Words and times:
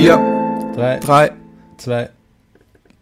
vier, 0.00 0.72
Drei, 0.74 0.98
drei, 0.98 1.32
zwei. 1.78 2.08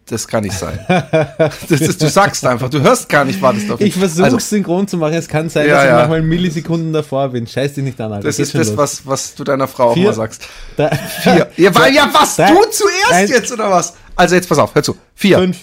das 0.07 0.27
kann 0.27 0.43
nicht 0.43 0.57
sein. 0.57 0.79
Das 0.87 1.81
ist, 1.81 2.01
du 2.01 2.09
sagst 2.09 2.43
einfach, 2.45 2.69
du 2.69 2.81
hörst 2.81 3.07
gar 3.09 3.25
nicht, 3.25 3.41
wartest 3.41 3.69
auf 3.71 3.79
Ich 3.79 3.95
mich. 3.95 3.99
versuche 3.99 4.23
Also, 4.25 4.39
synchron 4.39 4.87
zu 4.87 4.97
machen. 4.97 5.13
Es 5.13 5.27
kann 5.27 5.49
sein, 5.49 5.67
Ja, 5.67 5.75
dass 5.75 5.83
ich 5.83 5.89
ja. 5.89 5.95
manchmal 5.97 6.21
Millisekunden 6.23 6.91
davor 6.93 7.29
bin. 7.29 7.45
Scheiß 7.47 7.73
dich 7.73 7.83
nicht 7.83 7.99
an, 8.01 8.11
Alter. 8.13 8.27
das 8.27 8.37
Geht 8.37 8.47
ist 8.47 8.55
das, 8.55 8.67
los. 8.69 8.77
was, 8.77 9.05
was 9.05 9.35
du 9.35 9.43
deiner 9.43 9.67
Frau 9.67 9.89
auch 9.91 9.93
Vier. 9.93 10.05
mal 10.05 10.13
sagst. 10.13 10.47
Drei, 10.75 10.89
Vier. 11.21 11.49
Ja, 11.57 11.75
weil, 11.75 11.93
ja 11.93 12.09
was? 12.11 12.35
Drei, 12.37 12.49
du 12.49 12.61
zuerst 12.71 13.11
eins. 13.11 13.29
jetzt, 13.31 13.51
oder 13.51 13.69
was? 13.69 13.93
Also 14.15 14.35
jetzt 14.35 14.49
pass 14.49 14.57
auf, 14.57 14.73
hör 14.73 14.83
zu. 14.83 14.97
Vier. 15.15 15.37
Fünf. 15.37 15.57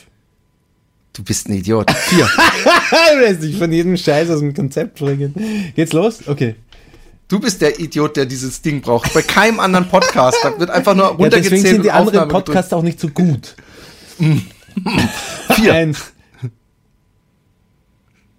Du 1.12 1.24
bist 1.24 1.48
ein 1.48 1.54
Idiot. 1.54 1.90
Vier. 1.90 2.28
du 3.14 3.18
lässt 3.20 3.42
dich 3.42 3.56
von 3.56 3.72
jedem 3.72 3.96
Scheiß 3.96 4.28
aus 4.30 4.40
dem 4.40 4.52
Konzept 4.54 4.98
bringen. 4.98 5.72
Geht's 5.74 5.92
los? 5.94 6.20
Okay. 6.28 6.56
Du 7.28 7.40
bist 7.40 7.60
der 7.60 7.80
Idiot, 7.80 8.16
der 8.16 8.26
dieses 8.26 8.62
Ding 8.62 8.80
braucht. 8.80 9.12
Bei 9.12 9.22
keinem 9.22 9.58
anderen 9.58 9.88
Podcast. 9.88 10.36
Da 10.42 10.58
wird 10.60 10.70
einfach 10.70 10.94
nur 10.94 11.06
Ja, 11.06 11.10
runtergezählt 11.10 11.44
deswegen 11.52 11.74
sind 11.74 11.82
die 11.84 11.90
anderen 11.90 12.08
Aufnahme 12.20 12.26
gedrückt. 12.28 12.46
Podcasts 12.46 12.72
auch 12.72 12.82
nicht 12.82 13.00
so 13.00 13.08
gut. 13.08 13.56
Vier. 15.56 15.74
Eins. 15.74 16.12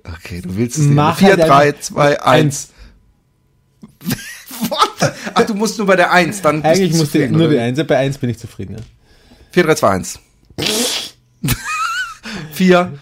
Okay, 0.04 0.42
du 0.42 0.56
willst 0.56 0.78
es 0.78 0.86
nicht. 0.86 1.16
Vier, 1.18 1.30
halt 1.30 1.40
drei, 1.40 1.72
zwei, 1.74 2.22
eins. 2.22 2.70
What? 4.70 4.90
the- 5.02 5.06
Ach, 5.34 5.44
du 5.46 5.54
musst 5.54 5.78
nur 5.78 5.86
bei 5.86 5.98
der 5.98 6.12
Eins. 6.12 6.42
Dann 6.42 6.64
Eigentlich 6.64 6.92
du 6.92 6.98
musste 7.00 7.20
zufrieden, 7.20 7.38
nur 7.38 7.50
die? 7.50 7.60
Eins. 7.60 7.78
Ja, 7.78 7.84
Bei 7.84 7.98
Eins 7.98 8.18
bin 8.18 8.30
ich 8.30 8.40
zufrieden. 8.40 8.78
Ja. 8.78 8.84
Vier, 9.52 9.64
drei, 9.64 9.76
zwei, 9.76 9.90
eins. 9.92 10.20
Vier, 12.54 12.98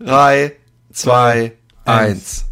drei, 0.00 0.52
zwei, 0.92 1.52
eins. 1.84 2.40
Back 2.40 2.49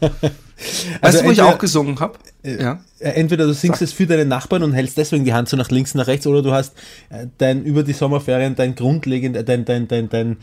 Also 0.00 0.12
weißt 0.20 1.20
du, 1.20 1.24
wo 1.24 1.30
ich 1.30 1.38
entweder- 1.38 1.46
auch 1.46 1.58
gesungen 1.58 2.00
habe? 2.00 2.18
Ja. 2.42 2.80
Äh, 2.98 3.10
Entweder 3.10 3.46
du 3.46 3.52
singst 3.52 3.82
es 3.82 3.92
für 3.92 4.06
deinen 4.06 4.28
Nachbarn 4.28 4.62
und 4.62 4.72
hältst 4.72 4.96
deswegen 4.96 5.24
die 5.24 5.32
Hand 5.32 5.48
so 5.48 5.56
nach 5.56 5.70
links, 5.70 5.94
nach 5.94 6.06
rechts, 6.06 6.26
oder 6.26 6.42
du 6.42 6.52
hast 6.52 6.74
äh, 7.10 7.26
dein 7.38 7.64
über 7.64 7.82
die 7.82 7.92
Sommerferien 7.92 8.54
dein 8.54 8.74
grundlegend, 8.74 9.36
äh, 9.36 9.44
dein, 9.44 9.64
dein, 9.64 9.88
dein, 9.88 10.08
dein 10.08 10.36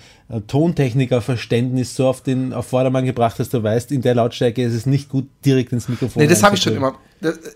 Tontechnikerverständnis 0.48 1.96
so 1.96 2.08
auf 2.08 2.22
den 2.22 2.54
auf 2.54 2.68
Vordermann 2.68 3.06
gebracht, 3.06 3.40
dass 3.40 3.50
du 3.50 3.62
weißt, 3.62 3.92
in 3.92 4.02
der 4.02 4.16
Lautstärke 4.16 4.64
ist 4.64 4.74
es 4.74 4.86
nicht 4.86 5.10
gut, 5.10 5.28
direkt 5.46 5.72
ins 5.72 5.90
Mikrofon. 5.90 6.22
Nee, 6.22 6.28
das 6.28 6.44
habe 6.44 6.56
ich 6.56 6.64
schon 6.64 6.76
immer. 6.76 6.96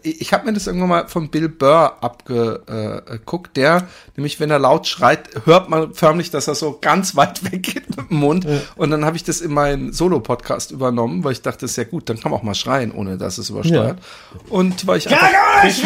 Ich 0.01 0.31
habe 0.31 0.45
mir 0.45 0.53
das 0.53 0.67
irgendwann 0.67 0.87
mal 0.87 1.07
von 1.09 1.29
Bill 1.29 1.49
Burr 1.49 1.97
abgeguckt, 2.01 3.57
der, 3.57 3.85
nämlich 4.15 4.39
wenn 4.39 4.49
er 4.49 4.59
laut 4.59 4.87
schreit, 4.87 5.29
hört 5.43 5.69
man 5.69 5.93
förmlich, 5.93 6.31
dass 6.31 6.47
er 6.47 6.55
so 6.55 6.77
ganz 6.79 7.17
weit 7.17 7.43
weg 7.51 7.63
geht 7.63 7.89
mit 7.89 8.09
dem 8.09 8.17
Mund. 8.17 8.47
Und 8.77 8.91
dann 8.91 9.03
habe 9.03 9.17
ich 9.17 9.25
das 9.25 9.41
in 9.41 9.51
meinen 9.51 9.91
Solo-Podcast 9.91 10.71
übernommen, 10.71 11.25
weil 11.25 11.33
ich 11.33 11.41
dachte, 11.41 11.61
das 11.61 11.71
ist 11.71 11.77
ja 11.77 11.83
gut, 11.83 12.09
dann 12.09 12.17
kann 12.17 12.31
man 12.31 12.39
auch 12.39 12.43
mal 12.43 12.55
schreien, 12.55 12.91
ohne 12.91 13.17
dass 13.17 13.39
es 13.39 13.49
übersteuert. 13.49 13.99
Und 14.47 14.86
weil 14.87 14.97
ich 14.99 15.09
einfach 15.09 15.61
Profi, 15.61 15.83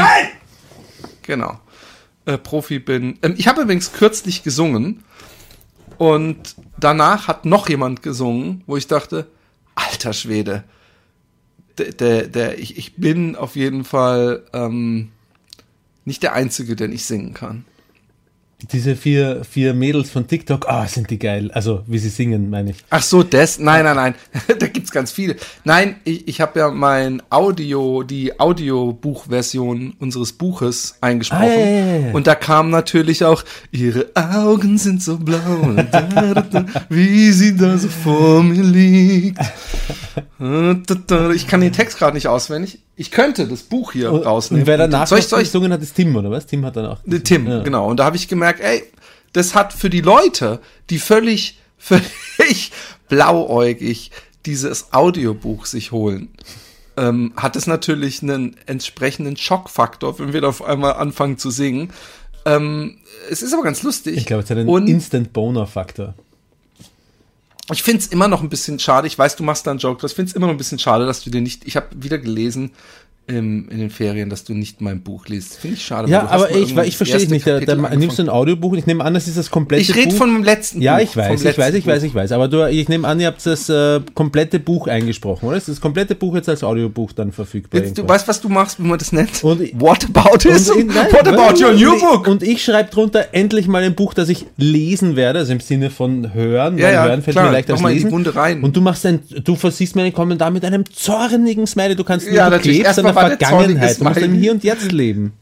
genau, 1.23 1.59
äh, 2.25 2.37
Profi 2.37 2.79
bin. 2.79 3.17
Ähm, 3.21 3.35
ich 3.37 3.47
habe 3.47 3.61
übrigens 3.61 3.93
kürzlich 3.93 4.43
gesungen 4.43 5.03
und 5.97 6.55
danach 6.77 7.27
hat 7.27 7.45
noch 7.45 7.69
jemand 7.69 8.01
gesungen, 8.03 8.63
wo 8.67 8.77
ich 8.77 8.87
dachte, 8.87 9.27
alter 9.75 10.13
Schwede, 10.13 10.63
der, 11.77 11.91
der, 11.91 12.27
der 12.27 12.59
ich, 12.59 12.77
ich 12.77 12.95
bin 12.95 13.35
auf 13.35 13.55
jeden 13.55 13.83
Fall 13.83 14.43
ähm, 14.53 15.11
nicht 16.05 16.23
der 16.23 16.33
Einzige, 16.33 16.75
der 16.75 16.87
nicht 16.87 17.05
singen 17.05 17.33
kann. 17.33 17.65
Diese 18.71 18.95
vier, 18.95 19.43
vier 19.43 19.73
Mädels 19.73 20.11
von 20.11 20.27
TikTok, 20.27 20.67
ah, 20.69 20.85
sind 20.85 21.09
die 21.09 21.17
geil. 21.17 21.49
Also, 21.51 21.83
wie 21.87 21.97
sie 21.97 22.09
singen, 22.09 22.49
meine 22.49 22.71
ich. 22.71 22.77
Ach 22.91 23.01
so, 23.01 23.23
das? 23.23 23.57
Nein, 23.57 23.83
nein, 23.85 23.95
nein. 23.95 24.15
da 24.59 24.67
gibt's 24.67 24.91
ganz 24.91 25.11
viele. 25.11 25.35
Nein, 25.63 25.95
ich, 26.03 26.27
ich 26.27 26.41
habe 26.41 26.59
ja 26.59 26.69
mein 26.69 27.23
Audio, 27.31 28.03
die 28.03 28.39
Audiobuchversion 28.39 29.95
unseres 29.99 30.33
Buches 30.33 30.97
eingesprochen. 31.01 31.43
Ah, 31.43 31.47
ja, 31.47 31.97
ja. 31.97 32.13
Und 32.13 32.27
da 32.27 32.35
kam 32.35 32.69
natürlich 32.69 33.25
auch, 33.25 33.43
ihre 33.71 34.11
Augen 34.15 34.77
sind 34.77 35.01
so 35.01 35.17
blau, 35.17 35.75
wie 36.89 37.31
sie 37.31 37.57
da 37.57 37.77
so 37.77 37.87
vor 37.87 38.43
mir 38.43 38.63
liegt. 38.63 39.39
Da. 41.07 41.29
Ich 41.29 41.47
kann 41.47 41.61
den 41.61 41.71
Text 41.71 41.99
gerade 41.99 42.15
nicht 42.15 42.27
auswendig. 42.27 42.79
Ich 43.01 43.09
könnte 43.09 43.47
das 43.47 43.63
Buch 43.63 43.93
hier 43.93 44.11
Und, 44.11 44.25
rausnehmen. 44.27 44.61
und 44.61 44.67
wer 44.67 44.77
danach 44.77 45.07
soll 45.07 45.17
ich, 45.19 45.25
soll 45.27 45.41
ich, 45.41 45.47
gesungen 45.47 45.73
hat, 45.73 45.81
ist 45.81 45.95
Tim, 45.95 46.15
oder 46.15 46.29
was? 46.29 46.45
Tim 46.45 46.63
hat 46.65 46.75
dann 46.75 46.85
auch. 46.85 46.99
Ne, 47.03 47.21
Tim, 47.23 47.47
Ja. 47.47 47.63
genau. 47.63 47.87
Und 47.89 47.97
da 47.97 48.05
habe 48.05 48.15
ich 48.15 48.27
gemerkt, 48.27 48.59
ey, 48.59 48.83
das 49.33 49.55
hat 49.55 49.73
für 49.73 49.89
die 49.89 50.01
Leute, 50.01 50.59
die 50.91 50.99
völlig, 50.99 51.57
völlig 51.79 52.71
blauäugig 53.09 54.11
dieses 54.45 54.93
Audiobuch 54.93 55.65
sich 55.65 55.91
holen, 55.91 56.29
ähm, 56.97 57.33
hat 57.37 57.55
es 57.55 57.65
natürlich 57.65 58.21
einen 58.21 58.55
entsprechenden 58.67 59.35
Schockfaktor, 59.35 60.19
wenn 60.19 60.33
wir 60.33 60.41
da 60.41 60.49
auf 60.49 60.63
einmal 60.63 60.93
anfangen 60.93 61.37
zu 61.39 61.49
singen. 61.49 61.89
Ähm, 62.45 62.97
es 63.29 63.41
ist 63.41 63.53
aber 63.53 63.63
ganz 63.63 63.81
lustig. 63.83 64.15
Ich 64.17 64.25
glaube, 64.27 64.43
es 64.43 64.49
hat 64.49 64.57
einen 64.57 64.69
Und 64.69 64.87
Instant 64.87 65.33
Boner-Faktor. 65.33 66.13
Ich 67.73 67.83
finde 67.83 67.99
es 67.99 68.07
immer 68.07 68.27
noch 68.27 68.41
ein 68.41 68.49
bisschen 68.49 68.79
schade. 68.79 69.07
Ich 69.07 69.17
weiß, 69.17 69.35
du 69.35 69.43
machst 69.43 69.67
da 69.67 69.71
einen 69.71 69.79
Joke. 69.79 70.01
draus. 70.01 70.11
Ich 70.11 70.15
finde 70.15 70.29
es 70.29 70.35
immer 70.35 70.47
noch 70.47 70.53
ein 70.53 70.57
bisschen 70.57 70.79
schade, 70.79 71.05
dass 71.05 71.23
du 71.23 71.29
dir 71.29 71.41
nicht. 71.41 71.65
Ich 71.65 71.75
habe 71.75 71.87
wieder 71.95 72.17
gelesen 72.17 72.71
im, 73.31 73.69
in 73.69 73.79
den 73.79 73.89
Ferien, 73.89 74.29
dass 74.29 74.43
du 74.43 74.53
nicht 74.53 74.81
mein 74.81 75.01
Buch 75.01 75.27
liest. 75.27 75.57
Finde 75.57 75.77
ich 75.77 75.83
schade. 75.83 76.09
Ja, 76.09 76.27
aber 76.27 76.51
ich, 76.51 76.75
ich 76.77 76.97
verstehe 76.97 77.17
es 77.21 77.29
nicht. 77.29 77.47
Da, 77.47 77.59
da 77.59 77.75
nimmst 77.75 78.19
du 78.19 78.23
ein 78.23 78.29
Audiobuch 78.29 78.71
und 78.71 78.77
ich 78.77 78.85
nehme 78.87 79.03
an, 79.03 79.13
das 79.13 79.27
ist 79.27 79.37
das 79.37 79.49
komplette 79.49 79.81
Ich 79.83 79.95
rede 79.95 80.09
Buch. 80.09 80.17
von 80.17 80.33
dem 80.33 80.43
letzten 80.43 80.81
Ja, 80.81 80.95
Buch. 80.97 81.03
ich 81.03 81.15
weiß, 81.17 81.27
vom 81.27 81.35
ich 81.35 81.43
weiß, 81.45 81.57
letzten 81.57 81.77
ich 81.77 81.85
weiß, 81.87 82.03
ich 82.03 82.15
weiß. 82.15 82.31
Aber 82.33 82.47
du, 82.47 82.67
ich 82.69 82.89
nehme 82.89 83.07
an, 83.07 83.19
ihr 83.19 83.27
habt 83.27 83.45
das 83.45 83.69
äh, 83.69 83.99
komplette 84.13 84.59
Buch 84.59 84.87
eingesprochen, 84.87 85.47
oder? 85.47 85.57
Ist 85.57 85.67
das 85.69 85.81
komplette 85.81 86.15
Buch 86.15 86.35
jetzt 86.35 86.49
als 86.49 86.63
Audiobuch 86.63 87.11
dann 87.13 87.31
verfügbar? 87.31 87.81
Jetzt, 87.81 87.97
du 87.97 88.07
weißt, 88.07 88.27
was 88.27 88.41
du 88.41 88.49
machst, 88.49 88.79
wie 88.79 88.87
man 88.87 88.99
das 88.99 89.11
nennt? 89.11 89.43
Und 89.43 89.61
ich- 89.61 89.73
What 89.79 90.05
about 90.13 90.47
it? 90.47 90.67
What 90.67 91.27
about 91.27 91.63
your 91.63 91.71
new 91.73 91.95
ich- 91.95 92.01
book? 92.01 92.27
Und 92.27 92.43
ich 92.43 92.63
schreibe 92.63 92.89
drunter 92.91 93.27
endlich 93.31 93.67
mal 93.67 93.83
ein 93.83 93.95
Buch, 93.95 94.13
das 94.13 94.29
ich 94.29 94.45
lesen 94.57 95.15
werde, 95.15 95.39
also 95.39 95.51
im 95.53 95.59
Sinne 95.59 95.89
von 95.89 96.33
hören. 96.33 96.77
Ja, 96.77 96.91
ja, 96.91 97.03
hören 97.05 97.21
fällt 97.21 97.35
klar. 97.35 97.45
mir 97.47 97.51
leichter 97.53 97.73
als 97.73 97.83
lesen. 97.83 98.11
Und 98.63 98.75
du 98.75 98.81
machst 98.81 99.05
ein, 99.05 99.19
du 99.43 99.55
versiehst 99.55 99.95
mir 99.95 100.03
einen 100.03 100.13
Kommentar 100.13 100.51
mit 100.51 100.63
einem 100.65 100.83
zornigen 100.91 101.65
Smiley. 101.67 101.95
Du 101.95 102.03
kannst 102.03 102.25
nicht, 102.27 102.35
Ja, 102.35 102.49
natürlich. 102.49 102.81
Erstmal 102.83 103.13
Vergangenheit. 103.27 103.99
Du 103.99 104.03
musst 104.03 104.17
im. 104.17 104.33
Hier 104.33 104.51
und 104.51 104.63
Jetzt 104.63 104.91
leben. 104.91 105.33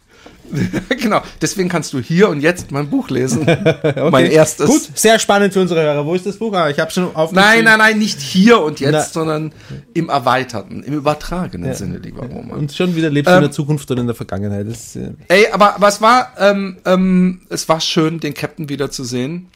genau. 1.02 1.22
Deswegen 1.42 1.70
kannst 1.70 1.94
du 1.94 2.00
hier 2.00 2.30
und 2.30 2.42
jetzt 2.42 2.72
mein 2.72 2.90
Buch 2.90 3.10
lesen. 3.10 3.46
Okay. 3.90 4.12
Mein 4.12 4.26
erstes. 4.32 4.68
Gut, 4.68 4.90
sehr 4.94 5.20
spannend 5.20 5.54
für 5.54 5.62
unsere 5.62 5.82
Hörer. 5.82 6.06
Wo 6.06 6.14
ist 6.14 6.26
das 6.26 6.38
Buch? 6.38 6.54
Ah, 6.54 6.70
ich 6.70 6.80
habe 6.80 6.92
schon 6.92 7.16
aufgeschrieben. 7.16 7.36
Nein, 7.36 7.64
nein, 7.64 7.78
nein, 7.78 8.00
nicht 8.00 8.20
hier 8.20 8.62
und 8.62 8.80
jetzt, 8.80 8.92
Na. 8.92 9.04
sondern 9.04 9.52
im 9.94 10.10
erweiterten, 10.10 10.84
im 10.84 10.94
übertragenen 10.94 11.74
Sinne, 11.74 11.98
lieber 11.98 12.26
Roman. 12.26 12.58
Und 12.58 12.74
schon 12.74 12.96
wieder 12.96 13.10
lebst 13.10 13.28
du 13.28 13.32
in 13.32 13.38
Ähm, 13.38 13.44
der 13.44 13.52
Zukunft 13.52 13.90
oder 13.92 14.02
in 14.02 14.08
der 14.08 14.16
Vergangenheit. 14.16 14.68
Das, 14.68 14.96
äh, 14.96 15.12
Ey, 15.28 15.48
aber, 15.52 15.76
aber 15.76 15.88
es 15.88 16.02
war, 16.02 16.34
ähm, 16.38 16.78
ähm, 16.86 17.42
es 17.50 17.68
war 17.70 17.80
schön, 17.82 18.20
den 18.20 18.34
Captain 18.34 18.70
wiederzusehen. 18.70 19.48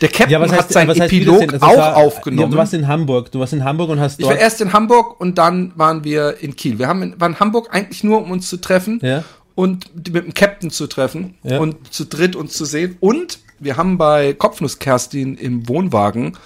Der 0.00 0.08
Captain 0.08 0.52
hat 0.52 0.72
seinen 0.72 0.88
was 0.88 1.00
heißt 1.00 1.12
Epilog? 1.12 1.52
Also 1.52 1.66
auch 1.66 1.76
war- 1.76 1.96
aufgenommen. 1.96 2.42
Ja, 2.42 2.52
du 2.52 2.56
warst 2.56 2.74
in 2.74 2.86
Hamburg. 2.88 3.30
Du 3.32 3.40
warst 3.40 3.52
in 3.52 3.64
Hamburg 3.64 3.90
und 3.90 4.00
hast 4.00 4.18
ich 4.20 4.26
war 4.26 4.36
erst 4.36 4.60
in 4.60 4.72
Hamburg 4.72 5.20
und 5.20 5.38
dann 5.38 5.72
waren 5.76 6.04
wir 6.04 6.36
in 6.40 6.56
Kiel. 6.56 6.78
Wir 6.78 6.88
haben 6.88 7.02
in, 7.02 7.20
waren 7.20 7.32
in 7.32 7.40
Hamburg 7.40 7.68
eigentlich 7.72 8.02
nur, 8.04 8.22
um 8.22 8.30
uns 8.30 8.48
zu 8.48 8.56
treffen 8.58 8.98
Ja. 9.02 9.24
und 9.54 9.90
mit 10.12 10.24
dem 10.24 10.34
Captain 10.34 10.70
zu 10.70 10.86
treffen 10.86 11.34
Ja. 11.42 11.58
und 11.58 11.92
zu 11.92 12.04
dritt 12.06 12.36
uns 12.36 12.54
zu 12.54 12.64
sehen. 12.64 12.96
Und 13.00 13.38
wir 13.58 13.76
haben 13.76 13.98
bei 13.98 14.32
Kopfnuss 14.32 14.78
Kerstin 14.78 15.36
im 15.36 15.68
Wohnwagen 15.68 16.36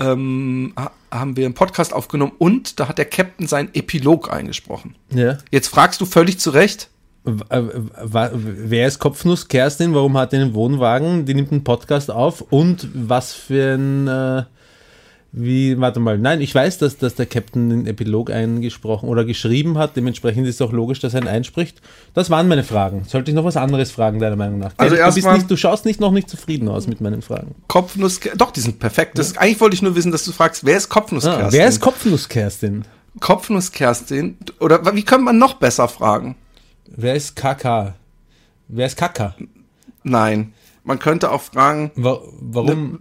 ähm, 0.00 0.72
ha- 0.78 0.92
haben 1.10 1.36
wir 1.36 1.46
einen 1.46 1.54
Podcast 1.54 1.92
aufgenommen 1.92 2.32
und 2.38 2.78
da 2.78 2.88
hat 2.88 2.98
der 2.98 3.06
Captain 3.06 3.46
seinen 3.46 3.70
Epilog 3.74 4.32
eingesprochen. 4.32 4.94
ja. 5.10 5.38
Jetzt 5.50 5.68
fragst 5.68 6.00
du 6.00 6.06
völlig 6.06 6.38
zu 6.38 6.50
Recht, 6.50 6.88
Wer 7.50 8.86
ist 8.86 8.98
Kopfnuss 8.98 9.48
Kerstin? 9.48 9.94
Warum 9.94 10.16
hat 10.16 10.32
er 10.32 10.40
einen 10.42 10.54
Wohnwagen? 10.54 11.24
Die 11.24 11.34
nimmt 11.34 11.52
einen 11.52 11.64
Podcast 11.64 12.10
auf. 12.10 12.42
Und 12.50 12.88
was 12.94 13.32
für 13.32 13.74
ein. 13.74 14.08
Äh, 14.08 14.42
wie, 15.30 15.78
warte 15.78 16.00
mal, 16.00 16.16
nein, 16.16 16.40
ich 16.40 16.54
weiß, 16.54 16.78
dass, 16.78 16.96
dass 16.96 17.14
der 17.14 17.26
Captain 17.26 17.68
den 17.68 17.86
Epilog 17.86 18.30
eingesprochen 18.30 19.10
oder 19.10 19.26
geschrieben 19.26 19.76
hat. 19.76 19.94
Dementsprechend 19.94 20.46
ist 20.46 20.54
es 20.54 20.62
auch 20.62 20.72
logisch, 20.72 21.00
dass 21.00 21.12
er 21.12 21.20
ihn 21.20 21.28
einspricht. 21.28 21.82
Das 22.14 22.30
waren 22.30 22.48
meine 22.48 22.64
Fragen. 22.64 23.04
Sollte 23.06 23.30
ich 23.30 23.34
noch 23.34 23.44
was 23.44 23.58
anderes 23.58 23.90
fragen, 23.90 24.20
deiner 24.20 24.36
Meinung 24.36 24.58
nach? 24.58 24.72
Also 24.78 24.96
du, 24.96 25.04
bist 25.14 25.30
nicht, 25.30 25.50
du 25.50 25.56
schaust 25.58 25.84
nicht 25.84 26.00
noch 26.00 26.12
nicht 26.12 26.30
zufrieden 26.30 26.66
aus 26.68 26.86
mit 26.86 27.02
meinen 27.02 27.20
Fragen. 27.20 27.54
Kopfnuss, 27.68 28.20
doch, 28.38 28.52
die 28.52 28.60
sind 28.60 28.78
perfekt. 28.78 29.18
Das, 29.18 29.36
Eigentlich 29.36 29.60
wollte 29.60 29.74
ich 29.74 29.82
nur 29.82 29.94
wissen, 29.94 30.12
dass 30.12 30.24
du 30.24 30.32
fragst, 30.32 30.64
wer 30.64 30.78
ist 30.78 30.88
Kopfnuss 30.88 31.26
Ah, 31.26 31.36
Kerstin? 31.36 31.60
wer 31.60 31.68
ist 31.68 31.80
Kopfnuss 31.80 32.28
Kerstin? 32.30 32.84
Kopfnuss 33.20 33.70
Kerstin? 33.70 34.38
Oder 34.60 34.94
wie 34.94 35.02
kann 35.02 35.22
man 35.24 35.36
noch 35.36 35.54
besser 35.54 35.88
fragen? 35.88 36.36
Wer 36.96 37.14
ist 37.14 37.36
KK? 37.36 37.94
Wer 38.68 38.86
ist 38.86 38.96
Kaka? 38.96 39.34
Nein. 40.02 40.52
Man 40.84 40.98
könnte 40.98 41.30
auch 41.30 41.42
fragen, 41.42 41.90
Wa 41.96 42.20
warum, 42.40 43.00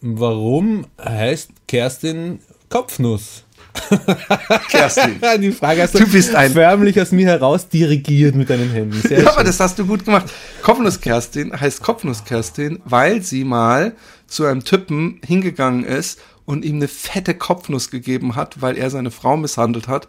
warum 0.00 0.86
heißt 1.02 1.50
Kerstin 1.68 2.40
Kopfnuss? 2.68 3.44
Kerstin. 4.70 5.20
Die 5.40 5.52
Frage 5.52 5.82
hast 5.82 5.94
Du 5.98 6.06
bist 6.06 6.34
ein- 6.34 6.52
förmlich 6.52 7.00
aus 7.00 7.12
mir 7.12 7.26
heraus 7.26 7.68
dirigiert 7.68 8.34
mit 8.34 8.50
deinen 8.50 8.70
Händen. 8.70 9.00
Sehr 9.00 9.20
Ja, 9.22 9.28
aber 9.28 9.38
schön. 9.38 9.46
das 9.46 9.60
hast 9.60 9.78
du 9.78 9.86
gut 9.86 10.04
gemacht. 10.04 10.26
Kopfnuss 10.62 11.00
Kerstin 11.00 11.58
heißt 11.58 11.82
Kopfnuss 11.82 12.24
Kerstin, 12.24 12.80
weil 12.84 13.22
sie 13.22 13.44
mal 13.44 13.94
zu 14.26 14.44
einem 14.44 14.64
Typen 14.64 15.20
hingegangen 15.24 15.84
ist 15.84 16.20
und 16.44 16.64
ihm 16.64 16.76
eine 16.76 16.88
fette 16.88 17.34
Kopfnuss 17.34 17.90
gegeben 17.90 18.34
hat, 18.36 18.60
weil 18.60 18.76
er 18.76 18.90
seine 18.90 19.10
Frau 19.10 19.36
misshandelt 19.36 19.88
hat. 19.88 20.08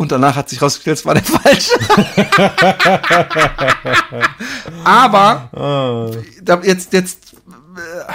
Und 0.00 0.12
danach 0.12 0.34
hat 0.34 0.48
sich 0.48 0.62
rausgestellt, 0.62 0.96
es 0.96 1.04
war 1.04 1.12
der 1.12 1.22
falsche. 1.22 1.74
aber 4.82 6.16
da, 6.42 6.62
jetzt, 6.62 6.94
jetzt, 6.94 7.34
äh, 7.76 8.10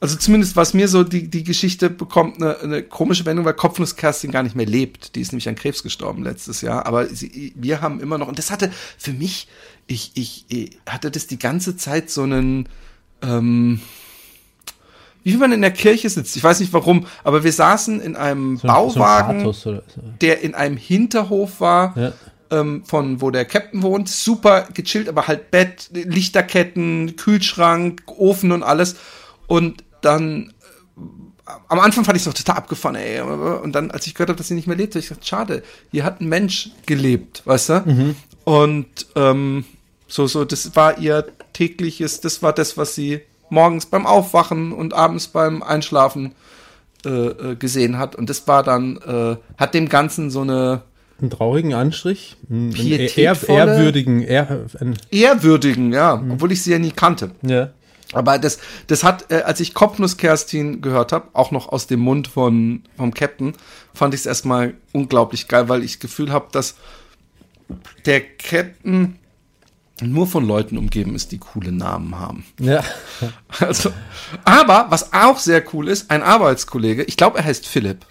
also 0.00 0.16
zumindest 0.16 0.54
was 0.54 0.74
mir 0.74 0.86
so 0.86 1.04
die, 1.04 1.28
die 1.28 1.44
Geschichte 1.44 1.88
bekommt, 1.88 2.36
eine, 2.36 2.58
eine 2.58 2.82
komische 2.82 3.24
Wendung, 3.24 3.46
weil 3.46 3.54
Kopfnuss 3.54 3.96
Kerstin 3.96 4.32
gar 4.32 4.42
nicht 4.42 4.54
mehr 4.54 4.66
lebt. 4.66 5.14
Die 5.14 5.22
ist 5.22 5.32
nämlich 5.32 5.48
an 5.48 5.54
Krebs 5.54 5.82
gestorben 5.82 6.24
letztes 6.24 6.60
Jahr. 6.60 6.84
Aber 6.84 7.06
sie, 7.06 7.54
wir 7.56 7.80
haben 7.80 8.00
immer 8.00 8.18
noch, 8.18 8.28
und 8.28 8.38
das 8.38 8.50
hatte 8.50 8.70
für 8.98 9.14
mich, 9.14 9.48
ich, 9.86 10.10
ich, 10.12 10.44
ich 10.48 10.78
hatte 10.86 11.10
das 11.10 11.26
die 11.26 11.38
ganze 11.38 11.78
Zeit 11.78 12.10
so 12.10 12.24
einen, 12.24 12.68
ähm, 13.22 13.80
wie 15.32 15.36
man 15.36 15.52
in 15.52 15.60
der 15.60 15.70
Kirche 15.70 16.08
sitzt. 16.08 16.36
Ich 16.36 16.42
weiß 16.44 16.60
nicht 16.60 16.72
warum, 16.72 17.06
aber 17.24 17.44
wir 17.44 17.52
saßen 17.52 18.00
in 18.00 18.16
einem 18.16 18.56
So 18.56 18.68
ein- 18.68 18.70
so 18.70 18.74
ein 18.74 18.94
Bauwagen, 18.94 19.54
der 20.20 20.40
in 20.42 20.54
einem 20.54 20.76
Hinterhof 20.76 21.60
war, 21.60 21.94
Ja. 21.96 22.12
ähm, 22.50 22.82
von 22.84 23.20
wo 23.20 23.30
der 23.30 23.44
Captain 23.44 23.82
wohnt. 23.82 24.08
Super 24.08 24.68
gechillt, 24.74 25.08
aber 25.08 25.26
halt 25.26 25.50
Bett, 25.50 25.90
Lichterketten, 25.92 27.16
Kühlschrank, 27.16 28.02
Ofen 28.06 28.52
und 28.52 28.62
alles. 28.62 28.96
Und 29.46 29.84
dann 30.00 30.52
äh, 30.96 31.50
am 31.68 31.78
Anfang 31.80 32.04
fand 32.04 32.16
ich 32.16 32.22
es 32.22 32.26
noch 32.26 32.34
total 32.34 32.56
abgefahren, 32.56 32.96
ey. 32.96 33.20
Und 33.20 33.72
dann, 33.72 33.90
als 33.90 34.06
ich 34.06 34.14
gehört 34.14 34.28
habe, 34.30 34.36
dass 34.38 34.48
sie 34.48 34.54
nicht 34.54 34.66
mehr 34.66 34.76
lebt, 34.76 34.94
habe 34.94 35.00
ich 35.00 35.08
gesagt, 35.08 35.26
schade, 35.26 35.62
hier 35.90 36.04
hat 36.04 36.20
ein 36.20 36.28
Mensch 36.28 36.70
gelebt, 36.86 37.42
weißt 37.44 37.68
du? 37.70 38.14
Und 38.44 38.86
ähm, 39.16 39.64
so, 40.06 40.26
so, 40.26 40.44
das 40.44 40.74
war 40.76 40.98
ihr 40.98 41.26
tägliches, 41.52 42.20
das 42.20 42.42
war 42.42 42.52
das, 42.52 42.76
was 42.78 42.94
sie 42.94 43.20
morgens 43.50 43.86
beim 43.86 44.06
Aufwachen 44.06 44.72
und 44.72 44.94
abends 44.94 45.28
beim 45.28 45.62
Einschlafen 45.62 46.32
äh, 47.04 47.08
äh, 47.08 47.56
gesehen 47.56 47.98
hat. 47.98 48.16
Und 48.16 48.28
das 48.28 48.46
war 48.48 48.62
dann, 48.62 48.96
äh, 48.98 49.36
hat 49.56 49.74
dem 49.74 49.88
Ganzen 49.88 50.30
so 50.30 50.40
eine 50.40 50.82
Einen 51.20 51.30
traurigen 51.30 51.74
Anstrich. 51.74 52.36
Einen 52.50 52.72
ehr, 52.74 53.36
ehrwürdigen. 53.48 54.22
Ehr, 54.22 54.66
ehrwürdigen, 55.10 55.92
ja, 55.92 56.14
obwohl 56.14 56.52
ich 56.52 56.62
sie 56.62 56.72
ja 56.72 56.78
nie 56.78 56.92
kannte. 56.92 57.30
ja. 57.42 57.70
Aber 58.14 58.38
das, 58.38 58.58
das 58.86 59.04
hat, 59.04 59.30
äh, 59.30 59.42
als 59.42 59.60
ich 59.60 59.74
Kopfnuss 59.74 60.16
Kerstin 60.16 60.80
gehört 60.80 61.12
habe, 61.12 61.28
auch 61.34 61.50
noch 61.50 61.68
aus 61.68 61.86
dem 61.86 62.00
Mund 62.00 62.26
von 62.26 62.82
vom 62.96 63.12
Captain, 63.12 63.52
fand 63.92 64.14
ich 64.14 64.20
es 64.20 64.26
erstmal 64.26 64.74
unglaublich 64.92 65.46
geil, 65.46 65.68
weil 65.68 65.84
ich 65.84 65.92
das 65.92 66.00
Gefühl 66.00 66.32
habe, 66.32 66.46
dass 66.52 66.76
der 68.06 68.22
Captain 68.22 69.17
nur 70.02 70.26
von 70.26 70.46
Leuten 70.46 70.78
umgeben 70.78 71.14
ist, 71.14 71.32
die 71.32 71.38
coole 71.38 71.72
Namen 71.72 72.18
haben. 72.18 72.44
ja. 72.60 72.82
Also, 73.60 73.90
aber 74.44 74.86
was 74.90 75.12
auch 75.12 75.38
sehr 75.38 75.62
cool 75.74 75.88
ist, 75.88 76.10
ein 76.10 76.22
Arbeitskollege, 76.22 77.02
ich 77.04 77.16
glaube, 77.16 77.38
er 77.38 77.44
heißt 77.44 77.66
Philipp, 77.66 78.04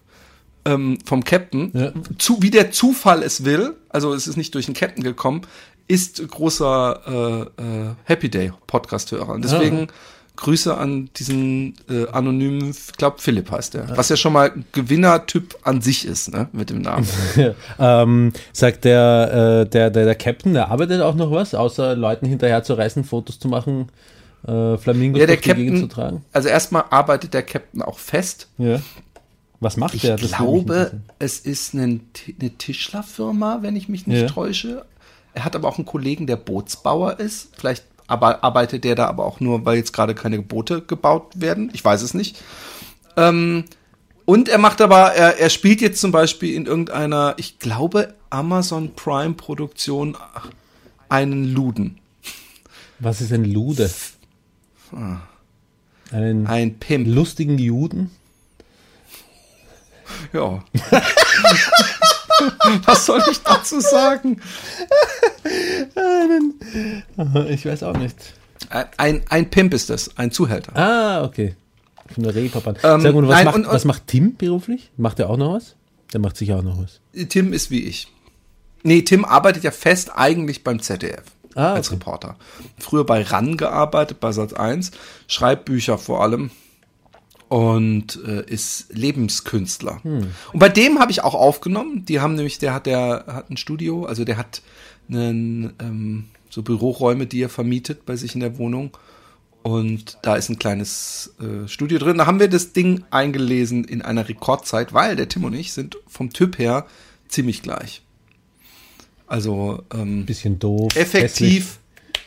ähm, 0.66 0.98
vom 1.06 1.24
Captain, 1.24 1.72
Ja. 1.74 1.92
zu, 2.18 2.42
wie 2.42 2.50
der 2.52 2.72
Zufall 2.72 3.24
es 3.24 3.46
will, 3.46 3.76
also 3.90 4.14
es 4.14 4.28
ist 4.28 4.36
nicht 4.36 4.54
durch 4.56 4.66
den 4.66 4.76
Captain 4.76 5.04
gekommen, 5.04 5.42
ist 5.88 6.28
großer 6.28 7.50
äh, 7.58 7.62
äh, 7.64 7.90
Happy 8.04 8.30
Day 8.30 8.52
Podcast-Hörer. 8.68 9.30
Und 9.30 9.44
deswegen 9.46 9.88
Grüße 10.38 10.78
an 10.78 11.10
diesen 11.18 11.74
äh, 11.90 12.08
anonymen, 12.12 12.72
ich 12.72 12.94
glaube 12.94 13.18
Philipp 13.20 13.52
heißt 13.52 13.74
der, 13.74 13.98
was 13.98 14.08
ja 14.10 14.16
schon 14.16 14.34
mal 14.34 14.54
Gewinnertyp 14.72 15.56
an 15.64 15.82
sich 15.82 16.06
ist, 16.06 16.32
ne, 16.32 16.48
mit 16.54 16.70
dem 16.70 16.82
Namen. 16.82 17.08
ähm, 17.80 18.32
sagt 18.54 18.86
der, 18.86 19.64
äh, 19.66 19.70
der, 19.70 19.90
der, 19.90 20.06
der 20.06 20.16
Captain, 20.16 20.54
der 20.54 20.70
arbeitet 20.72 21.02
auch 21.02 21.16
noch 21.16 21.32
was, 21.32 21.54
außer 21.54 21.96
Leuten 21.96 22.26
hinterher 22.26 22.64
zu 22.64 22.76
reißen, 22.76 23.04
Fotos 23.04 23.40
zu 23.40 23.48
machen, 23.48 23.90
äh, 24.48 24.78
Flamingos 24.78 25.20
ja, 25.20 25.26
der 25.26 25.38
Gegend 25.38 25.80
zu 25.80 25.88
Captain, 25.88 25.90
tragen. 25.90 26.26
also 26.32 26.48
erstmal 26.50 26.86
arbeitet 26.90 27.34
der 27.34 27.44
Captain 27.44 27.82
auch 27.82 28.00
fest. 28.00 28.48
Ja. 28.58 28.80
Was 29.60 29.76
macht 29.76 29.96
Ich 29.96 30.02
der? 30.04 30.20
Mich 30.20 30.32
glaube, 30.32 30.92
es 31.18 31.40
ist 31.40 31.74
eine, 31.74 32.00
eine 32.40 32.50
Tischlerfirma, 32.52 33.60
wenn 33.64 33.76
ich 33.76 33.90
mich 33.90 34.06
nicht 34.06 34.22
Ja. 34.22 34.28
täusche. 34.28 34.86
Er 35.34 35.46
hat 35.46 35.56
aber 35.56 35.68
auch 35.68 35.78
einen 35.78 35.86
Kollegen, 35.86 36.28
der 36.28 36.36
Bootsbauer 36.36 37.20
ist. 37.20 37.50
Vielleicht 37.58 37.84
aber 38.08 38.44
arbeitet 38.44 38.84
der 38.84 38.96
da 38.96 39.08
aber 39.08 39.26
auch 39.26 39.40
nur, 39.40 39.66
weil 39.66 39.78
jetzt 39.78 39.94
gerade 39.94 40.16
keine 40.16 40.42
Boote 40.42 40.82
gebaut 40.82 41.32
werden. 41.36 41.70
Ich 41.74 41.84
weiß 41.84 42.02
es 42.02 42.14
nicht. 42.14 42.42
Ähm, 43.18 43.66
und 44.26 44.50
er 44.50 44.58
macht 44.58 44.82
aber, 44.82 45.14
er, 45.14 45.38
er 45.40 45.50
spielt 45.50 45.82
jetzt 45.82 46.02
zum 46.02 46.12
Beispiel 46.12 46.54
in 46.54 46.66
irgendeiner, 46.66 47.36
ich 47.38 47.60
glaube, 47.60 48.14
Amazon 48.30 48.94
Prime 48.96 49.34
Produktion 49.36 50.18
einen 51.10 51.54
Luden. 51.54 52.00
Was 53.00 53.22
ist 53.22 53.32
ein 53.32 53.46
Lude? 53.46 53.90
Einen 56.12 56.48
Ein 56.48 56.80
Pimp. 56.80 57.08
lustigen 57.08 57.58
Juden? 57.58 58.12
Ja. 60.34 60.64
Was 62.86 63.06
soll 63.06 63.22
ich 63.32 63.42
dazu 63.42 63.80
sagen? 63.80 64.42
Ich 67.50 67.66
weiß 67.66 67.84
auch 67.84 67.98
nicht. 67.98 68.16
Ein, 68.98 69.22
ein 69.30 69.50
Pimp 69.50 69.74
ist 69.74 69.90
das, 69.90 70.18
ein 70.18 70.32
Zuhälter. 70.32 70.76
Ah, 70.76 71.24
okay. 71.24 71.56
Von 72.14 72.24
der 72.24 72.36
Reeperbahn. 72.36 72.78
Ähm, 72.84 73.02
Sag 73.02 73.14
mal, 73.14 73.24
was, 73.28 73.30
nein, 73.36 73.46
macht, 73.46 73.56
und- 73.56 73.66
und- 73.66 73.74
was 73.74 73.86
macht 73.86 74.08
Tim 74.08 74.36
beruflich? 74.36 74.92
Macht 74.98 75.20
er 75.20 75.30
auch 75.30 75.38
noch 75.38 75.54
was? 75.54 75.76
Der 76.14 76.20
macht 76.20 76.38
sicher 76.38 76.58
auch 76.58 76.64
noch 76.64 76.78
was. 76.82 77.00
Tim 77.30 77.54
ist 77.54 77.70
wie 77.72 77.84
ich. 77.84 78.08
Nee, 78.84 79.02
Tim 79.02 79.26
arbeitet 79.26 79.64
ja 79.64 79.72
fest 79.72 80.12
eigentlich 80.16 80.64
beim 80.64 80.82
ZDF 80.82 81.24
Ah, 81.56 81.74
als 81.74 81.88
okay. 81.88 81.96
Reporter. 81.96 82.36
Früher 82.80 83.06
bei 83.06 83.24
RAN 83.24 83.58
gearbeitet, 83.58 84.20
bei 84.20 84.32
Sat 84.32 84.56
1, 84.58 84.92
schreibt 85.28 85.66
Bücher 85.66 85.98
vor 85.98 86.22
allem 86.24 86.52
und 87.50 88.20
äh, 88.26 88.44
ist 88.46 88.88
Lebenskünstler. 88.90 90.04
Hm. 90.04 90.32
Und 90.54 90.60
bei 90.60 90.70
dem 90.70 91.00
habe 91.00 91.12
ich 91.12 91.24
auch 91.24 91.34
aufgenommen. 91.34 92.06
Die 92.06 92.20
haben 92.20 92.36
nämlich, 92.36 92.60
der 92.60 92.74
hat 92.74 92.86
der 92.86 93.26
hat 93.28 93.50
ein 93.50 93.58
Studio, 93.58 94.06
also 94.06 94.26
der 94.26 94.38
hat 94.38 94.62
einen, 95.10 95.74
ähm, 95.80 96.26
so 96.50 96.62
Büroräume, 96.64 97.28
die 97.28 97.42
er 97.42 97.50
vermietet 97.50 98.06
bei 98.06 98.16
sich 98.16 98.34
in 98.36 98.42
der 98.42 98.58
Wohnung. 98.58 98.92
Und 99.64 100.18
da 100.22 100.36
ist 100.36 100.50
ein 100.50 100.60
kleines 100.60 101.36
äh, 101.42 101.68
Studio 101.68 102.00
drin. 102.00 102.18
Da 102.18 102.26
haben 102.26 102.40
wir 102.40 102.48
das 102.48 102.74
Ding 102.74 103.04
eingelesen 103.10 103.84
in 103.84 104.02
einer 104.02 104.28
Rekordzeit, 104.28 104.94
weil 104.94 105.16
der 105.16 105.28
Tim 105.28 105.44
und 105.44 105.54
ich 105.54 105.74
sind 105.74 105.98
vom 106.08 106.32
Typ 106.32 106.58
her 106.58 106.86
ziemlich 107.28 107.64
gleich. 107.64 108.02
Also 109.26 109.84
ähm, 109.94 110.26
Bisschen 110.26 110.58
doof. 110.58 110.96
effektiv, 110.96 111.80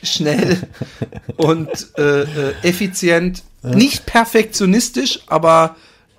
schnell 0.03 0.67
und 1.37 1.69
äh, 1.97 2.21
äh, 2.21 2.53
effizient. 2.61 3.43
Nicht 3.63 4.05
perfektionistisch, 4.05 5.19
aber 5.27 5.75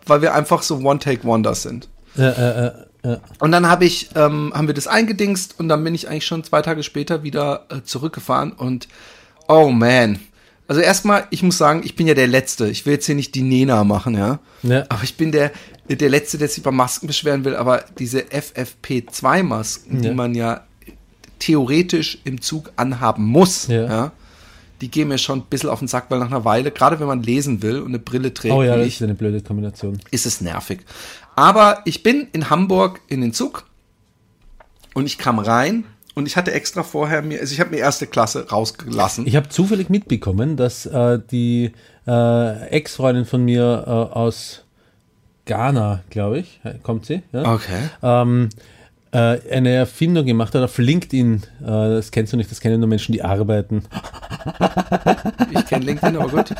weil 0.06 0.22
wir 0.22 0.34
einfach 0.34 0.62
so 0.62 0.78
One-Take-Wonders 0.78 1.62
sind. 1.62 1.88
Äh, 2.16 2.22
äh, 2.22 2.66
äh, 3.04 3.12
äh. 3.14 3.18
Und 3.40 3.52
dann 3.52 3.66
habe 3.68 3.84
ich, 3.84 4.10
ähm, 4.14 4.52
haben 4.54 4.66
wir 4.66 4.74
das 4.74 4.86
eingedingst 4.86 5.58
und 5.58 5.68
dann 5.68 5.82
bin 5.82 5.94
ich 5.94 6.08
eigentlich 6.08 6.26
schon 6.26 6.44
zwei 6.44 6.62
Tage 6.62 6.82
später 6.82 7.22
wieder 7.22 7.66
äh, 7.70 7.82
zurückgefahren 7.82 8.52
und 8.52 8.88
oh 9.48 9.68
man. 9.70 10.20
Also 10.68 10.80
erstmal, 10.80 11.26
ich 11.30 11.42
muss 11.42 11.58
sagen, 11.58 11.82
ich 11.84 11.96
bin 11.96 12.06
ja 12.06 12.14
der 12.14 12.28
Letzte. 12.28 12.68
Ich 12.68 12.86
will 12.86 12.94
jetzt 12.94 13.06
hier 13.06 13.14
nicht 13.16 13.34
die 13.34 13.42
Nena 13.42 13.82
machen, 13.84 14.16
ja. 14.16 14.38
Ja. 14.62 14.84
Aber 14.88 15.02
ich 15.02 15.16
bin 15.16 15.32
der, 15.32 15.50
der 15.88 16.08
Letzte, 16.08 16.38
der 16.38 16.48
sich 16.48 16.58
über 16.58 16.70
Masken 16.72 17.08
beschweren 17.08 17.44
will. 17.44 17.56
Aber 17.56 17.84
diese 17.98 18.20
FFP2-Masken, 18.20 20.00
die 20.00 20.08
Ja. 20.08 20.14
man 20.14 20.34
ja 20.34 20.62
theoretisch 21.38 22.18
im 22.24 22.40
Zug 22.40 22.70
anhaben 22.76 23.24
muss, 23.24 23.66
Ja. 23.66 24.12
Die 24.82 24.90
gehen 24.90 25.08
mir 25.08 25.16
schon 25.16 25.38
ein 25.38 25.44
bisschen 25.48 25.70
auf 25.70 25.78
den 25.78 25.88
Sack, 25.88 26.06
weil 26.10 26.18
nach 26.18 26.26
einer 26.26 26.44
Weile, 26.44 26.72
gerade 26.72 26.98
wenn 27.00 27.06
man 27.06 27.22
lesen 27.22 27.62
will 27.62 27.78
und 27.78 27.86
eine 27.88 28.00
Brille 28.00 28.34
trägt, 28.34 28.52
Oh 28.52 28.62
ja, 28.62 28.76
das 28.76 28.86
ich, 28.86 28.96
ist 28.96 29.02
eine 29.02 29.14
blöde 29.14 29.40
Kombination. 29.40 29.98
ist 30.10 30.26
es 30.26 30.40
nervig. 30.40 30.80
Aber 31.36 31.80
ich 31.84 32.02
bin 32.02 32.26
in 32.32 32.50
Hamburg 32.50 33.00
in 33.08 33.20
den 33.20 33.32
Zug 33.32 33.64
und 34.92 35.06
ich 35.06 35.16
kam 35.18 35.38
rein 35.38 35.84
und 36.14 36.26
ich 36.26 36.36
hatte 36.36 36.52
extra 36.52 36.82
vorher 36.82 37.22
mir, 37.22 37.40
also 37.40 37.54
ich 37.54 37.60
habe 37.60 37.70
mir 37.70 37.78
erste 37.78 38.06
Klasse 38.06 38.50
rausgelassen. 38.50 39.26
Ich 39.26 39.36
habe 39.36 39.48
zufällig 39.48 39.88
mitbekommen, 39.88 40.56
dass 40.56 40.84
äh, 40.84 41.20
die 41.30 41.72
äh, 42.06 42.68
Ex-Freundin 42.68 43.24
von 43.24 43.44
mir 43.44 43.84
äh, 43.86 43.90
aus 43.90 44.64
Ghana, 45.44 46.02
glaube 46.10 46.40
ich, 46.40 46.60
kommt 46.82 47.06
sie, 47.06 47.22
ja? 47.32 47.54
Okay. 47.54 47.88
ähm, 48.02 48.48
äh, 48.50 48.56
eine 49.18 49.70
Erfindung 49.70 50.24
gemacht 50.24 50.54
hat 50.54 50.62
auf 50.62 50.78
LinkedIn. 50.78 51.42
Äh, 51.60 51.66
das 51.66 52.10
kennst 52.10 52.32
du 52.32 52.38
nicht, 52.38 52.50
das 52.50 52.60
kennen 52.60 52.80
nur 52.80 52.88
Menschen, 52.88 53.12
die 53.12 53.22
arbeiten. 53.22 53.84
Ich 55.50 55.66
kenne 55.66 55.84
LinkedIn, 55.84 56.16
aber 56.16 56.28
gut. 56.30 56.54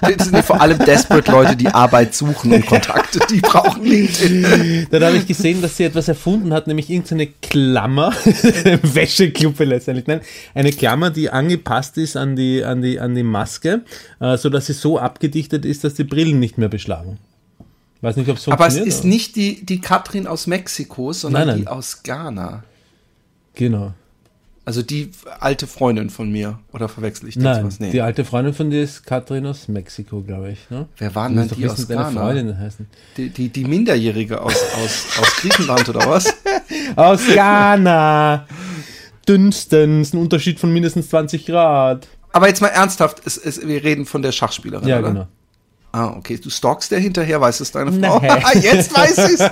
Das 0.00 0.28
sind 0.28 0.44
vor 0.44 0.60
allem 0.60 0.78
desperate 0.78 1.32
Leute, 1.32 1.56
die 1.56 1.68
Arbeit 1.68 2.14
suchen 2.14 2.52
und 2.52 2.64
Kontakte, 2.64 3.18
die 3.30 3.40
brauchen 3.40 3.84
LinkedIn. 3.84 4.86
Dann 4.90 5.04
habe 5.04 5.16
ich 5.16 5.26
gesehen, 5.26 5.60
dass 5.62 5.76
sie 5.76 5.84
etwas 5.84 6.06
erfunden 6.08 6.52
hat, 6.52 6.66
nämlich 6.66 6.90
irgendeine 6.90 7.26
Klammer, 7.26 8.12
Wäschekluppe 8.82 9.64
letztendlich, 9.64 10.06
nein, 10.06 10.20
eine 10.54 10.70
Klammer, 10.70 11.10
die 11.10 11.30
angepasst 11.30 11.98
ist 11.98 12.16
an 12.16 12.36
die, 12.36 12.64
an 12.64 12.82
die, 12.82 13.00
an 13.00 13.14
die 13.14 13.24
Maske, 13.24 13.82
äh, 14.20 14.36
so 14.36 14.48
dass 14.48 14.66
sie 14.66 14.74
so 14.74 14.98
abgedichtet 14.98 15.64
ist, 15.64 15.82
dass 15.84 15.94
die 15.94 16.04
Brillen 16.04 16.38
nicht 16.38 16.56
mehr 16.56 16.68
beschlagen. 16.68 17.18
Weiß 18.06 18.16
nicht, 18.16 18.28
ob 18.30 18.36
es 18.36 18.46
Aber 18.48 18.66
es 18.66 18.74
funktioniert. 18.74 18.86
ist 18.88 19.04
nicht 19.04 19.36
die, 19.36 19.66
die 19.66 19.80
Katrin 19.80 20.26
aus 20.26 20.46
Mexiko, 20.46 21.12
sondern 21.12 21.40
Nein, 21.48 21.56
nein. 21.56 21.62
die 21.64 21.68
aus 21.68 22.02
Ghana. 22.04 22.62
Genau. 23.54 23.92
Also 24.64 24.82
die 24.82 25.10
alte 25.40 25.66
Freundin 25.66 26.10
von 26.10 26.30
mir. 26.30 26.58
Oder 26.72 26.88
verwechsel 26.88 27.28
ich 27.28 27.34
das 27.34 27.42
Nein, 27.44 27.66
was? 27.66 27.78
Nee. 27.80 27.90
die 27.92 28.00
alte 28.00 28.24
Freundin 28.24 28.52
von 28.54 28.68
dir 28.70 28.82
ist 28.82 29.04
Katrin 29.06 29.46
aus 29.46 29.68
Mexiko, 29.68 30.22
glaube 30.22 30.50
ich. 30.50 30.70
Ne? 30.70 30.86
Wer 30.98 31.14
war 31.14 31.28
denn 31.28 31.48
die 31.48 31.62
wissen, 31.62 31.70
aus 31.72 31.88
Ghana? 31.88 32.10
Freundin 32.20 32.58
heißen. 32.58 32.86
Die, 33.16 33.30
die, 33.30 33.48
die 33.48 33.64
Minderjährige 33.64 34.40
aus, 34.42 34.54
aus, 34.54 35.06
aus 35.20 35.36
Griechenland 35.40 35.88
oder 35.88 36.08
was? 36.08 36.32
Aus 36.96 37.20
Ghana! 37.32 38.46
Dünstens, 39.28 40.12
ein 40.14 40.18
Unterschied 40.18 40.58
von 40.60 40.72
mindestens 40.72 41.08
20 41.10 41.46
Grad. 41.46 42.08
Aber 42.32 42.48
jetzt 42.48 42.60
mal 42.60 42.68
ernsthaft, 42.68 43.22
es, 43.24 43.36
es, 43.38 43.66
wir 43.66 43.82
reden 43.82 44.04
von 44.06 44.22
der 44.22 44.32
Schachspielerin, 44.32 44.86
Ja, 44.88 44.98
oder? 44.98 45.08
genau. 45.08 45.28
Ah, 45.96 46.12
okay. 46.18 46.36
Du 46.36 46.50
stalkst 46.50 46.90
der 46.90 46.98
hinterher, 46.98 47.40
weiß 47.40 47.58
es 47.60 47.72
deine 47.72 47.90
Frau? 47.90 48.20
Nein. 48.20 48.42
jetzt 48.60 48.94
weiß 48.94 49.16
ich's. 49.30 49.40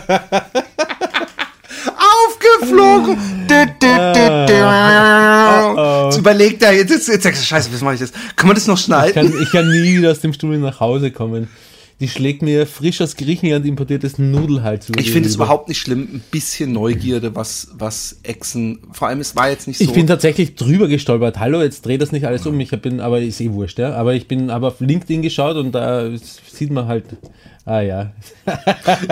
Aufgeflogen. 2.27 3.17
Du, 3.49 3.67
du, 3.81 3.87
du, 4.13 4.47
du. 4.47 4.55
oh. 4.63 6.05
Jetzt 6.05 6.19
überlegt 6.19 6.63
er, 6.63 6.73
jetzt, 6.73 6.91
jetzt, 6.91 7.09
jetzt 7.09 7.23
sagst 7.23 7.41
du, 7.41 7.47
scheiße, 7.47 7.73
was 7.73 7.81
mache 7.81 7.95
ich 7.95 8.01
jetzt? 8.01 8.15
Kann 8.37 8.49
man 8.49 8.57
das 8.57 8.67
noch 8.67 8.79
Ich 8.79 8.85
schneiden? 8.85 9.33
kann, 9.33 9.43
ich 9.43 9.51
kann 9.53 9.67
nie 9.71 9.97
wieder 9.97 10.11
aus 10.11 10.21
dem 10.21 10.35
Studio 10.35 10.59
nach 10.59 10.81
Hause 10.81 11.11
kommen. 11.11 11.49
Die 12.01 12.09
schlägt 12.09 12.43
mir 12.43 12.67
frisch 12.67 13.01
aus 13.01 13.15
Griechenland 13.17 13.65
importiertes 13.67 14.19
Nudelholz 14.19 14.89
über 14.89 14.99
Ich 14.99 15.13
finde 15.13 15.29
es 15.29 15.37
überhaupt 15.37 15.69
nicht 15.69 15.79
schlimm, 15.79 16.09
ein 16.13 16.23
bisschen 16.31 16.73
Neugierde, 16.73 17.35
was, 17.37 17.69
was 17.75 18.19
Echsen, 18.25 18.81
vor 18.93 19.09
allem 19.09 19.21
es 19.21 19.37
war 19.37 19.49
jetzt 19.49 19.69
nicht 19.69 19.79
so. 19.79 19.85
Ich 19.85 19.93
bin 19.93 20.07
tatsächlich 20.07 20.57
drüber 20.57 20.89
gestolpert. 20.89 21.39
Hallo, 21.39 21.63
jetzt 21.63 21.87
dreht 21.87 22.03
das 22.03 22.11
nicht 22.11 22.27
alles 22.27 22.47
um. 22.47 22.59
Ich 22.59 22.71
bin, 22.71 23.01
aber 23.01 23.21
ist 23.21 23.41
eh 23.41 23.53
wurscht, 23.53 23.79
ja. 23.79 23.95
Aber 23.95 24.15
ich 24.15 24.27
bin 24.27 24.51
aber 24.51 24.69
auf 24.69 24.81
LinkedIn 24.81 25.23
geschaut 25.23 25.57
und 25.57 25.73
da 25.73 26.11
sieht 26.53 26.71
man 26.71 26.87
halt. 26.87 27.05
Ah 27.67 27.81
ja. 27.81 28.13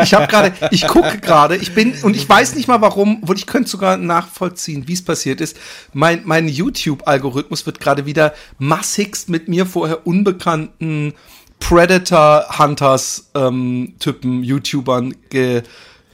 Ich 0.03 0.13
habe 0.13 0.27
gerade, 0.27 0.53
ich 0.73 0.87
gucke 0.87 1.19
gerade, 1.19 1.57
ich 1.57 1.73
bin 1.73 1.95
und 2.03 2.15
ich 2.15 2.29
weiß 2.29 2.55
nicht 2.55 2.69
mal 2.69 2.83
warum, 2.83 3.21
obwohl 3.23 3.37
ich 3.37 3.47
könnte 3.47 3.71
sogar 3.71 3.97
nachvollziehen, 3.97 4.89
wie 4.89 4.93
es 4.93 5.03
passiert 5.03 5.41
ist. 5.41 5.57
Mein, 5.95 6.23
mein 6.25 6.49
YouTube-Algorithmus 6.49 7.65
wird 7.65 7.81
gerade 7.81 8.05
wieder 8.05 8.35
massigst 8.59 9.31
mit 9.31 9.49
mir 9.49 9.65
vorher 9.65 10.07
unbekannten 10.07 11.15
Predator 11.63 12.45
Hunters 12.59 13.31
ähm, 13.35 13.95
Typen 14.01 14.43
YouTubern 14.43 15.15
ge, 15.31 15.63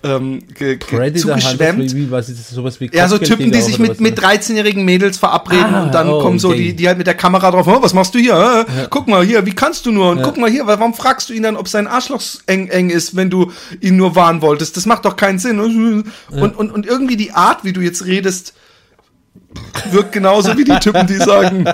ähm, 0.04 0.40
ge, 0.54 0.76
ge, 0.76 0.98
Predator 0.98 1.38
zugeschwemmt. 1.38 1.94
wie, 1.94 2.10
was 2.10 2.28
ist 2.28 2.38
das, 2.38 2.50
sowas 2.50 2.78
wie 2.80 2.90
Ja, 2.92 3.08
so 3.08 3.16
Typen, 3.16 3.50
die 3.50 3.60
sich 3.62 3.78
mit, 3.78 3.98
mit 3.98 4.20
ne? 4.20 4.26
13-jährigen 4.26 4.84
Mädels 4.84 5.16
verabreden 5.16 5.74
Ah, 5.74 5.84
und 5.84 5.94
dann 5.94 6.10
oh, 6.10 6.20
kommen 6.20 6.38
so 6.38 6.50
okay. 6.50 6.58
die, 6.58 6.76
die 6.76 6.86
halt 6.86 6.98
mit 6.98 7.06
der 7.06 7.14
Kamera 7.14 7.50
drauf, 7.50 7.66
oh, 7.66 7.82
was 7.82 7.94
machst 7.94 8.14
du 8.14 8.18
hier? 8.18 8.66
Äh, 8.68 8.86
Guck 8.90 9.08
mal 9.08 9.24
hier, 9.24 9.46
wie 9.46 9.54
kannst 9.54 9.86
du 9.86 9.90
nur? 9.90 10.10
Und 10.10 10.22
guck 10.22 10.36
mal 10.36 10.50
hier, 10.50 10.66
warum 10.66 10.92
fragst 10.92 11.30
du 11.30 11.32
ihn 11.32 11.42
dann, 11.42 11.56
ob 11.56 11.66
sein 11.66 11.86
Arschloch 11.86 12.20
eng, 12.46 12.68
eng 12.68 12.90
ist, 12.90 13.16
wenn 13.16 13.30
du 13.30 13.50
ihn 13.80 13.96
nur 13.96 14.14
warnen 14.14 14.42
wolltest? 14.42 14.76
Das 14.76 14.84
macht 14.84 15.06
doch 15.06 15.16
keinen 15.16 15.38
Sinn. 15.38 15.58
Und, 15.58 16.12
und, 16.30 16.70
und 16.70 16.86
irgendwie 16.86 17.16
die 17.16 17.32
Art, 17.32 17.64
wie 17.64 17.72
du 17.72 17.80
jetzt 17.80 18.04
redest, 18.04 18.52
wirkt 19.90 20.12
genauso 20.12 20.56
wie 20.56 20.64
die 20.64 20.78
Typen, 20.78 21.06
die 21.06 21.16
sagen, 21.16 21.64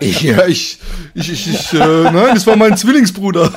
ich, 0.00 0.22
ja, 0.22 0.46
ich, 0.46 0.78
ich, 1.14 1.32
ich, 1.32 1.48
ich 1.48 1.72
äh, 1.74 1.78
nein, 2.04 2.34
das 2.34 2.46
war 2.46 2.56
mein 2.56 2.76
Zwillingsbruder. 2.76 3.50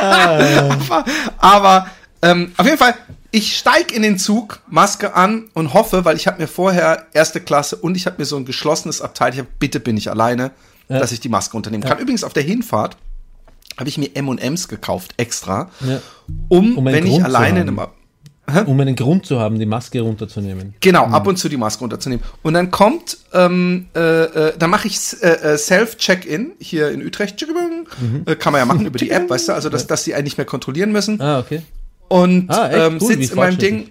aber 0.00 1.04
aber 1.38 1.86
ähm, 2.22 2.52
auf 2.56 2.66
jeden 2.66 2.78
Fall, 2.78 2.94
ich 3.30 3.56
steig 3.56 3.92
in 3.92 4.02
den 4.02 4.18
Zug, 4.18 4.60
Maske 4.68 5.14
an 5.14 5.50
und 5.54 5.74
hoffe, 5.74 6.04
weil 6.04 6.16
ich 6.16 6.26
habe 6.26 6.40
mir 6.40 6.48
vorher 6.48 7.06
erste 7.12 7.40
Klasse 7.40 7.76
und 7.76 7.96
ich 7.96 8.06
habe 8.06 8.16
mir 8.18 8.24
so 8.24 8.36
ein 8.36 8.44
geschlossenes 8.44 9.00
Abteil, 9.00 9.32
ich 9.34 9.40
hab, 9.40 9.58
bitte 9.58 9.80
bin 9.80 9.96
ich 9.96 10.10
alleine, 10.10 10.52
dass 10.88 11.12
ich 11.12 11.20
die 11.20 11.28
Maske 11.28 11.56
unternehmen 11.56 11.82
kann. 11.82 11.98
Übrigens 11.98 12.24
auf 12.24 12.32
der 12.34 12.42
Hinfahrt 12.44 12.96
habe 13.76 13.88
ich 13.88 13.98
mir 13.98 14.14
M&M's 14.14 14.68
gekauft, 14.68 15.14
extra, 15.16 15.70
Ja. 15.80 16.00
um, 16.48 16.78
Um 16.78 16.84
wenn 16.84 17.04
ich 17.04 17.10
Grund 17.10 17.22
zu 17.22 17.26
alleine 17.26 17.62
in 17.62 17.76
haben. 17.76 17.90
Einem 18.46 18.66
Um 18.66 18.80
einen 18.80 18.96
Grund 18.96 19.26
zu 19.26 19.38
haben, 19.40 19.58
die 19.58 19.66
Maske 19.66 20.00
runterzunehmen. 20.00 20.74
Genau, 20.80 21.04
ab 21.04 21.26
und 21.26 21.36
zu 21.36 21.48
die 21.48 21.56
Maske 21.56 21.80
runterzunehmen. 21.80 22.24
Und 22.42 22.54
dann 22.54 22.70
kommt, 22.70 23.18
ähm, 23.32 23.86
äh, 23.94 24.00
äh, 24.24 24.52
dann 24.58 24.70
mache 24.70 24.86
ich 24.88 24.98
äh, 25.22 25.26
äh, 25.26 25.58
Self-Check-In 25.58 26.52
hier 26.58 26.90
in 26.90 27.04
Utrecht. 27.04 27.36
Tschüggebung. 27.36 27.88
Äh, 28.26 28.36
kann 28.36 28.52
man 28.52 28.60
ja 28.60 28.66
machen 28.66 28.86
über 28.86 28.98
die 28.98 29.10
App, 29.10 29.30
weißt 29.30 29.48
du, 29.48 29.52
also 29.52 29.68
dass, 29.68 29.86
dass 29.86 30.04
sie 30.04 30.14
einen 30.14 30.24
nicht 30.24 30.36
mehr 30.36 30.46
kontrollieren 30.46 30.92
müssen. 30.92 31.20
Ah, 31.20 31.38
okay. 31.38 31.62
Und 32.08 32.50
Ah, 32.50 32.70
ähm, 32.70 32.98
Cool, 33.00 33.08
wie 33.10 33.14
sitzt 33.14 33.30
in 33.32 33.36
meinem. 33.36 33.58
Ding. 33.58 33.90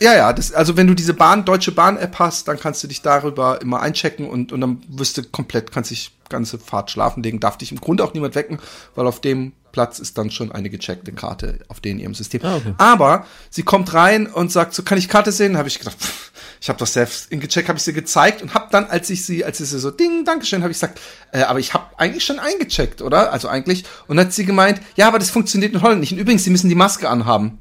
Ja, 0.00 0.14
ja, 0.14 0.32
das, 0.32 0.52
also 0.52 0.76
wenn 0.76 0.86
du 0.86 0.94
diese 0.94 1.12
Bahn, 1.14 1.44
Deutsche 1.44 1.72
Bahn-App 1.72 2.18
hast, 2.20 2.46
dann 2.46 2.58
kannst 2.58 2.84
du 2.84 2.88
dich 2.88 3.02
darüber 3.02 3.60
immer 3.60 3.80
einchecken 3.80 4.28
und, 4.28 4.52
und 4.52 4.60
dann 4.60 4.80
wirst 4.88 5.18
du 5.18 5.24
komplett, 5.24 5.72
kannst 5.72 5.90
dich 5.90 6.12
ganze 6.28 6.58
Fahrt 6.58 6.90
schlafen 6.90 7.22
legen, 7.22 7.40
darf 7.40 7.58
dich 7.58 7.72
im 7.72 7.80
Grunde 7.80 8.04
auch 8.04 8.14
niemand 8.14 8.34
wecken, 8.34 8.58
weil 8.94 9.06
auf 9.06 9.20
dem 9.20 9.52
Platz 9.72 9.98
ist 9.98 10.18
dann 10.18 10.30
schon 10.30 10.52
eine 10.52 10.70
gecheckte 10.70 11.12
Karte 11.12 11.60
auf 11.68 11.80
den 11.80 11.98
ihrem 11.98 12.14
System. 12.14 12.40
Ah, 12.44 12.56
okay. 12.56 12.74
Aber 12.78 13.26
sie 13.50 13.62
kommt 13.62 13.92
rein 13.94 14.26
und 14.26 14.52
sagt, 14.52 14.74
so 14.74 14.82
kann 14.82 14.98
ich 14.98 15.08
Karte 15.08 15.32
sehen? 15.32 15.56
Habe 15.56 15.68
ich 15.68 15.78
gedacht, 15.78 15.98
pff, 15.98 16.32
ich 16.60 16.68
habe 16.68 16.78
doch 16.78 16.86
selbst 16.86 17.30
in 17.30 17.40
gecheckt, 17.40 17.68
habe 17.68 17.78
ich 17.78 17.84
sie 17.84 17.92
gezeigt 17.92 18.42
und 18.42 18.54
habe 18.54 18.68
dann, 18.70 18.86
als 18.86 19.10
ich 19.10 19.24
sie, 19.24 19.44
als 19.44 19.58
sie 19.58 19.64
so 19.64 19.90
Ding, 19.90 20.24
Dankeschön, 20.24 20.62
habe 20.62 20.72
ich 20.72 20.76
gesagt, 20.76 21.00
äh, 21.32 21.42
aber 21.42 21.58
ich 21.58 21.74
habe 21.74 21.84
eigentlich 21.98 22.24
schon 22.24 22.38
eingecheckt, 22.38 23.02
oder? 23.02 23.32
Also 23.32 23.48
eigentlich. 23.48 23.84
Und 24.06 24.16
dann 24.16 24.26
hat 24.26 24.32
sie 24.32 24.44
gemeint, 24.44 24.80
ja, 24.96 25.08
aber 25.08 25.18
das 25.18 25.30
funktioniert 25.30 25.74
in 25.74 25.82
Holland 25.82 26.00
nicht. 26.00 26.12
Und 26.12 26.18
übrigens, 26.18 26.44
sie 26.44 26.50
müssen 26.50 26.68
die 26.68 26.74
Maske 26.74 27.08
anhaben. 27.08 27.60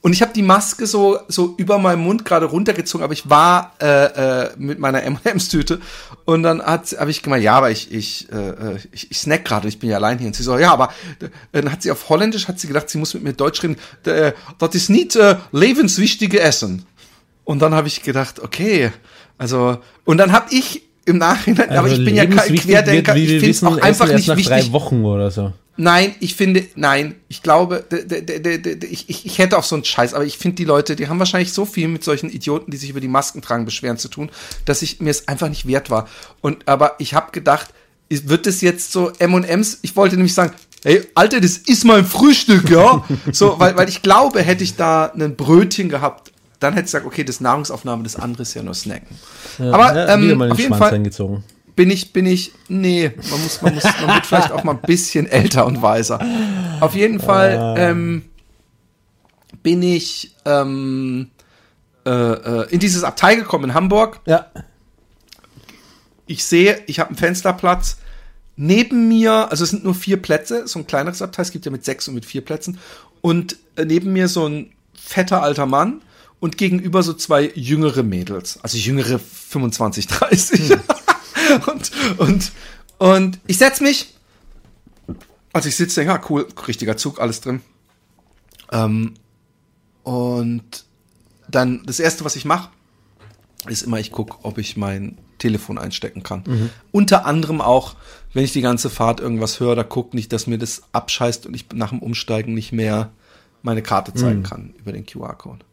Und 0.00 0.12
ich 0.12 0.22
habe 0.22 0.32
die 0.32 0.42
Maske 0.42 0.86
so 0.86 1.18
so 1.26 1.54
über 1.56 1.78
meinen 1.78 2.02
Mund 2.02 2.24
gerade 2.24 2.46
runtergezogen, 2.46 3.02
aber 3.02 3.12
ich 3.12 3.28
war 3.28 3.74
äh, 3.82 4.44
äh, 4.44 4.50
mit 4.56 4.78
meiner 4.78 5.02
M&M's-Tüte 5.02 5.80
und 6.24 6.44
dann 6.44 6.62
hat 6.62 6.96
habe 6.98 7.10
ich 7.10 7.22
gemeint, 7.22 7.42
ja, 7.42 7.54
aber 7.54 7.72
ich 7.72 7.92
ich 7.92 8.30
äh, 8.32 8.36
äh, 8.36 8.78
ich, 8.92 9.10
ich 9.10 9.18
snack 9.18 9.44
gerade, 9.44 9.66
ich 9.66 9.80
bin 9.80 9.90
ja 9.90 9.96
allein 9.96 10.18
hier 10.18 10.28
und 10.28 10.36
sie 10.36 10.44
so, 10.44 10.56
ja, 10.56 10.72
aber 10.72 10.90
äh, 11.20 11.62
dann 11.62 11.72
hat 11.72 11.82
sie 11.82 11.90
auf 11.90 12.08
Holländisch 12.08 12.46
hat 12.46 12.60
sie 12.60 12.68
gedacht, 12.68 12.88
sie 12.88 12.98
muss 12.98 13.12
mit 13.14 13.24
mir 13.24 13.32
Deutsch 13.32 13.60
reden, 13.64 13.76
äh, 14.04 14.32
das 14.58 14.74
ist 14.76 14.88
nicht 14.88 15.16
äh, 15.16 15.36
lebenswichtige 15.50 16.40
Essen. 16.40 16.84
Und 17.44 17.60
dann 17.60 17.74
habe 17.74 17.88
ich 17.88 18.02
gedacht, 18.02 18.40
okay, 18.40 18.92
also 19.36 19.78
und 20.04 20.18
dann 20.18 20.30
habe 20.32 20.46
ich 20.54 20.82
im 21.06 21.18
Nachhinein, 21.18 21.70
aber 21.70 21.88
ich 21.88 22.04
bin 22.04 22.14
ja 22.14 22.26
kein 22.26 22.38
Also 22.38 22.54
Querdenker, 22.54 23.16
ich 23.16 23.28
finde 23.30 23.50
es 23.50 23.64
auch 23.64 23.78
einfach 23.78 24.12
nicht 24.12 24.28
wichtig. 24.28 24.46
drei 24.46 24.72
Wochen 24.72 25.04
oder 25.04 25.30
so. 25.30 25.52
Nein, 25.80 26.16
ich 26.18 26.34
finde, 26.34 26.66
nein, 26.74 27.14
ich 27.28 27.40
glaube, 27.40 27.84
ich, 28.90 29.08
ich, 29.08 29.26
ich 29.26 29.38
hätte 29.38 29.56
auf 29.56 29.64
so 29.64 29.76
einen 29.76 29.84
Scheiß, 29.84 30.12
aber 30.12 30.24
ich 30.24 30.36
finde 30.36 30.56
die 30.56 30.64
Leute, 30.64 30.96
die 30.96 31.06
haben 31.06 31.20
wahrscheinlich 31.20 31.52
so 31.52 31.64
viel 31.64 31.86
mit 31.86 32.02
solchen 32.02 32.30
Idioten, 32.30 32.72
die 32.72 32.76
sich 32.76 32.90
über 32.90 32.98
die 32.98 33.06
Masken 33.06 33.42
tragen, 33.42 33.64
beschweren 33.64 33.96
zu 33.96 34.08
tun, 34.08 34.28
dass 34.64 34.82
ich 34.82 35.00
mir 35.00 35.10
es 35.10 35.28
einfach 35.28 35.48
nicht 35.48 35.68
wert 35.68 35.88
war. 35.88 36.08
Und 36.40 36.66
aber 36.66 36.96
ich 36.98 37.14
habe 37.14 37.30
gedacht, 37.30 37.72
wird 38.08 38.48
es 38.48 38.60
jetzt 38.60 38.90
so 38.90 39.12
M&M's? 39.20 39.78
Ich 39.82 39.94
wollte 39.94 40.16
nämlich 40.16 40.34
sagen, 40.34 40.52
hey, 40.82 41.06
Alter, 41.14 41.40
das 41.40 41.58
ist 41.58 41.84
mein 41.84 42.04
Frühstück, 42.04 42.68
ja? 42.70 43.04
so, 43.32 43.60
weil, 43.60 43.76
weil 43.76 43.88
ich 43.88 44.02
glaube, 44.02 44.42
hätte 44.42 44.64
ich 44.64 44.74
da 44.74 45.12
ein 45.12 45.36
Brötchen 45.36 45.88
gehabt, 45.88 46.32
dann 46.58 46.72
hätte 46.72 46.86
ich 46.86 46.92
gesagt, 46.92 47.06
okay, 47.06 47.22
das 47.22 47.40
Nahrungsaufnahme, 47.40 48.02
das 48.02 48.16
andere 48.16 48.42
ist 48.42 48.54
ja 48.54 48.64
nur 48.64 48.74
Snacken. 48.74 49.16
aber 49.58 49.94
Ja, 49.94 50.20
wieder 50.20 50.32
ähm, 50.32 50.42
auf 50.42 50.58
jeden 50.58 50.70
Schwanz 50.70 50.82
Fall, 50.82 50.94
eingezogen. 50.94 51.44
Bin 51.78 51.92
ich, 51.92 52.12
bin 52.12 52.26
ich, 52.26 52.50
nee, 52.66 53.12
man 53.30 53.40
muss, 53.40 53.62
man 53.62 53.72
muss, 53.72 53.84
man 53.84 54.16
wird 54.16 54.26
vielleicht 54.26 54.50
auch 54.50 54.64
mal 54.64 54.72
ein 54.72 54.80
bisschen 54.80 55.26
älter 55.28 55.64
und 55.64 55.80
weiser. 55.80 56.18
Auf 56.80 56.96
jeden 56.96 57.20
Fall 57.20 57.76
ähm, 57.78 58.24
bin 59.62 59.84
ich 59.84 60.34
ähm, 60.44 61.30
äh, 62.04 62.10
äh, 62.10 62.70
in 62.70 62.80
dieses 62.80 63.04
Abteil 63.04 63.36
gekommen 63.36 63.66
in 63.66 63.74
Hamburg. 63.74 64.20
Ja. 64.26 64.46
Ich 66.26 66.44
sehe, 66.44 66.82
ich 66.88 66.98
habe 66.98 67.10
einen 67.10 67.16
Fensterplatz. 67.16 67.98
Neben 68.56 69.06
mir, 69.06 69.48
also 69.48 69.62
es 69.62 69.70
sind 69.70 69.84
nur 69.84 69.94
vier 69.94 70.20
Plätze, 70.20 70.66
so 70.66 70.80
ein 70.80 70.86
kleineres 70.88 71.22
Abteil, 71.22 71.44
es 71.44 71.52
gibt 71.52 71.64
ja 71.64 71.70
mit 71.70 71.84
sechs 71.84 72.08
und 72.08 72.14
mit 72.14 72.26
vier 72.26 72.44
Plätzen. 72.44 72.80
Und 73.20 73.56
äh, 73.76 73.84
neben 73.84 74.12
mir 74.12 74.26
so 74.26 74.48
ein 74.48 74.72
fetter 74.94 75.44
alter 75.44 75.66
Mann 75.66 76.02
und 76.40 76.58
gegenüber 76.58 77.04
so 77.04 77.12
zwei 77.12 77.52
jüngere 77.54 78.02
Mädels, 78.02 78.58
also 78.64 78.78
jüngere 78.78 79.20
25, 79.20 80.08
30. 80.08 80.76
und, 81.66 81.90
und, 82.18 82.52
und 82.98 83.40
ich 83.46 83.58
setz 83.58 83.80
mich, 83.80 84.14
also 85.52 85.68
ich 85.68 85.76
sitze, 85.76 86.00
denke, 86.00 86.14
ah, 86.14 86.24
cool, 86.28 86.46
richtiger 86.66 86.96
Zug, 86.96 87.20
alles 87.20 87.40
drin. 87.40 87.60
Ähm, 88.70 89.14
und 90.02 90.84
dann 91.48 91.82
das 91.86 92.00
erste, 92.00 92.24
was 92.24 92.36
ich 92.36 92.44
mache, 92.44 92.70
ist 93.66 93.82
immer, 93.82 93.98
ich 93.98 94.12
gucke, 94.12 94.38
ob 94.42 94.58
ich 94.58 94.76
mein 94.76 95.18
Telefon 95.38 95.78
einstecken 95.78 96.22
kann. 96.22 96.44
Unter 96.92 97.24
anderem 97.24 97.60
auch, 97.60 97.94
wenn 98.32 98.44
ich 98.44 98.52
die 98.52 98.60
ganze 98.60 98.90
Fahrt 98.90 99.20
irgendwas 99.20 99.60
höre 99.60 99.72
oder 99.72 99.84
gucke, 99.84 100.16
nicht, 100.16 100.32
dass 100.32 100.46
mir 100.46 100.58
das 100.58 100.82
abscheißt 100.92 101.46
und 101.46 101.54
ich 101.54 101.66
nach 101.74 101.90
dem 101.90 102.00
Umsteigen 102.00 102.54
nicht 102.54 102.72
mehr 102.72 103.10
meine 103.62 103.82
Karte 103.82 104.14
zeigen 104.14 104.42
kann 104.42 104.74
über 104.78 104.92
den 104.92 105.06
QR-Code. 105.06 105.64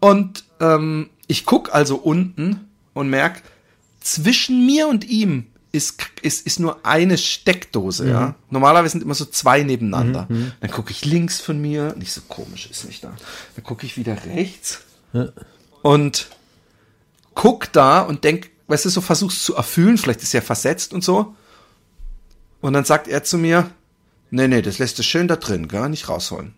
Und 0.00 0.44
ähm, 0.60 1.10
ich 1.26 1.44
guck 1.44 1.74
also 1.74 1.96
unten 1.96 2.68
und 2.94 3.10
merk, 3.10 3.42
zwischen 4.00 4.66
mir 4.66 4.88
und 4.88 5.04
ihm 5.08 5.46
ist, 5.72 6.02
ist, 6.22 6.46
ist 6.46 6.58
nur 6.58 6.84
eine 6.84 7.16
Steckdose, 7.16 8.08
ja. 8.08 8.34
Normalerweise 8.50 8.92
sind 8.92 9.02
immer 9.02 9.14
so 9.14 9.24
zwei 9.24 9.62
nebeneinander. 9.62 10.26
Dann 10.60 10.70
gucke 10.70 10.90
ich 10.90 11.04
links 11.04 11.40
von 11.40 11.60
mir, 11.60 11.94
nicht 11.96 12.12
so 12.12 12.22
komisch, 12.28 12.68
ist 12.70 12.84
nicht 12.86 13.04
da. 13.04 13.14
Dann 13.54 13.64
gucke 13.64 13.86
ich 13.86 13.96
wieder 13.96 14.16
rechts 14.26 14.80
und 15.82 16.28
guck 17.34 17.72
da 17.72 18.00
und 18.00 18.24
denk, 18.24 18.50
weißt 18.66 18.84
du, 18.86 18.88
so 18.88 19.00
versuchst 19.00 19.44
zu 19.44 19.54
erfüllen, 19.54 19.96
vielleicht 19.98 20.22
ist 20.22 20.34
er 20.34 20.42
versetzt 20.42 20.92
und 20.92 21.04
so. 21.04 21.34
Und 22.60 22.72
dann 22.72 22.84
sagt 22.84 23.08
er 23.08 23.22
zu 23.24 23.38
mir, 23.38 23.70
nee, 24.30 24.48
nee, 24.48 24.62
das 24.62 24.78
lässt 24.78 24.98
du 24.98 25.02
schön 25.02 25.28
da 25.28 25.36
drin, 25.36 25.68
gar 25.68 25.88
nicht 25.88 26.08
rausholen. 26.08 26.54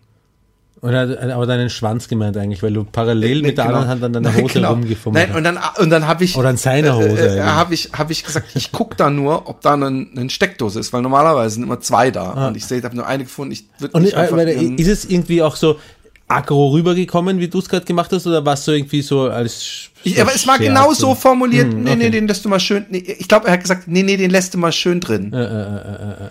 Und 0.83 0.93
er 0.93 1.07
hat 1.07 1.29
aber 1.31 1.45
deinen 1.45 1.69
Schwanz 1.69 2.09
gemeint 2.09 2.35
eigentlich, 2.35 2.61
weil 2.61 2.73
du 2.73 2.83
parallel 2.83 3.41
mit 3.41 3.57
der 3.57 3.67
anderen 3.67 3.87
Hand 3.87 4.03
an 4.03 4.11
deiner 4.11 4.35
Hose 4.35 4.55
genau. 4.55 4.71
rumgefummelt 4.71 5.29
Nein, 5.29 5.37
und 5.37 5.45
dann, 5.45 5.57
und 5.77 5.89
dann 5.89 6.05
habe 6.05 6.25
ich. 6.25 6.35
Oder 6.35 6.49
an 6.49 6.57
seiner 6.57 6.97
Hose, 6.97 7.07
Äh, 7.07 7.35
äh, 7.35 7.37
ja. 7.37 7.55
habe 7.55 7.73
ich, 7.73 7.91
hab 7.93 8.11
ich 8.11 8.25
gesagt, 8.25 8.47
ich 8.53 8.73
guck 8.73 8.97
da 8.97 9.09
nur, 9.09 9.47
ob 9.47 9.61
da 9.61 9.75
eine, 9.75 9.85
eine 9.85 10.29
Steckdose 10.29 10.81
ist, 10.81 10.91
weil 10.91 11.01
normalerweise 11.01 11.53
sind 11.55 11.63
immer 11.63 11.79
zwei 11.79 12.11
da. 12.11 12.49
Und 12.49 12.57
ich 12.57 12.65
sehe, 12.65 12.79
ich 12.79 12.83
habe 12.83 12.97
nur 12.97 13.07
eine 13.07 13.23
gefunden. 13.23 13.53
Ich 13.53 13.65
würde 13.79 13.95
Ah. 13.95 13.97
Und 13.97 14.03
nicht 14.03 14.15
äh, 14.15 14.17
einfach 14.17 14.35
weil, 14.35 14.49
ist 14.49 14.87
es 14.89 15.05
irgendwie 15.05 15.41
auch 15.41 15.55
so 15.55 15.79
aggro 16.27 16.71
rübergekommen, 16.71 17.39
wie 17.39 17.47
du 17.47 17.59
es 17.59 17.69
gerade 17.69 17.85
gemacht 17.85 18.11
hast, 18.11 18.27
oder 18.27 18.45
war 18.45 18.55
es 18.55 18.65
so 18.65 18.73
irgendwie 18.73 19.01
so 19.03 19.29
als 19.29 19.89
ich, 20.03 20.19
aber 20.19 20.35
es 20.35 20.45
war 20.45 20.57
genau 20.57 20.91
so 20.91 21.15
formuliert, 21.15 21.73
nee, 21.73 21.91
okay. 21.91 21.95
nee, 21.95 22.09
den 22.09 22.27
lässt 22.27 22.43
du 22.43 22.49
mal 22.49 22.59
schön, 22.59 22.85
nee, 22.89 22.97
ich 22.97 23.29
glaube, 23.29 23.47
er 23.47 23.53
hat 23.53 23.61
gesagt, 23.61 23.87
nee, 23.87 24.03
nee, 24.03 24.17
den 24.17 24.31
lässt 24.31 24.53
du 24.53 24.57
mal 24.57 24.73
schön 24.73 24.99
drin. 24.99 25.31
Äh, 25.31 26.29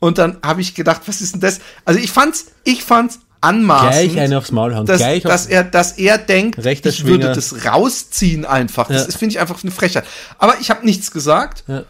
Und 0.00 0.18
dann 0.18 0.38
habe 0.42 0.60
ich 0.60 0.74
gedacht, 0.74 1.02
was 1.06 1.20
ist 1.20 1.34
denn 1.34 1.40
das? 1.40 1.60
Also 1.84 2.00
ich 2.00 2.10
fand's, 2.10 2.46
ich 2.64 2.82
fand's 2.82 3.20
anmaßend. 3.42 4.12
Gleich 4.12 4.18
eine 4.24 4.38
aufs 4.38 4.50
Maul 4.52 4.74
hauen. 4.74 4.86
dass, 4.86 4.98
gleich 4.98 5.22
dass 5.22 5.46
er, 5.46 5.64
dass 5.64 5.92
er 5.98 6.16
denkt, 6.16 6.64
Rechter 6.64 6.88
ich 6.88 7.04
würde 7.04 7.32
das 7.34 7.66
rausziehen 7.66 8.46
einfach. 8.46 8.88
Das 8.88 9.06
Ja. 9.08 9.18
finde 9.18 9.34
ich 9.34 9.40
einfach 9.40 9.62
eine 9.62 9.70
Frechheit. 9.70 10.04
Aber 10.38 10.54
ich 10.60 10.70
habe 10.70 10.86
nichts 10.86 11.10
gesagt. 11.10 11.64
Ja. 11.66 11.84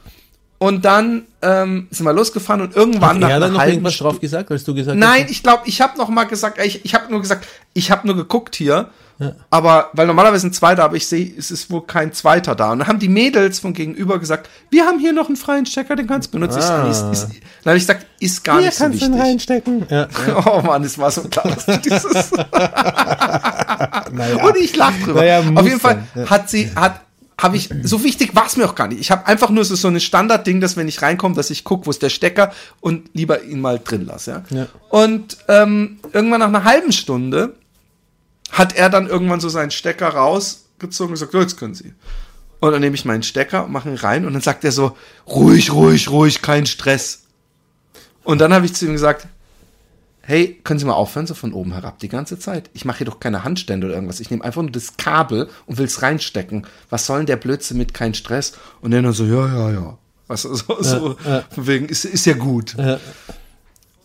Und 0.59 0.85
dann 0.85 1.25
ähm, 1.43 1.89
sind 1.91 2.07
wir 2.07 2.13
losgefahren 2.13 2.61
und 2.61 2.77
irgendwann 2.77 3.23
hat 3.25 3.31
er 3.33 3.41
dann 3.41 3.53
noch 3.53 3.65
irgendwas 3.65 3.97
drauf 3.97 4.21
gesagt, 4.21 4.51
als 4.53 4.63
du 4.63 4.75
gesagt 4.75 4.97
Nein, 4.97 5.25
hast? 5.25 5.31
ich 5.33 5.43
glaube, 5.43 5.63
ich 5.67 5.81
habe 5.81 5.99
noch 5.99 6.09
mal 6.09 6.25
gesagt, 6.25 6.65
ich, 6.65 6.85
ich 6.85 6.95
habe 6.95 7.11
nur 7.11 7.21
gesagt, 7.21 7.47
ich 7.75 7.91
habe 7.91 8.07
nur 8.07 8.17
geguckt 8.17 8.55
hier. 8.55 8.89
Aber, 9.51 9.91
weil 9.93 10.07
normalerweise 10.07 10.41
sind 10.43 10.55
zwei 10.55 10.75
da, 10.75 10.85
aber 10.85 10.97
ich 10.97 11.07
sehe, 11.07 11.33
es 11.37 11.51
ist 11.51 11.71
wohl 11.71 11.87
kein 11.87 12.13
zweiter 12.13 12.55
da. 12.55 12.73
Und 12.73 12.81
dann 12.81 12.89
haben 12.89 12.99
die 12.99 13.09
Mädels 13.09 13.61
von 13.61 13.73
gegenüber 13.73 14.19
gesagt, 14.19 14.49
wir 14.71 14.85
haben 14.85 14.99
hier 14.99 15.13
noch 15.13 15.29
einen 15.29 15.37
freien 15.37 15.67
Stecker, 15.67 15.97
den 15.97 16.07
kannst 16.07 16.29
du 16.29 16.39
benutzen. 16.39 16.61
Ah. 16.61 16.89
Ist, 16.91 17.05
ist, 17.13 17.29
dann 17.63 17.73
habe 17.73 17.77
ich 17.77 17.87
gesagt, 17.87 18.07
ist 18.19 18.45
gar 18.45 18.59
Hier 18.59 18.67
nicht 18.67 18.77
so 18.77 18.85
kannst 18.85 19.03
du 19.03 19.07
ihn 19.07 19.15
reinstecken. 19.15 19.87
Ja. 19.93 20.09
Oh 20.47 20.63
Mann, 20.63 20.85
es 20.85 20.97
war 20.97 21.11
so 21.11 21.23
klar, 21.23 21.45
dass 21.55 21.67
du 21.67 21.77
dieses. 21.85 22.31
Naja. 24.13 24.45
Und 24.45 24.57
ich 24.57 24.75
lach 24.75 24.93
drüber. 25.05 25.21
Naja, 25.21 25.43
Auf 25.55 25.67
jeden 25.67 25.81
Fall 25.81 26.03
dann, 26.15 26.25
ja. 26.25 26.31
hat 26.31 26.49
sie, 26.49 26.71
hat, 26.75 27.01
habe 27.39 27.57
ich, 27.57 27.69
so 27.83 28.05
wichtig 28.05 28.35
war 28.35 28.47
es 28.47 28.57
mir 28.57 28.65
auch 28.65 28.75
gar 28.75 28.89
nicht. 28.89 29.01
Ich 29.01 29.11
habe 29.11 29.27
einfach 29.27 29.51
nur 29.51 29.65
so, 29.65 29.75
so 29.75 29.89
ein 29.89 30.01
Standardding, 30.01 30.61
dass 30.61 30.77
wenn 30.77 30.89
ich 30.89 31.03
reinkomme, 31.03 31.35
dass 31.35 31.51
ich 31.51 31.65
gucke, 31.65 31.87
wo 31.87 31.91
ist 31.91 32.03
der 32.03 32.09
Stecker 32.09 32.53
und 32.81 33.11
lieber 33.15 33.43
ihn 33.43 33.61
mal 33.61 33.79
drin 33.79 34.07
lasse. 34.07 34.43
Ja? 34.51 34.57
Ja. 34.57 34.67
Und 34.91 35.37
ähm, 35.49 35.99
irgendwann 36.13 36.41
nach 36.41 36.49
einer 36.49 36.65
halben 36.65 36.93
Stunde 36.93 37.55
hat 38.53 38.77
er 38.77 38.89
dann 38.91 39.09
irgendwann 39.09 39.41
so 39.41 39.49
seinen 39.49 39.71
Stecker 39.71 40.09
rausgezogen 40.09 41.09
und 41.09 41.15
gesagt, 41.15 41.33
so, 41.33 41.41
jetzt 41.41 41.59
können 41.59 41.75
Sie. 41.75 41.93
Und 42.61 42.71
dann 42.71 42.81
nehme 42.81 42.95
ich 42.95 43.05
meinen 43.05 43.25
Stecker 43.25 43.65
und 43.65 43.73
mache 43.73 43.89
ihn 43.89 43.97
rein 43.97 44.25
und 44.25 44.35
dann 44.35 44.43
sagt 44.43 44.63
er 44.65 44.71
so, 44.71 44.97
ruhig, 45.27 45.73
ruhig, 45.73 46.09
ruhig, 46.11 46.43
kein 46.43 46.67
Stress. 46.67 47.25
Und 48.23 48.41
dann 48.41 48.53
habe 48.53 48.67
ich 48.67 48.75
zu 48.75 48.87
ihm 48.87 48.93
gesagt, 48.93 49.27
hey, 50.21 50.61
können 50.63 50.79
Sie 50.79 50.87
mal 50.87 50.93
aufhören, 50.93 51.27
so 51.27 51.35
von 51.35 51.53
oben 51.53 51.73
herab 51.73 51.99
die 51.99 52.09
ganze 52.09 52.39
Zeit? 52.39 52.71
Ich 52.73 52.85
mache 52.85 52.99
hier 52.99 53.07
doch 53.07 53.19
keine 53.19 53.43
Handstände 53.43 53.87
oder 53.87 53.97
irgendwas. 53.97 54.21
Ich 54.21 54.31
nehme 54.31 54.45
einfach 54.45 54.63
nur 54.63 54.71
das 54.71 54.97
Kabel 54.97 55.49
und 55.67 55.79
will 55.79 55.87
es 55.87 56.03
reinstecken. 56.03 56.67
Was 56.89 57.07
soll 57.07 57.19
denn 57.19 57.27
der 57.27 57.37
Blödsinn 57.37 57.79
mit 57.79 57.95
kein 57.95 58.15
Stress? 58.15 58.53
Und 58.81 58.93
er 58.93 59.03
dann 59.03 59.13
so, 59.13 59.25
ja, 59.25 59.49
ja, 59.49 59.71
ja. 59.73 59.99
Was, 60.29 60.43
so, 60.43 60.83
so, 60.83 61.17
von 61.51 61.67
wegen, 61.67 61.87
ist, 61.87 62.05
ist 62.05 62.27
ja 62.27 62.35
gut. 62.35 62.77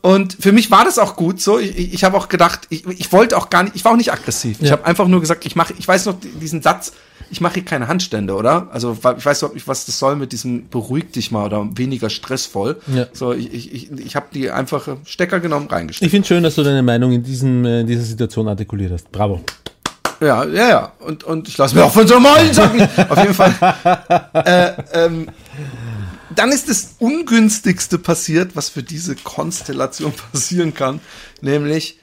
Und 0.07 0.37
für 0.39 0.53
mich 0.53 0.71
war 0.71 0.85
das 0.85 0.99
auch 0.99 1.17
gut 1.17 1.41
so. 1.41 1.59
Ich, 1.59 1.77
ich, 1.77 1.93
ich 1.95 2.03
habe 2.05 2.15
auch 2.15 2.29
gedacht, 2.29 2.61
ich, 2.69 2.85
ich 2.87 3.11
wollte 3.11 3.35
auch 3.35 3.49
gar 3.49 3.63
nicht, 3.63 3.75
ich 3.75 3.83
war 3.83 3.91
auch 3.91 3.97
nicht 3.97 4.13
aggressiv. 4.13 4.57
Ich 4.61 4.67
Ja. 4.67 4.71
habe 4.77 4.85
einfach 4.85 5.05
nur 5.05 5.19
gesagt, 5.19 5.45
ich 5.45 5.57
mache, 5.57 5.73
ich 5.77 5.85
weiß 5.85 6.05
noch 6.05 6.15
diesen 6.39 6.61
Satz, 6.61 6.93
ich 7.29 7.41
mache 7.41 7.55
hier 7.55 7.65
keine 7.65 7.89
Handstände, 7.89 8.33
oder? 8.33 8.69
Also 8.71 8.93
ich 9.17 9.25
weiß 9.25 9.39
überhaupt 9.39 9.55
nicht, 9.55 9.67
was 9.67 9.85
das 9.85 9.99
soll 9.99 10.15
mit 10.15 10.31
diesem 10.31 10.69
beruhig 10.69 11.11
dich 11.11 11.31
mal 11.31 11.45
oder 11.45 11.67
weniger 11.75 12.09
stressvoll. 12.09 12.79
Ja. 12.87 13.07
So, 13.11 13.33
ich, 13.33 13.53
ich, 13.53 13.73
ich, 13.73 13.91
ich 13.91 14.15
habe 14.15 14.27
die 14.33 14.49
einfache 14.49 14.95
Stecker 15.03 15.41
genommen, 15.41 15.67
reingesteckt. 15.67 16.05
Ich 16.05 16.11
finde 16.11 16.25
schön, 16.25 16.41
dass 16.43 16.55
du 16.55 16.63
deine 16.63 16.83
Meinung 16.83 17.11
in, 17.11 17.23
diesem, 17.23 17.65
äh, 17.65 17.81
in 17.81 17.87
dieser 17.87 18.03
Situation 18.03 18.47
artikuliert 18.47 18.93
hast. 18.93 19.11
Bravo. 19.11 19.41
Ja, 20.21 20.45
ja, 20.45 20.69
ja. 20.69 20.91
Und, 20.99 21.25
und 21.25 21.49
ich 21.49 21.57
lasse 21.57 21.75
mir 21.75 21.83
auch 21.83 21.91
von 21.91 22.07
so 22.07 22.13
normalen 22.13 22.53
sagen. 22.53 22.87
Auf 23.09 23.17
jeden 23.17 23.33
Fall. 23.33 23.53
Äh, 24.33 24.71
ähm, 24.93 25.27
dann 26.37 26.51
ist 26.51 26.69
das 26.69 26.95
Ungünstigste 26.99 27.97
passiert, 27.97 28.55
was 28.55 28.69
für 28.69 28.83
diese 28.83 29.15
Konstellation 29.15 30.13
passieren 30.31 30.73
kann, 30.73 30.99
nämlich, 31.41 31.99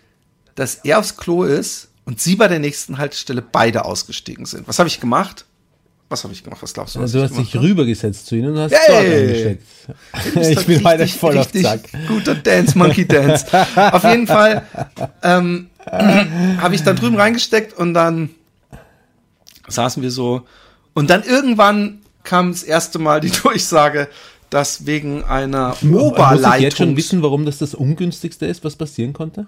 dass 0.55 0.77
er 0.77 0.99
aufs 0.99 1.17
Klo 1.17 1.45
ist 1.45 1.89
und 2.05 2.21
sie 2.21 2.37
bei 2.37 2.49
der 2.49 2.59
nächsten 2.59 2.99
Haltestelle 2.99 3.43
beide 3.43 3.85
ausgestiegen 3.85 4.47
sind. 4.47 4.69
Was 4.69 4.79
habe 4.79 4.89
ich 4.89 5.01
gemacht? 5.01 5.47
Was 6.11 6.23
habe 6.23 6.35
ich 6.35 6.45
gemacht? 6.45 6.63
Was 6.63 6.75
glaubst 6.75 6.95
du? 6.95 7.01
Was 7.01 7.13
du 7.13 7.19
ich 7.19 7.25
hast 7.25 7.37
dich 7.37 7.57
rübergesetzt 7.57 8.27
zu 8.27 8.37
ihnen 8.37 8.53
und 8.53 8.59
hast 8.59 8.73
Hey! 8.73 8.89
dort 8.89 9.05
eingesteckt. 9.05 9.63
Ich 10.51 10.67
bin 10.67 10.87
Richtig, 10.87 11.15
voll 11.15 11.39
auf 11.39 11.51
Zack. 11.53 11.81
Guter 12.09 12.35
Dance, 12.35 12.77
Monkey 12.79 13.07
Dance. 13.07 13.47
auf 13.77 14.05
jeden 14.05 14.27
Fall 14.27 14.67
ähm, 15.23 15.69
habe 15.91 16.75
ich 16.75 16.83
da 16.83 16.93
drüben 16.93 17.17
reingesteckt 17.17 17.77
und 17.77 17.95
dann 17.95 18.31
saßen 19.69 20.03
wir 20.03 20.11
so. 20.11 20.47
Und 20.93 21.11
dann 21.11 21.23
irgendwann 21.23 22.01
kam 22.25 22.51
das 22.51 22.63
erste 22.63 22.99
Mal 22.99 23.21
die 23.21 23.31
Durchsage, 23.43 24.09
dass 24.51 24.87
wegen 24.87 25.25
einer 25.25 25.69
Muss 25.69 25.83
ich 25.83 25.83
jetzt 25.83 25.91
schon 25.91 26.01
Oberleitung. 26.01 26.97
wissen, 26.97 27.23
warum 27.23 27.47
das 27.47 27.59
das 27.59 27.75
Ungünstigste 27.75 28.47
ist, 28.47 28.65
was 28.65 28.77
passieren 28.77 29.13
konnte? 29.13 29.47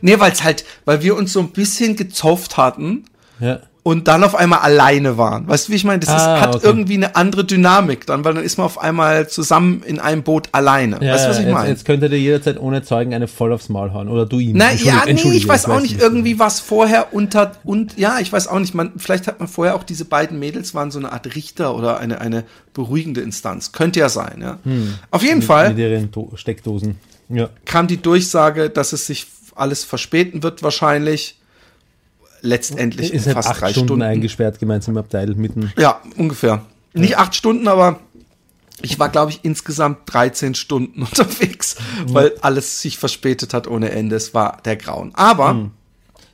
Nee, 0.00 0.18
weil 0.20 0.32
es 0.32 0.44
halt, 0.44 0.64
weil 0.84 1.02
wir 1.02 1.16
uns 1.16 1.32
so 1.32 1.40
ein 1.40 1.50
bisschen 1.50 1.96
gezofft 1.96 2.56
hatten 2.56 3.04
Ja. 3.40 3.60
und 3.84 4.06
dann 4.08 4.22
auf 4.24 4.34
einmal 4.34 4.58
alleine 4.58 5.16
waren. 5.16 5.48
Weißt 5.48 5.68
du, 5.68 5.72
wie 5.72 5.76
ich 5.76 5.84
meine? 5.84 6.00
Das 6.00 6.10
ist, 6.10 6.16
Ah, 6.20 6.40
hat 6.42 6.56
okay. 6.56 6.66
irgendwie 6.66 6.94
eine 6.94 7.16
andere 7.16 7.44
Dynamik 7.44 8.04
dann, 8.06 8.22
weil 8.24 8.34
dann 8.34 8.44
ist 8.44 8.58
man 8.58 8.66
auf 8.66 8.78
einmal 8.78 9.28
zusammen 9.28 9.82
in 9.86 9.98
einem 9.98 10.22
Boot 10.24 10.48
alleine. 10.52 10.98
Ja, 11.02 11.14
weißt 11.14 11.24
du, 11.24 11.30
was 11.30 11.38
ich 11.38 11.44
jetzt, 11.46 11.54
meine? 11.54 11.68
jetzt 11.70 11.84
könnte 11.86 12.10
dir 12.10 12.18
jederzeit 12.18 12.60
ohne 12.60 12.82
Zeugen 12.82 13.14
eine 13.14 13.28
voll 13.28 13.50
aufs 13.52 13.70
Maul 13.70 13.92
hauen. 13.94 14.08
Oder 14.10 14.26
du 14.26 14.40
ihm. 14.40 14.56
Na 14.58 14.72
ja, 14.74 15.04
nee, 15.06 15.12
ich 15.32 15.48
weiß 15.48 15.66
auch 15.70 15.80
nicht, 15.80 16.00
irgendwie 16.02 16.38
was 16.38 16.60
vorher 16.60 17.14
unter 17.14 17.52
und 17.64 17.96
ja, 17.96 18.18
ich 18.20 18.30
weiß 18.30 18.48
auch 18.48 18.58
nicht, 18.58 18.74
man 18.74 18.92
vielleicht 18.98 19.26
hat 19.26 19.38
man 19.38 19.48
vorher 19.48 19.74
auch 19.74 19.84
diese 19.84 20.04
beiden 20.04 20.38
Mädels 20.38 20.74
waren 20.74 20.90
so 20.90 20.98
eine 20.98 21.12
Art 21.12 21.34
Richter 21.34 21.74
oder 21.74 21.98
eine 21.98 22.20
eine 22.20 22.44
beruhigende 22.74 23.22
Instanz. 23.22 23.72
Könnte 23.72 24.00
ja 24.00 24.08
sein, 24.10 24.40
ja. 24.42 24.58
Auf 25.10 25.22
jeden 25.22 25.40
Fall 25.42 25.70
Mit 25.70 25.78
ihren 25.78 26.10
Do 26.10 26.32
Steckdosen. 26.34 26.96
Ja. 27.30 27.48
kam 27.64 27.86
die 27.86 28.02
Durchsage, 28.02 28.68
dass 28.70 28.92
es 28.92 29.06
sich 29.06 29.26
alles 29.54 29.84
verspäten 29.84 30.42
wird 30.42 30.62
wahrscheinlich. 30.62 31.36
Letztendlich 32.40 33.12
Ist 33.12 33.26
halt 33.26 33.34
fast 33.36 33.48
acht 33.48 33.60
drei 33.60 33.70
Stunden, 33.70 33.88
Stunden. 33.88 34.02
eingesperrt 34.02 34.58
gemeinsam 34.58 34.94
im 34.94 34.98
Abteil 34.98 35.34
mitten. 35.34 35.72
Ja, 35.78 36.00
ungefähr. 36.16 36.62
Nicht 36.94 37.18
acht 37.18 37.34
Stunden, 37.34 37.68
aber 37.68 37.98
ich 38.80 38.98
war, 38.98 39.08
glaube 39.08 39.32
ich, 39.32 39.40
insgesamt 39.42 39.98
13 40.06 40.54
Stunden 40.54 41.02
unterwegs, 41.02 41.76
weil 42.06 42.32
alles 42.40 42.80
sich 42.80 42.98
verspätet 42.98 43.54
hat 43.54 43.66
ohne 43.66 43.90
Ende. 43.90 44.16
Es 44.16 44.34
war 44.34 44.58
der 44.64 44.76
Grauen. 44.76 45.12
Aber 45.14 45.70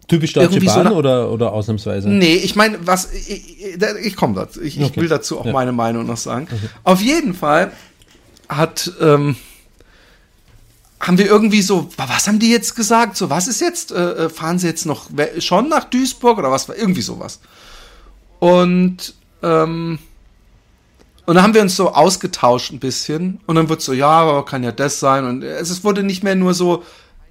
Typisch 0.07 0.35
Deutsche 0.35 0.51
Irgendwie 0.57 0.69
so 0.69 0.75
Bahn 0.75 0.89
eine- 0.89 0.97
oder, 0.97 1.31
oder 1.33 1.53
ausnahmsweise? 1.55 2.11
Nee, 2.11 2.35
ich 2.35 2.55
meine, 2.57 2.87
was 2.87 3.11
ich, 3.15 3.31
ich, 3.65 3.83
ich 4.05 4.17
komme 4.17 4.35
dazu. 4.35 4.61
Ich, 4.61 4.79
ich 4.79 4.85
Okay. 4.85 5.01
will 5.01 5.09
dazu 5.09 5.41
auch 5.41 5.47
Ja. 5.47 5.53
meine 5.53 5.73
Meinung 5.73 6.07
noch 6.07 6.19
sagen. 6.19 6.47
Auf 6.83 7.01
jeden 7.01 7.33
Fall 7.33 7.73
hat 8.47 8.93
ähm, 9.01 9.37
haben 11.07 11.19
wir 11.19 11.27
irgendwie 11.27 11.63
so, 11.63 11.89
was 11.97 12.27
haben 12.27 12.39
die 12.39 12.51
jetzt 12.51 12.75
gesagt? 12.75 13.17
So, 13.17 13.29
was 13.29 13.47
ist 13.47 13.61
jetzt? 13.61 13.93
Äh, 13.93 14.25
äh, 14.25 14.29
fahren 14.31 14.59
sie 14.59 14.67
jetzt 14.67 14.87
noch 14.87 15.11
schon 15.39 15.69
nach 15.69 15.85
Duisburg 15.85 16.39
oder 16.39 16.51
was 16.51 16.69
irgendwie 16.69 17.03
sowas? 17.03 17.41
Und 18.39 19.15
ähm, 19.43 19.99
und 21.27 21.37
dann 21.37 21.45
haben 21.45 21.55
wir 21.55 21.63
uns 21.63 21.77
so 21.77 21.91
ausgetauscht 21.93 22.71
ein 22.73 22.81
bisschen 22.81 23.41
und 23.47 23.55
dann 23.55 23.69
wird 23.71 23.81
so, 23.81 23.95
ja, 23.95 24.11
aber 24.11 24.45
kann 24.45 24.63
ja 24.63 24.73
das 24.73 25.01
sein 25.01 25.25
und 25.25 25.43
es 25.43 25.83
wurde 25.83 26.03
nicht 26.03 26.23
mehr 26.23 26.35
nur 26.35 26.53
so 26.53 26.85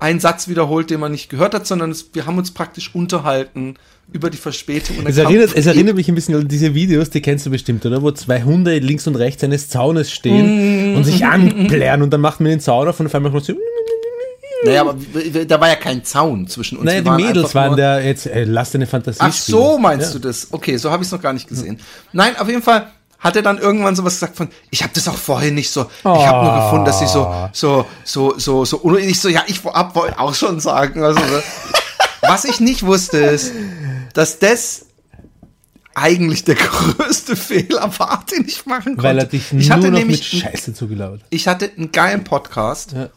ein 0.04 0.20
Satz 0.20 0.50
wiederholt, 0.50 0.90
den 0.90 1.00
man 1.00 1.14
nicht 1.14 1.30
gehört 1.30 1.54
hat, 1.54 1.66
sondern 1.66 1.90
es, 1.90 2.10
wir 2.14 2.26
haben 2.26 2.38
uns 2.38 2.52
praktisch 2.52 2.94
unterhalten 2.94 3.76
über 4.12 4.30
die 4.30 4.38
Verspätung. 4.38 4.98
Und 4.98 5.08
Es 5.08 5.18
erinnert, 5.18 5.52
es 5.56 5.66
erinnert 5.66 5.96
mich 5.96 6.10
ein 6.10 6.16
bisschen 6.16 6.36
an 6.36 6.48
diese 6.48 6.76
Videos, 6.76 7.10
die 7.10 7.22
kennst 7.22 7.46
du 7.46 7.50
bestimmt, 7.50 7.86
oder? 7.86 8.02
Wo 8.02 8.12
zwei 8.12 8.44
Hunde 8.44 8.78
links 8.80 9.08
und 9.08 9.16
rechts 9.16 9.44
eines 9.46 9.70
Zaunes 9.70 10.12
stehen 10.12 10.96
und 10.98 11.06
sich 11.06 11.26
anplären 11.26 12.02
und 12.02 12.12
dann 12.12 12.20
macht 12.20 12.42
man 12.42 12.50
den 12.50 12.60
Zaun 12.60 12.88
auf 12.90 13.00
und 13.00 13.06
auf 13.06 13.16
einmal 13.16 13.32
kommt 13.32 13.46
so. 13.46 13.54
Naja, 14.66 14.82
aber 14.82 14.96
da 15.46 15.60
war 15.60 15.68
ja 15.70 15.76
kein 15.76 16.04
Zaun 16.04 16.48
zwischen 16.48 16.78
uns. 16.78 16.86
Naja, 16.86 17.02
die 17.02 17.10
Mädels 17.24 17.54
waren 17.56 17.76
der, 17.76 18.06
jetzt 18.06 18.28
äh, 18.28 18.44
lass 18.46 18.72
deine 18.72 18.88
Fantasie 18.88 19.20
Ach 19.22 19.34
spielen. 19.34 19.58
so, 19.58 19.78
meinst 19.78 20.08
Ja. 20.14 20.20
du 20.20 20.28
das? 20.28 20.48
Okay, 20.52 20.78
so 20.78 20.90
habe 20.92 21.04
ich 21.04 21.08
es 21.08 21.12
noch 21.12 21.22
gar 21.22 21.34
nicht 21.34 21.48
gesehen. 21.50 21.80
Nein, 22.14 22.38
auf 22.38 22.48
jeden 22.48 22.62
Fall 22.62 22.88
hat 23.24 23.36
er 23.38 23.42
dann 23.42 23.58
irgendwann 23.58 23.96
sowas 23.96 24.16
gesagt 24.16 24.36
von, 24.36 24.50
ich 24.70 24.84
habe 24.84 24.92
das 24.94 25.08
auch 25.08 25.18
vorhin 25.18 25.56
nicht 25.56 25.70
so, 25.72 25.86
ich 26.00 26.06
habe 26.06 26.46
nur 26.46 26.56
gefunden, 26.64 26.86
dass 26.86 27.00
sie 27.00 27.08
so, 27.08 27.50
so, 27.54 27.86
so, 28.04 28.38
so, 28.38 28.66
so, 28.66 28.78
und 28.78 28.98
ich 29.00 29.20
so, 29.20 29.30
ja, 29.30 29.44
ich 29.48 29.64
hab 29.64 29.96
wollte 29.96 30.20
auch 30.20 30.34
schon 30.34 30.60
sagen, 30.60 31.04
also, 31.04 31.20
so. 31.20 31.42
was 32.22 32.46
ich 32.46 32.60
nicht 32.60 32.84
wusste 32.86 33.18
ist, 33.18 33.54
dass 34.14 34.40
das 34.40 34.86
eigentlich 35.96 36.44
der 36.44 36.56
größte 36.56 37.36
Fehler 37.36 37.92
war, 38.00 38.26
den 38.32 38.46
ich 38.48 38.66
machen 38.66 38.96
konnte. 38.96 39.04
Weil 39.04 39.20
er 39.20 39.26
dich 39.26 39.54
ich 39.54 39.70
hatte 39.72 39.92
noch 39.92 40.00
nämlich 40.00 40.34
mit 40.34 40.42
Scheiße 40.42 40.74
zugelabert. 40.74 41.22
ich 41.30 41.48
hatte 41.48 41.70
einen 41.78 41.92
geilen 41.92 42.24
Podcast, 42.24 42.94
Ja. 42.94 43.10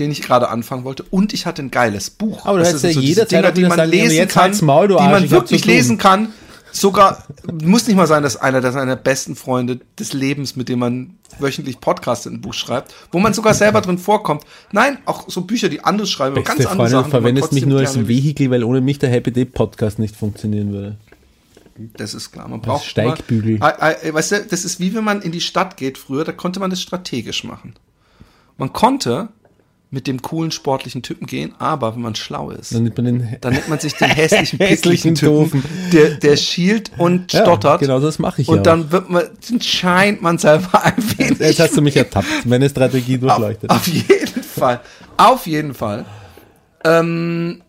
den 0.00 0.10
ich 0.10 0.20
gerade 0.22 0.48
anfangen 0.48 0.84
wollte, 0.84 1.04
und 1.04 1.32
ich 1.32 1.46
hatte 1.46 1.62
ein 1.62 1.70
geiles 1.70 2.10
Buch. 2.10 2.44
Aber 2.44 2.58
du 2.58 2.64
Das 2.64 2.80
sind 2.80 2.94
ja 2.94 3.00
diese 3.00 3.02
jederzeit 3.02 3.56
Dinger, 3.56 3.76
sagen, 3.76 3.92
ja, 3.92 4.04
jetzt 4.06 4.32
kann, 4.32 4.56
Maul, 4.62 4.88
die 4.88 4.94
man 4.94 5.24
ich 5.24 5.30
wirklich 5.30 5.64
lesen 5.64 5.96
kann. 5.98 6.30
Sogar 6.74 7.22
muss 7.62 7.86
nicht 7.86 7.94
mal 7.94 8.08
sein, 8.08 8.24
dass 8.24 8.36
einer, 8.36 8.60
dass 8.60 8.74
einer 8.74 8.96
der 8.96 9.02
besten 9.02 9.36
Freunde 9.36 9.80
des 9.96 10.12
Lebens, 10.12 10.56
mit 10.56 10.68
dem 10.68 10.80
man 10.80 11.14
wöchentlich 11.38 11.78
Podcast 11.78 12.26
in 12.26 12.34
ein 12.34 12.40
Buch 12.40 12.52
schreibt, 12.52 12.92
wo 13.12 13.20
man 13.20 13.32
sogar 13.32 13.54
selber 13.54 13.80
drin 13.80 13.96
vorkommt. 13.96 14.42
Nein, 14.72 14.98
auch 15.04 15.30
so 15.30 15.42
Bücher, 15.42 15.68
die 15.68 15.84
andere 15.84 16.08
schreiben, 16.08 16.34
Beste 16.34 16.48
ganz 16.48 16.66
andere 16.66 16.76
Freundin, 16.76 16.90
Sachen. 16.90 17.04
du 17.04 17.10
verwendest 17.10 17.52
mich 17.52 17.66
nur 17.66 17.78
als 17.78 18.08
Vehikel, 18.08 18.50
weil 18.50 18.64
ohne 18.64 18.80
mich 18.80 18.98
der 18.98 19.08
Happy 19.08 19.30
Day 19.30 19.44
Podcast 19.44 20.00
nicht 20.00 20.16
funktionieren 20.16 20.72
würde. 20.72 20.96
Das 21.96 22.12
ist 22.12 22.32
klar. 22.32 22.48
Man 22.48 22.60
braucht 22.60 22.84
Steigbügel. 22.84 23.56
Immer, 23.56 23.80
äh, 23.80 24.08
äh, 24.08 24.14
weißt 24.14 24.32
du, 24.32 24.44
das 24.44 24.64
ist 24.64 24.80
wie 24.80 24.94
wenn 24.96 25.04
man 25.04 25.22
in 25.22 25.30
die 25.30 25.40
Stadt 25.40 25.76
geht 25.76 25.96
früher, 25.96 26.24
da 26.24 26.32
konnte 26.32 26.58
man 26.58 26.70
das 26.70 26.82
strategisch 26.82 27.44
machen. 27.44 27.74
Man 28.58 28.72
konnte 28.72 29.28
mit 29.94 30.08
dem 30.08 30.20
coolen 30.20 30.50
sportlichen 30.50 31.02
Typen 31.02 31.26
gehen, 31.26 31.54
aber 31.60 31.94
wenn 31.94 32.02
man 32.02 32.16
schlau 32.16 32.50
ist, 32.50 32.74
Dann 32.74 32.82
nimmt 32.82 32.96
man 32.96 33.06
den 33.06 33.36
dann 33.40 33.52
nimmt 33.52 33.68
man 33.68 33.78
sich 33.78 33.94
den 33.94 34.08
hässlichen, 34.10 34.58
Hässlichen 34.58 35.14
Typen, 35.14 35.62
der, 35.92 36.16
der 36.16 36.36
schielt 36.36 36.90
und 36.98 37.32
Ja, 37.32 37.42
stottert. 37.42 37.80
genau 37.80 38.00
das 38.00 38.18
mache 38.18 38.42
ich 38.42 38.48
und 38.48 38.56
ja 38.56 38.62
dann 38.62 38.90
wird 38.90 39.08
man, 39.08 39.22
dann 39.48 39.60
scheint 39.60 40.20
man 40.20 40.36
selber 40.38 40.82
ein 40.82 40.94
wenig. 41.16 41.38
Jetzt 41.38 41.60
hast 41.60 41.76
du 41.76 41.80
mich 41.80 41.96
ertappt. 41.96 42.26
Meine 42.44 42.68
Strategie 42.68 43.18
durchleuchtet. 43.18 43.70
Auf, 43.70 43.76
auf 43.78 43.86
jeden 43.86 44.42
Fall. 44.42 44.80
Auf 45.16 45.46
jeden 45.46 45.74
Fall. 45.74 46.04
Ähm, 46.84 47.62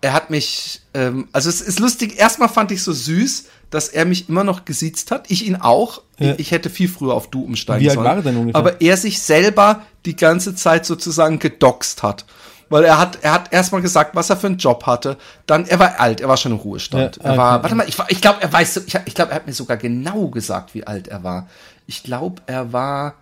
er 0.00 0.12
hat 0.12 0.30
mich, 0.30 0.80
ähm, 0.94 1.28
also 1.32 1.48
es 1.48 1.60
ist 1.60 1.78
lustig, 1.78 2.18
erstmal 2.18 2.48
fand 2.48 2.72
ich 2.72 2.82
so 2.82 2.92
süß, 2.92 3.44
dass 3.70 3.88
er 3.88 4.04
mich 4.04 4.28
immer 4.28 4.44
noch 4.44 4.64
gesiezt 4.64 5.10
hat. 5.10 5.30
Ich 5.30 5.46
ihn 5.46 5.56
auch. 5.56 6.02
Ja. 6.18 6.34
Ich 6.38 6.50
hätte 6.50 6.70
viel 6.70 6.88
früher 6.88 7.14
auf 7.14 7.28
du 7.30 7.42
umsteigen 7.44 7.82
Wie 7.82 7.88
alt 7.90 7.96
sollen. 7.96 8.06
war 8.08 8.16
er 8.16 8.22
denn 8.22 8.36
ungefähr? 8.36 8.58
Aber 8.58 8.80
er 8.80 8.96
sich 8.96 9.20
selber 9.20 9.82
die 10.06 10.16
ganze 10.16 10.54
Zeit 10.54 10.86
sozusagen 10.86 11.38
gedoxt 11.38 12.02
hat. 12.02 12.24
Weil 12.70 12.84
er 12.84 12.98
hat, 12.98 13.18
er 13.22 13.32
hat 13.32 13.52
erstmal 13.52 13.80
gesagt, 13.80 14.14
was 14.14 14.28
er 14.28 14.36
für 14.36 14.46
einen 14.48 14.58
Job 14.58 14.84
hatte. 14.84 15.16
Dann, 15.46 15.64
er 15.66 15.78
war 15.78 15.98
alt, 16.00 16.20
er 16.20 16.28
war 16.28 16.36
schon 16.36 16.52
im 16.52 16.58
Ruhestand. 16.58 17.16
Ja, 17.16 17.22
er 17.30 17.36
war, 17.38 17.54
okay. 17.54 17.62
warte 17.62 17.74
mal, 17.76 17.88
ich, 17.88 17.98
war- 17.98 18.10
ich 18.10 18.20
glaube, 18.20 18.42
er 18.42 18.52
weiß, 18.52 18.74
so- 18.74 18.80
ich, 18.86 18.94
ich 19.06 19.14
glaube, 19.14 19.30
er 19.32 19.36
hat 19.36 19.46
mir 19.46 19.54
sogar 19.54 19.76
genau 19.78 20.28
gesagt, 20.28 20.74
wie 20.74 20.86
alt 20.86 21.08
er 21.08 21.22
war. 21.24 21.48
Ich 21.86 22.02
glaube, 22.02 22.42
er 22.46 22.72
war 22.72 23.14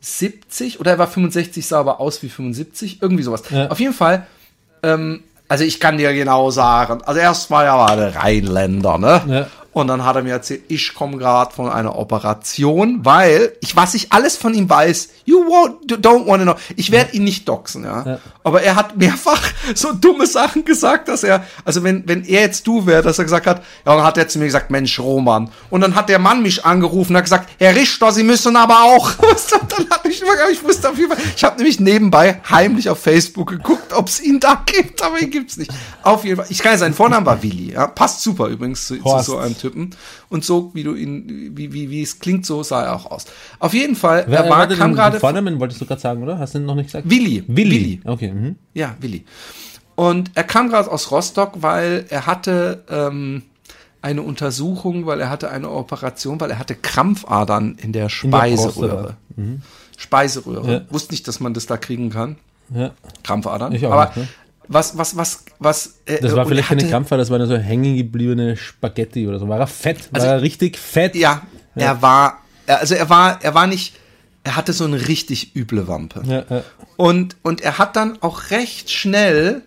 70 0.00 0.80
oder 0.80 0.92
er 0.92 0.98
war 0.98 1.06
65, 1.08 1.66
sah 1.66 1.80
aber 1.80 2.00
aus 2.00 2.22
wie 2.22 2.28
75, 2.28 3.00
irgendwie 3.02 3.22
sowas. 3.22 3.42
Ja. 3.50 3.68
Auf 3.68 3.80
jeden 3.80 3.94
Fall, 3.94 4.26
ähm, 4.82 5.22
also 5.48 5.64
ich 5.64 5.80
kann 5.80 5.98
dir 5.98 6.12
genau 6.14 6.50
sagen, 6.50 7.02
also 7.04 7.20
erst 7.20 7.50
war 7.50 7.64
er 7.64 7.74
war 7.78 7.96
der 7.96 8.14
Rheinländer, 8.16 8.98
ne? 8.98 9.22
Ja. 9.26 9.46
Und 9.74 9.88
dann 9.88 10.04
hat 10.04 10.14
er 10.14 10.22
mir 10.22 10.32
erzählt, 10.32 10.62
ich 10.68 10.94
komme 10.94 11.18
gerade 11.18 11.52
von 11.52 11.68
einer 11.68 11.98
Operation, 11.98 13.04
weil 13.04 13.52
ich, 13.60 13.74
was 13.74 13.94
ich 13.94 14.12
alles 14.12 14.36
von 14.36 14.54
ihm 14.54 14.70
weiß, 14.70 15.08
you 15.24 15.40
won't, 15.40 15.88
don't 15.88 16.26
want 16.26 16.42
to 16.42 16.44
know. 16.44 16.54
Ich 16.76 16.92
werde 16.92 17.16
ihn 17.16 17.24
nicht 17.24 17.48
doxen, 17.48 17.82
ja? 17.82 18.06
Ja. 18.06 18.18
Aber 18.44 18.62
er 18.62 18.76
hat 18.76 18.96
mehrfach 18.96 19.40
so 19.74 19.92
dumme 19.92 20.26
Sachen 20.26 20.64
gesagt, 20.64 21.08
dass 21.08 21.24
er, 21.24 21.44
also 21.64 21.82
wenn, 21.82 22.06
wenn 22.06 22.24
er 22.24 22.42
jetzt 22.42 22.66
du 22.66 22.86
wäre, 22.86 23.02
dass 23.02 23.18
er 23.18 23.24
gesagt 23.24 23.46
hat, 23.46 23.64
ja, 23.84 23.96
dann 23.96 24.04
hat 24.04 24.18
er 24.18 24.28
zu 24.28 24.38
mir 24.38 24.44
gesagt, 24.44 24.70
Mensch, 24.70 25.00
Roman. 25.00 25.50
Und 25.70 25.80
dann 25.80 25.94
hat 25.94 26.10
der 26.10 26.18
Mann 26.18 26.42
mich 26.42 26.64
angerufen 26.64 27.12
und 27.12 27.16
hat 27.16 27.24
gesagt, 27.24 27.50
Herr 27.58 27.74
Richter, 27.74 28.12
Sie 28.12 28.22
müssen 28.22 28.54
aber 28.56 28.82
auch. 28.84 29.10
Dann 29.68 29.88
hat 29.90 30.04
ich, 30.04 30.22
ich 30.52 30.64
wusste 30.64 30.90
auf 30.90 30.98
jeden 30.98 31.10
Fall, 31.10 31.22
ich 31.34 31.42
habe 31.42 31.56
nämlich 31.56 31.80
nebenbei 31.80 32.40
heimlich 32.48 32.88
auf 32.88 32.98
Facebook 32.98 33.50
geguckt, 33.50 33.92
ob 33.92 34.08
es 34.08 34.20
ihn 34.20 34.40
da 34.40 34.62
gibt, 34.66 35.02
aber 35.02 35.18
ihn 35.20 35.30
gibt's 35.30 35.56
nicht. 35.56 35.70
Auf 36.02 36.24
jeden 36.24 36.36
Fall, 36.36 36.46
ich 36.48 36.58
kann 36.58 36.72
ja, 36.72 36.78
sein 36.78 36.94
Vorname 36.94 37.26
war 37.26 37.42
Willi, 37.42 37.72
ja? 37.72 37.86
Passt 37.86 38.22
super 38.22 38.48
übrigens 38.48 38.86
zu, 38.86 38.98
zu 38.98 39.18
so 39.20 39.38
einem 39.38 39.56
Typen. 39.56 39.90
Und 40.28 40.44
so, 40.44 40.70
wie 40.74 40.82
du 40.82 40.94
ihn, 40.94 41.52
wie, 41.54 41.72
wie, 41.72 41.90
wie 41.90 42.02
es 42.02 42.18
klingt, 42.18 42.44
so 42.44 42.62
sah 42.62 42.84
er 42.84 42.96
auch 42.96 43.10
aus. 43.10 43.24
Auf 43.58 43.72
jeden 43.72 43.96
Fall, 43.96 44.24
Wer 44.28 44.40
er 44.40 44.50
war, 44.50 44.66
kam 44.68 44.94
gerade. 44.94 45.20
Vornamen 45.20 45.60
wolltest 45.60 45.80
du 45.80 45.86
gerade 45.86 46.00
sagen, 46.00 46.22
oder? 46.22 46.38
Hast 46.38 46.54
du 46.54 46.58
ihn 46.58 46.66
noch 46.66 46.74
nicht 46.74 46.86
gesagt? 46.86 47.08
Willi. 47.08 47.44
Willi. 47.46 47.70
Willi. 47.70 48.00
Okay. 48.04 48.33
Mhm. 48.34 48.56
Ja, 48.74 48.96
Willi. 49.00 49.24
Und 49.96 50.32
er 50.34 50.44
kam 50.44 50.68
gerade 50.68 50.90
aus 50.90 51.10
Rostock, 51.10 51.52
weil 51.62 52.04
er 52.08 52.26
hatte 52.26 52.82
ähm, 52.90 53.42
eine 54.02 54.22
Untersuchung, 54.22 55.06
weil 55.06 55.20
er 55.20 55.30
hatte 55.30 55.50
eine 55.50 55.70
Operation, 55.70 56.40
weil 56.40 56.50
er 56.50 56.58
hatte 56.58 56.74
Krampfadern 56.74 57.76
in 57.80 57.92
der 57.92 58.08
Speiseröhre. 58.08 59.16
Speiseröhre. 59.96 60.72
Ja. 60.72 60.80
Wusste 60.90 61.12
nicht, 61.12 61.26
dass 61.28 61.40
man 61.40 61.54
das 61.54 61.66
da 61.66 61.76
kriegen 61.76 62.10
kann. 62.10 62.36
Ja. 62.74 62.90
Krampfadern. 63.22 63.72
Ich 63.72 63.86
auch 63.86 63.92
Aber 63.92 64.06
nicht, 64.06 64.16
ne? 64.16 64.28
was, 64.68 64.96
was, 64.98 65.16
was, 65.16 65.44
was. 65.58 65.94
Äh, 66.06 66.20
Das 66.20 66.34
war 66.34 66.46
vielleicht 66.46 66.66
er 66.66 66.68
keine 66.70 66.82
hatte- 66.82 66.90
Krampfer, 66.90 67.16
das 67.16 67.30
war 67.30 67.38
nur 67.38 67.46
so 67.46 67.56
hängen 67.56 67.96
gebliebene 67.96 68.56
Spaghetti 68.56 69.28
oder 69.28 69.38
so. 69.38 69.48
War 69.48 69.60
er 69.60 69.66
fett? 69.66 70.08
Also- 70.12 70.26
war 70.26 70.34
er 70.34 70.42
richtig 70.42 70.78
fett? 70.78 71.14
Ja, 71.14 71.42
er 71.74 72.00
war, 72.02 72.38
also 72.66 72.94
er 72.94 73.08
war, 73.10 73.38
er 73.42 73.54
war 73.54 73.66
nicht, 73.66 73.94
er 74.44 74.56
hatte 74.56 74.74
so 74.74 74.84
eine 74.84 75.08
richtig 75.08 75.56
üble 75.56 75.88
Wampe. 75.88 76.22
Ja, 76.26 76.44
ja. 76.48 76.62
Und, 76.96 77.36
und 77.42 77.62
er 77.62 77.78
hat 77.78 77.96
dann 77.96 78.18
auch 78.22 78.50
recht 78.50 78.90
schnell, 78.90 79.62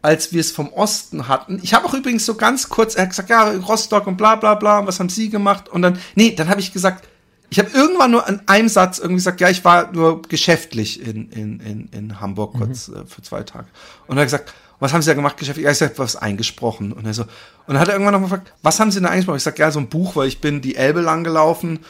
als 0.00 0.32
wir 0.32 0.40
es 0.40 0.52
vom 0.52 0.72
Osten 0.72 1.28
hatten, 1.28 1.60
ich 1.62 1.74
habe 1.74 1.86
auch 1.86 1.92
übrigens 1.92 2.24
so 2.24 2.36
ganz 2.36 2.68
kurz, 2.68 2.94
er 2.94 3.02
hat 3.02 3.10
gesagt, 3.10 3.28
ja, 3.28 3.50
Rostock 3.50 4.06
und 4.06 4.16
bla 4.16 4.36
bla 4.36 4.54
bla, 4.54 4.86
was 4.86 5.00
haben 5.00 5.10
Sie 5.10 5.28
gemacht? 5.28 5.68
Und 5.68 5.82
dann, 5.82 5.98
nee, 6.14 6.30
dann 6.34 6.48
habe 6.48 6.60
ich 6.60 6.72
gesagt, 6.72 7.08
ich 7.50 7.58
habe 7.58 7.68
irgendwann 7.74 8.12
nur 8.12 8.26
an 8.26 8.42
einem 8.46 8.68
Satz 8.68 8.98
irgendwie 8.98 9.16
gesagt, 9.16 9.40
ja, 9.40 9.50
ich 9.50 9.64
war 9.64 9.92
nur 9.92 10.22
geschäftlich 10.22 11.04
in, 11.04 11.28
in, 11.30 11.58
in, 11.58 11.88
in 11.90 12.20
Hamburg 12.20 12.54
kurz 12.56 12.88
äh, 12.88 13.04
für 13.06 13.22
zwei 13.22 13.42
Tage. 13.42 13.66
Und 14.06 14.16
er 14.16 14.20
hat 14.20 14.26
gesagt, 14.26 14.54
was 14.78 14.92
haben 14.92 15.02
Sie 15.02 15.08
da 15.08 15.14
gemacht 15.14 15.36
geschäftlich? 15.36 15.64
Ja, 15.64 15.72
ich 15.72 15.82
habe 15.82 15.98
was 15.98 16.14
eingesprochen. 16.14 16.92
Und 16.92 17.06
er 17.06 17.12
so, 17.12 17.22
und 17.22 17.28
dann 17.66 17.80
hat 17.80 17.88
er 17.88 17.94
irgendwann 17.94 18.14
noch 18.14 18.20
mal 18.20 18.26
gefragt, 18.26 18.54
was 18.62 18.78
haben 18.78 18.92
Sie 18.92 19.00
denn 19.00 19.08
eingesprochen? 19.08 19.38
Ich 19.38 19.42
sag, 19.42 19.58
ja, 19.58 19.72
so 19.72 19.80
ein 19.80 19.88
Buch, 19.88 20.14
weil 20.14 20.28
ich 20.28 20.40
bin 20.40 20.60
die 20.60 20.76
Elbe 20.76 21.00
lang 21.00 21.24
gelaufen 21.24 21.80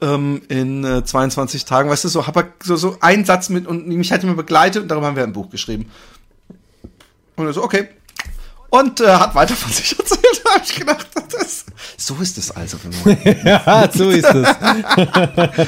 ähm, 0.00 0.42
in 0.48 0.84
äh, 0.84 1.04
22 1.04 1.64
Tagen, 1.64 1.90
weißt 1.90 2.04
du, 2.04 2.08
so 2.08 2.26
habe 2.26 2.52
so 2.62 2.76
so 2.76 2.96
einen 3.00 3.24
Satz 3.24 3.48
mit 3.48 3.66
und 3.66 3.86
mich 3.86 4.12
hat 4.12 4.22
immer 4.22 4.34
begleitet 4.34 4.82
und 4.82 4.88
darüber 4.88 5.06
haben 5.06 5.16
wir 5.16 5.24
ein 5.24 5.32
Buch 5.32 5.50
geschrieben. 5.50 5.90
Und 7.36 7.46
er 7.46 7.52
so, 7.52 7.62
okay. 7.62 7.88
Und 8.68 9.00
äh, 9.00 9.06
hat 9.06 9.34
weiter 9.34 9.54
von 9.54 9.72
sich 9.72 9.96
erzählt. 9.98 10.42
Habe 10.48 10.64
ich 10.64 10.74
gedacht, 10.74 11.06
das, 11.30 11.64
so 11.96 12.16
ist 12.20 12.38
es 12.38 12.50
also. 12.50 12.78
Man, 13.04 13.18
ja, 13.44 13.88
so 13.92 14.10
ist 14.10 14.24
das. 14.24 14.56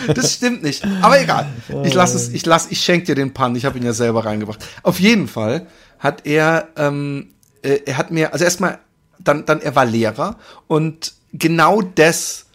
das 0.15 0.35
stimmt 0.35 0.63
nicht. 0.63 0.85
Aber 1.03 1.21
egal. 1.21 1.47
Ich 1.85 1.95
lasse 1.95 2.17
es, 2.17 2.29
ich 2.29 2.45
lass, 2.47 2.71
ich 2.71 2.81
schenke 2.81 3.07
dir 3.07 3.15
den 3.15 3.33
Pan. 3.35 3.55
Ich 3.57 3.65
habe 3.65 3.79
ihn 3.79 3.85
ja 3.85 3.93
selber 3.93 4.25
reingebracht. 4.25 4.65
Auf 4.83 5.01
jeden 5.01 5.29
Fall 5.29 5.67
hat 5.99 6.27
er, 6.27 6.69
ähm, 6.77 7.35
äh, 7.63 7.81
er 7.87 7.97
hat 7.97 8.11
mir, 8.11 8.33
also 8.33 8.45
erstmal, 8.45 8.79
dann, 9.19 9.45
dann 9.47 9.61
er 9.61 9.75
war 9.75 9.85
Lehrer 9.85 10.37
und 10.69 11.15
genau 11.33 11.83
das 11.83 12.47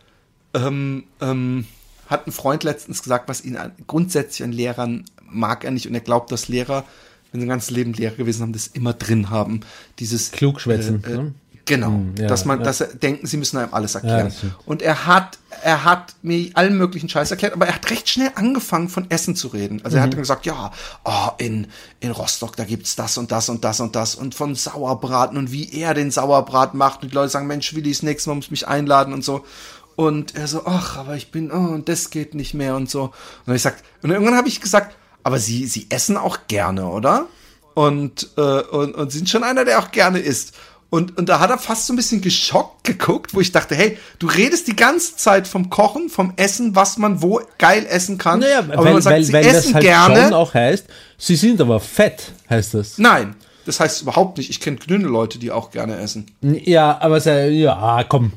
ähm, 0.54 1.06
ähm, 1.22 1.66
hat 2.08 2.28
ein 2.28 2.32
Freund 2.32 2.64
letztens 2.64 3.02
gesagt, 3.04 3.30
was 3.30 3.44
ihn 3.44 3.58
an, 3.58 3.72
grundsätzlich 3.88 4.44
an 4.44 4.52
Lehrern 4.52 5.06
mag 5.30 5.64
er 5.64 5.72
nicht 5.72 5.88
und 5.88 5.94
er 5.96 6.02
glaubt, 6.02 6.32
dass 6.32 6.48
Lehrer, 6.48 6.84
wenn 7.32 7.42
sie 7.42 7.46
ein 7.48 7.50
ganzes 7.50 7.72
Leben 7.72 7.94
Lehrer 7.94 8.16
gewesen 8.16 8.42
haben, 8.44 8.54
das 8.54 8.68
immer 8.68 8.94
drin 8.94 9.30
haben. 9.30 9.62
Dieses 10.00 10.32
Klugschwätzen, 10.32 11.04
Äh, 11.06 11.12
äh, 11.12 11.18
ne? 11.18 11.34
Genau, 11.66 11.88
Hm, 11.88 12.16
ja, 12.20 12.28
dass 12.28 12.44
man, 12.44 12.60
ja. 12.60 12.66
dass 12.66 12.82
er 12.82 12.88
denken, 12.88 13.26
sie 13.26 13.38
müssen 13.38 13.58
einem 13.58 13.74
alles 13.74 13.94
Ja, 13.94 14.02
erklären. 14.02 14.32
stimmt. 14.32 14.54
und 14.66 14.82
er 14.82 15.06
hat, 15.08 15.40
er 15.64 15.86
hat 15.86 16.14
mir 16.22 16.52
allen 16.56 16.78
möglichen 16.78 17.08
Scheiß 17.08 17.32
erklärt, 17.32 17.54
aber 17.54 17.68
er 17.68 17.76
hat 17.76 17.90
recht 17.90 18.10
schnell 18.10 18.32
angefangen 18.36 18.90
von 18.90 19.10
Essen 19.10 19.34
zu 19.38 19.48
reden. 19.48 19.80
Also 19.82 19.96
Mhm. 19.96 20.00
er 20.00 20.04
hat 20.04 20.12
dann 20.14 20.20
gesagt, 20.20 20.46
ja, 20.46 20.72
oh, 21.06 21.30
in, 21.38 21.68
in 22.02 22.12
Rostock, 22.12 22.58
da 22.58 22.66
gibt's 22.66 22.98
das 22.98 23.18
und 23.18 23.32
das 23.32 23.48
und 23.48 23.64
das 23.64 23.80
und 23.80 23.96
das 23.96 24.14
und 24.16 24.36
von 24.36 24.56
Sauerbraten 24.56 25.38
und 25.38 25.54
wie 25.54 25.72
er 25.72 25.94
den 25.94 26.12
Sauerbraten 26.12 26.78
macht. 26.78 27.02
Und 27.02 27.12
die 27.12 27.16
Leute 27.16 27.30
sagen, 27.30 27.48
Mensch, 27.48 27.74
Willi, 27.74 27.92
das 27.92 28.04
nächste 28.04 28.30
Mal 28.30 28.36
muss 28.36 28.52
mich 28.52 28.68
einladen 28.68 29.14
und 29.14 29.24
so. 29.24 29.46
Und 29.96 30.36
er 30.36 30.48
so, 30.48 30.64
ach, 30.66 30.98
aber 30.98 31.16
ich 31.16 31.32
bin, 31.32 31.52
oh, 31.52 31.74
und 31.74 31.88
das 31.88 32.10
geht 32.10 32.34
nicht 32.34 32.54
mehr 32.54 32.76
und 32.76 32.90
so. 32.90 33.14
Und 33.46 33.54
ich 33.54 33.64
gesagt, 33.64 33.84
und 34.02 34.10
irgendwann 34.12 34.36
habe 34.36 34.48
ich 34.48 34.60
gesagt, 34.60 34.96
aber 35.24 35.40
sie, 35.40 35.66
sie 35.66 35.88
essen 35.90 36.18
auch 36.18 36.40
gerne, 36.48 36.88
oder? 36.88 37.28
Und, 37.76 38.30
äh, 38.38 38.42
und, 38.42 38.96
und 38.96 39.12
sind 39.12 39.30
schon 39.30 39.44
einer, 39.44 39.66
der 39.66 39.80
auch 39.80 39.92
gerne 39.92 40.20
isst. 40.20 40.54
Und, 40.90 41.18
und 41.18 41.28
da 41.28 41.40
hat 41.40 41.50
er 41.50 41.58
fast 41.58 41.88
so 41.88 41.94
ein 41.94 41.96
bisschen 41.96 42.22
geschockt 42.22 42.84
geguckt, 42.84 43.34
wo 43.34 43.40
ich 43.40 43.52
dachte, 43.52 43.74
hey, 43.74 43.98
du 44.20 44.28
redest 44.28 44.68
die 44.68 44.76
ganze 44.76 45.16
Zeit 45.16 45.48
vom 45.48 45.72
Kochen, 45.72 46.08
vom 46.10 46.34
Essen, 46.36 46.76
was 46.76 47.00
man 47.00 47.24
wo 47.24 47.42
geil 47.58 47.88
essen 47.90 48.20
kann. 48.20 48.42
Naja, 48.42 48.60
aber 48.60 48.78
weil, 48.78 48.86
wenn 48.86 48.94
man 48.94 49.02
sagt, 49.02 49.16
weil, 49.16 49.24
sie 49.24 49.34
weil 49.34 49.46
essen 49.46 49.56
das 49.56 49.74
halt 49.74 49.84
gerne. 49.84 50.24
schon 50.26 50.34
auch 50.34 50.54
heißt, 50.54 50.86
sie 51.18 51.36
sind 51.36 51.60
aber 51.62 51.80
fett, 51.80 52.32
heißt 52.48 52.76
das. 52.76 53.00
Nein, 53.00 53.36
das 53.66 53.80
heißt 53.80 54.04
überhaupt 54.04 54.38
nicht. 54.38 54.52
Ich 54.52 54.60
kenne 54.60 54.78
dünne 54.78 55.08
Leute, 55.08 55.40
die 55.40 55.50
auch 55.50 55.72
gerne 55.72 55.98
essen. 55.98 56.28
Ja, 56.42 57.00
aber 57.02 57.18
ja, 57.50 58.06
komm. 58.08 58.34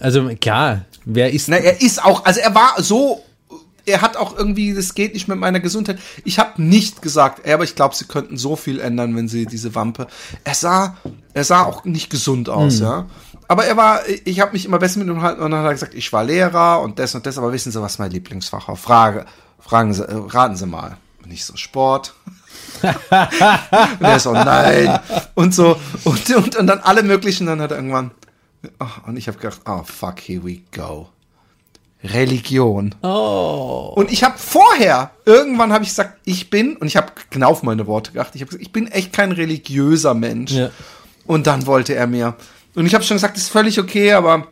Also 0.00 0.28
klar, 0.40 0.84
wer 1.04 1.32
ist. 1.32 1.48
Na, 1.48 1.56
er 1.56 1.80
ist 1.80 2.04
auch, 2.04 2.24
also 2.24 2.40
er 2.40 2.54
war 2.54 2.82
so, 2.82 3.22
er 3.86 4.02
hat 4.02 4.16
auch 4.16 4.36
irgendwie, 4.36 4.74
das 4.74 4.94
geht 4.94 5.14
nicht 5.14 5.28
mit 5.28 5.38
meiner 5.38 5.60
Gesundheit. 5.60 5.98
Ich 6.24 6.38
habe 6.38 6.60
nicht 6.62 7.02
gesagt, 7.02 7.48
aber 7.48 7.64
ich 7.64 7.76
glaube, 7.76 7.94
sie 7.94 8.04
könnten 8.04 8.36
so 8.36 8.56
viel 8.56 8.80
ändern, 8.80 9.16
wenn 9.16 9.28
sie 9.28 9.46
diese 9.46 9.74
Wampe. 9.74 10.08
Er 10.44 10.54
sah, 10.54 10.96
er 11.32 11.44
sah 11.44 11.62
auch 11.62 11.84
nicht 11.84 12.10
gesund 12.10 12.48
aus, 12.48 12.80
ja. 12.80 13.06
Aber 13.48 13.64
er 13.64 13.76
war, 13.76 14.00
ich 14.24 14.40
habe 14.40 14.52
mich 14.52 14.66
immer 14.66 14.80
besser 14.80 14.98
mit 14.98 15.06
ihm 15.06 15.14
unterhalten 15.14 15.40
und 15.40 15.52
dann 15.52 15.60
hat 15.60 15.66
er 15.66 15.74
gesagt, 15.74 15.94
ich 15.94 16.12
war 16.12 16.24
Lehrer 16.24 16.80
und 16.80 16.98
das 16.98 17.14
und 17.14 17.26
das, 17.26 17.38
aber 17.38 17.52
wissen 17.52 17.70
Sie, 17.70 17.80
was 17.80 17.98
mein 17.98 18.10
Lieblingsfach 18.10 18.66
war? 18.66 18.76
Frage, 18.76 19.24
fragen 19.60 19.94
Sie, 19.94 20.02
äh, 20.02 20.14
raten 20.14 20.56
Sie 20.56 20.66
mal. 20.66 20.96
Nicht 21.24 21.44
so 21.44 21.56
Sport. 21.56 22.14
und 22.82 24.00
er 24.00 24.20
so, 24.20 24.32
nein. 24.32 24.98
Und 25.34 25.54
so, 25.54 25.76
und, 26.04 26.30
und, 26.30 26.56
und 26.56 26.66
dann 26.66 26.80
alle 26.80 27.02
möglichen, 27.02 27.46
dann 27.46 27.60
hat 27.60 27.70
er 27.70 27.78
irgendwann, 27.78 28.10
oh, 28.80 29.08
und 29.08 29.16
ich 29.16 29.28
habe 29.28 29.38
gedacht, 29.38 29.60
oh 29.66 29.82
fuck, 29.84 30.20
here 30.20 30.44
we 30.44 30.60
go. 30.74 31.08
Religion. 32.04 32.94
Oh. 33.02 33.92
Und 33.96 34.12
ich 34.12 34.22
habe 34.22 34.38
vorher, 34.38 35.10
irgendwann 35.24 35.72
habe 35.72 35.84
ich 35.84 35.90
gesagt, 35.90 36.20
ich 36.24 36.50
bin, 36.50 36.76
und 36.76 36.86
ich 36.86 36.96
habe 36.96 37.12
genau 37.30 37.50
auf 37.50 37.62
meine 37.62 37.86
Worte 37.86 38.12
geachtet, 38.12 38.36
ich 38.36 38.42
habe 38.42 38.50
gesagt, 38.50 38.62
ich 38.62 38.72
bin 38.72 38.86
echt 38.88 39.12
kein 39.12 39.32
religiöser 39.32 40.14
Mensch. 40.14 40.52
Ja. 40.52 40.70
Und 41.26 41.46
dann 41.46 41.66
wollte 41.66 41.94
er 41.94 42.06
mir. 42.06 42.34
Und 42.74 42.86
ich 42.86 42.94
habe 42.94 43.02
schon 43.02 43.16
gesagt, 43.16 43.36
das 43.36 43.44
ist 43.44 43.48
völlig 43.48 43.80
okay, 43.80 44.12
aber 44.12 44.46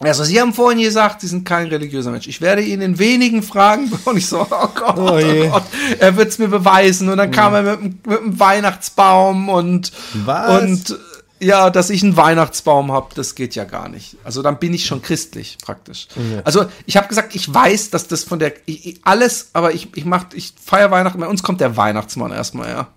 also 0.00 0.24
Sie 0.24 0.40
haben 0.40 0.52
vorhin 0.52 0.82
gesagt, 0.82 1.20
Sie 1.20 1.28
sind 1.28 1.44
kein 1.44 1.68
religiöser 1.68 2.10
Mensch. 2.10 2.26
Ich 2.26 2.40
werde 2.40 2.62
Ihnen 2.62 2.82
in 2.82 2.98
wenigen 2.98 3.42
Fragen, 3.42 3.90
und 4.04 4.16
ich 4.16 4.26
so, 4.26 4.40
oh 4.42 4.68
Gott, 4.74 4.98
oh, 4.98 5.18
Oh. 5.18 5.48
Gott, 5.50 5.64
er 5.98 6.16
wird 6.16 6.28
es 6.28 6.38
mir 6.38 6.48
beweisen. 6.48 7.08
Und 7.08 7.18
dann 7.18 7.30
kam 7.30 7.54
er 7.54 7.62
mit, 7.62 8.06
mit 8.06 8.18
dem 8.18 8.38
Weihnachtsbaum 8.40 9.48
und, 9.48 9.92
Was? 10.24 10.62
und 10.62 10.98
ja, 11.44 11.70
dass 11.70 11.90
ich 11.90 12.02
einen 12.02 12.16
Weihnachtsbaum 12.16 12.90
habe, 12.90 13.14
das 13.14 13.34
geht 13.34 13.54
ja 13.54 13.64
gar 13.64 13.88
nicht. 13.88 14.16
Also 14.24 14.42
dann 14.42 14.58
bin 14.58 14.72
ich 14.72 14.86
schon 14.86 15.02
christlich 15.02 15.58
praktisch. 15.62 16.08
Also 16.44 16.66
ich 16.86 16.96
habe 16.96 17.08
gesagt, 17.08 17.34
ich 17.34 17.52
weiß, 17.52 17.90
dass 17.90 18.08
das 18.08 18.24
von 18.24 18.38
der 18.38 18.54
ich, 18.66 18.86
ich, 18.86 19.00
alles, 19.04 19.50
aber 19.52 19.74
ich 19.74 19.94
ich 19.94 20.04
mach, 20.04 20.26
ich 20.34 20.54
feier 20.62 20.90
Weihnachten. 20.90 21.20
Bei 21.20 21.28
uns 21.28 21.42
kommt 21.42 21.60
der 21.60 21.76
Weihnachtsmann 21.76 22.32
erstmal, 22.32 22.70
ja. 22.70 22.88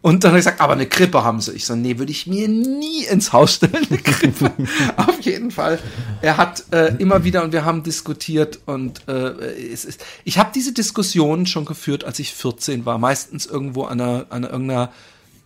Und 0.00 0.22
dann 0.22 0.30
habe 0.30 0.38
ich 0.38 0.44
gesagt, 0.44 0.60
aber 0.60 0.74
eine 0.74 0.86
Krippe 0.86 1.24
haben 1.24 1.40
sie. 1.40 1.52
Ich 1.52 1.66
so, 1.66 1.74
nee, 1.74 1.98
würde 1.98 2.12
ich 2.12 2.26
mir 2.26 2.48
nie 2.48 3.04
ins 3.04 3.32
Haus 3.32 3.54
stellen, 3.54 3.86
eine 3.90 3.98
Krippe. 3.98 4.52
Auf 4.96 5.20
jeden 5.20 5.50
Fall. 5.50 5.78
Er 6.22 6.36
hat 6.36 6.64
äh, 6.72 6.94
immer 6.98 7.24
wieder 7.24 7.42
und 7.42 7.52
wir 7.52 7.64
haben 7.64 7.82
diskutiert 7.82 8.60
und 8.66 9.06
äh, 9.08 9.72
es 9.72 9.84
ist. 9.84 10.04
Ich 10.24 10.38
habe 10.38 10.50
diese 10.54 10.72
Diskussion 10.72 11.46
schon 11.46 11.64
geführt, 11.64 12.04
als 12.04 12.18
ich 12.20 12.32
14 12.32 12.86
war. 12.86 12.98
Meistens 12.98 13.46
irgendwo 13.46 13.84
an 13.84 14.00
einer, 14.00 14.26
an 14.30 14.44
irgendeiner 14.44 14.92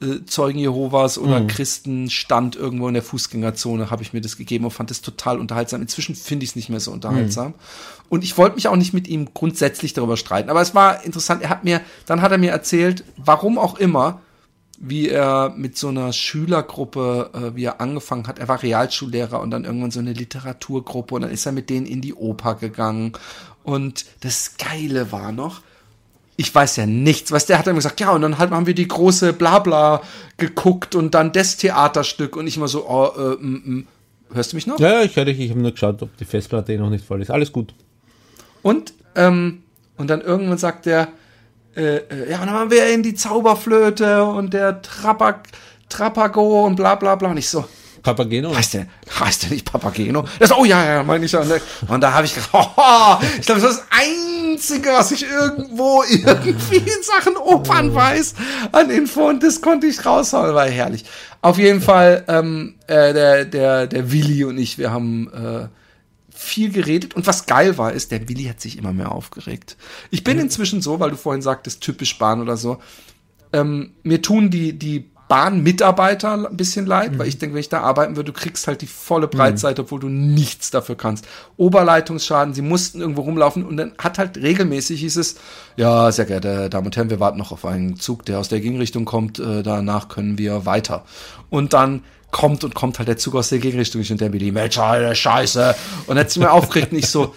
äh, 0.01 0.25
Zeugen 0.25 0.59
Jehovas 0.59 1.19
oder 1.19 1.47
Christenstand 1.47 2.57
irgendwo 2.57 2.89
in 2.89 2.95
der 2.95 3.03
Fußgängerzone 3.03 3.91
habe 3.91 4.03
ich 4.03 4.13
mir 4.13 4.21
das 4.21 4.37
gegeben 4.37 4.65
und 4.65 4.71
fand 4.71 4.91
das 4.91 5.03
total 5.03 5.39
unterhaltsam. 5.39 5.83
Inzwischen 5.83 6.15
finde 6.15 6.45
ich 6.45 6.51
es 6.51 6.57
nicht 6.57 6.71
mehr 6.71 6.81
so 6.81 6.91
unterhaltsam. 6.91 7.55
Und 8.09 8.25
ich 8.25 8.39
wollte 8.39 8.57
mich 8.57 8.69
auch 8.69 8.77
nicht 8.77 8.95
mit 8.95 9.09
ihm 9.09 9.29
grundsätzlich 9.35 9.93
darüber 9.93 10.17
streiten. 10.17 10.51
Aber 10.51 10.61
es 10.61 10.75
war 10.75 11.05
interessant. 11.05 11.43
Er 11.43 11.51
hat 11.51 11.65
mir, 11.65 11.81
dann 12.07 12.23
hat 12.23 12.33
er 12.33 12.39
mir 12.39 12.51
erzählt, 12.51 13.05
warum 13.17 13.59
auch 13.59 13.79
immer, 13.79 14.21
wie 14.79 15.11
er 15.11 15.53
mit 15.55 15.77
so 15.77 15.89
einer 15.89 16.13
Schülergruppe, 16.13 17.31
äh, 17.35 17.57
wie 17.57 17.65
er 17.65 17.81
angefangen 17.81 18.27
hat. 18.27 18.39
Er 18.39 18.49
war 18.49 18.63
Realschullehrer 18.63 19.41
und 19.41 19.51
dann 19.51 19.65
irgendwann 19.65 19.91
so 19.91 20.01
eine 20.01 20.15
Literaturgruppe 20.15 21.15
und 21.15 21.23
dann 21.23 21.31
ist 21.31 21.45
er 21.45 21.53
mit 21.53 21.69
denen 21.69 21.85
in 21.85 22.01
die 22.01 22.15
Oper 22.15 22.55
gegangen. 22.55 23.13
Und 23.63 24.07
das 24.21 24.57
Geile 24.57 25.13
war 25.13 25.33
noch, 25.33 25.61
ich 26.41 26.55
weiß 26.55 26.77
ja 26.77 26.87
nichts. 26.87 27.31
Weißt 27.31 27.51
der 27.51 27.59
hat 27.59 27.67
dann 27.67 27.75
gesagt, 27.75 28.01
ja, 28.01 28.13
und 28.13 28.23
dann 28.23 28.39
halt 28.39 28.51
haben 28.51 28.67
wir 28.67 28.75
die 28.75 28.89
große 28.89 29.35
Blabla 29.35 30.01
geguckt 30.39 30.95
und 30.95 31.13
dann 31.13 31.33
das 31.33 31.59
Theaterstück 31.59 32.35
und 32.35 32.47
ich 32.47 32.57
immer 32.57 32.67
so, 32.67 32.89
oh, 32.89 33.11
äh, 33.15 33.35
m, 33.35 33.63
m. 33.67 33.87
hörst 34.33 34.53
du 34.53 34.57
mich 34.57 34.67
noch? 34.67 34.81
Ja, 34.81 35.03
ich 35.03 35.15
höre 35.17 35.27
dich, 35.27 35.39
ich 35.39 35.51
habe 35.51 35.61
nur 35.61 35.73
geschaut, 35.73 36.01
ob 36.03 36.17
die 36.17 36.25
Festplatte 36.25 36.73
eh 36.73 36.79
noch 36.79 36.89
nicht 36.89 37.05
voll 37.05 37.21
ist. 37.21 37.31
Alles 37.31 37.53
gut. 37.53 37.75
Und, 38.63 38.95
ähm, 39.17 39.65
und 39.99 40.09
dann 40.09 40.23
irgendwann 40.23 40.57
sagt 40.57 40.87
er, 40.87 41.09
äh, 41.77 41.97
äh, 41.97 42.31
ja, 42.31 42.41
und 42.41 42.47
dann 42.47 42.55
haben 42.55 42.71
wir 42.71 42.89
in 42.89 43.03
die 43.03 43.15
Zauberflöte 43.15 44.25
und 44.25 44.55
der 44.55 44.81
Trapag, 44.81 45.47
Trapago 45.91 46.65
und 46.65 46.77
bla 46.77 46.95
bla 46.95 47.17
bla. 47.17 47.31
Und 47.31 47.37
ich 47.37 47.51
so, 47.51 47.67
Papageno? 48.03 48.55
heißt 48.55 48.75
der, 48.75 48.87
heißt 49.19 49.45
der 49.45 49.51
nicht 49.51 49.71
Papageno? 49.71 50.25
Das, 50.39 50.53
oh 50.53 50.65
ja, 50.65 50.85
ja, 50.85 51.03
meine 51.03 51.25
ich 51.25 51.33
ja. 51.33 51.45
ne? 51.45 51.61
Und 51.89 52.01
da 52.01 52.13
habe 52.13 52.27
ich 52.27 52.35
gedacht, 52.35 52.51
oh, 52.53 53.17
ich 53.39 53.47
glaube, 53.47 53.61
das 53.61 53.73
ist 53.73 53.81
das 53.81 53.87
Einzige, 53.91 54.91
was 54.91 55.11
ich 55.11 55.25
irgendwo 55.25 56.03
irgendwie 56.09 56.77
in 56.77 57.03
Sachen 57.03 57.37
Opern 57.37 57.95
weiß 57.95 58.35
an 58.73 58.91
Info 58.91 59.29
und 59.29 59.43
das 59.43 59.61
konnte 59.61 59.87
ich 59.87 60.05
raushauen, 60.05 60.55
war 60.55 60.69
herrlich. 60.69 61.05
Auf 61.43 61.59
jeden 61.59 61.81
Fall, 61.81 62.25
ähm, 62.29 62.77
äh, 62.87 63.13
der, 63.13 63.45
der, 63.45 63.87
der 63.87 64.13
Willi 64.13 64.45
und 64.45 64.59
ich, 64.59 64.79
wir 64.79 64.91
haben 64.91 65.31
äh, 65.33 65.69
viel 66.31 66.71
geredet 66.71 67.15
und 67.15 67.27
was 67.27 67.47
geil 67.47 67.77
war, 67.77 67.93
ist, 67.93 68.13
der 68.13 68.29
Willi 68.29 68.45
hat 68.45 68.61
sich 68.61 68.79
immer 68.79 68.93
mehr 68.93 69.13
aufgeregt. 69.13 69.77
Ich 70.11 70.25
bin 70.25 70.39
inzwischen 70.39 70.81
so, 70.81 71.01
weil 71.01 71.11
du 71.11 71.17
vorhin 71.17 71.43
sagtest, 71.43 71.83
typisch 71.83 72.19
Bahn 72.19 72.41
oder 72.41 72.57
so, 72.57 72.79
ähm, 73.53 73.93
mir 74.03 74.23
tun 74.23 74.51
die, 74.51 74.73
die 74.73 75.10
Bahnmitarbeiter 75.31 76.33
ein 76.33 76.57
bisschen 76.57 76.87
leid, 76.87 77.17
weil 77.17 77.29
ich 77.29 77.39
denke, 77.39 77.55
wenn 77.55 77.61
ich 77.61 77.69
da 77.69 77.83
arbeiten 77.83 78.17
würde, 78.17 78.33
du 78.33 78.39
kriegst 78.39 78.67
halt 78.67 78.83
die 78.83 78.89
volle 78.89 79.29
Breitseite, 79.29 79.83
obwohl 79.83 80.01
du 80.01 80.09
nichts 80.09 80.73
dafür 80.73 80.97
kannst. 80.97 81.25
Oberleitungsschaden, 81.57 82.53
sie 82.53 82.63
mussten 82.63 83.01
irgendwo 83.01 83.21
rumlaufen 83.21 83.65
und 83.65 83.77
dann 83.77 83.93
hat 83.97 84.19
halt 84.19 84.39
regelmäßig 84.39 84.99
hieß 84.99 85.17
es, 85.19 85.37
ja, 85.77 86.11
sehr 86.11 86.25
geehrte 86.25 86.69
Damen 86.69 86.87
und 86.87 86.97
Herren, 86.97 87.11
wir 87.11 87.21
warten 87.21 87.39
noch 87.39 87.53
auf 87.53 87.65
einen 87.65 87.95
Zug, 87.95 88.25
der 88.27 88.41
aus 88.41 88.49
der 88.49 88.59
Gegenrichtung 88.59 89.05
kommt, 89.05 89.39
äh, 89.39 89.63
danach 89.63 90.09
können 90.09 90.37
wir 90.37 90.67
weiter. 90.67 91.05
Und 91.49 91.75
dann 91.75 92.03
kommt 92.33 92.65
und 92.65 92.75
kommt 92.75 92.99
halt 92.99 93.07
der 93.07 93.17
Zug 93.17 93.37
aus 93.37 93.51
der 93.51 93.61
Gegenrichtung 93.61 94.03
und 94.11 94.21
der 94.21 94.31
Billy, 94.31 94.51
Mensch, 94.51 94.79
Alter, 94.79 95.15
Scheiße. 95.15 95.77
Und 96.09 96.17
dann 96.17 96.25
hat 96.25 96.31
sie 96.33 96.41
mir 96.41 96.51
aufgeregt 96.51 96.91
und 96.91 96.99
ich 96.99 97.07
so, 97.07 97.37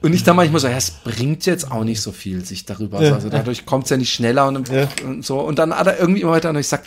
und 0.00 0.14
ich 0.14 0.24
dann 0.24 0.36
manchmal 0.36 0.60
so, 0.60 0.68
ja, 0.68 0.76
es 0.78 0.90
bringt 0.90 1.44
jetzt 1.44 1.70
auch 1.70 1.84
nicht 1.84 2.00
so 2.00 2.12
viel, 2.12 2.46
sich 2.46 2.64
darüber. 2.64 2.98
Also 2.98 3.28
dadurch 3.28 3.66
kommt 3.66 3.84
es 3.84 3.90
ja 3.90 3.98
nicht 3.98 4.14
schneller 4.14 4.46
und, 4.48 4.70
und 5.04 5.22
so. 5.22 5.40
Und 5.40 5.58
dann 5.58 5.74
hat 5.74 5.86
er 5.86 6.00
irgendwie 6.00 6.22
immer 6.22 6.32
weiter 6.32 6.48
und 6.48 6.56
ich 6.56 6.68
sag, 6.68 6.82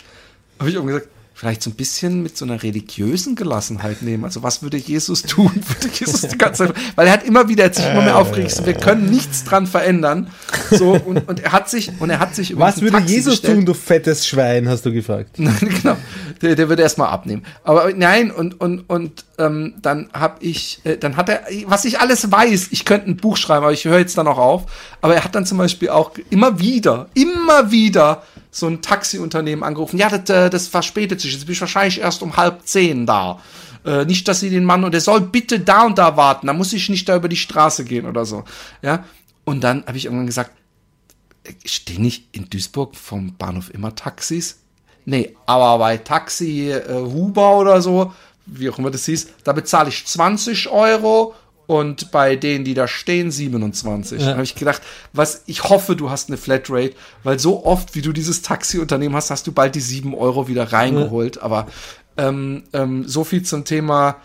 habe 0.60 0.70
ich 0.70 0.76
irgendwie 0.76 0.94
gesagt, 0.94 1.10
vielleicht 1.40 1.62
so 1.62 1.70
ein 1.70 1.74
bisschen 1.74 2.22
mit 2.22 2.36
so 2.36 2.44
einer 2.44 2.62
religiösen 2.62 3.34
Gelassenheit 3.34 4.02
nehmen. 4.02 4.24
Also 4.24 4.42
was 4.42 4.62
würde 4.62 4.76
Jesus 4.76 5.22
tun? 5.22 5.50
Würde 5.54 5.88
Jesus 5.90 6.20
die 6.20 6.36
ganze 6.36 6.66
Zeit, 6.66 6.76
weil 6.96 7.06
er 7.06 7.14
hat 7.14 7.24
immer 7.24 7.48
wieder, 7.48 7.64
er 7.64 7.72
sich 7.72 7.86
immer 7.86 8.02
mehr 8.02 8.18
aufgeregt, 8.18 8.66
wir 8.66 8.74
können 8.74 9.08
nichts 9.08 9.44
dran 9.44 9.66
verändern. 9.66 10.28
So, 10.70 10.92
und, 10.92 11.26
und 11.26 11.40
er 11.40 11.52
hat 11.52 11.70
sich, 11.70 11.92
und 11.98 12.10
er 12.10 12.18
hat 12.18 12.34
sich 12.34 12.58
Was 12.58 12.82
würde 12.82 12.98
Taxi 12.98 13.14
Jesus 13.14 13.40
bestellt. 13.40 13.56
tun, 13.56 13.64
du 13.64 13.72
fettes 13.72 14.28
Schwein, 14.28 14.68
hast 14.68 14.84
du 14.84 14.92
gefragt. 14.92 15.30
Nein, 15.38 15.56
genau. 15.60 15.96
Der, 16.42 16.56
der 16.56 16.68
würde 16.68 16.82
erstmal 16.82 17.08
abnehmen. 17.08 17.42
Aber 17.64 17.90
nein, 17.94 18.30
und, 18.30 18.60
und, 18.60 18.80
und 18.90 19.24
ähm, 19.38 19.74
dann 19.80 20.10
habe 20.12 20.44
ich, 20.44 20.80
äh, 20.84 20.98
dann 20.98 21.16
hat 21.16 21.30
er, 21.30 21.42
was 21.66 21.86
ich 21.86 22.00
alles 22.00 22.30
weiß, 22.30 22.68
ich 22.70 22.84
könnte 22.84 23.08
ein 23.08 23.16
Buch 23.16 23.38
schreiben, 23.38 23.64
aber 23.64 23.72
ich 23.72 23.86
höre 23.86 23.98
jetzt 23.98 24.18
dann 24.18 24.26
auch 24.26 24.38
auf. 24.38 24.66
Aber 25.00 25.14
er 25.14 25.24
hat 25.24 25.34
dann 25.34 25.46
zum 25.46 25.56
Beispiel 25.56 25.88
auch 25.88 26.12
immer 26.28 26.60
wieder, 26.60 27.08
immer 27.14 27.70
wieder 27.70 28.22
so 28.50 28.66
ein 28.66 28.82
Taxiunternehmen 28.82 29.62
angerufen. 29.64 29.98
Ja, 29.98 30.08
das, 30.08 30.28
äh, 30.28 30.50
das 30.50 30.68
verspätet 30.68 31.20
sich. 31.20 31.32
Jetzt 31.32 31.46
bin 31.46 31.52
ich 31.52 31.60
wahrscheinlich 31.60 32.00
erst 32.00 32.22
um 32.22 32.36
halb 32.36 32.66
zehn 32.66 33.06
da. 33.06 33.40
Äh, 33.84 34.04
nicht, 34.04 34.28
dass 34.28 34.40
sie 34.40 34.50
den 34.50 34.64
Mann 34.64 34.84
und 34.84 34.92
der 34.92 35.00
soll 35.00 35.20
bitte 35.20 35.60
da 35.60 35.84
und 35.84 35.98
da 35.98 36.16
warten. 36.16 36.46
Da 36.46 36.52
muss 36.52 36.72
ich 36.72 36.88
nicht 36.88 37.08
da 37.08 37.16
über 37.16 37.28
die 37.28 37.36
Straße 37.36 37.84
gehen 37.84 38.06
oder 38.06 38.24
so. 38.24 38.44
Ja. 38.82 39.04
Und 39.44 39.62
dann 39.62 39.84
habe 39.86 39.96
ich 39.96 40.04
irgendwann 40.04 40.26
gesagt, 40.26 40.52
stehen 41.64 42.02
nicht 42.02 42.28
in 42.32 42.50
Duisburg 42.50 42.94
vom 42.94 43.36
Bahnhof 43.36 43.72
immer 43.72 43.94
Taxis? 43.94 44.58
Nee, 45.06 45.34
aber 45.46 45.78
bei 45.78 45.96
Taxi 45.96 46.70
äh, 46.70 46.92
Huber 46.92 47.56
oder 47.56 47.80
so, 47.80 48.12
wie 48.46 48.68
auch 48.68 48.78
immer 48.78 48.90
das 48.90 49.06
hieß, 49.06 49.28
da 49.44 49.52
bezahle 49.52 49.88
ich 49.88 50.06
20 50.06 50.68
Euro 50.68 51.34
und 51.70 52.10
bei 52.10 52.34
denen, 52.34 52.64
die 52.64 52.74
da 52.74 52.88
stehen, 52.88 53.30
27. 53.30 54.18
Da 54.18 54.32
habe 54.32 54.42
ich 54.42 54.56
gedacht, 54.56 54.82
was, 55.12 55.44
ich 55.46 55.62
hoffe, 55.62 55.94
du 55.94 56.10
hast 56.10 56.28
eine 56.28 56.36
Flatrate, 56.36 56.94
weil 57.22 57.38
so 57.38 57.64
oft, 57.64 57.94
wie 57.94 58.02
du 58.02 58.12
dieses 58.12 58.42
Taxiunternehmen 58.42 59.14
hast, 59.14 59.30
hast 59.30 59.46
du 59.46 59.52
bald 59.52 59.76
die 59.76 59.80
7 59.80 60.12
Euro 60.12 60.48
wieder 60.48 60.72
reingeholt. 60.72 61.40
Aber 61.40 61.68
ähm, 62.16 62.64
ähm, 62.72 63.06
so 63.06 63.22
viel 63.22 63.44
zum 63.44 63.64
Thema 63.64 64.16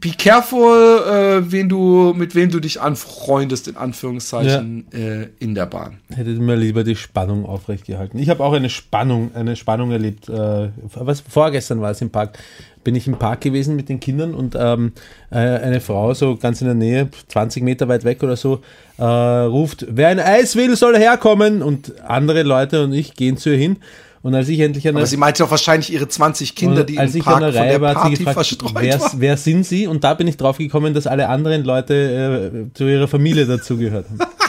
Be 0.00 0.10
careful, 0.10 1.02
äh, 1.06 1.50
wen 1.50 1.68
du, 1.68 2.12
mit 2.14 2.34
wem 2.34 2.50
du 2.50 2.60
dich 2.60 2.80
anfreundest, 2.80 3.66
in 3.66 3.76
Anführungszeichen, 3.76 4.86
äh, 4.92 5.28
in 5.40 5.54
der 5.56 5.66
Bahn. 5.66 5.98
Hätte 6.14 6.30
mir 6.30 6.54
lieber 6.54 6.84
die 6.84 6.94
Spannung 6.94 7.44
aufrecht 7.44 7.86
gehalten. 7.86 8.18
Ich 8.18 8.28
habe 8.28 8.44
auch 8.44 8.52
eine 8.52 8.70
Spannung, 8.70 9.34
eine 9.34 9.56
Spannung 9.56 9.90
erlebt. 9.90 10.28
Äh, 10.28 10.68
was 10.94 11.20
vorgestern 11.20 11.80
war 11.80 11.90
es 11.90 12.00
im 12.00 12.10
Park. 12.10 12.38
Bin 12.84 12.94
ich 12.94 13.08
im 13.08 13.18
Park 13.18 13.40
gewesen 13.40 13.74
mit 13.74 13.88
den 13.88 13.98
Kindern 13.98 14.34
und 14.34 14.54
ähm, 14.58 14.92
äh, 15.30 15.36
eine 15.36 15.80
Frau 15.80 16.14
so 16.14 16.36
ganz 16.36 16.60
in 16.60 16.68
der 16.68 16.76
Nähe, 16.76 17.08
20 17.26 17.62
Meter 17.62 17.88
weit 17.88 18.04
weg 18.04 18.22
oder 18.22 18.36
so, 18.36 18.60
äh, 18.98 19.04
ruft, 19.04 19.84
wer 19.90 20.08
ein 20.08 20.20
Eis 20.20 20.54
will, 20.54 20.76
soll 20.76 20.96
herkommen. 20.96 21.60
Und 21.60 22.00
andere 22.02 22.44
Leute 22.44 22.84
und 22.84 22.92
ich 22.92 23.14
gehen 23.14 23.36
zu 23.36 23.50
ihr 23.50 23.58
hin. 23.58 23.78
Und 24.22 24.34
als 24.34 24.48
ich 24.48 24.58
endlich 24.60 24.86
an 24.88 24.94
Aber 24.94 25.00
der, 25.00 25.06
sie 25.06 25.16
meinte 25.16 25.42
doch 25.42 25.50
wahrscheinlich 25.50 25.92
ihre 25.92 26.08
20 26.08 26.54
Kinder, 26.54 26.84
die 26.84 26.98
als 26.98 27.12
im 27.12 27.20
ich 27.20 27.24
Park 27.24 27.36
an 27.36 27.42
der 27.42 27.52
von 27.52 27.60
Reihe 27.60 27.70
der 27.70 27.80
war, 27.80 27.94
Party 27.94 28.16
gefragt, 28.16 28.34
verstreut 28.34 28.74
wer, 28.74 29.00
waren. 29.00 29.20
wer 29.20 29.36
sind 29.36 29.64
sie? 29.64 29.86
Und 29.86 30.02
da 30.04 30.14
bin 30.14 30.26
ich 30.26 30.36
drauf 30.36 30.58
gekommen, 30.58 30.94
dass 30.94 31.06
alle 31.06 31.28
anderen 31.28 31.64
Leute 31.64 32.70
äh, 32.74 32.76
zu 32.76 32.84
ihrer 32.84 33.06
Familie 33.06 33.46
dazugehört 33.46 34.06
haben. 34.08 34.18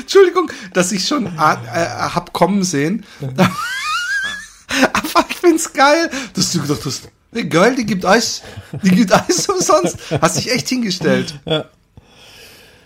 Entschuldigung, 0.00 0.50
dass 0.72 0.92
ich 0.92 1.06
schon 1.06 1.26
äh, 1.26 1.28
äh, 1.28 1.86
hab 2.14 2.32
kommen 2.32 2.62
sehen. 2.64 3.04
Aber 4.92 5.26
ich 5.28 5.36
find's 5.36 5.72
geil, 5.72 6.10
dass 6.34 6.52
du 6.52 6.62
gedacht 6.62 6.80
hast, 6.84 7.08
hey, 7.32 7.44
geil, 7.44 7.74
die 7.76 7.84
gibt 7.84 8.04
Eis, 8.06 8.42
die 8.82 8.90
gibt 8.90 9.12
Eis 9.12 9.48
umsonst. 9.48 9.98
Hast 10.20 10.38
dich 10.38 10.50
echt 10.50 10.68
hingestellt. 10.68 11.38
Ja. 11.44 11.66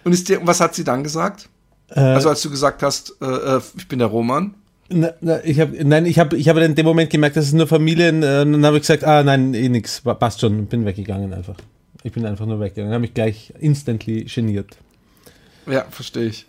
Und 0.05 0.13
ist 0.13 0.29
dir, 0.29 0.41
was 0.43 0.61
hat 0.61 0.75
sie 0.75 0.85
dann 0.85 1.03
gesagt? 1.03 1.49
Also 1.95 2.29
als 2.29 2.43
du 2.43 2.51
gesagt 2.51 2.83
hast, 2.83 3.15
äh, 3.21 3.27
äh, 3.27 3.61
ich 3.77 3.89
bin 3.89 3.99
der 3.99 4.09
Roman. 4.09 4.55
Na, 4.91 5.11
na, 5.21 5.45
ich 5.45 5.61
hab, 5.61 5.71
nein, 5.73 6.07
ich 6.07 6.19
habe 6.19 6.37
ich 6.37 6.49
hab 6.49 6.57
in 6.57 6.75
dem 6.75 6.87
Moment 6.87 7.11
gemerkt, 7.11 7.37
dass 7.37 7.47
es 7.47 7.53
nur 7.53 7.67
Familien, 7.67 8.23
äh, 8.23 8.41
und 8.43 8.53
dann 8.53 8.65
habe 8.67 8.77
ich 8.77 8.83
gesagt, 8.83 9.05
ah 9.05 9.23
nein, 9.23 9.53
eh 9.55 9.69
nix, 9.69 10.01
pa- 10.01 10.15
passt 10.15 10.41
schon, 10.41 10.67
bin 10.67 10.85
weggegangen 10.87 11.33
einfach. 11.35 11.57
Ich 12.05 12.13
bin 12.13 12.25
einfach 12.25 12.47
nur 12.47 12.59
weggegangen, 12.61 12.93
habe 12.93 13.03
mich 13.03 13.13
gleich 13.15 13.53
instantly 13.59 14.25
geniert. 14.25 14.77
Ja, 15.67 15.85
verstehe 15.91 16.27
ich. 16.27 16.47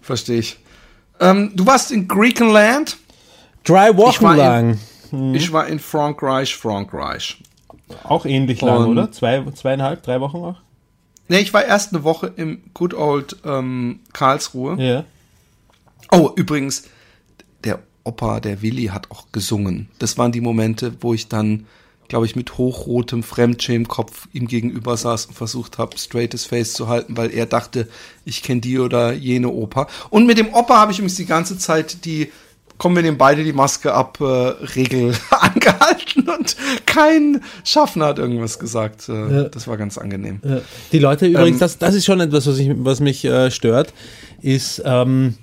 Verstehe 0.00 0.38
ich. 0.38 0.58
Ähm, 1.20 1.52
du 1.54 1.66
warst 1.66 1.92
in 1.92 2.08
Griechenland. 2.08 2.96
Drei 3.64 3.94
Wochen 3.96 4.24
war 4.24 4.32
in- 4.32 4.38
lang. 5.12 5.34
Ich 5.34 5.52
war 5.52 5.66
in 5.66 5.78
Frankreich, 5.78 6.56
Frankreich. 6.56 7.38
Auch 8.04 8.24
ähnlich 8.26 8.60
lang, 8.62 8.78
Und- 8.86 8.88
oder? 8.98 9.12
Zwei, 9.12 9.42
zweieinhalb, 9.54 10.02
drei 10.02 10.20
Wochen 10.20 10.36
auch? 10.38 10.56
Nee, 11.28 11.40
ich 11.40 11.52
war 11.52 11.64
erst 11.64 11.92
eine 11.92 12.04
Woche 12.04 12.32
im 12.36 12.62
Good 12.74 12.94
Old 12.94 13.36
ähm, 13.44 14.00
Karlsruhe. 14.12 14.80
Ja. 14.80 15.04
Oh, 16.12 16.30
übrigens, 16.36 16.84
der 17.64 17.80
Opa, 18.04 18.40
der 18.40 18.62
Willi, 18.62 18.86
hat 18.86 19.10
auch 19.10 19.26
gesungen. 19.32 19.88
Das 19.98 20.18
waren 20.18 20.32
die 20.32 20.40
Momente, 20.40 20.94
wo 21.00 21.14
ich 21.14 21.28
dann, 21.28 21.66
glaube 22.06 22.26
ich, 22.26 22.36
mit 22.36 22.56
hochrotem 22.58 23.24
Fremdschämkopf 23.24 24.28
ihm 24.32 24.46
gegenüber 24.46 24.96
saß 24.96 25.26
und 25.26 25.34
versucht 25.34 25.78
habe, 25.78 25.98
straightes 25.98 26.44
Face 26.44 26.74
zu 26.74 26.86
halten, 26.86 27.16
weil 27.16 27.32
er 27.32 27.46
dachte, 27.46 27.88
ich 28.24 28.44
kenne 28.44 28.60
die 28.60 28.78
oder 28.78 29.12
jene 29.12 29.48
Opa. 29.48 29.88
Und 30.10 30.26
mit 30.26 30.38
dem 30.38 30.54
Opa 30.54 30.76
habe 30.76 30.92
ich 30.92 30.98
übrigens 30.98 31.16
die 31.16 31.26
ganze 31.26 31.58
Zeit 31.58 32.04
die 32.04 32.30
Kommen 32.78 32.94
wir 32.96 33.02
nehmen 33.02 33.16
beide 33.18 33.42
die 33.42 33.52
Maske 33.54 33.92
ab, 33.94 34.18
äh, 34.20 34.24
Regel 34.24 35.14
angehalten 35.30 36.28
und 36.28 36.56
kein 36.84 37.42
Schaffner 37.64 38.06
hat 38.06 38.18
irgendwas 38.18 38.58
gesagt. 38.58 39.08
Äh, 39.08 39.12
Ja. 39.12 39.42
Das 39.44 39.66
war 39.66 39.76
ganz 39.76 39.96
angenehm. 39.98 40.40
Ja. 40.44 40.60
Die 40.92 40.98
Leute 40.98 41.26
übrigens, 41.26 41.56
Ähm, 41.56 41.58
das, 41.60 41.78
das 41.78 41.94
ist 41.94 42.04
schon 42.04 42.20
etwas, 42.20 42.46
was, 42.46 42.58
ich, 42.58 42.70
was 42.76 43.00
mich 43.00 43.24
äh, 43.24 43.50
stört, 43.50 43.92
ist, 44.42 44.82
ähm, 44.84 45.34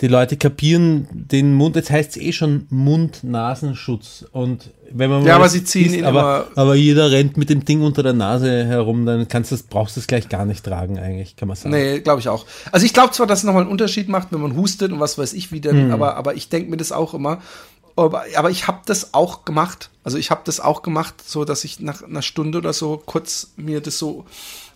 die 0.00 0.08
Leute 0.08 0.36
kapieren 0.36 1.08
den 1.10 1.54
Mund, 1.54 1.74
jetzt 1.74 1.90
heißt 1.90 2.16
es 2.16 2.22
eh 2.22 2.32
schon 2.32 2.66
Mund-Nasenschutz. 2.68 4.26
Und 4.30 4.70
wenn 4.90 5.08
man 5.08 5.24
Ja, 5.24 5.36
aber 5.36 5.48
sie 5.48 5.64
ziehen 5.64 5.94
ihn 5.94 6.04
aber, 6.04 6.48
aber 6.54 6.74
jeder 6.74 7.10
rennt 7.10 7.36
mit 7.38 7.48
dem 7.48 7.64
Ding 7.64 7.80
unter 7.80 8.02
der 8.02 8.12
Nase 8.12 8.66
herum, 8.66 9.06
dann 9.06 9.26
kannst 9.26 9.50
du 9.50 9.54
das, 9.54 9.62
brauchst 9.62 9.96
du 9.96 10.00
es 10.00 10.06
gleich 10.06 10.28
gar 10.28 10.44
nicht 10.44 10.64
tragen, 10.64 10.98
eigentlich, 10.98 11.36
kann 11.36 11.48
man 11.48 11.56
sagen. 11.56 11.74
Nee, 11.74 12.00
glaube 12.00 12.20
ich 12.20 12.28
auch. 12.28 12.44
Also 12.72 12.84
ich 12.84 12.92
glaube 12.92 13.12
zwar, 13.12 13.26
dass 13.26 13.38
es 13.38 13.44
nochmal 13.44 13.62
einen 13.62 13.70
Unterschied 13.70 14.08
macht, 14.08 14.32
wenn 14.32 14.40
man 14.40 14.54
hustet 14.54 14.92
und 14.92 15.00
was 15.00 15.16
weiß 15.16 15.32
ich 15.32 15.50
wie 15.50 15.60
denn, 15.60 15.90
aber, 15.92 16.16
aber 16.16 16.34
ich 16.34 16.50
denke 16.50 16.70
mir 16.70 16.76
das 16.76 16.92
auch 16.92 17.14
immer. 17.14 17.40
Aber, 17.96 18.24
aber 18.36 18.50
ich 18.50 18.68
habe 18.68 18.80
das 18.84 19.14
auch 19.14 19.46
gemacht. 19.46 19.88
Also 20.04 20.18
ich 20.18 20.30
habe 20.30 20.42
das 20.44 20.60
auch 20.60 20.82
gemacht, 20.82 21.14
so 21.26 21.46
dass 21.46 21.64
ich 21.64 21.80
nach 21.80 22.02
einer 22.02 22.20
Stunde 22.20 22.58
oder 22.58 22.74
so 22.74 23.02
kurz 23.04 23.52
mir 23.56 23.80
das 23.80 23.98
so 23.98 24.26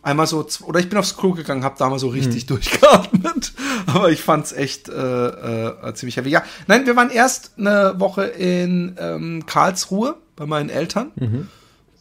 einmal 0.03 0.27
so 0.27 0.47
oder 0.67 0.81
ich 0.81 0.89
bin 0.89 0.99
aufs 0.99 1.17
Klo 1.17 1.33
gegangen, 1.33 1.65
habe 1.65 1.77
da 1.79 1.89
mal 1.89 1.99
so 1.99 2.09
richtig 2.09 2.47
durchgeatmet. 2.47 3.53
Aber 3.87 4.11
ich 4.11 4.23
fand's 4.23 4.53
echt 4.53 4.89
äh, 4.89 4.93
äh, 4.93 5.95
ziemlich 5.95 6.17
heavy. 6.17 6.31
Ja, 6.31 6.43
nein, 6.67 6.87
wir 6.87 6.97
waren 6.97 7.11
erst 7.11 7.53
eine 7.59 7.95
Woche 7.99 8.25
in 8.25 8.97
ähm, 8.99 9.47
Karlsruhe 9.47 10.17
bei 10.37 10.47
meinen 10.47 10.71
Eltern. 10.71 11.13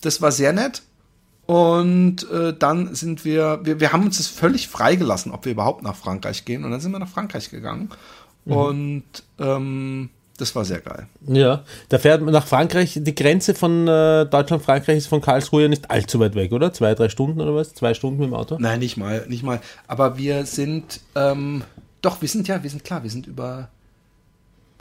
Das 0.01 0.21
war 0.21 0.31
sehr 0.31 0.53
nett. 0.53 0.83
Und 1.45 2.29
äh, 2.29 2.53
dann 2.57 2.93
sind 2.93 3.25
wir, 3.25 3.61
wir, 3.63 3.79
wir 3.79 3.91
haben 3.91 4.05
uns 4.05 4.17
das 4.17 4.27
völlig 4.27 4.67
freigelassen, 4.67 5.31
ob 5.31 5.45
wir 5.45 5.51
überhaupt 5.51 5.81
nach 5.81 5.95
Frankreich 5.95 6.45
gehen. 6.45 6.63
Und 6.63 6.69
dann 6.69 6.79
sind 6.79 6.91
wir 6.91 6.99
nach 6.99 7.09
Frankreich 7.09 7.49
gegangen. 7.49 7.89
Und 8.45 9.03
ähm, 9.39 10.09
das 10.39 10.55
war 10.55 10.65
sehr 10.65 10.79
geil. 10.79 11.07
Ja, 11.27 11.63
da 11.89 11.97
fährt 11.99 12.21
man 12.21 12.33
nach 12.33 12.47
Frankreich, 12.47 12.99
die 13.01 13.15
Grenze 13.15 13.53
von 13.53 13.87
äh, 13.87 14.25
Deutschland-Frankreich 14.25 14.97
ist 14.97 15.07
von 15.07 15.21
Karlsruhe 15.21 15.63
ja 15.63 15.67
nicht 15.67 15.91
allzu 15.91 16.19
weit 16.19 16.35
weg, 16.35 16.51
oder? 16.51 16.73
Zwei, 16.73 16.95
drei 16.95 17.09
Stunden 17.09 17.41
oder 17.41 17.55
was? 17.55 17.73
Zwei 17.73 17.93
Stunden 17.93 18.19
mit 18.19 18.29
dem 18.29 18.33
Auto? 18.33 18.57
Nein, 18.59 18.79
nicht 18.79 18.97
mal, 18.97 19.25
nicht 19.27 19.43
mal. 19.43 19.61
Aber 19.87 20.17
wir 20.17 20.45
sind, 20.45 21.01
ähm, 21.15 21.63
doch, 22.01 22.21
wir 22.21 22.29
sind 22.29 22.47
ja, 22.47 22.63
wir 22.63 22.69
sind 22.69 22.83
klar, 22.83 23.03
wir 23.03 23.09
sind 23.09 23.27
über, 23.27 23.69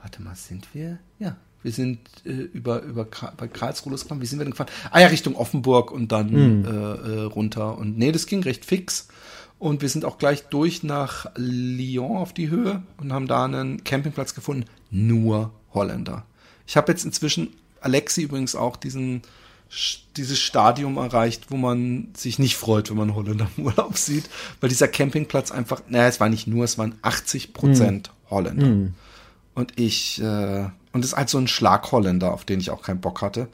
warte 0.01 0.23
mal, 0.23 0.37
sind 0.37 0.69
wir? 0.75 0.99
Ja, 1.19 1.37
wir 1.63 1.73
sind 1.73 1.99
äh, 2.25 2.31
über, 2.31 2.83
über 2.83 3.07
bei 3.37 3.49
Karlsruhe 3.49 3.91
losgefahren. 3.91 4.23
Wie 4.23 4.27
sind 4.27 4.39
wir 4.39 4.45
denn 4.45 4.53
gefahren? 4.53 4.71
Ah 4.91 5.01
ja, 5.01 5.09
Richtung 5.09 5.35
Offenburg 5.35 5.91
und 5.91 6.13
dann 6.13 6.65
äh, 6.65 6.69
äh, 6.69 7.21
runter. 7.23 7.77
Und 7.77 7.99
nee, 7.99 8.13
das 8.13 8.27
ging 8.27 8.43
recht 8.43 8.65
fix. 8.65 9.09
Und 9.59 9.83
wir 9.83 9.89
sind 9.89 10.05
auch 10.05 10.19
gleich 10.19 10.45
durch 10.45 10.85
nach 10.85 11.27
Lyon 11.35 12.17
auf 12.17 12.33
die 12.33 12.49
Höhe 12.49 12.83
und 12.99 13.13
haben 13.13 13.27
da 13.27 13.45
einen 13.45 13.83
Campingplatz 13.83 14.35
gefunden. 14.35 14.67
Nur 14.91 15.53
Holländer. 15.75 16.25
Ich 16.67 16.77
habe 16.77 16.93
jetzt 16.93 17.05
inzwischen 17.05 17.49
Alexi 17.81 18.23
übrigens 18.23 18.55
auch 18.55 18.77
diesen 18.77 19.23
dieses 20.17 20.39
Stadium 20.39 20.97
erreicht, 20.97 21.51
wo 21.51 21.57
man 21.57 22.09
sich 22.15 22.39
nicht 22.39 22.57
freut, 22.57 22.89
wenn 22.91 22.97
man 22.97 23.15
Holländer 23.15 23.49
im 23.57 23.67
Urlaub 23.67 23.99
sieht, 23.99 24.29
weil 24.61 24.71
dieser 24.71 24.89
Campingplatz 24.89 25.51
einfach, 25.51 25.83
naja, 25.89 26.09
es 26.09 26.21
war 26.21 26.29
nicht 26.29 26.47
nur, 26.47 26.65
es 26.65 26.79
waren 26.79 26.95
80 27.03 27.53
Prozent 27.53 28.11
Holländer. 28.31 28.67
Und 29.55 29.79
ich, 29.79 30.23
äh, 30.23 30.69
und 30.99 31.05
ist 31.05 31.17
halt 31.17 31.29
so 31.29 31.39
ein 31.39 31.49
Schlagholländer, 31.49 32.33
auf 32.33 32.45
den 32.45 32.61
ich 32.61 32.71
auch 32.71 32.83
keinen 32.83 33.01
Bock 33.01 33.23
hatte. 33.23 33.49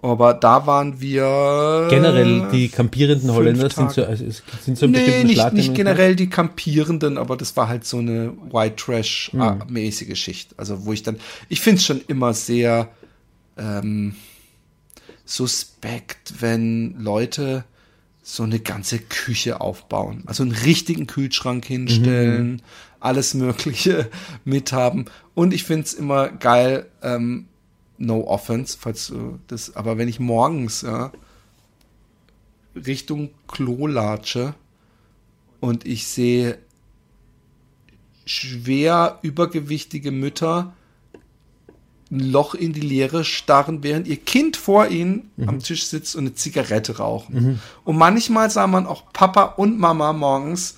Aber 0.00 0.32
da 0.32 0.66
waren 0.66 1.02
wir 1.02 1.88
Generell, 1.90 2.48
die 2.50 2.68
kampierenden 2.70 3.30
Holländer 3.30 3.68
sind 3.68 3.88
Tage. 3.88 3.92
so, 3.92 4.04
also 4.04 4.24
sind 4.64 4.78
so 4.78 4.86
einen 4.86 4.92
Nee, 4.94 5.24
nicht, 5.24 5.34
Schlag. 5.34 5.52
nicht 5.52 5.74
generell 5.74 6.16
die 6.16 6.30
Kampierenden, 6.30 7.18
aber 7.18 7.36
das 7.36 7.54
war 7.58 7.68
halt 7.68 7.84
so 7.84 7.98
eine 7.98 8.32
White 8.50 8.76
Trash-mäßige 8.76 10.18
Schicht. 10.18 10.54
Also 10.58 10.86
wo 10.86 10.94
ich 10.94 11.02
dann, 11.02 11.16
ich 11.50 11.60
finde 11.60 11.76
es 11.78 11.84
schon 11.84 12.00
immer 12.08 12.32
sehr 12.32 12.88
ähm, 13.58 14.14
suspekt, 15.26 16.34
wenn 16.40 16.98
Leute 16.98 17.64
so 18.22 18.42
eine 18.44 18.60
ganze 18.60 18.98
Küche 18.98 19.60
aufbauen. 19.60 20.22
Also 20.26 20.42
einen 20.42 20.52
richtigen 20.52 21.06
Kühlschrank 21.06 21.64
hinstellen, 21.64 22.62
alles 23.00 23.34
Mögliche 23.34 24.10
mithaben. 24.44 25.06
Und 25.34 25.52
ich 25.52 25.64
finde 25.64 25.84
es 25.86 25.94
immer 25.94 26.28
geil, 26.28 26.86
ähm, 27.02 27.46
no 27.98 28.26
offense, 28.26 28.76
falls 28.78 29.08
du 29.08 29.38
das, 29.48 29.76
aber 29.76 29.98
wenn 29.98 30.08
ich 30.08 30.20
morgens, 30.20 30.82
ja, 30.82 31.12
Richtung 32.74 33.30
Klo 33.48 33.86
latsche 33.86 34.54
und 35.58 35.86
ich 35.86 36.06
sehe 36.06 36.58
schwer 38.24 39.18
übergewichtige 39.22 40.12
Mütter 40.12 40.72
ein 42.12 42.20
Loch 42.20 42.54
in 42.54 42.72
die 42.72 42.80
Leere 42.80 43.24
starren, 43.24 43.82
während 43.82 44.08
ihr 44.08 44.16
Kind 44.16 44.56
vor 44.56 44.88
ihnen 44.88 45.30
am 45.46 45.60
Tisch 45.60 45.84
sitzt 45.86 46.16
und 46.16 46.22
eine 46.26 46.34
Zigarette 46.34 46.96
rauchen. 46.98 47.34
Und 47.84 47.96
manchmal 47.96 48.50
sah 48.50 48.66
man 48.66 48.86
auch 48.86 49.12
Papa 49.12 49.44
und 49.44 49.78
Mama 49.78 50.12
morgens 50.12 50.76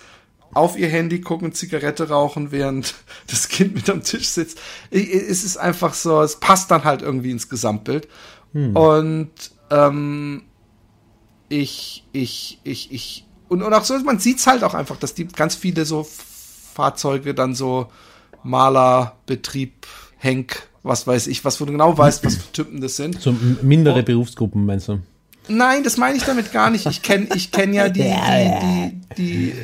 auf 0.55 0.79
ihr 0.79 0.89
Handy 0.89 1.21
gucken, 1.21 1.53
Zigarette 1.53 2.09
rauchen, 2.09 2.53
während 2.53 2.95
das 3.29 3.49
Kind 3.49 3.75
mit 3.75 3.89
am 3.91 4.03
Tisch 4.03 4.29
sitzt. 4.29 4.59
Es 4.91 5.45
ist 5.45 5.57
einfach 5.57 5.95
so, 5.95 6.23
es 6.23 6.37
passt 6.37 6.71
dann 6.71 6.85
halt 6.85 7.03
irgendwie 7.03 7.31
ins 7.31 7.49
Gesamtbild. 7.49 8.09
Und 8.75 9.31
ähm, 9.71 10.43
ich, 11.49 12.05
ich, 12.13 12.61
ich, 12.65 12.93
ich, 12.93 13.27
und, 13.49 13.63
und 13.63 13.73
auch 13.73 13.85
so, 13.85 13.99
man 14.01 14.19
sieht's 14.19 14.47
halt 14.47 14.63
auch 14.63 14.75
einfach, 14.75 14.97
dass 14.97 15.15
die 15.15 15.27
ganz 15.27 15.55
viele 15.55 15.85
so 15.85 16.07
Fahrzeuge 16.75 17.35
dann 17.35 17.55
so 17.55 17.91
Malerbetrieb, 18.43 19.87
Henk, 20.19 20.69
was 20.83 21.07
weiß 21.07 21.27
ich, 21.29 21.45
was 21.45 21.61
wo 21.61 21.65
du 21.65 21.73
genau 21.73 21.97
weißt, 21.97 22.25
was 22.25 22.37
für 22.37 22.53
Typen 22.53 22.81
das 22.81 22.97
sind. 22.97 23.21
So 23.21 23.35
mindere 23.63 24.03
Berufsgruppen, 24.03 24.67
meinst 24.67 24.89
du? 24.89 25.01
Nein, 25.49 25.83
das 25.83 25.97
meine 25.97 26.17
ich 26.17 26.25
damit 26.25 26.53
gar 26.53 26.71
nicht. 26.71 26.87
Ich 26.87 27.03
kenne 27.03 27.29
ich 27.35 27.51
kenn 27.51 27.73
ja 27.75 27.89
die, 27.89 28.03
die, 29.17 29.17
die, 29.17 29.53
die 29.53 29.55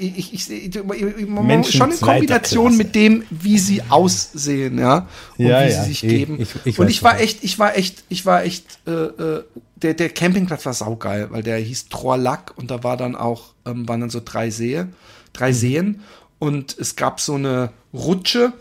ich, 0.00 0.32
ich, 0.34 0.50
ich, 0.50 0.84
Menschen 0.84 1.72
schon 1.78 1.90
in 1.92 2.00
Kombination 2.00 2.76
mit 2.76 2.94
dem, 2.94 3.24
wie 3.30 3.58
sie 3.58 3.82
aussehen, 3.88 4.78
ja, 4.78 5.08
und 5.38 5.46
Ja, 5.46 5.64
wie 5.66 5.70
ja, 5.70 5.82
sie 5.82 5.88
sich 5.90 6.00
geben. 6.00 6.40
ich- 6.40 6.48
ich 6.64 6.78
und 6.78 6.88
ich 6.88 7.02
war 7.02 7.20
echt, 7.20 7.44
ich 7.44 7.58
war 7.58 7.76
echt, 7.76 8.04
ich 8.08 8.24
war 8.26 8.42
echt, 8.44 8.64
äh, 8.86 8.90
äh, 8.90 9.44
der, 9.76 9.94
der 9.94 10.08
Campingplatz 10.10 10.64
war 10.66 10.74
saugeil, 10.74 11.28
weil 11.30 11.42
der 11.42 11.58
hieß 11.58 11.88
Troarlac 11.88 12.52
und 12.56 12.70
da 12.70 12.82
war 12.82 12.96
dann 12.96 13.14
auch, 13.16 13.54
ähm, 13.66 13.88
waren 13.88 14.00
dann 14.00 14.10
so 14.10 14.20
drei 14.24 14.50
Seen, 14.50 14.94
drei 15.32 15.52
Seen 15.52 16.00
und 16.38 16.76
es 16.78 16.96
gab 16.96 17.20
so 17.20 17.34
eine 17.34 17.70
Rutsche, 17.92 18.52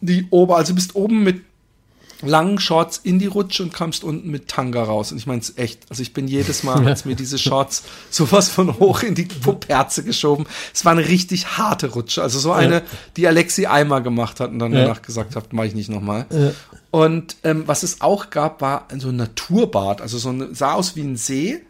die 0.00 0.26
oben, 0.30 0.52
also 0.52 0.74
bist 0.74 0.94
oben 0.94 1.24
mit 1.24 1.42
langen 2.22 2.58
Shorts 2.58 2.98
in 3.02 3.18
die 3.18 3.26
Rutsche 3.26 3.62
und 3.62 3.72
kamst 3.72 4.02
unten 4.02 4.30
mit 4.30 4.48
Tanga 4.48 4.82
raus. 4.82 5.12
Und 5.12 5.18
ich 5.18 5.26
meine 5.26 5.40
es 5.40 5.56
echt, 5.56 5.82
also 5.88 6.02
ich 6.02 6.12
bin 6.12 6.26
jedes 6.26 6.62
Mal, 6.64 6.86
als 6.86 7.04
mir 7.04 7.14
diese 7.14 7.38
Shorts 7.38 7.84
sowas 8.10 8.48
von 8.48 8.78
hoch 8.78 9.02
in 9.02 9.14
die 9.14 9.24
Poperze 9.24 10.02
geschoben. 10.02 10.46
Es 10.74 10.84
war 10.84 10.92
eine 10.92 11.06
richtig 11.06 11.58
harte 11.58 11.88
Rutsche. 11.92 12.22
Also 12.22 12.38
so 12.40 12.52
eine, 12.52 12.82
die 13.16 13.26
Alexi 13.28 13.66
einmal 13.66 14.02
gemacht 14.02 14.40
hat 14.40 14.50
und 14.50 14.58
dann 14.58 14.72
Ja. 14.72 14.82
danach 14.82 15.02
gesagt 15.02 15.36
hat, 15.36 15.52
mache 15.52 15.66
ich 15.68 15.74
nicht 15.74 15.90
nochmal. 15.90 16.26
Und 16.90 17.36
ähm, 17.44 17.64
was 17.66 17.82
es 17.82 18.00
auch 18.00 18.30
gab, 18.30 18.60
war 18.60 18.88
so 18.98 19.10
ein 19.10 19.16
Naturbad. 19.16 20.00
Also 20.00 20.18
so 20.18 20.30
eine, 20.30 20.54
sah 20.54 20.72
aus 20.72 20.96
wie 20.96 21.02
ein 21.02 21.16
See, 21.16 21.60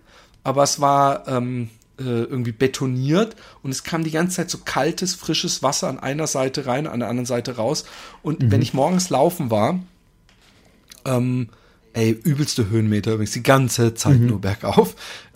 aber 0.44 0.62
es 0.62 0.80
war 0.80 1.28
ähm, 1.28 1.68
äh, 1.98 2.04
irgendwie 2.04 2.52
betoniert 2.52 3.34
und 3.62 3.70
es 3.70 3.82
kam 3.82 4.04
die 4.04 4.12
ganze 4.12 4.36
Zeit 4.36 4.50
so 4.50 4.58
kaltes, 4.64 5.14
frisches 5.14 5.62
Wasser 5.62 5.88
an 5.88 5.98
einer 5.98 6.26
Seite 6.26 6.64
rein, 6.66 6.86
an 6.86 7.00
der 7.00 7.08
anderen 7.08 7.26
Seite 7.26 7.56
raus. 7.56 7.84
Und 8.22 8.50
wenn 8.50 8.62
ich 8.62 8.72
morgens 8.72 9.10
laufen 9.10 9.50
war, 9.50 9.80
ähm, 11.04 11.48
ey, 11.92 12.10
übelste 12.10 12.68
Höhenmeter 12.68 13.12
übrigens, 13.12 13.32
die 13.32 13.42
ganze 13.42 13.94
Zeit 13.94 14.20
nur 14.20 14.40
bergauf. 14.40 14.94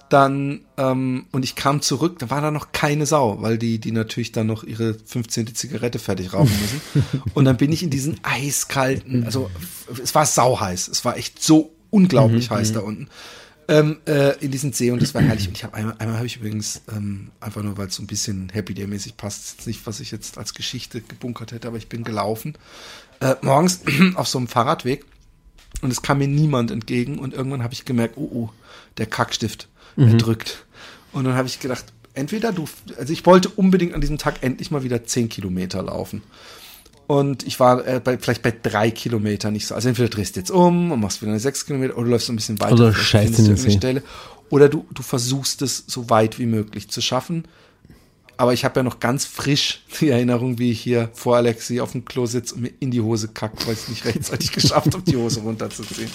Dann, 0.09 0.67
ähm, 0.77 1.25
und 1.33 1.43
ich 1.43 1.57
kam 1.57 1.81
zurück, 1.81 2.19
da 2.19 2.29
war 2.29 2.43
da 2.43 2.51
noch 2.51 2.73
keine 2.73 3.07
Sau, 3.07 3.41
weil 3.41 3.57
die, 3.57 3.79
die 3.79 3.93
natürlich 3.93 4.31
dann 4.31 4.47
noch 4.47 4.63
ihre 4.63 4.93
15. 4.93 5.55
Zigarette 5.55 5.99
fertig 5.99 6.35
rauchen 6.35 6.53
müssen. 6.61 7.23
und 7.35 7.47
dann 7.47 7.57
bin 7.57 7.73
ich 7.73 7.83
in 7.83 7.89
diesen 7.89 8.21
eiskalten, 8.23 9.25
also 9.25 9.51
es 10.03 10.15
war 10.15 10.27
sauheiß, 10.27 10.89
es 10.89 11.07
war 11.07 11.17
echt 11.17 11.43
so 11.43 11.73
unglaublich 11.89 12.51
heiß 12.51 12.73
da 12.73 12.81
unten. 12.81 13.09
Ähm, 13.69 14.01
äh, 14.07 14.37
in 14.45 14.51
diesen 14.51 14.75
See 14.75 14.91
und 14.91 15.01
das 15.01 15.15
war 15.15 15.23
herrlich. 15.23 15.49
Und 15.49 15.57
ich 15.57 15.65
habe 15.65 15.75
einmal, 15.75 15.95
einmal 15.99 16.17
habe 16.17 16.27
ich 16.27 16.37
übrigens 16.37 16.83
ähm, 16.95 17.31
einfach 17.41 17.63
nur, 17.63 17.79
weil 17.79 17.87
es 17.87 17.95
so 17.95 18.03
ein 18.03 18.07
bisschen 18.07 18.51
Happy 18.51 18.75
Day 18.75 18.87
mäßig 18.87 19.17
passt, 19.17 19.67
nicht, 19.67 19.87
was 19.87 20.01
ich 20.01 20.11
jetzt 20.11 20.37
als 20.37 20.53
Geschichte 20.53 21.01
gebunkert 21.01 21.53
hätte, 21.53 21.69
aber 21.69 21.79
ich 21.79 21.89
bin 21.89 22.05
gelaufen 22.05 22.55
äh, 23.23 23.37
morgens 23.43 23.81
auf 24.15 24.29
so 24.29 24.39
einem 24.39 24.49
Fahrradweg 24.49 25.05
und 25.81 25.91
es 25.91 26.03
kam 26.03 26.19
mir 26.19 26.29
niemand 26.29 26.71
entgegen 26.71 27.19
und 27.19 27.35
irgendwann 27.35 27.63
habe 27.63 27.75
ich 27.75 27.85
gemerkt, 27.85 28.17
oh, 28.17 28.31
oh, 28.33 28.49
der 28.99 29.07
Kackstift, 29.07 29.69
er 29.97 30.15
drückt. 30.15 30.65
Und 31.13 31.25
dann 31.25 31.35
habe 31.35 31.49
ich 31.49 31.61
gedacht, 31.61 31.85
entweder 32.15 32.53
du, 32.53 32.67
also 32.99 33.13
ich 33.13 33.25
wollte 33.27 33.49
unbedingt 33.49 33.95
an 33.95 34.01
diesem 34.01 34.19
Tag 34.19 34.43
endlich 34.43 34.71
mal 34.71 34.83
wieder 34.83 35.05
10 35.05 35.29
Kilometer 35.29 35.83
laufen. 35.83 36.23
Und 37.07 37.47
ich 37.47 37.61
war 37.61 37.87
äh, 37.87 38.01
bei, 38.03 38.17
vielleicht 38.17 38.43
bei 38.43 38.53
drei 38.63 38.91
Kilometern 38.91 39.53
nicht 39.53 39.67
so. 39.67 39.75
Also 39.75 39.89
entweder 39.89 40.09
drehst 40.09 40.37
du 40.37 40.41
jetzt 40.41 40.51
um 40.51 40.93
und 40.93 41.01
machst 41.01 41.21
wieder 41.21 41.33
eine 41.33 41.41
sechs 41.41 41.67
Kilometer 41.67 41.97
oder 41.97 42.05
du 42.05 42.11
läufst 42.11 42.31
ein 42.31 42.37
bisschen 42.37 42.61
weiter. 42.61 42.73
Oder 42.73 42.93
findest 42.93 43.67
in. 43.67 43.71
Stelle. 43.73 44.03
Oder 44.49 44.69
du, 44.69 44.87
du 44.93 45.03
versuchst 45.03 45.63
es 45.63 45.85
so 45.87 46.09
weit 46.11 46.39
wie 46.39 46.47
möglich 46.47 46.91
zu 46.91 47.01
schaffen. 47.01 47.45
Aber 48.43 48.53
ich 48.53 48.65
habe 48.65 48.81
ja 48.81 48.83
noch 48.83 48.99
ganz 48.99 49.25
frisch 49.25 49.85
die 50.01 50.09
Erinnerung, 50.09 50.59
wie 50.59 50.73
ich 50.73 50.81
hier 50.81 51.11
vor 51.13 51.37
Alexi 51.37 51.81
auf 51.81 51.93
dem 51.93 52.05
Klo 52.05 52.27
sitze 52.27 52.57
und 52.57 52.63
mir 52.63 52.73
in 52.81 52.91
die 52.91 53.01
Hose 53.01 53.29
kackt, 53.29 53.65
weil 53.69 53.75
ich 53.75 53.83
es 53.83 53.89
nicht 53.89 54.05
rechtzeitig 54.05 54.51
geschafft 54.53 54.95
habe, 54.95 55.05
die 55.05 55.17
Hose 55.17 55.43
runterzuziehen. 55.43 56.11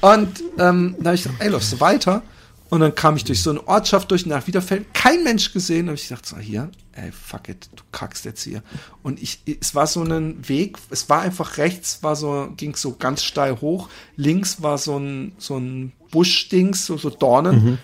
Und 0.00 0.40
ähm, 0.58 0.96
dann 0.98 1.06
habe 1.06 1.14
ich 1.14 1.22
gedacht, 1.22 1.40
ey, 1.40 1.50
läufst 1.50 1.72
du 1.72 1.78
weiter? 1.78 2.24
Und 2.70 2.80
dann 2.80 2.92
kam 2.96 3.14
ich 3.14 3.22
durch 3.22 3.40
so 3.40 3.50
eine 3.50 3.68
Ortschaft 3.68 4.10
durch 4.10 4.26
nach 4.26 4.44
Wiederfeld, 4.48 4.92
kein 4.94 5.22
Mensch 5.22 5.52
gesehen. 5.52 5.86
Da 5.86 5.90
habe 5.90 5.96
ich 5.96 6.08
gedacht, 6.08 6.26
so 6.26 6.38
hier, 6.38 6.72
ey, 6.90 7.12
fuck 7.12 7.48
it, 7.48 7.68
du 7.76 7.84
kackst 7.92 8.24
jetzt 8.24 8.42
hier. 8.42 8.64
Und 9.04 9.22
ich, 9.22 9.42
es 9.60 9.76
war 9.76 9.86
so 9.86 10.02
ein 10.02 10.48
Weg, 10.48 10.76
es 10.90 11.08
war 11.08 11.20
einfach 11.20 11.56
rechts, 11.58 12.02
war 12.02 12.16
so, 12.16 12.48
ging 12.56 12.74
so 12.74 12.96
ganz 12.96 13.22
steil 13.22 13.60
hoch. 13.60 13.88
Links 14.16 14.60
war 14.60 14.76
so 14.76 14.98
ein, 14.98 15.36
so 15.38 15.56
ein 15.56 15.92
Buschdings, 16.10 16.84
so, 16.84 16.96
so 16.96 17.10
Dornen. 17.10 17.78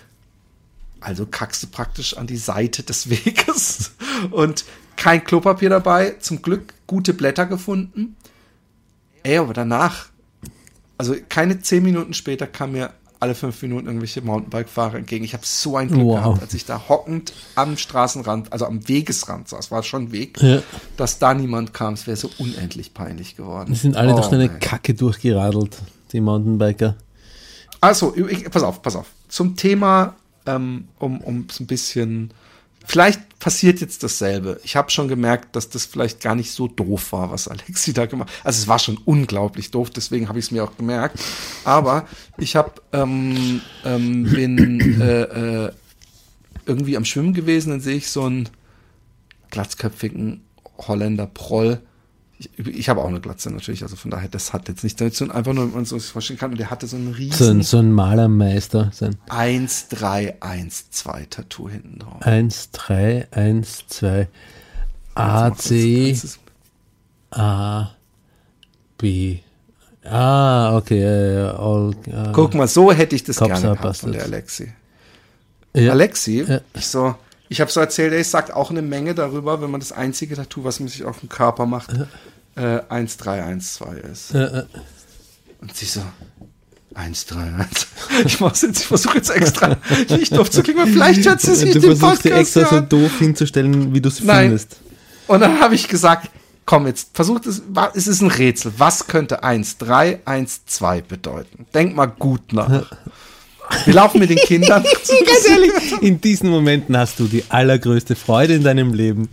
Also 1.01 1.25
kackst 1.25 1.63
du 1.63 1.67
praktisch 1.67 2.15
an 2.15 2.27
die 2.27 2.37
Seite 2.37 2.83
des 2.83 3.09
Weges 3.09 3.91
und 4.31 4.63
kein 4.95 5.23
Klopapier 5.23 5.69
dabei. 5.69 6.15
Zum 6.19 6.41
Glück 6.41 6.73
gute 6.87 7.13
Blätter 7.13 7.45
gefunden. 7.45 8.15
Ey, 9.23 9.37
aber 9.37 9.53
danach, 9.53 10.07
also 10.97 11.15
keine 11.29 11.61
zehn 11.61 11.83
Minuten 11.83 12.13
später 12.13 12.47
kam 12.47 12.71
mir 12.73 12.91
alle 13.19 13.35
fünf 13.35 13.61
Minuten 13.61 13.85
irgendwelche 13.85 14.21
Mountainbike-Fahrer 14.21 14.95
entgegen. 14.97 15.23
Ich 15.23 15.33
habe 15.33 15.45
so 15.45 15.77
ein 15.77 15.89
Glück 15.89 16.01
Wow. 16.05 16.15
gehabt, 16.23 16.41
als 16.41 16.53
ich 16.55 16.65
da 16.65 16.87
hockend 16.89 17.33
am 17.53 17.77
Straßenrand, 17.77 18.51
also 18.51 18.65
am 18.65 18.87
Wegesrand 18.87 19.47
saß, 19.47 19.69
war 19.69 19.83
schon 19.83 20.05
ein 20.05 20.11
Weg, 20.11 20.41
Ja. 20.41 20.63
dass 20.97 21.19
da 21.19 21.35
niemand 21.35 21.71
kam. 21.71 21.93
Es 21.93 22.07
wäre 22.07 22.17
so 22.17 22.31
unendlich 22.39 22.95
peinlich 22.95 23.35
geworden. 23.35 23.73
Die 23.73 23.79
sind 23.79 23.95
alle 23.95 24.13
Oh, 24.13 24.15
durch 24.15 24.31
eine. 24.31 24.49
Kacke 24.49 24.95
durchgeradelt, 24.95 25.77
die 26.13 26.19
Mountainbiker. 26.21 26.95
Also, 27.79 28.15
ich, 28.15 28.49
pass 28.49 28.63
auf, 28.63 28.81
pass 28.81 28.95
auf. 28.95 29.05
Zum 29.27 29.55
Thema, 29.55 30.15
ähm, 30.45 30.87
um, 30.99 31.47
so 31.49 31.63
ein 31.63 31.67
bisschen. 31.67 32.33
Vielleicht 32.85 33.37
passiert 33.39 33.79
jetzt 33.79 34.01
dasselbe. 34.01 34.59
Ich 34.63 34.75
habe 34.75 34.89
schon 34.89 35.07
gemerkt, 35.07 35.55
dass 35.55 35.69
das 35.69 35.85
vielleicht 35.85 36.19
gar 36.19 36.33
nicht 36.33 36.51
so 36.51 36.67
doof 36.67 37.11
war, 37.11 37.31
was 37.31 37.47
Alexi 37.47 37.93
da 37.93 38.07
gemacht 38.07 38.29
hat. 38.29 38.45
Also 38.45 38.61
es 38.61 38.67
war 38.67 38.79
schon 38.79 38.97
unglaublich 39.05 39.69
doof, 39.69 39.91
deswegen 39.91 40.27
habe 40.29 40.39
ich 40.39 40.45
es 40.45 40.51
mir 40.51 40.63
auch 40.63 40.75
gemerkt. 40.77 41.19
Aber 41.63 42.07
ich 42.37 42.55
habe 42.55 42.73
ähm, 42.91 43.61
ähm, 43.85 44.23
bin 44.23 45.01
äh, 45.01 45.21
äh, 45.21 45.71
irgendwie 46.65 46.97
am 46.97 47.05
Schwimmen 47.05 47.33
gewesen, 47.33 47.69
dann 47.69 47.81
sehe 47.81 47.97
ich 47.97 48.09
so 48.09 48.23
einen 48.23 48.49
glatzköpfigen 49.51 50.41
Holländer 50.77 51.27
Proll. 51.27 51.81
Ich, 52.41 52.49
ich 52.57 52.89
habe 52.89 53.01
auch 53.01 53.07
eine 53.07 53.21
Glatze 53.21 53.51
natürlich, 53.51 53.83
also 53.83 53.95
von 53.95 54.09
daher, 54.09 54.27
das 54.27 54.51
hat 54.51 54.67
jetzt 54.67 54.83
nicht 54.83 54.99
damit 54.99 55.13
zu 55.13 55.25
tun, 55.25 55.35
einfach 55.35 55.53
nur, 55.53 55.65
wenn 55.65 55.75
man 55.75 55.85
so 55.85 55.99
sich 55.99 56.09
vorstellen 56.11 56.39
kann. 56.39 56.51
Und 56.51 56.57
der 56.59 56.71
hatte 56.71 56.87
so 56.87 56.95
einen 56.95 57.13
So 57.13 57.13
ein, 57.13 57.17
riesen 57.17 57.61
so 57.61 57.77
ein 57.77 57.91
Malermeister. 57.91 58.89
So 58.93 59.05
ein 59.05 59.15
1-3-1-2 59.29 61.29
Tattoo 61.29 61.69
hinten 61.69 61.99
drauf. 61.99 62.21
1, 62.21 62.71
3, 62.71 63.27
1, 63.31 63.83
2, 63.89 64.27
A, 65.13 65.53
C, 65.55 66.17
A, 67.31 67.89
B. 68.97 69.39
Ah, 70.03 70.75
okay. 70.77 71.03
Äh, 71.03 71.41
all, 71.49 71.91
äh, 72.07 72.31
Guck 72.33 72.55
mal, 72.55 72.67
so 72.67 72.91
hätte 72.91 73.15
ich 73.15 73.23
das 73.23 73.35
Cops 73.37 73.61
gerne 73.61 73.77
gehabt 73.77 73.97
von 73.97 74.13
der. 74.13 74.23
Alexi. 74.23 74.73
ja. 75.75 75.91
Alexi, 75.91 76.43
Ja. 76.47 76.61
ich 76.73 76.87
so, 76.87 77.13
ich 77.51 77.59
habe 77.59 77.69
so 77.69 77.81
erzählt, 77.81 78.13
ey, 78.13 78.21
es 78.21 78.31
sagt 78.31 78.53
auch 78.53 78.69
eine 78.71 78.81
Menge 78.81 79.13
darüber, 79.13 79.61
wenn 79.61 79.69
man 79.69 79.81
das 79.81 79.91
einzige 79.91 80.35
Tattoo, 80.35 80.63
was 80.63 80.79
man 80.79 80.87
sich 80.87 81.03
auf 81.03 81.19
dem 81.19 81.27
Körper 81.27 81.65
macht, 81.65 81.91
äh, 82.55 82.79
1-3-1-2 82.89 83.97
ist. 84.09 84.33
Und 85.59 85.75
sie 85.75 85.85
so, 85.85 86.01
1, 86.95 87.25
3, 87.25 87.39
1. 87.41 87.87
Ich 88.25 88.39
mach's 88.39 88.61
jetzt, 88.61 88.79
ich 88.79 88.87
versuche 88.87 89.17
jetzt 89.17 89.31
extra 89.31 89.75
nicht 90.09 90.33
doof 90.33 90.49
zu 90.49 90.63
klingen, 90.63 90.87
vielleicht 90.87 91.25
hört 91.25 91.41
sie 91.41 91.55
sich 91.55 91.73
du 91.73 91.81
den 91.81 91.97
versuchst 91.97 92.23
dir 92.23 92.31
Podcast 92.31 92.55
extra 92.55 92.77
so 92.77 92.81
doof 92.85 93.19
hinzustellen, 93.19 93.93
wie 93.93 93.99
du 93.99 94.07
es 94.07 94.19
findest. 94.19 94.77
Und 95.27 95.41
dann 95.41 95.59
habe 95.59 95.75
ich 95.75 95.89
gesagt, 95.89 96.29
komm 96.65 96.87
jetzt, 96.87 97.09
versucht 97.13 97.47
es, 97.47 97.61
es 97.95 98.07
ist 98.07 98.21
ein 98.21 98.31
Rätsel. 98.31 98.71
Was 98.77 99.07
könnte 99.07 99.43
1, 99.43 99.77
3, 99.77 100.21
1, 100.23 100.67
2 100.67 101.01
bedeuten? 101.01 101.65
Denk 101.73 101.97
mal 101.97 102.05
gut 102.05 102.53
nach. 102.53 102.85
Wir 103.85 103.93
laufen 103.93 104.19
mit 104.19 104.29
den 104.29 104.37
Kindern. 104.45 104.83
Ganz 104.83 105.47
ehrlich, 105.49 105.71
in 106.01 106.19
diesen 106.21 106.49
Momenten 106.49 106.97
hast 106.97 107.19
du 107.19 107.25
die 107.25 107.43
allergrößte 107.49 108.15
Freude 108.15 108.53
in 108.55 108.63
deinem 108.63 108.93
Leben. 108.93 109.29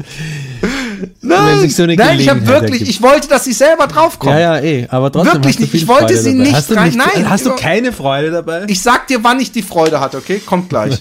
Nein, 1.20 1.68
so 1.70 1.86
nein 1.86 2.18
ich 2.18 2.28
habe 2.28 2.44
wirklich, 2.46 2.72
ergibt. 2.80 2.90
ich 2.90 3.02
wollte, 3.02 3.28
dass 3.28 3.44
sie 3.44 3.52
selber 3.52 3.86
draufkommt. 3.86 4.32
Ja, 4.32 4.56
ja, 4.56 4.60
eh, 4.60 4.86
aber 4.90 5.12
trotzdem 5.12 5.34
Wirklich 5.34 5.58
nicht. 5.60 5.74
Ich 5.74 5.86
wollte 5.86 6.14
Freude 6.14 6.18
sie 6.18 6.32
dabei. 6.32 6.42
nicht 6.44 6.54
hast 6.56 6.72
rein- 6.76 6.84
nicht, 6.86 6.98
nein, 6.98 7.30
hast 7.30 7.46
du 7.46 7.54
keine 7.54 7.92
Freude 7.92 8.30
dabei? 8.32 8.64
Ich 8.66 8.82
sag 8.82 9.06
dir, 9.06 9.22
wann 9.22 9.38
ich 9.38 9.52
die 9.52 9.62
Freude 9.62 10.00
hatte, 10.00 10.16
okay? 10.16 10.40
Kommt 10.44 10.68
gleich. 10.70 10.98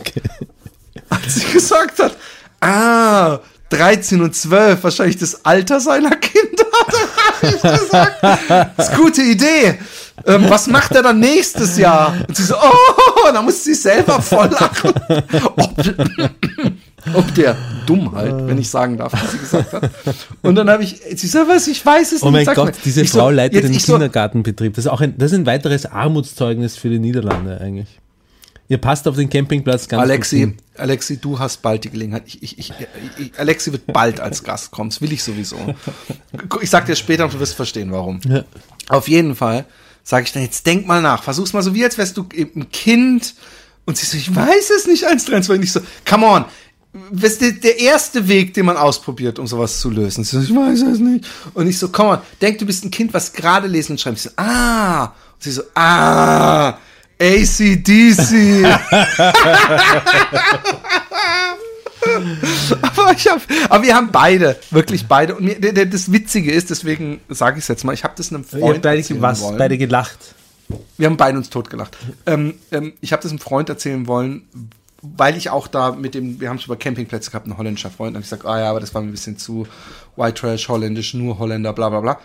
Als 1.09 1.35
sie 1.35 1.45
gesagt 1.51 1.99
hat, 1.99 2.15
ah, 2.61 3.39
13 3.69 4.21
und 4.21 4.35
12, 4.35 4.83
wahrscheinlich 4.83 5.17
das 5.17 5.45
Alter 5.45 5.79
seiner 5.79 6.15
Kinder, 6.15 6.63
da 6.87 7.47
habe 7.47 7.55
ich 7.55 7.61
gesagt, 7.81 8.23
das 8.77 8.87
ist 8.89 8.93
eine 8.93 9.01
gute 9.03 9.21
Idee. 9.23 9.79
Ähm, 10.25 10.45
was 10.49 10.67
macht 10.67 10.93
er 10.93 11.03
dann 11.03 11.19
nächstes 11.19 11.77
Jahr? 11.77 12.15
Und 12.27 12.35
sie 12.35 12.43
so, 12.43 12.55
oh, 12.55 13.31
da 13.31 13.41
muss 13.41 13.63
sie 13.63 13.75
selber 13.75 14.21
voll 14.21 14.47
lachen. 14.49 14.91
Ob, 15.55 15.75
ob 17.13 17.35
der 17.35 17.55
Dummheit, 17.85 18.33
wenn 18.47 18.57
ich 18.57 18.69
sagen 18.69 18.97
darf, 18.97 19.13
was 19.13 19.31
sie 19.31 19.37
gesagt 19.37 19.73
hat. 19.73 19.89
Und 20.41 20.55
dann 20.55 20.69
habe 20.69 20.83
ich, 20.83 20.99
sie 21.15 21.27
so, 21.27 21.39
was, 21.47 21.67
ich 21.67 21.85
weiß 21.85 22.11
es 22.13 22.23
Oh 22.23 22.25
nicht. 22.27 22.33
mein 22.33 22.45
sag 22.45 22.55
Gott, 22.55 22.65
mal. 22.65 22.73
diese 22.83 23.01
Ich 23.03 23.11
so, 23.11 23.19
Frau 23.19 23.29
leitet 23.29 23.63
jetzt- 23.63 23.73
den 23.73 23.79
so, 23.79 23.93
Kindergartenbetrieb. 23.93 24.73
Das 24.73 24.85
ist 24.85 24.91
auch 24.91 25.01
ein, 25.01 25.17
das 25.17 25.31
ist 25.31 25.37
ein 25.37 25.45
weiteres 25.45 25.85
Armutszeugnis 25.85 26.75
für 26.77 26.89
die 26.89 26.99
Niederlande 26.99 27.59
eigentlich. 27.61 27.99
Ihr 28.69 28.79
passt 28.79 29.07
auf 29.07 29.15
den 29.15 29.29
Campingplatz 29.29 29.87
ganz 29.87 30.01
gut 30.01 30.09
Alexi, 30.11 30.39
hin. 30.39 30.57
Alexi, 30.77 31.17
du 31.21 31.39
hast 31.39 31.61
bald 31.61 31.85
die 31.85 31.89
Gelegenheit. 31.89 32.23
Ich, 32.25 32.43
ich, 32.43 32.59
ich, 32.59 32.73
ich, 33.17 33.39
Alexi 33.39 33.71
wird 33.71 33.87
bald 33.87 34.19
als 34.19 34.43
Gast 34.43 34.71
kommen. 34.71 34.89
Das 34.89 34.99
will 34.99 35.13
ich 35.13 35.23
sowieso. 35.23 35.55
Ich 36.61 36.69
sag 36.69 36.85
dir 36.85 36.97
später 36.97 37.23
und 37.23 37.33
du 37.33 37.39
wirst 37.39 37.53
verstehen, 37.53 37.93
warum. 37.93 38.19
Ja. 38.27 38.43
Auf 38.89 39.07
jeden 39.07 39.35
Fall 39.35 39.63
sage 40.07 40.25
ich 40.25 40.31
dann, 40.31 40.41
jetzt 40.41 40.65
denk 40.65 40.87
mal 40.87 41.01
nach. 41.01 41.21
Versuch's 41.21 41.51
mal 41.51 41.61
so, 41.61 41.75
wie 41.75 41.83
als 41.83 41.97
wärst 41.97 42.15
du 42.15 42.25
eben 42.33 42.61
ein 42.61 42.71
Kind. 42.71 43.35
Und 43.83 43.97
sie 43.97 44.05
so, 44.05 44.15
ich 44.15 44.33
weiß 44.33 44.69
es 44.69 44.87
nicht, 44.87 45.03
1, 45.03 45.25
3, 45.25 45.41
2. 45.41 45.55
Und 45.55 45.63
ich 45.63 45.73
so, 45.73 45.81
come 46.09 46.25
on. 46.25 46.45
was 47.11 47.39
der, 47.39 47.51
der 47.51 47.77
erste 47.77 48.25
Weg, 48.29 48.53
den 48.53 48.67
man 48.67 48.77
ausprobiert, 48.77 49.37
um 49.37 49.47
sowas 49.47 49.81
zu 49.81 49.89
lösen. 49.89 50.23
So, 50.23 50.39
ich 50.39 50.55
weiß 50.55 50.81
es 50.83 50.99
nicht. 50.99 51.25
Und 51.53 51.67
ich 51.67 51.77
so, 51.77 51.89
komm 51.89 52.07
mal, 52.07 52.21
denk, 52.41 52.57
du 52.57 52.65
bist 52.65 52.85
ein 52.85 52.91
Kind, 52.91 53.13
was 53.13 53.33
gerade 53.33 53.67
lesen 53.67 53.91
und 53.93 53.99
schreibt. 53.99 54.15
Ich 54.15 54.23
so, 54.23 54.29
ah. 54.37 55.07
Und 55.07 55.11
sie 55.39 55.51
so, 55.51 55.63
ah. 55.75 56.77
ACDC. 57.19 58.63
aber, 62.81 63.11
ich 63.13 63.27
hab, 63.27 63.41
aber 63.69 63.83
wir 63.83 63.95
haben 63.95 64.11
beide, 64.11 64.57
wirklich 64.71 65.07
beide. 65.07 65.35
Und 65.35 65.45
mir, 65.45 65.85
das 65.85 66.11
Witzige 66.11 66.51
ist, 66.51 66.69
deswegen 66.69 67.21
sage 67.29 67.57
ich 67.57 67.63
es 67.63 67.67
jetzt 67.67 67.83
mal, 67.83 67.93
ich 67.93 68.03
habe 68.03 68.13
das 68.17 68.31
einem 68.31 68.43
Ihr 68.43 68.59
Freund 68.59 68.75
habt 68.75 68.81
beide, 68.83 68.97
erzählen 68.97 69.21
was, 69.21 69.41
wollen. 69.41 69.57
beide 69.57 69.77
gelacht. 69.77 70.35
Wir 70.97 71.07
haben 71.07 71.17
beide 71.17 71.37
uns 71.37 71.49
totgelacht. 71.49 71.97
Ähm, 72.25 72.55
ähm, 72.71 72.93
ich 73.01 73.13
habe 73.13 73.21
das 73.21 73.31
einem 73.31 73.39
Freund 73.39 73.69
erzählen 73.69 74.07
wollen, 74.07 74.43
weil 75.01 75.37
ich 75.37 75.49
auch 75.49 75.67
da 75.67 75.91
mit 75.91 76.13
dem, 76.13 76.41
wir 76.41 76.49
haben 76.49 76.59
schon 76.59 76.73
über 76.73 76.77
Campingplätze 76.77 77.31
gehabt, 77.31 77.47
ein 77.47 77.57
holländischer 77.57 77.89
Freund, 77.89 78.15
und 78.15 78.21
ich 78.21 78.29
gesagt, 78.29 78.45
ah 78.45 78.59
ja, 78.59 78.69
aber 78.69 78.79
das 78.79 78.93
war 78.93 79.01
mir 79.01 79.07
ein 79.07 79.11
bisschen 79.11 79.37
zu 79.37 79.67
White 80.15 80.41
Trash, 80.41 80.67
holländisch, 80.67 81.13
nur 81.13 81.39
Holländer, 81.39 81.73
bla 81.73 81.89
bla 81.89 82.01
bla. 82.01 82.19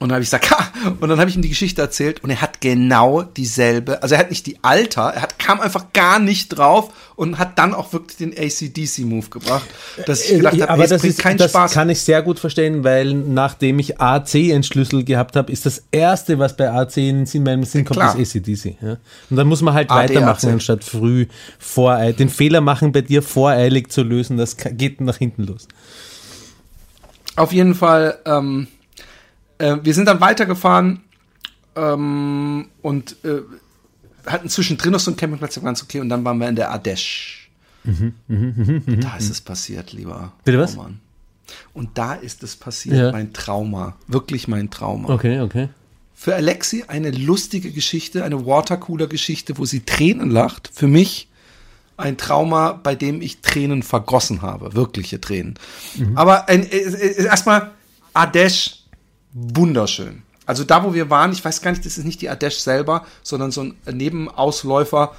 Und 0.00 0.08
dann 0.08 0.16
habe 0.16 0.22
ich 0.24 0.28
gesagt, 0.30 0.50
ha! 0.50 0.68
Und 1.00 1.08
dann 1.08 1.18
habe 1.20 1.30
ich 1.30 1.36
ihm 1.36 1.42
die 1.42 1.48
Geschichte 1.48 1.80
erzählt 1.80 2.22
und 2.24 2.30
er 2.30 2.40
hat 2.42 2.60
genau 2.60 3.22
dieselbe, 3.22 4.02
also 4.02 4.14
er 4.16 4.18
hat 4.20 4.30
nicht 4.30 4.44
die 4.46 4.58
Alter, 4.62 5.02
er 5.14 5.22
hat, 5.22 5.38
kam 5.38 5.60
einfach 5.60 5.92
gar 5.92 6.18
nicht 6.18 6.48
drauf 6.48 6.90
und 7.16 7.38
hat 7.38 7.58
dann 7.58 7.72
auch 7.74 7.92
wirklich 7.92 8.16
den 8.18 8.32
ACDC-Move 8.36 9.28
gebracht, 9.30 9.64
dass 10.06 10.24
ich 10.24 10.36
gedacht 10.36 10.54
Äh, 10.54 10.62
habe, 10.62 10.70
aber 10.72 10.78
ey, 10.80 10.84
es 10.84 10.90
das, 10.90 11.00
bringt 11.02 11.14
ist, 11.14 11.20
keinen 11.22 11.38
das 11.38 11.50
Spaß. 11.52 11.72
kann 11.72 11.88
ich 11.90 12.00
sehr 12.00 12.22
gut 12.22 12.38
verstehen, 12.40 12.82
weil 12.84 13.14
nachdem 13.14 13.78
ich 13.78 14.00
AC 14.00 14.34
entschlüsselt 14.50 15.06
gehabt 15.06 15.36
habe, 15.36 15.50
ist 15.52 15.64
das 15.64 15.84
erste, 15.92 16.38
was 16.38 16.56
bei 16.56 16.70
AC 16.70 16.96
in 16.98 17.24
in 17.24 17.42
meinem 17.44 17.62
Sinn 17.64 17.84
kommt, 17.84 18.00
Klar. 18.00 18.18
ist 18.18 18.34
ACDC. 18.36 18.76
Ja? 18.82 18.96
Und 19.30 19.36
dann 19.36 19.46
muss 19.46 19.62
man 19.62 19.74
halt 19.74 19.88
weitermachen, 19.90 20.50
anstatt 20.50 20.82
früh 20.84 21.26
voreilig. 21.58 22.16
Den 22.16 22.28
Fehler 22.28 22.60
machen 22.60 22.92
bei 22.92 23.00
dir 23.00 23.22
voreilig 23.22 23.90
zu 23.92 24.02
lösen, 24.02 24.36
das 24.36 24.56
geht 24.56 25.00
nach 25.00 25.16
hinten 25.16 25.44
los. 25.44 25.68
Auf 27.36 27.52
jeden 27.52 27.74
Fall, 27.74 28.18
ähm, 28.26 28.68
äh, 29.58 29.76
wir 29.82 29.94
sind 29.94 30.06
dann 30.06 30.20
weitergefahren 30.20 31.00
ähm, 31.76 32.68
und 32.82 33.16
äh, 33.24 33.40
hatten 34.26 34.48
zwischendrin 34.48 34.92
noch 34.92 35.00
so 35.00 35.10
einen 35.10 35.16
Campingplatz, 35.16 35.60
ganz 35.62 35.82
okay, 35.82 36.00
und 36.00 36.08
dann 36.08 36.24
waren 36.24 36.38
wir 36.38 36.48
in 36.48 36.56
der 36.56 36.72
Ardèche. 36.74 37.40
und 37.84 39.00
da 39.02 39.16
ist 39.16 39.30
es 39.30 39.40
passiert, 39.40 39.92
lieber 39.92 40.20
Mhm, 40.20 40.30
Bitte 40.44 40.58
was? 40.58 40.76
Roman. 40.76 41.00
Und 41.74 41.98
da 41.98 42.14
ist 42.14 42.42
es 42.42 42.56
passiert, 42.56 42.96
Ja. 42.96 43.12
mein 43.12 43.32
Trauma, 43.34 43.96
wirklich 44.06 44.48
mein 44.48 44.70
Trauma. 44.70 45.10
Okay, 45.10 45.40
okay. 45.40 45.68
Für 46.14 46.34
Alexi 46.34 46.84
eine 46.88 47.10
lustige 47.10 47.70
Geschichte, 47.70 48.24
eine 48.24 48.46
Watercooler-Geschichte, 48.46 49.58
wo 49.58 49.66
sie 49.66 49.80
Tränen 49.80 50.30
lacht. 50.30 50.70
Für 50.72 50.86
mich 50.86 51.28
ein 51.98 52.16
Trauma, 52.16 52.72
bei 52.72 52.94
dem 52.94 53.20
ich 53.20 53.40
Tränen 53.42 53.82
vergossen 53.82 54.40
habe, 54.40 54.74
wirkliche 54.74 55.20
Tränen. 55.20 55.58
Aber 56.14 56.48
ein, 56.48 56.62
äh, 56.64 56.76
äh, 56.78 57.24
erstmal 57.26 57.72
Ardèche, 58.14 58.76
wunderschön. 59.34 60.22
Also 60.46 60.64
da, 60.64 60.84
wo 60.84 60.94
wir 60.94 61.10
waren, 61.10 61.32
ich 61.32 61.44
weiß 61.44 61.60
gar 61.60 61.70
nicht, 61.70 61.84
das 61.84 61.98
ist 61.98 62.04
nicht 62.04 62.22
die 62.22 62.30
Ardèche 62.30 62.60
selber, 62.60 63.06
sondern 63.22 63.50
so 63.50 63.62
ein 63.62 63.76
Nebenausläufer. 63.90 65.14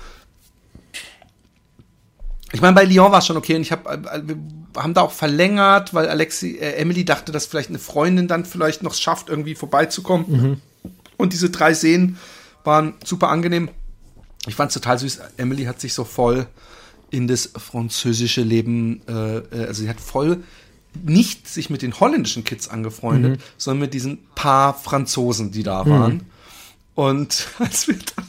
Ich 2.51 2.61
meine, 2.61 2.73
bei 2.73 2.85
Lyon 2.85 3.11
war 3.11 3.19
es 3.19 3.25
schon 3.25 3.37
okay 3.37 3.55
und 3.55 3.61
ich 3.61 3.71
habe, 3.71 4.01
wir 4.23 4.37
haben 4.81 4.93
da 4.93 5.01
auch 5.01 5.11
verlängert, 5.11 5.93
weil 5.93 6.07
Alexi, 6.07 6.57
äh, 6.57 6.73
Emily 6.75 7.03
dachte, 7.03 7.31
dass 7.31 7.47
vielleicht 7.47 7.69
eine 7.69 7.79
Freundin 7.79 8.27
dann 8.27 8.45
vielleicht 8.45 8.83
noch 8.83 8.93
schafft, 8.93 9.29
irgendwie 9.29 9.55
vorbeizukommen. 9.55 10.61
Und 11.17 11.33
diese 11.33 11.49
drei 11.49 11.73
Seen 11.73 12.17
waren 12.63 12.93
super 13.03 13.29
angenehm. 13.29 13.69
Ich 14.47 14.55
fand 14.55 14.69
es 14.69 14.75
total 14.75 14.99
süß. 14.99 15.19
Emily 15.37 15.65
hat 15.65 15.81
sich 15.81 15.93
so 15.93 16.03
voll 16.03 16.47
in 17.09 17.27
das 17.27 17.51
französische 17.57 18.41
Leben, 18.41 19.01
äh, 19.07 19.37
äh, 19.37 19.65
also 19.67 19.83
sie 19.83 19.89
hat 19.89 19.99
voll 19.99 20.43
nicht 21.03 21.47
sich 21.47 21.69
mit 21.69 21.81
den 21.81 21.99
holländischen 21.99 22.43
Kids 22.43 22.67
angefreundet, 22.67 23.41
sondern 23.57 23.81
mit 23.81 23.93
diesen 23.93 24.19
paar 24.35 24.73
Franzosen, 24.73 25.51
die 25.51 25.63
da 25.63 25.85
waren. 25.85 26.25
Und 26.95 27.47
als 27.59 27.87
wir 27.87 27.97
dann 28.15 28.25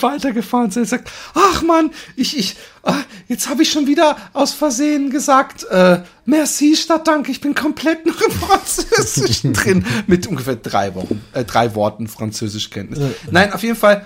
weitergefahren 0.00 0.70
sind, 0.70 0.88
sagt, 0.88 1.10
ach 1.34 1.62
Mann, 1.62 1.90
ich, 2.16 2.36
ich, 2.36 2.56
ah, 2.82 2.96
jetzt 3.28 3.48
habe 3.48 3.62
ich 3.62 3.70
schon 3.70 3.86
wieder 3.86 4.16
aus 4.32 4.52
Versehen 4.52 5.10
gesagt, 5.10 5.64
äh, 5.64 6.02
merci 6.24 6.74
statt 6.76 7.06
Danke, 7.06 7.30
ich 7.30 7.40
bin 7.40 7.54
komplett 7.54 8.04
noch 8.04 8.20
im 8.20 8.32
Französischen 8.32 9.52
drin, 9.52 9.84
mit 10.06 10.26
ungefähr 10.26 10.56
drei 10.56 10.94
Wochen, 10.94 11.22
äh, 11.32 11.44
drei 11.44 11.74
Worten 11.74 12.08
Französischkenntnis. 12.08 12.98
Nein, 13.30 13.52
auf 13.52 13.62
jeden 13.62 13.76
Fall, 13.76 14.04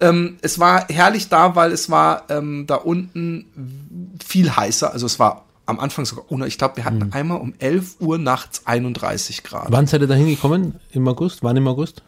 ähm, 0.00 0.36
es 0.42 0.58
war 0.58 0.86
herrlich 0.88 1.28
da, 1.28 1.54
weil 1.56 1.72
es 1.72 1.88
war 1.88 2.24
ähm, 2.28 2.66
da 2.66 2.74
unten 2.74 4.16
viel 4.24 4.54
heißer, 4.54 4.92
also 4.92 5.06
es 5.06 5.18
war 5.18 5.45
am 5.66 5.80
Anfang 5.80 6.04
sogar, 6.04 6.24
oh, 6.28 6.38
ich 6.44 6.58
glaube, 6.58 6.76
wir 6.76 6.84
hatten 6.84 7.12
einmal 7.12 7.40
um 7.40 7.52
11 7.58 7.96
Uhr 8.00 8.18
nachts 8.18 8.62
31 8.66 9.42
Grad. 9.42 9.66
Wann 9.70 9.86
seid 9.86 10.00
ihr 10.00 10.06
da 10.06 10.14
hingekommen? 10.14 10.74
Im 10.92 11.06
August? 11.08 11.42
Wann 11.42 11.56
im 11.56 11.66
August? 11.68 12.02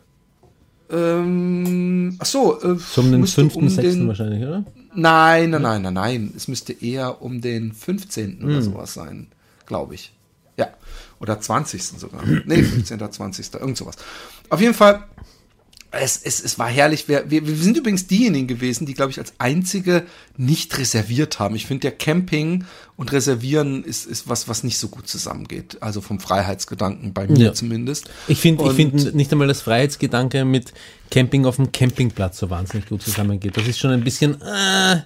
Ähm, 0.90 2.16
ach 2.18 2.26
so, 2.26 2.60
äh, 2.62 2.76
So 2.78 3.02
um 3.02 3.10
den 3.10 3.20
müsste 3.20 3.42
5., 3.42 3.56
um 3.56 3.68
6. 3.68 3.82
den- 3.96 4.08
wahrscheinlich, 4.08 4.42
oder? 4.42 4.64
Nein, 4.94 5.50
nein, 5.50 5.62
nein, 5.62 5.82
nein, 5.82 5.94
nein. 5.94 6.32
Es 6.34 6.48
müsste 6.48 6.72
eher 6.72 7.20
um 7.22 7.40
den 7.40 7.72
15. 7.72 8.38
Hm. 8.40 8.44
oder 8.46 8.62
sowas 8.62 8.94
sein, 8.94 9.28
glaube 9.66 9.94
ich. 9.94 10.12
Ja. 10.56 10.68
Oder 11.20 11.40
20. 11.40 11.82
sogar. 11.98 12.22
Nee, 12.46 12.62
15. 12.62 12.98
20. 13.12 13.54
Irgend 13.54 13.76
sowas. 13.76 13.96
Auf 14.48 14.60
jeden 14.60 14.74
Fall, 14.74 15.04
es, 15.90 16.20
es, 16.22 16.40
es 16.44 16.58
war 16.58 16.68
herrlich. 16.68 17.08
Wir, 17.08 17.30
wir, 17.30 17.46
wir 17.46 17.56
sind 17.56 17.76
übrigens 17.76 18.06
diejenigen 18.06 18.46
gewesen, 18.46 18.84
die, 18.86 18.94
glaube 18.94 19.10
ich, 19.10 19.18
als 19.18 19.32
einzige 19.38 20.04
nicht 20.36 20.76
reserviert 20.76 21.38
haben. 21.38 21.56
Ich 21.56 21.66
finde, 21.66 21.82
der 21.82 21.92
Camping 21.92 22.64
und 22.96 23.10
Reservieren 23.12 23.84
ist, 23.84 24.04
ist 24.06 24.28
was, 24.28 24.48
was 24.48 24.64
nicht 24.64 24.78
so 24.78 24.88
gut 24.88 25.08
zusammengeht. 25.08 25.78
Also 25.80 26.00
vom 26.02 26.20
Freiheitsgedanken 26.20 27.14
bei 27.14 27.26
mir 27.26 27.38
Ja. 27.38 27.54
zumindest. 27.54 28.10
Ich 28.26 28.40
finde 28.40 28.70
ich 28.70 29.14
nicht 29.14 29.32
einmal 29.32 29.48
das 29.48 29.62
Freiheitsgedanke 29.62 30.44
mit 30.44 30.74
Camping 31.10 31.46
auf 31.46 31.56
dem 31.56 31.72
Campingplatz 31.72 32.38
so 32.38 32.50
wahnsinnig 32.50 32.86
gut 32.88 33.02
zusammengeht. 33.02 33.56
Das 33.56 33.66
ist 33.66 33.78
schon 33.78 33.90
ein 33.90 34.04
bisschen. 34.04 34.40
Äh, 34.42 35.02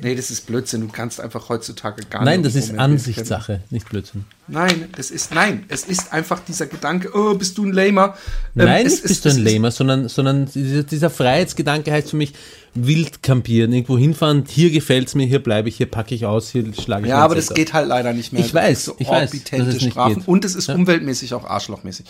Nee, 0.00 0.16
das 0.16 0.30
ist 0.32 0.46
Blödsinn. 0.46 0.80
Du 0.80 0.88
kannst 0.88 1.20
einfach 1.20 1.48
heutzutage 1.48 2.02
gar 2.10 2.24
nein, 2.24 2.40
nicht. 2.40 2.56
das 2.56 2.64
ist. 2.64 2.76
Ansichtssache, 2.76 3.62
nicht 3.70 3.88
Blödsinn. 3.88 4.24
Nein, 4.46 4.88
es 4.98 5.10
ist, 5.10 5.34
nein, 5.34 5.64
es 5.68 5.84
ist 5.84 6.12
einfach 6.12 6.40
dieser 6.46 6.66
Gedanke, 6.66 7.10
oh, 7.14 7.34
bist 7.34 7.56
du 7.56 7.64
ein 7.64 7.72
Lamer? 7.72 8.14
Ähm, 8.56 8.66
Nein, 8.66 8.84
es 8.86 8.92
nicht 8.92 9.04
ist- 9.04 9.08
bist 9.08 9.24
du 9.24 9.28
es 9.30 9.36
ein 9.36 9.46
ist- 9.46 9.52
Lamer, 9.52 9.70
sondern, 9.70 10.08
sondern 10.08 10.48
dieser, 10.54 11.08
Freiheitsgedanke 11.08 11.90
heißt 11.90 12.10
für 12.10 12.16
mich 12.16 12.34
wild 12.76 13.22
campieren, 13.22 13.72
irgendwo 13.72 13.96
hinfahren, 13.96 14.44
hier 14.48 14.70
gefällt's 14.70 15.14
mir, 15.14 15.24
hier 15.26 15.40
bleibe 15.40 15.68
ich, 15.68 15.76
hier 15.76 15.88
packe 15.88 16.12
ich 16.14 16.26
aus, 16.26 16.50
hier 16.50 16.64
schlage 16.74 17.04
ich 17.04 17.10
Ja, 17.10 17.18
aber 17.18 17.36
das 17.36 17.46
Zelt 17.46 17.56
geht 17.56 17.72
halt 17.72 17.86
leider 17.86 18.12
nicht 18.12 18.32
mehr. 18.32 18.44
Ich 18.44 18.52
weiß, 18.52 18.86
so 18.86 18.96
ich 18.98 19.08
weiß, 19.08 19.30
dass 19.30 19.60
es 19.68 19.80
nicht 19.80 19.92
Strafen. 19.92 20.16
geht. 20.16 20.28
Und 20.28 20.44
es 20.44 20.56
ist 20.56 20.66
Ja. 20.66 20.74
umweltmäßig 20.74 21.34
auch 21.34 21.44
arschlochmäßig. 21.44 22.04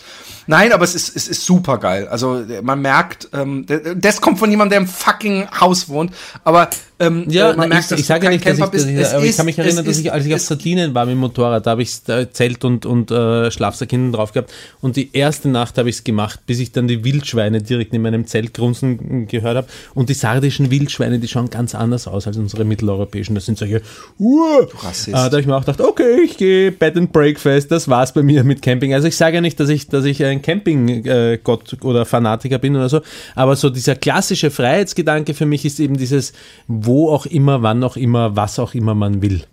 Nein, 0.47 0.73
aber 0.73 0.83
es 0.83 0.95
ist, 0.95 1.15
es 1.15 1.27
ist 1.27 1.45
super 1.45 1.77
geil. 1.77 2.07
Also 2.07 2.43
man 2.63 2.81
merkt, 2.81 3.29
ähm, 3.33 3.65
das 3.97 4.19
kommt 4.21 4.39
von 4.39 4.49
jemandem, 4.49 4.71
der 4.71 4.79
im 4.79 4.87
fucking 4.87 5.47
Haus 5.59 5.87
wohnt. 5.87 6.11
Aber 6.43 6.67
ähm, 6.99 7.25
Ja, 7.29 7.51
äh, 7.51 7.55
man 7.57 7.69
na, 7.69 7.75
merkt, 7.75 7.91
ich, 7.91 7.99
ich 7.99 8.05
sage 8.07 8.25
ja 8.25 8.31
nicht, 8.31 8.43
dass 8.47 8.57
ich, 8.57 8.65
dass 8.65 8.85
ich 8.85 8.95
Es 8.97 9.13
aber 9.13 9.23
ich 9.25 9.37
kann 9.37 9.45
mich 9.45 9.59
es 9.59 9.65
erinnern, 9.65 9.85
dass 9.85 9.99
ich, 9.99 10.11
als 10.11 10.25
ich 10.25 10.33
auf 10.33 10.39
es- 10.39 10.47
Sardinien 10.47 10.95
war 10.95 11.05
mit 11.05 11.13
dem 11.13 11.19
Motorrad, 11.19 11.63
da 11.67 11.71
habe 11.71 11.83
ich 11.83 12.01
äh, 12.25 12.31
Zelt 12.31 12.63
und, 12.65 12.85
und 12.85 13.11
äh, 13.11 13.51
Schlafsack 13.51 13.89
hinten 13.89 14.11
drauf 14.11 14.33
gehabt 14.33 14.51
und 14.81 14.95
die 14.95 15.09
erste 15.13 15.49
Nacht 15.49 15.77
habe 15.77 15.89
ich 15.89 15.97
es 15.97 16.03
gemacht, 16.03 16.41
bis 16.45 16.59
ich 16.59 16.71
dann 16.71 16.87
die 16.87 17.03
Wildschweine 17.03 17.61
direkt 17.61 17.93
in 17.93 18.01
meinem 18.01 18.25
Zelt 18.25 18.53
grunzen 18.53 19.27
gehört 19.27 19.57
habe 19.57 19.67
und 19.93 20.09
die 20.09 20.13
sardischen 20.13 20.71
Wildschweine, 20.71 21.19
die 21.19 21.27
schauen 21.27 21.49
ganz 21.49 21.75
anders 21.75 22.07
aus 22.07 22.27
als 22.27 22.37
unsere 22.37 22.65
mitteleuropäischen, 22.65 23.35
das 23.35 23.45
sind 23.45 23.57
solche 23.57 23.81
uh, 24.19 24.61
Rassist. 24.81 25.09
äh, 25.09 25.11
da 25.11 25.23
habe 25.25 25.41
ich 25.41 25.47
mir 25.47 25.55
auch 25.55 25.65
gedacht, 25.65 25.81
okay, 25.81 26.21
ich 26.23 26.37
gehe 26.37 26.71
Bed 26.71 26.97
and 26.97 27.11
Breakfast, 27.11 27.71
das 27.71 27.87
war's 27.87 28.13
bei 28.13 28.23
mir 28.23 28.43
mit 28.43 28.61
Camping. 28.61 28.93
Also 28.93 29.07
ich 29.07 29.15
sage 29.15 29.35
ja 29.35 29.41
nicht, 29.41 29.59
dass 29.59 29.69
ich, 29.69 29.87
dass 29.87 30.05
ich 30.05 30.23
ein 30.23 30.41
Camping-Gott 30.41 31.83
oder 31.83 32.05
Fanatiker 32.05 32.57
bin 32.57 32.75
oder 32.75 32.89
so, 32.89 33.01
aber 33.35 33.55
so 33.55 33.69
dieser 33.69 33.95
klassische 33.95 34.51
Freiheitsgedanke 34.51 35.33
für 35.33 35.45
mich 35.45 35.65
ist 35.65 35.79
eben 35.79 35.97
dieses, 35.97 36.33
wo 36.67 37.09
auch 37.09 37.25
immer, 37.25 37.61
wann 37.61 37.83
auch 37.83 37.97
immer, 37.97 38.35
was 38.35 38.59
auch 38.59 38.73
immer 38.73 38.95
man 38.95 39.21
will. 39.21 39.43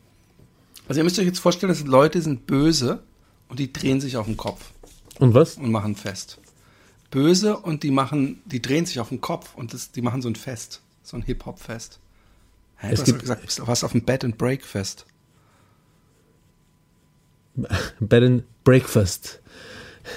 Also 0.92 1.00
ihr 1.00 1.04
müsst 1.04 1.18
euch 1.18 1.24
jetzt 1.24 1.38
vorstellen, 1.38 1.72
dass 1.72 1.84
Leute 1.86 2.20
sind 2.20 2.46
böse 2.46 3.02
und 3.48 3.58
die 3.58 3.72
drehen 3.72 3.98
sich 4.02 4.18
auf 4.18 4.26
den 4.26 4.36
Kopf 4.36 4.72
Und 5.20 5.32
was? 5.32 5.54
und 5.56 5.70
machen 5.70 5.96
Fest. 5.96 6.36
Böse 7.10 7.56
und 7.56 7.82
die 7.82 7.90
machen, 7.90 8.42
die 8.44 8.60
drehen 8.60 8.84
sich 8.84 9.00
auf 9.00 9.08
den 9.08 9.22
Kopf 9.22 9.54
und 9.54 9.72
das, 9.72 9.92
die 9.92 10.02
machen 10.02 10.20
so 10.20 10.28
ein 10.28 10.36
Fest, 10.36 10.82
so 11.02 11.16
ein 11.16 11.22
Hip-Hop-Fest. 11.22 11.98
Hä, 12.76 12.88
Es 12.90 12.96
du 12.96 13.00
hast 13.00 13.04
gibt- 13.06 13.16
doch 13.16 13.20
gesagt, 13.22 13.58
du 13.58 13.66
warst 13.66 13.84
auf 13.84 13.92
dem 13.92 14.02
Bed 14.02 14.22
and 14.22 14.36
Break 14.36 14.66
Fest. 14.66 15.06
Bed 18.00 18.22
and 18.22 18.44
Breakfast. 18.62 19.40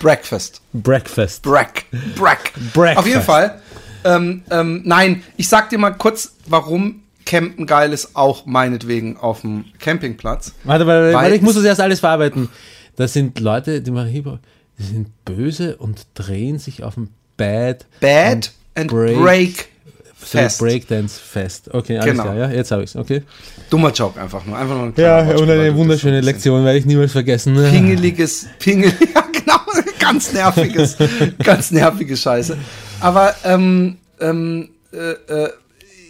Breakfast. 0.02 0.60
Breakfast. 0.74 1.42
Brack. 1.42 1.86
Brack. 2.18 2.52
Breakfast. 2.74 2.98
Auf 3.00 3.08
jeden 3.08 3.22
Fall. 3.22 3.62
Ähm, 4.04 4.44
ähm, 4.50 4.82
nein, 4.84 5.24
ich 5.38 5.48
sag 5.48 5.70
dir 5.70 5.78
mal 5.78 5.92
kurz, 5.92 6.34
warum 6.48 7.02
Campen 7.26 7.66
geil 7.66 7.92
ist, 7.92 8.16
auch 8.16 8.46
meinetwegen 8.46 9.18
auf 9.18 9.42
dem 9.42 9.66
Campingplatz. 9.80 10.54
Warte, 10.64 10.86
warte, 10.88 11.06
Weil 11.08 11.14
warte, 11.14 11.36
ich 11.36 11.42
muss 11.42 11.56
das 11.56 11.64
erst 11.64 11.82
alles 11.82 12.00
verarbeiten. 12.00 12.50
Das 12.96 13.14
sind 13.14 13.40
Leute, 13.40 13.82
die 13.82 13.92
machen 13.92 14.10
Hip-Hop, 14.10 14.40
die 14.80 14.84
sind 14.84 15.08
böse 15.26 15.76
und 15.78 16.06
drehen 16.14 16.60
sich 16.60 16.84
auf 16.84 16.94
dem 16.96 17.10
Bad. 17.38 17.86
Bad 18.00 18.52
and 18.76 18.90
Break 18.92 19.18
Break, 19.20 19.68
Fest. 20.16 20.60
Breakdance 20.60 21.20
Fest. 21.20 21.74
Okay, 21.74 21.98
alles 21.98 22.12
Genau. 22.12 22.24
klar, 22.24 22.36
ja, 22.38 22.50
jetzt 22.52 22.72
habe 22.72 22.84
ich 22.84 22.92
es. 22.92 22.96
Okay. 22.96 23.24
Dummer 23.70 23.92
Joke 23.92 24.20
einfach 24.22 24.46
nur. 24.46 24.58
Einfach 24.58 24.76
nur 24.76 24.86
ein 24.86 24.94
Ja, 24.96 25.26
Wortspiel, 25.26 25.44
und 25.44 25.50
eine 25.52 25.76
wunderschöne 25.76 26.22
Lektion, 26.22 26.64
werde 26.64 26.78
ich 26.80 26.86
niemals 26.86 27.12
vergessen. 27.12 27.56
Pingeliges, 27.56 28.48
pingel, 28.60 28.94
ja 29.16 29.24
genau, 29.32 29.60
ganz 30.00 30.32
nerviges, 30.32 30.96
ganz 31.44 31.72
nervige 31.72 32.16
Scheiße. 32.16 32.58
Aber 33.02 33.36
ähm, 33.44 33.98
ähm, 34.22 34.70
äh, 34.94 34.98
äh, 35.12 35.50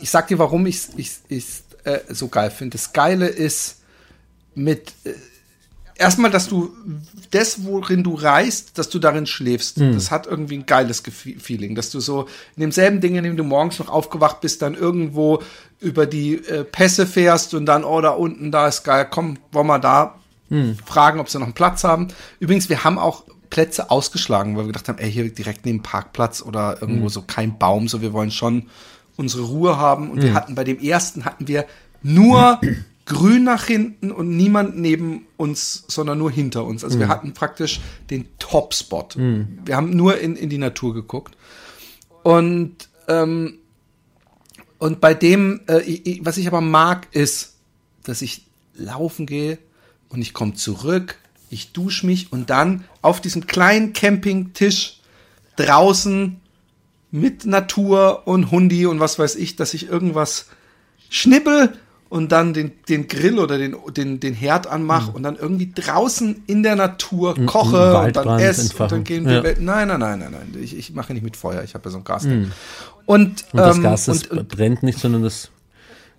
ich 0.02 0.10
sag 0.10 0.28
dir, 0.28 0.40
warum 0.40 0.66
ich 0.66 0.80
es 1.30 1.64
äh, 1.84 2.00
so 2.10 2.28
geil 2.28 2.52
finde. 2.52 2.78
Das 2.78 2.94
Geile 2.94 3.28
ist 3.28 3.82
mit 4.54 4.94
äh, 5.04 5.14
erstmal, 5.96 6.32
dass 6.32 6.48
du 6.48 6.76
das, 7.32 7.66
worin 7.66 8.04
du 8.04 8.16
reist, 8.16 8.78
dass 8.78 8.90
du 8.90 9.00
darin 9.00 9.26
schläfst. 9.26 9.80
Das 9.80 10.12
hat 10.12 10.28
irgendwie 10.28 10.58
ein 10.58 10.66
geiles 10.66 11.04
Gefühl, 11.04 11.40
Feeling, 11.40 11.76
dass 11.76 11.90
du 11.90 12.00
so 12.00 12.24
in 12.56 12.62
demselben 12.62 13.02
Ding, 13.02 13.16
in 13.16 13.24
dem 13.24 13.38
du 13.38 13.44
morgens 13.44 13.80
noch 13.80 13.90
aufgewacht 13.90 14.42
bist, 14.42 14.62
dann 14.62 14.76
irgendwo 14.76 15.42
über 15.80 16.06
die 16.06 16.36
äh, 16.36 16.64
Pässe 16.64 17.06
fährst 17.06 17.54
und 17.54 17.66
dann, 17.66 17.84
oh, 17.84 18.02
da 18.02 18.10
unten, 18.10 18.52
da 18.52 18.68
ist 18.68 18.84
geil, 18.84 19.08
komm, 19.10 19.38
wollen 19.52 19.68
wir 19.68 19.80
da 19.80 20.16
fragen, 20.86 21.20
ob 21.20 21.30
sie 21.30 21.40
noch 21.40 21.48
einen 21.48 21.54
Platz 21.54 21.84
haben. 21.84 22.10
Übrigens, 22.40 22.70
wir 22.70 22.84
haben 22.84 23.00
auch 23.00 23.24
Plätze 23.50 23.90
ausgeschlagen, 23.90 24.56
weil 24.56 24.64
wir 24.64 24.68
gedacht 24.68 24.88
haben, 24.90 25.00
ey, 25.00 25.12
hier 25.12 25.34
direkt 25.34 25.66
neben 25.66 25.82
Parkplatz 25.82 26.42
oder 26.42 26.82
irgendwo 26.82 27.10
so 27.10 27.22
kein 27.22 27.58
Baum, 27.58 27.88
so 27.88 28.02
wir 28.02 28.14
wollen 28.14 28.32
schon 28.32 28.70
unsere 29.18 29.44
Ruhe 29.44 29.78
haben. 29.78 30.12
Und 30.12 30.22
wir 30.22 30.34
hatten 30.34 30.56
bei 30.56 30.64
dem 30.64 30.80
ersten 30.80 31.26
hatten 31.26 31.48
wir 31.48 31.66
nur 32.02 32.60
grün 33.06 33.44
nach 33.44 33.66
hinten 33.66 34.12
und 34.12 34.36
niemand 34.36 34.78
neben 34.78 35.28
uns, 35.38 35.84
sondern 35.88 36.18
nur 36.18 36.32
hinter 36.32 36.66
uns. 36.66 36.84
Also 36.84 37.00
wir 37.00 37.08
hatten 37.08 37.34
praktisch 37.34 37.80
den 38.10 38.28
Top-Spot. 38.40 39.10
Wir 39.64 39.76
haben 39.76 39.92
nur 39.92 40.20
in, 40.20 40.36
in 40.36 40.50
die 40.50 40.58
Natur 40.58 40.94
geguckt. 40.94 41.36
Und, 42.24 42.90
ähm, 43.08 43.60
und 44.80 45.02
bei 45.02 45.14
dem, 45.14 45.62
äh, 45.68 45.82
ich, 45.82 46.26
was 46.26 46.38
ich 46.38 46.48
aber 46.48 46.62
mag, 46.62 47.08
ist, 47.12 47.54
dass 48.04 48.24
ich 48.24 48.46
laufen 48.74 49.28
gehe 49.28 49.60
und 50.10 50.22
ich 50.22 50.34
komme 50.34 50.56
zurück, 50.56 51.18
ich 51.52 51.72
dusche 51.72 52.06
mich 52.06 52.32
und 52.32 52.50
dann 52.50 52.86
auf 53.02 53.22
diesem 53.22 53.46
kleinen 53.46 53.94
Campingtisch 53.94 55.00
draußen 55.56 56.42
mit 57.16 57.46
Natur 57.46 58.28
und 58.28 58.52
Hundi 58.52 58.86
und 58.86 59.00
was 59.00 59.18
weiß 59.18 59.36
ich, 59.36 59.56
dass 59.56 59.74
ich 59.74 59.90
irgendwas 59.90 60.48
schnippel 61.10 61.74
und 62.10 62.32
dann 62.32 62.54
den, 62.54 62.72
den 62.88 63.08
Grill 63.08 63.40
oder 63.40 63.58
den, 63.58 63.76
den, 63.96 64.20
den 64.20 64.34
Herd 64.34 64.68
anmache 64.68 65.12
und 65.12 65.24
dann 65.24 65.36
irgendwie 65.36 65.72
draußen 65.74 66.44
in 66.46 66.62
der 66.62 66.76
Natur 66.76 67.36
koche 67.46 67.98
und 67.98 68.16
dann 68.16 68.40
esse 68.40 68.76
und 68.82 68.92
dann 68.92 69.04
gehen 69.04 69.26
wir. 69.26 69.44
Ja. 69.44 69.54
Nein, 69.60 69.88
nein, 69.88 70.00
nein, 70.00 70.20
nein, 70.20 70.32
nein. 70.32 70.62
Ich, 70.62 70.78
ich 70.78 70.94
mache 70.94 71.14
nicht 71.14 71.24
mit 71.24 71.38
Feuer, 71.38 71.64
ich 71.64 71.74
habe 71.74 71.86
ja 71.86 71.92
so 71.92 71.98
ein 71.98 72.04
Gasding. 72.04 72.52
Und, 73.06 73.46
Und 73.52 73.60
das 73.60 73.78
ähm, 73.78 73.84
Gas, 73.84 74.06
das 74.06 74.24
und, 74.24 74.40
und, 74.40 74.48
brennt 74.50 74.84
nicht, 74.84 75.00
sondern 75.00 75.24
das. 75.24 75.50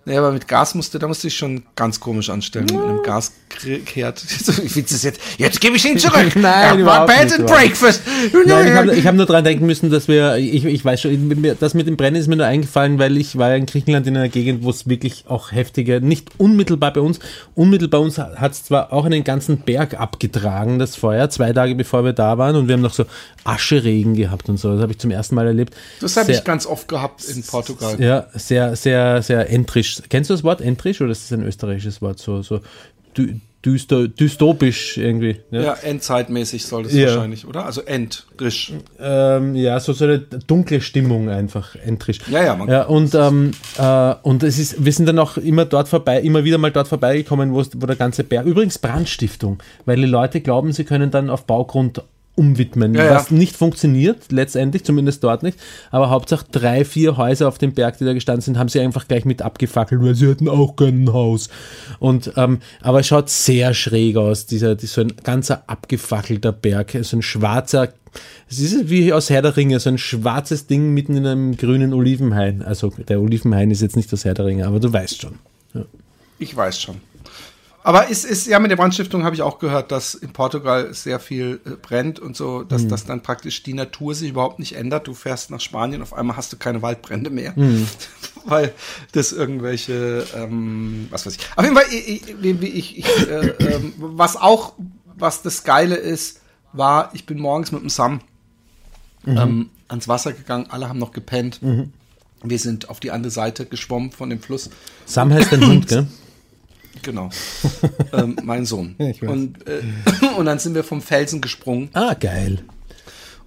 Ja, 0.06 0.18
aber 0.18 0.30
mit 0.30 0.46
Gas 0.46 0.76
musste, 0.76 1.00
da 1.00 1.08
musste 1.08 1.26
ich 1.26 1.36
schon 1.36 1.64
ganz 1.74 1.98
komisch 1.98 2.30
anstellen. 2.30 2.66
Mit 2.66 2.80
einem 2.80 3.02
Gaskehrt. 3.02 4.22
Ich 4.66 4.72
find's 4.72 4.92
das 4.92 5.02
jetzt. 5.02 5.20
Jetzt 5.38 5.60
gebe 5.60 5.76
ich 5.76 5.84
ihn 5.84 5.98
zurück. 5.98 6.32
Nein, 6.36 6.44
Ja, 6.44 6.76
überhaupt 6.76 7.08
Bed 7.08 7.24
nicht, 7.24 7.38
and 7.40 7.46
Breakfast. 7.46 8.02
Nein, 8.32 8.66
ich 8.66 8.72
habe 8.74 9.02
hab 9.04 9.14
nur 9.16 9.26
dran 9.26 9.42
denken 9.42 9.66
müssen, 9.66 9.90
dass 9.90 10.06
wir, 10.06 10.36
ich, 10.36 10.64
ich 10.64 10.84
weiß 10.84 11.00
schon, 11.00 11.56
das 11.58 11.74
mit 11.74 11.88
dem 11.88 11.96
Brennen 11.96 12.16
ist 12.16 12.28
mir 12.28 12.36
nur 12.36 12.46
eingefallen, 12.46 12.98
weil 12.98 13.16
ich 13.16 13.36
war 13.36 13.50
ja 13.50 13.56
in 13.56 13.66
Griechenland 13.66 14.06
in 14.06 14.16
einer 14.16 14.28
Gegend, 14.28 14.62
wo 14.62 14.70
es 14.70 14.88
wirklich 14.88 15.24
auch 15.26 15.50
heftige, 15.50 16.00
nicht 16.00 16.30
unmittelbar 16.38 16.92
bei 16.92 17.00
uns, 17.00 17.18
unmittelbar 17.54 18.00
bei 18.00 18.04
uns 18.04 18.18
hat 18.18 18.52
es 18.52 18.64
zwar 18.64 18.92
auch 18.92 19.06
einen 19.06 19.24
ganzen 19.24 19.58
Berg 19.58 19.98
abgetragen, 19.98 20.78
das 20.78 20.96
Feuer, 20.96 21.28
zwei 21.30 21.52
Tage 21.52 21.74
bevor 21.74 22.04
wir 22.04 22.12
da 22.12 22.38
waren 22.38 22.56
und 22.56 22.68
wir 22.68 22.74
haben 22.74 22.82
noch 22.82 22.94
so 22.94 23.06
Ascheregen 23.44 24.14
gehabt 24.14 24.48
und 24.48 24.58
so, 24.58 24.72
das 24.72 24.82
habe 24.82 24.92
ich 24.92 24.98
zum 24.98 25.10
ersten 25.10 25.34
Mal 25.34 25.46
erlebt. 25.46 25.74
Das 26.00 26.16
habe 26.16 26.30
ich 26.32 26.44
ganz 26.44 26.66
oft 26.66 26.88
gehabt 26.88 27.24
in 27.24 27.42
Portugal. 27.42 28.00
Ja, 28.00 28.26
sehr, 28.34 28.76
sehr, 28.76 29.22
sehr 29.22 29.50
entrisch. 29.50 29.95
Kennst 30.08 30.30
du 30.30 30.34
das 30.34 30.44
Wort 30.44 30.60
entrisch 30.60 31.00
oder 31.00 31.10
ist 31.12 31.30
das 31.30 31.38
ein 31.38 31.44
österreichisches 31.44 32.00
Wort? 32.02 32.18
So, 32.18 32.42
so 32.42 32.60
dü, 33.16 33.34
düster, 33.64 34.06
dystopisch 34.06 34.96
irgendwie. 34.96 35.40
Ja, 35.50 35.60
Ja, 35.62 35.72
endzeitmäßig 35.74 36.64
soll 36.66 36.84
das 36.84 36.92
Ja. 36.94 37.08
wahrscheinlich, 37.08 37.46
oder? 37.46 37.66
Also 37.66 37.80
endrisch. 37.82 38.72
ähm, 39.00 39.56
ja 39.56 39.80
so, 39.80 39.92
so 39.92 40.04
eine 40.04 40.18
dunkle 40.20 40.80
Stimmung 40.80 41.28
einfach, 41.28 41.74
entrisch. 41.74 42.18
Ja, 42.30 42.44
ja, 42.44 42.54
man- 42.54 42.68
ja 42.68 42.84
und, 42.84 43.12
ähm, 43.16 43.50
äh, 43.78 44.14
und 44.22 44.44
es 44.44 44.58
ist, 44.60 44.84
wir 44.84 44.92
sind 44.92 45.06
dann 45.06 45.18
auch 45.18 45.36
immer 45.36 45.64
dort 45.64 45.88
vorbei, 45.88 46.20
immer 46.20 46.44
wieder 46.44 46.58
mal 46.58 46.70
dort 46.70 46.86
vorbeigekommen, 46.86 47.52
wo, 47.52 47.58
wo 47.76 47.86
der 47.86 47.96
ganze 47.96 48.22
Berg, 48.22 48.46
übrigens 48.46 48.78
Brandstiftung, 48.78 49.58
weil 49.84 49.96
die 49.96 50.04
Leute 50.04 50.40
glauben, 50.40 50.72
sie 50.72 50.84
können 50.84 51.10
dann 51.10 51.28
auf 51.28 51.44
Baugrund 51.46 52.02
umwidmen, 52.36 52.94
Ja, 52.94 53.04
ja. 53.06 53.14
was 53.16 53.30
nicht 53.32 53.56
funktioniert, 53.56 54.30
letztendlich, 54.30 54.84
zumindest 54.84 55.24
dort 55.24 55.42
nicht. 55.42 55.58
Aber 55.90 56.10
Hauptsache 56.10 56.44
drei, 56.52 56.84
vier 56.84 57.16
Häuser 57.16 57.48
auf 57.48 57.58
dem 57.58 57.72
Berg, 57.72 57.98
die 57.98 58.04
da 58.04 58.12
gestanden 58.12 58.42
sind, 58.42 58.58
haben 58.58 58.68
sie 58.68 58.78
einfach 58.80 59.08
gleich 59.08 59.24
mit 59.24 59.42
abgefackelt, 59.42 60.00
weil 60.02 60.14
sie 60.14 60.28
hatten 60.30 60.48
auch 60.48 60.76
kein 60.76 61.12
Haus. 61.12 61.48
Und, 61.98 62.32
ähm, 62.36 62.60
aber 62.82 63.00
es 63.00 63.06
schaut 63.08 63.28
sehr 63.30 63.74
schräg 63.74 64.16
aus, 64.16 64.46
dieser, 64.46 64.76
die- 64.76 64.86
so 64.86 65.00
ein 65.00 65.12
ganzer 65.24 65.64
abgefackelter 65.66 66.52
Berg, 66.52 66.96
so 67.02 67.16
ein 67.16 67.22
schwarzer, 67.22 67.88
es 68.48 68.60
ist 68.60 68.88
wie 68.88 69.12
aus 69.12 69.28
Herr 69.28 69.42
der 69.42 69.56
Ringe, 69.56 69.78
so 69.80 69.90
ein 69.90 69.98
schwarzes 69.98 70.66
Ding 70.66 70.94
mitten 70.94 71.16
in 71.16 71.26
einem 71.26 71.56
grünen 71.56 71.92
Olivenhain. 71.92 72.62
Also 72.62 72.90
der 73.08 73.20
Olivenhain 73.20 73.70
ist 73.70 73.82
jetzt 73.82 73.96
nicht 73.96 74.12
aus 74.12 74.24
Herr 74.24 74.34
der 74.34 74.46
Ringe, 74.46 74.66
aber 74.66 74.80
du 74.80 74.92
weißt 74.92 75.20
schon. 75.22 75.34
Ich 76.38 76.56
weiß 76.56 76.80
schon. 76.80 76.96
Aber 77.86 78.10
es 78.10 78.24
ist, 78.24 78.48
ja, 78.48 78.58
mit 78.58 78.72
der 78.72 78.76
Brandstiftung 78.76 79.22
habe 79.22 79.36
ich 79.36 79.42
auch 79.42 79.60
gehört, 79.60 79.92
dass 79.92 80.16
in 80.16 80.32
Portugal 80.32 80.92
sehr 80.92 81.20
viel 81.20 81.60
äh, 81.64 81.70
brennt 81.80 82.18
und 82.18 82.36
so, 82.36 82.64
dass 82.64 82.82
Mhm. 82.82 82.88
das 82.88 83.04
dann 83.04 83.22
praktisch 83.22 83.62
die 83.62 83.74
Natur 83.74 84.12
sich 84.12 84.30
überhaupt 84.30 84.58
nicht 84.58 84.72
ändert. 84.74 85.06
Du 85.06 85.14
fährst 85.14 85.52
nach 85.52 85.60
Spanien, 85.60 86.02
auf 86.02 86.12
einmal 86.12 86.36
hast 86.36 86.52
du 86.52 86.56
keine 86.56 86.82
Waldbrände 86.82 87.30
mehr, 87.30 87.52
Mhm. 87.54 87.86
weil 88.44 88.74
das 89.12 89.30
irgendwelche, 89.30 90.26
ähm, 90.34 91.06
was 91.10 91.26
weiß 91.26 91.36
ich. 91.36 91.46
Auf 91.54 91.62
jeden 91.64 91.76
Fall, 91.76 91.84
ich, 91.92 92.28
ich, 92.28 92.62
ich, 92.62 92.98
ich, 92.98 93.28
äh, 93.28 93.50
ähm, 93.50 93.92
was 93.98 94.34
auch, 94.36 94.72
was 95.16 95.42
das 95.42 95.62
Geile 95.62 95.94
ist, 95.94 96.40
war, 96.72 97.10
ich 97.14 97.24
bin 97.24 97.38
morgens 97.38 97.70
mit 97.70 97.82
dem 97.82 97.88
Sam 97.88 98.20
Mhm. 99.24 99.36
ähm, 99.38 99.70
ans 99.86 100.08
Wasser 100.08 100.32
gegangen, 100.32 100.66
alle 100.70 100.88
haben 100.88 100.98
noch 100.98 101.12
gepennt. 101.12 101.60
Wir 102.42 102.58
sind 102.58 102.88
auf 102.90 102.98
die 102.98 103.12
andere 103.12 103.30
Seite 103.30 103.64
geschwommen 103.64 104.10
von 104.10 104.28
dem 104.30 104.40
Fluss. 104.40 104.70
Sam 105.04 105.32
heißt 105.32 105.52
dein 105.52 105.64
Hund, 105.64 105.86
gell? 105.86 106.08
Genau. 107.02 107.30
ähm, 108.12 108.36
mein 108.42 108.66
Sohn. 108.66 108.96
Und, 109.22 109.66
äh, 109.66 109.82
und 110.36 110.46
dann 110.46 110.58
sind 110.58 110.74
wir 110.74 110.84
vom 110.84 111.02
Felsen 111.02 111.40
gesprungen 111.40 111.90
Ah, 111.92 112.14
geil. 112.14 112.60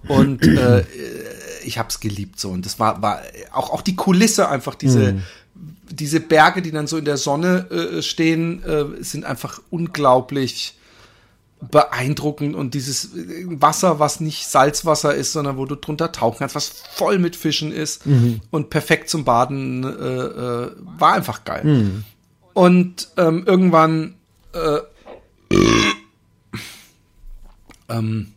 und 0.08 0.46
äh, 0.46 0.84
ich 1.64 1.78
hab's 1.78 2.00
geliebt 2.00 2.40
so. 2.40 2.50
Und 2.50 2.64
das 2.66 2.78
war, 2.78 3.02
war 3.02 3.20
auch, 3.52 3.70
auch 3.70 3.82
die 3.82 3.96
Kulisse 3.96 4.48
einfach, 4.48 4.74
diese, 4.74 5.20
diese 5.90 6.20
Berge, 6.20 6.62
die 6.62 6.70
dann 6.70 6.86
so 6.86 6.96
in 6.96 7.04
der 7.04 7.16
Sonne 7.16 7.66
äh, 7.70 8.02
stehen, 8.02 8.62
äh, 8.64 9.02
sind 9.02 9.24
einfach 9.24 9.60
unglaublich 9.70 10.74
beeindruckend 11.70 12.56
und 12.56 12.72
dieses 12.72 13.14
äh, 13.14 13.44
Wasser, 13.60 13.98
was 13.98 14.20
nicht 14.20 14.46
Salzwasser 14.46 15.14
ist, 15.14 15.32
sondern 15.32 15.58
wo 15.58 15.66
du 15.66 15.74
drunter 15.74 16.10
tauchen 16.12 16.38
kannst, 16.38 16.54
was 16.54 16.68
voll 16.94 17.18
mit 17.18 17.36
Fischen 17.36 17.70
ist 17.72 18.02
und 18.50 18.70
perfekt 18.70 19.10
zum 19.10 19.24
Baden, 19.24 19.84
äh, 19.84 19.86
äh, 19.88 20.70
war 20.98 21.12
einfach 21.12 21.44
geil. 21.44 22.02
Und 22.54 23.08
ähm, 23.16 23.44
irgendwann 23.46 24.14
äh, 24.52 24.78
ähm, 27.88 28.32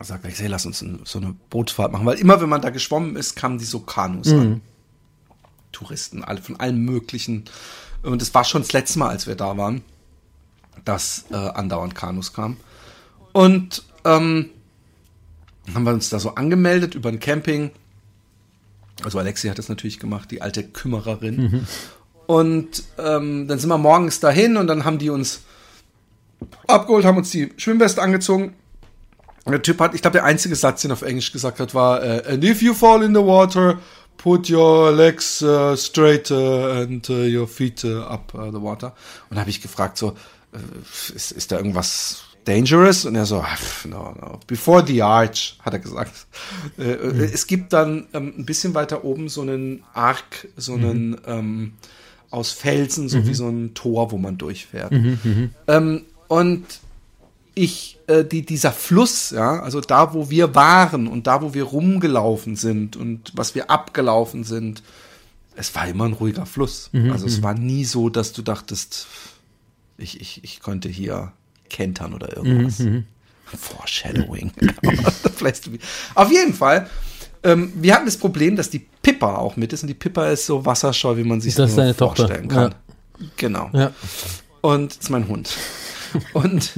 sagt 0.00 0.24
er, 0.24 0.30
hey, 0.30 0.46
lass 0.46 0.66
uns 0.66 0.84
so 1.04 1.18
eine 1.18 1.34
Bootsfahrt 1.50 1.92
machen, 1.92 2.06
weil 2.06 2.18
immer 2.18 2.40
wenn 2.40 2.48
man 2.48 2.62
da 2.62 2.70
geschwommen 2.70 3.16
ist, 3.16 3.36
kamen 3.36 3.58
die 3.58 3.64
so 3.64 3.80
Kanus 3.80 4.32
an. 4.32 4.60
Touristen, 5.72 6.24
alle 6.24 6.40
von 6.42 6.58
allen 6.58 6.78
möglichen. 6.84 7.44
Und 8.02 8.22
es 8.22 8.34
war 8.34 8.44
schon 8.44 8.62
das 8.62 8.72
letzte 8.72 8.98
Mal, 8.98 9.08
als 9.10 9.26
wir 9.26 9.34
da 9.34 9.56
waren, 9.56 9.82
dass 10.84 11.26
äh, 11.30 11.34
andauernd 11.36 11.94
Kanus 11.94 12.32
kamen. 12.32 12.56
Und 13.32 13.84
ähm, 14.04 14.50
haben 15.74 15.84
wir 15.84 15.92
uns 15.92 16.08
da 16.08 16.18
so 16.18 16.34
angemeldet 16.34 16.94
über 16.94 17.10
ein 17.10 17.20
Camping. 17.20 17.70
Also 19.04 19.18
Alexi 19.18 19.48
hat 19.48 19.58
das 19.58 19.68
natürlich 19.68 19.98
gemacht, 19.98 20.30
die 20.30 20.42
alte 20.42 20.64
Kümmererin. 20.64 21.66
Und 22.30 22.84
ähm, 22.96 23.48
dann 23.48 23.58
sind 23.58 23.68
wir 23.70 23.76
morgens 23.76 24.20
dahin 24.20 24.56
und 24.56 24.68
dann 24.68 24.84
haben 24.84 24.98
die 24.98 25.10
uns 25.10 25.40
abgeholt, 26.68 27.04
haben 27.04 27.18
uns 27.18 27.30
die 27.30 27.52
Schwimmweste 27.56 28.00
angezogen. 28.00 28.54
Und 29.44 29.50
der 29.50 29.62
Typ 29.62 29.80
hat, 29.80 29.96
ich 29.96 30.00
glaube, 30.02 30.12
der 30.12 30.24
einzige 30.24 30.54
Satz, 30.54 30.82
den 30.82 30.92
er 30.92 30.94
auf 30.94 31.02
Englisch 31.02 31.32
gesagt 31.32 31.58
hat, 31.58 31.74
war, 31.74 32.00
äh, 32.04 32.22
and 32.32 32.44
if 32.44 32.62
you 32.62 32.72
fall 32.72 33.02
in 33.02 33.16
the 33.16 33.20
water, 33.20 33.80
put 34.16 34.48
your 34.48 34.92
legs 34.92 35.42
uh, 35.42 35.74
straight 35.74 36.30
uh, 36.30 36.82
and 36.82 37.10
uh, 37.10 37.14
your 37.14 37.48
feet 37.48 37.82
uh, 37.84 38.02
up 38.02 38.32
uh, 38.32 38.52
the 38.52 38.62
water. 38.62 38.94
Und 39.28 39.36
habe 39.36 39.50
ich 39.50 39.60
gefragt, 39.60 39.98
so, 39.98 40.10
äh, 40.52 41.16
ist, 41.16 41.32
ist 41.32 41.50
da 41.50 41.56
irgendwas 41.56 42.22
dangerous? 42.44 43.06
Und 43.06 43.16
er 43.16 43.26
so, 43.26 43.40
"Ah, 43.40 43.56
pff, 43.56 43.86
no, 43.86 44.14
no, 44.20 44.38
before 44.46 44.86
the 44.86 45.02
arch, 45.02 45.58
hat 45.62 45.72
er 45.72 45.80
gesagt. 45.80 46.12
Äh, 46.78 46.92
äh, 46.92 47.24
Es 47.32 47.48
gibt 47.48 47.72
dann 47.72 48.06
ähm, 48.12 48.34
ein 48.38 48.46
bisschen 48.46 48.72
weiter 48.74 49.02
oben 49.02 49.28
so 49.28 49.40
einen 49.40 49.82
Ark, 49.94 50.46
so 50.56 50.74
einen 50.74 51.20
ähm, 51.26 51.72
aus 52.30 52.52
Felsen, 52.52 53.08
so 53.08 53.26
wie 53.26 53.34
so 53.34 53.48
ein 53.48 53.74
Tor, 53.74 54.12
wo 54.12 54.18
man 54.18 54.38
durchfährt. 54.38 54.92
Ähm, 55.66 56.02
und 56.28 56.64
ich, 57.54 57.98
äh, 58.06 58.24
die, 58.24 58.46
dieser 58.46 58.70
Fluss, 58.72 59.30
ja, 59.30 59.60
also 59.60 59.80
da, 59.80 60.14
wo 60.14 60.30
wir 60.30 60.54
waren 60.54 61.08
und 61.08 61.26
da, 61.26 61.42
wo 61.42 61.52
wir 61.54 61.64
rumgelaufen 61.64 62.54
sind 62.56 62.96
und 62.96 63.32
was 63.34 63.54
wir 63.56 63.70
abgelaufen 63.70 64.44
sind, 64.44 64.82
es 65.56 65.74
war 65.74 65.88
immer 65.88 66.04
ein 66.04 66.12
ruhiger 66.12 66.46
Fluss. 66.46 66.90
also 67.10 67.26
es 67.26 67.42
war 67.42 67.54
nie 67.54 67.84
so, 67.84 68.08
dass 68.08 68.32
du 68.32 68.42
dachtest, 68.42 69.08
ich, 69.98 70.20
ich, 70.20 70.44
ich 70.44 70.60
könnte 70.60 70.88
hier 70.88 71.32
kentern 71.68 72.14
oder 72.14 72.36
irgendwas. 72.36 72.78
Foreshadowing. 73.58 74.52
Vielleicht- 75.36 75.68
Auf 76.14 76.30
jeden 76.30 76.54
Fall. 76.54 76.88
Ähm, 77.42 77.72
wir 77.74 77.94
hatten 77.94 78.06
das 78.06 78.16
Problem, 78.16 78.56
dass 78.56 78.68
die 78.70 78.80
Pippa 79.02 79.36
auch 79.36 79.56
mit 79.56 79.72
ist 79.72 79.82
und 79.82 79.88
die 79.88 79.94
Pippa 79.94 80.28
ist 80.28 80.46
so 80.46 80.64
wasserscheu, 80.66 81.16
wie 81.16 81.24
man 81.24 81.40
sich 81.40 81.54
Das 81.54 81.70
nur 81.70 81.76
deine 81.78 81.96
Tochter, 81.96 82.26
vorstellen 82.26 82.48
kann. 82.48 82.74
Genau. 83.36 83.70
Ja. 83.72 83.92
Und 84.60 84.90
das 84.92 84.98
ist 85.04 85.10
mein 85.10 85.26
Hund. 85.28 85.50
Und, 86.34 86.72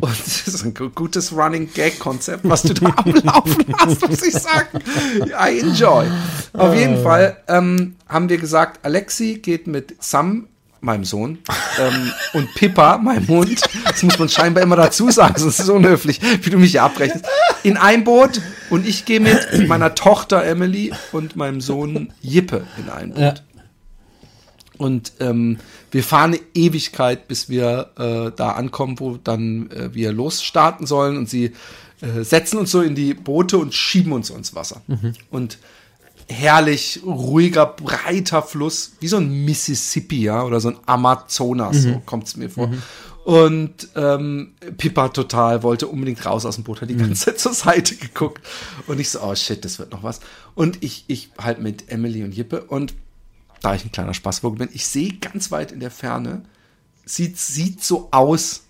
und 0.00 0.10
das 0.26 0.46
ist 0.48 0.64
ein 0.64 0.72
gu- 0.72 0.90
gutes 0.90 1.32
Running 1.32 1.68
Gag 1.74 1.98
Konzept, 1.98 2.48
was 2.48 2.62
du 2.62 2.72
da 2.74 2.86
am 2.96 3.12
Laufen 3.12 3.74
hast, 3.76 4.08
muss 4.08 4.22
ich 4.22 4.34
sagen. 4.34 4.78
I 5.20 5.60
enjoy. 5.60 6.06
Auf 6.54 6.74
jeden 6.74 7.02
Fall 7.02 7.36
ähm, 7.48 7.96
haben 8.08 8.28
wir 8.28 8.38
gesagt, 8.38 8.84
Alexi 8.84 9.40
geht 9.42 9.66
mit 9.66 9.96
Sam, 10.02 10.46
meinem 10.80 11.04
Sohn, 11.04 11.38
ähm, 11.78 12.12
und 12.32 12.54
Pippa, 12.54 12.98
meinem 12.98 13.26
Hund, 13.28 13.60
das 13.84 14.02
muss 14.02 14.18
man 14.18 14.28
scheinbar 14.28 14.62
immer 14.62 14.76
dazu 14.76 15.10
sagen, 15.10 15.34
sonst 15.38 15.58
ist 15.58 15.64
es 15.64 15.68
unhöflich, 15.68 16.20
wie 16.42 16.50
du 16.50 16.58
mich 16.58 16.72
hier 16.72 16.82
abrechnest, 16.82 17.24
in 17.62 17.76
ein 17.76 18.04
Boot 18.04 18.40
und 18.70 18.86
ich 18.86 19.04
gehe 19.04 19.20
mit 19.20 19.68
meiner 19.68 19.94
Tochter 19.94 20.44
Emily 20.44 20.92
und 21.12 21.36
meinem 21.36 21.60
Sohn 21.60 22.12
Jippe 22.20 22.66
in 22.78 22.88
ein 22.88 23.10
Boot. 23.10 23.18
Ja. 23.18 23.34
Und 24.78 25.12
ähm, 25.18 25.58
wir 25.90 26.04
fahren 26.04 26.34
eine 26.34 26.40
Ewigkeit, 26.54 27.28
bis 27.28 27.48
wir 27.48 27.90
äh, 27.98 28.30
da 28.36 28.52
ankommen, 28.52 29.00
wo 29.00 29.16
dann 29.16 29.70
äh, 29.72 29.92
wir 29.92 30.12
losstarten 30.12 30.86
sollen. 30.86 31.16
Und 31.16 31.28
sie 31.28 31.52
äh, 32.00 32.22
setzen 32.22 32.58
uns 32.58 32.70
so 32.70 32.80
in 32.80 32.94
die 32.94 33.12
Boote 33.12 33.58
und 33.58 33.74
schieben 33.74 34.12
uns 34.12 34.30
ins 34.30 34.54
Wasser. 34.54 34.82
Und 35.30 35.58
herrlich, 36.28 37.00
ruhiger, 37.04 37.66
breiter 37.66 38.42
Fluss, 38.42 38.92
wie 39.00 39.08
so 39.08 39.16
ein 39.16 39.44
Mississippi, 39.44 40.22
ja, 40.22 40.44
oder 40.44 40.60
so 40.60 40.68
ein 40.68 40.76
Amazonas, 40.86 41.82
so 41.82 42.02
kommt 42.04 42.26
es 42.26 42.36
mir 42.36 42.50
vor. 42.50 42.70
Und 43.24 43.88
ähm, 43.94 44.54
Pippa 44.78 45.10
total 45.10 45.62
wollte 45.62 45.86
unbedingt 45.86 46.24
raus 46.24 46.46
aus 46.46 46.54
dem 46.54 46.64
Boot, 46.64 46.80
hat 46.80 46.88
die 46.88 46.96
ganze 46.96 47.26
Zeit 47.26 47.38
zur 47.38 47.52
Seite 47.52 47.94
geguckt. 47.96 48.40
Und 48.86 48.98
ich 49.00 49.10
so, 49.10 49.20
oh 49.20 49.34
shit, 49.34 49.62
das 49.66 49.78
wird 49.78 49.92
noch 49.92 50.02
was. 50.02 50.20
Und 50.54 50.82
ich, 50.82 51.04
ich 51.08 51.30
halt 51.38 51.60
mit 51.60 51.90
Emily 51.90 52.24
und 52.24 52.34
Jippe 52.34 52.64
und 52.64 52.94
da 53.60 53.74
ich 53.74 53.84
ein 53.84 53.92
kleiner 53.92 54.14
Spaßvogel 54.14 54.66
bin, 54.66 54.68
ich 54.72 54.86
sehe 54.86 55.12
ganz 55.14 55.50
weit 55.50 55.72
in 55.72 55.80
der 55.80 55.90
Ferne, 55.90 56.42
sieht, 57.04 57.38
sieht 57.38 57.84
so 57.84 58.08
aus, 58.12 58.62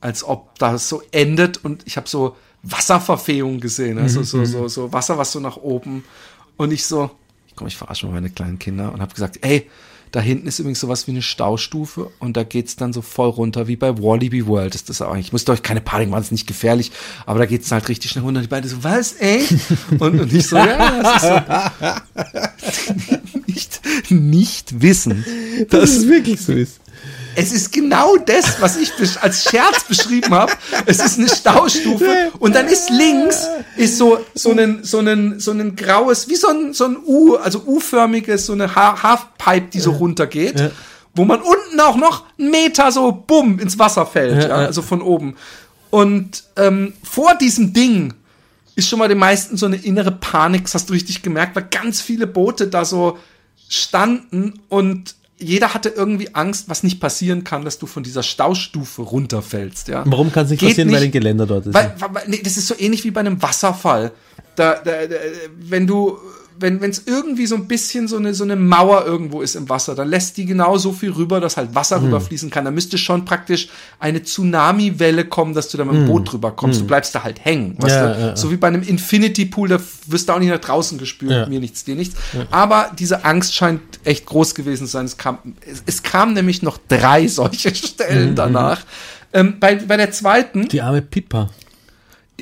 als 0.00 0.24
ob 0.24 0.58
das 0.58 0.88
so 0.88 1.02
endet 1.10 1.62
und 1.62 1.86
ich 1.86 1.96
habe 1.96 2.08
so 2.08 2.36
Wasserverfehung 2.62 3.60
gesehen, 3.60 3.96
ne? 3.96 4.08
so, 4.08 4.22
so, 4.22 4.44
so, 4.44 4.68
so 4.68 4.92
Wasser, 4.92 5.18
was 5.18 5.32
so 5.32 5.40
nach 5.40 5.56
oben 5.56 6.04
und 6.60 6.72
ich 6.72 6.84
so, 6.84 7.10
komm, 7.56 7.68
ich 7.68 7.76
verarsche 7.76 8.04
mal 8.04 8.12
meine 8.12 8.28
kleinen 8.28 8.58
Kinder 8.58 8.92
und 8.92 9.00
habe 9.00 9.14
gesagt, 9.14 9.38
ey, 9.40 9.66
da 10.12 10.20
hinten 10.20 10.46
ist 10.46 10.58
übrigens 10.58 10.80
sowas 10.80 11.06
wie 11.06 11.12
eine 11.12 11.22
Staustufe 11.22 12.10
und 12.18 12.36
da 12.36 12.42
geht's 12.42 12.76
dann 12.76 12.92
so 12.92 13.00
voll 13.00 13.30
runter 13.30 13.66
wie 13.66 13.76
bei 13.76 13.96
Wally 13.96 14.46
World. 14.46 14.74
Ist 14.74 14.90
das 14.90 15.00
auch 15.00 15.10
eigentlich, 15.10 15.28
ich 15.28 15.32
müsste 15.32 15.52
euch 15.52 15.62
keine 15.62 15.80
Panik 15.80 16.10
machen, 16.10 16.20
ist 16.20 16.32
nicht 16.32 16.46
gefährlich, 16.46 16.92
aber 17.24 17.38
da 17.38 17.46
geht's 17.46 17.72
halt 17.72 17.88
richtig 17.88 18.10
schnell 18.10 18.24
runter. 18.24 18.40
Und 18.40 18.44
die 18.44 18.50
beiden 18.50 18.68
so, 18.68 18.84
was, 18.84 19.14
ey? 19.14 19.42
Und, 19.98 20.20
und 20.20 20.32
ich 20.34 20.48
so, 20.48 20.56
ja, 20.56 21.00
das 21.00 21.22
ist 21.22 21.28
so. 23.08 23.16
nicht, 23.46 23.80
nicht 24.10 24.82
wissen, 24.82 25.24
Dass 25.70 25.96
es 25.96 26.08
wirklich 26.08 26.42
so 26.42 26.52
ist. 26.52 26.78
Es 27.36 27.52
ist 27.52 27.72
genau 27.72 28.16
das, 28.16 28.60
was 28.60 28.76
ich 28.76 28.92
als 29.20 29.44
Scherz 29.44 29.84
beschrieben 29.84 30.34
habe. 30.34 30.52
Es 30.86 30.98
ist 30.98 31.18
eine 31.18 31.28
Staustufe 31.28 32.30
und 32.38 32.54
dann 32.54 32.66
ist 32.66 32.90
links 32.90 33.46
ist 33.76 33.98
so 33.98 34.18
so 34.34 34.50
ein 34.52 34.80
so 34.82 34.98
ein 34.98 35.38
so 35.40 35.52
ein 35.52 35.76
graues 35.76 36.28
wie 36.28 36.36
so 36.36 36.48
ein 36.48 36.72
so 36.72 36.84
ein 36.86 36.96
U, 37.06 37.36
also 37.36 37.62
U-förmiges 37.66 38.46
so 38.46 38.52
eine 38.52 38.74
Ha- 38.74 39.02
Halfpipe, 39.02 39.68
die 39.72 39.80
so 39.80 39.92
runtergeht, 39.92 40.72
wo 41.14 41.24
man 41.24 41.40
unten 41.40 41.80
auch 41.80 41.96
noch 41.96 42.24
einen 42.38 42.50
Meter 42.50 42.90
so 42.92 43.12
bumm 43.12 43.58
ins 43.58 43.78
Wasser 43.78 44.06
fällt, 44.06 44.42
ja, 44.42 44.48
ja. 44.48 44.54
also 44.54 44.82
von 44.82 45.02
oben. 45.02 45.36
Und 45.90 46.44
ähm, 46.56 46.92
vor 47.02 47.34
diesem 47.34 47.72
Ding 47.72 48.14
ist 48.76 48.88
schon 48.88 48.98
mal 49.00 49.08
den 49.08 49.18
meisten 49.18 49.56
so 49.56 49.66
eine 49.66 49.76
innere 49.76 50.12
Panik, 50.12 50.62
das 50.64 50.74
hast 50.74 50.88
du 50.88 50.94
richtig 50.94 51.22
gemerkt, 51.22 51.56
weil 51.56 51.66
ganz 51.70 52.00
viele 52.00 52.26
Boote 52.26 52.68
da 52.68 52.84
so 52.84 53.18
standen 53.68 54.60
und 54.68 55.14
jeder 55.40 55.74
hatte 55.74 55.88
irgendwie 55.88 56.34
Angst, 56.34 56.68
was 56.68 56.82
nicht 56.82 57.00
passieren 57.00 57.44
kann, 57.44 57.64
dass 57.64 57.78
du 57.78 57.86
von 57.86 58.02
dieser 58.02 58.22
Staustufe 58.22 59.02
runterfällst, 59.02 59.88
ja. 59.88 60.02
Warum 60.06 60.32
kann 60.32 60.44
es 60.44 60.50
nicht 60.50 60.60
Geht 60.60 60.70
passieren, 60.70 60.92
weil 60.92 61.00
nicht, 61.00 61.08
ein 61.08 61.12
Geländer 61.12 61.46
dort 61.46 61.66
ist? 61.66 61.74
weil, 61.74 61.94
weil, 61.98 62.28
nee, 62.28 62.40
das 62.42 62.56
ist 62.56 62.66
so 62.66 62.74
ähnlich 62.78 63.04
wie 63.04 63.10
bei 63.10 63.20
einem 63.20 63.40
Wasserfall. 63.42 64.12
Da, 64.56 64.74
da, 64.74 65.06
da, 65.06 65.16
wenn 65.58 65.86
du, 65.86 66.18
wenn 66.60 66.90
es 66.90 67.02
irgendwie 67.06 67.46
so 67.46 67.54
ein 67.54 67.66
bisschen 67.68 68.08
so 68.08 68.16
eine, 68.16 68.34
so 68.34 68.44
eine 68.44 68.56
Mauer 68.56 69.04
irgendwo 69.06 69.40
ist 69.42 69.54
im 69.54 69.68
Wasser, 69.68 69.94
dann 69.94 70.08
lässt 70.08 70.36
die 70.36 70.44
genau 70.46 70.78
so 70.78 70.92
viel 70.92 71.10
rüber, 71.12 71.40
dass 71.40 71.56
halt 71.56 71.74
Wasser 71.74 71.96
Hm. 71.96 72.04
rüberfließen 72.06 72.50
kann. 72.50 72.64
Da 72.64 72.70
müsste 72.70 72.98
schon 72.98 73.24
praktisch 73.24 73.68
eine 73.98 74.22
Tsunami-Welle 74.22 75.24
kommen, 75.24 75.54
dass 75.54 75.68
du 75.68 75.78
da 75.78 75.84
mit 75.84 75.94
dem 75.94 76.06
Boot 76.06 76.32
drüber 76.32 76.50
kommst. 76.52 76.80
Du 76.80 76.86
bleibst 76.86 77.14
da 77.14 77.22
halt 77.22 77.44
hängen. 77.44 77.76
Weißt 77.78 77.96
Hm. 77.96 78.04
Ja, 78.04 78.14
du? 78.14 78.20
ja. 78.20 78.36
So 78.36 78.50
wie 78.50 78.56
bei 78.56 78.68
einem 78.68 78.82
Infinity-Pool, 78.82 79.68
da 79.68 79.80
wirst 80.06 80.28
du 80.28 80.32
auch 80.32 80.38
nicht 80.38 80.48
nach 80.50 80.58
draußen 80.60 80.98
gespült. 80.98 81.48
Mir 81.48 81.60
nichts, 81.60 81.84
dir 81.84 81.94
nichts. 81.96 82.16
Aber 82.50 82.90
diese 82.98 83.24
Angst 83.24 83.54
scheint 83.54 83.80
echt 84.04 84.26
groß 84.26 84.54
gewesen 84.54 84.86
zu 84.86 84.92
sein. 84.92 85.06
Es 85.06 85.16
kam, 85.16 85.38
es, 85.70 85.82
es 85.86 86.02
kam 86.02 86.32
nämlich 86.32 86.62
noch 86.62 86.78
drei 86.88 87.26
solche 87.28 87.74
Stellen 87.74 88.34
danach. 88.34 88.80
Ähm, 89.32 89.54
bei, 89.60 89.76
bei 89.76 89.96
der 89.96 90.10
zweiten, 90.10 90.60
Mhm, 90.62 90.68
Die 90.68 90.80
arme 90.82 91.02
Pippa. 91.02 91.50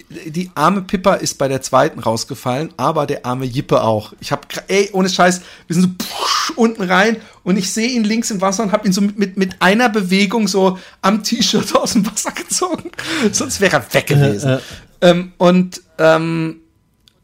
Die 0.09 0.51
arme 0.55 0.82
Pippa 0.82 1.14
ist 1.14 1.38
bei 1.38 1.49
der 1.49 1.62
zweiten 1.62 2.01
rausgefallen, 2.01 2.72
aber 2.76 3.07
der 3.07 3.24
arme 3.26 3.44
Jippe 3.44 3.82
auch. 3.82 4.12
Ich 4.20 4.32
habe, 4.32 4.42
ey, 4.68 4.90
ohne 4.92 5.09
Scheiß, 5.09 5.40
wir 5.66 5.74
sind 5.74 5.82
so 5.82 6.05
pfusch, 6.05 6.53
unten 6.57 6.82
rein 6.82 7.16
und 7.44 7.57
ich 7.57 7.72
sehe 7.72 7.88
ihn 7.88 8.05
links 8.05 8.30
im 8.30 8.40
Wasser 8.40 8.62
und 8.62 8.72
habe 8.72 8.86
ihn 8.86 8.92
so 8.92 9.01
mit, 9.01 9.18
mit, 9.18 9.36
mit 9.36 9.61
einer 9.61 9.88
Bewegung 9.88 10.49
so 10.49 10.78
am 11.03 11.22
T-Shirt 11.22 11.74
aus 11.76 11.92
dem 11.92 12.07
Wasser 12.07 12.32
gezogen. 12.32 12.90
Sonst 13.32 13.61
wäre 13.61 13.76
er 13.76 13.94
weg 13.94 14.07
gewesen. 14.07 14.51
Äh, 14.51 14.57
äh. 14.57 14.61
Ähm, 15.01 15.32
und 15.38 15.82
ähm, 15.99 16.61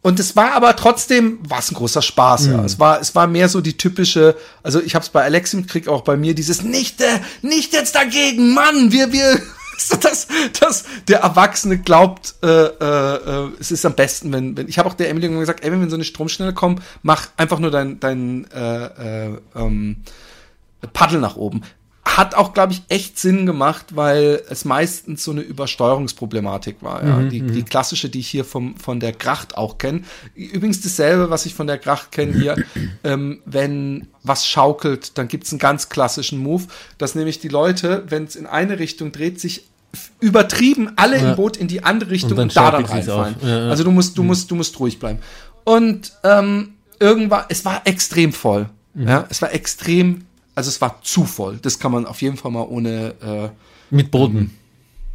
und 0.04 0.20
es 0.20 0.36
war 0.36 0.52
aber 0.52 0.76
trotzdem, 0.76 1.38
war 1.48 1.60
es 1.60 1.70
ein 1.70 1.76
großer 1.76 2.02
Spaß. 2.02 2.48
Ja. 2.48 2.62
Es 2.62 2.78
war, 2.78 3.00
es 3.00 3.14
war 3.14 3.26
mehr 3.26 3.48
so 3.48 3.62
die 3.62 3.78
typische, 3.78 4.36
also 4.62 4.82
ich 4.82 4.94
habe 4.94 5.02
es 5.02 5.08
bei 5.08 5.24
Alexi 5.24 5.56
mitkriegt, 5.56 5.88
auch 5.88 6.02
bei 6.02 6.14
mir 6.18 6.34
dieses 6.34 6.60
nicht, 6.60 7.00
äh, 7.00 7.20
nicht 7.40 7.72
jetzt 7.72 7.94
dagegen, 7.94 8.52
Mann, 8.52 8.92
wir, 8.92 9.12
wir, 9.12 9.40
dass, 10.00 10.28
dass 10.58 10.84
der 11.08 11.20
Erwachsene 11.20 11.78
glaubt, 11.78 12.34
äh, 12.42 12.46
äh, 12.46 13.46
äh, 13.46 13.50
es 13.58 13.70
ist 13.70 13.84
am 13.84 13.94
besten, 13.94 14.32
wenn, 14.32 14.56
wenn 14.56 14.68
ich 14.68 14.78
habe 14.78 14.88
auch 14.88 14.94
der 14.94 15.08
Emily 15.08 15.28
gesagt, 15.28 15.64
ey, 15.64 15.72
wenn 15.72 15.88
so 15.90 15.96
eine 15.96 16.04
Stromschnelle 16.04 16.54
kommen, 16.54 16.80
mach 17.02 17.28
einfach 17.36 17.58
nur 17.58 17.70
dein, 17.70 18.00
dein 18.00 18.50
äh, 18.50 19.26
äh, 19.26 19.38
ähm, 19.54 19.96
Paddel 20.92 21.20
nach 21.20 21.36
oben. 21.36 21.62
Hat 22.06 22.34
auch, 22.34 22.52
glaube 22.52 22.74
ich, 22.74 22.82
echt 22.88 23.18
Sinn 23.18 23.46
gemacht, 23.46 23.96
weil 23.96 24.42
es 24.50 24.64
meistens 24.64 25.24
so 25.24 25.30
eine 25.30 25.40
Übersteuerungsproblematik 25.40 26.76
war. 26.82 27.04
Ja. 27.04 27.22
die, 27.22 27.40
die 27.40 27.62
klassische, 27.62 28.08
die 28.08 28.20
ich 28.20 28.28
hier 28.28 28.44
vom, 28.44 28.76
von 28.76 29.00
der 29.00 29.12
Gracht 29.12 29.56
auch 29.56 29.78
kenne. 29.78 30.02
Übrigens 30.34 30.80
dasselbe, 30.82 31.30
was 31.30 31.46
ich 31.46 31.54
von 31.54 31.66
der 31.66 31.78
Gracht 31.78 32.12
kenne 32.12 32.32
hier. 32.34 32.56
ähm, 33.04 33.40
wenn 33.46 34.08
was 34.22 34.46
schaukelt, 34.46 35.16
dann 35.18 35.28
gibt's 35.28 35.50
einen 35.52 35.58
ganz 35.58 35.88
klassischen 35.88 36.38
Move, 36.38 36.64
dass 36.98 37.14
nämlich 37.14 37.40
die 37.40 37.48
Leute, 37.48 38.04
wenn 38.08 38.24
es 38.24 38.36
in 38.36 38.46
eine 38.46 38.78
Richtung 38.78 39.10
dreht, 39.10 39.40
sich 39.40 39.64
übertrieben 40.20 40.92
alle 40.96 41.18
Ja. 41.18 41.30
im 41.30 41.36
Boot 41.36 41.56
in 41.56 41.68
die 41.68 41.84
andere 41.84 42.10
Richtung 42.10 42.32
Und 42.32 42.38
und, 42.40 42.56
da 42.56 42.70
dann 42.70 42.84
reinfallen. 42.84 43.36
Ja. 43.42 43.68
Also 43.68 43.84
du 43.84 43.90
musst, 43.90 44.18
du 44.18 44.22
musst, 44.22 44.50
du 44.50 44.54
musst 44.56 44.78
ruhig 44.78 44.98
bleiben. 44.98 45.20
Und 45.64 46.12
ähm, 46.22 46.74
irgendwann, 46.98 47.44
es 47.48 47.64
war 47.64 47.82
extrem 47.86 48.32
voll. 48.32 48.68
Mhm. 48.94 49.08
Ja, 49.08 49.26
es 49.28 49.40
war 49.42 49.52
extrem, 49.52 50.24
also 50.54 50.68
es 50.68 50.80
war 50.80 51.00
zu 51.02 51.24
voll. 51.24 51.58
Das 51.62 51.78
kann 51.78 51.92
man 51.92 52.06
auf 52.06 52.22
jeden 52.22 52.36
Fall 52.36 52.50
mal 52.50 52.62
ohne 52.62 53.14
äh, 53.22 53.48
Mit 53.94 54.10
Boden. 54.10 54.56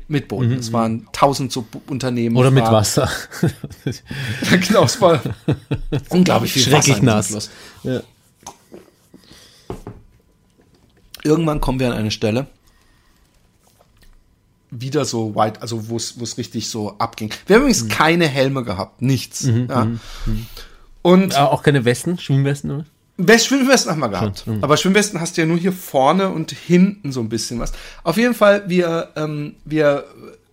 mitboten. 0.08 0.54
Es 0.54 0.74
waren 0.74 1.08
tausend 1.14 1.52
so 1.52 1.66
Unternehmen. 1.88 2.36
Oder 2.36 2.52
mit 2.52 2.64
Wasser. 2.64 3.10
Genau, 4.68 4.84
es 4.86 5.00
war 5.02 5.22
unglaublich 6.10 6.54
viel 6.54 6.64
Schrecklich 6.64 7.04
Wasser 7.06 7.36
nass. 7.36 7.50
Ja. 7.84 8.02
Irgendwann 11.24 11.60
kommen 11.62 11.80
wir 11.80 11.88
an 11.92 11.98
eine 11.98 12.12
Stelle, 12.12 12.48
wieder 14.72 15.04
so 15.06 15.36
weit, 15.36 15.62
also 15.62 15.90
wo 15.90 15.98
es 15.98 16.38
richtig 16.38 16.70
so 16.70 16.98
abging. 16.98 17.32
Wir 17.48 17.56
haben 17.58 17.64
Mhm. 17.64 17.70
übrigens 17.70 17.88
keine 17.90 18.28
Helme 18.28 18.64
gehabt, 18.64 19.02
nichts. 19.02 19.44
ja. 19.48 19.88
Und 21.02 21.36
Ah, 21.36 21.46
Auch 21.48 21.64
keine 21.64 21.86
Westen, 21.86 22.18
Schwimmwesten? 22.20 22.72
Oder? 22.72 22.86
West 23.20 23.48
Schwimmwesten 23.48 23.92
haben 23.92 24.00
wir 24.00 24.10
gehabt. 24.10 24.44
Schon, 24.46 24.56
hm. 24.56 24.64
Aber 24.64 24.78
Schwimmwesten 24.78 25.20
hast 25.20 25.36
du 25.38 25.42
ja 25.42 25.48
nur 25.48 25.58
hier 25.58 25.74
vorne 25.74 26.30
und 26.30 26.52
hinten 26.52 27.12
so 27.12 27.20
ein 27.20 27.30
bisschen 27.30 27.60
was. 27.60 27.74
Auf 28.04 28.18
jeden 28.18 28.34
Fall, 28.34 28.68
wir, 28.70 29.10
ähm, 29.18 29.56
wir 29.66 30.06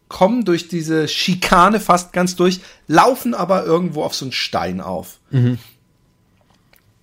kommen 0.09 0.45
durch 0.45 0.69
diese 0.69 1.09
Schikane 1.09 1.81
fast 1.81 2.13
ganz 2.13 2.37
durch, 2.37 2.61
laufen 2.89 3.35
aber 3.35 3.65
irgendwo 3.65 4.03
auf 4.03 4.15
so 4.15 4.25
einen 4.25 4.33
Stein 4.33 4.81
auf. 4.81 5.19
Mhm. 5.31 5.59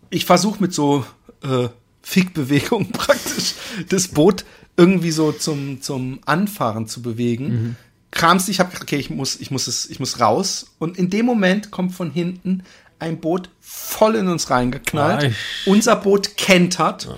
Ich 0.10 0.26
versuche 0.26 0.62
mit 0.62 0.74
so 0.74 1.06
äh, 1.44 1.70
Fickbewegungen 2.02 2.92
praktisch 2.92 3.56
das 3.90 4.10
Boot 4.10 4.46
irgendwie 4.76 5.12
so 5.12 5.32
zum, 5.32 5.82
zum 5.82 6.20
Anfahren 6.26 6.88
zu 6.88 7.02
bewegen. 7.02 7.48
Mhm. 7.48 7.76
kramst 8.12 8.50
ich 8.50 8.60
hab, 8.60 8.80
okay, 8.82 8.98
ich 8.98 9.10
muss, 9.10 9.40
ich 9.40 9.50
muss 9.50 9.68
es, 9.68 9.90
ich 9.90 10.00
muss 10.00 10.20
raus. 10.20 10.74
Und 10.78 10.98
in 10.98 11.10
dem 11.10 11.26
Moment 11.26 11.72
kommt 11.72 11.94
von 11.94 12.12
hinten 12.12 12.64
ein 13.04 13.20
Boot 13.20 13.50
voll 13.60 14.16
in 14.16 14.28
uns 14.28 14.50
reingeknallt. 14.50 15.24
Ei. 15.24 15.34
Unser 15.66 15.98
Boot 15.98 16.38
kentert. 16.38 17.10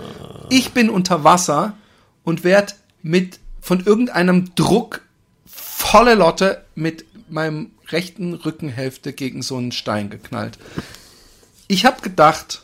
Ich 0.50 0.72
bin 0.72 0.90
unter 0.90 1.24
Wasser 1.24 1.74
und 2.24 2.44
werd 2.44 2.76
mit 3.02 3.38
von 3.60 3.84
irgendeinem 3.84 4.54
Druck 4.56 5.02
volle 5.46 6.14
Lotte 6.14 6.64
mit 6.74 7.04
meinem 7.28 7.70
rechten 7.88 8.34
Rückenhälfte 8.34 9.12
gegen 9.12 9.42
so 9.42 9.56
einen 9.56 9.72
Stein 9.72 10.10
geknallt. 10.10 10.58
Ich 11.68 11.84
habe 11.84 12.00
gedacht, 12.02 12.62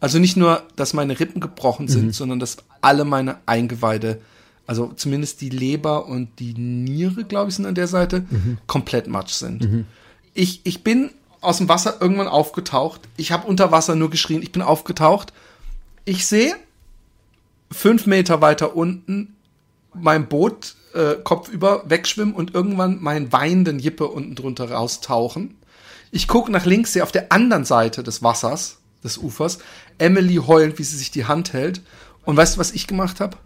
also 0.00 0.18
nicht 0.18 0.36
nur, 0.36 0.62
dass 0.76 0.92
meine 0.92 1.18
Rippen 1.18 1.40
gebrochen 1.40 1.88
sind, 1.88 2.14
sondern 2.14 2.38
dass 2.38 2.58
alle 2.82 3.04
meine 3.04 3.38
Eingeweide, 3.46 4.20
also 4.66 4.92
zumindest 4.94 5.40
die 5.40 5.50
Leber 5.50 6.06
und 6.06 6.38
die 6.38 6.54
Niere, 6.54 7.24
glaube 7.24 7.48
ich, 7.48 7.56
sind 7.56 7.66
an 7.66 7.74
der 7.74 7.88
Seite, 7.88 8.24
komplett 8.66 9.06
matsch 9.06 9.32
sind. 9.32 9.86
Ich, 10.34 10.60
ich 10.64 10.84
bin 10.84 11.10
aus 11.46 11.58
dem 11.58 11.68
Wasser 11.68 11.96
irgendwann 12.00 12.28
aufgetaucht. 12.28 13.00
Ich 13.16 13.32
habe 13.32 13.46
unter 13.46 13.70
Wasser 13.72 13.94
nur 13.94 14.10
geschrien, 14.10 14.42
ich 14.42 14.52
bin 14.52 14.62
aufgetaucht. 14.62 15.32
Ich 16.04 16.26
sehe 16.26 16.54
fünf 17.70 18.06
Meter 18.06 18.40
weiter 18.40 18.76
unten 18.76 19.36
mein 19.94 20.28
Boot 20.28 20.74
äh, 20.94 21.14
kopfüber 21.22 21.84
wegschwimmen 21.86 22.34
und 22.34 22.54
irgendwann 22.54 23.02
meinen 23.02 23.32
weinenden 23.32 23.78
Jippe 23.78 24.08
unten 24.08 24.34
drunter 24.34 24.70
raustauchen. 24.70 25.56
Ich 26.10 26.28
gucke 26.28 26.52
nach 26.52 26.64
links, 26.64 26.92
sehe 26.92 27.02
auf 27.02 27.12
der 27.12 27.32
anderen 27.32 27.64
Seite 27.64 28.02
des 28.02 28.22
Wassers, 28.22 28.78
des 29.02 29.18
Ufers, 29.18 29.58
Emily 29.98 30.36
heulend, 30.36 30.78
wie 30.78 30.84
sie 30.84 30.96
sich 30.96 31.10
die 31.10 31.24
Hand 31.24 31.52
hält. 31.52 31.80
Und 32.24 32.36
weißt 32.36 32.56
du, 32.56 32.60
was 32.60 32.72
ich 32.72 32.86
gemacht 32.86 33.20
habe? 33.20 33.36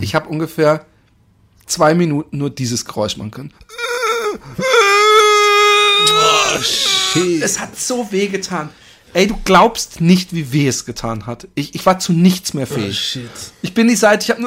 Ich 0.00 0.14
habe 0.14 0.28
ungefähr 0.28 0.84
zwei 1.66 1.94
Minuten 1.94 2.38
nur 2.38 2.50
dieses 2.50 2.84
Geräusch 2.84 3.16
machen 3.16 3.30
können. 3.30 3.54
Es 7.42 7.58
hat 7.58 7.78
so 7.78 8.10
weh 8.10 8.28
getan. 8.28 8.70
Ey, 9.14 9.26
du 9.26 9.38
glaubst 9.44 10.00
nicht, 10.00 10.34
wie 10.34 10.52
weh 10.52 10.68
es 10.68 10.84
getan 10.84 11.26
hat. 11.26 11.48
Ich, 11.54 11.74
ich 11.74 11.86
war 11.86 11.98
zu 11.98 12.12
nichts 12.12 12.52
mehr 12.54 12.66
fähig. 12.66 12.98
shit. 12.98 13.30
Ich 13.62 13.72
bin 13.74 13.88
die 13.88 13.96
Seite, 13.96 14.24
ich 14.24 14.30
habe 14.30 14.42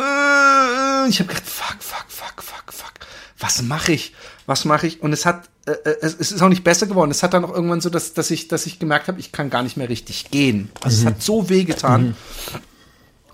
ich 1.10 1.20
hab 1.20 1.28
gedacht, 1.28 1.48
fuck, 1.48 1.78
fuck, 1.80 2.06
fuck, 2.08 2.44
fuck, 2.44 2.74
fuck. 2.74 2.94
Was 3.40 3.62
mache 3.64 3.94
ich? 3.94 4.14
Was 4.46 4.66
mache 4.66 4.88
ich? 4.88 5.02
Und 5.02 5.14
es 5.14 5.26
hat 5.26 5.50
äh, 5.66 5.72
äh, 5.72 5.98
es, 6.02 6.16
es 6.20 6.32
ist 6.32 6.42
auch 6.42 6.50
nicht 6.50 6.64
besser 6.64 6.88
geworden. 6.88 7.12
Es 7.12 7.24
hat 7.24 7.34
dann 7.34 7.46
auch 7.46 7.54
irgendwann 7.54 7.82
so, 7.82 7.90
dass, 7.90 8.14
dass 8.14 8.32
ich 8.32 8.48
dass 8.48 8.66
ich 8.66 8.80
gemerkt 8.80 9.08
habe, 9.08 9.20
ich 9.20 9.32
kann 9.32 9.50
gar 9.50 9.64
nicht 9.64 9.78
mehr 9.78 9.90
richtig 9.90 10.32
gehen. 10.32 10.70
Also 10.84 11.00
es 11.02 11.06
hat 11.06 11.22
so 11.22 11.50
weh 11.50 11.64
getan. 11.64 12.16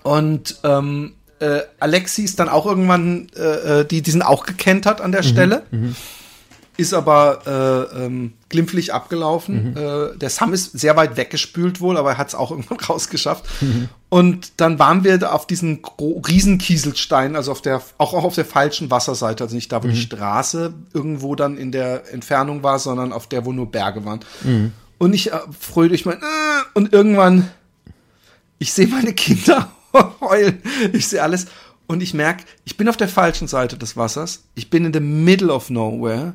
Und 0.02 0.56
ähm, 0.64 1.14
äh, 1.40 1.60
Alexi 1.78 2.22
ist 2.22 2.38
dann 2.40 2.48
auch 2.48 2.66
irgendwann, 2.66 3.28
äh, 3.36 3.80
äh, 3.80 3.84
die, 3.84 4.02
die 4.02 4.10
sind 4.10 4.22
auch 4.22 4.44
gekentert 4.46 5.00
an 5.00 5.12
der 5.12 5.22
Stelle. 5.22 5.64
Ist 6.78 6.94
aber 6.94 7.90
äh, 7.92 8.04
ähm, 8.04 8.34
glimpflich 8.48 8.94
abgelaufen. 8.94 9.76
Äh, 9.76 10.16
der 10.16 10.30
Sam 10.30 10.52
ist 10.52 10.78
sehr 10.78 10.96
weit 10.96 11.16
weggespült 11.16 11.80
wohl, 11.80 11.96
aber 11.96 12.12
er 12.12 12.18
hat 12.18 12.28
es 12.28 12.34
auch 12.36 12.50
irgendwann 12.52 12.78
rausgeschafft. 12.78 13.44
Und 14.08 14.52
dann 14.60 14.78
waren 14.78 15.02
wir 15.04 15.18
da 15.18 15.32
auf 15.32 15.46
diesen 15.46 15.82
gro- 15.82 16.22
riesen 16.26 16.58
Kieselstein, 16.58 17.34
also 17.36 17.50
auf 17.50 17.60
der, 17.62 17.82
auch, 17.98 18.14
auch 18.14 18.22
auf 18.24 18.36
der 18.36 18.44
falschen 18.44 18.90
Wasserseite, 18.92 19.42
also 19.44 19.56
nicht 19.56 19.72
da, 19.72 19.82
wo 19.82 19.88
die 19.88 19.96
Straße 20.00 20.72
irgendwo 20.94 21.34
dann 21.34 21.58
in 21.58 21.72
der 21.72 22.12
Entfernung 22.14 22.62
war, 22.62 22.78
sondern 22.78 23.12
auf 23.12 23.26
der, 23.26 23.44
wo 23.44 23.52
nur 23.52 23.70
Berge 23.70 24.04
waren. 24.04 24.20
Und 24.98 25.12
ich 25.14 25.32
äh, 25.32 25.38
fröhlich 25.58 26.06
mein, 26.06 26.18
äh, 26.18 26.20
und 26.74 26.92
irgendwann 26.92 27.50
ich 28.60 28.72
sehe 28.72 28.86
meine 28.88 29.12
Kinder 29.14 29.70
heulen, 30.20 30.62
ich 30.92 31.08
sehe 31.08 31.22
alles. 31.22 31.46
Und 31.86 32.02
ich 32.02 32.12
merke, 32.14 32.44
ich 32.64 32.76
bin 32.76 32.88
auf 32.88 32.96
der 32.96 33.08
falschen 33.08 33.48
Seite 33.48 33.76
des 33.78 33.96
Wassers, 33.96 34.44
ich 34.54 34.68
bin 34.70 34.84
in 34.84 34.92
the 34.92 35.00
middle 35.00 35.52
of 35.52 35.70
nowhere 35.70 36.34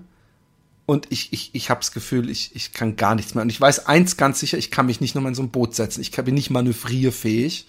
und 0.86 1.08
ich, 1.12 1.32
ich, 1.32 1.52
ich 1.54 1.70
habe 1.70 1.80
das 1.80 1.92
Gefühl, 1.92 2.30
ich, 2.30 2.56
ich 2.56 2.74
kann 2.74 2.96
gar 2.96 3.16
nichts 3.16 3.36
mehr. 3.36 3.42
Und 3.42 3.50
ich 3.50 3.60
weiß 3.62 3.86
eins 3.88 4.18
ganz 4.18 4.40
sicher, 4.40 4.58
ich 4.58 4.70
kann 4.72 4.86
mich 4.86 5.00
nicht 5.02 5.16
nochmal 5.16 5.32
in 5.32 5.36
so 5.36 5.44
ein 5.44 5.50
Boot 5.52 5.76
setzen, 5.76 6.02
ich 6.02 6.12
bin 6.12 6.36
nicht 6.36 6.50
manövrierfähig. 6.50 7.68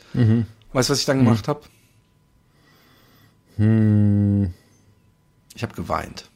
Weißt 0.72 0.88
du, 0.88 0.92
was 0.92 0.98
ich 1.00 1.06
dann 1.06 1.18
gemacht 1.24 1.46
habe? 1.48 1.62
Ich 5.54 5.62
habe 5.62 5.74
geweint. 5.74 6.28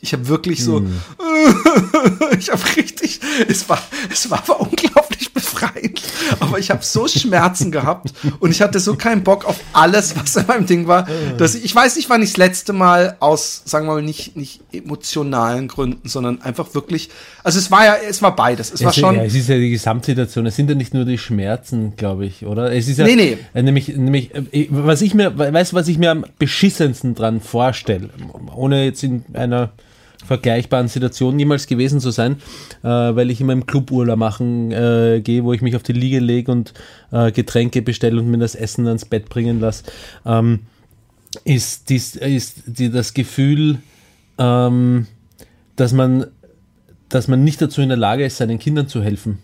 Ich 0.00 0.12
habe 0.14 0.28
wirklich 0.28 0.64
so, 0.64 0.82
ich 2.38 2.50
habe 2.50 2.62
richtig, 2.76 3.20
es 3.46 3.68
war, 3.68 3.78
es 4.10 4.30
war 4.30 4.38
aber 4.38 4.60
unglaublich 4.60 5.34
befreiend, 5.34 6.00
aber 6.40 6.58
ich 6.58 6.70
habe 6.70 6.82
so 6.82 7.06
Schmerzen 7.08 7.70
gehabt 7.70 8.14
und 8.40 8.50
ich 8.52 8.62
hatte 8.62 8.80
so 8.80 8.94
keinen 8.96 9.22
Bock 9.22 9.44
auf 9.44 9.60
alles, 9.74 10.16
was 10.16 10.36
in 10.36 10.46
meinem 10.46 10.64
Ding 10.64 10.86
war, 10.86 11.06
dass 11.36 11.54
ich, 11.54 11.64
ich 11.64 11.74
weiß 11.74 11.96
nicht, 11.96 12.08
wann 12.08 12.22
ich 12.22 12.30
das 12.30 12.36
letzte 12.38 12.72
Mal 12.72 13.16
aus, 13.20 13.60
sagen 13.66 13.86
wir 13.86 13.92
mal, 13.94 14.02
nicht, 14.02 14.34
nicht 14.34 14.62
emotionalen 14.72 15.68
Gründen, 15.68 16.08
sondern 16.08 16.40
einfach 16.40 16.74
wirklich, 16.74 17.10
also 17.42 17.58
es 17.58 17.70
war 17.70 17.84
ja, 17.84 17.96
es 18.08 18.22
war 18.22 18.34
beides, 18.34 18.72
es 18.72 18.82
war 18.82 18.90
Es, 18.90 18.96
schon, 18.96 19.14
ja, 19.16 19.24
es 19.24 19.34
ist 19.34 19.50
ja 19.50 19.56
die 19.58 19.70
Gesamtsituation. 19.70 20.46
Es 20.46 20.56
sind 20.56 20.70
ja 20.70 20.74
nicht 20.74 20.94
nur 20.94 21.04
die 21.04 21.18
Schmerzen, 21.18 21.96
glaube 21.96 22.24
ich, 22.24 22.46
oder? 22.46 22.72
Es 22.72 22.88
ist 22.88 22.98
ja, 22.98 23.04
Nee, 23.04 23.16
nee. 23.16 23.38
äh, 23.52 23.62
Nämlich, 23.62 23.88
nämlich, 23.88 24.34
äh, 24.34 24.68
was 24.70 25.02
ich 25.02 25.12
mir, 25.12 25.36
weißt 25.36 25.72
du, 25.72 25.76
was 25.76 25.88
ich 25.88 25.98
mir 25.98 26.10
am 26.12 26.24
beschissensten 26.38 27.14
dran 27.14 27.42
vorstelle, 27.42 28.08
ohne 28.54 28.84
jetzt 28.84 29.02
in 29.02 29.22
einer 29.36 29.70
vergleichbaren 30.24 30.88
Situation 30.88 31.36
niemals 31.36 31.66
gewesen 31.66 32.00
zu 32.00 32.10
sein, 32.10 32.36
äh, 32.82 32.88
weil 32.88 33.30
ich 33.30 33.40
immer 33.40 33.52
im 33.52 33.66
Club 33.66 33.90
Urlaub 33.90 34.18
machen 34.18 34.72
äh, 34.72 35.20
gehe, 35.22 35.44
wo 35.44 35.52
ich 35.52 35.60
mich 35.60 35.76
auf 35.76 35.82
die 35.82 35.92
Liege 35.92 36.18
lege 36.18 36.50
und 36.50 36.72
äh, 37.12 37.30
Getränke 37.30 37.82
bestelle 37.82 38.18
und 38.20 38.30
mir 38.30 38.38
das 38.38 38.54
Essen 38.54 38.86
ans 38.86 39.04
Bett 39.04 39.28
bringen 39.28 39.60
lasse, 39.60 39.84
ähm, 40.24 40.60
ist, 41.44 41.90
dies, 41.90 42.16
ist 42.16 42.62
die, 42.66 42.90
das 42.90 43.12
Gefühl, 43.12 43.78
ähm, 44.38 45.06
dass 45.76 45.92
man 45.92 46.26
dass 47.10 47.28
man 47.28 47.44
nicht 47.44 47.62
dazu 47.62 47.80
in 47.80 47.88
der 47.90 47.98
Lage 47.98 48.24
ist, 48.24 48.38
seinen 48.38 48.58
Kindern 48.58 48.88
zu 48.88 49.00
helfen. 49.02 49.38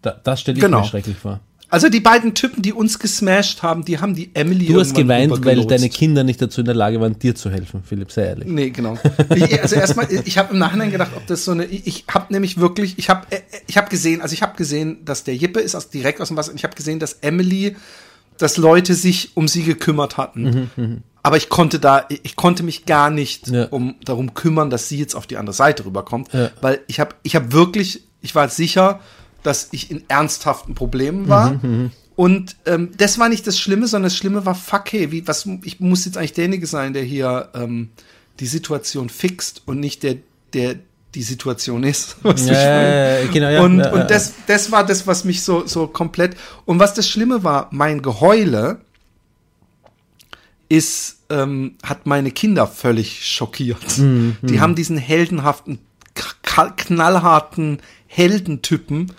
Da, 0.00 0.18
das 0.24 0.40
stelle 0.40 0.58
ich 0.58 0.64
Genau. 0.64 0.80
mir 0.80 0.86
schrecklich 0.86 1.16
vor. 1.16 1.38
Also 1.72 1.88
die 1.88 2.00
beiden 2.00 2.34
Typen, 2.34 2.60
die 2.62 2.72
uns 2.74 2.98
gesmashed 2.98 3.62
haben, 3.62 3.84
die 3.84 3.98
haben 3.98 4.14
die 4.14 4.30
Emily 4.34 4.66
Du 4.66 4.78
hast 4.78 4.94
geweint, 4.94 5.44
weil 5.44 5.64
deine 5.64 5.88
Kinder 5.88 6.22
nicht 6.22 6.40
dazu 6.42 6.60
in 6.60 6.66
der 6.66 6.74
Lage 6.74 7.00
waren, 7.00 7.18
dir 7.18 7.34
zu 7.34 7.50
helfen, 7.50 7.82
Philipp, 7.82 8.12
sei 8.12 8.24
ehrlich. 8.26 8.46
Nee, 8.46 8.68
genau. 8.70 8.98
Ich, 9.34 9.60
also 9.62 9.76
erstmal, 9.76 10.06
ich 10.12 10.36
habe 10.36 10.52
im 10.52 10.58
Nachhinein 10.58 10.90
gedacht, 10.90 11.12
ob 11.16 11.26
das 11.26 11.44
so 11.46 11.52
eine, 11.52 11.64
ich, 11.64 11.86
ich 11.86 12.04
habe 12.12 12.30
nämlich 12.32 12.58
wirklich, 12.58 12.98
ich 12.98 13.08
habe 13.08 13.26
ich 13.66 13.78
hab 13.78 13.88
gesehen, 13.88 14.20
also 14.20 14.34
ich 14.34 14.42
habe 14.42 14.54
gesehen, 14.56 15.04
dass 15.06 15.24
der 15.24 15.34
Jippe 15.34 15.60
ist 15.60 15.74
aus, 15.74 15.88
direkt 15.88 16.20
aus 16.20 16.28
dem 16.28 16.36
Wasser 16.36 16.50
und 16.50 16.56
ich 16.58 16.64
habe 16.64 16.76
gesehen, 16.76 16.98
dass 16.98 17.14
Emily, 17.22 17.74
dass 18.36 18.58
Leute 18.58 18.94
sich 18.94 19.30
um 19.34 19.48
sie 19.48 19.62
gekümmert 19.62 20.18
hatten. 20.18 21.02
Aber 21.22 21.36
ich 21.38 21.48
konnte 21.48 21.78
da, 21.78 22.04
ich 22.22 22.36
konnte 22.36 22.62
mich 22.64 22.84
gar 22.84 23.08
nicht 23.08 23.48
Ja. 23.48 23.64
um 23.70 23.94
darum 24.04 24.34
kümmern, 24.34 24.68
dass 24.68 24.88
sie 24.90 24.98
jetzt 24.98 25.14
auf 25.14 25.26
die 25.26 25.38
andere 25.38 25.54
Seite 25.54 25.86
rüberkommt, 25.86 26.32
Ja. 26.34 26.50
weil 26.60 26.80
ich 26.86 27.00
habe, 27.00 27.14
ich 27.22 27.34
habe 27.34 27.52
wirklich, 27.52 28.02
ich 28.20 28.34
war 28.34 28.48
sicher, 28.50 29.00
dass 29.42 29.68
ich 29.72 29.90
in 29.90 30.04
ernsthaften 30.08 30.74
Problemen 30.74 31.28
war. 31.28 31.60
Und 32.14 32.56
ähm, 32.66 32.90
das 32.96 33.18
war 33.18 33.28
nicht 33.28 33.46
das 33.46 33.58
Schlimme, 33.58 33.86
sondern 33.86 34.10
das 34.10 34.16
Schlimme 34.16 34.44
war, 34.44 34.54
fuck, 34.54 34.92
hey, 34.92 35.10
wie, 35.12 35.26
was, 35.26 35.48
ich 35.64 35.80
muss 35.80 36.04
jetzt 36.04 36.16
eigentlich 36.18 36.34
derjenige 36.34 36.66
sein, 36.66 36.92
der 36.92 37.02
hier 37.02 37.48
ähm, 37.54 37.90
die 38.38 38.46
Situation 38.46 39.08
fixt 39.08 39.62
und 39.66 39.80
nicht 39.80 40.02
der, 40.02 40.16
der 40.52 40.76
die 41.14 41.22
Situation 41.22 41.84
ist. 41.84 42.16
Was 42.22 42.46
Ja, 42.46 42.52
ja, 42.54 43.18
ja, 43.20 43.26
genau, 43.30 43.48
ja. 43.48 43.62
und 43.62 43.80
und 43.82 44.10
das, 44.10 44.32
das 44.46 44.72
war 44.72 44.84
das, 44.86 45.06
was 45.06 45.24
mich 45.24 45.42
so, 45.42 45.66
so 45.66 45.86
komplett. 45.86 46.36
Und 46.64 46.78
was 46.78 46.94
das 46.94 47.06
Schlimme 47.06 47.44
war, 47.44 47.68
mein 47.70 48.00
Geheule 48.00 48.80
ist, 50.70 51.18
ähm, 51.28 51.76
hat 51.82 52.06
meine 52.06 52.30
Kinder 52.30 52.66
völlig 52.66 53.26
schockiert. 53.26 53.98
Mhm, 53.98 54.36
Die 54.42 54.60
haben 54.60 54.74
diesen 54.74 54.96
heldenhaften, 54.96 55.80
knallharten 56.76 57.80
Heldentypen 58.06 59.12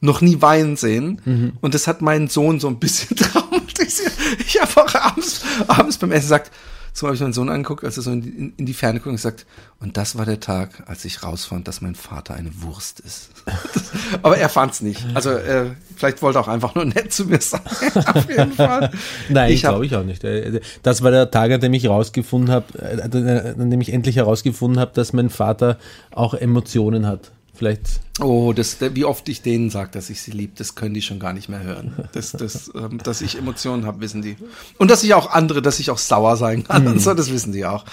noch 0.00 0.20
nie 0.20 0.40
weinen 0.40 0.76
sehen. 0.76 1.20
Mhm. 1.24 1.52
Und 1.60 1.74
das 1.74 1.86
hat 1.86 2.02
meinen 2.02 2.28
Sohn 2.28 2.60
so 2.60 2.68
ein 2.68 2.78
bisschen 2.78 3.16
traumatisiert. 3.16 4.12
Ich 4.46 4.60
habe 4.60 4.84
auch 4.84 4.94
abends, 4.94 5.42
abends 5.68 5.98
beim 5.98 6.12
Essen 6.12 6.22
gesagt, 6.28 6.50
so 6.92 7.06
habe 7.06 7.14
ich 7.14 7.20
meinen 7.22 7.32
Sohn 7.32 7.48
angeguckt, 7.48 7.84
als 7.84 7.96
er 7.96 8.02
so 8.02 8.10
in 8.10 8.20
die, 8.22 8.30
in, 8.30 8.52
in 8.56 8.66
die 8.66 8.74
Ferne 8.74 8.98
guckt 8.98 9.10
und 9.10 9.16
gesagt, 9.16 9.46
und 9.78 9.96
das 9.96 10.18
war 10.18 10.26
der 10.26 10.40
Tag, 10.40 10.82
als 10.86 11.04
ich 11.04 11.22
rausfand, 11.22 11.68
dass 11.68 11.80
mein 11.80 11.94
Vater 11.94 12.34
eine 12.34 12.50
Wurst 12.62 12.98
ist. 13.00 13.30
Das, 13.46 13.90
aber 14.22 14.38
er 14.38 14.48
fand's 14.48 14.80
nicht. 14.80 15.06
Also 15.14 15.30
äh, 15.30 15.66
vielleicht 15.96 16.20
wollte 16.20 16.38
er 16.38 16.42
auch 16.42 16.48
einfach 16.48 16.74
nur 16.74 16.84
nett 16.84 17.12
zu 17.12 17.26
mir 17.26 17.40
sein. 17.40 17.60
Auf 18.06 18.28
jeden 18.28 18.52
Fall. 18.52 18.90
Nein, 19.28 19.56
glaube 19.56 19.86
ich 19.86 19.94
auch 19.94 20.02
nicht. 20.04 20.24
Äh, 20.24 20.60
Das 20.82 21.02
war 21.02 21.10
der 21.12 21.30
Tag, 21.30 21.52
an 21.52 21.60
dem 21.60 21.74
ich 21.74 21.88
rausgefunden 21.88 22.50
habe, 22.50 22.66
äh, 22.78 23.00
an 23.02 23.70
dem 23.70 23.80
ich 23.80 23.92
endlich 23.92 24.16
herausgefunden 24.16 24.80
habe, 24.80 24.90
dass 24.94 25.12
mein 25.12 25.30
Vater 25.30 25.78
auch 26.10 26.34
Emotionen 26.34 27.06
hat. 27.06 27.30
Vielleicht. 27.60 28.00
Oh, 28.20 28.54
das, 28.54 28.78
wie 28.80 29.04
oft 29.04 29.28
ich 29.28 29.42
denen 29.42 29.68
sage, 29.68 29.90
dass 29.92 30.08
ich 30.08 30.22
sie 30.22 30.30
lieb, 30.30 30.56
das 30.56 30.76
können 30.76 30.94
die 30.94 31.02
schon 31.02 31.20
gar 31.20 31.34
nicht 31.34 31.50
mehr 31.50 31.62
hören. 31.62 32.08
Das, 32.12 32.32
das, 32.32 32.72
ähm, 32.74 32.96
dass 33.02 33.20
ich 33.20 33.36
Emotionen 33.36 33.84
habe, 33.84 34.00
wissen 34.00 34.22
die. 34.22 34.38
Und 34.78 34.90
dass 34.90 35.02
ich 35.02 35.12
auch 35.12 35.30
andere, 35.30 35.60
dass 35.60 35.78
ich 35.78 35.90
auch 35.90 35.98
sauer 35.98 36.38
sein 36.38 36.64
kann 36.64 36.86
und 36.86 37.02
so, 37.02 37.12
das 37.12 37.30
wissen 37.30 37.52
die 37.52 37.66
auch. 37.66 37.84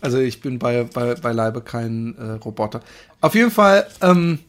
Also 0.00 0.18
ich 0.18 0.40
bin 0.40 0.58
bei, 0.58 0.82
bei, 0.82 1.14
bei 1.14 1.30
Leibe 1.30 1.60
kein 1.60 2.16
äh, 2.18 2.32
Roboter. 2.32 2.80
Auf 3.20 3.36
jeden 3.36 3.52
Fall, 3.52 3.86
ähm, 4.00 4.40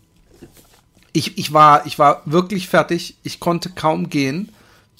ich, 1.11 1.37
ich, 1.37 1.53
war, 1.53 1.85
ich 1.85 1.99
war 1.99 2.23
wirklich 2.25 2.67
fertig. 2.67 3.15
Ich 3.21 3.39
konnte 3.39 3.69
kaum 3.69 4.09
gehen. 4.09 4.49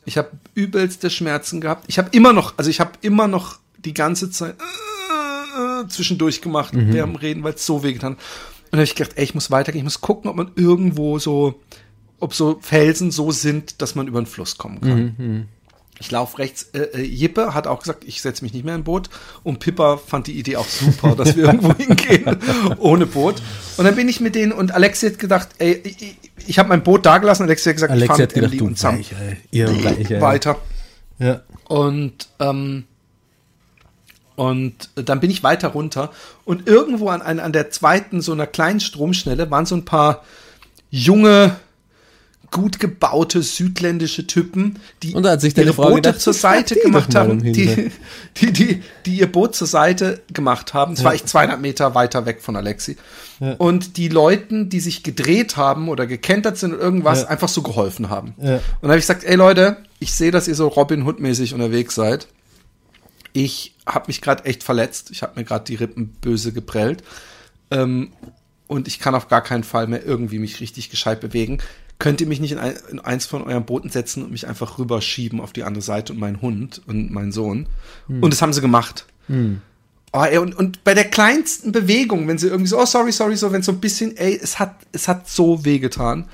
Ich 0.05 0.19
habe 0.19 0.30
übelste 0.53 1.09
Schmerzen 1.09 1.61
gehabt. 1.61 1.86
Ich 1.88 1.97
habe 1.97 2.09
immer 2.11 2.32
noch, 2.32 2.53
also 2.57 2.69
ich 2.69 2.80
habe 2.80 2.91
immer 3.01 3.28
noch 3.28 3.57
die 3.84 3.95
ganze 3.95 4.30
Zeit 4.30 4.55
äh, 4.59 5.82
äh, 5.82 5.88
zwischendurch 5.88 6.43
gemacht 6.43 6.76
während 6.76 7.15
dem 7.15 7.15
Reden, 7.15 7.43
weil 7.43 7.55
es 7.55 7.65
so 7.65 7.82
wehgetan 7.82 8.17
hat. 8.17 8.19
Und 8.74 8.78
dann 8.78 8.80
habe 8.80 8.86
ich 8.86 8.95
gedacht, 8.95 9.17
ey, 9.17 9.24
ich 9.24 9.36
muss 9.36 9.51
weitergehen, 9.51 9.82
ich 9.82 9.84
muss 9.84 10.01
gucken, 10.01 10.32
ob 10.32 10.36
man 10.36 10.49
irgendwo 10.55 11.19
so, 11.19 11.61
ob 12.19 12.34
so 12.34 12.57
Felsen 12.59 13.11
so 13.11 13.30
sind, 13.30 13.84
dass 13.84 13.93
man 13.93 14.07
über 14.07 14.19
den 14.19 14.26
Fluss 14.26 14.57
kommen 14.57 14.82
kann. 14.82 15.47
Ich 15.99 16.09
laufe 16.09 16.39
rechts. 16.39 16.63
Äh, 16.74 16.80
äh, 16.80 17.01
Jippe 17.03 17.53
hat 17.53 17.67
auch 17.67 17.82
gesagt, 17.82 18.03
ich 18.03 18.19
setze 18.24 18.43
mich 18.43 18.51
nicht 18.51 18.65
mehr 18.65 18.74
in 18.74 18.84
Boot. 18.84 19.11
Und 19.43 19.59
Pippa 19.59 19.97
fand 19.97 20.26
die 20.26 20.39
Idee 20.39 20.55
auch 20.55 20.65
super, 20.65 21.15
dass 21.15 21.36
wir 21.36 21.43
irgendwo 21.53 21.76
hingehen 21.76 22.36
ohne 22.80 23.05
Boot. 23.05 23.43
Und 23.78 23.86
dann 23.86 23.95
bin 23.95 24.09
ich 24.09 24.19
mit 24.19 24.34
denen 24.34 24.53
und 24.53 24.71
Alexi 24.71 25.11
hat 25.11 25.19
gedacht, 25.19 25.49
ey, 25.59 25.74
ich, 25.84 26.01
ich, 26.01 26.17
ich 26.47 26.57
habe 26.57 26.69
mein 26.69 26.82
Boot 26.82 27.05
da 27.05 27.19
gelassen. 27.19 27.43
Alexi 27.43 27.69
hat 27.69 27.76
gesagt, 27.76 27.91
ich 27.93 28.01
Alexi 28.01 28.07
fahre 28.07 28.24
hat 28.24 28.30
mit 28.30 28.34
gedacht, 28.34 28.53
Emily 28.53 28.57
du 28.57 28.65
und 28.65 28.80
Sam 28.80 28.95
ey. 29.51 30.19
weiter. 30.19 30.57
Ja. 31.19 31.43
Und 31.65 32.28
ähm, 32.39 32.86
und 34.36 34.89
dann 34.95 35.19
bin 35.19 35.29
ich 35.29 35.43
weiter 35.43 35.69
runter 35.69 36.11
und 36.45 36.67
irgendwo 36.67 37.09
an, 37.09 37.21
an, 37.21 37.39
an 37.39 37.53
der 37.53 37.69
zweiten, 37.71 38.21
so 38.21 38.31
einer 38.31 38.47
kleinen 38.47 38.79
Stromschnelle 38.79 39.49
waren 39.51 39.65
so 39.65 39.75
ein 39.75 39.86
paar 39.86 40.23
junge, 40.89 41.55
gut 42.51 42.79
gebaute 42.79 43.41
südländische 43.41 44.27
Typen, 44.27 44.79
die 45.01 45.15
Und 45.15 45.23
da 45.23 45.31
hat 45.31 45.41
sich 45.41 45.57
ihre 45.57 45.73
Frau 45.73 45.89
Boote 45.89 45.95
gedacht, 45.95 46.21
zur 46.21 46.34
Seite 46.34 46.75
gemacht 46.75 47.15
haben, 47.15 47.41
die, 47.41 47.89
die, 48.38 48.51
die, 48.53 48.84
die 49.07 49.17
ihr 49.17 49.31
Boot 49.31 49.55
zur 49.55 49.65
Seite 49.67 50.21
gemacht 50.31 50.73
haben. 50.75 50.93
Es 50.93 51.03
war 51.03 51.15
ich 51.15 51.25
200 51.25 51.59
Meter 51.59 51.95
weiter 51.95 52.25
weg 52.27 52.41
von 52.41 52.55
Alexi. 52.55 52.95
Und 53.57 53.97
die 53.97 54.07
Leuten, 54.07 54.69
die 54.69 54.79
sich 54.79 55.01
gedreht 55.03 55.57
haben 55.57 55.89
oder 55.89 56.05
gekentert 56.05 56.57
sind 56.57 56.73
oder 56.75 56.84
irgendwas, 56.84 57.23
Ja. 57.23 57.27
einfach 57.27 57.49
so 57.49 57.61
geholfen 57.63 58.09
haben. 58.09 58.36
Ja. 58.38 58.55
Und 58.55 58.61
dann 58.81 58.91
habe 58.91 58.99
ich 58.99 59.03
gesagt, 59.03 59.23
ey 59.23 59.36
Leute, 59.36 59.77
ich 59.99 60.13
sehe, 60.13 60.31
dass 60.31 60.47
ihr 60.47 60.55
so 60.55 60.67
Robin 60.67 61.05
Hood-mäßig 61.05 61.53
unterwegs 61.53 61.95
seid. 61.95 62.27
Ich 63.34 63.75
habe 63.86 64.05
mich 64.07 64.21
gerade 64.21 64.45
echt 64.45 64.63
verletzt. 64.63 65.11
Ich 65.11 65.23
habe 65.23 65.34
mir 65.36 65.43
gerade 65.43 65.65
die 65.65 65.75
Rippen 65.75 66.09
böse 66.21 66.53
geprellt. 66.53 67.03
Ähm, 67.71 68.11
und 68.67 68.88
ich 68.88 68.99
kann 68.99 69.15
auf 69.15 69.27
gar 69.27 69.41
keinen 69.41 69.63
Fall 69.63 69.88
mehr 69.88 70.05
irgendwie 70.05 70.39
mich 70.39 70.59
richtig 70.59 70.89
gescheit 70.89 71.19
bewegen. 71.19 71.59
Könnt 71.99 72.21
ihr 72.21 72.27
mich 72.27 72.39
nicht 72.39 72.51
in, 72.51 72.59
ein, 72.59 72.75
in 72.89 72.99
eins 72.99 73.25
von 73.25 73.43
euren 73.43 73.65
Booten 73.65 73.89
setzen 73.89 74.23
und 74.23 74.31
mich 74.31 74.47
einfach 74.47 74.79
rüberschieben 74.79 75.39
auf 75.39 75.53
die 75.53 75.63
andere 75.63 75.81
Seite 75.81 76.13
und 76.13 76.19
meinen 76.19 76.41
Hund 76.41 76.81
und 76.88 77.11
meinen 77.11 77.31
Sohn? 77.31 77.67
Und 78.21 78.31
das 78.31 78.41
haben 78.41 78.53
sie 78.53 78.61
gemacht. 78.61 79.05
Oh, 80.16 80.24
ey, 80.24 80.38
und, 80.38 80.55
und 80.55 80.84
bei 80.84 80.93
der 80.93 81.05
kleinsten 81.05 81.72
Bewegung, 81.72 82.28
wenn 82.28 82.38
sie 82.38 82.47
irgendwie 82.47 82.68
so, 82.70 82.80
oh, 82.80 82.86
sorry, 82.86 83.11
sorry, 83.11 83.36
so, 83.36 83.51
wenn 83.51 83.64
so 83.64 83.72
ein 83.72 83.80
bisschen, 83.80 84.16
ey, 84.16 84.39
es 84.39 84.59
hat, 84.59 84.76
es 84.91 85.07
hat 85.07 85.28
so 85.28 85.66
wehgetan. 85.66 86.26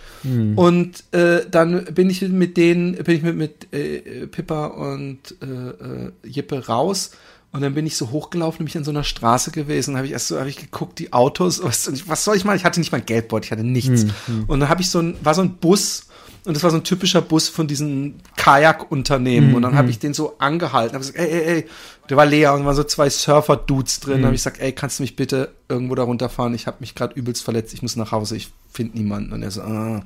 Und 0.57 1.03
äh, 1.13 1.45
dann 1.49 1.86
bin 1.86 2.09
ich 2.09 2.21
mit 2.21 2.57
denen, 2.57 2.95
bin 2.95 3.15
ich 3.15 3.23
mit, 3.23 3.38
mit 3.38 3.73
äh, 3.73 4.27
Pippa 4.27 4.65
und 4.65 5.19
äh, 5.41 5.45
äh, 5.45 6.11
Jippe 6.23 6.67
raus. 6.67 7.11
Und 7.51 7.61
dann 7.61 7.73
bin 7.73 7.88
ich 7.88 7.95
so 7.95 8.11
hochgelaufen, 8.11 8.59
nämlich 8.59 8.77
an 8.77 8.84
so 8.84 8.91
einer 8.91 9.05
Straße 9.05 9.51
gewesen. 9.51 9.95
Habe 9.95 10.05
ich 10.07 10.11
erst 10.13 10.27
so, 10.27 10.38
habe 10.38 10.49
ich 10.49 10.57
geguckt, 10.57 10.99
die 10.99 11.13
Autos, 11.13 11.63
was, 11.63 11.89
was 12.07 12.23
soll 12.25 12.36
ich 12.36 12.43
machen? 12.43 12.57
Ich 12.57 12.65
hatte 12.65 12.80
nicht 12.82 12.91
mal 12.91 13.01
Geldbeutel, 13.01 13.45
ich 13.45 13.51
hatte 13.51 13.63
nichts. 13.63 14.03
Und 14.47 14.59
dann 14.59 14.69
habe 14.69 14.82
ich 14.82 14.89
so 14.89 14.99
ein, 14.99 15.15
war 15.23 15.34
so 15.34 15.41
ein 15.41 15.55
Bus 15.55 16.09
und 16.45 16.55
das 16.55 16.63
war 16.63 16.71
so 16.71 16.77
ein 16.77 16.83
typischer 16.83 17.21
Bus 17.21 17.49
von 17.49 17.67
diesen 17.67 18.21
Kajakunternehmen. 18.37 19.55
Und 19.55 19.61
dann 19.61 19.75
habe 19.75 19.89
ich 19.89 19.99
den 19.99 20.13
so 20.13 20.35
angehalten, 20.39 20.93
habe 20.93 21.05
gesagt, 21.05 21.19
ey, 21.19 21.29
ey, 21.29 21.43
ey, 21.57 21.65
der 22.09 22.17
war 22.17 22.25
leer 22.25 22.53
und 22.53 22.65
waren 22.65 22.75
so 22.75 22.83
zwei 22.83 23.09
Surfer-Dudes 23.09 23.99
drin. 23.99 24.21
Da 24.21 24.27
habe 24.27 24.35
ich 24.35 24.41
gesagt, 24.41 24.59
ey, 24.59 24.71
kannst 24.71 24.99
du 24.99 25.03
mich 25.03 25.15
bitte 25.15 25.49
irgendwo 25.67 25.95
da 25.95 26.03
runterfahren? 26.03 26.55
Ich 26.55 26.65
habe 26.65 26.77
mich 26.79 26.95
gerade 26.95 27.13
übelst 27.13 27.43
verletzt, 27.43 27.73
ich 27.73 27.81
muss 27.81 27.95
nach 27.95 28.11
Hause, 28.11 28.35
ich 28.35 28.49
finde 28.71 28.97
niemanden. 28.97 29.33
Und 29.33 29.43
er 29.43 29.51
so, 29.51 29.61
ah, 29.61 30.03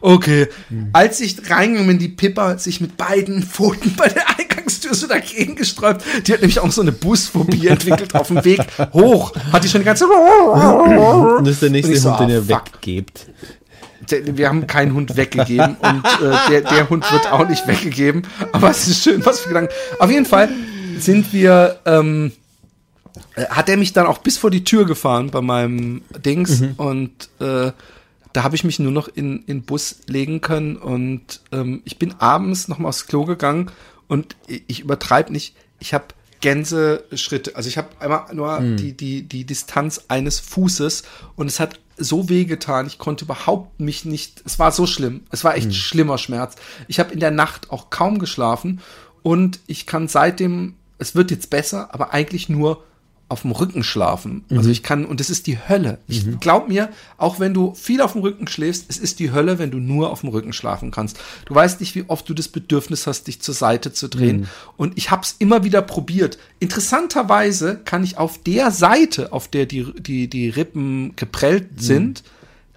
okay. 0.00 0.48
Als 0.92 1.20
ich 1.20 1.48
reingegangen 1.50 1.86
bin, 1.86 1.98
die 1.98 2.08
Pippa 2.08 2.58
sich 2.58 2.80
mit 2.80 2.96
beiden 2.96 3.42
Pfoten 3.42 3.94
bei 3.96 4.08
der 4.08 4.24
Eingangstür 4.38 4.94
so 4.94 5.06
dagegen 5.06 5.54
gesträubt. 5.54 6.02
Die 6.26 6.32
hat 6.32 6.40
nämlich 6.40 6.58
auch 6.60 6.72
so 6.72 6.80
eine 6.80 6.92
Busphobie 6.92 7.66
entwickelt 7.68 8.14
auf 8.14 8.28
dem 8.28 8.44
Weg 8.44 8.60
hoch. 8.92 9.32
Hat 9.52 9.62
die 9.62 9.68
schon 9.68 9.82
die 9.82 9.86
ganze 9.86 10.06
Und 10.06 11.44
das 11.44 11.54
ist 11.54 11.62
der 11.62 11.70
nächste 11.70 11.96
so, 11.96 12.10
Hund, 12.10 12.20
den 12.20 12.30
ah, 12.30 12.32
ihr 12.32 12.42
fuck. 12.42 12.64
weggebt. 12.74 13.26
Wir 14.10 14.48
haben 14.48 14.66
keinen 14.66 14.94
Hund 14.94 15.16
weggegeben 15.16 15.76
und 15.80 16.04
äh, 16.22 16.36
der, 16.50 16.60
der 16.62 16.90
Hund 16.90 17.10
wird 17.12 17.30
auch 17.32 17.48
nicht 17.48 17.66
weggegeben. 17.66 18.26
Aber 18.52 18.70
es 18.70 18.86
ist 18.88 19.02
schön, 19.02 19.24
was 19.24 19.40
für 19.40 19.48
Gedanken. 19.48 19.72
Auf 19.98 20.10
jeden 20.10 20.26
Fall 20.26 20.48
sind 20.98 21.32
wir, 21.32 21.80
ähm, 21.86 22.32
äh, 23.34 23.46
hat 23.46 23.68
er 23.68 23.76
mich 23.76 23.92
dann 23.92 24.06
auch 24.06 24.18
bis 24.18 24.38
vor 24.38 24.50
die 24.50 24.64
Tür 24.64 24.86
gefahren 24.86 25.30
bei 25.30 25.40
meinem 25.40 26.02
Dings 26.24 26.62
und 26.76 27.28
äh, 27.40 27.72
da 28.32 28.42
habe 28.42 28.56
ich 28.56 28.64
mich 28.64 28.80
nur 28.80 28.90
noch 28.90 29.08
in 29.08 29.44
in 29.46 29.62
Bus 29.62 30.00
legen 30.06 30.40
können 30.40 30.76
und 30.76 31.40
ähm, 31.52 31.82
ich 31.84 31.98
bin 31.98 32.14
abends 32.18 32.68
noch 32.68 32.78
mal 32.78 32.88
aufs 32.88 33.06
Klo 33.06 33.24
gegangen 33.24 33.70
und 34.08 34.34
ich, 34.48 34.64
ich 34.66 34.80
übertreibe 34.80 35.32
nicht, 35.32 35.54
ich 35.78 35.94
habe 35.94 36.06
Gänseschritte, 36.40 37.56
also 37.56 37.68
ich 37.68 37.78
habe 37.78 37.88
einmal 38.00 38.34
nur 38.34 38.60
die 38.60 38.92
die 38.92 39.22
die 39.22 39.44
Distanz 39.44 40.06
eines 40.08 40.40
Fußes 40.40 41.04
und 41.36 41.46
es 41.46 41.60
hat 41.60 41.78
so 41.96 42.28
weh 42.28 42.44
getan, 42.44 42.86
ich 42.86 42.98
konnte 42.98 43.24
überhaupt 43.24 43.80
mich 43.80 44.04
nicht, 44.04 44.42
es 44.44 44.58
war 44.58 44.72
so 44.72 44.86
schlimm, 44.86 45.22
es 45.30 45.44
war 45.44 45.56
echt 45.56 45.74
schlimmer 45.74 46.18
Schmerz. 46.18 46.56
Ich 46.88 46.98
habe 46.98 47.12
in 47.12 47.20
der 47.20 47.30
Nacht 47.30 47.70
auch 47.70 47.90
kaum 47.90 48.18
geschlafen 48.18 48.80
und 49.22 49.60
ich 49.66 49.86
kann 49.86 50.08
seitdem, 50.08 50.74
es 50.98 51.14
wird 51.14 51.30
jetzt 51.30 51.50
besser, 51.50 51.92
aber 51.94 52.12
eigentlich 52.12 52.48
nur 52.48 52.82
auf 53.34 53.42
dem 53.42 53.50
Rücken 53.50 53.82
schlafen. 53.82 54.44
Also 54.48 54.70
ich 54.70 54.84
kann, 54.84 55.04
und 55.04 55.18
das 55.18 55.28
ist 55.28 55.48
die 55.48 55.58
Hölle. 55.58 55.98
Ich 56.06 56.24
glaub 56.38 56.68
mir, 56.68 56.88
auch 57.18 57.40
wenn 57.40 57.52
du 57.52 57.74
viel 57.74 58.00
auf 58.00 58.12
dem 58.12 58.22
Rücken 58.22 58.46
schläfst, 58.46 58.86
es 58.88 58.96
ist 58.96 59.18
die 59.18 59.32
Hölle, 59.32 59.58
wenn 59.58 59.72
du 59.72 59.78
nur 59.78 60.10
auf 60.10 60.20
dem 60.20 60.30
Rücken 60.30 60.52
schlafen 60.52 60.92
kannst. 60.92 61.18
Du 61.46 61.54
weißt 61.54 61.80
nicht, 61.80 61.96
wie 61.96 62.04
oft 62.06 62.28
du 62.28 62.32
das 62.32 62.46
Bedürfnis 62.46 63.08
hast, 63.08 63.26
dich 63.26 63.42
zur 63.42 63.54
Seite 63.54 63.92
zu 63.92 64.08
drehen. 64.08 64.48
Und 64.76 64.96
ich 64.96 65.10
habe 65.10 65.22
es 65.22 65.34
immer 65.40 65.64
wieder 65.64 65.82
probiert. 65.82 66.38
Interessanterweise 66.60 67.80
kann 67.84 68.04
ich 68.04 68.16
auf 68.16 68.38
der 68.38 68.70
Seite, 68.70 69.32
auf 69.32 69.48
der 69.48 69.66
die, 69.66 69.92
die, 70.00 70.28
die 70.28 70.48
Rippen 70.48 71.16
geprellt 71.16 71.66
sind, 71.76 72.22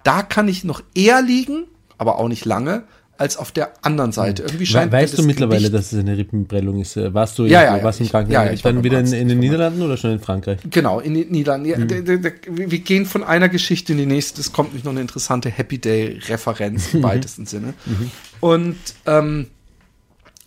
da 0.02 0.22
kann 0.22 0.48
ich 0.48 0.64
noch 0.64 0.82
eher 0.94 1.22
liegen, 1.22 1.64
aber 1.98 2.18
auch 2.18 2.28
nicht 2.28 2.44
lange, 2.44 2.82
als 3.18 3.36
auf 3.36 3.50
der 3.52 3.72
anderen 3.84 4.12
Seite. 4.12 4.44
Irgendwie 4.44 4.64
scheint 4.64 4.92
weißt 4.92 5.12
das 5.12 5.20
du 5.20 5.26
mittlerweile, 5.26 5.58
Gewicht- 5.60 5.74
dass 5.74 5.92
es 5.92 5.98
eine 5.98 6.16
Rippenprellung 6.16 6.80
ist? 6.80 6.96
Äh, 6.96 7.12
Warst 7.12 7.38
du 7.38 7.44
Ja, 7.46 7.62
ja, 7.64 7.76
ja, 7.76 7.82
warst 7.82 8.00
im 8.00 8.08
Krankenhaus? 8.08 8.46
ja, 8.46 8.52
ich 8.52 8.62
Dann 8.62 8.84
wieder 8.84 8.98
in, 9.00 9.04
Arzt. 9.06 9.14
in 9.14 9.28
den 9.28 9.40
Niederlanden 9.40 9.82
oder 9.82 9.96
schon 9.96 10.12
in 10.12 10.20
Frankreich? 10.20 10.58
Genau, 10.70 11.00
in 11.00 11.14
den 11.14 11.28
Niederlanden. 11.30 11.88
Der- 11.88 12.22
wir 12.48 12.78
gehen 12.78 13.04
von 13.06 13.24
einer 13.24 13.48
Geschichte 13.48 13.92
in 13.92 13.98
die 13.98 14.06
nächste. 14.06 14.40
Es 14.40 14.52
kommt 14.52 14.72
nicht 14.72 14.84
noch 14.84 14.92
eine 14.92 15.00
interessante 15.00 15.50
Happy 15.50 15.78
Day-Referenz 15.78 16.94
im 16.94 17.02
weitesten 17.02 17.44
Sinne. 17.46 17.74
Mhm. 17.86 18.10
Und 18.40 18.76
ähm, 19.06 19.48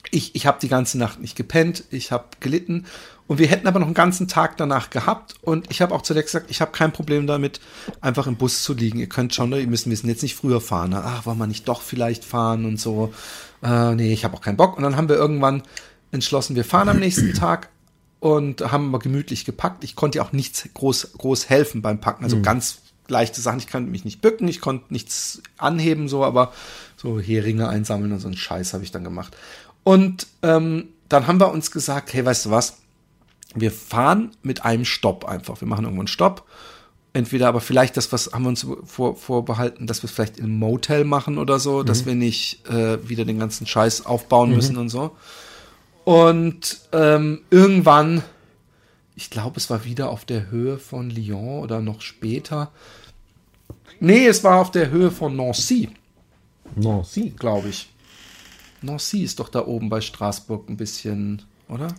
ich, 0.10 0.36
ich 0.36 0.46
habe 0.46 0.58
die 0.62 0.68
ganze 0.68 0.98
Nacht 0.98 1.22
nicht 1.22 1.36
gepennt, 1.36 1.84
ich 1.92 2.12
habe 2.12 2.26
gelitten. 2.40 2.86
Und 3.28 3.40
wir 3.40 3.48
hätten 3.48 3.68
aber 3.68 3.80
noch 3.80 3.88
einen 3.88 3.94
ganzen 3.94 4.28
Tag 4.28 4.58
danach 4.58 4.90
gehabt. 4.90 5.36
Und 5.42 5.72
ich 5.72 5.82
habe 5.82 5.96
auch 5.96 6.02
zu 6.02 6.14
der 6.14 6.24
gesagt, 6.24 6.50
ich 6.50 6.60
habe 6.60 6.72
kein 6.72 6.92
Problem 6.92 7.28
damit, 7.28 7.62
einfach 8.02 8.28
im 8.28 8.36
Bus 8.36 8.64
zu 8.64 8.74
liegen. 8.74 9.00
Ihr 9.00 9.08
könnt 9.08 9.34
schon, 9.34 9.54
ihr 9.54 9.68
müsst, 9.68 9.88
müssen 9.88 10.10
jetzt 10.10 10.24
nicht 10.24 10.36
früher 10.36 10.60
fahren. 10.60 10.92
Ne? 10.92 11.02
Ach, 11.04 11.26
wollen 11.26 11.38
wir 11.38 11.48
nicht 11.48 11.68
doch 11.68 11.82
vielleicht 11.82 12.26
fahren 12.26 12.66
und 12.66 12.80
so. 12.80 13.14
Äh, 13.64 13.96
nee, 13.96 14.12
ich 14.12 14.26
habe 14.26 14.36
auch 14.36 14.42
keinen 14.42 14.58
Bock. 14.58 14.76
Und 14.76 14.84
dann 14.84 14.98
haben 14.98 15.08
wir 15.08 15.16
irgendwann 15.16 15.64
entschlossen, 16.12 16.56
wir 16.56 16.66
fahren 16.66 16.90
am 16.90 17.00
nächsten 17.00 17.34
Tag 17.36 17.70
und 18.20 18.62
haben 18.72 18.92
mal 18.92 19.00
gemütlich 19.00 19.46
gepackt. 19.46 19.84
Ich 19.84 19.96
konnte 19.96 20.18
ja 20.18 20.26
auch 20.26 20.34
nichts 20.34 20.68
groß, 20.74 21.14
groß 21.18 21.50
helfen 21.50 21.82
beim 21.82 22.00
Packen. 22.00 22.24
Also 22.24 22.42
ganz 22.42 22.82
leichte 23.08 23.42
Sachen. 23.42 23.60
Ich 23.60 23.70
konnte 23.70 23.92
mich 23.92 24.06
nicht 24.06 24.22
bücken, 24.22 24.48
ich 24.48 24.62
konnte 24.62 24.86
nichts 24.90 25.42
anheben, 25.58 26.08
so, 26.08 26.24
aber 26.24 26.52
so 26.98 27.20
Heringe 27.20 27.68
einsammeln 27.70 28.12
und 28.12 28.20
so 28.20 28.28
einen 28.28 28.38
Scheiß 28.38 28.74
habe 28.74 28.84
ich 28.84 28.92
dann 28.92 29.04
gemacht. 29.04 29.36
Und 29.84 30.28
ähm, 30.42 30.90
dann 31.10 31.28
haben 31.28 31.40
wir 31.40 31.52
uns 31.52 31.72
gesagt, 31.72 32.14
hey, 32.14 32.26
weißt 32.26 32.46
du 32.46 32.52
was? 32.52 32.78
Wir 33.54 33.72
fahren 33.72 34.32
mit 34.44 34.64
einem 34.64 34.86
Stopp 34.86 35.26
einfach. 35.26 35.60
Wir 35.62 35.68
machen 35.68 35.86
irgendwo 35.86 36.02
einen 36.02 36.08
Stopp. 36.08 36.46
Entweder 37.14 37.50
aber 37.50 37.60
vielleicht 37.60 37.98
das, 37.98 38.14
was 38.14 38.32
haben 38.32 38.44
wir 38.44 38.50
uns 38.50 38.66
vor, 38.86 39.18
vorbehalten, 39.18 39.86
dass 39.86 40.02
wir 40.02 40.06
es 40.06 40.12
vielleicht 40.12 40.38
in 40.38 40.46
einem 40.46 40.60
Motel 40.60 41.04
machen 41.04 41.38
oder 41.38 41.60
so, 41.60 41.84
dass 41.84 42.06
wir 42.06 42.16
nicht 42.16 42.66
äh, 42.70 43.08
wieder 43.10 43.26
den 43.26 43.38
ganzen 43.38 43.68
Scheiß 43.68 44.06
aufbauen 44.06 44.52
müssen 44.52 44.78
und 44.78 44.88
so. 44.88 45.12
Und 46.06 46.80
ähm, 46.94 47.42
irgendwann, 47.50 48.24
ich 49.16 49.30
glaube, 49.30 49.58
es 49.58 49.70
war 49.70 49.84
wieder 49.84 50.10
auf 50.10 50.24
der 50.24 50.50
Höhe 50.50 50.78
von 50.78 51.10
Lyon 51.10 51.60
oder 51.60 51.82
noch 51.82 52.00
später. 52.00 52.72
Nee, 54.00 54.26
es 54.26 54.44
war 54.46 54.62
auf 54.62 54.72
der 54.72 54.90
Höhe 54.90 55.12
von 55.12 55.36
Nancy, 55.36 55.90
sie. 57.04 57.32
glaube 57.32 57.70
ich. 57.70 57.90
Nancy 58.82 59.24
ist 59.24 59.40
doch 59.40 59.50
da 59.50 59.66
oben 59.66 59.90
bei 59.90 60.00
Straßburg 60.00 60.70
ein 60.70 60.78
bisschen, 60.78 61.44
oder? 61.68 61.90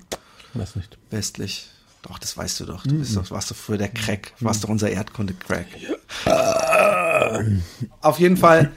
Weiß 0.54 0.76
nicht. 0.76 0.98
Westlich. 1.10 1.68
Doch, 2.02 2.18
das 2.18 2.36
weißt 2.36 2.60
du 2.60 2.66
doch. 2.66 2.82
Du 2.84 2.98
bist 2.98 3.16
doch, 3.16 3.30
warst 3.30 3.50
doch 3.50 3.56
früher 3.56 3.78
der 3.78 3.88
Crack. 3.88 4.32
Du 4.38 4.44
warst 4.44 4.64
doch 4.64 4.68
unser 4.68 4.90
Erdkunde-Crack. 4.90 5.66
Auf 8.00 8.18
jeden 8.18 8.36
Fall 8.36 8.72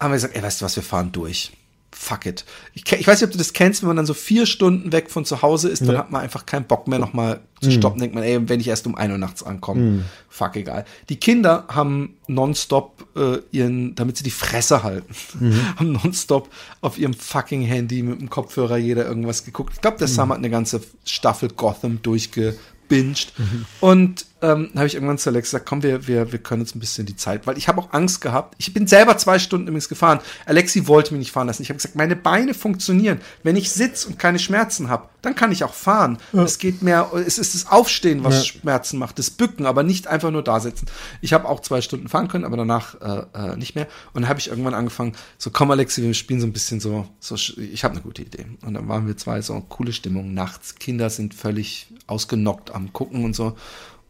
haben 0.00 0.10
wir 0.10 0.16
gesagt, 0.16 0.34
ey, 0.34 0.42
weißt 0.42 0.60
du 0.60 0.64
was, 0.64 0.76
wir 0.76 0.82
fahren 0.82 1.12
durch. 1.12 1.52
Fuck 1.98 2.26
it. 2.26 2.44
Ich, 2.74 2.84
ich 2.92 3.06
weiß 3.06 3.20
nicht, 3.20 3.26
ob 3.28 3.32
du 3.32 3.38
das 3.38 3.54
kennst, 3.54 3.80
wenn 3.80 3.88
man 3.88 3.96
dann 3.96 4.04
so 4.06 4.12
vier 4.12 4.44
Stunden 4.44 4.92
weg 4.92 5.10
von 5.10 5.24
zu 5.24 5.40
Hause 5.40 5.70
ist, 5.70 5.80
dann 5.80 5.92
Ja. 5.94 5.98
hat 6.00 6.10
man 6.10 6.20
einfach 6.20 6.44
keinen 6.44 6.66
Bock 6.66 6.86
mehr 6.88 6.98
nochmal 6.98 7.40
zu 7.62 7.70
stoppen. 7.70 7.98
Denkt 8.00 8.14
man, 8.14 8.22
ey, 8.22 8.38
wenn 8.50 8.60
ich 8.60 8.68
erst 8.68 8.86
um 8.86 8.94
1 8.96 9.10
Uhr 9.12 9.18
nachts 9.18 9.42
ankomme, 9.42 10.04
fuck 10.28 10.56
egal. 10.56 10.84
Die 11.08 11.16
Kinder 11.16 11.64
haben 11.68 12.16
nonstop 12.26 13.06
äh, 13.16 13.38
ihren, 13.50 13.94
damit 13.94 14.18
sie 14.18 14.24
die 14.24 14.30
Fresse 14.30 14.82
halten, 14.82 15.14
haben 15.76 15.92
nonstop 15.92 16.50
auf 16.82 16.98
ihrem 16.98 17.14
fucking 17.14 17.62
Handy 17.62 18.02
mit 18.02 18.20
dem 18.20 18.28
Kopfhörer 18.28 18.76
jeder 18.76 19.06
irgendwas 19.06 19.44
geguckt. 19.44 19.72
Ich 19.76 19.80
glaube, 19.80 19.96
der 19.96 20.08
Sam 20.08 20.28
hat 20.28 20.38
eine 20.38 20.50
ganze 20.50 20.82
Staffel 21.06 21.48
Gotham 21.48 21.98
gebinged. 22.02 23.32
Und 23.80 24.26
ähm, 24.42 24.70
habe 24.74 24.86
ich 24.86 24.94
irgendwann 24.94 25.16
zu 25.16 25.30
Alex 25.30 25.48
gesagt, 25.50 25.66
komm, 25.66 25.82
wir, 25.82 26.06
wir, 26.06 26.30
wir 26.30 26.38
können 26.38 26.60
uns 26.62 26.74
ein 26.74 26.80
bisschen 26.80 27.06
die 27.06 27.16
Zeit, 27.16 27.46
weil 27.46 27.56
ich 27.56 27.68
habe 27.68 27.80
auch 27.80 27.92
Angst 27.92 28.20
gehabt. 28.20 28.54
Ich 28.58 28.74
bin 28.74 28.86
selber 28.86 29.16
zwei 29.16 29.38
Stunden 29.38 29.66
übrigens 29.68 29.88
gefahren. 29.88 30.20
Alexi 30.44 30.86
wollte 30.86 31.14
mich 31.14 31.20
nicht 31.20 31.32
fahren 31.32 31.46
lassen. 31.46 31.62
Ich 31.62 31.70
habe 31.70 31.76
gesagt, 31.78 31.96
meine 31.96 32.16
Beine 32.16 32.52
funktionieren. 32.52 33.20
Wenn 33.42 33.56
ich 33.56 33.70
sitze 33.70 34.08
und 34.08 34.18
keine 34.18 34.38
Schmerzen 34.38 34.90
habe, 34.90 35.08
dann 35.22 35.34
kann 35.34 35.52
ich 35.52 35.64
auch 35.64 35.72
fahren. 35.74 36.18
Es 36.32 36.58
geht 36.58 36.82
mehr, 36.82 37.10
es 37.14 37.38
ist 37.38 37.54
das 37.54 37.72
Aufstehen, 37.72 38.24
was 38.24 38.34
Ja. 38.34 38.44
Schmerzen 38.60 38.98
macht, 38.98 39.18
das 39.18 39.30
Bücken, 39.30 39.66
aber 39.66 39.82
nicht 39.82 40.06
einfach 40.06 40.30
nur 40.30 40.44
da 40.44 40.60
sitzen. 40.60 40.86
Ich 41.20 41.32
habe 41.32 41.48
auch 41.48 41.60
zwei 41.60 41.80
Stunden 41.80 42.08
fahren 42.08 42.28
können, 42.28 42.44
aber 42.44 42.56
danach 42.56 43.00
äh, 43.00 43.52
äh, 43.52 43.56
nicht 43.56 43.74
mehr. 43.74 43.88
Und 44.12 44.22
dann 44.22 44.28
habe 44.28 44.38
ich 44.38 44.48
irgendwann 44.48 44.74
angefangen, 44.74 45.14
so 45.38 45.50
komm 45.50 45.70
Alexi, 45.70 46.02
wir 46.02 46.14
spielen 46.14 46.40
so 46.40 46.46
ein 46.46 46.52
bisschen 46.52 46.78
so, 46.78 47.08
so 47.20 47.34
ich 47.34 47.84
habe 47.84 47.94
eine 47.94 48.02
gute 48.02 48.22
Idee. 48.22 48.46
Und 48.64 48.74
dann 48.74 48.86
waren 48.86 49.06
wir 49.06 49.16
zwei 49.16 49.40
so 49.40 49.58
coole 49.68 49.92
Stimmung 49.92 50.34
nachts. 50.34 50.74
Kinder 50.76 51.10
sind 51.10 51.34
völlig 51.34 51.88
ausgenockt 52.06 52.72
am 52.74 52.92
gucken 52.92 53.24
und 53.24 53.34
so. 53.34 53.56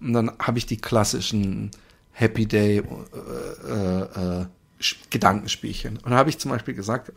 Und 0.00 0.12
dann 0.12 0.32
habe 0.38 0.58
ich 0.58 0.66
die 0.66 0.76
klassischen 0.76 1.70
Happy 2.12 2.46
Day 2.46 2.78
äh, 2.78 4.00
äh, 4.00 4.46
Gedankenspielchen. 5.10 5.96
Und 5.96 6.06
dann 6.06 6.14
habe 6.14 6.30
ich 6.30 6.38
zum 6.38 6.50
Beispiel 6.50 6.74
gesagt, 6.74 7.12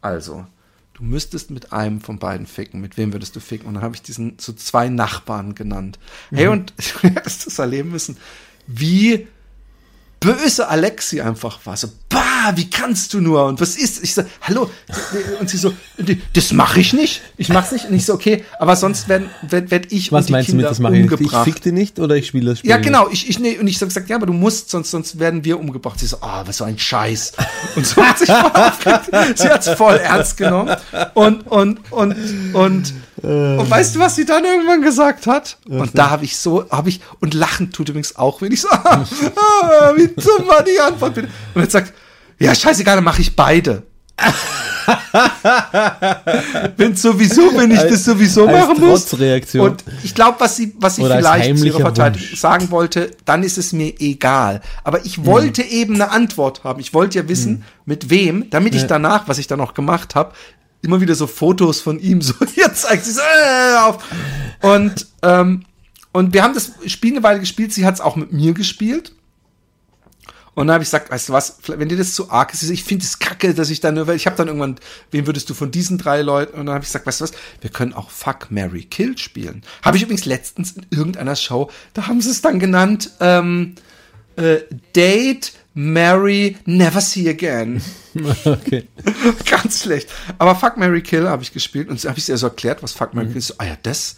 also, 0.00 0.46
du 0.94 1.02
müsstest 1.02 1.50
mit 1.50 1.72
einem 1.72 2.00
von 2.00 2.18
beiden 2.18 2.46
ficken. 2.46 2.80
Mit 2.80 2.96
wem 2.96 3.12
würdest 3.12 3.36
du 3.36 3.40
ficken? 3.40 3.68
Und 3.68 3.74
dann 3.74 3.82
habe 3.82 3.94
ich 3.94 4.02
diesen 4.02 4.36
so 4.38 4.52
zwei 4.52 4.88
Nachbarn 4.88 5.54
genannt. 5.54 5.98
Hey, 6.30 6.48
und 6.48 6.72
du 7.02 7.08
hättest 7.08 7.46
das 7.46 7.58
erleben 7.58 7.90
müssen, 7.90 8.16
wie 8.66 9.26
böse 10.20 10.68
Alexi 10.68 11.22
einfach 11.22 11.58
war. 11.64 11.76
So, 11.76 11.88
bah, 12.10 12.52
wie 12.54 12.68
kannst 12.68 13.14
du 13.14 13.20
nur? 13.20 13.46
Und 13.46 13.60
was 13.60 13.76
ist? 13.76 14.04
Ich 14.04 14.14
so, 14.14 14.22
hallo. 14.42 14.70
Und 15.40 15.48
sie 15.48 15.56
so, 15.56 15.72
das 16.34 16.52
mache 16.52 16.80
ich 16.80 16.92
nicht. 16.92 17.22
Ich 17.38 17.48
mach's 17.48 17.72
nicht. 17.72 17.86
Und 17.86 17.94
ich 17.94 18.04
so, 18.04 18.14
okay, 18.14 18.44
aber 18.58 18.76
sonst 18.76 19.08
werden 19.08 19.30
werd, 19.42 19.70
werd 19.70 19.90
ich 19.92 20.12
Was 20.12 20.22
und 20.22 20.28
die 20.28 20.32
meinst 20.32 20.48
du 20.48 20.52
Kinder 20.52 20.64
mit 20.64 20.70
das 20.70 20.78
mache 20.78 20.96
ich 20.96 21.02
nicht? 21.02 21.12
Ich 21.12 21.20
umgebracht. 21.20 21.44
fick 21.44 21.62
die 21.62 21.72
nicht 21.72 21.98
oder 21.98 22.16
ich 22.16 22.26
spiele 22.26 22.50
das 22.50 22.58
Spiel? 22.58 22.70
Ja, 22.70 22.76
genau. 22.76 23.08
Ich, 23.10 23.28
ich, 23.28 23.38
nee, 23.38 23.58
und 23.58 23.66
ich 23.66 23.78
so 23.78 23.86
gesagt, 23.86 24.10
ja, 24.10 24.16
aber 24.16 24.26
du 24.26 24.34
musst, 24.34 24.70
sonst, 24.70 24.90
sonst 24.90 25.18
werden 25.18 25.44
wir 25.44 25.58
umgebracht. 25.58 25.98
Sie 25.98 26.06
so, 26.06 26.18
ah, 26.20 26.42
was 26.46 26.58
so 26.58 26.64
ein 26.64 26.78
Scheiß. 26.78 27.32
Und 27.76 27.86
so 27.86 28.04
hat 28.04 28.18
sich 28.18 28.28
voll 28.28 28.50
aufgeregt. 28.52 29.38
Sie 29.38 29.48
hat's 29.48 29.68
voll 29.70 29.96
ernst 29.96 30.36
genommen. 30.36 30.76
Und, 31.14 31.46
und, 31.46 31.80
und, 31.90 32.16
und, 32.52 32.94
und 33.22 33.70
weißt 33.70 33.94
du, 33.94 34.00
was 34.00 34.16
sie 34.16 34.24
dann 34.24 34.44
irgendwann 34.44 34.82
gesagt 34.82 35.26
hat? 35.26 35.58
Und 35.68 35.96
da 35.96 36.10
habe 36.10 36.24
ich 36.24 36.36
so, 36.36 36.68
habe 36.70 36.88
ich, 36.88 37.00
und 37.20 37.34
lachen 37.34 37.72
tut 37.72 37.88
übrigens 37.88 38.16
auch, 38.16 38.40
wenn 38.40 38.52
ich 38.52 38.60
so, 38.60 38.68
ah, 38.70 39.04
ah, 39.04 39.92
wie 39.96 40.08
dumm 40.08 40.46
war 40.46 40.62
die 40.62 40.78
Antwort 40.80 41.14
bitte. 41.14 41.28
Und 41.54 41.62
jetzt 41.62 41.72
sagt, 41.72 41.92
ja, 42.38 42.54
scheißegal, 42.54 42.96
dann 42.96 43.04
mache 43.04 43.20
ich 43.20 43.36
beide. 43.36 43.82
wenn 46.76 46.94
sowieso, 46.94 47.56
wenn 47.56 47.70
ich 47.70 47.80
das 47.80 48.04
sowieso 48.04 48.46
als 48.46 48.68
machen 48.68 48.80
muss. 48.80 49.12
Und 49.54 49.84
ich 50.02 50.14
glaube, 50.14 50.40
was 50.40 50.56
sie, 50.56 50.74
was 50.78 50.96
sie 50.96 51.04
als 51.04 51.14
vielleicht 51.14 51.58
zu 51.58 51.66
ihrer 51.66 51.80
Verteidigung 51.80 52.28
Wunsch. 52.28 52.40
sagen 52.40 52.70
wollte, 52.70 53.10
dann 53.24 53.42
ist 53.42 53.56
es 53.56 53.72
mir 53.72 53.94
egal. 53.98 54.60
Aber 54.84 55.04
ich 55.04 55.24
wollte 55.24 55.62
eben 55.62 55.94
eine 55.94 56.10
Antwort 56.10 56.64
haben. 56.64 56.80
Ich 56.80 56.92
wollte 56.92 57.18
ja 57.18 57.28
wissen, 57.28 57.64
mit 57.84 58.10
wem, 58.10 58.50
damit 58.50 58.74
ich 58.74 58.86
danach, 58.86 59.28
was 59.28 59.38
ich 59.38 59.46
dann 59.46 59.58
noch 59.58 59.74
gemacht 59.74 60.14
habe, 60.14 60.32
immer 60.82 61.00
wieder 61.00 61.14
so 61.14 61.26
Fotos 61.26 61.80
von 61.80 61.98
ihm 61.98 62.22
so 62.22 62.34
hier 62.54 62.72
zeigt. 62.74 63.04
Sie 63.04 63.20
äh, 63.20 63.76
auf. 63.78 64.04
Und, 64.62 65.06
ähm, 65.22 65.64
und 66.12 66.34
wir 66.34 66.42
haben 66.42 66.54
das 66.54 66.72
Spiel 66.86 67.12
eine 67.12 67.22
Weile 67.22 67.40
gespielt. 67.40 67.72
Sie 67.72 67.84
hat 67.84 67.94
es 67.94 68.00
auch 68.00 68.16
mit 68.16 68.32
mir 68.32 68.52
gespielt. 68.52 69.12
Und 70.54 70.66
dann 70.66 70.74
habe 70.74 70.82
ich 70.82 70.88
gesagt, 70.88 71.10
weißt 71.10 71.28
du 71.28 71.32
was, 71.32 71.58
wenn 71.68 71.88
dir 71.88 71.96
das 71.96 72.12
zu 72.12 72.30
arg 72.30 72.52
ist, 72.52 72.68
ich 72.68 72.82
finde 72.82 73.04
es 73.04 73.18
kacke, 73.18 73.54
dass 73.54 73.70
ich 73.70 73.80
dann 73.80 73.94
nur, 73.94 74.06
weil 74.06 74.16
ich 74.16 74.26
habe 74.26 74.36
dann 74.36 74.48
irgendwann, 74.48 74.76
wen 75.10 75.26
würdest 75.26 75.48
du 75.48 75.54
von 75.54 75.70
diesen 75.70 75.96
drei 75.96 76.22
Leuten? 76.22 76.58
Und 76.58 76.66
dann 76.66 76.74
habe 76.74 76.82
ich 76.82 76.88
gesagt, 76.88 77.06
weißt 77.06 77.20
du 77.20 77.24
was, 77.24 77.32
wir 77.60 77.70
können 77.70 77.94
auch 77.94 78.10
Fuck, 78.10 78.50
Mary 78.50 78.82
Kill 78.82 79.16
spielen. 79.16 79.62
Habe 79.82 79.96
ich 79.96 80.02
übrigens 80.02 80.24
letztens 80.24 80.72
in 80.72 80.86
irgendeiner 80.90 81.36
Show, 81.36 81.70
da 81.94 82.08
haben 82.08 82.20
sie 82.20 82.30
es 82.30 82.42
dann 82.42 82.58
genannt, 82.58 83.12
ähm, 83.20 83.76
äh, 84.36 84.58
Date, 84.94 85.52
Mary, 85.74 86.56
Never 86.66 87.00
See 87.00 87.28
Again. 87.28 87.82
Okay. 88.44 88.88
Ganz 89.48 89.82
schlecht. 89.82 90.10
Aber 90.36 90.56
Fuck, 90.56 90.76
Mary 90.76 91.00
Kill 91.00 91.28
habe 91.28 91.44
ich 91.44 91.52
gespielt 91.52 91.88
und 91.88 92.04
habe 92.04 92.18
ich 92.18 92.28
ihr 92.28 92.36
so 92.36 92.48
erklärt, 92.48 92.82
was 92.82 92.92
Fuck, 92.92 93.14
Mary 93.14 93.28
Kill 93.28 93.36
ist. 93.36 93.46
So, 93.46 93.54
ah 93.58 93.66
ja, 93.66 93.76
das, 93.84 94.16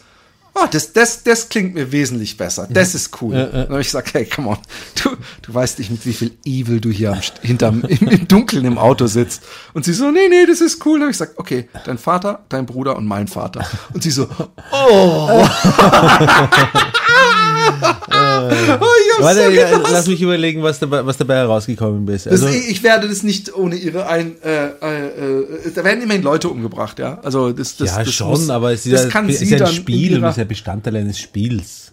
ah, 0.55 0.67
das, 0.67 0.95
das, 0.95 1.25
das 1.25 1.51
klingt 1.51 1.75
mir 1.75 1.93
wesentlich 1.93 2.39
besser. 2.39 2.67
Das 2.71 2.95
ist 2.95 3.21
cool. 3.21 3.35
Ja, 3.35 3.41
ja. 3.41 3.51
Dann 3.51 3.69
habe 3.69 3.81
ich 3.83 3.89
gesagt, 3.89 4.15
hey, 4.15 4.25
come 4.25 4.49
on, 4.49 4.59
du, 5.03 5.11
du 5.43 5.53
weißt 5.53 5.79
nicht, 5.79 5.91
mit 5.91 6.07
wie 6.07 6.15
viel 6.15 6.31
Evil 6.47 6.81
du 6.81 6.91
hier 6.91 7.13
am, 7.13 7.21
hinterm, 7.43 7.83
im, 7.89 8.09
im 8.09 8.29
Dunkeln 8.29 8.65
im 8.65 8.79
Auto 8.79 9.07
sitzt. 9.07 9.43
Und 9.75 9.85
sie 9.85 9.93
so, 9.93 10.11
nee, 10.11 10.29
nee, 10.31 10.47
das 10.47 10.63
ist 10.63 10.87
cool. 10.87 10.95
Dann 10.95 11.03
habe 11.03 11.11
ich 11.11 11.19
gesagt, 11.19 11.39
okay, 11.39 11.69
dein 11.85 11.99
Vater, 11.99 12.47
dein 12.49 12.65
Bruder 12.65 12.97
und 12.97 13.05
mein 13.07 13.29
Vater. 13.29 13.67
Und 13.93 14.03
sie 14.03 14.11
so, 14.11 14.27
oh. 14.73 15.47
Oh, 17.43 18.51
ich 18.51 18.69
hab's 18.71 19.21
Warte, 19.21 19.51
so 19.87 19.93
lass 19.93 20.07
mich 20.07 20.21
überlegen, 20.23 20.63
was 20.63 20.79
dabei, 20.79 21.05
was 21.05 21.17
dabei 21.17 21.37
herausgekommen 21.37 22.07
ist. 22.09 22.27
Das, 22.27 22.33
Also, 22.33 22.49
ich, 22.49 22.69
ich 22.71 22.83
werde 22.83 23.09
das 23.09 23.23
nicht 23.23 23.55
ohne 23.55 23.77
ihre 23.77 24.07
ein. 24.07 24.41
Äh, 24.43 24.67
äh, 24.67 25.07
äh, 25.07 25.73
da 25.75 25.85
werden 25.85 26.03
immerhin 26.03 26.23
Leute 26.23 26.49
umgebracht, 26.49 26.99
ja. 26.99 27.19
Also 27.23 27.53
das, 27.53 27.77
das, 27.77 27.89
ja, 27.91 28.05
das 28.05 28.13
schon, 28.13 28.29
muss- 28.31 28.51
aber 28.51 28.73
es 28.73 28.87
ist, 28.87 28.93
das 28.93 29.13
ja, 29.13 29.21
ist 29.21 29.51
ja 29.51 29.59
ein 29.59 29.67
in 29.71 29.75
Spiel 29.75 30.23
und 30.23 30.31
ist 30.31 30.37
ja 30.39 30.45
Bestandteil 30.45 30.97
eines 30.97 31.19
Spiels. 31.19 31.93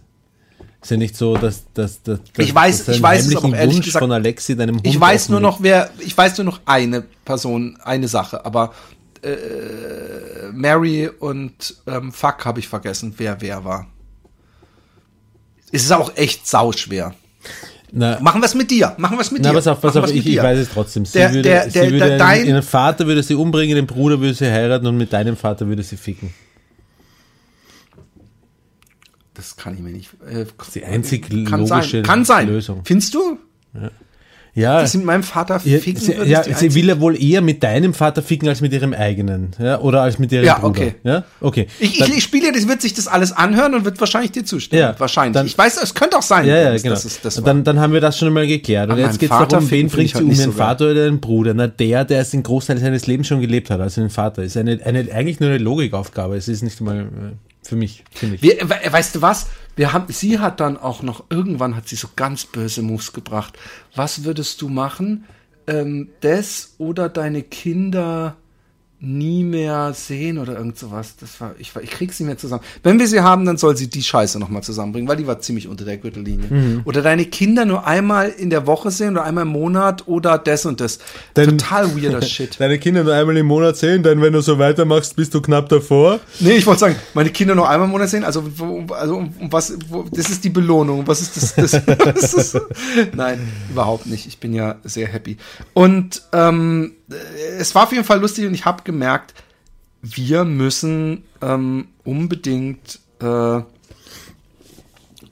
Ist 0.82 0.92
ja 0.92 0.98
nicht 0.98 1.18
so, 1.18 1.36
dass, 1.36 1.64
dass, 1.74 2.02
dass, 2.04 2.20
dass 2.34 2.46
Ich 2.46 2.54
weiß- 2.54 2.86
dass 2.86 2.96
ich 2.96 3.02
weiß 3.02 3.28
es 3.28 3.36
aber 3.36 3.56
ehrlich 3.58 3.76
Wunsch 3.76 3.86
gesagt- 3.88 4.04
von 4.04 4.12
Alexi 4.14 4.56
deinem 4.56 4.76
Hund 4.76 4.88
Ich 4.88 5.00
weiß 5.00 5.30
nur 5.30 5.40
noch, 5.42 5.62
wer. 5.62 5.90
Ich 6.00 6.18
weiß 6.18 6.38
nur 6.38 6.46
noch 6.46 6.62
eine 6.66 7.04
Person, 7.26 7.78
eine 7.84 8.08
Sache, 8.08 8.46
aber 8.46 8.74
äh, 9.22 10.52
Mary 10.54 11.10
und 11.20 11.76
ähm, 11.88 12.12
Fuck 12.14 12.46
habe 12.46 12.60
ich 12.60 12.68
vergessen, 12.70 13.14
wer 13.18 13.42
wer 13.42 13.66
war. 13.66 13.88
Es 15.72 15.84
ist 15.84 15.92
auch 15.92 16.16
echt 16.18 16.48
sauschwer. 16.48 17.14
Na, 17.92 18.20
Machen 18.20 18.42
wir 18.42 18.46
es 18.46 18.54
mit 18.56 18.70
dir. 18.70 18.94
Machen 18.98 19.18
wir 19.18 19.22
es 19.22 19.32
mit 19.32 19.42
na 19.42 19.50
dir. 19.50 19.56
pass 19.56 19.68
auf, 19.68 19.82
pass 19.82 19.96
Machen 19.96 20.06
auf, 20.10 20.16
ich, 20.16 20.26
ich 20.26 20.38
weiß 20.38 20.60
es 20.60 20.70
trotzdem. 20.70 21.06
Sie 21.06 21.14
Der- 21.18 21.30
würde, 21.34 21.42
der- 21.42 21.64
sie 21.66 21.72
der- 21.72 21.84
würde 21.86 21.98
der- 22.00 22.08
ihren, 22.10 22.20
dein- 22.20 22.46
ihren 22.48 22.64
Vater 22.64 23.08
würde 23.08 23.24
sie 23.24 23.34
umbringen, 23.36 23.76
den 23.76 23.88
Bruder 23.88 24.20
würde 24.20 24.34
sie 24.36 24.46
heiraten 24.46 24.86
und 24.88 24.98
mit 24.98 25.12
deinem 25.12 25.36
Vater 25.36 25.68
würde 25.68 25.82
sie 25.84 25.98
ficken. 25.98 26.32
Das 29.34 29.56
kann 29.56 29.74
ich 29.74 29.80
mir 29.80 29.92
nicht. 29.92 30.10
Äh, 30.30 30.46
Die 30.76 30.84
einzig 30.84 31.30
kann 31.50 31.62
logische 31.62 31.90
sein. 31.98 32.04
Kann 32.04 32.26
sein. 32.26 32.48
Lösung. 32.48 32.82
Findest 32.84 33.14
du? 33.14 33.40
Ja, 33.74 33.90
Dass 34.56 34.92
sie 34.92 34.98
mit 34.98 35.08
meinem 35.08 35.24
Vater 35.24 35.62
ja, 35.64 35.80
ficken 35.80 36.28
ja 36.28 36.42
die 36.44 36.54
sie 36.54 36.74
will 36.76 36.88
ja 36.88 37.00
wohl 37.00 37.22
eher 37.22 37.42
mit 37.42 37.64
deinem 37.64 37.94
Vater 37.94 38.22
ficken 38.22 38.48
als 38.50 38.62
mit 38.62 38.74
ihrem 38.74 38.94
eigenen. 38.94 39.52
Ja, 39.60 39.80
oder 39.80 40.02
als 40.02 40.20
mit 40.20 40.32
ihrem 40.32 40.46
Ja, 40.46 40.56
Bruder. 40.56 40.68
okay. 40.70 40.96
Ja, 41.04 41.24
okay. 41.42 41.68
Ich, 41.80 42.00
ich, 42.02 42.18
ich 42.18 42.24
spiele, 42.24 42.52
das 42.52 42.68
wird 42.68 42.82
sich 42.82 42.94
das 42.94 43.08
alles 43.08 43.32
anhören 43.32 43.74
und 43.76 43.86
wird 43.86 44.00
wahrscheinlich 44.00 44.32
dir 44.32 44.44
zustimmen. 44.46 44.82
Ja, 44.82 44.96
wahrscheinlich. 45.00 45.34
dann- 45.34 45.46
ich 45.46 45.58
weiß, 45.58 45.82
es 45.82 45.94
könnte 45.94 46.18
auch 46.18 46.22
sein. 46.24 46.46
Ja, 46.48 46.56
ja, 46.58 46.78
genau. 46.78 46.90
Das 46.96 47.06
ist, 47.06 47.24
das 47.24 47.36
dann, 47.42 47.64
dann 47.64 47.80
haben 47.80 47.94
wir 47.94 48.02
das 48.02 48.18
schon 48.18 48.28
einmal 48.28 48.48
geklärt. 48.48 48.90
Und 48.90 48.98
jetzt 48.98 49.20
geht 49.20 49.32
es 49.32 49.38
darum, 49.38 49.70
wen 49.72 49.88
bringt 49.88 50.10
sie 50.10 50.16
halt 50.16 50.26
um, 50.26 50.34
so 50.34 50.44
geil. 50.44 50.52
Vater 50.54 50.86
oder 50.92 51.06
den 51.06 51.20
Bruder? 51.20 51.54
Na, 51.54 51.68
der, 51.68 52.06
der 52.06 52.22
es 52.22 52.32
den 52.32 52.44
Großteil 52.44 52.78
seines 52.80 53.08
Lebens 53.08 53.28
schon 53.28 53.42
gelebt 53.42 53.70
hat, 53.70 53.80
also 53.80 54.02
den 54.02 54.10
Vater. 54.10 54.44
Ist 54.44 54.58
eine, 54.58 54.80
eine, 54.84 55.08
eigentlich 55.14 55.40
nur 55.40 55.50
eine 55.50 55.58
Logikaufgabe. 55.60 56.36
Es 56.36 56.48
ist 56.48 56.64
nicht 56.64 56.80
mal 56.82 57.00
äh, 57.02 57.04
für 57.70 57.76
mich, 57.76 58.04
finde 58.12 58.36
ich. 58.36 58.42
We- 58.44 58.92
weißt 58.92 59.16
du 59.16 59.22
was? 59.22 59.48
Wir 59.76 59.94
haben, 59.94 60.12
sie 60.12 60.40
hat 60.40 60.60
dann 60.60 60.76
auch 60.78 61.02
noch, 61.04 61.24
irgendwann 61.30 61.76
hat 61.76 61.88
sie 61.88 61.96
so 61.96 62.10
ganz 62.16 62.46
böse 62.46 62.82
Moves 62.82 63.14
gebracht. 63.14 63.58
Was 63.96 64.26
würdest 64.26 64.62
du 64.62 64.68
machen? 64.68 65.26
Ähm, 65.68 66.10
das 66.22 66.74
oder 66.80 67.08
deine 67.10 67.44
Kinder 67.44 68.36
nie 69.02 69.44
mehr 69.46 69.94
sehen 69.94 70.38
oder 70.38 70.58
irgend 70.58 70.78
sowas. 70.78 71.16
Das 71.20 71.40
war, 71.40 71.56
ich, 71.58 71.72
ich 71.82 71.90
krieg's 71.90 72.20
nicht 72.20 72.28
mehr 72.28 72.38
zusammen. 72.38 72.64
Wenn 72.84 73.00
wir 73.00 73.08
sie 73.08 73.22
haben, 73.22 73.46
dann 73.46 73.58
soll 73.58 73.78
sie 73.78 73.90
die 73.90 74.04
Scheiße 74.04 74.38
nochmal 74.40 74.62
zusammenbringen, 74.62 75.08
weil 75.08 75.16
die 75.16 75.26
war 75.26 75.40
ziemlich 75.40 75.70
unter 75.70 75.86
der 75.86 75.98
Gürtellinie. 75.98 76.48
Mhm. 76.50 76.82
Oder 76.84 77.02
deine 77.02 77.26
Kinder 77.26 77.64
nur 77.64 77.88
einmal 77.88 78.30
in 78.30 78.50
der 78.50 78.68
Woche 78.68 78.92
sehen 78.92 79.12
oder 79.12 79.24
einmal 79.24 79.44
im 79.44 79.52
Monat 79.52 80.08
oder 80.08 80.38
das 80.38 80.66
und 80.66 80.82
das. 80.82 81.00
Dann- 81.34 81.58
Total 81.58 81.96
weirder 81.96 82.22
Shit. 82.30 82.60
Deine 82.60 82.78
Kinder 82.78 83.04
nur 83.06 83.14
einmal 83.14 83.38
im 83.38 83.46
Monat 83.46 83.78
sehen, 83.78 84.04
dann 84.04 84.22
wenn 84.22 84.34
du 84.34 84.42
so 84.42 84.60
weitermachst, 84.60 85.16
bist 85.16 85.34
du 85.34 85.42
knapp 85.42 85.70
davor. 85.70 86.20
Nee, 86.42 86.58
ich 86.58 86.66
wollte 86.68 86.82
sagen, 86.82 86.96
meine 87.14 87.30
Kinder 87.30 87.56
nur 87.56 87.70
einmal 87.70 87.86
im 87.88 87.92
Monat 87.92 88.10
sehen, 88.10 88.26
also, 88.26 88.44
wo, 88.58 88.86
also 88.94 89.16
um, 89.16 89.34
um 89.40 89.52
was, 89.52 89.74
wo, 89.88 90.04
das 90.12 90.30
ist 90.30 90.44
die 90.44 90.50
Belohnung. 90.50 91.08
Was 91.08 91.22
ist 91.22 91.38
das? 91.38 91.56
das, 91.56 91.86
das 91.98 92.34
ist, 92.34 92.58
nein, 93.16 93.40
überhaupt 93.70 94.08
nicht. 94.08 94.28
Ich 94.28 94.40
bin 94.40 94.54
ja 94.54 94.76
sehr 94.84 95.08
happy. 95.08 95.38
Und 95.74 96.22
ähm, 96.34 96.92
äh, 96.92 96.99
es 97.58 97.76
war 97.76 97.84
auf 97.84 97.92
jeden 97.92 98.04
Fall 98.04 98.20
lustig 98.20 98.46
und 98.46 98.54
ich 98.54 98.66
habe 98.66 98.84
gemerkt, 98.84 99.34
wir 100.02 100.46
müssen 100.46 101.24
ähm, 101.42 101.90
unbedingt 102.04 103.00
äh, 103.20 103.62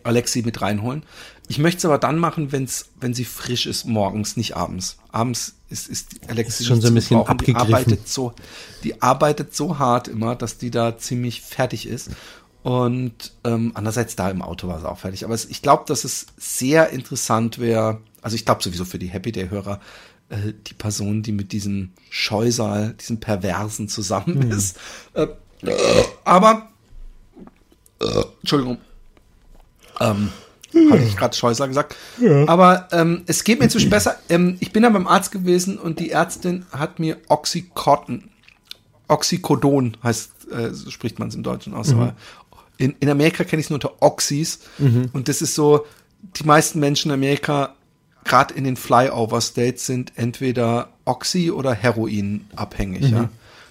Alexi 0.04 0.42
mit 0.42 0.62
reinholen. 0.62 1.04
Ich 1.50 1.60
möchte 1.60 1.78
es 1.78 1.86
aber 1.86 1.98
dann 1.98 2.18
machen, 2.18 2.52
wenn's, 2.52 2.90
wenn 3.00 3.14
sie 3.14 3.24
frisch 3.24 3.68
ist, 3.68 3.86
morgens, 3.86 4.36
nicht 4.36 4.58
abends. 4.58 4.98
Abends 5.12 5.56
ist, 5.70 5.88
ist 5.88 6.10
Alexi 6.28 6.64
Ist 6.64 6.68
schon 6.68 6.82
so 6.82 6.90
ein 6.90 6.94
bisschen 6.94 7.20
gebrauchen. 7.20 7.38
Die 7.38 7.56
abgegriffen. 7.56 7.74
arbeitet 7.74 8.10
so, 8.10 8.34
die 8.84 9.02
arbeitet 9.02 9.56
so 9.56 9.80
hart 9.80 10.10
immer, 10.10 10.36
dass 10.36 10.58
die 10.58 10.72
da 10.72 10.98
ziemlich 10.98 11.42
fertig 11.42 11.88
ist. 11.88 12.10
Und 12.64 13.32
ähm, 13.46 13.72
andererseits 13.76 14.18
da 14.18 14.30
im 14.30 14.42
Auto 14.42 14.68
war 14.68 14.82
sie 14.82 14.90
auch 14.90 15.00
fertig. 15.00 15.24
Aber 15.24 15.34
es, 15.34 15.46
ich 15.46 15.62
glaube, 15.62 15.84
dass 15.88 16.04
es 16.04 16.26
sehr 16.38 16.90
interessant 16.90 17.60
wäre, 17.60 18.02
also 18.22 18.36
ich 18.36 18.44
glaube 18.44 18.62
sowieso 18.62 18.84
für 18.84 19.00
die 19.00 19.08
Happy 19.08 19.32
Day-Hörer, 19.32 19.80
äh, 20.30 20.54
die 20.68 20.74
Person, 20.74 21.24
die 21.24 21.32
mit 21.32 21.52
diesem 21.52 21.92
Scheusal, 22.10 22.94
diesem 23.00 23.20
Perversen 23.20 23.88
zusammen 23.90 24.52
ist. 24.52 24.78
Äh, 25.14 25.28
aber, 26.24 26.70
äh, 28.02 28.24
Entschuldigung, 28.42 28.78
Ähm, 30.00 30.30
hatte 30.92 31.04
ich 31.04 31.18
gerade 31.18 31.36
Scheußler 31.36 31.68
gesagt. 31.68 31.96
Aber 32.48 32.88
ähm, 32.92 33.24
es 33.26 33.44
geht 33.44 33.58
mir 33.58 33.66
inzwischen 33.66 33.90
besser. 33.90 34.18
Ähm, 34.30 34.58
ich 34.60 34.72
bin 34.72 34.84
dann 34.84 34.94
beim 34.94 35.08
Arzt 35.08 35.32
gewesen 35.32 35.80
und 35.80 36.00
die 36.00 36.12
Ärztin 36.12 36.66
hat 36.72 37.00
mir 37.00 37.18
Oxycontin, 37.30 38.30
Oxycodon 39.08 39.98
heißt, 40.04 40.52
äh, 40.52 40.70
so 40.72 40.92
spricht 40.92 41.18
man 41.18 41.30
es 41.30 41.36
im 41.36 41.42
Deutschen 41.42 41.74
aus. 41.74 41.92
Aber 41.94 42.16
in, 42.78 42.96
in 43.00 43.10
Amerika 43.10 43.44
kenne 43.44 43.60
ich 43.62 43.68
es 43.68 43.70
nur 43.72 43.78
unter 43.78 44.02
Oxys. 44.02 44.60
Und 45.14 45.28
das 45.30 45.42
ist 45.42 45.56
so, 45.56 45.88
die 46.36 46.44
meisten 46.44 46.80
Menschen 46.80 47.10
in 47.10 47.16
Amerika, 47.16 47.74
gerade 48.24 48.54
in 48.54 48.64
den 48.64 48.76
Flyover-States, 48.76 49.86
sind 49.86 50.14
entweder 50.16 50.90
Oxy- 51.06 51.52
oder 51.52 51.74
Heroin 51.74 52.46
abhängig. 52.56 53.10
Ja? 53.10 53.30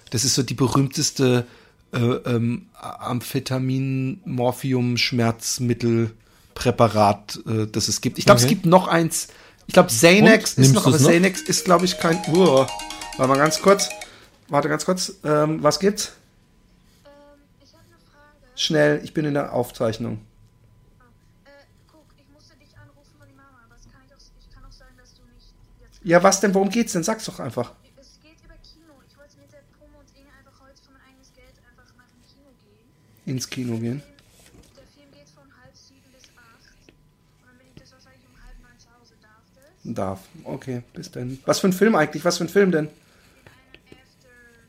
Das 0.09 0.23
ist 0.23 0.35
so 0.35 0.43
die 0.43 0.53
berühmteste 0.53 1.45
äh, 1.93 1.97
ähm, 1.99 2.67
Amphetamin, 2.73 4.21
Morphium, 4.25 4.97
Schmerzmittel, 4.97 6.11
Präparat, 6.55 7.39
äh, 7.47 7.67
das 7.67 7.87
es 7.87 8.01
gibt. 8.01 8.17
Ich 8.17 8.25
glaube, 8.25 8.39
Okay. 8.39 8.45
es 8.45 8.49
gibt 8.49 8.65
noch 8.65 8.87
eins. 8.87 9.27
Ich 9.67 9.73
glaube, 9.73 9.89
Xanax 9.89 10.55
Und? 10.57 10.63
ist 10.63 10.73
noch, 10.73 10.83
aber 10.87 10.97
du's 10.97 11.01
noch? 11.05 11.11
Xanax 11.11 11.41
ist, 11.41 11.65
glaube 11.65 11.85
ich, 11.85 11.97
kein. 11.99 12.17
Uah. 12.33 12.67
Warte 13.17 13.29
mal 13.29 13.37
ganz 13.37 13.61
kurz. 13.61 13.89
Warte 14.49 14.69
ganz 14.69 14.85
kurz. 14.85 15.13
Ähm, 15.23 15.61
was 15.61 15.79
gibt's? 15.79 16.13
Ähm, 17.05 17.11
ich 17.63 17.73
habe 17.73 17.83
eine 17.83 17.97
Frage. 18.11 18.51
Schnell, 18.55 19.01
ich 19.03 19.13
bin 19.13 19.25
in 19.25 19.33
der 19.33 19.53
Aufzeichnung. 19.53 20.19
Äh, 21.45 21.49
guck, 21.91 22.05
ich 22.17 22.23
musste 22.33 22.55
dich 22.55 22.69
anrufen 22.77 23.11
von 23.19 23.27
die 23.27 23.35
Mama, 23.35 23.59
aber 23.65 23.75
es 23.75 23.83
kann 23.91 24.01
ich, 24.07 24.13
auch, 24.13 24.19
ich 24.39 24.53
kann 24.53 24.63
auch 24.65 24.71
sagen, 24.71 24.93
dass 24.97 25.13
du 25.15 25.21
nicht 25.33 25.51
jetzt. 25.81 25.95
Ja, 26.07 26.23
was 26.23 26.39
denn? 26.39 26.53
Worum 26.53 26.69
geht's 26.69 26.93
denn? 26.93 27.03
Sag's 27.03 27.25
doch 27.25 27.37
einfach. 27.41 27.73
Es 27.99 28.17
geht 28.23 28.39
über 28.41 28.55
Kino. 28.63 28.93
Ich 29.05 29.17
wollte 29.17 29.35
mit 29.41 29.51
der 29.51 29.59
Promo 29.77 29.99
und 29.99 30.07
Inge 30.15 30.31
einfach 30.39 30.57
heute 30.61 30.79
für 30.81 30.93
mein 30.93 31.01
eigenes 31.11 31.33
Geld 31.35 31.51
einfach 31.67 31.91
nach 31.97 32.07
dem 32.07 32.23
Kino 32.23 32.47
gehen. 32.63 33.35
Ins 33.35 33.49
Kino 33.49 33.77
gehen. 33.77 34.01
Der 34.77 34.83
Film 34.87 35.11
geht 35.11 35.27
von 35.35 35.43
halb 35.61 35.75
sieben 35.75 36.07
bis 36.15 36.23
acht. 36.37 36.63
Und 36.87 37.47
dann 37.47 37.57
bin 37.57 37.67
ich 37.75 37.81
das 37.81 37.91
wahrscheinlich 37.91 38.23
um 38.23 38.41
halb 38.41 38.55
neun 38.63 38.79
zu 38.79 38.87
Hause. 38.87 39.15
Darf 39.21 39.43
das? 39.53 39.93
Darf. 39.93 40.19
Okay, 40.45 40.81
bis 40.93 41.11
denn. 41.11 41.39
Was 41.45 41.59
für 41.59 41.67
ein 41.67 41.73
Film 41.73 41.95
eigentlich? 41.95 42.23
Was 42.23 42.37
für 42.37 42.45
ein 42.45 42.49
Film 42.55 42.71
denn? 42.71 42.87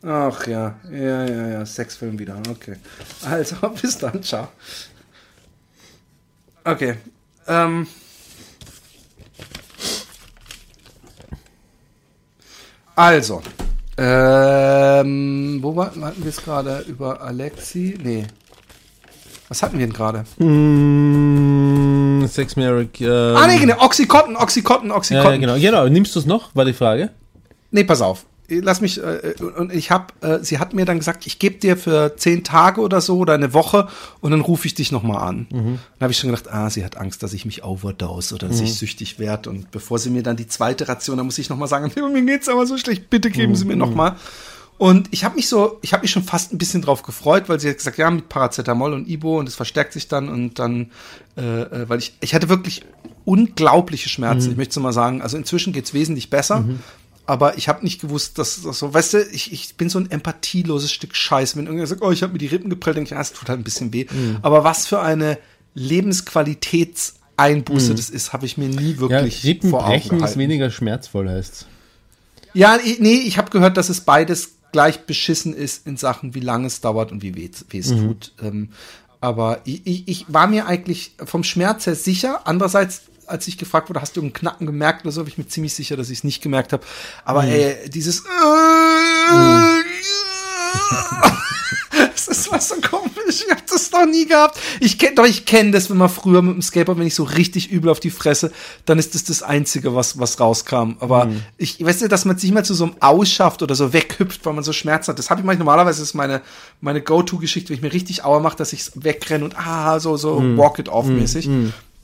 Ach 0.02 0.44
ja, 0.48 0.74
ja, 0.90 1.24
ja, 1.24 1.48
ja, 1.50 1.66
Sexfilm 1.66 2.18
wieder. 2.18 2.42
Okay. 2.50 2.78
Also, 3.22 3.56
bis 3.80 3.96
dann, 3.96 4.24
ciao. 4.24 4.48
Okay. 6.64 6.96
Ähm. 7.46 7.86
Also. 12.98 13.42
Ähm, 13.96 15.58
wo 15.62 15.76
war, 15.76 15.86
hatten 15.86 16.20
wir 16.20 16.30
es 16.30 16.42
gerade? 16.42 16.84
Über 16.88 17.20
Alexi? 17.20 17.96
Nee. 18.02 18.26
Was 19.48 19.62
hatten 19.62 19.78
wir 19.78 19.86
denn 19.86 19.94
gerade? 19.94 20.24
Mm, 20.44 22.26
Sex 22.26 22.56
Merrick. 22.56 23.00
Ähm, 23.00 23.36
Ah, 23.36 23.46
nee, 23.46 23.58
genau. 23.58 23.76
Oxycontin, 23.84 24.34
Oxycontin, 24.36 24.90
ja, 24.90 24.96
Oxycontin. 24.96 25.30
ja, 25.30 25.36
genau. 25.38 25.54
genau. 25.60 25.88
Nimmst 25.88 26.16
du 26.16 26.18
es 26.18 26.26
noch? 26.26 26.52
War 26.56 26.64
die 26.64 26.72
Frage. 26.72 27.10
Nee, 27.70 27.84
pass 27.84 28.02
auf. 28.02 28.26
Lass 28.50 28.80
mich, 28.80 29.02
äh, 29.02 29.34
und 29.58 29.72
ich 29.74 29.90
hab, 29.90 30.24
äh, 30.24 30.42
sie 30.42 30.58
hat 30.58 30.72
mir 30.72 30.86
dann 30.86 30.98
gesagt, 30.98 31.26
ich 31.26 31.38
gebe 31.38 31.58
dir 31.58 31.76
für 31.76 32.16
zehn 32.16 32.44
Tage 32.44 32.80
oder 32.80 33.02
so 33.02 33.18
oder 33.18 33.34
eine 33.34 33.52
Woche 33.52 33.88
und 34.20 34.30
dann 34.30 34.40
rufe 34.40 34.66
ich 34.66 34.74
dich 34.74 34.90
nochmal 34.90 35.28
an. 35.28 35.46
Dann 35.50 35.80
habe 36.00 36.12
ich 36.12 36.18
schon 36.18 36.30
gedacht, 36.30 36.50
ah, 36.50 36.70
sie 36.70 36.82
hat 36.84 36.96
Angst, 36.96 37.22
dass 37.22 37.34
ich 37.34 37.44
mich 37.44 37.62
overdose 37.64 38.34
oder 38.34 38.48
dass 38.48 38.60
ich 38.60 38.74
süchtig 38.74 39.18
werde. 39.18 39.50
Und 39.50 39.70
bevor 39.70 39.98
sie 39.98 40.08
mir 40.08 40.22
dann 40.22 40.36
die 40.36 40.46
zweite 40.46 40.88
Ration, 40.88 41.18
dann 41.18 41.26
muss 41.26 41.36
ich 41.38 41.50
nochmal 41.50 41.68
sagen, 41.68 41.92
mir 42.12 42.22
geht's 42.22 42.48
aber 42.48 42.66
so 42.66 42.78
schlecht, 42.78 43.10
bitte 43.10 43.30
geben 43.30 43.54
Sie 43.54 43.66
mir 43.66 43.76
nochmal. 43.76 44.16
Und 44.78 45.08
ich 45.10 45.24
habe 45.24 45.34
mich 45.34 45.48
so, 45.48 45.78
ich 45.82 45.92
habe 45.92 46.02
mich 46.02 46.12
schon 46.12 46.22
fast 46.22 46.52
ein 46.52 46.58
bisschen 46.58 46.82
drauf 46.82 47.02
gefreut, 47.02 47.48
weil 47.48 47.58
sie 47.58 47.68
hat 47.68 47.78
gesagt, 47.78 47.98
ja, 47.98 48.08
mit 48.10 48.28
Paracetamol 48.28 48.92
und 48.94 49.08
Ibo 49.08 49.38
und 49.38 49.48
es 49.48 49.56
verstärkt 49.56 49.92
sich 49.92 50.06
dann 50.06 50.28
und 50.28 50.60
dann, 50.60 50.92
äh, 51.36 51.62
äh, 51.62 51.88
weil 51.88 51.98
ich, 51.98 52.16
ich 52.20 52.32
hatte 52.32 52.48
wirklich 52.48 52.84
unglaubliche 53.24 54.08
Schmerzen. 54.08 54.52
Ich 54.52 54.56
möchte 54.56 54.78
mal 54.78 54.92
sagen, 54.92 55.20
also 55.20 55.36
inzwischen 55.36 55.72
geht's 55.72 55.92
wesentlich 55.94 56.30
besser. 56.30 56.64
Aber 57.28 57.58
ich 57.58 57.68
habe 57.68 57.84
nicht 57.84 58.00
gewusst, 58.00 58.38
dass 58.38 58.62
das 58.62 58.78
so, 58.78 58.92
weißt 58.94 59.14
du, 59.14 59.22
ich, 59.32 59.52
ich 59.52 59.74
bin 59.76 59.88
so 59.90 59.98
ein 60.00 60.10
empathieloses 60.10 60.90
Stück 60.90 61.14
Scheiß. 61.14 61.56
Wenn 61.56 61.66
irgendwer 61.66 61.86
sagt, 61.86 62.00
oh, 62.02 62.10
ich 62.10 62.22
habe 62.22 62.32
mir 62.32 62.38
die 62.38 62.46
Rippen 62.46 62.70
geprellt, 62.70 62.96
denke 62.96 63.08
ich, 63.08 63.12
ja, 63.12 63.20
es 63.20 63.32
tut 63.34 63.48
halt 63.48 63.60
ein 63.60 63.64
bisschen 63.64 63.92
weh. 63.92 64.06
Aber 64.42 64.64
was 64.64 64.86
für 64.86 65.00
eine 65.00 65.38
Lebensqualitätseinbuße 65.74 67.94
das 67.94 68.10
ist, 68.10 68.32
habe 68.32 68.46
ich 68.46 68.56
mir 68.58 68.68
nie 68.68 68.92
Ja, 68.94 69.00
wirklich 69.00 69.42
vor 69.70 69.84
Augen 69.86 69.94
Rippenbrechen 69.94 70.24
ist 70.24 70.36
weniger 70.36 70.70
schmerzvoll, 70.70 71.28
heißt 71.28 71.66
Ja, 72.54 72.78
nee, 72.98 73.22
ich 73.26 73.38
habe 73.38 73.50
gehört, 73.50 73.76
dass 73.76 73.88
es 73.88 74.00
beides 74.00 74.52
gleich 74.72 75.00
beschissen 75.00 75.54
ist 75.54 75.86
in 75.86 75.96
Sachen, 75.96 76.34
wie 76.34 76.40
lange 76.40 76.66
es 76.66 76.80
dauert 76.80 77.12
und 77.12 77.22
wie 77.22 77.34
weh 77.34 77.48
es- 77.52 77.64
es 77.72 77.88
tut. 77.90 78.32
Ähm, 78.42 78.70
aber 79.20 79.60
ich, 79.64 79.86
ich, 79.86 80.08
ich 80.08 80.26
war 80.28 80.46
mir 80.46 80.66
eigentlich 80.66 81.12
vom 81.24 81.42
Schmerz 81.44 81.86
her 81.86 81.94
sicher. 81.94 82.42
Andererseits, 82.46 83.02
als 83.28 83.46
ich 83.48 83.58
gefragt 83.58 83.88
wurde, 83.88 84.00
hast 84.00 84.16
du 84.16 84.20
einen 84.20 84.32
Knacken 84.32 84.66
gemerkt 84.66 85.04
oder 85.04 85.12
so, 85.12 85.20
war 85.22 85.28
ich 85.28 85.38
mir 85.38 85.46
ziemlich 85.46 85.74
sicher, 85.74 85.96
dass 85.96 86.10
ich 86.10 86.18
es 86.18 86.24
nicht 86.24 86.42
gemerkt 86.42 86.72
habe. 86.72 86.84
Aber 87.24 87.44
ey, 87.44 87.88
dieses 87.88 88.24
Das 92.26 92.28
ist 92.28 92.52
was 92.52 92.68
so 92.68 92.74
komisch. 92.76 93.44
Ich 93.44 93.50
habe 93.50 93.62
das 93.68 93.90
noch 93.90 94.06
nie 94.06 94.26
gehabt. 94.26 94.58
Ich 94.80 94.98
kenne 94.98 95.14
doch, 95.14 95.24
ich 95.24 95.44
kenne 95.44 95.70
das, 95.70 95.88
wenn 95.90 95.96
man 95.96 96.08
früher 96.08 96.42
mit 96.42 96.54
dem 96.54 96.62
Skateboard, 96.62 96.98
wenn 96.98 97.06
ich 97.06 97.14
so 97.14 97.24
richtig 97.24 97.70
übel 97.70 97.90
auf 97.90 98.00
die 98.00 98.10
Fresse, 98.10 98.52
dann 98.84 98.98
ist 98.98 99.14
das 99.14 99.24
das 99.24 99.42
Einzige, 99.42 99.94
was 99.94 100.18
was 100.18 100.38
rauskam. 100.40 100.96
Aber 101.00 101.28
ich 101.56 101.84
weißt 101.84 102.02
du, 102.02 102.08
dass 102.08 102.24
man 102.24 102.38
sich 102.38 102.52
mal 102.52 102.64
zu 102.64 102.74
so 102.74 102.84
einem 102.84 102.94
ausschafft 103.00 103.62
oder 103.62 103.74
so 103.74 103.92
weghüpft, 103.92 104.44
weil 104.44 104.52
man 104.52 104.64
so 104.64 104.72
Schmerzen 104.72 105.10
hat. 105.10 105.18
Das 105.18 105.30
habe 105.30 105.40
ich 105.40 105.46
manchmal 105.46 105.64
normalerweise 105.64 106.02
ist 106.02 106.14
meine 106.14 106.42
meine 106.80 107.02
Go-To-Geschichte, 107.02 107.70
wenn 107.70 107.76
ich 107.76 107.82
mir 107.82 107.92
richtig 107.92 108.24
Auer 108.24 108.40
mache, 108.40 108.56
dass 108.56 108.72
ich 108.72 108.90
wegrenne 108.94 109.44
und 109.44 109.58
ah 109.58 109.98
so 110.00 110.16
so 110.16 110.38
Walk 110.56 110.78
it 110.78 110.88
off 110.88 111.06
mäßig. 111.06 111.48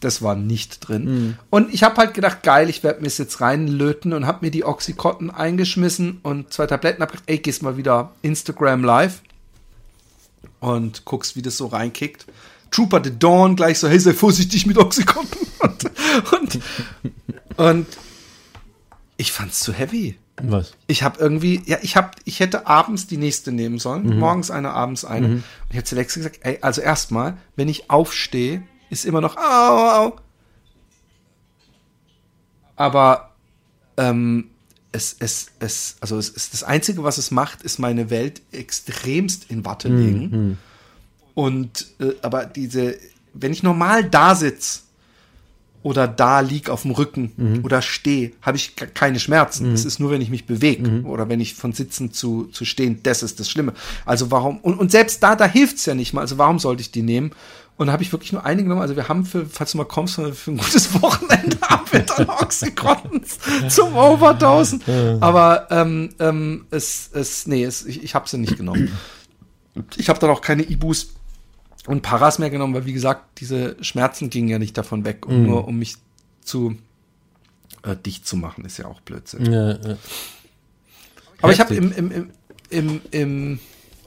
Das 0.05 0.20
war 0.20 0.35
nicht 0.35 0.86
drin. 0.86 1.39
Und 1.48 1.72
ich 1.72 1.82
habe 1.82 1.97
halt 1.97 2.12
gedacht, 2.12 2.43
geil, 2.43 2.68
ich 2.68 2.82
werde 2.82 3.01
mir 3.01 3.06
es 3.06 3.16
jetzt 3.16 3.40
reinlöten 3.40 4.12
und 4.12 4.26
habe 4.26 4.44
mir 4.44 4.51
die 4.51 4.64
Oxycontin 4.64 5.31
eingeschmissen 5.31 6.18
und 6.22 6.52
zwei 6.52 6.66
Tabletten. 6.66 7.02
Hab 7.02 7.10
gedacht, 7.10 7.24
ey, 7.26 7.39
gehst 7.39 7.62
mal 7.62 7.76
wieder 7.78 8.12
Instagram 8.22 8.85
live 8.85 9.22
und 10.60 11.05
guckst, 11.05 11.36
wie 11.36 11.43
das 11.43 11.56
so 11.56 11.66
reinkickt. 11.66 12.26
Trooper 12.70 13.01
the 13.02 13.18
Dawn 13.18 13.56
gleich 13.56 13.78
so, 13.78 13.89
hey, 13.89 13.98
sei 13.98 14.12
vorsichtig 14.12 14.66
mit 14.66 14.76
Oxycontin. 14.76 15.40
Und, 15.64 15.85
und, 16.32 16.60
und 17.56 17.86
ich 19.16 19.32
fand's 19.32 19.60
zu 19.60 19.72
heavy. 19.72 20.18
Was? 20.43 20.74
Ich 20.89 21.02
habe 21.02 21.18
irgendwie, 21.18 21.62
ja, 21.64 21.78
ich 21.81 21.97
habe, 21.97 22.10
ich 22.24 22.40
hätte 22.40 22.66
abends 22.66 23.06
die 23.06 23.16
nächste 23.16 23.51
nehmen 23.52 23.78
sollen, 23.78 24.18
morgens 24.18 24.51
eine, 24.51 24.72
abends 24.72 25.05
eine. 25.06 25.26
Und 25.28 25.44
ich 25.70 25.76
habe 25.76 25.85
zu 25.85 25.94
Lexi 25.94 26.18
gesagt, 26.18 26.40
ey, 26.43 26.59
also 26.60 26.82
erstmal, 26.82 27.39
wenn 27.56 27.68
ich 27.68 27.89
aufstehe, 27.89 28.62
ist 28.95 29.05
immer 29.05 29.21
noch, 29.21 29.37
au, 29.37 30.07
au. 30.07 30.16
Aber 32.77 33.31
ähm, 33.97 34.51
es, 34.93 35.16
es, 35.19 35.49
es, 35.61 35.97
also 36.01 36.19
es 36.19 36.29
ist 36.29 36.53
das 36.55 36.62
Einzige, 36.62 37.05
was 37.05 37.19
es 37.19 37.31
macht, 37.31 37.62
ist 37.62 37.79
meine 37.79 38.11
Welt 38.11 38.43
extremst 38.53 39.51
in 39.51 39.65
Watte 39.65 39.89
legen. 39.89 40.59
Und 41.35 41.87
äh, 42.01 42.15
aber 42.23 42.47
diese, 42.47 42.97
wenn 43.33 43.53
ich 43.53 43.62
normal 43.62 44.05
da 44.05 44.35
sitz 44.35 44.83
oder 45.83 46.09
da 46.09 46.41
lieg 46.41 46.71
auf 46.71 46.83
dem 46.83 46.93
Rücken 46.93 47.33
oder 47.62 47.83
stehe, 47.83 48.33
habe 48.41 48.57
ich 48.57 48.75
ke- 48.75 48.87
keine 48.87 49.19
Schmerzen. 49.21 49.66
Es 49.75 49.85
ist 49.85 49.99
nur, 50.01 50.11
wenn 50.11 50.23
ich 50.23 50.31
mich 50.31 50.47
bewege 50.47 50.89
oder 51.05 51.29
wenn 51.29 51.41
ich 51.41 51.55
von 51.55 51.73
Sitzen 51.73 52.12
zu, 52.12 52.47
zu 52.47 52.65
stehen, 52.65 53.01
das 53.03 53.23
ist 53.23 53.39
das 53.39 53.51
Schlimme. 53.51 53.75
Also 54.07 54.31
warum, 54.31 54.59
und, 54.61 54.79
und 54.79 54.91
selbst 54.91 55.23
da, 55.23 55.37
da 55.37 55.45
hilft's 55.47 55.85
ja 55.87 55.95
nicht 55.95 56.15
mal. 56.15 56.23
Also 56.23 56.39
warum 56.39 56.59
sollte 56.59 56.81
ich 56.81 56.91
die 56.91 57.03
nehmen? 57.03 57.33
Und 57.77 57.89
da 57.89 57.93
habe 57.93 58.05
ich 58.05 58.13
wirklich 58.13 58.33
nur 58.33 58.45
eine 58.45 58.63
genommen. 58.63 58.81
Also 58.81 58.95
wir 58.95 59.09
haben 59.09 59.25
für, 59.25 59.47
falls 59.47 59.73
du 59.73 59.79
mal 59.79 59.85
kommst, 59.85 60.15
für 60.15 60.51
ein 60.51 60.57
gutes 60.59 61.01
Wochenende 61.03 61.59
haben 61.63 61.85
wir 61.91 62.01
dann 62.01 62.29
Oxycontins 62.29 63.39
zum 63.69 63.97
Overdosen. 63.97 64.81
Aber 65.21 65.67
ähm, 65.71 66.11
ähm, 66.21 66.67
es, 66.71 67.11
es, 67.13 67.47
nee, 67.47 67.65
es, 67.65 67.85
ich, 67.85 68.05
ich 68.05 68.15
habe 68.15 68.29
sie 68.29 68.39
nicht 68.39 68.57
genommen. 68.57 68.97
Ich 69.97 70.09
habe 70.09 70.21
dann 70.21 70.31
auch 70.31 70.41
keine 70.41 70.63
Ibus 70.63 71.15
und 71.87 72.03
Paras 72.03 72.39
mehr 72.39 72.51
genommen, 72.51 72.75
weil 72.75 72.87
wie 72.87 72.93
gesagt, 72.93 73.41
diese 73.41 73.77
Schmerzen 73.83 74.31
gingen 74.31 74.49
ja 74.49 74.61
nicht 74.61 74.79
davon 74.79 75.05
weg. 75.05 75.27
Und 75.27 75.45
nur 75.45 75.67
um 75.67 75.77
mich 75.77 75.97
zu 76.43 76.77
äh, 77.83 77.97
dicht 77.97 78.27
zu 78.27 78.37
machen, 78.37 78.65
ist 78.65 78.79
ja 78.79 78.87
auch 78.87 79.01
Blödsinn. 79.01 79.51
Ja, 79.53 79.73
ja. 79.73 79.97
Aber 81.43 81.53
ich 81.53 81.61
habe 81.61 81.75
im, 81.75 81.93
im, 81.93 82.11
im, 82.11 82.31
im, 82.71 83.01
im 83.11 83.59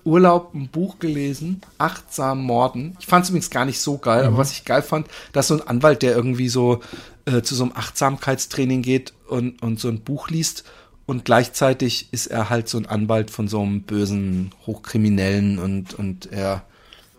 Urlaub 0.08 0.56
ein 0.56 0.70
Buch 0.70 1.00
gelesen, 1.00 1.62
Achtsam 1.78 2.44
Morden. 2.44 2.96
Ich 3.00 3.08
fand 3.08 3.24
es 3.26 3.30
übrigens 3.30 3.50
gar 3.50 3.66
nicht 3.66 3.80
so 3.80 3.98
geil, 3.98 4.24
aber 4.24 4.38
was 4.38 4.54
ich 4.54 4.64
geil 4.64 4.82
fand, 4.82 5.08
dass 5.34 5.48
so 5.48 5.56
ein 5.56 5.68
Anwalt, 5.68 6.02
der 6.02 6.16
irgendwie 6.16 6.48
so 6.50 6.80
äh, 7.26 7.42
zu 7.42 7.56
so 7.56 7.64
einem 7.64 7.74
Achtsamkeitstraining 7.76 8.82
geht 8.82 9.14
und, 9.28 9.62
und 9.62 9.80
so 9.80 9.90
ein 9.90 10.00
Buch 10.00 10.30
liest 10.30 10.64
und 11.06 11.26
gleichzeitig 11.26 12.08
ist 12.12 12.28
er 12.28 12.50
halt 12.50 12.70
so 12.70 12.78
ein 12.78 12.86
Anwalt 12.86 13.32
von 13.32 13.48
so 13.48 13.62
einem 13.62 13.82
bösen 13.82 14.52
Hochkriminellen 14.66 15.60
und, 15.60 15.94
und 15.94 16.32
er 16.32 16.64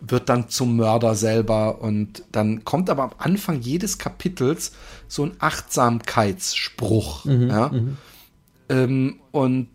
wird 0.00 0.28
dann 0.28 0.48
zum 0.48 0.76
Mörder 0.76 1.14
selber 1.14 1.80
und 1.80 2.22
dann 2.32 2.64
kommt 2.64 2.88
aber 2.88 3.02
am 3.04 3.12
Anfang 3.18 3.60
jedes 3.60 3.98
Kapitels 3.98 4.72
so 5.08 5.24
ein 5.24 5.32
Achtsamkeitsspruch. 5.40 7.24
ja? 7.48 7.70
Ähm, 8.68 9.20
und 9.32 9.68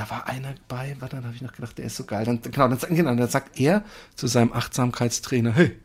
da 0.00 0.08
war 0.08 0.26
einer 0.26 0.54
bei, 0.66 0.96
warte, 0.98 1.16
dann 1.16 1.26
habe 1.26 1.36
ich 1.36 1.42
noch 1.42 1.52
gedacht, 1.52 1.76
der 1.76 1.84
ist 1.84 1.96
so 1.96 2.04
geil. 2.04 2.24
Dann, 2.24 2.40
genau, 2.40 2.68
dann, 2.68 2.78
genau, 2.96 3.14
dann 3.14 3.28
sagt 3.28 3.60
er 3.60 3.84
zu 4.14 4.28
seinem 4.28 4.50
Achtsamkeitstrainer, 4.50 5.52
hey, 5.52 5.78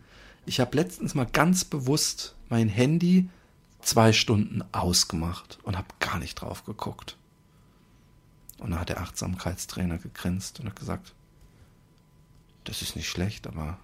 ich 0.45 0.61
habe 0.61 0.77
letztens 0.77 1.15
mal 1.15 1.25
ganz 1.25 1.65
bewusst 1.65 2.33
mein 2.47 2.69
Handy 2.69 3.27
zwei 3.81 4.13
Stunden 4.13 4.63
ausgemacht 4.71 5.59
und 5.63 5.75
habe 5.77 5.89
gar 5.99 6.17
nicht 6.17 6.35
drauf 6.35 6.63
geguckt. 6.63 7.17
Und 8.57 8.71
dann 8.71 8.79
hat 8.79 8.87
der 8.87 9.01
Achtsamkeitstrainer 9.01 9.97
gegrinst 9.97 10.61
und 10.61 10.67
hat 10.67 10.77
gesagt, 10.77 11.13
das 12.63 12.81
ist 12.81 12.95
nicht 12.95 13.09
schlecht, 13.09 13.47
aber 13.47 13.77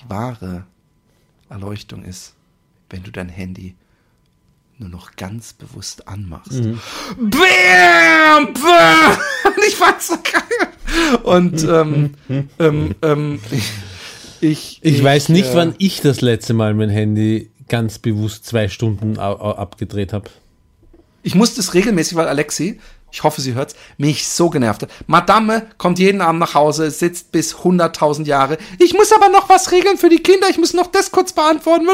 die 0.00 0.10
wahre 0.10 0.66
Erleuchtung 1.48 2.02
ist, 2.02 2.34
wenn 2.90 3.04
du 3.04 3.12
dein 3.12 3.28
Handy 3.28 3.76
nur 4.78 4.88
noch 4.88 5.16
ganz 5.16 5.52
bewusst 5.52 6.06
anmachst. 6.08 6.52
Mhm. 6.52 6.80
Bam! 7.18 8.52
Bam! 8.54 9.18
Ich 9.68 9.76
fand's 9.76 10.08
so 10.08 10.16
geil. 10.16 11.22
Und 11.24 11.64
ähm, 11.64 12.14
ähm, 12.58 12.94
ähm, 13.02 13.40
ich, 14.40 14.80
Ich, 14.82 15.02
weiß 15.02 15.30
nicht, 15.30 15.50
äh, 15.50 15.54
wann 15.54 15.74
ich 15.78 16.00
das 16.02 16.20
letzte 16.20 16.54
Mal 16.54 16.74
mein 16.74 16.90
Handy 16.90 17.50
ganz 17.68 17.98
bewusst 17.98 18.44
zwei 18.46 18.68
Stunden 18.68 19.18
abgedreht 19.18 20.12
habe. 20.12 20.30
Ich 21.22 21.34
muss 21.34 21.54
das 21.54 21.74
regelmäßig, 21.74 22.16
weil 22.16 22.28
Alexi, 22.28 22.78
ich 23.16 23.22
hoffe, 23.22 23.40
sie 23.40 23.54
hört's, 23.54 23.74
mich 23.96 24.28
so 24.28 24.50
genervt 24.50 24.82
hat. 24.82 24.90
Madame 25.06 25.62
kommt 25.78 25.98
jeden 25.98 26.20
Abend 26.20 26.38
nach 26.38 26.52
Hause, 26.52 26.90
sitzt 26.90 27.32
bis 27.32 27.54
100.000 27.54 28.26
Jahre. 28.26 28.58
Ich 28.78 28.92
muss 28.92 29.10
aber 29.10 29.30
noch 29.30 29.48
was 29.48 29.72
regeln 29.72 29.96
für 29.96 30.10
die 30.10 30.18
Kinder. 30.18 30.50
Ich 30.50 30.58
muss 30.58 30.74
noch 30.74 30.88
das 30.88 31.10
kurz 31.12 31.32
beantworten. 31.32 31.86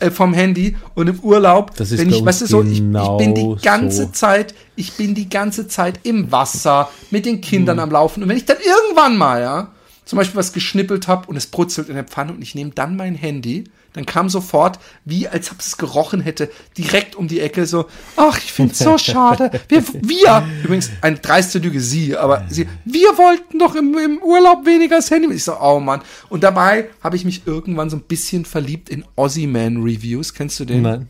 Äh, 0.00 0.10
vom 0.10 0.34
Handy 0.34 0.76
und 0.96 1.06
im 1.06 1.20
Urlaub. 1.20 1.76
Das 1.76 1.92
ist 1.92 2.00
wenn 2.00 2.10
ich, 2.10 2.24
weißt 2.24 2.40
du, 2.40 2.46
so, 2.46 2.62
ich, 2.64 2.80
ich 2.80 3.16
bin 3.18 3.36
die 3.36 3.56
ganze 3.62 4.06
so. 4.06 4.08
Zeit, 4.08 4.52
ich 4.74 4.94
bin 4.94 5.14
die 5.14 5.28
ganze 5.28 5.68
Zeit 5.68 6.00
im 6.02 6.32
Wasser 6.32 6.90
mit 7.12 7.24
den 7.24 7.40
Kindern 7.40 7.78
am 7.78 7.92
Laufen. 7.92 8.24
Und 8.24 8.28
wenn 8.28 8.36
ich 8.36 8.46
dann 8.46 8.58
irgendwann 8.58 9.16
mal, 9.16 9.40
ja, 9.40 9.72
zum 10.06 10.16
Beispiel 10.16 10.36
was 10.36 10.52
geschnippelt 10.52 11.06
habe 11.06 11.28
und 11.28 11.36
es 11.36 11.46
brutzelt 11.46 11.88
in 11.88 11.94
der 11.94 12.02
Pfanne 12.02 12.32
und 12.32 12.42
ich 12.42 12.56
nehme 12.56 12.72
dann 12.72 12.96
mein 12.96 13.14
Handy, 13.14 13.62
dann 13.96 14.06
kam 14.06 14.28
sofort, 14.28 14.78
wie 15.04 15.26
als 15.26 15.50
ob 15.50 15.58
es 15.58 15.76
gerochen 15.76 16.20
hätte, 16.20 16.48
direkt 16.78 17.16
um 17.16 17.26
die 17.26 17.40
Ecke 17.40 17.66
so, 17.66 17.86
ach, 18.16 18.38
ich 18.38 18.52
find's 18.52 18.78
so 18.78 18.96
schade. 18.98 19.50
Wir, 19.68 19.82
wir, 20.02 20.46
übrigens, 20.62 20.90
eine 21.00 21.16
dreiste 21.18 21.58
Lüge, 21.58 21.80
sie, 21.80 22.16
aber 22.16 22.44
sie, 22.48 22.68
wir 22.84 23.08
wollten 23.18 23.58
doch 23.58 23.74
im, 23.74 23.96
im 23.98 24.18
Urlaub 24.22 24.64
weniger 24.66 24.96
das 24.96 25.10
Handy. 25.10 25.34
Ich 25.34 25.42
so, 25.44 25.58
oh 25.60 25.80
Mann. 25.80 26.02
Und 26.28 26.44
dabei 26.44 26.90
habe 27.02 27.16
ich 27.16 27.24
mich 27.24 27.42
irgendwann 27.46 27.90
so 27.90 27.96
ein 27.96 28.02
bisschen 28.02 28.44
verliebt 28.44 28.88
in 28.90 29.04
Ozzy-Man 29.16 29.82
Reviews. 29.82 30.34
Kennst 30.34 30.60
du 30.60 30.64
den? 30.66 30.82
Nein. 30.82 31.08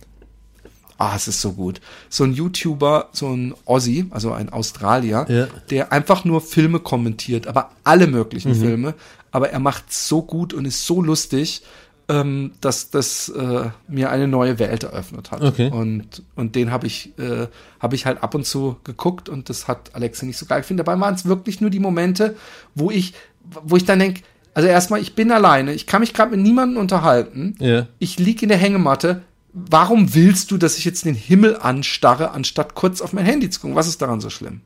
Ah, 0.98 1.12
es 1.14 1.28
ist 1.28 1.42
so 1.42 1.52
gut. 1.52 1.82
So 2.08 2.24
ein 2.24 2.32
YouTuber, 2.32 3.10
so 3.12 3.28
ein 3.28 3.54
Aussie, 3.66 4.06
also 4.10 4.32
ein 4.32 4.48
Australier, 4.48 5.26
Ja. 5.28 5.46
der 5.68 5.92
einfach 5.92 6.24
nur 6.24 6.40
Filme 6.40 6.80
kommentiert, 6.80 7.46
aber 7.48 7.70
alle 7.84 8.06
möglichen 8.06 8.54
Filme. 8.54 8.94
Aber 9.30 9.50
er 9.50 9.58
macht 9.58 9.92
so 9.92 10.22
gut 10.22 10.54
und 10.54 10.64
ist 10.64 10.86
so 10.86 11.02
lustig, 11.02 11.60
ähm, 12.08 12.52
dass 12.60 12.90
das 12.90 13.28
äh, 13.30 13.70
mir 13.88 14.10
eine 14.10 14.28
neue 14.28 14.58
Welt 14.58 14.84
eröffnet 14.84 15.30
hat. 15.30 15.42
Okay. 15.42 15.70
Und, 15.70 16.22
und 16.36 16.54
den 16.54 16.70
habe 16.70 16.86
ich, 16.86 17.18
äh, 17.18 17.48
hab 17.80 17.92
ich 17.92 18.06
halt 18.06 18.22
ab 18.22 18.34
und 18.34 18.46
zu 18.46 18.76
geguckt 18.84 19.28
und 19.28 19.48
das 19.48 19.66
hat 19.66 19.94
Alexa 19.94 20.24
nicht 20.24 20.38
so 20.38 20.46
geil 20.46 20.60
gefunden. 20.60 20.84
Dabei 20.84 20.98
waren 21.00 21.14
es 21.14 21.24
wirklich 21.26 21.60
nur 21.60 21.70
die 21.70 21.80
Momente, 21.80 22.36
wo 22.74 22.90
ich, 22.90 23.14
wo 23.42 23.76
ich 23.76 23.84
dann 23.84 23.98
denke, 23.98 24.22
also 24.54 24.68
erstmal, 24.68 25.00
ich 25.00 25.14
bin 25.14 25.30
alleine, 25.32 25.72
ich 25.74 25.86
kann 25.86 26.00
mich 26.00 26.14
gerade 26.14 26.30
mit 26.30 26.40
niemandem 26.40 26.78
unterhalten 26.80 27.56
Ja. 27.58 27.88
ich 27.98 28.18
lieg 28.18 28.42
in 28.42 28.48
der 28.48 28.58
Hängematte. 28.58 29.22
Warum 29.58 30.14
willst 30.14 30.50
du, 30.50 30.58
dass 30.58 30.76
ich 30.76 30.84
jetzt 30.84 31.06
den 31.06 31.14
Himmel 31.14 31.56
anstarre, 31.56 32.32
anstatt 32.32 32.74
kurz 32.74 33.00
auf 33.00 33.14
mein 33.14 33.24
Handy 33.24 33.48
zu 33.48 33.58
gucken? 33.58 33.74
Was 33.74 33.88
ist 33.88 34.02
daran 34.02 34.20
so 34.20 34.28
schlimm? 34.28 34.60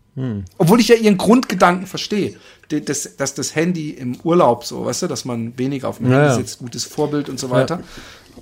Obwohl 0.58 0.80
ich 0.80 0.88
ja 0.88 0.96
ihren 0.96 1.16
Grundgedanken 1.16 1.86
verstehe, 1.86 2.34
dass, 2.68 3.16
dass 3.16 3.34
das 3.34 3.54
Handy 3.54 3.90
im 3.90 4.16
Urlaub 4.24 4.64
so, 4.64 4.84
weißt 4.84 5.02
du, 5.02 5.06
dass 5.06 5.24
man 5.24 5.56
weniger 5.56 5.88
auf 5.88 5.98
dem 5.98 6.10
Ja, 6.10 6.16
Handy 6.16 6.28
ja. 6.30 6.34
sitzt, 6.34 6.58
gutes 6.58 6.84
Vorbild 6.84 7.28
und 7.28 7.38
so 7.38 7.50
weiter. 7.50 7.80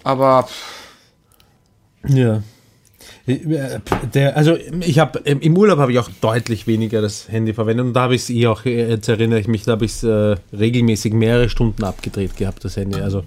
Aber 0.05 0.49
Ja. 2.07 2.43
Äh, 3.27 3.81
Der, 4.15 4.37
also 4.37 4.57
ich 4.81 4.99
habe 4.99 5.19
im 5.19 5.57
Urlaub 5.57 5.79
habe 5.79 5.93
ich 5.93 5.99
auch 5.99 6.09
deutlich 6.23 6.67
weniger 6.67 7.03
das 7.03 7.29
Handy 7.29 7.53
verwendet 7.53 7.85
und 7.87 7.93
da 7.93 8.03
habe 8.03 8.15
ich 8.15 8.23
es 8.23 8.31
eh 8.31 8.47
auch, 8.47 8.65
äh, 8.65 8.89
jetzt 8.89 9.09
erinnere 9.09 9.39
ich 9.41 9.49
mich, 9.49 9.65
da 9.65 9.73
habe 9.73 9.85
ich 9.85 9.93
es 9.93 10.03
äh, 10.03 10.37
regelmäßig 10.57 11.13
mehrere 11.13 11.51
Stunden 11.51 11.85
abgedreht 11.85 12.37
gehabt, 12.39 12.65
das 12.65 12.77
Handy. 12.79 13.01
Also 13.01 13.23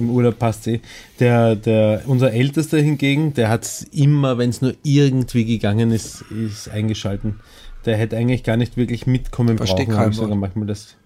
im 0.00 0.10
Urlaub 0.10 0.38
passt 0.38 0.66
eh. 0.66 0.80
Der, 1.18 1.56
der, 1.56 2.02
unser 2.06 2.32
Ältester 2.32 2.78
hingegen, 2.78 3.34
der 3.34 3.48
hat 3.48 3.64
es 3.64 3.82
immer, 3.82 4.38
wenn 4.38 4.50
es 4.50 4.60
nur 4.60 4.74
irgendwie 4.82 5.44
gegangen 5.44 5.92
ist, 5.92 6.22
ist 6.22 6.68
eingeschalten. 6.68 7.40
Der 7.84 7.96
hätte 7.96 8.16
eigentlich 8.16 8.42
gar 8.42 8.56
nicht 8.56 8.76
wirklich 8.76 9.06
mitkommen 9.06 9.56
Versteh 9.56 9.84
brauchen, 9.84 9.98
habe 9.98 10.10
ich 10.10 10.16
sogar 10.16 10.36
manchmal 10.36 10.66
das 10.66 10.96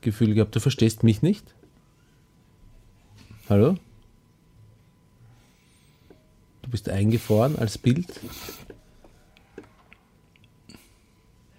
Gefühl 0.00 0.34
gehabt. 0.34 0.56
Du 0.56 0.60
verstehst 0.60 1.02
mich 1.02 1.22
nicht? 1.22 1.44
Hallo? 3.48 3.76
Du 6.62 6.70
bist 6.70 6.88
eingefroren 6.88 7.58
als 7.58 7.76
Bild. 7.76 8.08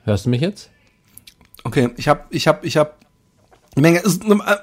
Hörst 0.04 0.26
du 0.26 0.30
mich 0.30 0.42
jetzt? 0.42 0.72
okay, 1.66 1.90
ich 1.98 2.08
habe, 2.08 2.24
ich 2.30 2.48
habe, 2.48 2.66
ich 2.66 2.78
habe 3.76 3.82
Menge 3.82 4.02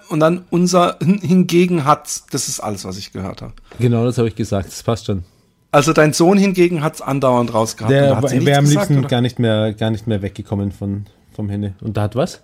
und 0.08 0.20
dann 0.20 0.44
unser 0.50 0.96
hingegen 1.00 1.84
hat, 1.84 2.22
das 2.30 2.48
ist 2.48 2.60
alles, 2.60 2.84
was 2.84 2.96
ich 2.96 3.12
gehört 3.12 3.42
habe. 3.42 3.52
Genau, 3.78 4.04
das 4.04 4.18
habe 4.18 4.28
ich 4.28 4.34
gesagt. 4.34 4.68
Das 4.68 4.82
passt 4.82 5.06
schon. 5.06 5.24
Also 5.70 5.92
dein 5.92 6.12
Sohn 6.12 6.36
hingegen 6.36 6.82
hat's 6.82 7.00
andauernd 7.00 7.52
rausgehabt. 7.52 7.90
Der 7.90 8.22
wäre 8.22 8.58
am 8.58 8.66
liebsten 8.66 8.98
oder? 8.98 9.08
gar 9.08 9.20
nicht 9.22 9.38
mehr, 9.38 9.72
gar 9.72 9.90
nicht 9.90 10.06
mehr 10.06 10.20
weggekommen 10.20 10.70
von, 10.70 11.06
vom 11.34 11.48
Handy. 11.48 11.72
Und 11.80 11.96
da 11.96 12.02
hat 12.02 12.16
was? 12.16 12.42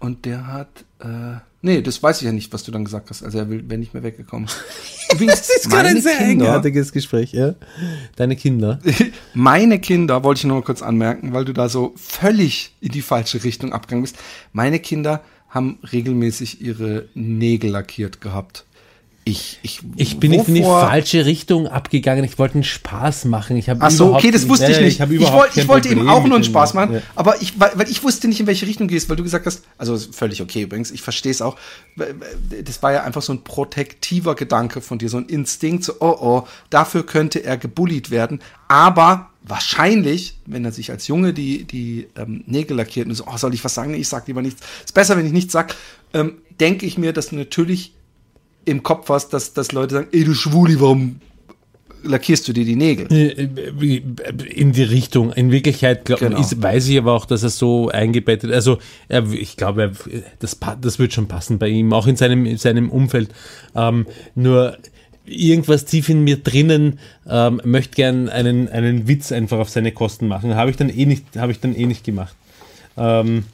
Und 0.00 0.24
der 0.24 0.46
hat, 0.46 0.84
äh, 1.00 1.36
nee, 1.62 1.82
das 1.82 2.02
weiß 2.02 2.20
ich 2.20 2.26
ja 2.26 2.32
nicht, 2.32 2.52
was 2.52 2.62
du 2.64 2.70
dann 2.70 2.84
gesagt 2.84 3.10
hast. 3.10 3.22
Also 3.22 3.38
er 3.38 3.48
will, 3.48 3.68
wäre 3.68 3.78
nicht 3.78 3.94
mehr 3.94 4.02
weggekommen. 4.02 4.48
Übrigens, 5.12 5.68
meine 5.68 6.00
Kinder, 6.00 6.60
Gespräch, 6.92 7.32
ja. 7.32 7.54
Deine 8.16 8.36
Kinder. 8.36 8.78
meine 9.34 9.78
Kinder, 9.78 10.22
wollte 10.22 10.40
ich 10.40 10.44
nur 10.44 10.56
mal 10.56 10.62
kurz 10.62 10.82
anmerken, 10.82 11.32
weil 11.32 11.44
du 11.44 11.52
da 11.52 11.68
so 11.68 11.94
völlig 11.96 12.74
in 12.80 12.92
die 12.92 13.02
falsche 13.02 13.42
Richtung 13.44 13.72
abgegangen 13.72 14.02
bist. 14.02 14.16
Meine 14.52 14.80
Kinder 14.80 15.22
haben 15.48 15.78
regelmäßig 15.92 16.60
ihre 16.60 17.08
Nägel 17.14 17.70
lackiert 17.70 18.20
gehabt. 18.20 18.66
Ich, 19.28 19.58
ich, 19.62 19.80
Ich 19.96 20.18
bin 20.18 20.30
nicht 20.30 20.48
in 20.48 20.54
die 20.54 20.62
wovor- 20.62 20.88
falsche 20.88 21.26
Richtung 21.26 21.66
abgegangen. 21.66 22.24
Ich 22.24 22.38
wollte 22.38 22.54
einen 22.54 22.64
Spaß 22.64 23.26
machen. 23.26 23.56
Ich 23.56 23.68
habe 23.68 23.80
Ach 23.82 23.90
so, 23.90 24.14
okay, 24.14 24.30
das 24.30 24.48
wusste 24.48 24.70
ich 24.70 24.80
nicht. 24.80 25.00
Ich, 25.00 25.10
überhaupt 25.10 25.36
wollte, 25.38 25.60
ich 25.60 25.68
wollte 25.68 25.88
eben 25.90 26.08
auch 26.08 26.24
nur 26.24 26.36
einen 26.36 26.44
Spaß 26.44 26.74
machen, 26.74 26.94
Ja. 26.94 27.02
aber 27.14 27.40
ich, 27.42 27.60
weil, 27.60 27.72
weil 27.74 27.90
ich 27.90 28.02
wusste 28.02 28.26
nicht, 28.28 28.40
in 28.40 28.46
welche 28.46 28.66
Richtung 28.66 28.88
du 28.88 28.94
gehst, 28.94 29.08
weil 29.08 29.16
du 29.16 29.22
gesagt 29.22 29.44
hast, 29.46 29.62
also 29.76 29.98
völlig 29.98 30.40
okay 30.40 30.62
übrigens, 30.62 30.90
ich 30.90 31.02
verstehe 31.02 31.30
es 31.32 31.42
auch. 31.42 31.56
Das 32.64 32.82
war 32.82 32.92
ja 32.92 33.02
einfach 33.04 33.22
so 33.22 33.32
ein 33.32 33.44
protektiver 33.44 34.34
Gedanke 34.34 34.80
von 34.80 34.98
dir, 34.98 35.08
so 35.08 35.18
ein 35.18 35.26
Instinkt, 35.26 35.84
so, 35.84 35.94
oh 36.00 36.16
oh, 36.20 36.46
dafür 36.70 37.04
könnte 37.04 37.44
er 37.44 37.56
gebullied 37.58 38.10
werden. 38.10 38.40
Aber 38.68 39.30
wahrscheinlich, 39.42 40.38
wenn 40.46 40.64
er 40.64 40.72
sich 40.72 40.90
als 40.90 41.06
Junge 41.08 41.32
die, 41.32 41.64
die 41.64 42.06
ähm, 42.16 42.44
Nägel 42.46 42.76
lackiert 42.76 43.08
und 43.08 43.14
so, 43.14 43.24
oh, 43.26 43.36
soll 43.36 43.54
ich 43.54 43.64
was 43.64 43.74
sagen? 43.74 43.92
Nee, 43.92 43.98
ich 43.98 44.08
sag 44.08 44.26
lieber 44.26 44.42
nichts. 44.42 44.62
Ist 44.84 44.94
besser, 44.94 45.16
wenn 45.16 45.26
ich 45.26 45.32
nichts 45.32 45.52
sag. 45.52 45.74
Ähm, 46.14 46.38
denke 46.60 46.86
ich 46.86 46.96
mir, 46.98 47.12
dass 47.12 47.28
du 47.28 47.36
natürlich 47.36 47.92
im 48.68 48.82
Kopf 48.82 49.08
hast, 49.08 49.30
dass, 49.30 49.52
dass 49.52 49.72
Leute 49.72 49.94
sagen, 49.94 50.08
ey, 50.12 50.24
du 50.24 50.34
Schwuli, 50.34 50.80
warum 50.80 51.20
lackierst 52.02 52.46
du 52.48 52.52
dir 52.52 52.64
die 52.64 52.76
Nägel? 52.76 53.06
in 53.08 54.72
die 54.72 54.82
Richtung. 54.82 55.32
In 55.32 55.50
Wirklichkeit 55.50 56.04
glaub, 56.04 56.20
Genau. 56.20 56.40
ist, 56.40 56.62
weiß 56.62 56.88
ich 56.88 56.98
aber 56.98 57.12
auch, 57.12 57.24
dass 57.24 57.42
er 57.42 57.48
so 57.50 57.88
eingebettet, 57.88 58.52
also 58.52 58.78
er, 59.08 59.30
ich 59.32 59.56
glaube, 59.56 59.92
das, 60.38 60.58
das 60.80 60.98
wird 60.98 61.12
schon 61.12 61.28
passen 61.28 61.58
bei 61.58 61.68
ihm, 61.68 61.92
auch 61.92 62.06
in 62.06 62.16
seinem, 62.16 62.46
in 62.46 62.58
seinem 62.58 62.90
Umfeld. 62.90 63.30
Ähm, 63.74 64.06
nur 64.34 64.76
irgendwas 65.24 65.84
tief 65.84 66.08
in 66.08 66.24
mir 66.24 66.38
drinnen 66.38 66.98
ähm, 67.28 67.60
möchte 67.64 67.94
gern 67.96 68.28
einen, 68.28 68.68
einen 68.68 69.08
Witz 69.08 69.32
einfach 69.32 69.58
auf 69.58 69.68
seine 69.68 69.92
Kosten 69.92 70.26
machen. 70.28 70.54
Habe 70.54 70.70
ich 70.70 70.76
dann 70.76 70.88
eh 70.88 71.04
nicht, 71.06 71.24
habe 71.36 71.52
ich 71.52 71.60
dann 71.60 71.74
eh 71.74 71.86
nicht 71.86 72.04
gemacht. 72.04 72.34
Ähm, 72.96 73.44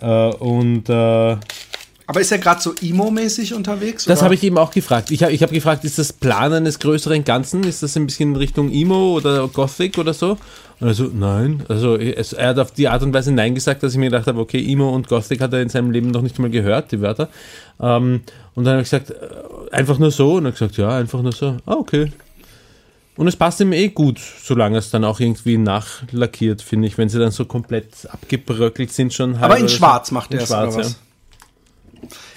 äh, 0.00 0.06
und 0.34 0.88
äh, 0.88 1.36
Aber 2.10 2.20
ist 2.20 2.32
er 2.32 2.38
gerade 2.38 2.60
so 2.60 2.74
emo-mäßig 2.74 3.54
unterwegs? 3.54 4.04
das 4.04 4.20
habe 4.20 4.34
ich 4.34 4.42
eben 4.42 4.58
auch 4.58 4.72
gefragt. 4.72 5.12
Ich 5.12 5.22
habe 5.22 5.30
ich 5.30 5.44
hab 5.44 5.52
gefragt, 5.52 5.84
ist 5.84 5.96
das 5.96 6.12
Plan 6.12 6.52
eines 6.52 6.80
größeren 6.80 7.22
Ganzen? 7.22 7.62
Ist 7.62 7.84
das 7.84 7.96
ein 7.96 8.06
bisschen 8.06 8.30
in 8.30 8.36
Richtung 8.36 8.68
Emo 8.72 9.14
oder 9.14 9.46
Gothic 9.46 9.96
oder 9.96 10.12
so? 10.12 10.36
Und 10.80 10.88
er 10.88 10.94
so, 10.94 11.04
nein. 11.04 11.62
Also 11.68 11.94
es, 11.96 12.32
er 12.32 12.48
hat 12.48 12.58
auf 12.58 12.72
die 12.72 12.88
Art 12.88 13.04
und 13.04 13.14
Weise 13.14 13.30
Nein 13.30 13.54
gesagt, 13.54 13.84
dass 13.84 13.92
ich 13.92 13.98
mir 14.00 14.06
gedacht 14.06 14.26
habe, 14.26 14.40
okay, 14.40 14.60
Emo 14.60 14.90
und 14.90 15.06
Gothic 15.06 15.40
hat 15.40 15.52
er 15.52 15.62
in 15.62 15.68
seinem 15.68 15.92
Leben 15.92 16.10
noch 16.10 16.22
nicht 16.22 16.36
mal 16.40 16.50
gehört, 16.50 16.90
die 16.90 17.00
Wörter. 17.00 17.28
Ähm, 17.78 18.22
und 18.56 18.64
dann 18.64 18.72
habe 18.72 18.82
ich 18.82 18.90
gesagt, 18.90 19.10
äh, 19.12 19.70
einfach 19.70 20.00
nur 20.00 20.10
so. 20.10 20.34
Und 20.34 20.46
er 20.46 20.48
hat 20.48 20.54
gesagt, 20.58 20.78
ja, 20.78 20.88
einfach 20.88 21.22
nur 21.22 21.30
so. 21.30 21.58
Ah, 21.64 21.74
okay. 21.74 22.10
Und 23.14 23.28
es 23.28 23.36
passt 23.36 23.60
ihm 23.60 23.72
eh 23.72 23.86
gut, 23.86 24.18
solange 24.42 24.78
es 24.78 24.90
dann 24.90 25.04
auch 25.04 25.20
irgendwie 25.20 25.58
nachlackiert, 25.58 26.60
finde 26.60 26.88
ich, 26.88 26.98
wenn 26.98 27.08
sie 27.08 27.20
dann 27.20 27.30
so 27.30 27.44
komplett 27.44 28.08
abgebröckelt 28.10 28.92
sind 28.92 29.14
schon. 29.14 29.36
Aber 29.36 29.58
in 29.58 29.62
oder 29.62 29.68
so. 29.68 29.76
schwarz 29.76 30.10
macht 30.10 30.34
er 30.34 30.40
es 30.40 30.48
schwarz, 30.48 30.74
oder 30.74 30.84
was? 30.86 30.96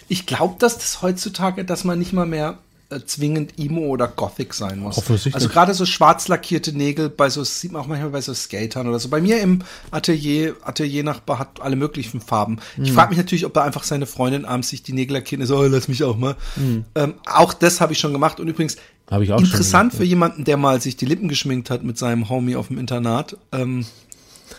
Ich 0.08 0.26
glaube, 0.26 0.56
dass 0.60 0.78
das 0.78 1.02
heutzutage, 1.02 1.66
dass 1.66 1.84
man 1.84 2.00
nicht 2.00 2.14
mal 2.14 2.26
mehr 2.26 2.58
äh, 2.90 3.00
zwingend 3.06 3.58
Emo 3.58 3.82
oder 3.88 4.08
Gothic 4.08 4.54
sein 4.54 4.80
muss. 4.80 5.02
Also 5.34 5.50
gerade 5.50 5.74
so 5.74 5.86
schwarz 5.86 6.28
lackierte 6.28 6.74
Nägel 6.76 7.10
bei 7.10 7.30
so, 7.30 7.44
sieht 7.44 7.72
man 7.72 7.82
auch 7.82 7.88
manchmal 7.88 8.10
bei 8.10 8.22
so 8.22 8.34
Skatern 8.34 8.88
oder 8.88 9.00
so. 9.00 9.10
Bei 9.10 9.22
mir 9.22 9.40
im 9.42 9.60
Atelier, 9.92 10.56
Ateliernachbar 10.64 11.40
hat 11.40 11.62
alle 11.62 11.76
möglichen 11.76 12.22
Farben. 12.22 12.60
Ich 12.78 12.90
Hm. 12.90 12.96
frage 12.96 13.10
mich 13.10 13.18
natürlich, 13.18 13.46
ob 13.46 13.54
da 13.54 13.64
einfach 13.64 13.84
seine 13.84 14.06
Freundin 14.06 14.46
abends 14.46 14.70
sich 14.70 14.84
die 14.84 14.94
Nägel 14.94 15.14
lackiert 15.18 15.42
und 15.42 15.48
so, 15.48 15.58
oh, 15.58 15.64
lass 15.64 15.88
mich 15.88 16.04
auch 16.04 16.18
mal. 16.18 16.36
Hm. 16.56 16.86
Ähm, 16.96 17.14
auch 17.26 17.54
das 17.54 17.82
habe 17.82 17.94
ich 17.94 18.00
schon 18.00 18.14
gemacht 18.14 18.40
und 18.40 18.48
übrigens 18.48 18.78
ich 19.10 19.32
auch 19.32 19.40
schon 19.40 19.46
interessant 19.46 19.92
gemacht, 19.92 19.98
für 19.98 20.06
jemanden, 20.06 20.44
der 20.44 20.58
mal 20.58 20.82
sich 20.82 20.96
die 20.96 21.06
Lippen 21.06 21.28
geschminkt 21.28 21.70
hat 21.70 21.84
mit 21.84 21.98
seinem 21.98 22.30
Homie 22.30 22.56
auf 22.56 22.68
dem 22.68 22.78
Internat. 22.78 23.38
Ähm, 23.52 23.86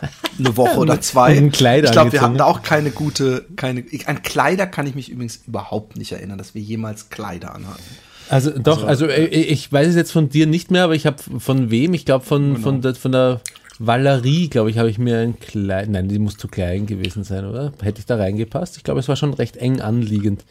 eine 0.39 0.57
Woche 0.57 0.77
oder 0.77 1.01
zwei. 1.01 1.37
Und 1.37 1.51
Kleider 1.51 1.87
ich 1.87 1.91
glaube, 1.91 2.11
wir 2.11 2.21
hatten 2.21 2.37
da 2.37 2.45
auch 2.45 2.61
keine 2.61 2.91
gute, 2.91 3.45
keine. 3.55 3.81
Ich, 3.81 4.07
an 4.07 4.23
Kleider 4.23 4.67
kann 4.67 4.87
ich 4.87 4.95
mich 4.95 5.09
übrigens 5.09 5.41
überhaupt 5.47 5.97
nicht 5.97 6.11
erinnern, 6.11 6.37
dass 6.37 6.55
wir 6.55 6.61
jemals 6.61 7.09
Kleider 7.09 7.55
anhatten. 7.55 7.83
Also 8.29 8.51
doch, 8.57 8.83
also, 8.83 9.05
äh, 9.05 9.25
ich 9.25 9.71
weiß 9.71 9.87
es 9.87 9.95
jetzt 9.95 10.11
von 10.11 10.29
dir 10.29 10.47
nicht 10.47 10.71
mehr, 10.71 10.83
aber 10.85 10.95
ich 10.95 11.05
habe 11.05 11.17
von 11.39 11.69
wem? 11.69 11.93
Ich 11.93 12.05
glaube 12.05 12.25
von, 12.25 12.57
von, 12.57 12.81
der, 12.81 12.95
von 12.95 13.11
der 13.11 13.41
Valerie, 13.77 14.49
glaube 14.49 14.69
ich, 14.69 14.77
habe 14.77 14.89
ich 14.89 14.97
mir 14.97 15.19
ein 15.19 15.39
Kleid, 15.39 15.89
nein, 15.89 16.07
die 16.07 16.17
muss 16.17 16.37
zu 16.37 16.47
klein 16.47 16.85
gewesen 16.85 17.23
sein, 17.23 17.45
oder? 17.45 17.71
Hätte 17.81 17.99
ich 17.99 18.05
da 18.05 18.15
reingepasst? 18.15 18.77
Ich 18.77 18.83
glaube, 18.83 18.99
es 18.99 19.07
war 19.07 19.15
schon 19.15 19.33
recht 19.33 19.57
eng 19.57 19.81
anliegend. 19.81 20.43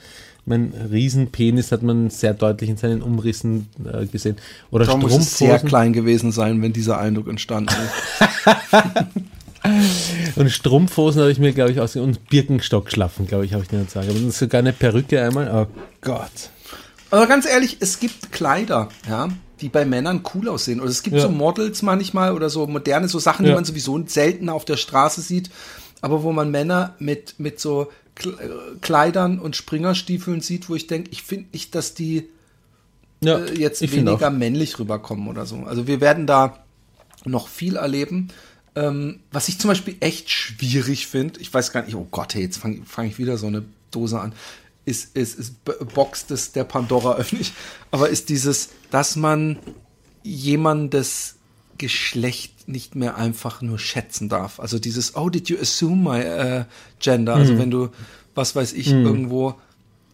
Mein 0.46 0.72
Riesenpenis 0.90 1.72
hat 1.72 1.82
man 1.82 2.10
sehr 2.10 2.34
deutlich 2.34 2.68
in 2.70 2.76
seinen 2.76 3.00
Umrissen 3.02 3.68
äh, 3.90 4.04
gesehen. 4.06 4.36
Oder 4.70 4.84
Da 4.86 4.96
muss 4.96 5.12
es 5.12 5.38
sehr 5.38 5.46
Strumpfhosen. 5.48 5.68
klein 5.68 5.92
gewesen 5.94 6.32
sein, 6.32 6.60
wenn 6.60 6.72
dieser 6.72 6.98
Eindruck 6.98 7.28
entstanden 7.28 7.72
ist. 7.74 9.04
Und 10.36 10.50
Strumpfhosen 10.50 11.22
habe 11.22 11.30
ich 11.32 11.38
mir, 11.38 11.52
glaube 11.52 11.70
ich, 11.72 11.80
aus 11.80 11.96
und 11.96 12.28
Birkenstock-Schlaffen, 12.28 13.26
glaube 13.26 13.46
ich, 13.46 13.54
habe 13.54 13.62
ich 13.62 13.68
dir 13.70 13.82
sagen. 13.88 14.10
Aber 14.10 14.30
sogar 14.30 14.58
eine 14.58 14.74
Perücke 14.74 15.22
einmal. 15.22 15.50
Oh 15.50 15.80
Gott. 16.02 16.50
Aber 17.10 17.26
ganz 17.26 17.46
ehrlich, 17.46 17.78
es 17.80 17.98
gibt 17.98 18.30
Kleider, 18.30 18.88
ja, 19.08 19.28
die 19.62 19.70
bei 19.70 19.86
Männern 19.86 20.22
cool 20.34 20.48
aussehen. 20.50 20.80
Oder 20.80 20.90
es 20.90 21.02
gibt 21.02 21.16
Ja. 21.16 21.22
so 21.22 21.30
Models 21.30 21.80
manchmal 21.80 22.32
oder 22.34 22.50
so 22.50 22.66
moderne, 22.66 23.08
so 23.08 23.18
Sachen, 23.18 23.44
die 23.44 23.50
Ja. 23.50 23.54
man 23.54 23.64
sowieso 23.64 24.02
selten 24.06 24.50
auf 24.50 24.66
der 24.66 24.76
Straße 24.76 25.22
sieht, 25.22 25.50
aber 26.02 26.22
wo 26.22 26.32
man 26.32 26.50
Männer 26.50 26.94
mit, 26.98 27.36
mit 27.38 27.58
so 27.58 27.90
Kleidern 28.80 29.38
und 29.38 29.56
Springerstiefeln 29.56 30.40
sieht, 30.40 30.68
wo 30.68 30.74
ich 30.74 30.86
denke, 30.86 31.10
ich 31.10 31.22
finde 31.22 31.48
nicht, 31.52 31.74
dass 31.74 31.94
die 31.94 32.28
Ja, 33.22 33.38
äh, 33.38 33.58
jetzt 33.58 33.80
weniger 33.92 34.30
männlich 34.30 34.78
rüberkommen 34.78 35.28
oder 35.28 35.46
so. 35.46 35.56
Also 35.64 35.86
wir 35.86 36.00
werden 36.00 36.26
da 36.26 36.64
noch 37.24 37.48
viel 37.48 37.76
erleben. 37.76 38.28
Ähm, 38.76 39.20
was 39.30 39.48
ich 39.48 39.58
zum 39.58 39.68
Beispiel 39.68 39.96
echt 40.00 40.30
schwierig 40.30 41.06
finde, 41.06 41.40
ich 41.40 41.52
weiß 41.52 41.72
gar 41.72 41.84
nicht, 41.84 41.94
oh 41.94 42.08
Gott, 42.10 42.34
hey, 42.34 42.42
jetzt 42.42 42.58
fange 42.58 42.82
fang 42.84 43.06
ich 43.06 43.18
wieder 43.18 43.36
so 43.36 43.46
eine 43.46 43.64
Dose 43.92 44.20
an, 44.20 44.32
ist, 44.84 45.16
ist, 45.16 45.38
ist 45.38 45.64
Box 45.94 46.26
des, 46.26 46.52
der 46.52 46.64
Pandora 46.64 47.14
öffne 47.16 47.40
ich, 47.40 47.52
aber 47.90 48.08
ist 48.08 48.28
dieses, 48.28 48.70
dass 48.90 49.16
man 49.16 49.58
jemandes 50.24 51.36
Geschlecht 51.78 52.68
nicht 52.68 52.94
mehr 52.94 53.16
einfach 53.16 53.62
nur 53.62 53.78
schätzen 53.78 54.28
darf. 54.28 54.60
Also 54.60 54.78
dieses, 54.78 55.16
oh, 55.16 55.28
did 55.28 55.48
you 55.48 55.56
assume 55.60 56.10
my 56.10 56.20
äh, 56.20 56.64
gender? 57.00 57.34
Also 57.34 57.58
wenn 57.58 57.70
du, 57.70 57.90
was 58.34 58.56
weiß 58.56 58.72
ich, 58.72 58.90
irgendwo 58.90 59.54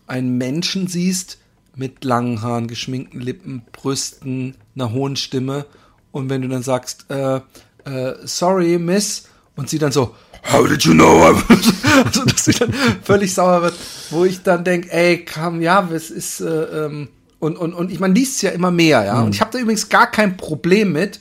einen 0.07 0.39
Menschen 0.39 0.87
siehst 0.87 1.39
mit 1.77 2.05
langen 2.05 2.43
Haaren, 2.43 2.67
geschminkten 2.67 3.21
Lippen, 3.21 3.63
Brüsten, 3.73 4.57
einer 4.75 4.93
hohen 4.93 5.17
Stimme 5.17 5.67
und 6.13 6.29
wenn 6.29 6.43
du 6.43 6.49
dann 6.49 6.63
sagst, 6.63 7.07
äh, 7.11 7.41
äh, 7.85 8.15
sorry, 8.25 8.79
Miss, 8.79 9.29
und 9.57 9.69
sie 9.69 9.79
dann 9.79 9.93
so, 9.93 10.15
how 10.53 10.67
did 10.67 10.83
you 10.83 10.93
know? 10.93 11.23
I'm-" 11.25 12.05
also, 12.05 12.25
dass 12.25 12.45
sie 12.45 12.53
dann 12.53 12.73
völlig 13.03 13.35
sauer 13.35 13.63
wird, 13.63 13.75
wo 14.11 14.25
ich 14.25 14.43
dann 14.43 14.65
denke, 14.65 14.91
ey, 14.93 15.25
komm, 15.25 15.61
ja, 15.61 15.89
es 15.93 16.11
ist, 16.11 16.41
äh, 16.41 16.87
ähm, 16.87 17.09
und, 17.39 17.57
und, 17.57 17.73
und 17.73 17.91
ich, 17.91 18.01
man 18.01 18.15
liest 18.15 18.37
es 18.37 18.43
ja 18.43 18.51
immer 18.51 18.71
mehr, 18.71 19.05
ja, 19.05 19.23
und 19.23 19.35
ich 19.35 19.41
habe 19.41 19.51
da 19.53 19.59
übrigens 19.59 19.89
gar 19.89 20.11
kein 20.11 20.37
Problem 20.37 20.93
mit, 20.93 21.21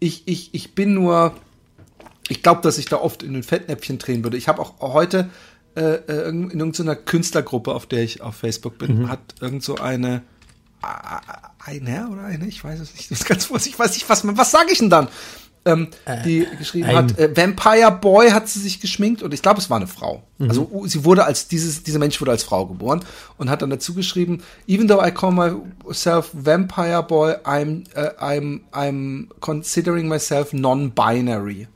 ich, 0.00 0.26
ich, 0.26 0.52
ich 0.52 0.74
bin 0.74 0.94
nur, 0.94 1.34
ich 2.28 2.42
glaube, 2.42 2.62
dass 2.62 2.78
ich 2.78 2.86
da 2.86 2.96
oft 2.96 3.22
in 3.22 3.34
den 3.34 3.42
Fettnäpfchen 3.42 3.98
drehen 3.98 4.24
würde. 4.24 4.36
Ich 4.36 4.48
habe 4.48 4.60
auch 4.60 4.80
heute 4.80 5.30
äh, 5.76 5.80
äh, 5.82 6.28
in 6.28 6.50
irgendeiner 6.50 6.96
Künstlergruppe, 6.96 7.72
auf 7.72 7.86
der 7.86 8.02
ich 8.02 8.22
auf 8.22 8.34
Facebook 8.34 8.78
bin, 8.78 9.08
hat 9.08 9.20
irgend 9.40 9.62
so 9.62 9.76
eine 9.76 10.22
ein 10.82 11.86
Herr 11.86 12.10
oder 12.10 12.24
eine, 12.24 12.46
ich 12.46 12.64
weiß 12.64 12.80
es 12.80 12.94
nicht, 12.94 13.10
das 13.10 13.20
ist 13.20 13.26
ganz 13.26 13.44
vorsichtig, 13.44 13.74
ich 13.74 13.78
weiß 13.78 13.94
nicht, 13.94 14.08
was, 14.08 14.26
was 14.26 14.50
sage 14.50 14.72
ich 14.72 14.78
denn 14.78 14.90
dann? 14.90 15.08
Ähm, 15.66 15.88
die 16.24 16.46
geschrieben 16.58 16.88
ein- 16.88 16.96
hat, 16.96 17.18
äh, 17.18 17.36
Vampire 17.36 17.92
Boy 17.92 18.30
hat 18.30 18.48
sie 18.48 18.60
sich 18.60 18.80
geschminkt 18.80 19.22
und 19.22 19.34
ich 19.34 19.42
glaube, 19.42 19.60
es 19.60 19.68
war 19.68 19.76
eine 19.76 19.86
Frau. 19.86 20.22
Also 20.38 20.66
uh, 20.72 20.86
sie 20.86 21.04
wurde 21.04 21.24
als, 21.24 21.48
dieses, 21.48 21.82
dieser 21.82 21.98
Mensch 21.98 22.18
wurde 22.18 22.30
als 22.30 22.42
Frau 22.44 22.64
geboren 22.66 23.04
und 23.36 23.50
hat 23.50 23.60
dann 23.60 23.68
dazu 23.68 23.92
geschrieben, 23.92 24.42
even 24.66 24.88
though 24.88 25.04
I 25.04 25.10
call 25.10 25.32
myself 25.32 26.30
Vampire 26.32 27.02
Boy, 27.02 27.34
I'm, 27.44 27.84
äh, 27.94 28.10
I'm, 28.18 28.60
I'm 28.72 29.26
considering 29.40 30.08
myself 30.08 30.54
non-binary. 30.54 31.68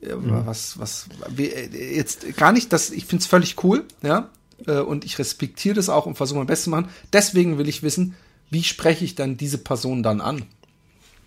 Ja, 0.00 0.46
Was, 0.46 0.78
was, 0.78 1.08
äh, 1.36 1.94
jetzt 1.96 2.36
gar 2.38 2.52
nicht, 2.52 2.72
das, 2.72 2.90
ich 2.90 3.04
finde 3.04 3.20
es 3.22 3.26
völlig 3.26 3.62
cool, 3.64 3.84
ja, 4.02 4.30
äh, 4.66 4.78
und 4.80 5.04
ich 5.04 5.18
respektiere 5.18 5.74
das 5.74 5.90
auch 5.90 6.06
und 6.06 6.16
versuche 6.16 6.38
mein 6.38 6.46
Bestes 6.46 6.64
zu 6.64 6.70
machen. 6.70 6.88
Deswegen 7.12 7.58
will 7.58 7.68
ich 7.68 7.82
wissen, 7.82 8.14
wie 8.50 8.62
spreche 8.62 9.04
ich 9.04 9.14
dann 9.14 9.36
diese 9.36 9.58
Person 9.58 10.02
dann 10.02 10.20
an? 10.20 10.44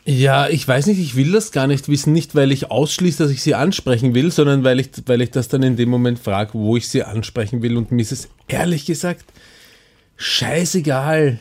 Ja, 0.10 0.48
ich 0.48 0.66
weiß 0.66 0.86
nicht, 0.86 1.00
ich 1.00 1.18
will 1.18 1.34
das 1.34 1.52
gar 1.52 1.68
nicht 1.68 1.90
wissen, 1.90 2.14
nicht 2.14 2.34
weil 2.34 2.54
ich 2.54 2.72
ausschließe, 2.72 3.22
dass 3.22 3.30
ich 3.30 3.44
sie 3.44 3.56
ansprechen 3.56 4.16
will, 4.16 4.32
sondern 4.32 4.64
weil 4.64 4.80
ich, 4.80 4.90
weil 5.06 5.22
ich 5.22 5.32
das 5.32 5.50
dann 5.50 5.64
in 5.64 5.76
dem 5.76 5.90
Moment 5.90 6.18
frage, 6.18 6.54
wo 6.54 6.78
ich 6.78 6.88
sie 6.88 7.04
ansprechen 7.04 7.62
will. 7.62 7.76
Und 7.76 7.92
mir 7.92 8.02
ist 8.02 8.14
es 8.14 8.30
ehrlich 8.48 8.86
gesagt 8.86 9.26
scheißegal. 10.16 11.40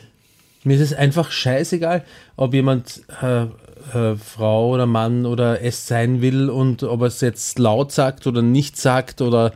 Mir 0.65 0.75
ist 0.75 0.81
es 0.81 0.93
einfach 0.93 1.31
scheißeegal, 1.31 2.03
ob 2.35 2.53
jemand 2.53 3.03
äh, 3.21 3.43
äh, 3.43 4.17
Frau 4.17 4.73
oder 4.73 4.85
Mann 4.85 5.25
oder 5.25 5.61
es 5.61 5.87
sein 5.87 6.21
will 6.21 6.49
und 6.49 6.83
ob 6.83 6.99
er 7.01 7.07
es 7.07 7.21
jetzt 7.21 7.59
laut 7.59 7.93
sagt 7.93 8.27
oder 8.27 8.41
nicht 8.41 8.75
sagt 8.75 9.21
oder 9.21 9.53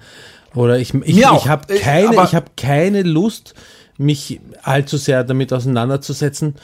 oder 0.55 0.79
ich 0.79 0.93
ich, 0.93 1.27
auch. 1.27 1.43
ich 1.43 1.49
habe 1.49 1.73
Äh, 1.73 1.79
keine 1.79 2.23
ich 2.23 2.33
habe 2.33 2.51
keine 2.55 3.01
Lust 3.03 3.55
mich 3.97 4.39
allzu 4.63 4.95
sehr 4.95 5.25
damit 5.25 5.51
auseinanderzusetzen. 5.51 6.55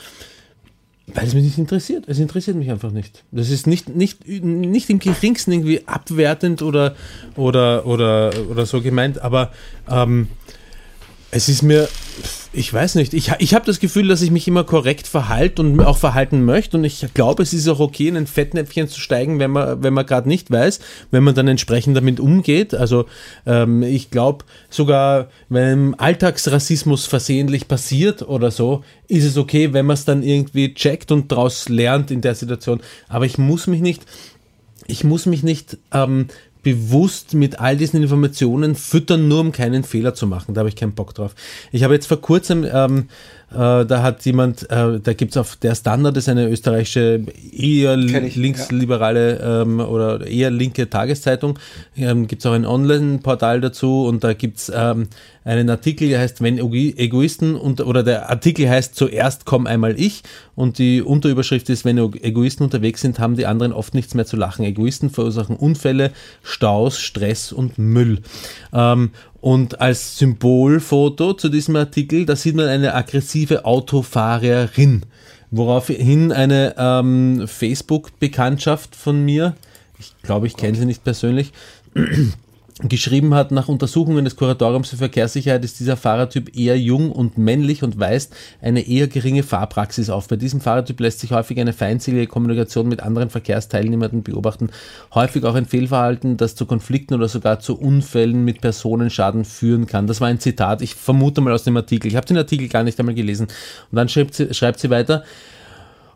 Weil 1.13 1.25
es 1.25 1.33
mich 1.33 1.45
nicht 1.45 1.57
interessiert. 1.57 2.03
Es 2.07 2.19
interessiert 2.19 2.57
mich 2.57 2.69
einfach 2.69 2.91
nicht. 2.91 3.23
Das 3.31 3.49
ist 3.49 3.65
nicht, 3.65 3.87
nicht, 3.95 4.27
nicht 4.27 4.89
im 4.89 4.99
geringsten 4.99 5.53
irgendwie 5.53 5.87
abwertend 5.87 6.61
oder, 6.61 6.95
oder, 7.37 7.85
oder, 7.85 8.31
oder 8.49 8.65
so 8.65 8.81
gemeint, 8.81 9.21
aber 9.21 9.51
ähm, 9.89 10.27
es 11.37 11.49
ist 11.49 11.61
mir, 11.61 11.87
ich 12.51 12.73
weiß 12.73 12.95
nicht, 12.95 13.13
ich, 13.13 13.31
ich 13.37 13.53
habe 13.53 13.65
das 13.65 13.79
Gefühl, 13.79 14.07
dass 14.07 14.23
ich 14.23 14.31
mich 14.31 14.47
immer 14.47 14.63
korrekt 14.63 15.05
verhalte 15.05 15.61
und 15.61 15.79
auch 15.81 15.97
verhalten 15.97 16.43
möchte 16.43 16.77
und 16.77 16.83
ich 16.83 17.05
glaube, 17.13 17.43
es 17.43 17.53
ist 17.53 17.67
auch 17.67 17.79
okay, 17.79 18.07
in 18.07 18.17
ein 18.17 18.25
Fettnäpfchen 18.25 18.87
zu 18.87 18.99
steigen, 18.99 19.37
wenn 19.37 19.51
man, 19.51 19.83
wenn 19.83 19.93
man 19.93 20.07
gerade 20.07 20.27
nicht 20.27 20.49
weiß, 20.49 20.79
wenn 21.11 21.23
man 21.23 21.35
dann 21.35 21.47
entsprechend 21.47 21.95
damit 21.95 22.19
umgeht. 22.19 22.73
Also 22.73 23.05
ähm, 23.45 23.83
ich 23.83 24.09
glaube, 24.09 24.45
sogar 24.71 25.29
wenn 25.47 25.93
Alltagsrassismus 25.93 27.05
versehentlich 27.05 27.67
passiert 27.67 28.27
oder 28.27 28.49
so, 28.49 28.83
ist 29.07 29.23
es 29.23 29.37
okay, 29.37 29.73
wenn 29.73 29.85
man 29.85 29.93
es 29.93 30.05
dann 30.05 30.23
irgendwie 30.23 30.73
checkt 30.73 31.11
und 31.11 31.31
daraus 31.31 31.69
lernt 31.69 32.09
in 32.09 32.21
der 32.21 32.33
Situation. 32.33 32.81
Aber 33.07 33.25
ich 33.25 33.37
muss 33.37 33.67
mich 33.67 33.81
nicht 33.81 34.01
ich 34.87 35.03
muss 35.03 35.25
mich 35.25 35.43
nicht 35.43 35.77
ähm, 35.93 36.27
bewusst 36.67 37.33
mit 37.33 37.61
all 37.61 37.77
diesen 37.77 38.01
Informationen 38.01 38.75
füttern, 38.75 39.29
nur 39.29 39.39
um 39.39 39.53
keinen 39.53 39.85
Fehler 39.85 40.13
zu 40.13 40.27
machen. 40.27 40.53
Da 40.53 40.59
habe 40.59 40.69
ich 40.69 40.75
keinen 40.75 40.95
Bock 40.95 41.15
drauf. 41.15 41.33
Ich 41.71 41.81
habe 41.83 41.93
jetzt 41.93 42.07
vor 42.07 42.19
kurzem, 42.19 42.67
ähm, 42.69 43.07
äh, 43.51 43.85
da 43.85 44.03
hat 44.03 44.25
jemand, 44.25 44.69
äh, 44.69 44.99
da 44.99 45.13
gibt's 45.13 45.37
auf 45.37 45.55
der 45.55 45.73
Standard 45.75 46.17
ist 46.17 46.27
eine 46.27 46.49
österreichische 46.49 47.25
eher 47.51 47.97
ich, 47.97 48.35
linksliberale 48.35 49.39
ähm, 49.61 49.79
oder 49.79 50.27
eher 50.27 50.51
linke 50.51 50.89
Tageszeitung. 50.89 51.57
Ähm, 51.95 52.27
gibt's 52.27 52.45
auch 52.45 52.53
ein 52.53 52.65
Online-Portal 52.65 53.61
dazu 53.61 54.05
und 54.05 54.23
da 54.23 54.33
gibt's 54.33 54.71
ähm, 54.73 55.07
einen 55.45 55.69
Artikel, 55.69 56.09
der 56.09 56.19
heißt 56.19 56.41
Wenn 56.41 56.57
Ego- 56.57 56.97
Egoisten 56.97 57.55
und 57.55 57.79
oder 57.79 58.03
der 58.03 58.29
Artikel 58.29 58.69
heißt 58.69 58.95
Zuerst 58.95 59.45
komm 59.45 59.65
einmal 59.65 59.97
ich 59.97 60.23
und 60.55 60.77
die 60.77 61.01
Unterüberschrift 61.01 61.69
ist 61.69 61.85
Wenn 61.85 61.97
Egoisten 61.97 62.63
unterwegs 62.63 62.99
sind, 63.01 63.19
haben 63.19 63.37
die 63.37 63.45
anderen 63.45 63.71
oft 63.71 63.93
nichts 63.93 64.13
mehr 64.13 64.25
zu 64.25 64.35
lachen. 64.35 64.65
Egoisten 64.65 65.09
verursachen 65.09 65.55
Unfälle, 65.55 66.11
Staus, 66.43 66.99
Stress 66.99 67.53
und 67.53 67.77
Müll. 67.77 68.19
Ähm, 68.73 69.11
und 69.41 69.81
als 69.81 70.17
Symbolfoto 70.17 71.33
zu 71.33 71.49
diesem 71.49 71.75
Artikel, 71.75 72.25
da 72.25 72.35
sieht 72.35 72.55
man 72.55 72.67
eine 72.67 72.93
aggressive 72.93 73.65
Autofahrerin, 73.65 75.03
woraufhin 75.51 76.31
eine 76.31 76.75
ähm, 76.77 77.47
Facebook-Bekanntschaft 77.47 78.95
von 78.95 79.23
mir, 79.23 79.55
ich 79.99 80.13
glaube, 80.21 80.47
ich 80.47 80.57
kenne 80.57 80.77
sie 80.77 80.85
nicht 80.85 81.03
persönlich, 81.03 81.51
geschrieben 82.83 83.33
hat, 83.33 83.51
nach 83.51 83.69
Untersuchungen 83.69 84.23
des 84.23 84.35
Kuratoriums 84.35 84.89
für 84.89 84.97
Verkehrssicherheit 84.97 85.65
ist 85.65 85.79
dieser 85.79 85.97
Fahrertyp 85.97 86.55
eher 86.55 86.79
jung 86.79 87.11
und 87.11 87.37
männlich 87.37 87.81
und 87.81 87.99
weist 87.99 88.35
eine 88.61 88.87
eher 88.87 89.07
geringe 89.07 89.41
Fahrpraxis 89.41 90.11
auf. 90.11 90.27
Bei 90.27 90.35
diesem 90.35 90.61
Fahrertyp 90.61 90.99
lässt 90.99 91.19
sich 91.19 91.31
häufig 91.31 91.59
eine 91.59 91.73
feindselige 91.73 92.27
Kommunikation 92.27 92.87
mit 92.87 93.01
anderen 93.01 93.31
Verkehrsteilnehmern 93.31 94.21
beobachten, 94.21 94.69
häufig 95.15 95.43
auch 95.43 95.55
ein 95.55 95.65
Fehlverhalten, 95.65 96.37
das 96.37 96.53
zu 96.53 96.67
Konflikten 96.67 97.15
oder 97.15 97.27
sogar 97.27 97.59
zu 97.59 97.79
Unfällen 97.79 98.45
mit 98.45 98.61
Personenschaden 98.61 99.43
führen 99.43 99.87
kann. 99.87 100.05
Das 100.05 100.21
war 100.21 100.27
ein 100.27 100.39
Zitat, 100.39 100.83
ich 100.83 100.93
vermute 100.93 101.41
mal 101.41 101.53
aus 101.53 101.63
dem 101.63 101.77
Artikel. 101.77 102.07
Ich 102.07 102.15
habe 102.15 102.27
den 102.27 102.37
Artikel 102.37 102.67
gar 102.67 102.83
nicht 102.83 102.99
einmal 102.99 103.15
gelesen. 103.15 103.47
Und 103.91 103.95
dann 103.95 104.07
schreibt 104.07 104.35
sie, 104.35 104.53
schreibt 104.53 104.79
sie 104.79 104.91
weiter, 104.91 105.23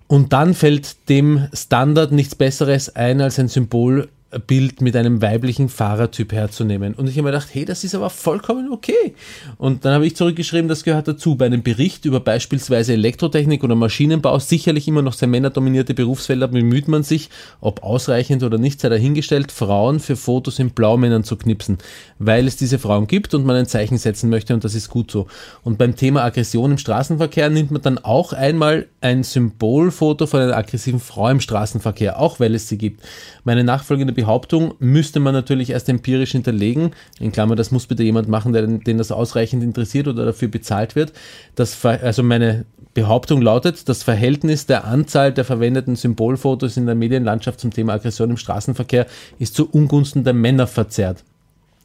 und 0.07 0.33
dann 0.33 0.53
fällt 0.53 1.07
dem 1.07 1.47
Standard 1.53 2.11
nichts 2.11 2.35
Besseres 2.35 2.93
ein 2.95 3.21
als 3.21 3.39
ein 3.39 3.47
Symbol 3.47 4.09
Bild 4.39 4.81
mit 4.81 4.95
einem 4.95 5.21
weiblichen 5.21 5.69
Fahrertyp 5.69 6.31
herzunehmen. 6.31 6.93
Und 6.93 7.07
ich 7.09 7.15
habe 7.15 7.23
mir 7.23 7.31
gedacht, 7.31 7.49
hey, 7.51 7.65
das 7.65 7.83
ist 7.83 7.95
aber 7.95 8.09
vollkommen 8.09 8.71
okay. 8.71 9.13
Und 9.57 9.83
dann 9.83 9.93
habe 9.93 10.05
ich 10.05 10.15
zurückgeschrieben, 10.15 10.67
das 10.67 10.83
gehört 10.83 11.07
dazu. 11.07 11.35
Bei 11.35 11.45
einem 11.45 11.63
Bericht 11.63 12.05
über 12.05 12.19
beispielsweise 12.19 12.93
Elektrotechnik 12.93 13.63
oder 13.63 13.75
Maschinenbau, 13.75 14.39
sicherlich 14.39 14.87
immer 14.87 15.01
noch 15.01 15.13
sehr 15.13 15.27
männerdominierte 15.27 15.93
Berufsfelder, 15.93 16.47
bemüht 16.47 16.87
man 16.87 17.03
sich, 17.03 17.29
ob 17.59 17.83
ausreichend 17.83 18.43
oder 18.43 18.57
nicht 18.57 18.79
sei 18.79 18.89
dahingestellt, 18.89 19.51
Frauen 19.51 19.99
für 19.99 20.15
Fotos 20.15 20.59
in 20.59 20.71
Blaumännern 20.71 21.23
zu 21.23 21.35
knipsen, 21.35 21.77
weil 22.19 22.47
es 22.47 22.55
diese 22.55 22.79
Frauen 22.79 23.07
gibt 23.07 23.33
und 23.33 23.45
man 23.45 23.55
ein 23.55 23.65
Zeichen 23.65 23.97
setzen 23.97 24.29
möchte 24.29 24.53
und 24.53 24.63
das 24.63 24.75
ist 24.75 24.89
gut 24.89 25.11
so. 25.11 25.27
Und 25.63 25.77
beim 25.77 25.95
Thema 25.95 26.23
Aggression 26.23 26.71
im 26.71 26.77
Straßenverkehr 26.77 27.49
nimmt 27.49 27.71
man 27.71 27.81
dann 27.81 27.97
auch 27.97 28.33
einmal 28.33 28.87
ein 29.01 29.23
Symbolfoto 29.23 30.27
von 30.27 30.41
einer 30.41 30.55
aggressiven 30.55 30.99
Frau 30.99 31.29
im 31.29 31.41
Straßenverkehr, 31.41 32.19
auch 32.19 32.39
weil 32.39 32.55
es 32.55 32.67
sie 32.69 32.77
gibt. 32.77 33.01
Meine 33.43 33.63
nachfolgende 33.63 34.13
Behauptung 34.21 34.75
müsste 34.77 35.19
man 35.19 35.33
natürlich 35.33 35.71
erst 35.71 35.89
empirisch 35.89 36.33
hinterlegen. 36.33 36.91
In 37.19 37.31
Klammer, 37.31 37.55
das 37.55 37.71
muss 37.71 37.87
bitte 37.87 38.03
jemand 38.03 38.29
machen, 38.29 38.53
der, 38.53 38.67
den 38.67 38.99
das 38.99 39.11
ausreichend 39.11 39.63
interessiert 39.63 40.07
oder 40.07 40.25
dafür 40.25 40.47
bezahlt 40.47 40.95
wird. 40.95 41.11
Das, 41.55 41.83
also 41.83 42.21
meine 42.21 42.65
Behauptung 42.93 43.41
lautet, 43.41 43.89
das 43.89 44.03
Verhältnis 44.03 44.67
der 44.67 44.85
Anzahl 44.85 45.33
der 45.33 45.43
verwendeten 45.43 45.95
Symbolfotos 45.95 46.77
in 46.77 46.85
der 46.85 46.93
Medienlandschaft 46.93 47.59
zum 47.59 47.71
Thema 47.71 47.93
Aggression 47.93 48.29
im 48.29 48.37
Straßenverkehr 48.37 49.07
ist 49.39 49.55
zu 49.55 49.67
Ungunsten 49.67 50.23
der 50.23 50.33
Männer 50.33 50.67
verzerrt. 50.67 51.23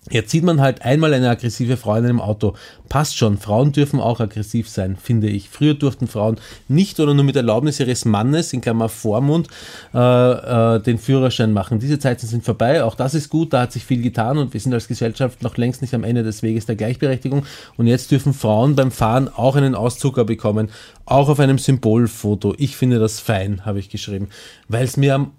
Jetzt 0.08 0.30
sieht 0.30 0.44
man 0.44 0.60
halt 0.60 0.82
einmal 0.82 1.12
eine 1.12 1.28
aggressive 1.28 1.76
Frau 1.76 1.96
in 1.96 2.04
einem 2.04 2.20
Auto. 2.20 2.54
Passt 2.88 3.16
schon, 3.16 3.38
Frauen 3.38 3.72
dürfen 3.72 3.98
auch 3.98 4.20
aggressiv 4.20 4.68
sein, 4.68 4.96
finde 4.96 5.28
ich. 5.28 5.48
Früher 5.48 5.74
durften 5.74 6.06
Frauen 6.06 6.36
nicht 6.68 7.00
oder 7.00 7.12
nur 7.12 7.24
mit 7.24 7.34
Erlaubnis 7.34 7.80
ihres 7.80 8.04
Mannes, 8.04 8.52
in 8.52 8.60
Klammer 8.60 8.88
Vormund, 8.88 9.48
äh, 9.92 9.98
äh, 9.98 10.80
den 10.80 10.98
Führerschein 10.98 11.52
machen. 11.52 11.80
Diese 11.80 11.98
Zeiten 11.98 12.24
sind 12.24 12.44
vorbei, 12.44 12.84
auch 12.84 12.94
das 12.94 13.14
ist 13.14 13.30
gut, 13.30 13.52
da 13.52 13.62
hat 13.62 13.72
sich 13.72 13.84
viel 13.84 14.00
getan 14.00 14.38
und 14.38 14.54
wir 14.54 14.60
sind 14.60 14.72
als 14.72 14.86
Gesellschaft 14.86 15.42
noch 15.42 15.56
längst 15.56 15.82
nicht 15.82 15.92
am 15.92 16.04
Ende 16.04 16.22
des 16.22 16.44
Weges 16.44 16.66
der 16.66 16.76
Gleichberechtigung. 16.76 17.44
Und 17.76 17.88
jetzt 17.88 18.12
dürfen 18.12 18.32
Frauen 18.32 18.76
beim 18.76 18.92
Fahren 18.92 19.28
auch 19.28 19.56
einen 19.56 19.74
Auszucker 19.74 20.24
bekommen, 20.24 20.68
auch 21.04 21.28
auf 21.28 21.40
einem 21.40 21.58
Symbolfoto. 21.58 22.54
Ich 22.58 22.76
finde 22.76 23.00
das 23.00 23.18
fein, 23.18 23.66
habe 23.66 23.80
ich 23.80 23.88
geschrieben, 23.88 24.28
weil 24.68 24.84
es 24.84 24.96
mir 24.96 25.16
am 25.16 25.32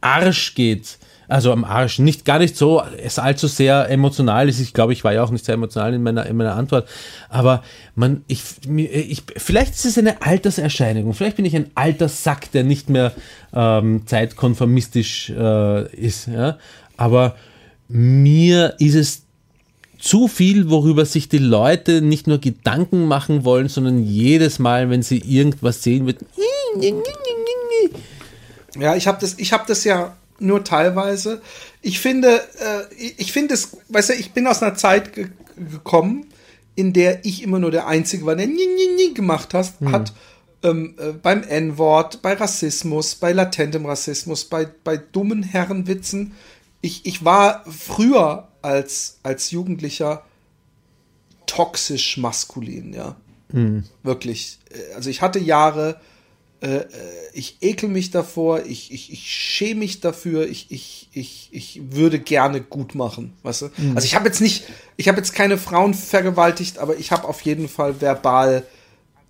Arsch 0.00 0.54
geht 0.54 0.98
also 1.28 1.52
am 1.52 1.64
Arsch, 1.64 1.98
nicht 1.98 2.24
gar 2.24 2.38
nicht 2.38 2.56
so, 2.56 2.82
es 3.02 3.18
allzu 3.18 3.46
sehr 3.46 3.88
emotional 3.88 4.48
ist. 4.48 4.60
Ich 4.60 4.72
glaube, 4.74 4.92
ich 4.92 5.04
war 5.04 5.12
ja 5.12 5.22
auch 5.22 5.30
nicht 5.30 5.44
sehr 5.44 5.54
emotional 5.54 5.94
in 5.94 6.02
meiner, 6.02 6.26
in 6.26 6.36
meiner 6.36 6.56
Antwort. 6.56 6.88
Aber 7.28 7.62
man, 7.94 8.24
ich, 8.26 8.42
ich, 8.76 9.22
vielleicht 9.36 9.74
ist 9.74 9.86
es 9.86 9.98
eine 9.98 10.22
Alterserscheinung. 10.22 11.14
Vielleicht 11.14 11.36
bin 11.36 11.44
ich 11.44 11.56
ein 11.56 11.70
alter 11.74 12.08
Sack, 12.08 12.50
der 12.52 12.64
nicht 12.64 12.90
mehr 12.90 13.12
ähm, 13.54 14.02
zeitkonformistisch 14.06 15.30
äh, 15.30 15.94
ist. 15.94 16.28
Ja? 16.28 16.58
Aber 16.96 17.36
mir 17.88 18.74
ist 18.78 18.94
es 18.94 19.22
zu 19.98 20.26
viel, 20.26 20.68
worüber 20.68 21.06
sich 21.06 21.28
die 21.28 21.38
Leute 21.38 22.02
nicht 22.02 22.26
nur 22.26 22.38
Gedanken 22.38 23.06
machen 23.06 23.44
wollen, 23.44 23.68
sondern 23.68 24.02
jedes 24.02 24.58
Mal, 24.58 24.90
wenn 24.90 25.02
sie 25.02 25.18
irgendwas 25.18 25.82
sehen, 25.82 26.06
wird. 26.06 26.18
Ja, 28.78 28.96
ich 28.96 29.06
habe 29.06 29.18
das, 29.20 29.38
ich 29.38 29.52
habe 29.52 29.64
das 29.68 29.84
ja 29.84 30.16
nur 30.42 30.64
teilweise. 30.64 31.40
Ich 31.80 32.00
finde, 32.00 32.40
äh, 32.60 32.94
ich 33.16 33.32
finde 33.32 33.54
es, 33.54 33.76
weißt 33.88 34.10
du, 34.10 34.14
ich 34.14 34.32
bin 34.32 34.46
aus 34.46 34.62
einer 34.62 34.74
Zeit 34.74 35.14
ge 35.14 35.28
gekommen, 35.70 36.26
in 36.74 36.92
der 36.92 37.24
ich 37.24 37.42
immer 37.42 37.58
nur 37.58 37.70
der 37.70 37.86
Einzige 37.86 38.24
war, 38.24 38.34
der 38.34 38.46
nie, 38.46 38.54
nie, 38.54 38.96
nie 38.96 39.14
gemacht 39.14 39.54
hast, 39.54 39.80
mhm. 39.80 39.92
hat. 39.92 40.12
Ähm, 40.62 40.94
äh, 40.98 41.12
beim 41.12 41.42
N-Wort, 41.42 42.22
bei 42.22 42.34
Rassismus, 42.34 43.16
bei 43.16 43.32
latentem 43.32 43.84
Rassismus, 43.84 44.44
bei, 44.44 44.66
bei 44.84 44.96
dummen 44.96 45.42
Herrenwitzen. 45.42 46.32
Ich, 46.80 47.04
ich 47.04 47.24
war 47.24 47.64
früher 47.66 48.48
als, 48.62 49.18
als 49.22 49.50
Jugendlicher 49.50 50.24
toxisch 51.46 52.16
maskulin, 52.16 52.94
ja. 52.94 53.16
Mhm. 53.50 53.84
Wirklich. 54.02 54.58
Äh, 54.70 54.94
also 54.94 55.10
ich 55.10 55.20
hatte 55.20 55.38
Jahre, 55.38 56.00
äh, 56.62 56.76
äh, 56.76 56.86
ich 57.32 57.56
ekel 57.60 57.88
mich 57.88 58.12
davor, 58.12 58.64
ich, 58.64 58.92
ich, 58.92 59.12
ich 59.12 59.28
schäme 59.28 59.80
mich 59.80 59.98
dafür, 60.00 60.48
ich, 60.48 60.66
ich, 60.70 61.08
ich, 61.12 61.48
ich 61.50 61.80
würde 61.90 62.20
gerne 62.20 62.60
gut 62.60 62.94
machen, 62.94 63.32
weißt 63.42 63.62
du? 63.62 63.70
Mhm. 63.76 63.96
Also 63.96 64.06
ich 64.06 64.14
habe 64.14 64.28
jetzt 64.28 64.40
nicht, 64.40 64.64
ich 64.96 65.08
habe 65.08 65.18
jetzt 65.18 65.34
keine 65.34 65.58
Frauen 65.58 65.92
vergewaltigt, 65.92 66.78
aber 66.78 66.96
ich 66.96 67.10
habe 67.10 67.26
auf 67.26 67.40
jeden 67.40 67.68
Fall 67.68 68.00
verbal 68.00 68.64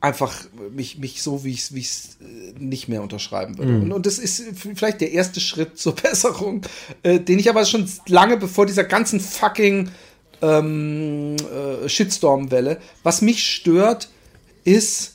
einfach 0.03 0.35
mich, 0.75 0.99
mich 0.99 1.23
so, 1.23 1.43
wie 1.43 1.53
ich 1.53 1.61
es 1.61 1.75
wie 1.75 1.79
ich's, 1.79 2.19
äh, 2.21 2.53
nicht 2.59 2.89
mehr 2.89 3.03
unterschreiben 3.03 3.57
würde. 3.57 3.73
Mhm. 3.73 3.83
Und, 3.85 3.93
und 3.93 4.07
das 4.07 4.19
ist 4.19 4.45
vielleicht 4.59 5.01
der 5.01 5.13
erste 5.13 5.41
Schritt 5.41 5.79
zur 5.79 5.95
Besserung, 5.97 6.61
äh, 7.03 7.19
den 7.19 7.39
ich 7.39 7.49
aber 7.49 7.65
schon 7.65 7.89
lange 8.09 8.37
bevor 8.37 8.67
dieser 8.67 8.85
ganzen 8.85 9.21
fucking 9.21 9.91
ähm, 10.43 11.37
äh, 11.37 11.89
Shitstorm-Welle, 11.89 12.79
was 13.03 13.23
mich 13.23 13.47
stört, 13.47 14.11
ist, 14.65 15.15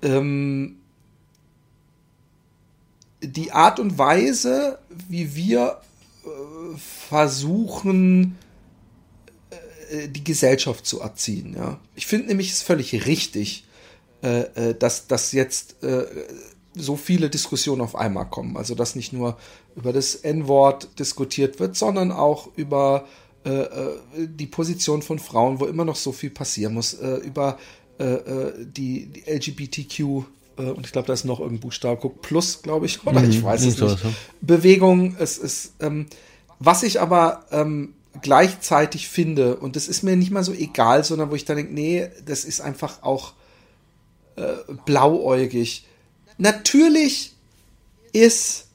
ähm, 0.00 0.77
die 3.22 3.52
Art 3.52 3.80
und 3.80 3.98
Weise, 3.98 4.78
wie 5.08 5.34
wir 5.34 5.80
äh, 6.24 6.28
versuchen, 6.78 8.38
äh, 9.90 10.08
die 10.08 10.24
Gesellschaft 10.24 10.86
zu 10.86 11.00
erziehen. 11.00 11.54
Ja? 11.56 11.80
Ich 11.94 12.06
finde 12.06 12.28
nämlich 12.28 12.50
es 12.50 12.62
völlig 12.62 13.06
richtig, 13.06 13.64
äh, 14.22 14.40
äh 14.40 14.74
dass, 14.74 15.06
dass 15.06 15.32
jetzt 15.32 15.82
äh, 15.82 16.06
so 16.74 16.96
viele 16.96 17.30
Diskussionen 17.30 17.80
auf 17.80 17.96
einmal 17.96 18.28
kommen. 18.28 18.56
Also 18.56 18.74
dass 18.74 18.94
nicht 18.94 19.12
nur 19.12 19.36
über 19.74 19.92
das 19.92 20.14
N-Wort 20.14 20.98
diskutiert 20.98 21.58
wird, 21.58 21.76
sondern 21.76 22.12
auch 22.12 22.48
über 22.56 23.06
äh, 23.44 23.64
die 24.14 24.46
Position 24.46 25.02
von 25.02 25.18
Frauen, 25.18 25.58
wo 25.58 25.66
immer 25.66 25.84
noch 25.84 25.96
so 25.96 26.12
viel 26.12 26.30
passieren 26.30 26.74
muss, 26.74 26.92
über 26.92 27.58
die, 28.00 29.06
die 29.06 29.24
LGBTQ 29.26 30.24
äh, 30.58 30.62
und 30.62 30.86
ich 30.86 30.92
glaube, 30.92 31.06
da 31.06 31.12
ist 31.12 31.24
noch 31.24 31.40
irgendein 31.40 31.60
Buchstabe, 31.60 31.98
guck, 32.00 32.22
Plus, 32.22 32.62
glaube 32.62 32.86
ich, 32.86 33.06
oder 33.06 33.20
mhm, 33.20 33.30
ich 33.30 33.42
weiß 33.42 33.60
es 33.64 33.66
nicht. 33.66 33.78
So. 33.78 33.96
Bewegung, 34.40 35.16
es 35.18 35.38
ist, 35.38 35.72
ähm, 35.80 36.06
was 36.58 36.82
ich 36.82 37.00
aber 37.00 37.44
ähm, 37.50 37.94
gleichzeitig 38.20 39.08
finde, 39.08 39.56
und 39.56 39.76
das 39.76 39.88
ist 39.88 40.02
mir 40.02 40.16
nicht 40.16 40.30
mal 40.30 40.44
so 40.44 40.52
egal, 40.52 41.04
sondern 41.04 41.30
wo 41.30 41.34
ich 41.34 41.44
dann 41.44 41.56
denke, 41.56 41.72
nee, 41.72 42.08
das 42.24 42.44
ist 42.44 42.60
einfach 42.60 43.02
auch 43.02 43.32
äh, 44.36 44.54
blauäugig. 44.84 45.86
Natürlich 46.36 47.34
ist 48.12 48.66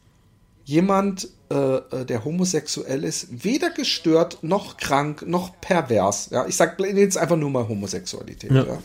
jemand, 0.65 1.29
äh, 1.49 1.55
äh 1.55 2.05
der 2.05 2.23
homosexuell 2.23 3.03
ist, 3.03 3.43
weder 3.43 3.69
gestört 3.69 4.39
noch 4.41 4.77
krank 4.77 5.23
noch 5.27 5.59
pervers. 5.59 6.29
Ja, 6.31 6.45
ich 6.47 6.55
sage 6.55 6.87
jetzt 6.87 7.17
einfach 7.17 7.37
nur 7.37 7.49
mal 7.49 7.67
Homosexualität. 7.67 8.51
Ja. 8.51 8.65
Ja. 8.65 8.79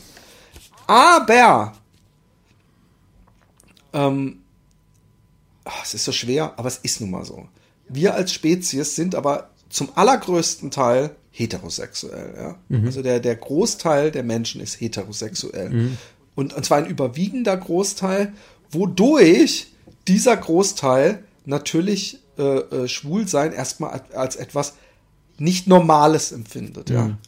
Aber 0.86 1.74
ähm, 3.92 4.40
ach, 5.64 5.84
es 5.84 5.94
ist 5.94 6.04
so 6.04 6.12
schwer, 6.12 6.54
aber 6.56 6.68
es 6.68 6.78
ist 6.78 7.00
nun 7.00 7.10
mal 7.10 7.24
so. 7.24 7.48
Wir 7.88 8.14
als 8.14 8.32
Spezies 8.32 8.94
sind 8.94 9.14
aber 9.14 9.50
zum 9.68 9.90
allergrößten 9.94 10.70
Teil 10.70 11.10
heterosexuell. 11.30 12.34
Ja? 12.36 12.58
Mhm. 12.68 12.86
Also 12.86 13.02
der, 13.02 13.20
der 13.20 13.36
Großteil 13.36 14.10
der 14.10 14.22
Menschen 14.22 14.60
ist 14.60 14.80
heterosexuell. 14.80 15.70
Mhm. 15.70 15.98
Und, 16.34 16.52
und 16.54 16.64
zwar 16.64 16.78
ein 16.78 16.86
überwiegender 16.86 17.56
Großteil, 17.56 18.32
wodurch 18.70 19.72
dieser 20.06 20.36
Großteil 20.36 21.22
natürlich 21.44 22.20
äh, 22.38 22.42
äh, 22.42 22.88
Schwulsein 22.88 23.52
erstmal 23.52 24.02
als, 24.14 24.36
etwas 24.36 24.74
nicht 25.38 25.66
Normales 25.66 26.32
empfindet. 26.32 26.90
Mhm. 26.90 26.94
Ja? 26.94 27.18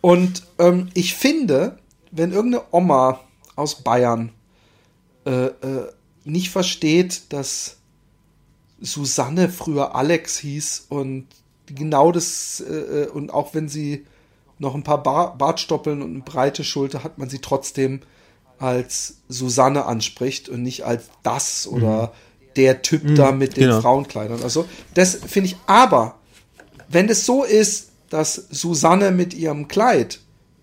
Und 0.00 0.42
ähm, 0.58 0.88
ich 0.94 1.14
finde, 1.14 1.78
wenn 2.10 2.32
irgendeine 2.32 2.64
Oma 2.72 3.20
aus 3.56 3.76
Bayern 3.82 4.30
äh, 5.24 5.46
äh, 5.46 5.92
nicht 6.24 6.50
versteht, 6.50 7.32
dass 7.32 7.76
Susanne 8.80 9.48
früher 9.48 9.94
Alex 9.94 10.38
hieß 10.38 10.86
und 10.88 11.26
genau 11.66 12.12
das, 12.12 12.60
äh, 12.60 12.74
äh, 12.74 13.08
und 13.08 13.32
auch 13.32 13.54
wenn 13.54 13.68
sie 13.68 14.06
noch 14.58 14.74
ein 14.74 14.82
paar 14.82 15.02
Bar 15.02 15.36
Bartstoppeln 15.36 16.02
und 16.02 16.10
eine 16.10 16.22
breite 16.22 16.64
Schulter 16.64 17.04
hat, 17.04 17.18
man 17.18 17.28
sie 17.28 17.40
trotzdem 17.40 18.00
als 18.58 19.18
Susanne 19.28 19.86
anspricht 19.86 20.48
und 20.48 20.62
nicht 20.62 20.84
als 20.84 21.08
das 21.22 21.66
oder 21.66 22.06
mhm. 22.06 22.54
der 22.56 22.82
Typ 22.82 23.04
mhm, 23.04 23.14
da 23.16 23.32
mit 23.32 23.56
den 23.56 23.64
genau. 23.64 23.80
Frauenkleidern. 23.80 24.42
Also, 24.42 24.66
das 24.94 25.16
finde 25.16 25.50
ich 25.50 25.56
aber, 25.66 26.18
wenn 26.88 27.08
es 27.08 27.26
so 27.26 27.42
ist, 27.44 27.90
dass 28.10 28.34
Susanne 28.34 29.10
mit 29.10 29.34
ihrem 29.34 29.66
Kleid 29.66 30.20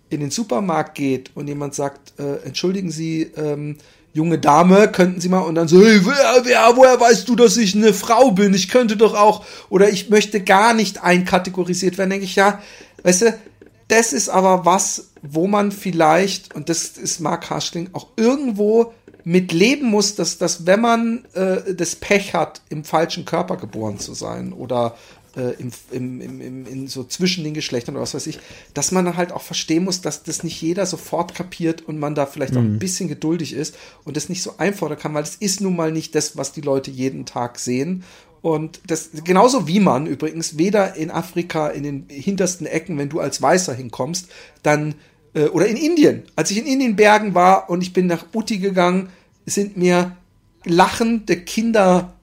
in 0.09 0.21
den 0.21 0.31
Supermarkt 0.31 0.95
geht 0.95 1.31
und 1.35 1.47
jemand 1.47 1.75
sagt, 1.75 2.19
äh, 2.19 2.37
entschuldigen 2.43 2.91
Sie, 2.91 3.23
ähm, 3.35 3.77
junge 4.13 4.39
Dame, 4.39 4.89
könnten 4.89 5.21
Sie 5.21 5.29
mal 5.29 5.39
und 5.39 5.55
dann 5.55 5.67
so, 5.67 5.81
hey, 5.81 6.01
wer, 6.03 6.45
wer, 6.45 6.75
woher 6.75 6.99
weißt 6.99 7.27
du, 7.27 7.35
dass 7.35 7.57
ich 7.57 7.75
eine 7.75 7.93
Frau 7.93 8.31
bin? 8.31 8.53
Ich 8.53 8.69
könnte 8.69 8.97
doch 8.97 9.13
auch, 9.13 9.45
oder 9.69 9.89
ich 9.89 10.09
möchte 10.09 10.41
gar 10.41 10.73
nicht 10.73 11.03
einkategorisiert 11.03 11.97
werden, 11.97 12.09
denke 12.09 12.25
ich, 12.25 12.35
ja, 12.35 12.61
weißt 13.03 13.21
du, 13.21 13.39
das 13.87 14.13
ist 14.13 14.29
aber 14.29 14.65
was, 14.65 15.11
wo 15.21 15.47
man 15.47 15.71
vielleicht, 15.71 16.55
und 16.55 16.69
das 16.69 16.97
ist 16.97 17.19
Mark 17.19 17.49
Haschling, 17.49 17.89
auch 17.93 18.07
irgendwo 18.15 18.93
mit 19.23 19.51
leben 19.51 19.87
muss, 19.87 20.15
dass, 20.15 20.37
dass 20.37 20.65
wenn 20.65 20.81
man 20.81 21.25
äh, 21.33 21.73
das 21.73 21.95
Pech 21.95 22.33
hat, 22.33 22.61
im 22.69 22.83
falschen 22.83 23.25
Körper 23.25 23.57
geboren 23.57 23.99
zu 23.99 24.13
sein 24.13 24.53
oder 24.53 24.95
äh, 25.35 25.53
im, 25.59 25.71
im, 25.91 26.21
im, 26.21 26.41
im, 26.41 26.65
in 26.65 26.87
so 26.87 27.03
zwischen 27.03 27.43
den 27.43 27.53
Geschlechtern 27.53 27.95
oder 27.95 28.03
was 28.03 28.13
weiß 28.13 28.27
ich, 28.27 28.39
dass 28.73 28.91
man 28.91 29.05
dann 29.05 29.17
halt 29.17 29.31
auch 29.31 29.41
verstehen 29.41 29.83
muss, 29.83 30.01
dass 30.01 30.23
das 30.23 30.43
nicht 30.43 30.61
jeder 30.61 30.85
sofort 30.85 31.35
kapiert 31.35 31.81
und 31.81 31.99
man 31.99 32.15
da 32.15 32.25
vielleicht 32.25 32.55
auch 32.55 32.61
ein 32.61 32.79
bisschen 32.79 33.07
geduldig 33.07 33.53
ist 33.53 33.75
und 34.03 34.17
das 34.17 34.29
nicht 34.29 34.43
so 34.43 34.55
einfordern 34.57 34.99
kann, 34.99 35.13
weil 35.13 35.23
es 35.23 35.35
ist 35.35 35.61
nun 35.61 35.75
mal 35.75 35.91
nicht 35.91 36.15
das, 36.15 36.37
was 36.37 36.51
die 36.51 36.61
Leute 36.61 36.91
jeden 36.91 37.25
Tag 37.25 37.59
sehen. 37.59 38.03
Und 38.41 38.81
das 38.87 39.11
genauso 39.23 39.67
wie 39.67 39.79
man 39.79 40.07
übrigens 40.07 40.57
weder 40.57 40.95
in 40.95 41.11
Afrika 41.11 41.67
in 41.67 41.83
den 41.83 42.05
hintersten 42.09 42.65
Ecken, 42.65 42.97
wenn 42.97 43.09
du 43.09 43.19
als 43.19 43.41
Weißer 43.41 43.73
hinkommst, 43.73 44.29
dann 44.63 44.95
äh, 45.33 45.45
oder 45.45 45.67
in 45.67 45.77
Indien. 45.77 46.23
Als 46.35 46.51
ich 46.51 46.57
in 46.57 46.65
Indien 46.65 46.95
Bergen 46.95 47.35
war 47.35 47.69
und 47.69 47.81
ich 47.81 47.93
bin 47.93 48.07
nach 48.07 48.25
Uti 48.33 48.57
gegangen, 48.57 49.09
sind 49.45 49.77
mir 49.77 50.17
lachende 50.65 51.37
Kinder 51.37 52.15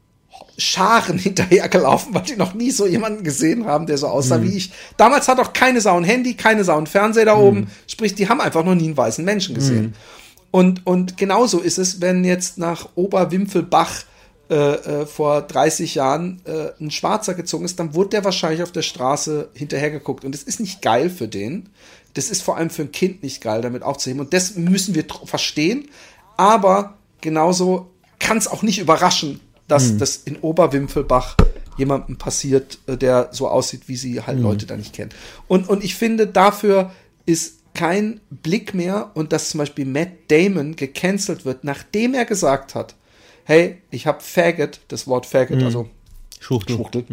Scharen 0.56 1.19
hinterhergelaufen, 1.19 2.15
weil 2.15 2.23
die 2.23 2.36
noch 2.36 2.55
nie 2.55 2.70
so 2.70 2.86
jemanden 2.86 3.24
gesehen 3.24 3.66
haben, 3.66 3.86
der 3.86 3.98
so 3.98 4.09
aussah 4.09 4.43
wie 4.43 4.56
ich. 4.56 4.73
Damals 4.97 5.28
hat 5.28 5.39
auch 5.39 5.52
keine 5.52 5.81
Sau 5.81 5.97
ein 5.97 6.05
Handy, 6.05 6.35
keine 6.35 6.65
Sau 6.65 6.77
ein 6.78 6.86
Fernseher 6.86 7.27
da 7.27 7.36
oben. 7.36 7.69
Sprich, 7.86 8.15
die 8.15 8.28
haben 8.28 8.40
einfach 8.40 8.65
noch 8.65 8.74
nie 8.74 8.86
einen 8.86 8.97
weißen 8.97 9.24
Menschen 9.24 9.55
gesehen. 9.55 9.94
Und, 10.51 10.86
und 10.86 11.16
genauso 11.16 11.60
ist 11.60 11.78
es, 11.78 12.01
wenn 12.01 12.24
jetzt 12.24 12.59
nach 12.59 12.89
Oberwimpfelbach 12.94 14.05
äh, 14.51 14.55
äh, 14.55 15.06
vor 15.06 15.43
30 15.43 15.94
Jahren 15.94 16.40
äh, 16.47 16.70
ein 16.81 16.90
Schwarzer 16.90 17.35
gezogen 17.35 17.66
ist, 17.66 17.78
dann 17.78 17.94
wurde 17.94 18.10
der 18.10 18.24
wahrscheinlich 18.24 18.62
auf 18.62 18.73
der 18.73 18.81
Straße 18.81 19.51
hinterhergeguckt. 19.52 20.24
Und 20.24 20.32
das 20.35 20.43
ist 20.43 20.59
nicht 20.59 20.81
geil 20.81 21.10
für 21.10 21.28
den. 21.28 21.69
Das 22.15 22.31
ist 22.31 22.43
vor 22.43 22.56
allem 22.56 22.70
für 22.70 22.82
ein 22.82 22.93
Kind 22.93 23.23
nicht 23.23 23.43
geil, 23.43 23.60
damit 23.60 23.82
aufzuheben. 23.82 24.20
Und 24.20 24.32
das 24.32 24.56
müssen 24.56 24.94
wir 24.94 25.05
verstehen. 25.27 25.90
Aber 26.39 26.94
genauso 27.20 27.90
kann 28.19 28.39
es 28.39 28.48
auch 28.48 28.62
nicht 28.62 28.78
überraschen, 28.78 29.40
dass 29.69 29.97
das 29.99 30.16
in 30.16 30.36
Oberwimpfelbach 30.36 31.36
jemandem 31.77 32.16
passiert, 32.16 32.78
äh, 32.86 32.97
der 32.97 33.28
so 33.32 33.49
aussieht, 33.49 33.82
wie 33.86 33.97
sie 33.97 34.20
halt 34.20 34.40
Leute 34.40 34.66
da 34.66 34.77
nicht 34.77 34.93
kennen. 34.93 35.11
Und, 35.47 35.69
und 35.69 35.85
ich 35.85 35.95
finde, 35.95 36.27
dafür 36.27 36.90
ist 37.24 37.59
kein 37.74 38.20
Blick 38.31 38.74
mehr 38.74 39.12
und 39.15 39.32
dass 39.32 39.51
zum 39.51 39.59
Beispiel 39.59 39.85
Matt 39.85 40.09
Damon 40.28 40.74
gecancelt 40.74 41.45
wird, 41.45 41.62
nachdem 41.62 42.15
er 42.15 42.24
gesagt 42.24 42.74
hat, 42.74 42.97
hey, 43.45 43.78
ich 43.90 44.07
habe 44.07 44.20
Faggot, 44.20 44.81
das 44.89 45.07
Wort 45.07 45.27
Faggot, 45.27 45.62
also 45.62 45.89
Schuchtel. 46.40 46.77
Schwuchtel, 46.77 47.05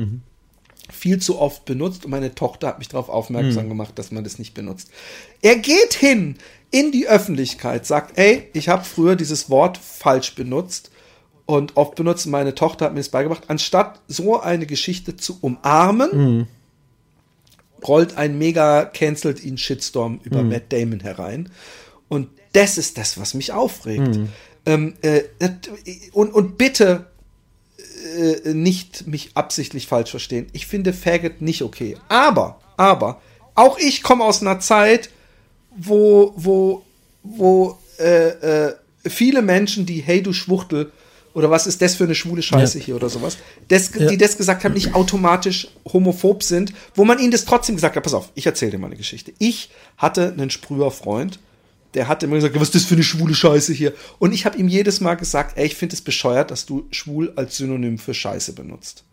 viel 0.92 1.20
zu 1.20 1.40
oft 1.40 1.66
benutzt 1.66 2.06
und 2.06 2.12
meine 2.12 2.34
Tochter 2.36 2.68
hat 2.68 2.80
mich 2.80 2.88
darauf 2.88 3.10
aufmerksam 3.10 3.70
gemacht, 3.70 3.98
dass 3.98 4.12
man 4.12 4.24
das 4.24 4.40
nicht 4.40 4.54
benutzt. 4.54 4.90
Er 5.42 5.56
geht 5.56 5.94
hin 5.94 6.38
in 6.72 6.92
die 6.92 7.08
Öffentlichkeit, 7.08 7.86
sagt, 7.86 8.18
ey, 8.18 8.50
ich 8.54 8.70
habe 8.70 8.84
früher 8.84 9.16
dieses 9.16 9.50
Wort 9.50 9.78
falsch 9.78 10.36
benutzt 10.36 10.92
und 11.46 11.78
oft 11.78 11.96
benutzt. 11.96 12.28
Meine 12.28 12.56
Tochter 12.56 12.86
hat 12.86 12.94
mir 12.94 13.00
das 13.00 13.10
beigebracht. 13.10 13.44
Anstatt 13.48 14.02
so 14.08 14.40
eine 14.40 14.66
Geschichte 14.66 15.16
zu 15.16 15.38
umarmen, 15.42 16.48
rollt 17.88 18.18
ein 18.18 18.38
mega 18.38 18.86
cancelt 18.86 19.44
ihn 19.44 19.58
Shitstorm 19.58 20.20
über 20.24 20.44
Matt 20.44 20.72
Damon 20.72 21.00
herein. 21.02 21.50
Und 22.08 22.30
das 22.54 22.78
ist 22.78 22.98
das, 22.98 23.20
was 23.20 23.34
mich 23.34 23.52
aufregt. 23.52 24.20
Ähm, 24.66 24.96
äh, 25.02 25.24
und, 26.14 26.34
und 26.34 26.58
bitte 26.58 27.08
äh, 28.18 28.54
nicht 28.54 29.08
mich 29.08 29.32
absichtlich 29.36 29.88
falsch 29.88 30.10
verstehen. 30.12 30.48
Ich 30.54 30.66
finde 30.68 30.94
Faggot 30.94 31.42
nicht 31.42 31.62
okay. 31.62 31.98
Aber, 32.08 32.60
aber, 32.78 33.22
auch 33.54 33.78
ich 33.78 34.04
komme 34.04 34.24
aus 34.24 34.42
einer 34.42 34.60
Zeit, 34.60 35.10
wo, 35.76 36.34
wo, 36.36 36.84
wo 37.24 37.78
äh, 38.00 38.68
äh, 38.68 38.76
viele 39.06 39.42
Menschen, 39.42 39.86
die 39.86 40.02
Hey 40.02 40.24
du 40.24 40.34
Schwuchtel 40.34 40.92
oder 41.36 41.52
was 41.52 41.68
ist 41.68 41.82
das 41.82 41.96
für 41.96 42.06
eine 42.06 42.16
schwule 42.16 42.42
Scheiße 42.42 42.80
hier 42.80 42.96
oder 42.96 43.10
sowas, 43.10 43.38
das, 43.68 43.92
die 43.92 44.18
das 44.18 44.38
gesagt 44.38 44.64
haben, 44.64 44.74
nicht 44.74 44.96
automatisch 44.96 45.68
homophob 45.92 46.42
sind, 46.42 46.74
wo 46.96 47.04
man 47.04 47.20
ihnen 47.20 47.32
das 47.32 47.44
trotzdem 47.44 47.76
gesagt 47.76 47.98
hat, 47.98 48.04
pass 48.04 48.14
auf, 48.14 48.32
ich 48.36 48.46
erzähle 48.46 48.72
dir 48.72 48.78
mal 48.80 48.88
eine 48.88 48.96
Geschichte. 48.96 49.34
Ich 49.38 49.70
hatte 49.98 50.32
einen 50.32 50.50
Sprüherfreund, 50.50 51.40
der 51.94 52.08
hat 52.08 52.24
immer 52.24 52.36
gesagt, 52.36 52.56
was 52.56 52.70
ist 52.70 52.76
das 52.76 52.84
für 52.86 52.96
eine 52.96 53.04
schwule 53.04 53.36
Scheiße 53.36 53.74
hier? 53.74 53.94
Und 54.18 54.34
ich 54.34 54.46
habe 54.46 54.58
ihm 54.58 54.70
jedes 54.70 55.02
Mal 55.02 55.16
gesagt, 55.16 55.58
ey, 55.58 55.66
ich 55.66 55.76
finde 55.76 55.96
es 55.96 56.02
bescheuert, 56.02 56.52
dass 56.52 56.66
du 56.66 56.88
schwul 56.92 57.34
als 57.36 57.58
Synonym 57.58 57.98
für 57.98 58.14
Scheiße 58.14 58.54
benutzt. 58.54 59.04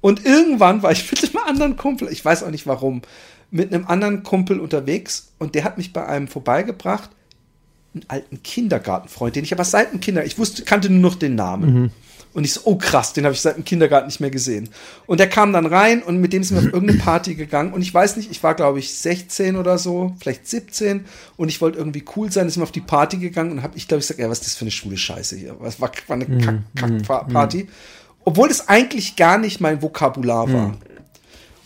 Und 0.00 0.26
irgendwann 0.26 0.82
war 0.82 0.90
ich 0.90 1.08
mit 1.10 1.22
einem 1.22 1.44
anderen 1.46 1.76
Kumpel, 1.76 2.08
ich 2.10 2.24
weiß 2.24 2.42
auch 2.42 2.50
nicht 2.50 2.66
warum, 2.66 3.02
mit 3.52 3.72
einem 3.72 3.86
anderen 3.86 4.24
Kumpel 4.24 4.58
unterwegs 4.58 5.32
und 5.38 5.54
der 5.54 5.62
hat 5.62 5.78
mich 5.78 5.92
bei 5.92 6.04
einem 6.04 6.26
vorbeigebracht, 6.26 7.10
einen 7.96 8.04
alten 8.08 8.42
Kindergartenfreund, 8.42 9.36
den 9.36 9.44
ich 9.44 9.52
aber 9.52 9.64
seit 9.64 9.92
dem 9.92 10.00
Kinder, 10.00 10.24
ich 10.24 10.38
wusste, 10.38 10.62
kannte 10.62 10.90
nur 10.90 11.10
noch 11.10 11.18
den 11.18 11.34
Namen. 11.34 11.66
Und 12.36 12.44
ich 12.44 12.52
so, 12.52 12.60
oh 12.64 12.76
krass, 12.76 13.14
den 13.14 13.24
habe 13.24 13.34
ich 13.34 13.40
seit 13.40 13.56
dem 13.56 13.64
Kindergarten 13.64 14.08
nicht 14.08 14.20
mehr 14.20 14.30
gesehen. 14.30 14.68
Und 15.06 15.20
der 15.20 15.28
kam 15.28 15.54
dann 15.54 15.64
rein 15.64 16.02
und 16.02 16.18
mit 16.18 16.34
dem 16.34 16.42
sind 16.42 16.58
wir 16.58 16.68
auf 16.68 16.74
irgendeine 16.74 17.00
Party 17.00 17.34
gegangen. 17.34 17.72
Und 17.72 17.80
ich 17.80 17.94
weiß 17.94 18.18
nicht, 18.18 18.30
ich 18.30 18.42
war 18.42 18.54
glaube 18.54 18.78
ich 18.78 18.94
16 18.94 19.56
oder 19.56 19.78
so, 19.78 20.14
vielleicht 20.20 20.46
17. 20.46 21.06
Und 21.38 21.48
ich 21.48 21.62
wollte 21.62 21.78
irgendwie 21.78 22.04
cool 22.14 22.30
sein, 22.30 22.50
sind 22.50 22.60
wir 22.60 22.64
auf 22.64 22.72
die 22.72 22.82
Party 22.82 23.16
gegangen 23.16 23.52
und 23.52 23.62
habe 23.62 23.76
ich 23.78 23.88
glaube 23.88 24.00
ich 24.00 24.06
gesagt, 24.06 24.20
ja, 24.20 24.28
was 24.28 24.40
ist 24.40 24.48
das 24.48 24.54
für 24.54 24.66
eine 24.66 24.70
schwule 24.70 24.98
Scheiße 24.98 25.34
hier? 25.34 25.56
Was 25.60 25.80
war, 25.80 25.90
war 26.08 26.14
eine 26.16 26.26
Kack, 26.26 26.58
Kack 26.74 27.28
Party? 27.32 27.68
Obwohl 28.26 28.48
das 28.48 28.68
eigentlich 28.68 29.16
gar 29.16 29.38
nicht 29.38 29.60
mein 29.60 29.80
Vokabular 29.80 30.52
war. 30.52 30.76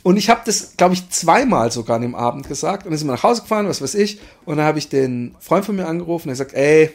Und 0.02 0.16
ich 0.16 0.30
habe 0.30 0.40
das, 0.44 0.76
glaube 0.76 0.94
ich, 0.94 1.08
zweimal 1.10 1.70
sogar 1.70 1.96
an 1.96 2.02
dem 2.02 2.14
Abend 2.14 2.48
gesagt. 2.48 2.84
Und 2.86 2.92
dann 2.92 2.98
sind 2.98 3.08
wir 3.08 3.14
nach 3.14 3.22
Hause 3.22 3.42
gefahren, 3.42 3.68
was 3.68 3.82
weiß 3.82 3.94
ich. 3.94 4.18
Und 4.44 4.56
dann 4.56 4.66
habe 4.66 4.78
ich 4.78 4.88
den 4.88 5.34
Freund 5.40 5.64
von 5.64 5.76
mir 5.76 5.86
angerufen. 5.86 6.28
Der 6.28 6.36
sagt, 6.36 6.54
ey, 6.54 6.90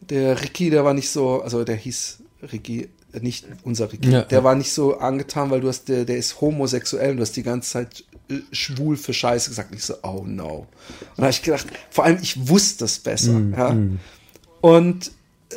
der 0.00 0.42
Ricky, 0.42 0.70
der 0.70 0.84
war 0.84 0.94
nicht 0.94 1.10
so, 1.10 1.42
also 1.42 1.64
der 1.64 1.76
hieß 1.76 2.18
Ricky, 2.50 2.88
nicht 3.20 3.46
unser 3.62 3.92
Ricky. 3.92 4.10
Ja, 4.10 4.22
der 4.22 4.38
ja. 4.38 4.44
war 4.44 4.54
nicht 4.54 4.72
so 4.72 4.98
angetan, 4.98 5.50
weil 5.50 5.60
du 5.60 5.68
hast, 5.68 5.88
der, 5.88 6.04
der 6.04 6.16
ist 6.16 6.40
homosexuell 6.40 7.10
und 7.10 7.16
du 7.18 7.22
hast 7.22 7.36
die 7.36 7.42
ganze 7.42 7.70
Zeit 7.70 8.04
äh, 8.30 8.36
schwul 8.52 8.96
für 8.96 9.12
Scheiße 9.12 9.50
gesagt. 9.50 9.70
Und 9.70 9.76
ich 9.76 9.84
so, 9.84 9.94
oh 10.02 10.24
no. 10.26 10.66
Und 11.10 11.18
da 11.18 11.24
habe 11.24 11.30
ich 11.30 11.42
gedacht, 11.42 11.66
vor 11.90 12.04
allem 12.04 12.18
ich 12.22 12.48
wusste 12.48 12.86
es 12.86 12.98
besser. 12.98 13.38
ja. 13.56 13.76
Und 14.62 15.08
äh, 15.50 15.56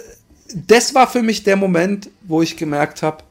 das 0.68 0.94
war 0.95 1.10
für 1.10 1.24
mich 1.24 1.44
der 1.44 1.56
Moment, 1.56 2.10
wo 2.24 2.41
ich 2.41 2.57
gemerkt 2.57 3.03
habe, 3.03 3.24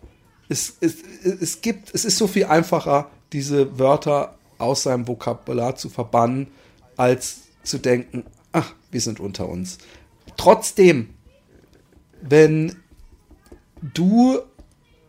es, 0.48 0.76
es, 0.80 0.96
es 1.24 1.60
gibt, 1.60 1.94
es 1.94 2.04
ist 2.04 2.18
so 2.18 2.26
viel 2.26 2.44
einfacher, 2.44 3.10
diese 3.32 3.78
Wörter 3.78 4.38
aus 4.58 4.84
seinem 4.84 5.08
Vokabular 5.08 5.76
zu 5.76 5.88
verbannen, 5.88 6.48
als 6.96 7.42
zu 7.62 7.78
denken, 7.78 8.24
ach, 8.52 8.74
wir 8.90 9.00
sind 9.00 9.20
unter 9.20 9.48
uns. 9.48 9.78
Trotzdem, 10.36 11.10
wenn 12.22 12.76
du 13.80 14.38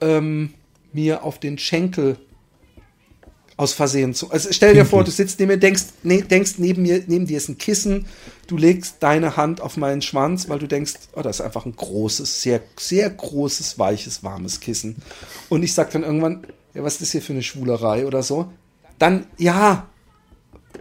ähm, 0.01 0.53
mir 0.93 1.23
auf 1.23 1.39
den 1.39 1.57
Schenkel 1.57 2.17
aus 3.57 3.71
Versehen 3.73 4.13
zu. 4.13 4.31
Also 4.31 4.49
stell 4.51 4.73
dir 4.73 4.85
vor, 4.85 5.03
du 5.05 5.11
sitzt 5.11 5.39
neben 5.39 5.51
mir, 5.53 5.57
denkst, 5.57 5.83
ne, 6.03 6.21
denkst 6.23 6.53
neben 6.57 6.81
mir, 6.81 7.03
neben 7.07 7.25
dir 7.25 7.37
ist 7.37 7.47
ein 7.47 7.57
Kissen, 7.57 8.05
du 8.47 8.57
legst 8.57 8.97
deine 8.99 9.37
Hand 9.37 9.61
auf 9.61 9.77
meinen 9.77 10.01
Schwanz, 10.01 10.49
weil 10.49 10.59
du 10.59 10.67
denkst, 10.67 10.93
oh, 11.13 11.21
das 11.21 11.37
ist 11.39 11.45
einfach 11.45 11.65
ein 11.65 11.75
großes, 11.75 12.41
sehr, 12.41 12.61
sehr 12.77 13.09
großes, 13.09 13.79
weiches, 13.79 14.23
warmes 14.23 14.59
Kissen. 14.59 14.97
Und 15.47 15.63
ich 15.63 15.73
sag 15.73 15.91
dann 15.91 16.03
irgendwann, 16.03 16.45
ja, 16.73 16.83
was 16.83 16.93
ist 16.95 17.01
das 17.03 17.11
hier 17.11 17.21
für 17.21 17.31
eine 17.33 17.43
Schwulerei 17.43 18.05
oder 18.05 18.23
so? 18.23 18.51
Dann, 18.99 19.25
ja, 19.37 19.87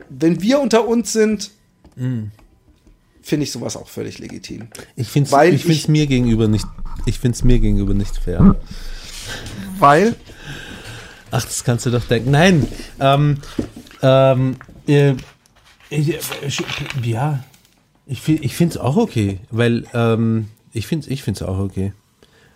wenn 0.08 0.42
wir 0.42 0.58
unter 0.60 0.86
uns 0.88 1.12
sind, 1.12 1.52
finde 1.96 3.44
ich 3.44 3.52
sowas 3.52 3.76
auch 3.76 3.88
völlig 3.88 4.18
legitim. 4.18 4.66
Ich 4.96 5.08
finde 5.08 5.30
es 5.30 5.54
ich 5.54 5.62
find's 5.62 5.82
ich- 5.82 5.88
mir 5.88 6.06
gegenüber 6.08 6.48
nicht, 6.48 6.66
ich 7.06 7.20
finde 7.20 7.36
es 7.36 7.44
mir 7.44 7.60
gegenüber 7.60 7.94
nicht 7.94 8.16
fair. 8.16 8.56
Weil, 9.78 10.16
Ach, 11.36 11.44
das 11.44 11.64
kannst 11.64 11.84
du 11.84 11.90
doch 11.90 12.04
denken. 12.04 12.30
Nein, 12.30 12.68
ähm, 13.00 13.38
ähm, 14.02 14.56
äh, 14.86 15.14
ich, 15.90 16.14
äh, 16.14 16.18
ja, 17.02 17.42
ich, 18.06 18.28
ich 18.28 18.54
finde 18.54 18.74
es 18.76 18.80
auch 18.80 18.96
okay, 18.96 19.40
weil 19.50 19.84
ähm, 19.94 20.46
ich 20.72 20.86
finde 20.86 21.06
es 21.06 21.10
ich 21.10 21.24
find's 21.24 21.42
auch 21.42 21.58
okay. 21.58 21.92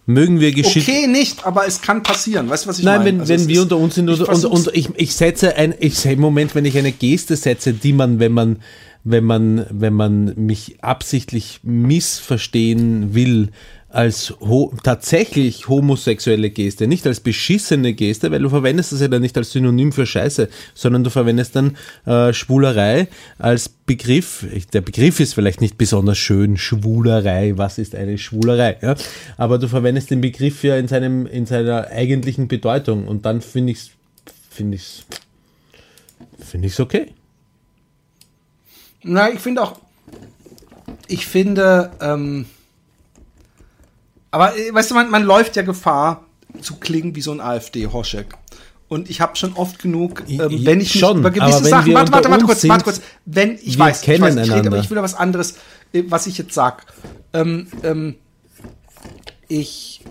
Mögen 0.07 0.39
wir 0.39 0.53
geschickt. 0.53 0.89
okay 0.89 1.09
nicht, 1.09 1.45
aber 1.45 1.67
es 1.67 1.83
kann 1.83 2.05
passieren. 2.05 2.49
Weißt 2.49 2.65
du, 2.65 2.69
was 2.69 2.79
ich 2.79 2.85
Nein, 2.85 3.01
meine? 3.01 3.11
wenn, 3.11 3.21
Also 3.21 3.35
wenn 3.35 3.49
wir 3.49 3.63
unter 3.63 3.79
uns 3.79 3.97
sind 3.97 4.09
ich 4.09 4.21
und, 4.21 4.45
und 4.45 4.71
ich, 4.73 4.89
ich 4.95 5.15
setze 5.15 5.57
ein, 5.57 5.75
ich 5.81 6.07
im 6.07 6.21
Moment, 6.21 6.55
wenn 6.55 6.65
ich 6.65 6.79
eine 6.79 6.93
Geste 6.93 7.35
setze, 7.35 7.73
die 7.73 7.93
man, 7.93 8.21
wenn 8.21 8.33
man, 8.33 8.63
wenn 9.03 9.25
man, 9.25 9.67
wenn 9.71 9.93
man 9.93 10.35
mich 10.37 10.83
absichtlich 10.83 11.61
missverstehen 11.65 13.13
will, 13.13 13.51
als 13.89 14.35
ho 14.41 14.73
tatsächlich 14.83 15.69
homosexuelle 15.69 16.51
Geste, 16.51 16.87
nicht 16.87 17.07
als 17.07 17.21
beschissene 17.21 17.95
Geste, 17.95 18.31
weil 18.31 18.41
du 18.41 18.51
verwendest 18.51 18.93
das 18.93 19.01
ja 19.01 19.09
dann 19.09 19.23
nicht 19.23 19.37
als 19.37 19.53
Synonym 19.53 19.93
für 19.93 20.05
Scheiße, 20.05 20.49
sondern 20.75 21.05
du 21.05 21.11
verwendest 21.11 21.57
dann 21.57 21.77
äh, 22.05 22.33
Schwulerei 22.33 23.09
als 23.39 23.69
Begriff. 23.69 24.47
Der 24.73 24.83
Begriff 24.83 25.21
ist 25.21 25.35
vielleicht 25.35 25.61
nicht 25.61 25.79
besonders 25.79 26.19
schön, 26.19 26.57
Schwulerei, 26.59 27.57
was 27.57 27.79
ist 27.79 27.95
eine 27.95 28.19
Schwulerei? 28.19 28.77
Ja? 28.83 28.95
Aber 29.39 29.59
du 29.59 29.69
verwendest 29.69 30.11
den 30.11 30.21
Begriff 30.21 30.63
ja 30.65 30.77
in, 30.77 30.89
seinem, 30.89 31.27
in 31.27 31.47
seiner 31.47 31.89
eigentlichen 31.89 32.49
Bedeutung 32.49 33.09
und 33.09 33.25
dann 33.25 33.41
finde 33.41 33.73
ich 33.73 33.79
es 33.79 33.91
finde 34.59 34.75
ich's, 34.75 35.05
finde 36.41 36.67
ich's 36.67 36.81
okay. 36.81 37.13
Na, 39.05 39.31
ich 39.31 39.39
finde 39.39 39.63
auch, 39.63 39.79
ich 41.07 41.27
finde, 41.27 41.93
ähm, 42.01 42.47
aber 44.31 44.57
äh, 44.57 44.73
weißt 44.73 44.91
du, 44.91 44.95
man, 44.95 45.11
man 45.11 45.25
läuft 45.25 45.57
ja 45.57 45.63
Gefahr 45.63 46.25
zu 46.61 46.77
klingen 46.77 47.15
wie 47.15 47.21
so 47.21 47.33
ein 47.33 47.41
AfD-Hoschek. 47.41 48.35
Und 48.89 49.11
ich 49.11 49.21
habe 49.21 49.37
schon 49.37 49.53
oft 49.53 49.79
genug, 49.81 50.23
ähm, 50.29 50.65
wenn 50.65 50.81
ich 50.81 50.99
schon, 50.99 51.19
über 51.19 51.31
gewisse 51.31 51.65
Sachen, 51.65 51.93
warte, 51.93 52.11
warte, 52.11 52.31
warte 52.31 52.47
kurz, 52.47 52.63
sind, 52.63 52.71
warte 52.71 52.85
kurz, 52.85 53.03
wenn, 53.27 53.59
ich 53.63 53.79
weiß, 53.79 54.03
ich 54.03 54.21
weiß, 54.21 54.37
ich 54.37 54.51
rede, 54.51 54.69
aber 54.69 54.79
ich 54.79 54.91
will 54.91 55.03
was 55.03 55.15
anderes, 55.15 55.57
äh, 55.93 56.05
was 56.07 56.27
ich 56.27 56.39
jetzt 56.39 56.55
sag. 56.55 56.87
Ähm, 57.35 57.67
ähm, 57.83 58.15
ich, 59.47 60.03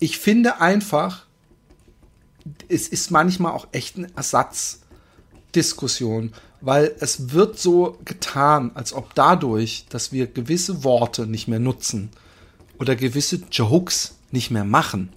ich 0.00 0.18
finde 0.18 0.60
einfach, 0.60 1.26
es 2.68 2.88
ist 2.88 3.12
manchmal 3.12 3.52
auch 3.52 3.68
echt 3.70 3.96
eine 3.96 4.08
Ersatzdiskussion, 4.16 6.32
weil 6.60 6.94
es 7.00 7.32
wird 7.32 7.58
so 7.58 7.98
getan, 8.04 8.70
als 8.74 8.92
ob 8.92 9.14
dadurch, 9.14 9.86
dass 9.88 10.12
wir 10.12 10.26
gewisse 10.26 10.84
Worte 10.84 11.26
nicht 11.26 11.48
mehr 11.48 11.58
nutzen 11.58 12.10
oder 12.78 12.96
gewisse 12.96 13.40
Jokes 13.50 14.16
nicht 14.30 14.50
mehr 14.50 14.64
machen, 14.64 15.10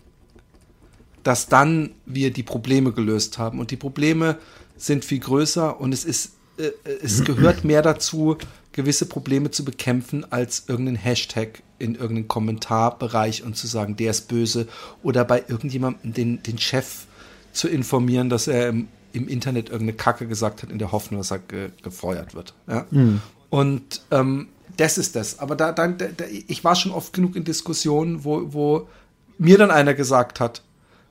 dass 1.23 1.47
dann 1.47 1.91
wir 2.05 2.31
die 2.31 2.43
Probleme 2.43 2.91
gelöst 2.91 3.37
haben. 3.37 3.59
Und 3.59 3.71
die 3.71 3.77
Probleme 3.77 4.37
sind 4.77 5.05
viel 5.05 5.19
größer 5.19 5.79
und 5.79 5.93
es 5.93 6.05
ist, 6.05 6.33
äh, 6.57 6.71
es 7.01 7.23
gehört 7.23 7.63
mehr 7.63 7.81
dazu, 7.81 8.37
gewisse 8.71 9.05
Probleme 9.05 9.51
zu 9.51 9.63
bekämpfen, 9.63 10.29
als 10.31 10.65
irgendeinen 10.67 10.97
Hashtag 10.97 11.61
in 11.79 11.95
irgendeinen 11.95 12.27
Kommentarbereich 12.27 13.43
und 13.43 13.55
zu 13.55 13.67
sagen, 13.67 13.95
der 13.95 14.11
ist 14.11 14.27
böse 14.27 14.67
oder 15.03 15.23
bei 15.25 15.43
irgendjemandem 15.47 16.13
den, 16.13 16.43
den 16.43 16.57
Chef 16.57 17.05
zu 17.51 17.67
informieren, 17.67 18.29
dass 18.29 18.47
er 18.47 18.69
im, 18.69 18.87
im 19.13 19.27
Internet 19.27 19.69
irgendeine 19.69 19.97
Kacke 19.97 20.27
gesagt 20.27 20.63
hat, 20.63 20.71
in 20.71 20.79
der 20.79 20.91
Hoffnung, 20.91 21.19
dass 21.19 21.31
er 21.31 21.39
ge, 21.39 21.69
gefeuert 21.81 22.35
wird. 22.35 22.53
Ja? 22.67 22.85
Und 23.49 24.01
ähm, 24.11 24.49
das 24.77 24.97
ist 24.97 25.15
das. 25.15 25.39
Aber 25.39 25.55
da, 25.55 25.71
da, 25.71 25.87
da, 25.87 26.25
ich 26.25 26.63
war 26.63 26.75
schon 26.75 26.91
oft 26.91 27.13
genug 27.13 27.35
in 27.35 27.43
Diskussionen, 27.43 28.23
wo, 28.23 28.53
wo 28.53 28.87
mir 29.37 29.57
dann 29.57 29.71
einer 29.71 29.93
gesagt 29.93 30.39
hat, 30.39 30.63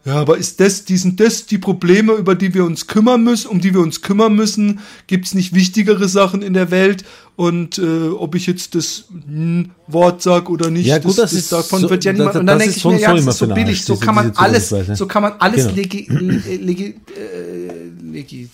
ja, 0.04 0.14
aber 0.16 0.36
ist 0.36 0.58
das, 0.60 0.84
die 0.84 0.96
sind 0.96 1.20
das 1.20 1.46
die 1.46 1.58
Probleme, 1.58 2.14
über 2.14 2.34
die 2.34 2.52
wir 2.54 2.64
uns 2.64 2.86
kümmern 2.88 3.22
müssen, 3.22 3.48
um 3.48 3.60
die 3.60 3.72
wir 3.72 3.80
uns 3.80 4.02
kümmern 4.02 4.34
müssen? 4.34 4.80
Gibt 5.06 5.26
es 5.26 5.34
nicht 5.34 5.54
wichtigere 5.54 6.08
Sachen 6.08 6.42
in 6.42 6.54
der 6.54 6.70
Welt? 6.70 7.04
Und 7.36 7.78
äh, 7.78 8.08
ob 8.08 8.34
ich 8.34 8.46
jetzt 8.46 8.74
das 8.74 9.04
hm, 9.10 9.70
Wort 9.86 10.20
sag 10.22 10.50
oder 10.50 10.70
nicht, 10.70 10.86
Ja, 10.86 10.98
gut, 10.98 11.16
das 11.18 11.32
ist 11.32 11.52
davon 11.52 11.82
so- 11.82 11.90
wird 11.90 12.04
ja 12.04 12.12
da- 12.12 12.18
niemand. 12.18 12.34
da- 12.34 12.40
Und 12.40 12.46
dann 12.46 12.58
das 12.58 12.64
denke 12.66 12.78
ich 12.78 12.84
mir, 12.84 12.98
ja, 13.00 13.14
das 13.14 13.26
ist 13.26 13.38
so 13.38 13.46
billig. 13.46 13.84
So 13.84 13.94
diese- 13.94 14.04
kann 14.04 14.14
man 14.14 14.30
diese 14.32 14.38
alles, 14.40 14.68
so 14.98 15.06
kann 15.06 15.22
man 15.22 15.32
alles 15.38 15.72
legi, 15.74 16.06
legi, 16.10 16.94
äh, 17.16 18.02
legi, 18.12 18.48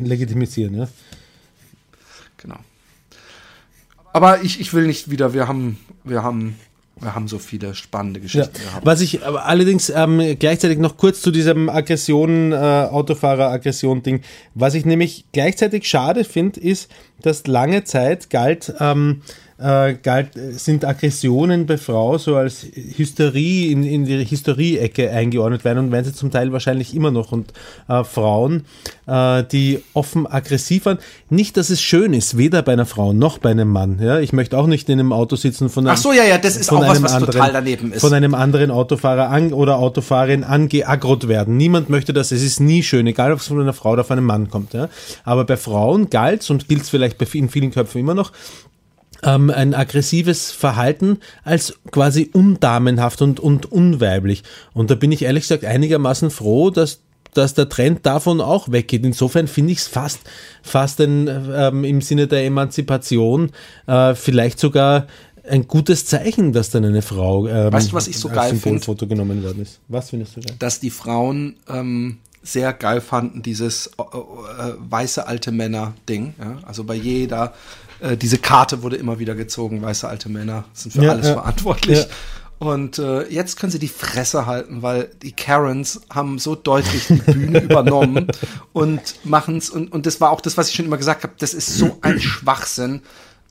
Legitimisieren, 0.00 0.74
ja. 0.76 0.88
Genau. 2.36 2.58
Aber 4.12 4.42
ich, 4.42 4.60
ich 4.60 4.72
will 4.74 4.86
nicht 4.86 5.10
wieder, 5.10 5.32
wir 5.34 5.48
haben, 5.48 5.78
wir 6.04 6.22
haben, 6.22 6.56
wir 7.02 7.14
haben 7.14 7.28
so 7.28 7.38
viele 7.38 7.74
spannende 7.74 8.20
Ja. 8.20 8.24
Geschichten 8.24 8.58
gehabt. 8.62 8.86
Was 8.86 9.00
ich 9.00 9.24
aber 9.24 9.44
allerdings 9.46 9.90
ähm, 9.90 10.36
gleichzeitig 10.38 10.78
noch 10.78 10.96
kurz 10.96 11.20
zu 11.20 11.30
diesem 11.30 11.68
Aggression, 11.68 12.52
äh, 12.52 12.56
Autofahrer-Aggression-Ding, 12.56 14.22
was 14.54 14.74
ich 14.74 14.84
nämlich 14.84 15.26
gleichzeitig 15.32 15.88
schade 15.88 16.24
finde, 16.24 16.60
ist, 16.60 16.90
dass 17.20 17.46
lange 17.46 17.84
Zeit 17.84 18.30
galt, 18.30 18.72
ähm, 18.80 19.22
äh, 19.62 19.94
galt, 20.02 20.30
sind 20.34 20.84
Aggressionen 20.84 21.66
bei 21.66 21.78
Frau 21.78 22.18
so 22.18 22.36
als 22.36 22.66
Hysterie 22.96 23.70
in, 23.70 23.84
in 23.84 24.04
die 24.04 24.28
Hysterie-Ecke 24.28 25.10
eingeordnet 25.10 25.64
werden 25.64 25.78
und 25.78 25.92
werden 25.92 26.04
sie 26.04 26.14
zum 26.14 26.30
Teil 26.30 26.52
wahrscheinlich 26.52 26.94
immer 26.94 27.10
noch. 27.10 27.32
Und 27.32 27.52
äh, 27.88 28.04
Frauen, 28.04 28.64
äh, 29.06 29.44
die 29.44 29.82
offen 29.94 30.26
aggressiv 30.26 30.86
waren, 30.86 30.98
nicht, 31.30 31.56
dass 31.56 31.70
es 31.70 31.80
schön 31.80 32.12
ist, 32.12 32.36
weder 32.36 32.62
bei 32.62 32.72
einer 32.72 32.86
Frau 32.86 33.12
noch 33.12 33.38
bei 33.38 33.50
einem 33.50 33.68
Mann. 33.68 33.98
Ja? 34.00 34.20
Ich 34.20 34.32
möchte 34.32 34.56
auch 34.56 34.66
nicht 34.66 34.88
in 34.88 35.00
einem 35.00 35.12
Auto 35.12 35.36
sitzen 35.36 35.68
von 35.68 35.86
einem 35.86 35.96
Ach 35.96 36.00
so, 36.00 36.12
ja, 36.12 36.24
ja, 36.24 36.38
das 36.38 36.56
ist 36.56 36.68
von 36.68 36.78
auch 36.78 36.88
was, 36.88 36.96
einem 36.96 37.04
was 37.04 37.18
total 37.18 37.52
daneben 37.52 37.92
ist. 37.92 38.00
Von 38.00 38.14
einem 38.14 38.34
anderen 38.34 38.70
Autofahrer 38.70 39.30
an 39.30 39.52
oder 39.52 39.78
Autofahrerin 39.78 40.44
angeaggert 40.44 41.28
werden. 41.28 41.56
Niemand 41.56 41.88
möchte 41.88 42.12
das. 42.12 42.32
Es 42.32 42.42
ist 42.42 42.60
nie 42.60 42.82
schön, 42.82 43.06
egal 43.06 43.32
ob 43.32 43.40
es 43.40 43.46
von 43.46 43.60
einer 43.60 43.72
Frau 43.72 43.92
oder 43.92 44.04
von 44.04 44.18
einem 44.18 44.26
Mann 44.26 44.50
kommt. 44.50 44.74
Ja? 44.74 44.88
Aber 45.24 45.44
bei 45.44 45.56
Frauen 45.56 46.10
galt 46.10 46.48
und 46.50 46.68
gilt 46.68 46.82
es 46.82 46.90
vielleicht 46.90 47.18
bei 47.18 47.26
in 47.32 47.48
vielen 47.48 47.70
Köpfen 47.70 48.00
immer 48.00 48.14
noch, 48.14 48.32
ähm, 49.22 49.50
ein 49.50 49.74
aggressives 49.74 50.50
Verhalten 50.50 51.18
als 51.44 51.78
quasi 51.90 52.30
undamenhaft 52.32 53.22
und, 53.22 53.40
und 53.40 53.70
unweiblich. 53.70 54.42
Und 54.72 54.90
da 54.90 54.94
bin 54.94 55.12
ich 55.12 55.22
ehrlich 55.22 55.44
gesagt 55.44 55.64
einigermaßen 55.64 56.30
froh, 56.30 56.70
dass 56.70 57.00
dass 57.34 57.54
der 57.54 57.70
Trend 57.70 58.04
davon 58.04 58.42
auch 58.42 58.70
weggeht. 58.70 59.06
Insofern 59.06 59.48
finde 59.48 59.72
ich 59.72 59.78
es 59.78 59.86
fast, 59.86 60.20
fast 60.62 61.00
ein, 61.00 61.28
ähm, 61.54 61.82
im 61.82 62.02
Sinne 62.02 62.26
der 62.26 62.44
Emanzipation 62.44 63.52
äh, 63.86 64.14
vielleicht 64.14 64.58
sogar 64.58 65.06
ein 65.48 65.66
gutes 65.66 66.06
Zeichen, 66.06 66.52
dass 66.52 66.70
dann 66.70 66.84
eine 66.84 67.02
Frau 67.02 67.46
ähm, 67.46 67.72
Weißt 67.72 67.90
du, 67.90 67.94
was 67.94 68.06
ich 68.06 68.18
so 68.18 68.28
geil 68.28 68.50
find? 68.50 68.62
Symbolfoto 68.62 69.06
genommen 69.06 69.42
worden 69.42 69.62
ist. 69.62 69.80
Was 69.88 70.10
findest 70.10 70.36
du 70.36 70.40
geil? 70.40 70.56
dass 70.58 70.78
die 70.78 70.90
Frauen 70.90 71.56
ähm, 71.68 72.18
sehr 72.42 72.72
geil 72.72 73.00
fanden, 73.00 73.42
dieses 73.42 73.88
äh, 73.98 74.02
äh, 74.02 74.74
weiße 74.78 75.26
alte 75.26 75.52
Männer-Ding. 75.52 76.34
Ja? 76.38 76.58
Also 76.62 76.84
bei 76.84 76.94
jeder, 76.94 77.54
äh, 78.02 78.16
diese 78.16 78.38
Karte 78.38 78.82
wurde 78.82 78.96
immer 78.96 79.18
wieder 79.18 79.34
gezogen, 79.34 79.80
weiße 79.80 80.08
alte 80.08 80.28
Männer 80.28 80.64
sind 80.72 80.92
für 80.92 81.02
Ja, 81.02 81.12
alles 81.12 81.28
ja. 81.28 81.34
verantwortlich. 81.34 81.98
Ja. 81.98 82.06
Und 82.58 82.98
äh, 82.98 83.26
jetzt 83.28 83.58
können 83.58 83.72
sie 83.72 83.80
die 83.80 83.88
Fresse 83.88 84.46
halten, 84.46 84.82
weil 84.82 85.10
die 85.22 85.32
Karens 85.32 86.02
haben 86.10 86.38
so 86.38 86.54
deutlich 86.54 87.08
die 87.08 87.14
Bühne 87.14 87.60
übernommen 87.62 88.28
und 88.72 89.16
machen 89.24 89.56
es. 89.56 89.68
Und, 89.68 89.90
und 89.90 90.06
das 90.06 90.20
war 90.20 90.30
auch 90.30 90.40
das, 90.40 90.56
was 90.56 90.68
ich 90.68 90.76
schon 90.76 90.86
immer 90.86 90.96
gesagt 90.96 91.24
habe, 91.24 91.34
das 91.38 91.54
ist 91.54 91.76
so 91.76 91.98
ein 92.02 92.20
Schwachsinn. 92.20 93.02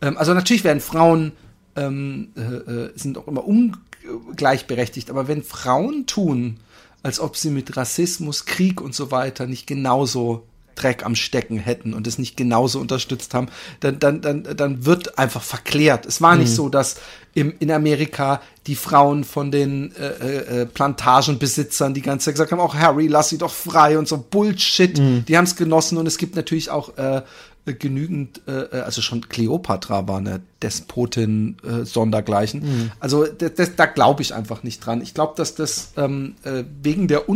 Ähm, 0.01 0.17
also 0.17 0.33
natürlich 0.33 0.63
werden 0.63 0.79
Frauen 0.79 1.33
ähm, 1.75 2.29
äh, 2.37 2.41
äh, 2.41 2.91
sind 2.95 3.17
auch 3.17 3.27
immer 3.27 3.43
ungleichberechtigt, 3.45 5.09
aber 5.09 5.27
wenn 5.27 5.43
Frauen 5.43 6.05
tun, 6.05 6.59
als 7.03 7.19
ob 7.19 7.35
sie 7.35 7.49
mit 7.49 7.75
Rassismus, 7.75 8.45
Krieg 8.45 8.79
und 8.79 8.95
so 8.95 9.11
weiter 9.11 9.45
nicht 9.47 9.67
genauso 9.67 10.47
Dreck 10.81 11.05
am 11.05 11.15
Stecken 11.15 11.57
hätten 11.59 11.93
und 11.93 12.07
es 12.07 12.17
nicht 12.17 12.37
genauso 12.37 12.79
unterstützt 12.79 13.33
haben, 13.33 13.47
dann, 13.79 13.99
dann, 13.99 14.21
dann, 14.21 14.43
dann 14.55 14.85
wird 14.85 15.17
einfach 15.17 15.41
verklärt. 15.41 16.05
Es 16.05 16.21
war 16.21 16.35
nicht 16.35 16.51
so, 16.55 16.69
dass 16.69 16.95
im, 17.33 17.53
in 17.59 17.71
Amerika 17.71 18.41
die 18.67 18.75
Frauen 18.75 19.23
von 19.23 19.51
den 19.51 19.95
äh, 19.95 20.61
äh, 20.61 20.65
Plantagenbesitzern 20.65 21.93
die 21.93 22.01
ganze 22.01 22.25
Zeit 22.25 22.35
gesagt 22.35 22.51
haben, 22.51 22.59
auch 22.59 22.75
Harry, 22.75 23.07
lass 23.07 23.29
sie 23.29 23.37
doch 23.37 23.51
frei 23.51 23.97
und 23.97 24.07
so 24.07 24.17
Bullshit. 24.17 24.97
Die 25.27 25.37
haben 25.37 25.45
es 25.45 25.55
genossen 25.55 25.97
und 25.97 26.07
es 26.07 26.17
gibt 26.17 26.35
natürlich 26.35 26.69
auch 26.69 26.97
äh, 26.97 27.21
genügend, 27.65 28.41
äh, 28.47 28.77
also 28.77 29.01
schon 29.01 29.29
Kleopatra 29.29 30.07
war 30.07 30.17
eine 30.17 30.41
Despotin 30.61 31.57
äh, 31.63 31.85
sondergleichen. 31.85 32.91
Also 32.99 33.25
das, 33.25 33.53
das, 33.55 33.75
da 33.75 33.85
glaube 33.85 34.21
ich 34.21 34.33
einfach 34.33 34.63
nicht 34.63 34.85
dran. 34.85 35.01
Ich 35.01 35.13
glaube, 35.13 35.33
dass 35.37 35.55
das 35.55 35.93
ähm, 35.97 36.35
äh, 36.43 36.63
wegen 36.81 37.07
der 37.07 37.29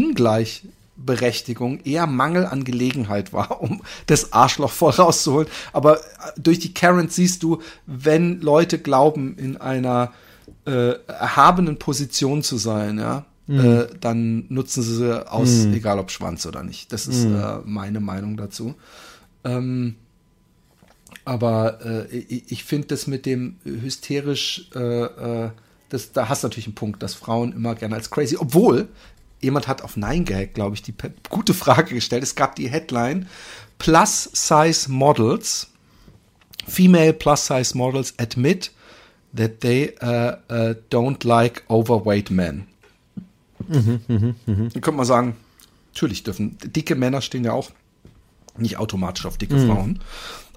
Ungleichberechtigung 0.97 1.81
eher 1.81 2.07
Mangel 2.07 2.45
an 2.45 2.63
Gelegenheit 2.63 3.33
war, 3.33 3.61
um 3.61 3.81
das 4.07 4.33
Arschloch 4.33 4.71
voll 4.71 4.91
rauszuholen. 4.91 5.47
Aber 5.73 5.99
äh, 5.99 6.01
durch 6.37 6.59
die 6.59 6.73
Karen 6.73 7.09
siehst 7.09 7.43
du, 7.43 7.61
wenn 7.85 8.41
Leute 8.41 8.79
glauben, 8.79 9.37
in 9.37 9.57
einer 9.57 10.11
äh, 10.65 10.93
erhabenen 11.07 11.77
Position 11.77 12.43
zu 12.43 12.57
sein, 12.57 12.99
ja, 12.99 13.25
äh, 13.47 13.87
dann 14.01 14.45
nutzen 14.49 14.81
sie 14.81 14.95
sie 14.95 15.31
aus, 15.31 15.65
egal 15.65 15.99
ob 15.99 16.09
Schwanz 16.09 16.47
oder 16.47 16.63
nicht. 16.63 16.91
Das 16.91 17.07
ist 17.07 17.25
äh, 17.25 17.59
meine 17.63 17.99
Meinung 17.99 18.37
dazu. 18.37 18.73
Ähm, 19.43 19.95
aber 21.25 21.79
äh, 21.85 22.17
ich, 22.17 22.51
ich 22.51 22.63
finde 22.63 22.87
das 22.87 23.05
mit 23.05 23.27
dem 23.27 23.57
hysterisch, 23.63 24.69
äh, 24.75 24.79
äh, 24.79 25.49
das, 25.89 26.11
da 26.11 26.27
hast 26.27 26.43
du 26.43 26.47
natürlich 26.47 26.65
einen 26.65 26.75
Punkt, 26.75 27.03
dass 27.03 27.13
Frauen 27.13 27.53
immer 27.53 27.75
gerne 27.75 27.95
als 27.95 28.09
crazy, 28.09 28.35
obwohl 28.35 28.87
jemand 29.45 29.67
hat 29.67 29.81
auf 29.81 29.95
Nein 29.95 30.25
Gag, 30.25 30.53
glaube 30.53 30.75
ich, 30.75 30.81
die 30.81 30.93
gute 31.29 31.53
Frage 31.53 31.95
gestellt. 31.95 32.23
Es 32.23 32.35
gab 32.35 32.55
die 32.55 32.67
Headline 32.67 33.27
Plus 33.77 34.29
Size 34.33 34.91
Models, 34.91 35.67
Female 36.67 37.13
Plus 37.13 37.47
Size 37.47 37.77
Models 37.77 38.13
admit 38.17 38.71
that 39.35 39.61
they 39.61 39.93
uh, 40.01 40.33
uh, 40.51 40.75
don't 40.89 41.25
like 41.25 41.63
overweight 41.67 42.31
men. 42.31 42.67
Dann 43.67 44.35
könnte 44.73 44.91
man 44.91 45.05
sagen, 45.05 45.35
natürlich 45.93 46.23
dürfen 46.23 46.57
dicke 46.63 46.95
Männer 46.95 47.21
stehen 47.21 47.43
ja 47.43 47.53
auch 47.53 47.71
nicht 48.57 48.77
automatisch 48.77 49.25
auf 49.25 49.37
dicke 49.37 49.57
Frauen. 49.57 49.99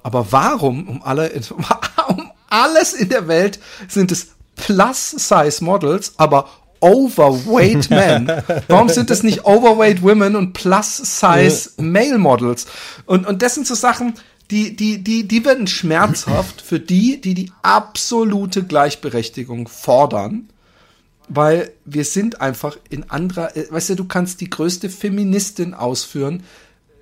Aber 0.03 0.33
warum 0.33 0.89
um 0.89 1.03
alle 1.03 1.31
um 2.09 2.33
alles 2.49 2.93
in 2.95 3.09
der 3.09 3.29
Welt 3.29 3.59
sind 3.89 4.13
es 4.13 4.35
Plus-Size-Models, 4.57 6.15
aber 6.17 6.49
Overweight 6.81 7.91
Men. 7.91 8.31
Warum 8.69 8.89
sind 8.89 9.11
es 9.11 9.23
nicht 9.23 9.45
Overweight 9.45 10.03
Women 10.03 10.37
und 10.37 10.53
Plus-Size 10.53 11.71
Male 11.79 12.19
Models? 12.19 12.67
Und, 13.07 13.27
und 13.27 13.43
das 13.43 13.55
sind 13.55 13.67
so 13.67 13.75
Sachen, 13.75 14.15
die, 14.51 14.75
die, 14.75 15.03
die, 15.03 15.29
die 15.29 15.45
werden 15.45 15.67
schmerzhaft 15.67 16.61
für 16.63 16.81
die, 16.81 17.21
die 17.21 17.35
die 17.35 17.53
absolute 17.63 18.63
Gleichberechtigung 18.65 19.69
fordern. 19.69 20.49
Weil 21.29 21.73
wir 21.85 22.05
sind 22.05 22.41
einfach 22.41 22.79
in 22.89 23.11
anderer, 23.11 23.55
äh, 23.55 23.71
weißt 23.71 23.91
du, 23.91 23.95
du 23.97 24.05
kannst 24.07 24.41
die 24.41 24.49
größte 24.49 24.89
Feministin 24.89 25.75
ausführen. 25.75 26.43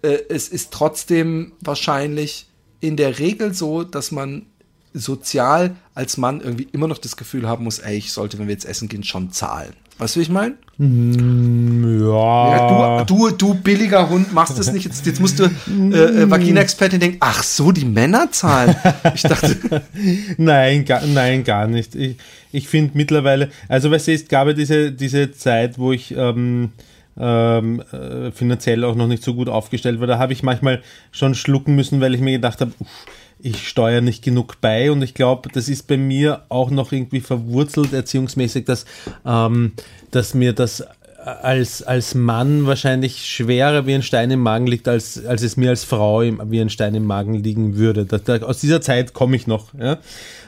Äh, 0.03 0.19
es 0.29 0.49
ist 0.49 0.73
trotzdem 0.73 1.53
wahrscheinlich 1.61 2.49
in 2.81 2.97
der 2.97 3.21
Regel 3.21 3.55
so, 3.55 3.85
dass 3.85 4.11
man 4.11 4.47
sozial 4.93 5.77
als 5.97 6.19
Mann 6.19 6.41
irgendwie 6.43 6.69
immer 6.73 6.89
noch 6.89 6.99
das 6.99 7.17
Gefühl 7.17 7.49
haben 7.49 7.65
muss, 7.65 7.79
ey, 7.79 7.97
ich 7.97 8.13
sollte, 8.13 8.39
wenn 8.39 8.47
wir 8.47 8.53
jetzt 8.53 8.67
essen 8.67 8.89
gehen, 8.89 9.03
schon 9.03 9.33
zahlen. 9.33 9.73
Weißt 9.99 10.15
du, 10.15 10.21
wie 10.21 10.25
ich 10.25 10.29
meine? 10.29 10.57
Ja. 10.79 12.51
Ja, 12.51 13.05
du, 13.05 13.31
du, 13.31 13.31
du 13.31 13.55
billiger 13.55 14.11
Hund 14.11 14.35
machst 14.35 14.59
das 14.59 14.71
nicht. 14.71 14.85
Jetzt, 14.85 15.07
jetzt 15.07 15.21
musst 15.21 15.39
du 15.39 15.45
äh, 15.45 15.49
äh, 15.97 16.31
Vagina-Expertin 16.31 17.01
denken, 17.01 17.17
ach 17.21 17.43
so, 17.43 17.73
die 17.73 17.87
Männer 17.87 18.31
zahlen. 18.31 18.77
Ich 19.15 19.23
dachte, 19.23 19.57
Nein, 20.37 20.85
gar, 20.85 21.01
nein, 21.07 21.45
gar 21.45 21.67
nicht. 21.67 21.95
Ich, 21.95 22.17
ich 22.53 22.69
finde 22.69 22.91
mittlerweile, 22.93 23.49
also 23.69 23.91
weißt 23.91 24.09
du, 24.09 24.13
es 24.13 24.29
gab 24.29 24.49
ja 24.49 24.53
diese, 24.53 24.93
diese 24.93 25.33
Zeit, 25.33 25.79
wo 25.79 25.93
ich 25.93 26.15
ähm, 26.15 26.73
ähm, 27.19 27.83
äh, 27.93 28.31
finanziell 28.33 28.85
auch 28.85 28.97
noch 28.97 29.07
nicht 29.07 29.23
so 29.23 29.33
gut 29.33 29.49
aufgestellt 29.49 29.99
war. 30.01 30.07
Da 30.07 30.19
habe 30.19 30.35
ich 30.35 30.43
manchmal 30.43 30.83
schon 31.11 31.35
schlucken 31.35 31.75
müssen, 31.75 32.03
weil 32.03 32.15
ich 32.15 32.21
mir 32.21 32.33
gedacht 32.33 32.61
habe, 32.61 32.73
uff, 32.79 33.07
ich 33.47 33.69
steuere 33.69 34.01
nicht 34.01 34.25
genug 34.25 34.61
bei 34.61 34.91
und 34.91 35.03
ich 35.03 35.15
glaube, 35.15 35.49
das 35.53 35.69
ist 35.69 35.87
bei 35.87 35.97
mir 35.97 36.43
auch 36.49 36.71
noch 36.71 36.91
irgendwie 36.91 37.21
verwurzelt 37.21 37.93
erziehungsmäßig, 37.93 38.65
dass, 38.65 38.87
ähm, 39.25 39.73
dass 40.11 40.35
mir 40.35 40.53
das 40.53 40.85
als, 41.25 41.83
als 41.83 42.15
Mann 42.15 42.67
wahrscheinlich 42.67 43.27
schwerer 43.27 43.87
wie 43.87 43.95
ein 43.95 44.03
Stein 44.03 44.31
im 44.31 44.41
Magen 44.41 44.67
liegt, 44.67 44.87
als, 44.87 45.25
als 45.25 45.43
es 45.43 45.57
mir 45.57 45.71
als 45.71 45.85
Frau 45.85 46.21
wie 46.23 46.61
ein 46.61 46.71
Stein 46.71 46.95
im 46.95 47.05
Magen 47.05 47.35
liegen 47.35 47.77
würde. 47.77 48.05
Da, 48.05 48.19
da, 48.19 48.39
aus 48.47 48.61
dieser 48.61 48.81
Zeit 48.81 49.13
komme 49.13 49.35
ich 49.35 49.47
noch. 49.47 49.75
Ja? 49.75 49.99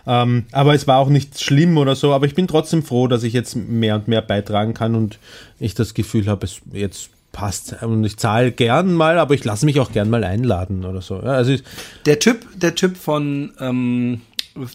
Ähm, 0.07 0.47
aber 0.53 0.75
es 0.75 0.87
war 0.87 0.99
auch 0.99 1.09
nicht 1.09 1.41
schlimm 1.41 1.79
oder 1.79 1.97
so, 1.97 2.12
aber 2.12 2.27
ich 2.27 2.35
bin 2.35 2.47
trotzdem 2.47 2.85
froh, 2.85 3.09
dass 3.09 3.25
ich 3.25 3.33
jetzt 3.33 3.57
mehr 3.57 3.97
und 3.97 4.07
mehr 4.07 4.23
beitragen 4.23 4.73
kann 4.73 4.95
und 4.95 5.19
ich 5.59 5.75
das 5.75 5.95
Gefühl 5.95 6.29
habe, 6.29 6.47
es 6.47 6.61
jetzt 6.73 7.11
passt. 7.33 7.83
Und 7.83 8.05
ich 8.05 8.17
zahle 8.17 8.53
gern 8.53 8.93
mal, 8.95 9.19
aber 9.19 9.35
ich 9.35 9.45
lasse 9.45 9.65
mich 9.67 9.81
auch 9.81 9.93
gern 9.93 10.11
mal 10.11 10.25
einladen 10.25 10.85
oder 10.85 11.01
so. 11.03 11.17
Ja, 11.17 11.33
also 11.33 11.55
der 12.07 12.19
Typ, 12.19 12.47
der 12.57 12.75
Typ 12.75 12.97
von 12.97 13.53
ähm, 13.61 14.23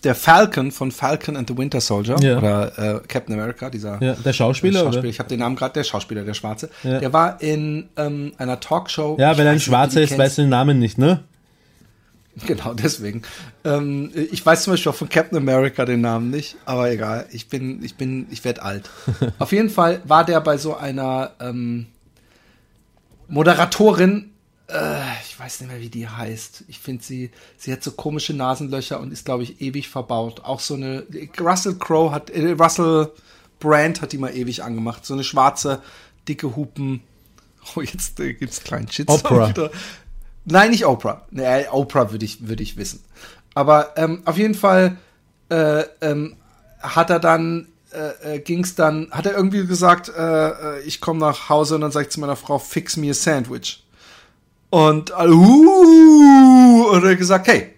der 0.04 0.16
Falcon 0.16 0.72
von 0.72 0.92
Falcon 0.92 1.36
and 1.36 1.50
the 1.50 1.58
Winter 1.58 1.82
Soldier 1.82 2.16
Ja. 2.22 2.38
oder 2.38 2.78
äh, 2.78 3.00
Captain 3.08 3.34
America, 3.38 3.70
dieser 3.70 4.02
ja, 4.02 4.14
der 4.14 4.32
Schauspieler, 4.32 4.80
Schauspieler, 4.80 5.00
oder? 5.02 5.10
ich 5.10 5.20
habe 5.20 5.28
den 5.30 5.40
Namen 5.40 5.56
gerade, 5.58 5.74
der 5.74 5.84
Schauspieler, 5.84 6.24
der 6.24 6.34
Schwarze, 6.34 6.70
Ja. 6.84 7.00
der 7.00 7.12
war 7.12 7.42
in 7.42 7.90
ähm, 7.98 8.32
einer 8.38 8.60
Talkshow. 8.62 9.18
Ja, 9.20 9.38
wenn 9.38 9.48
ein 9.48 9.60
Schwarzer 9.60 10.02
ist, 10.02 10.18
weißt 10.18 10.38
du 10.38 10.44
den 10.44 10.50
Namen 10.50 10.80
nicht, 10.80 10.98
ne? 10.98 11.20
Genau, 12.48 12.74
deswegen. 12.74 13.22
Ähm, 13.64 14.10
ich 14.32 14.44
weiß 14.44 14.64
zum 14.64 14.74
Beispiel 14.74 14.92
auch 14.92 14.96
von 14.96 15.10
Captain 15.10 15.38
America 15.38 15.86
den 15.86 16.02
Namen 16.02 16.32
nicht, 16.32 16.56
aber 16.66 16.90
egal. 16.90 17.28
Ich 17.32 17.48
bin, 17.48 17.84
ich 17.84 17.96
bin, 17.96 18.26
ich 18.32 18.44
werde 18.44 18.64
alt. 18.64 18.90
Auf 19.40 19.52
jeden 19.52 19.70
Fall 19.70 20.02
war 20.06 20.26
der 20.26 20.42
bei 20.42 20.58
so 20.58 20.76
einer 20.76 21.32
ähm, 21.40 21.86
Moderatorin, 23.34 24.30
äh, 24.70 25.00
ich 25.26 25.40
weiß 25.40 25.62
nicht 25.62 25.70
mehr, 25.72 25.82
wie 25.82 25.90
die 25.90 26.08
heißt. 26.08 26.66
Ich 26.68 26.78
finde 26.78 27.04
sie, 27.04 27.32
sie 27.58 27.72
hat 27.72 27.84
so 27.84 27.92
komische 27.92 28.34
Nasenlöcher 28.36 29.00
und 29.00 29.12
ist, 29.12 29.26
glaube 29.26 29.42
ich, 29.42 29.60
ewig 29.60 29.90
verbaut. 29.90 30.42
Auch 30.44 30.60
so 30.60 30.76
eine, 30.76 31.04
Russell 31.40 31.76
Crowe 31.76 32.12
hat, 32.12 32.30
äh, 32.30 32.52
Russell 32.52 33.12
Brand 33.60 34.02
hat 34.02 34.12
die 34.12 34.20
mal 34.20 34.36
ewig 34.36 34.64
angemacht. 34.64 35.04
So 35.04 35.16
eine 35.16 35.24
schwarze, 35.24 35.82
dicke 36.28 36.56
Hupen. 36.56 37.02
Oh, 37.76 37.82
jetzt 37.82 38.20
äh, 38.20 38.34
gibt's 38.34 38.62
kleinen 38.62 38.92
Shitstorm 38.92 39.20
Oprah. 39.38 39.50
wieder. 39.50 39.72
Nein, 40.44 40.72
nicht 40.72 40.86
Oprah. 40.86 41.26
Nee, 41.32 41.66
Oprah 41.72 42.12
würde 42.12 42.26
ich, 42.26 42.48
würde 42.48 42.62
ich 42.62 42.76
wissen. 42.76 43.02
Aber 43.54 43.94
ähm, 43.96 44.22
auf 44.26 44.38
jeden 44.38 44.54
Fall 44.54 44.98
äh, 45.50 45.84
ähm, 46.02 46.36
hat 46.82 47.10
er 47.10 47.20
dann, 47.22 47.70
äh, 47.94 48.36
äh, 48.36 48.40
ging's 48.40 48.76
dann, 48.76 49.07
hat 49.11 49.26
er 49.26 49.36
irgendwie 49.36 49.65
gesagt, 49.65 50.10
äh, 50.10 50.49
äh, 50.49 50.82
ich 50.82 50.99
komme 51.02 51.20
nach 51.20 51.49
Hause 51.49 51.76
und 51.76 51.82
dann 51.82 51.91
sage 51.91 52.07
ich 52.07 52.11
zu 52.11 52.20
meiner 52.20 52.36
Frau, 52.36 52.60
fix 52.60 52.98
me 52.98 53.10
a 53.10 53.14
sandwich. 53.14 53.84
Und 54.70 55.11
alle, 55.11 55.34
uh, 55.34 56.90
und 56.91 57.03
er 57.03 57.15
gesagt, 57.15 57.48
hey, 57.48 57.76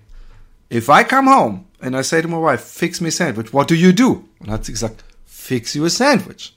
if 0.72 0.88
I 0.88 1.04
come 1.04 1.30
home 1.30 1.66
and 1.82 1.96
I 1.96 2.04
say 2.04 2.22
to 2.22 2.28
my 2.28 2.38
wife, 2.38 2.64
fix 2.64 3.02
me 3.02 3.10
a 3.10 3.12
sandwich, 3.12 3.54
what 3.54 3.70
do 3.70 3.76
you 3.76 3.92
do? 3.92 4.24
Und 4.40 4.50
hat 4.50 4.66
sie 4.66 4.72
gesagt, 4.72 5.04
fix 5.26 5.74
you 5.74 5.86
a 5.86 5.90
sandwich. 5.90 6.56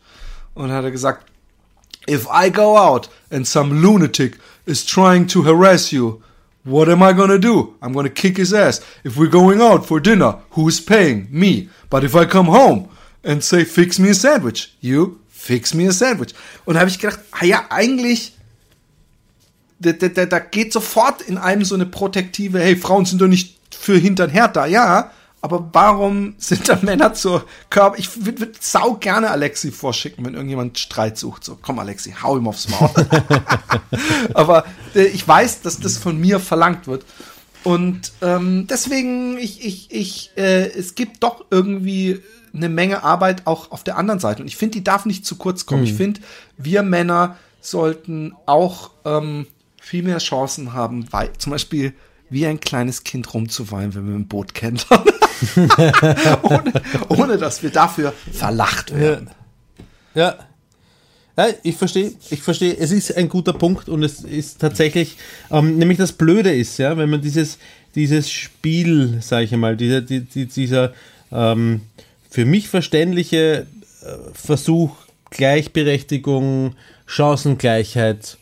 Und 0.54 0.70
hat 0.70 0.84
er 0.84 0.92
gesagt, 0.92 1.26
if 2.08 2.26
I 2.32 2.50
go 2.50 2.78
out 2.78 3.10
and 3.30 3.46
some 3.46 3.82
lunatic 3.82 4.38
is 4.66 4.84
trying 4.84 5.26
to 5.28 5.42
harass 5.42 5.90
you, 5.90 6.22
what 6.64 6.88
am 6.88 7.02
I 7.02 7.12
gonna 7.12 7.38
do? 7.38 7.74
I'm 7.82 7.92
gonna 7.92 8.08
kick 8.08 8.36
his 8.36 8.52
ass. 8.52 8.80
If 9.04 9.16
we're 9.16 9.30
going 9.30 9.60
out 9.60 9.86
for 9.86 10.00
dinner, 10.00 10.38
who's 10.50 10.80
paying? 10.80 11.26
Me. 11.30 11.68
But 11.90 12.04
if 12.04 12.14
I 12.14 12.24
come 12.24 12.46
home 12.46 12.88
and 13.22 13.42
say, 13.42 13.64
fix 13.64 13.98
me 13.98 14.10
a 14.10 14.14
sandwich, 14.14 14.76
you 14.80 15.18
fix 15.28 15.74
me 15.74 15.88
a 15.88 15.92
sandwich. 15.92 16.34
Und 16.64 16.74
da 16.74 16.80
habe 16.80 16.90
ich 16.90 16.98
gedacht, 16.98 17.20
ah 17.32 17.44
ja, 17.44 17.66
eigentlich, 17.70 18.34
da, 19.78 19.92
da, 19.92 20.08
da, 20.08 20.26
da 20.26 20.38
geht 20.38 20.72
sofort 20.72 21.22
in 21.22 21.38
einem 21.38 21.64
so 21.64 21.74
eine 21.74 21.86
protektive, 21.86 22.60
hey, 22.60 22.76
Frauen 22.76 23.04
sind 23.04 23.20
doch 23.20 23.28
nicht 23.28 23.58
für 23.70 23.96
Hintern 23.96 24.30
härter, 24.30 24.66
ja, 24.66 25.12
aber 25.40 25.68
warum 25.72 26.34
sind 26.38 26.68
da 26.68 26.78
Männer 26.82 27.14
zur 27.14 27.46
Körper? 27.70 27.96
Ich 27.98 28.24
würde 28.24 28.40
würd 28.40 28.62
sau 28.62 28.94
gerne 28.94 29.30
Alexi 29.30 29.70
vorschicken, 29.70 30.24
wenn 30.24 30.34
irgendjemand 30.34 30.78
Streit 30.78 31.16
sucht. 31.16 31.44
So, 31.44 31.56
komm 31.60 31.78
Alexi, 31.78 32.12
hau 32.20 32.36
ihm 32.36 32.48
aufs 32.48 32.68
Maul. 32.68 32.90
aber 34.34 34.64
äh, 34.96 35.04
ich 35.04 35.26
weiß, 35.26 35.62
dass 35.62 35.78
das 35.78 35.96
von 35.96 36.18
mir 36.18 36.40
verlangt 36.40 36.88
wird. 36.88 37.04
Und 37.62 38.12
ähm, 38.20 38.66
deswegen, 38.68 39.38
ich, 39.38 39.64
ich, 39.64 39.92
ich, 39.92 40.30
äh, 40.36 40.70
es 40.70 40.96
gibt 40.96 41.22
doch 41.22 41.44
irgendwie 41.50 42.20
eine 42.54 42.68
Menge 42.68 43.02
Arbeit 43.02 43.46
auch 43.46 43.70
auf 43.70 43.84
der 43.84 43.96
anderen 43.96 44.20
Seite. 44.20 44.42
Und 44.42 44.48
ich 44.48 44.56
finde, 44.56 44.78
die 44.78 44.84
darf 44.84 45.06
nicht 45.06 45.26
zu 45.26 45.36
kurz 45.36 45.66
kommen. 45.66 45.84
Ich 45.84 45.94
finde, 45.94 46.20
wir 46.56 46.82
Männer 46.82 47.36
sollten 47.60 48.34
auch 48.46 48.90
ähm, 49.04 49.46
viel 49.80 50.02
mehr 50.02 50.18
Chancen 50.18 50.72
haben, 50.72 51.06
weil 51.12 51.32
zum 51.38 51.52
Beispiel 51.52 51.94
wie 52.30 52.46
ein 52.46 52.60
kleines 52.60 53.04
Kind 53.04 53.32
rumzuweinen, 53.32 53.94
wenn 53.94 54.08
wir 54.08 54.14
ein 54.14 54.28
Boot 54.28 54.54
kentern. 54.54 55.02
ohne, 56.42 56.72
ohne 57.08 57.38
dass 57.38 57.62
wir 57.62 57.70
dafür 57.70 58.12
verlacht 58.32 58.94
werden. 58.94 59.30
Ja. 60.14 60.36
Ja, 61.36 61.46
ich 61.62 61.76
verstehe, 61.76 62.12
ich 62.30 62.42
verstehe, 62.42 62.76
es 62.76 62.90
ist 62.90 63.16
ein 63.16 63.28
guter 63.28 63.52
Punkt 63.52 63.88
und 63.88 64.02
es 64.02 64.24
ist 64.24 64.60
tatsächlich, 64.60 65.16
ähm, 65.52 65.78
nämlich 65.78 65.96
das 65.96 66.10
Blöde 66.10 66.52
ist, 66.52 66.78
ja, 66.78 66.96
wenn 66.96 67.08
man 67.08 67.20
dieses, 67.20 67.58
dieses 67.94 68.28
Spiel, 68.28 69.18
sage 69.22 69.44
ich 69.44 69.54
einmal, 69.54 69.76
dieser, 69.76 70.00
die, 70.00 70.22
die, 70.22 70.46
dieser 70.46 70.92
ähm, 71.30 71.82
für 72.28 72.44
mich 72.44 72.68
verständliche 72.68 73.66
äh, 74.02 74.06
Versuch, 74.34 74.96
Gleichberechtigung, 75.30 76.74
Chancengleichheit, 77.06 78.38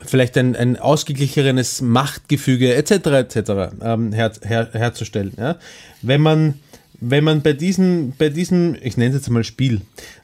vielleicht 0.00 0.36
ein, 0.36 0.56
ein 0.56 0.78
ausgeglichenes 0.78 1.80
Machtgefüge 1.80 2.74
etc. 2.74 2.92
etc. 2.92 3.36
Ähm, 3.82 4.12
her, 4.12 4.32
her, 4.42 4.68
herzustellen. 4.72 5.32
Ja? 5.36 5.56
Wenn 6.00 6.20
man 6.20 6.54
wenn 7.04 7.24
man 7.24 7.42
bei 7.42 7.52
diesem, 7.52 8.12
bei 8.16 8.28
diesem, 8.28 8.76
ich 8.80 8.96
nenne 8.96 9.10
es 9.10 9.22
jetzt 9.22 9.30
mal 9.30 9.42
Spiel, 9.42 9.80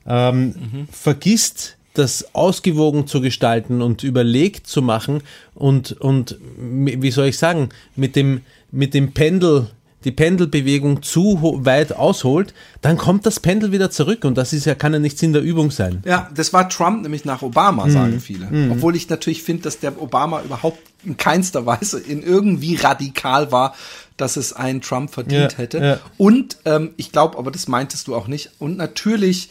ähm, 0.07 0.87
vergisst, 0.93 1.77
das 1.95 2.33
ausgewogen 2.35 3.09
zu 3.09 3.21
gestalten 3.21 3.83
und 3.83 4.05
überlegt 4.05 4.69
zu 4.69 4.81
machen 4.81 5.23
und, 5.55 5.93
und 5.93 6.39
wie 6.57 7.11
soll 7.11 7.27
ich 7.27 7.39
sagen, 7.39 7.71
mit 7.97 8.15
dem, 8.15 8.43
mit 8.71 8.95
dem 8.95 9.13
Pendel, 9.13 9.67
die 10.09 10.13
Pendelbewegung 10.13 11.03
zu 11.03 11.39
weit 11.65 11.93
ausholt, 11.93 12.55
dann 12.81 12.97
kommt 12.97 13.27
das 13.27 13.41
Pendel 13.41 13.73
wieder 13.73 13.91
zurück 13.91 14.25
und 14.25 14.39
das 14.39 14.55
ist 14.55 14.65
ja, 14.65 14.75
kann 14.75 14.95
ja 14.95 14.99
nicht 14.99 15.19
Sinn 15.19 15.35
der 15.35 15.43
Übung 15.43 15.71
sein. 15.71 16.03
Ja, 16.07 16.31
das 16.35 16.55
war 16.55 16.67
Trump 16.71 17.03
nämlich 17.03 17.27
nach 17.27 17.43
Obama, 17.43 17.91
sagen 17.91 18.21
viele. 18.21 18.49
Obwohl 18.73 18.97
ich 18.97 19.09
natürlich 19.11 19.43
finde, 19.43 19.65
dass 19.65 19.81
der 19.81 20.01
Obama 20.01 20.41
überhaupt 20.43 20.79
in 21.05 21.19
keinster 21.19 21.67
Weise 21.67 22.01
in 22.01 22.23
irgendwie 22.23 22.77
radikal 22.77 23.53
war, 23.53 23.75
dass 24.17 24.37
es 24.39 24.55
einen 24.55 24.81
Trump 24.81 25.13
verdient 25.13 25.53
Ja, 25.53 25.59
hätte. 25.59 25.79
ja. 25.79 25.99
Und 26.17 26.57
ähm, 26.65 26.93
ich 26.97 27.13
glaube, 27.13 27.37
aber 27.37 27.51
das 27.51 27.69
meintest 27.69 28.09
du 28.09 28.15
auch 28.15 28.29
nicht. 28.29 28.51
Und 28.59 28.79
natürlich 28.79 29.51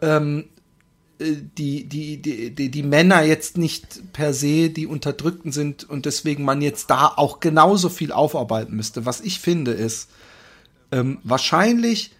ähm, 0.00 0.44
äh, 0.56 0.57
die, 1.20 1.84
die, 1.84 2.18
die, 2.18 2.54
die, 2.54 2.70
die 2.70 2.82
Männer 2.82 3.22
jetzt 3.22 3.58
nicht 3.58 4.12
per 4.12 4.32
se 4.32 4.70
die 4.70 4.86
Unterdrückten 4.86 5.50
sind 5.50 5.88
und 5.88 6.06
deswegen 6.06 6.44
man 6.44 6.62
jetzt 6.62 6.90
da 6.90 7.08
auch 7.08 7.40
genauso 7.40 7.88
viel 7.88 8.12
aufarbeiten 8.12 8.76
müsste. 8.76 9.04
Was 9.04 9.20
ich 9.20 9.40
finde 9.40 9.72
ist, 9.72 10.08
ähm, 10.92 11.18
wahrscheinlich 11.24 12.12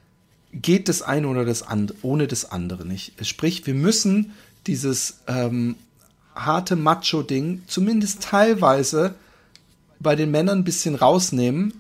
geht 0.53 0.89
das 0.89 1.03
eine 1.03 1.29
oder 1.29 1.45
das 1.45 1.63
andere 1.63 1.97
ohne 2.03 2.27
das 2.27 2.51
andere 2.51 2.87
nicht. 2.87 3.13
Sprich, 3.25 3.67
wir 3.67 3.75
müssen 3.75 4.33
dieses 4.67 5.21
ähm, 5.29 5.77
harte 6.35 6.75
Macho-Ding 6.77 7.63
zumindest 7.67 8.23
teilweise 8.23 9.15
bei 10.01 10.17
den 10.17 10.31
Männern 10.31 10.59
ein 10.59 10.65
bisschen 10.65 10.95
rausnehmen, 10.95 11.73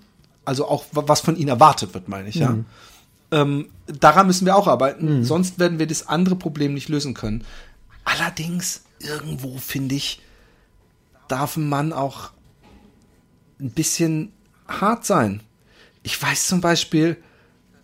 also 0.45 0.66
auch 0.66 0.85
wa- 0.93 1.05
was 1.07 1.20
von 1.20 1.36
ihnen 1.36 1.49
erwartet 1.49 1.95
wird, 1.95 2.09
meine 2.09 2.28
ich, 2.28 2.36
ja. 2.36 2.57
Ähm, 3.31 3.69
daran 3.87 4.27
müssen 4.27 4.47
wir 4.47 4.57
auch 4.57 4.67
arbeiten, 4.67 5.25
sonst 5.25 5.59
werden 5.59 5.79
wir 5.79 5.87
das 5.87 6.09
andere 6.09 6.37
Problem 6.37 6.75
nicht 6.75 6.89
lösen 6.89 7.15
können. 7.15 7.45
Allerdings, 8.05 8.85
irgendwo 9.01 9.59
finde 9.59 9.95
ich, 9.97 10.23
darf 11.29 11.57
ein 11.57 11.69
Mann 11.69 11.93
auch 11.93 12.31
ein 13.61 13.71
bisschen 13.71 14.33
hart 14.67 15.05
sein. 15.05 15.43
Ich 16.03 16.21
weiß 16.21 16.47
zum 16.47 16.61
Beispiel, 16.61 17.17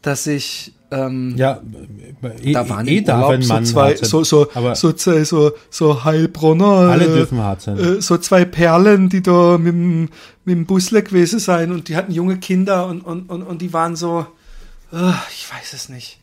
dass 0.02 0.26
ich 0.26 0.72
ähm, 0.90 1.34
Ja, 1.36 1.60
eh, 2.42 2.52
da 2.52 2.68
waren 2.68 2.86
eh 2.86 3.00
darf 3.02 3.16
Urlaub 3.16 3.32
ein 3.32 3.46
Mann 3.46 3.66
so 3.66 3.72
zwei, 3.72 3.96
so, 3.96 4.24
so, 4.24 4.46
so 4.74 4.92
zwei, 4.92 5.24
so, 5.24 5.52
so 5.70 6.04
Heilbronner. 6.04 6.64
alle 6.64 7.04
äh, 7.04 7.14
dürfen 7.14 7.38
hart 7.38 7.62
sein. 7.62 7.78
äh, 7.78 8.00
so 8.00 8.16
zwei 8.18 8.44
Perlen, 8.44 9.08
die 9.08 9.22
da 9.22 9.58
mit 9.58 9.74
dem, 9.74 10.02
mit 10.44 10.56
dem 10.56 10.66
Busle 10.66 11.02
gewesen 11.02 11.38
sein 11.38 11.72
und 11.72 11.88
die 11.88 11.96
hatten 11.96 12.12
junge 12.12 12.38
Kinder 12.38 12.86
und, 12.86 13.02
und, 13.02 13.28
und, 13.28 13.42
und 13.42 13.60
die 13.60 13.72
waren 13.72 13.96
so, 13.96 14.26
ich 15.30 15.52
weiß 15.52 15.72
es 15.72 15.88
nicht. 15.88 16.18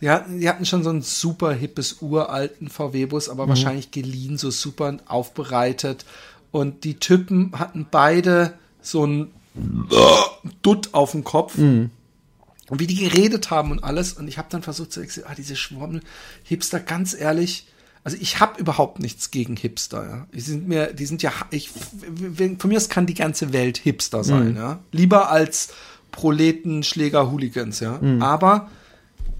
Die 0.00 0.08
hatten, 0.08 0.40
die 0.40 0.48
hatten 0.48 0.64
schon 0.64 0.82
so 0.82 0.90
einen 0.90 1.02
super 1.02 1.52
hippes, 1.52 1.98
uralten 2.00 2.68
VW-Bus, 2.68 3.28
aber 3.28 3.48
wahrscheinlich 3.48 3.90
geliehen, 3.90 4.38
so 4.38 4.50
super 4.50 4.96
aufbereitet. 5.06 6.06
Und 6.50 6.84
die 6.84 6.98
Typen 6.98 7.52
hatten 7.58 7.86
beide 7.90 8.54
so 8.80 9.06
ein 9.06 9.30
Dutt 10.62 10.90
auf 10.92 11.12
dem 11.12 11.24
Kopf. 11.24 11.56
Und 12.70 12.78
wie 12.78 12.86
die 12.86 12.94
geredet 12.94 13.50
haben 13.50 13.72
und 13.72 13.84
alles. 13.84 14.14
Und 14.14 14.28
ich 14.28 14.38
habe 14.38 14.48
dann 14.50 14.62
versucht 14.62 14.92
zu 14.92 15.02
ah, 15.26 15.34
diese 15.36 15.56
Schwammel-Hipster, 15.56 16.80
ganz 16.80 17.14
ehrlich, 17.14 17.66
also 18.02 18.16
ich 18.18 18.40
habe 18.40 18.58
überhaupt 18.58 18.98
nichts 19.00 19.30
gegen 19.30 19.56
Hipster, 19.56 20.08
ja. 20.08 20.26
Die 20.32 20.40
sind 20.40 20.66
mir, 20.66 20.94
die 20.94 21.04
sind 21.04 21.22
ja, 21.22 21.32
ich, 21.50 21.68
von 21.68 22.70
mir 22.70 22.76
aus 22.76 22.88
kann 22.88 23.04
die 23.04 23.14
ganze 23.14 23.52
Welt 23.52 23.76
Hipster 23.76 24.24
sein, 24.24 24.56
ja. 24.56 24.78
Lieber 24.90 25.30
als 25.30 25.68
Proleten, 26.10 26.82
Schläger, 26.82 27.30
Hooligans, 27.30 27.80
ja. 27.80 28.00
Aber 28.20 28.68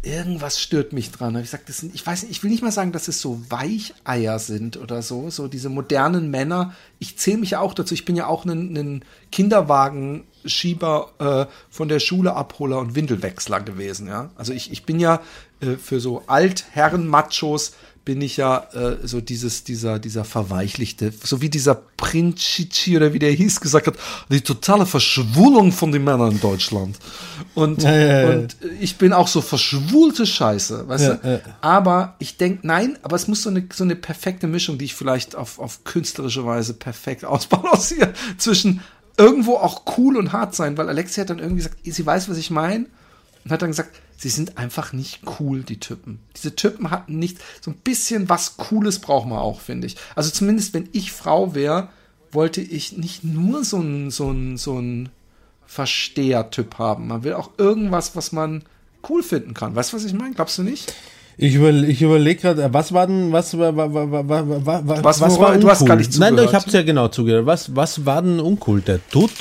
irgendwas 0.02 0.60
stört 0.60 0.92
mich 0.92 1.10
dran. 1.10 1.36
Ich 1.36 1.50
sag, 1.50 1.66
das 1.66 1.78
sind, 1.78 1.94
ich 1.94 2.06
weiß 2.06 2.22
nicht, 2.22 2.30
ich 2.32 2.42
will 2.42 2.50
nicht 2.50 2.62
mal 2.62 2.72
sagen, 2.72 2.92
dass 2.92 3.08
es 3.08 3.20
so 3.20 3.40
Weicheier 3.50 4.38
sind 4.38 4.76
oder 4.78 5.02
so, 5.02 5.30
so 5.30 5.46
diese 5.48 5.68
modernen 5.68 6.30
Männer. 6.30 6.74
Ich 6.98 7.18
zähle 7.18 7.38
mich 7.38 7.50
ja 7.50 7.60
auch 7.60 7.74
dazu. 7.74 7.94
Ich 7.94 8.04
bin 8.04 8.16
ja 8.16 8.26
auch 8.26 8.44
ein, 8.44 8.76
ein 8.76 9.04
Kinderwagenschieber 9.30 11.12
äh, 11.18 11.52
von 11.70 11.88
der 11.88 12.00
Schule 12.00 12.34
Abholer 12.34 12.78
und 12.78 12.94
Windelwechsler 12.94 13.60
gewesen, 13.60 14.08
ja. 14.08 14.30
Also 14.36 14.52
ich, 14.52 14.72
ich 14.72 14.84
bin 14.84 15.00
ja 15.00 15.20
äh, 15.60 15.76
für 15.76 16.00
so 16.00 16.22
Altherren-Machos 16.26 17.74
bin 18.04 18.20
ich 18.22 18.36
ja 18.36 18.66
äh, 18.72 18.96
so 19.06 19.20
dieses, 19.20 19.64
dieser, 19.64 19.98
dieser 19.98 20.24
verweichlichte, 20.24 21.12
so 21.22 21.40
wie 21.42 21.50
dieser 21.50 21.74
Princici 21.74 22.96
oder 22.96 23.12
wie 23.12 23.18
der 23.18 23.30
hieß, 23.30 23.60
gesagt 23.60 23.86
hat, 23.86 23.94
die 24.30 24.40
totale 24.40 24.86
Verschwulung 24.86 25.70
von 25.72 25.92
den 25.92 26.04
Männern 26.04 26.32
in 26.32 26.40
Deutschland. 26.40 26.98
Und, 27.54 27.82
Ja, 27.82 27.94
ja, 27.94 28.20
ja. 28.22 28.28
und 28.30 28.56
ich 28.80 28.96
bin 28.96 29.12
auch 29.12 29.28
so 29.28 29.42
verschwulte 29.42 30.26
Scheiße, 30.26 30.88
weißt 30.88 31.08
du? 31.08 31.42
Aber 31.60 32.16
ich 32.18 32.36
denke, 32.36 32.66
nein, 32.66 32.98
aber 33.02 33.16
es 33.16 33.28
muss 33.28 33.42
so 33.42 33.50
eine, 33.50 33.66
so 33.72 33.84
eine 33.84 33.96
perfekte 33.96 34.46
Mischung, 34.46 34.78
die 34.78 34.86
ich 34.86 34.94
vielleicht 34.94 35.36
auf, 35.36 35.58
auf 35.58 35.84
künstlerische 35.84 36.44
Weise 36.44 36.74
perfekt 36.74 37.24
ausbalanciere, 37.26 38.14
zwischen 38.38 38.80
irgendwo 39.16 39.56
auch 39.56 39.82
cool 39.98 40.16
und 40.16 40.32
hart 40.32 40.54
sein, 40.54 40.78
weil 40.78 40.88
Alexia 40.88 41.22
hat 41.22 41.30
dann 41.30 41.38
irgendwie 41.38 41.62
gesagt, 41.62 41.76
sie 41.84 42.06
weiß, 42.06 42.30
was 42.30 42.38
ich 42.38 42.50
meine, 42.50 42.86
und 43.44 43.50
hat 43.50 43.60
dann 43.60 43.70
gesagt, 43.70 43.90
sie 44.20 44.28
sind 44.28 44.58
einfach 44.58 44.92
nicht 44.92 45.20
cool, 45.40 45.62
die 45.62 45.80
Typen. 45.80 46.18
Diese 46.36 46.54
Typen 46.54 46.90
hatten 46.90 47.18
nicht, 47.18 47.38
so 47.62 47.70
ein 47.70 47.76
bisschen 47.82 48.28
was 48.28 48.58
Cooles 48.58 48.98
braucht 48.98 49.26
man 49.26 49.38
auch, 49.38 49.60
finde 49.60 49.86
ich. 49.86 49.96
Also 50.14 50.30
zumindest, 50.30 50.74
wenn 50.74 50.88
ich 50.92 51.10
Frau 51.10 51.54
wäre, 51.54 51.88
wollte 52.30 52.60
ich 52.60 52.96
nicht 52.98 53.24
nur 53.24 53.64
so 53.64 53.78
ein, 53.78 54.10
so 54.10 54.30
ein, 54.30 54.58
so 54.58 54.78
ein 54.78 55.08
Versteher-Typ 55.66 56.78
haben. 56.78 57.06
Man 57.08 57.24
will 57.24 57.32
auch 57.34 57.50
irgendwas, 57.56 58.14
was 58.16 58.32
man 58.32 58.62
cool 59.08 59.22
finden 59.22 59.54
kann. 59.54 59.74
Weißt 59.74 59.92
du, 59.92 59.96
was 59.96 60.04
ich 60.04 60.12
meine? 60.12 60.34
Glaubst 60.34 60.58
du 60.58 60.62
nicht? 60.62 60.92
Ich, 61.38 61.54
über, 61.54 61.70
ich 61.72 62.02
überlege 62.02 62.40
gerade, 62.42 62.74
was 62.74 62.92
war 62.92 63.06
denn, 63.06 63.32
was 63.32 63.56
war, 63.56 63.74
war, 63.74 63.94
war, 63.94 64.10
war, 64.12 64.28
war, 64.28 64.66
war, 64.66 64.86
war 64.88 65.04
Was, 65.04 65.20
was 65.22 65.34
wora- 65.38 65.40
war 65.52 65.56
du 65.58 65.70
hast 65.70 65.80
uncool? 65.80 65.88
gar 65.88 65.96
nicht 65.96 66.18
Nein, 66.18 66.36
doch, 66.36 66.42
ich 66.42 66.50
zugehört. 66.50 66.66
habe 66.66 66.76
ja 66.76 66.82
genau 66.82 67.08
zugehört. 67.08 67.46
Was, 67.46 67.74
was 67.74 68.04
war 68.04 68.20
denn 68.20 68.40
uncool? 68.40 68.82
Der 68.82 69.00
Dutt? 69.10 69.32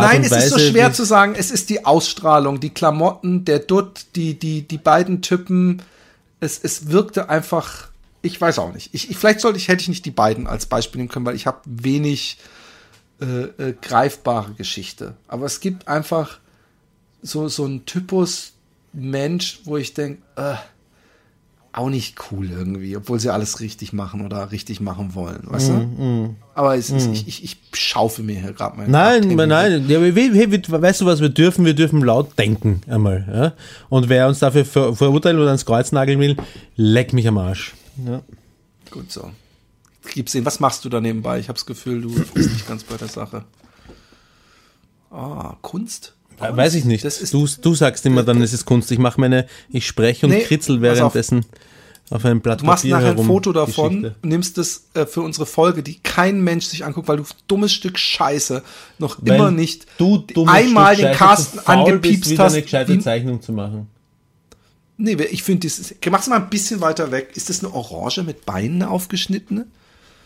Nein, 0.00 0.22
es 0.22 0.30
Weise, 0.30 0.46
ist 0.46 0.52
so 0.52 0.58
schwer 0.58 0.92
zu 0.92 1.04
sagen. 1.04 1.34
Es 1.36 1.50
ist 1.50 1.70
die 1.70 1.84
Ausstrahlung, 1.84 2.60
die 2.60 2.70
Klamotten, 2.70 3.44
der 3.44 3.60
Dutt, 3.60 4.06
die, 4.16 4.38
die, 4.38 4.62
die 4.62 4.78
beiden 4.78 5.22
Typen. 5.22 5.82
Es, 6.40 6.58
es 6.62 6.90
wirkte 6.90 7.28
einfach, 7.28 7.88
ich 8.22 8.40
weiß 8.40 8.58
auch 8.58 8.72
nicht. 8.72 8.90
Ich, 8.92 9.10
ich, 9.10 9.16
vielleicht 9.16 9.40
sollte 9.40 9.58
ich, 9.58 9.68
hätte 9.68 9.82
ich 9.82 9.88
nicht 9.88 10.04
die 10.04 10.10
beiden 10.10 10.46
als 10.46 10.66
Beispiel 10.66 10.98
nehmen 10.98 11.10
können, 11.10 11.26
weil 11.26 11.36
ich 11.36 11.46
habe 11.46 11.60
wenig 11.64 12.38
äh, 13.20 13.24
äh, 13.24 13.74
greifbare 13.80 14.52
Geschichte. 14.54 15.14
Aber 15.28 15.46
es 15.46 15.60
gibt 15.60 15.88
einfach 15.88 16.38
so, 17.22 17.48
so 17.48 17.64
einen 17.64 17.86
Typus 17.86 18.52
Mensch, 18.92 19.60
wo 19.64 19.76
ich 19.76 19.94
denke, 19.94 20.22
äh, 20.36 20.54
auch 21.74 21.88
nicht 21.88 22.16
cool 22.30 22.50
irgendwie, 22.50 22.96
obwohl 22.96 23.18
sie 23.18 23.32
alles 23.32 23.60
richtig 23.60 23.92
machen 23.94 24.24
oder 24.26 24.50
richtig 24.52 24.80
machen 24.80 25.14
wollen, 25.14 25.40
weißt 25.44 25.68
du? 25.70 26.34
Aber 26.54 26.76
es 26.76 26.90
ist, 26.90 27.06
ich, 27.10 27.26
ich, 27.26 27.44
ich 27.44 27.56
schaufe 27.72 28.22
mir 28.22 28.38
hier 28.38 28.52
gerade 28.52 28.76
mein 28.76 28.88
Mm, 28.88 28.92
Nein, 28.92 29.28
nein, 29.28 29.48
nein. 29.48 29.88
Ja, 29.88 30.02
wir, 30.02 30.14
wir, 30.14 30.34
wir, 30.50 30.82
weißt 30.82 31.00
du 31.00 31.06
was 31.06 31.20
wir 31.22 31.30
dürfen? 31.30 31.64
Wir 31.64 31.72
dürfen 31.74 32.02
laut 32.02 32.38
denken 32.38 32.82
einmal. 32.88 33.26
Ja? 33.32 33.52
Und 33.88 34.10
wer 34.10 34.28
uns 34.28 34.38
dafür 34.40 34.64
ver 34.66 34.94
verurteilen 34.94 35.38
oder 35.38 35.46
ans 35.48 35.64
Kreuz 35.64 35.92
nageln 35.92 36.20
will, 36.20 36.36
leck 36.76 37.14
mich 37.14 37.26
am 37.26 37.38
Arsch. 37.38 37.72
Ja. 38.06 38.20
Gut 38.90 39.10
so. 39.10 39.30
Gib's 40.12 40.32
sehen. 40.32 40.44
Was 40.44 40.60
machst 40.60 40.84
du 40.84 40.90
da 40.90 41.00
nebenbei? 41.00 41.38
Ich 41.38 41.48
habe 41.48 41.56
das 41.56 41.64
Gefühl, 41.64 42.02
du 42.02 42.12
bist 42.34 42.52
nicht 42.52 42.68
ganz 42.68 42.84
bei 42.84 42.96
der 42.98 43.08
Sache. 43.08 43.44
Ah, 45.10 45.56
Kunst? 45.62 46.14
Kunst? 46.38 46.56
Weiß 46.56 46.74
ich 46.74 46.84
nicht. 46.84 47.04
Du, 47.32 47.46
du 47.60 47.74
sagst 47.74 48.04
immer 48.06 48.22
dann, 48.22 48.40
es 48.42 48.52
ist 48.52 48.64
Kunst. 48.64 48.90
Ich 48.92 48.98
mache 48.98 49.20
meine, 49.20 49.46
ich 49.70 49.86
spreche 49.86 50.26
und 50.26 50.32
Nee, 50.32 50.42
kritzel 50.42 50.78
pass 50.78 51.00
auf. 51.00 51.14
währenddessen 51.14 51.44
auf 52.10 52.24
einem 52.26 52.40
Blatt 52.42 52.60
du 52.60 52.66
machst 52.66 52.82
Papier 52.84 52.96
nachher 52.96 53.18
ein. 53.18 53.24
Foto 53.24 53.52
davon, 53.52 54.02
Geschichte. 54.02 54.16
nimmst 54.22 54.58
es 54.58 54.88
äh, 54.92 55.06
für 55.06 55.22
unsere 55.22 55.46
Folge, 55.46 55.82
die 55.82 55.98
kein 56.00 56.42
Mensch 56.42 56.66
sich 56.66 56.84
anguckt, 56.84 57.08
weil 57.08 57.16
du 57.16 57.24
dummes 57.48 57.72
Stück 57.72 57.98
Scheiße 57.98 58.62
noch 58.98 59.16
Weil 59.22 59.36
immer 59.36 59.50
nicht 59.50 59.86
du 59.98 60.24
einmal 60.46 60.94
Stück 60.94 61.06
den 61.06 61.14
Carsten 61.16 61.56
bist, 61.56 61.68
angepiepst 61.68 62.30
wieder 62.30 62.44
hast. 62.44 62.52
eine 62.52 62.62
gescheite 62.62 62.98
Zeichnung 62.98 63.40
zu 63.40 63.52
machen. 63.52 63.86
Nee, 64.98 65.14
ich 65.30 65.42
finde, 65.42 65.66
das 65.66 65.94
mach's 66.10 66.26
mal 66.28 66.36
ein 66.36 66.50
bisschen 66.50 66.80
weiter 66.82 67.10
weg. 67.10 67.30
Ist 67.34 67.48
das 67.48 67.64
eine 67.64 67.72
Orange 67.72 68.22
mit 68.24 68.44
Beinen 68.44 68.82
aufgeschnittene? 68.82 69.66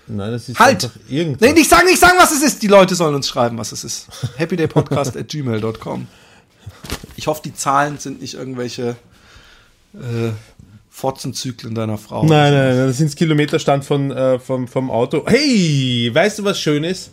Nein, 0.08 0.30
das 0.32 0.48
ist 0.48 0.58
Halt! 0.58 0.84
einfach 0.84 0.96
irgendwas. 1.08 1.40
Nee, 1.40 1.52
nicht 1.52 1.68
sagen, 1.68 1.86
nicht 1.86 1.98
sagen, 2.00 2.16
was 2.18 2.32
es 2.32 2.42
ist. 2.42 2.62
Die 2.62 2.68
Leute 2.68 2.94
sollen 2.94 3.14
uns 3.14 3.28
schreiben, 3.28 3.58
was 3.58 3.72
es 3.72 3.84
ist. 3.84 4.08
happydaypodcast 4.38 5.16
at 5.16 5.28
gmail.com. 5.28 6.06
Ich 7.16 7.26
hoffe, 7.26 7.42
die 7.44 7.54
Zahlen 7.54 7.98
sind 7.98 8.20
nicht 8.20 8.34
irgendwelche 8.34 8.96
äh, 9.94 10.30
Fotzenzyklen 10.90 11.74
deiner 11.74 11.98
Frau. 11.98 12.24
Nein, 12.24 12.52
nein, 12.54 12.76
nein, 12.76 12.86
das 12.86 12.98
sind 12.98 13.14
Kilometerstand 13.16 13.84
von, 13.84 14.10
äh, 14.10 14.38
vom, 14.38 14.68
vom 14.68 14.90
Auto. 14.90 15.24
Hey, 15.26 16.10
weißt 16.12 16.38
du, 16.38 16.44
was 16.44 16.58
Schönes? 16.58 17.10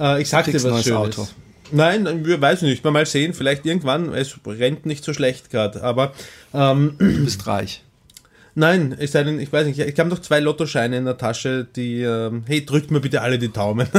Äh, 0.00 0.22
ich 0.22 0.28
sag 0.28 0.46
dir 0.46 0.54
was 0.54 0.82
Schönes. 0.82 1.18
Auto. 1.18 1.28
Nein, 1.70 2.24
wir 2.24 2.40
weiß 2.40 2.62
nicht. 2.62 2.82
Mal 2.84 2.90
mal 2.90 3.06
sehen. 3.06 3.34
Vielleicht 3.34 3.66
irgendwann. 3.66 4.12
Es 4.14 4.34
rennt 4.46 4.86
nicht 4.86 5.04
so 5.04 5.12
schlecht 5.12 5.50
gerade. 5.50 5.82
Aber 5.82 6.12
ähm, 6.52 6.96
Du 6.98 7.24
bist 7.24 7.46
reich. 7.46 7.83
Nein, 8.54 8.94
es 8.98 9.12
sei 9.12 9.24
denn, 9.24 9.40
ich 9.40 9.52
weiß 9.52 9.66
nicht. 9.66 9.78
Ich 9.78 9.98
habe 9.98 10.08
noch 10.08 10.20
zwei 10.20 10.40
Lottoscheine 10.40 10.96
in 10.96 11.04
der 11.04 11.18
Tasche, 11.18 11.66
die. 11.76 12.02
Ähm, 12.02 12.44
hey, 12.46 12.64
drückt 12.64 12.90
mir 12.90 13.00
bitte 13.00 13.20
alle 13.22 13.38
die 13.38 13.52
Daumen. 13.52 13.88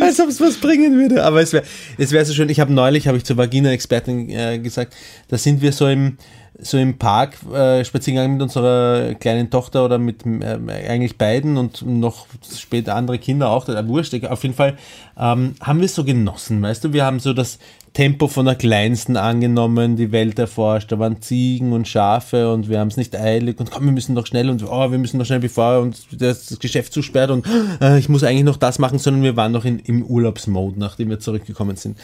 Als 0.00 0.20
ob 0.20 0.28
es 0.28 0.40
was 0.40 0.56
bringen 0.56 0.98
würde. 0.98 1.24
Aber 1.24 1.40
es 1.40 1.52
wäre 1.52 1.64
es 1.98 2.12
wär 2.12 2.24
so 2.24 2.32
schön. 2.32 2.48
Ich 2.48 2.60
habe 2.60 2.72
neulich, 2.72 3.06
habe 3.06 3.16
ich 3.18 3.24
zur 3.24 3.36
Vagina-Expertin 3.36 4.30
äh, 4.30 4.58
gesagt, 4.58 4.94
da 5.28 5.38
sind 5.38 5.60
wir 5.60 5.72
so 5.72 5.86
im, 5.86 6.16
so 6.58 6.78
im 6.78 6.98
Park 6.98 7.36
äh, 7.52 7.84
spazieren 7.84 8.16
gegangen 8.16 8.34
mit 8.34 8.42
unserer 8.42 9.14
kleinen 9.14 9.50
Tochter 9.50 9.84
oder 9.84 9.98
mit 9.98 10.24
äh, 10.24 10.58
eigentlich 10.88 11.18
beiden 11.18 11.56
und 11.56 11.82
noch 11.86 12.26
später 12.56 12.94
andere 12.94 13.18
Kinder 13.18 13.50
auch, 13.50 13.68
äh, 13.68 13.86
wurscht, 13.86 14.14
egal. 14.14 14.30
auf 14.30 14.42
jeden 14.42 14.54
Fall 14.54 14.76
ähm, 15.18 15.54
haben 15.60 15.78
wir 15.78 15.86
es 15.86 15.94
so 15.94 16.04
genossen, 16.04 16.62
weißt 16.62 16.84
du, 16.84 16.92
wir 16.92 17.04
haben 17.04 17.20
so 17.20 17.32
das 17.32 17.58
Tempo 17.94 18.26
von 18.26 18.44
der 18.44 18.56
Kleinsten 18.56 19.16
angenommen, 19.16 19.94
die 19.94 20.10
Welt 20.10 20.36
erforscht, 20.40 20.90
da 20.90 20.98
waren 20.98 21.22
Ziegen 21.22 21.72
und 21.72 21.86
Schafe 21.86 22.52
und 22.52 22.68
wir 22.68 22.80
haben 22.80 22.88
es 22.88 22.96
nicht 22.96 23.14
eilig 23.16 23.60
und 23.60 23.70
komm, 23.70 23.84
wir 23.84 23.92
müssen 23.92 24.16
doch 24.16 24.26
schnell 24.26 24.50
und 24.50 24.64
oh, 24.64 24.90
wir 24.90 24.98
müssen 24.98 25.18
doch 25.20 25.24
schnell, 25.24 25.38
bevor 25.38 25.78
uns 25.78 26.06
das 26.10 26.58
Geschäft 26.58 26.92
zusperrt 26.92 27.30
und 27.30 27.46
äh, 27.80 27.98
ich 27.98 28.08
muss 28.08 28.24
eigentlich 28.24 28.44
noch 28.44 28.56
das 28.56 28.80
machen, 28.80 28.98
sondern 28.98 29.22
wir 29.22 29.36
waren 29.36 29.52
noch 29.52 29.64
in, 29.64 29.78
im 29.78 30.02
Urlaubsmode, 30.04 30.78
nachdem 30.78 31.08
wir 31.08 31.20
zurückgekommen 31.20 31.76
sind. 31.76 31.96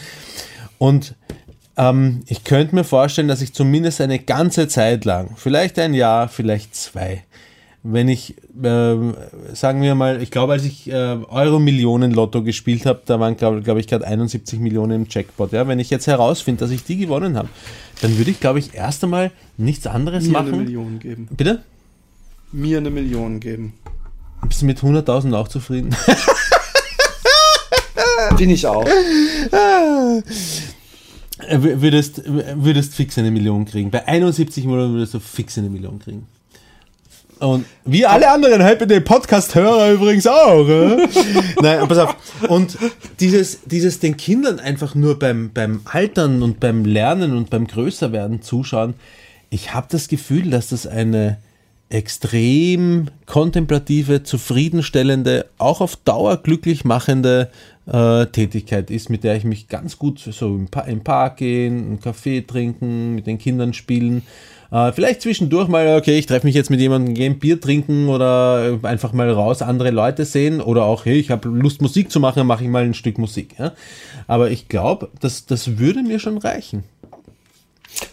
Und 0.78 1.16
ähm, 1.76 2.22
ich 2.28 2.44
könnte 2.44 2.76
mir 2.76 2.84
vorstellen, 2.84 3.28
dass 3.28 3.42
ich 3.42 3.52
zumindest 3.52 4.00
eine 4.00 4.20
ganze 4.20 4.68
Zeit 4.68 5.04
lang, 5.04 5.30
vielleicht 5.34 5.76
ein 5.80 5.94
Jahr, 5.94 6.28
vielleicht 6.28 6.76
zwei, 6.76 7.24
wenn 7.82 8.08
ich, 8.08 8.34
ähm, 8.62 9.14
sagen 9.54 9.80
wir 9.80 9.94
mal, 9.94 10.20
ich 10.20 10.30
glaube, 10.30 10.52
als 10.52 10.64
ich 10.64 10.90
äh, 10.90 10.92
Euro-Millionen-Lotto 10.92 12.42
gespielt 12.42 12.84
habe, 12.84 13.00
da 13.06 13.18
waren, 13.20 13.36
glaube 13.36 13.62
glaub 13.62 13.78
ich, 13.78 13.86
gerade 13.86 14.06
71 14.06 14.60
Millionen 14.60 15.02
im 15.02 15.06
Jackpot. 15.08 15.52
Ja? 15.52 15.66
Wenn 15.66 15.78
ich 15.78 15.88
jetzt 15.88 16.06
herausfinde, 16.06 16.60
dass 16.60 16.70
ich 16.70 16.84
die 16.84 16.98
gewonnen 16.98 17.38
habe, 17.38 17.48
dann 18.02 18.18
würde 18.18 18.30
ich, 18.30 18.40
glaube 18.40 18.58
ich, 18.58 18.74
erst 18.74 19.02
einmal 19.02 19.30
nichts 19.56 19.86
anderes 19.86 20.26
Mir 20.26 20.38
eine 20.38 20.50
machen. 20.50 20.64
Million 20.64 20.98
geben. 20.98 21.28
Bitte? 21.30 21.62
Mir 22.52 22.78
eine 22.78 22.90
Million 22.90 23.40
geben. 23.40 23.72
Bist 24.46 24.60
du 24.60 24.66
mit 24.66 24.78
100.000 24.78 25.34
auch 25.34 25.48
zufrieden? 25.48 25.96
Bin 28.36 28.50
ich 28.50 28.66
auch. 28.66 28.86
Äh, 28.86 30.22
Würdest, 31.48 32.22
würdest 32.26 32.94
fix 32.94 33.16
eine 33.16 33.30
Million 33.30 33.64
kriegen. 33.64 33.90
Bei 33.90 34.06
71 34.06 34.66
Monaten 34.66 34.92
würdest 34.92 35.14
du 35.14 35.20
fix 35.20 35.56
eine 35.56 35.70
Million 35.70 35.98
kriegen. 35.98 36.26
Und 37.40 37.64
wie 37.86 38.04
alle 38.04 38.30
anderen 38.30 38.60
Happy 38.60 38.86
Day 38.86 39.00
Podcast-Hörer 39.00 39.92
übrigens 39.92 40.26
auch. 40.26 40.68
Äh? 40.68 41.08
Nein, 41.62 41.88
pass 41.88 41.98
auf. 41.98 42.16
Und 42.48 42.76
dieses, 43.18 43.62
dieses 43.64 43.98
den 43.98 44.18
Kindern 44.18 44.60
einfach 44.60 44.94
nur 44.94 45.18
beim, 45.18 45.50
beim 45.52 45.80
Altern 45.86 46.42
und 46.42 46.60
beim 46.60 46.84
Lernen 46.84 47.36
und 47.36 47.48
beim 47.48 47.66
Größerwerden 47.66 48.42
zuschauen, 48.42 48.94
ich 49.48 49.72
habe 49.72 49.86
das 49.90 50.08
Gefühl, 50.08 50.50
dass 50.50 50.68
das 50.68 50.86
eine 50.86 51.38
extrem 51.88 53.08
kontemplative, 53.26 54.22
zufriedenstellende, 54.22 55.46
auch 55.58 55.80
auf 55.80 55.96
Dauer 55.96 56.36
glücklich 56.36 56.84
machende 56.84 57.50
äh, 57.86 58.26
Tätigkeit 58.26 58.90
ist, 58.90 59.10
mit 59.10 59.24
der 59.24 59.34
ich 59.36 59.44
mich 59.44 59.66
ganz 59.66 59.98
gut 59.98 60.20
so 60.20 60.54
im, 60.54 60.68
pa 60.68 60.82
im 60.82 61.00
Park 61.00 61.38
gehen, 61.38 61.78
einen 61.78 62.00
Kaffee 62.00 62.42
trinken, 62.42 63.14
mit 63.14 63.26
den 63.26 63.38
Kindern 63.38 63.72
spielen. 63.72 64.22
Äh, 64.70 64.92
vielleicht 64.92 65.22
zwischendurch 65.22 65.68
mal, 65.68 65.96
okay, 65.96 66.18
ich 66.18 66.26
treffe 66.26 66.46
mich 66.46 66.54
jetzt 66.54 66.70
mit 66.70 66.80
jemandem, 66.80 67.14
gehe 67.14 67.28
ein 67.28 67.38
Bier 67.38 67.60
trinken 67.60 68.08
oder 68.08 68.78
einfach 68.82 69.12
mal 69.12 69.30
raus, 69.30 69.62
andere 69.62 69.90
Leute 69.90 70.24
sehen 70.24 70.60
oder 70.60 70.84
auch, 70.84 71.04
hey, 71.04 71.18
ich 71.18 71.30
habe 71.30 71.48
Lust 71.48 71.82
Musik 71.82 72.10
zu 72.10 72.20
machen, 72.20 72.38
dann 72.38 72.46
mache 72.46 72.64
ich 72.64 72.70
mal 72.70 72.84
ein 72.84 72.94
Stück 72.94 73.18
Musik. 73.18 73.56
Ja? 73.58 73.72
Aber 74.26 74.50
ich 74.50 74.68
glaube, 74.68 75.10
das, 75.20 75.46
das 75.46 75.78
würde 75.78 76.02
mir 76.02 76.20
schon 76.20 76.38
reichen. 76.38 76.84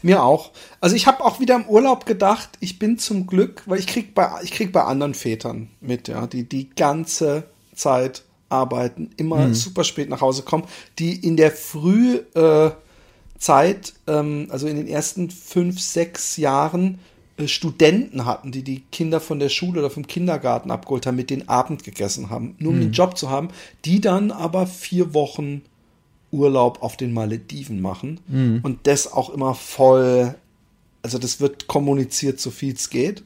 Mir 0.01 0.23
auch. 0.23 0.51
Also 0.81 0.95
ich 0.95 1.05
habe 1.05 1.23
auch 1.23 1.39
wieder 1.39 1.55
im 1.55 1.65
Urlaub 1.67 2.05
gedacht, 2.05 2.49
ich 2.59 2.79
bin 2.79 2.97
zum 2.97 3.27
Glück, 3.27 3.63
weil 3.67 3.79
ich 3.79 3.87
krieg 3.87 4.15
bei 4.15 4.27
ich 4.41 4.51
krieg 4.51 4.71
bei 4.73 4.83
anderen 4.83 5.13
Vätern 5.13 5.69
mit, 5.79 6.07
ja, 6.07 6.25
die 6.25 6.49
die 6.49 6.71
ganze 6.71 7.43
Zeit 7.75 8.23
arbeiten, 8.49 9.11
immer 9.17 9.53
super 9.53 9.83
spät 9.83 10.09
nach 10.09 10.21
Hause 10.21 10.41
kommen, 10.41 10.63
die 10.99 11.15
in 11.15 11.37
der 11.37 11.51
Früh 11.51 12.19
äh, 12.33 12.71
Zeit, 13.37 13.93
ähm, 14.07 14.47
also 14.49 14.67
in 14.67 14.75
den 14.77 14.87
ersten 14.87 15.29
fünf, 15.29 15.79
sechs 15.79 16.37
Jahren 16.37 16.99
äh, 17.37 17.47
Studenten 17.47 18.25
hatten, 18.25 18.51
die 18.51 18.63
die 18.63 18.83
Kinder 18.91 19.19
von 19.19 19.39
der 19.39 19.49
Schule 19.49 19.79
oder 19.79 19.89
vom 19.89 20.07
Kindergarten 20.07 20.71
abgeholt 20.71 21.05
haben, 21.05 21.15
mit 21.15 21.29
denen 21.29 21.47
Abend 21.47 21.83
gegessen 21.83 22.29
haben, 22.29 22.55
nur 22.59 22.73
um 22.73 22.79
den 22.79 22.91
Job 22.91 23.17
zu 23.17 23.29
haben, 23.29 23.49
die 23.85 24.01
dann 24.01 24.31
aber 24.31 24.67
vier 24.67 25.13
Wochen 25.13 25.61
Urlaub 26.31 26.83
auf 26.83 26.97
den 26.97 27.13
Malediven 27.13 27.81
machen 27.81 28.19
und 28.63 28.79
das 28.83 29.11
auch 29.11 29.29
immer 29.29 29.55
voll, 29.55 30.35
also 31.01 31.17
das 31.17 31.39
wird 31.39 31.67
kommuniziert, 31.67 32.39
so 32.41 32.51
viel 32.51 32.73
es 32.73 32.89
geht. 32.89 33.23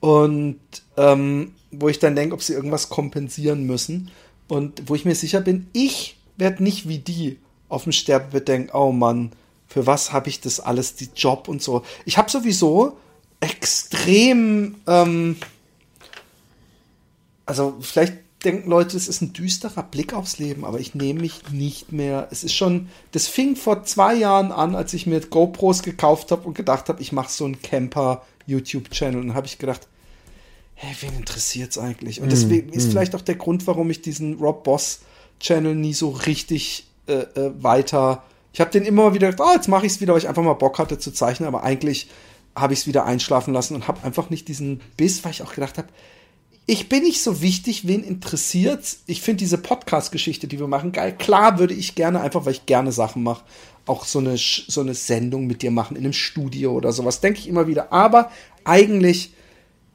Und 0.00 0.60
ähm, 0.96 1.52
wo 1.72 1.88
ich 1.88 1.98
dann 1.98 2.14
denke, 2.14 2.34
ob 2.34 2.42
sie 2.42 2.52
irgendwas 2.52 2.88
kompensieren 2.88 3.64
müssen. 3.64 4.10
Und 4.46 4.82
wo 4.86 4.94
ich 4.94 5.04
mir 5.04 5.14
sicher 5.14 5.40
bin, 5.40 5.66
ich 5.72 6.16
werde 6.36 6.62
nicht 6.62 6.86
wie 6.86 6.98
die 6.98 7.38
auf 7.72 7.84
dem 7.84 7.92
Sterbebett 7.92 8.48
denken, 8.48 8.70
oh 8.72 8.92
Mann, 8.92 9.32
für 9.66 9.86
was 9.86 10.12
habe 10.12 10.28
ich 10.28 10.40
das 10.40 10.60
alles, 10.60 10.94
die 10.94 11.08
Job 11.16 11.48
und 11.48 11.62
so. 11.62 11.82
Ich 12.04 12.18
habe 12.18 12.30
sowieso 12.30 12.98
extrem, 13.40 14.76
ähm, 14.86 15.36
also 17.46 17.76
vielleicht 17.80 18.18
denken 18.44 18.68
Leute, 18.68 18.96
es 18.96 19.08
ist 19.08 19.22
ein 19.22 19.32
düsterer 19.32 19.82
Blick 19.82 20.12
aufs 20.12 20.38
Leben, 20.38 20.64
aber 20.64 20.80
ich 20.80 20.94
nehme 20.94 21.20
mich 21.20 21.50
nicht 21.50 21.92
mehr. 21.92 22.28
Es 22.30 22.44
ist 22.44 22.54
schon, 22.54 22.88
das 23.12 23.28
fing 23.28 23.56
vor 23.56 23.84
zwei 23.84 24.14
Jahren 24.14 24.52
an, 24.52 24.74
als 24.74 24.92
ich 24.94 25.06
mir 25.06 25.20
GoPros 25.20 25.82
gekauft 25.82 26.30
habe 26.32 26.46
und 26.46 26.54
gedacht 26.54 26.88
habe, 26.88 27.00
ich 27.00 27.12
mache 27.12 27.30
so 27.30 27.44
einen 27.44 27.62
Camper-YouTube-Channel. 27.62 29.20
Und 29.20 29.28
dann 29.28 29.36
habe 29.36 29.46
ich 29.46 29.58
gedacht, 29.58 29.88
hey, 30.74 30.94
wen 31.00 31.14
interessiert's 31.14 31.78
eigentlich? 31.78 32.20
Und 32.20 32.32
deswegen 32.32 32.72
ist 32.72 32.90
vielleicht 32.90 33.14
auch 33.14 33.20
der 33.20 33.36
Grund, 33.36 33.66
warum 33.66 33.90
ich 33.90 34.02
diesen 34.02 34.34
Rob 34.34 34.64
Boss-Channel 34.64 35.74
nie 35.74 35.94
so 35.94 36.10
richtig 36.10 36.88
äh, 37.06 37.12
äh, 37.12 37.52
weiter. 37.62 38.22
Ich 38.52 38.60
habe 38.60 38.70
den 38.70 38.84
immer 38.84 39.14
wieder 39.14 39.30
gedacht, 39.30 39.48
oh, 39.48 39.54
jetzt 39.54 39.68
mache 39.68 39.86
ich 39.86 39.92
es 39.92 40.00
wieder, 40.00 40.12
weil 40.12 40.20
ich 40.20 40.28
einfach 40.28 40.42
mal 40.42 40.52
Bock 40.54 40.78
hatte 40.78 40.98
zu 40.98 41.10
zeichnen, 41.10 41.46
aber 41.46 41.62
eigentlich 41.62 42.08
habe 42.54 42.74
ich 42.74 42.80
es 42.80 42.86
wieder 42.86 43.04
einschlafen 43.04 43.54
lassen 43.54 43.74
und 43.74 43.88
habe 43.88 44.04
einfach 44.04 44.30
nicht 44.30 44.48
diesen 44.48 44.80
Biss, 44.96 45.24
weil 45.24 45.32
ich 45.32 45.42
auch 45.42 45.54
gedacht 45.54 45.78
habe, 45.78 45.88
ich 46.66 46.88
bin 46.88 47.02
nicht 47.02 47.22
so 47.22 47.42
wichtig, 47.42 47.88
wen 47.88 48.04
interessiert's. 48.04 49.02
Ich 49.06 49.20
finde 49.20 49.38
diese 49.38 49.58
Podcast-Geschichte, 49.58 50.46
die 50.46 50.60
wir 50.60 50.68
machen, 50.68 50.92
geil. 50.92 51.14
Klar 51.16 51.58
würde 51.58 51.74
ich 51.74 51.94
gerne, 51.94 52.20
einfach 52.20 52.44
weil 52.44 52.52
ich 52.52 52.66
gerne 52.66 52.92
Sachen 52.92 53.22
mache, 53.22 53.42
auch 53.86 54.04
so 54.04 54.20
eine, 54.20 54.36
so 54.36 54.80
eine 54.80 54.94
Sendung 54.94 55.46
mit 55.46 55.62
dir 55.62 55.72
machen 55.72 55.96
in 55.96 56.04
einem 56.04 56.12
Studio 56.12 56.72
oder 56.72 56.92
sowas. 56.92 57.20
Denke 57.20 57.40
ich 57.40 57.48
immer 57.48 57.66
wieder. 57.66 57.92
Aber 57.92 58.30
eigentlich, 58.62 59.34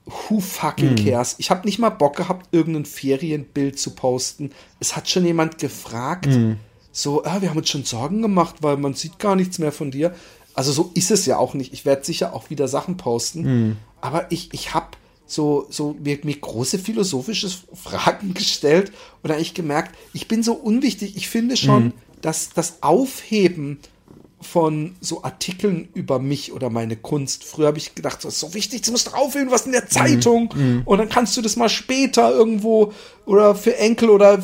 who 0.06 0.42
fucking 0.42 0.96
cares? 1.06 1.36
Ich 1.38 1.50
habe 1.50 1.66
nicht 1.66 1.80
mal 1.80 1.90
Bock 1.90 2.18
gehabt, 2.18 2.50
irgendein 2.52 2.86
Ferienbild 2.86 3.80
zu 3.80 3.92
posten. 3.96 4.52
Es 4.82 4.98
hat 4.98 5.10
schon 5.10 5.26
jemand 5.26 5.60
gefragt, 5.60 6.28
so, 6.98 7.24
ah, 7.26 7.44
wir 7.44 7.52
haben 7.52 7.58
uns 7.58 7.70
schon 7.70 7.84
Sorgen 7.84 8.24
gemacht, 8.24 8.56
weil 8.62 8.76
man 8.76 8.96
sieht 8.96 9.20
gar 9.20 9.36
nichts 9.36 9.60
mehr 9.60 9.72
von 9.72 9.92
dir. 9.92 10.16
Also 10.56 10.72
so 10.72 10.90
ist 10.96 11.12
es 11.12 11.28
ja 11.28 11.38
auch 11.38 11.54
nicht. 11.54 11.72
Ich 11.72 11.86
werde 11.86 12.04
sicher 12.04 12.34
auch 12.34 12.50
wieder 12.50 12.68
Sachen 12.68 12.98
posten. 12.98 13.46
Aber 14.02 14.32
ich, 14.32 14.52
ich 14.52 14.74
habe 14.74 14.88
so, 15.28 15.68
so 15.70 15.96
mir, 16.04 16.18
mir 16.24 16.36
große 16.36 16.80
philosophische 16.80 17.50
Fragen 17.72 18.34
gestellt 18.34 18.92
und 19.22 19.30
eigentlich 19.30 19.54
gemerkt, 19.54 19.96
ich 20.14 20.28
bin 20.28 20.42
so 20.42 20.54
unwichtig. 20.54 21.16
Ich 21.16 21.30
finde 21.30 21.56
schon, 21.56 21.94
dass 22.22 22.50
das 22.50 22.82
Aufheben 22.82 23.78
von 24.40 24.96
so 25.02 25.24
Artikeln 25.24 25.90
über 25.96 26.20
mich 26.20 26.54
oder 26.54 26.70
meine 26.70 26.96
Kunst. 26.96 27.44
Früher 27.44 27.68
habe 27.68 27.80
ich 27.80 27.96
gedacht, 27.96 28.24
das 28.24 28.36
ist 28.36 28.40
so 28.40 28.54
wichtig, 28.54 28.84
du 28.84 28.92
musst 28.92 29.16
aufheben, 29.16 29.50
was 29.50 29.66
in 29.66 29.72
der 29.72 29.88
Zeitung. 29.88 30.50
Und 30.86 30.98
dann 31.00 31.10
kannst 31.10 31.36
du 31.36 31.42
das 31.42 31.56
mal 31.56 31.70
später 31.70 32.32
irgendwo 32.32 32.94
oder 33.26 33.56
für 33.56 33.78
Enkel 33.78 34.10
oder 34.10 34.42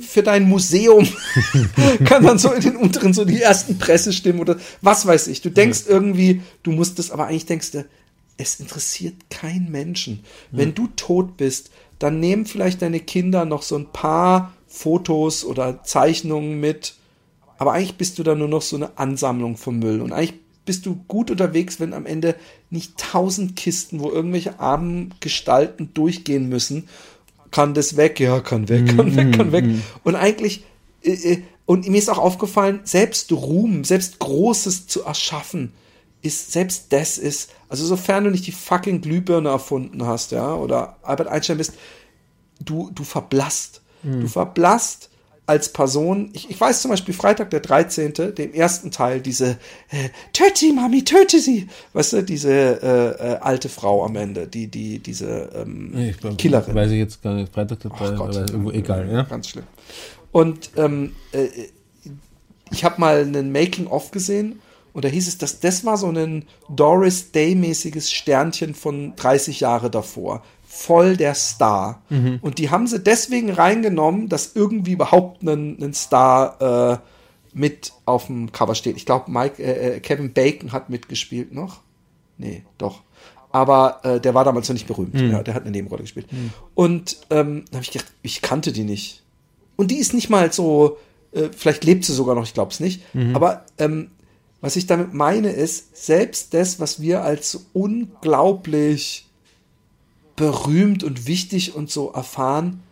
für 0.00 0.22
dein 0.22 0.48
Museum 0.48 1.06
kann 2.04 2.24
dann 2.24 2.38
so 2.38 2.52
in 2.52 2.62
den 2.62 2.76
unteren 2.76 3.12
so 3.12 3.24
die 3.24 3.40
ersten 3.40 3.78
Pressestimmen 3.78 4.40
oder 4.40 4.56
was 4.80 5.06
weiß 5.06 5.26
ich. 5.28 5.42
Du 5.42 5.50
denkst 5.50 5.82
irgendwie, 5.86 6.40
du 6.62 6.72
musst 6.72 6.98
das, 6.98 7.10
aber 7.10 7.26
eigentlich 7.26 7.46
denkst 7.46 7.72
du, 7.72 7.84
es 8.36 8.58
interessiert 8.60 9.14
kein 9.30 9.70
Menschen. 9.70 10.24
Wenn 10.50 10.74
du 10.74 10.88
tot 10.96 11.36
bist, 11.36 11.70
dann 11.98 12.18
nehmen 12.18 12.46
vielleicht 12.46 12.82
deine 12.82 13.00
Kinder 13.00 13.44
noch 13.44 13.62
so 13.62 13.76
ein 13.76 13.92
paar 13.92 14.52
Fotos 14.66 15.44
oder 15.44 15.84
Zeichnungen 15.84 16.58
mit, 16.58 16.94
aber 17.58 17.72
eigentlich 17.72 17.96
bist 17.96 18.18
du 18.18 18.22
da 18.22 18.34
nur 18.34 18.48
noch 18.48 18.62
so 18.62 18.76
eine 18.76 18.98
Ansammlung 18.98 19.56
von 19.56 19.78
Müll. 19.78 20.00
Und 20.00 20.12
eigentlich 20.12 20.40
bist 20.64 20.86
du 20.86 20.96
gut 21.08 21.30
unterwegs, 21.30 21.80
wenn 21.80 21.92
am 21.92 22.06
Ende 22.06 22.34
nicht 22.70 22.96
tausend 22.98 23.56
Kisten, 23.56 24.00
wo 24.00 24.10
irgendwelche 24.10 24.58
armen 24.60 25.14
Gestalten 25.20 25.90
durchgehen 25.94 26.48
müssen. 26.48 26.88
Kann 27.50 27.74
das 27.74 27.96
weg? 27.96 28.18
Ja, 28.18 28.40
kann 28.40 28.68
weg, 28.68 28.96
kann 28.96 29.14
weg, 29.14 29.36
kann 29.36 29.52
weg. 29.52 29.64
Und 30.02 30.16
eigentlich, 30.16 30.64
äh, 31.02 31.12
äh, 31.12 31.42
und 31.66 31.88
mir 31.88 31.98
ist 31.98 32.10
auch 32.10 32.18
aufgefallen, 32.18 32.80
selbst 32.84 33.30
Ruhm, 33.32 33.84
selbst 33.84 34.18
Großes 34.18 34.86
zu 34.86 35.04
erschaffen, 35.04 35.72
ist, 36.22 36.52
selbst 36.52 36.92
das 36.92 37.18
ist, 37.18 37.52
also 37.68 37.84
sofern 37.84 38.24
du 38.24 38.30
nicht 38.30 38.46
die 38.46 38.52
fucking 38.52 39.02
Glühbirne 39.02 39.50
erfunden 39.50 40.06
hast, 40.06 40.32
ja, 40.32 40.54
oder 40.54 40.96
Albert 41.02 41.28
Einstein 41.28 41.58
bist, 41.58 41.74
du, 42.60 42.90
du 42.94 43.04
verblasst. 43.04 43.82
Du 44.04 44.28
verblasst 44.28 45.08
als 45.46 45.72
Person. 45.72 46.30
Ich, 46.32 46.48
ich 46.50 46.60
weiß 46.60 46.82
zum 46.82 46.90
Beispiel 46.90 47.14
Freitag 47.14 47.50
der 47.50 47.60
13., 47.60 48.14
dem 48.14 48.54
ersten 48.54 48.90
Teil, 48.90 49.20
diese 49.20 49.58
äh, 49.90 50.08
Töte 50.32 50.56
sie, 50.56 50.72
Mami, 50.72 51.04
töte 51.04 51.38
sie. 51.38 51.68
Weißt 51.92 52.14
du, 52.14 52.22
diese 52.22 52.50
äh, 52.50 53.32
äh, 53.32 53.36
alte 53.40 53.68
Frau 53.68 54.04
am 54.04 54.16
Ende, 54.16 54.46
die, 54.46 54.68
die, 54.68 55.00
diese 55.00 55.50
ähm, 55.54 55.94
Ich, 55.96 56.36
Killerin. 56.38 56.74
Weiß 56.74 56.90
ich 56.90 56.98
jetzt 56.98 57.22
gar 57.22 57.34
nicht. 57.34 57.52
Freitag 57.52 57.84
aber 57.84 58.34
irgendwo 58.34 58.70
egal, 58.70 59.10
ja. 59.10 59.22
Ganz 59.22 59.48
schlimm. 59.48 59.64
Und 60.32 60.70
ähm, 60.76 61.14
äh, 61.32 61.48
ich 62.70 62.84
habe 62.84 63.00
mal 63.00 63.20
einen 63.20 63.52
Making-of 63.52 64.10
gesehen 64.10 64.60
und 64.94 65.04
da 65.04 65.08
hieß 65.08 65.28
es, 65.28 65.38
dass 65.38 65.60
das 65.60 65.84
war 65.84 65.96
so 65.96 66.08
ein 66.08 66.44
Doris 66.68 67.32
Day-mäßiges 67.32 68.12
Sternchen 68.12 68.74
von 68.74 69.14
30 69.16 69.60
Jahre 69.60 69.90
davor. 69.90 70.42
Voll 70.76 71.16
der 71.16 71.34
Star. 71.34 72.02
Und 72.42 72.58
die 72.58 72.70
haben 72.70 72.86
sie 72.86 72.98
deswegen 72.98 73.50
reingenommen, 73.50 74.28
dass 74.28 74.56
irgendwie 74.56 74.92
überhaupt 74.92 75.42
ein, 75.42 75.94
Star 75.94 76.60
äh, 76.92 76.98
mit 77.56 77.92
auf 78.06 78.26
dem 78.26 78.50
Cover 78.50 78.74
steht. 78.74 78.96
Ich 78.96 79.06
glaube, 79.06 79.30
Mike, 79.30 79.62
äh, 79.62 79.96
äh, 79.96 80.00
Kevin 80.00 80.32
Bacon 80.32 80.72
hat 80.72 80.90
mitgespielt 80.90 81.54
noch. 81.54 81.80
Nee, 82.38 82.64
doch. 82.76 83.02
Aber 83.52 84.00
äh, 84.02 84.20
der 84.20 84.34
war 84.34 84.44
damals 84.44 84.68
noch 84.68 84.74
nicht 84.74 84.88
berühmt. 84.88 85.14
Ja, 85.14 85.44
der 85.44 85.54
hat 85.54 85.62
eine 85.62 85.70
Nebenrolle 85.70 86.02
gespielt. 86.02 86.26
Und 86.74 87.18
ähm, 87.30 87.64
da 87.70 87.76
habe 87.76 87.84
ich 87.84 87.92
gedacht, 87.92 88.12
ich 88.22 88.42
kannte 88.42 88.72
die 88.72 88.82
nicht. 88.82 89.22
Und 89.76 89.92
die 89.92 89.98
ist 89.98 90.12
nicht 90.12 90.28
mal 90.28 90.52
so, 90.52 90.98
äh, 91.32 91.50
vielleicht 91.56 91.84
lebt 91.84 92.04
sie 92.04 92.12
sogar 92.14 92.34
noch, 92.34 92.42
ich 92.44 92.54
glaube 92.54 92.72
es 92.72 92.80
nicht. 92.80 93.02
Aber 93.32 93.64
ähm, 93.78 94.10
was 94.60 94.74
ich 94.74 94.86
damit 94.86 95.14
meine 95.14 95.50
ist, 95.50 96.04
selbst 96.04 96.52
das, 96.52 96.80
was 96.80 97.00
wir 97.00 97.22
als 97.22 97.66
unglaublich 97.74 99.28
berühmt 100.36 101.04
und 101.04 101.26
wichtig 101.26 101.74
und 101.74 101.90
so 101.90 102.10
erfahren, 102.12 102.82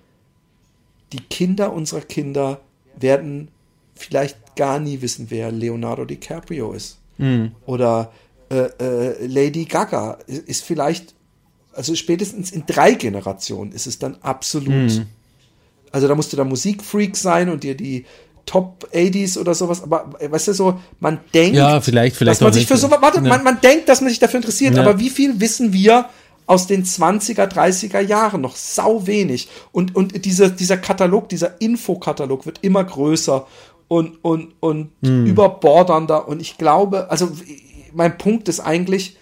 die 1.13 1.21
Kinder 1.21 1.73
unserer 1.73 2.01
Kinder 2.01 2.61
werden 2.99 3.49
vielleicht 3.95 4.57
gar 4.57 4.79
nie 4.79 5.01
wissen, 5.03 5.27
wer 5.31 5.51
Leonardo 5.53 6.05
DiCaprio 6.05 6.73
ist. 6.73 6.99
Oder 7.67 8.13
äh, 8.51 8.57
äh, 8.81 9.27
Lady 9.27 9.65
Gaga 9.65 10.19
ist, 10.27 10.65
vielleicht, 10.65 11.15
also 11.73 11.95
spätestens 11.95 12.51
in 12.51 12.65
drei 12.67 12.95
Generationen 12.95 13.71
ist 13.73 13.87
es 13.87 13.99
dann 13.99 14.17
absolut 14.23 15.07
Also 15.93 16.09
da 16.09 16.15
musst 16.15 16.33
du 16.33 16.37
da 16.37 16.45
Musikfreak 16.45 17.17
sein 17.17 17.49
und 17.49 17.63
dir 17.63 17.77
die 17.77 18.07
Top 18.45 18.89
80s 18.93 19.39
oder 19.39 19.55
sowas, 19.55 19.83
aber 19.85 20.15
weißt 20.21 20.49
du 20.49 20.53
so, 20.55 20.81
man 20.99 21.21
denkt, 21.33 21.55
Ja, 21.55 21.81
vielleicht- 21.81 22.17
vielleicht 22.17 22.41
dass 22.41 22.45
man 22.45 22.53
sich 22.53 22.63
nicht. 22.63 22.69
für 22.69 22.77
sowas, 22.77 22.99
warte, 23.01 23.19
Ja. 23.19 23.29
man, 23.29 23.45
man 23.45 23.61
denkt, 23.61 23.89
dass 23.89 24.01
man 24.01 24.11
sich 24.11 24.19
dafür 24.19 24.39
interessiert, 24.39 24.75
Ja. 24.75 24.83
aber 24.83 24.99
wie 24.99 25.11
viel 25.11 25.39
wissen 25.39 25.73
wir 25.73 26.07
aus 26.47 26.67
den 26.67 26.85
20er, 26.85 27.47
30er 27.47 28.01
Jahren 28.01 28.41
noch? 28.41 28.57
Sau 28.57 29.07
wenig. 29.07 29.49
Und, 29.73 29.95
und 29.95 30.25
dieser, 30.25 30.51
dieser 30.51 30.77
Katalog, 30.77 31.29
dieser 31.29 31.61
Infokatalog 31.61 32.47
wird 32.47 32.59
immer 32.63 32.85
größer 32.85 33.47
und, 33.89 34.25
und, 34.25 34.55
und 34.61 34.91
Hm. 35.05 35.27
überbordernder 35.27 36.27
und 36.27 36.41
ich 36.41 36.57
glaube, 36.57 37.11
also 37.11 37.31
mein 37.93 38.17
Punkt 38.17 38.49
ist 38.49 38.61
eigentlich, 38.61 39.17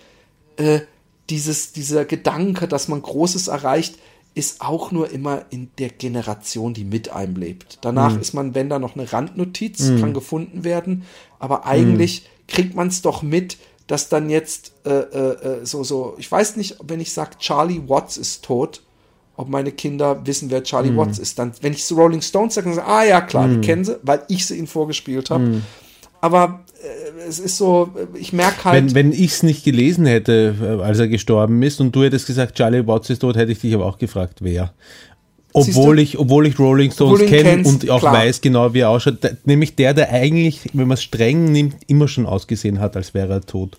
äh, 0.56 0.80
dieses, 1.28 1.72
dieser 1.72 2.04
Gedanke, 2.04 2.68
dass 2.68 2.88
man 2.88 3.02
Großes 3.02 3.48
erreicht, 3.48 3.96
ist 4.34 4.60
auch 4.60 4.92
nur 4.92 5.10
immer 5.10 5.42
in 5.50 5.70
der 5.78 5.88
Generation, 5.88 6.72
die 6.72 6.84
mit 6.84 7.10
einem 7.10 7.34
lebt. 7.34 7.78
Danach 7.80 8.16
ist 8.20 8.32
man, 8.32 8.54
wenn 8.54 8.68
da 8.68 8.78
noch 8.78 8.94
eine 8.94 9.12
Randnotiz, 9.12 9.92
kann 10.00 10.14
gefunden 10.14 10.62
werden, 10.62 11.04
aber 11.40 11.66
eigentlich 11.66 12.28
kriegt 12.46 12.74
man 12.76 12.88
es 12.88 13.02
doch 13.02 13.22
mit, 13.22 13.56
dass 13.90 14.08
dann 14.08 14.30
jetzt 14.30 14.70
äh, 14.86 14.90
äh, 14.90 15.62
äh, 15.62 15.66
so, 15.66 15.82
so, 15.82 16.14
ich 16.16 16.30
weiß 16.30 16.54
nicht, 16.54 16.76
wenn 16.86 17.00
ich 17.00 17.12
sage, 17.12 17.32
Charlie 17.40 17.82
Watts 17.88 18.18
ist 18.18 18.44
tot, 18.44 18.82
ob 19.34 19.48
meine 19.48 19.72
Kinder 19.72 20.24
wissen, 20.24 20.48
wer 20.48 20.62
Charlie 20.62 20.96
Watts 20.96 21.18
ist. 21.18 21.40
Dann, 21.40 21.52
wenn 21.60 21.72
ich 21.72 21.84
so 21.84 21.96
Rolling 21.96 22.22
Stones 22.22 22.54
sage, 22.54 22.68
dann 22.68 22.76
sagen 22.76 22.88
ah 22.88 23.04
ja, 23.04 23.20
klar, 23.20 23.48
die 23.48 23.60
kennen 23.60 23.84
sie, 23.84 23.96
weil 24.04 24.22
ich 24.28 24.46
sie 24.46 24.58
ihnen 24.58 24.68
vorgespielt 24.68 25.30
habe. 25.30 25.62
Aber 26.20 26.60
äh, 26.80 27.28
es 27.28 27.40
ist 27.40 27.56
so, 27.56 27.90
äh, 27.96 28.16
ich 28.16 28.32
merke 28.32 28.64
halt, 28.64 28.76
Wenn, 28.76 28.94
wenn 28.94 29.12
ich 29.12 29.32
es 29.32 29.42
nicht 29.42 29.64
gelesen 29.64 30.06
hätte, 30.06 30.54
äh, 30.62 30.82
als 30.84 31.00
er 31.00 31.08
gestorben 31.08 31.60
ist, 31.62 31.80
und 31.80 31.96
du 31.96 32.04
hättest 32.04 32.28
gesagt, 32.28 32.54
Charlie 32.56 32.86
Watts 32.86 33.10
ist 33.10 33.20
tot, 33.20 33.36
hätte 33.36 33.50
ich 33.50 33.58
dich 33.58 33.74
aber 33.74 33.86
auch 33.86 33.98
gefragt, 33.98 34.38
wer. 34.40 34.72
Obwohl 35.52 35.98
ich, 35.98 36.18
obwohl 36.18 36.46
ich 36.46 36.58
Rolling 36.58 36.90
Stones 36.92 37.22
ihn 37.22 37.28
kenne 37.28 37.68
und 37.68 37.88
auch 37.90 38.00
klar. 38.00 38.14
weiß 38.14 38.40
genau, 38.40 38.72
wie 38.72 38.80
er 38.80 38.90
ausschaut. 38.90 39.18
Nämlich 39.44 39.74
der, 39.74 39.94
der 39.94 40.10
eigentlich, 40.10 40.60
wenn 40.72 40.86
man 40.86 40.94
es 40.94 41.02
streng 41.02 41.50
nimmt, 41.50 41.76
immer 41.86 42.08
schon 42.08 42.26
ausgesehen 42.26 42.80
hat, 42.80 42.96
als 42.96 43.14
wäre 43.14 43.32
er 43.32 43.40
tot. 43.40 43.78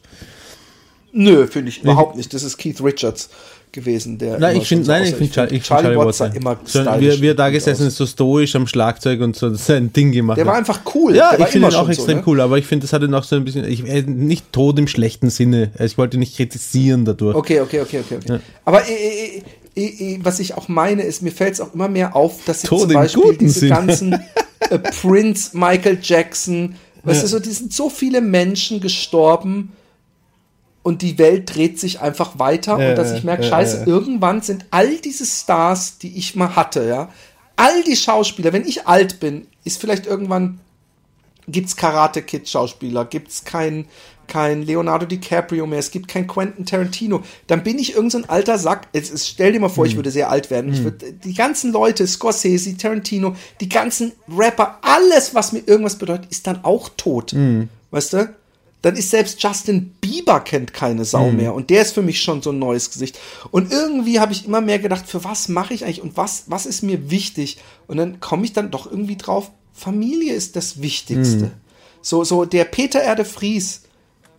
Nö, 1.13 1.47
finde 1.47 1.69
ich 1.69 1.83
überhaupt 1.83 2.15
nicht. 2.15 2.33
Das 2.33 2.43
ist 2.43 2.57
Keith 2.57 2.81
Richards 2.81 3.29
gewesen, 3.71 4.17
der. 4.17 4.39
Nein, 4.39 4.57
ich 4.57 4.67
finde, 4.67 4.85
so 4.85 4.91
nein, 4.91 5.03
ich 5.03 5.15
find 5.15 5.33
Charlie, 5.33 5.59
Charlie 5.59 5.97
Watts 5.97 6.19
immer 6.19 6.57
so, 6.63 6.79
wie, 6.99 7.21
wie 7.21 7.27
er 7.27 7.35
da 7.35 7.49
gesessen 7.49 7.87
ist, 7.87 7.97
so 7.97 8.05
stoisch 8.05 8.55
am 8.55 8.67
Schlagzeug 8.67 9.21
und 9.21 9.35
so 9.35 9.53
sein 9.55 9.91
Ding 9.93 10.11
gemacht 10.11 10.37
Der 10.37 10.45
hat. 10.45 10.51
war 10.51 10.57
einfach 10.57 10.81
cool. 10.95 11.15
Ja, 11.15 11.35
der 11.35 11.45
ich 11.45 11.51
finde 11.51 11.69
ihn 11.69 11.75
auch 11.75 11.89
extrem 11.89 12.07
so, 12.07 12.15
ne? 12.17 12.23
cool, 12.27 12.41
aber 12.41 12.57
ich 12.57 12.65
finde, 12.65 12.85
das 12.85 12.93
hatte 12.93 13.07
noch 13.07 13.23
so 13.23 13.35
ein 13.35 13.45
bisschen, 13.45 13.65
ich, 13.65 13.87
äh, 13.87 14.01
nicht 14.03 14.51
tot 14.51 14.77
im 14.79 14.87
schlechten 14.87 15.29
Sinne. 15.29 15.71
Also 15.73 15.85
Ich 15.85 15.97
wollte 15.97 16.17
nicht 16.17 16.35
kritisieren 16.35 17.05
dadurch. 17.05 17.35
Okay, 17.35 17.61
okay, 17.61 17.81
okay, 17.81 17.99
okay. 18.05 18.17
okay. 18.23 18.39
Aber 18.65 18.87
äh, 18.87 18.91
äh, 18.91 18.95
äh, 18.95 19.37
äh, 19.37 19.41
was 20.21 20.39
ich 20.39 20.55
auch 20.55 20.67
meine, 20.67 21.03
ist, 21.03 21.21
mir 21.21 21.31
fällt 21.31 21.53
es 21.53 21.61
auch 21.61 21.73
immer 21.73 21.87
mehr 21.87 22.15
auf, 22.15 22.43
dass 22.45 22.61
sie 22.61 22.67
Tod 22.67 22.81
zum 22.81 22.93
Beispiel 22.93 23.37
diese 23.37 23.61
Sinn. 23.61 23.69
ganzen 23.69 24.13
äh, 24.69 24.79
Prince, 24.79 25.57
Michael 25.57 25.99
Jackson, 26.01 26.75
weißt 27.03 27.23
du, 27.23 27.27
so, 27.27 27.39
die 27.39 27.51
sind 27.51 27.73
so 27.73 27.89
viele 27.89 28.21
Menschen 28.21 28.81
gestorben 28.81 29.71
und 30.83 31.01
die 31.01 31.17
Welt 31.17 31.55
dreht 31.55 31.79
sich 31.79 32.01
einfach 32.01 32.37
weiter 32.39 32.79
Ja, 32.79 32.89
und 32.89 32.95
dass 32.97 33.13
ich 33.13 33.23
merke, 33.23 33.43
ja, 33.43 33.49
scheiße, 33.49 33.77
ja. 33.81 33.87
irgendwann 33.87 34.41
sind 34.41 34.65
all 34.71 34.97
diese 34.97 35.25
Stars, 35.25 35.97
die 35.99 36.17
ich 36.17 36.35
mal 36.35 36.55
hatte, 36.55 36.85
ja, 36.85 37.09
all 37.55 37.83
die 37.83 37.95
Schauspieler, 37.95 38.53
wenn 38.53 38.65
ich 38.65 38.87
alt 38.87 39.19
bin, 39.19 39.47
ist 39.63 39.79
vielleicht 39.79 40.05
irgendwann 40.05 40.59
gibt's 41.47 41.75
Karate 41.75 42.21
Kid 42.21 42.49
Schauspieler, 42.49 43.05
gibt's 43.05 43.43
kein 43.43 43.85
kein 44.31 44.63
Leonardo 44.63 45.05
DiCaprio 45.05 45.67
mehr, 45.67 45.79
es 45.79 45.91
gibt 45.91 46.07
kein 46.07 46.25
Quentin 46.25 46.65
Tarantino, 46.65 47.21
dann 47.47 47.63
bin 47.63 47.77
ich 47.77 47.89
irgendein 47.89 48.09
so 48.11 48.17
ein 48.19 48.29
alter 48.29 48.57
Sack. 48.57 48.87
Jetzt, 48.93 49.11
jetzt 49.11 49.27
stell 49.27 49.51
dir 49.51 49.59
mal 49.59 49.67
vor, 49.67 49.85
ich 49.85 49.97
würde 49.97 50.09
sehr 50.09 50.29
alt 50.31 50.49
werden. 50.49 50.71
Ich 50.73 50.83
würde 50.85 51.11
die 51.11 51.33
ganzen 51.33 51.73
Leute, 51.73 52.07
Scorsese, 52.07 52.77
Tarantino, 52.77 53.35
die 53.59 53.67
ganzen 53.67 54.13
Rapper, 54.33 54.79
alles, 54.83 55.35
was 55.35 55.51
mir 55.51 55.59
irgendwas 55.65 55.97
bedeutet, 55.97 56.31
ist 56.31 56.47
dann 56.47 56.63
auch 56.63 56.89
tot. 56.95 57.33
Weißt 57.91 58.13
du? 58.13 58.33
Dann 58.81 58.95
ist 58.95 59.09
selbst 59.09 59.43
Justin 59.43 59.93
Bieber 59.99 60.39
kennt 60.39 60.73
keine 60.73 61.03
Sau 61.03 61.29
mehr 61.31 61.53
und 61.53 61.69
der 61.69 61.81
ist 61.81 61.93
für 61.93 62.01
mich 62.01 62.21
schon 62.21 62.41
so 62.41 62.51
ein 62.51 62.59
neues 62.59 62.89
Gesicht. 62.89 63.19
Und 63.51 63.71
irgendwie 63.71 64.21
habe 64.21 64.31
ich 64.31 64.45
immer 64.45 64.61
mehr 64.61 64.79
gedacht, 64.79 65.07
für 65.07 65.25
was 65.25 65.49
mache 65.49 65.73
ich 65.73 65.83
eigentlich 65.83 66.01
und 66.01 66.15
was 66.15 66.45
was 66.47 66.65
ist 66.65 66.83
mir 66.83 67.11
wichtig? 67.11 67.57
Und 67.87 67.97
dann 67.97 68.21
komme 68.21 68.45
ich 68.45 68.53
dann 68.53 68.71
doch 68.71 68.89
irgendwie 68.89 69.17
drauf, 69.17 69.51
Familie 69.73 70.33
ist 70.33 70.55
das 70.55 70.81
Wichtigste. 70.81 71.51
So 72.01 72.23
so 72.23 72.45
der 72.45 72.63
Peter 72.63 73.03
Erde 73.03 73.25
Vries 73.25 73.81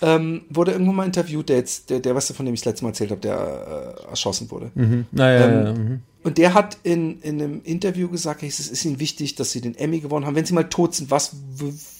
ähm, 0.02 0.42
wurde 0.50 0.72
irgendwo 0.72 0.92
mal 0.92 1.06
interviewt, 1.06 1.48
der 1.48 1.56
jetzt, 1.56 1.88
der, 1.88 2.00
der, 2.00 2.14
weißt 2.14 2.30
du, 2.30 2.34
von 2.34 2.44
dem 2.44 2.54
ich 2.54 2.60
das 2.60 2.66
letzte 2.66 2.84
Mal 2.84 2.90
erzählt 2.90 3.10
habe, 3.12 3.20
der 3.20 3.96
äh, 4.06 4.10
erschossen 4.10 4.50
wurde. 4.50 4.70
Naja, 5.12 5.46
Ähm, 5.46 5.66
ja, 5.66 5.72
mhm. 5.72 6.00
Und 6.24 6.38
der 6.38 6.54
hat 6.54 6.78
in, 6.84 7.20
in 7.22 7.42
einem 7.42 7.60
Interview 7.64 8.08
gesagt, 8.08 8.42
es 8.44 8.60
ist 8.60 8.84
ihnen 8.84 9.00
wichtig, 9.00 9.34
dass 9.34 9.50
sie 9.50 9.60
den 9.60 9.76
Emmy 9.76 10.00
gewonnen 10.00 10.24
haben. 10.24 10.36
Wenn 10.36 10.44
sie 10.44 10.54
mal 10.54 10.68
tot 10.68 10.94
sind, 10.94 11.10
was, 11.10 11.34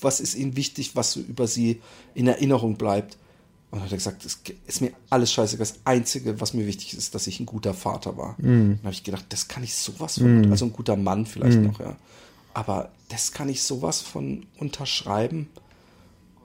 was 0.01 0.21
ist 0.21 0.37
ihnen 0.37 0.57
wichtig, 0.57 0.95
was 0.95 1.13
so 1.13 1.21
über 1.21 1.49
sie 1.49 1.81
in 2.15 2.29
Erinnerung 2.29 2.77
bleibt? 2.77 3.17
Und 3.71 3.79
dann 3.79 3.87
hat 3.87 3.93
er 3.93 3.99
gesagt, 3.99 4.25
es 4.25 4.39
ist 4.67 4.81
mir 4.81 4.93
alles 5.11 5.33
scheiße. 5.33 5.57
Das 5.57 5.81
Einzige, 5.85 6.41
was 6.41 6.55
mir 6.55 6.67
wichtig 6.67 6.95
ist, 6.97 7.15
dass 7.15 7.27
ich 7.27 7.41
ein 7.41 7.47
guter 7.47 7.75
Vater 7.75 8.17
war. 8.17 8.37
Mhm. 8.39 8.77
Dann 8.77 8.85
habe 8.85 8.93
ich 8.93 9.03
gedacht, 9.03 9.25
das 9.31 9.49
kann 9.49 9.65
ich 9.65 9.75
sowas 9.75 10.19
von, 10.19 10.51
also 10.51 10.67
ein 10.67 10.73
guter 10.73 10.97
Mann 10.97 11.27
vielleicht 11.27 11.59
noch, 11.59 11.81
ja. 11.81 11.97
Aber 12.55 12.91
das 13.09 13.33
kann 13.33 13.49
ich 13.49 13.63
sowas 13.63 14.03
von 14.03 14.47
unterschreiben. 14.59 15.49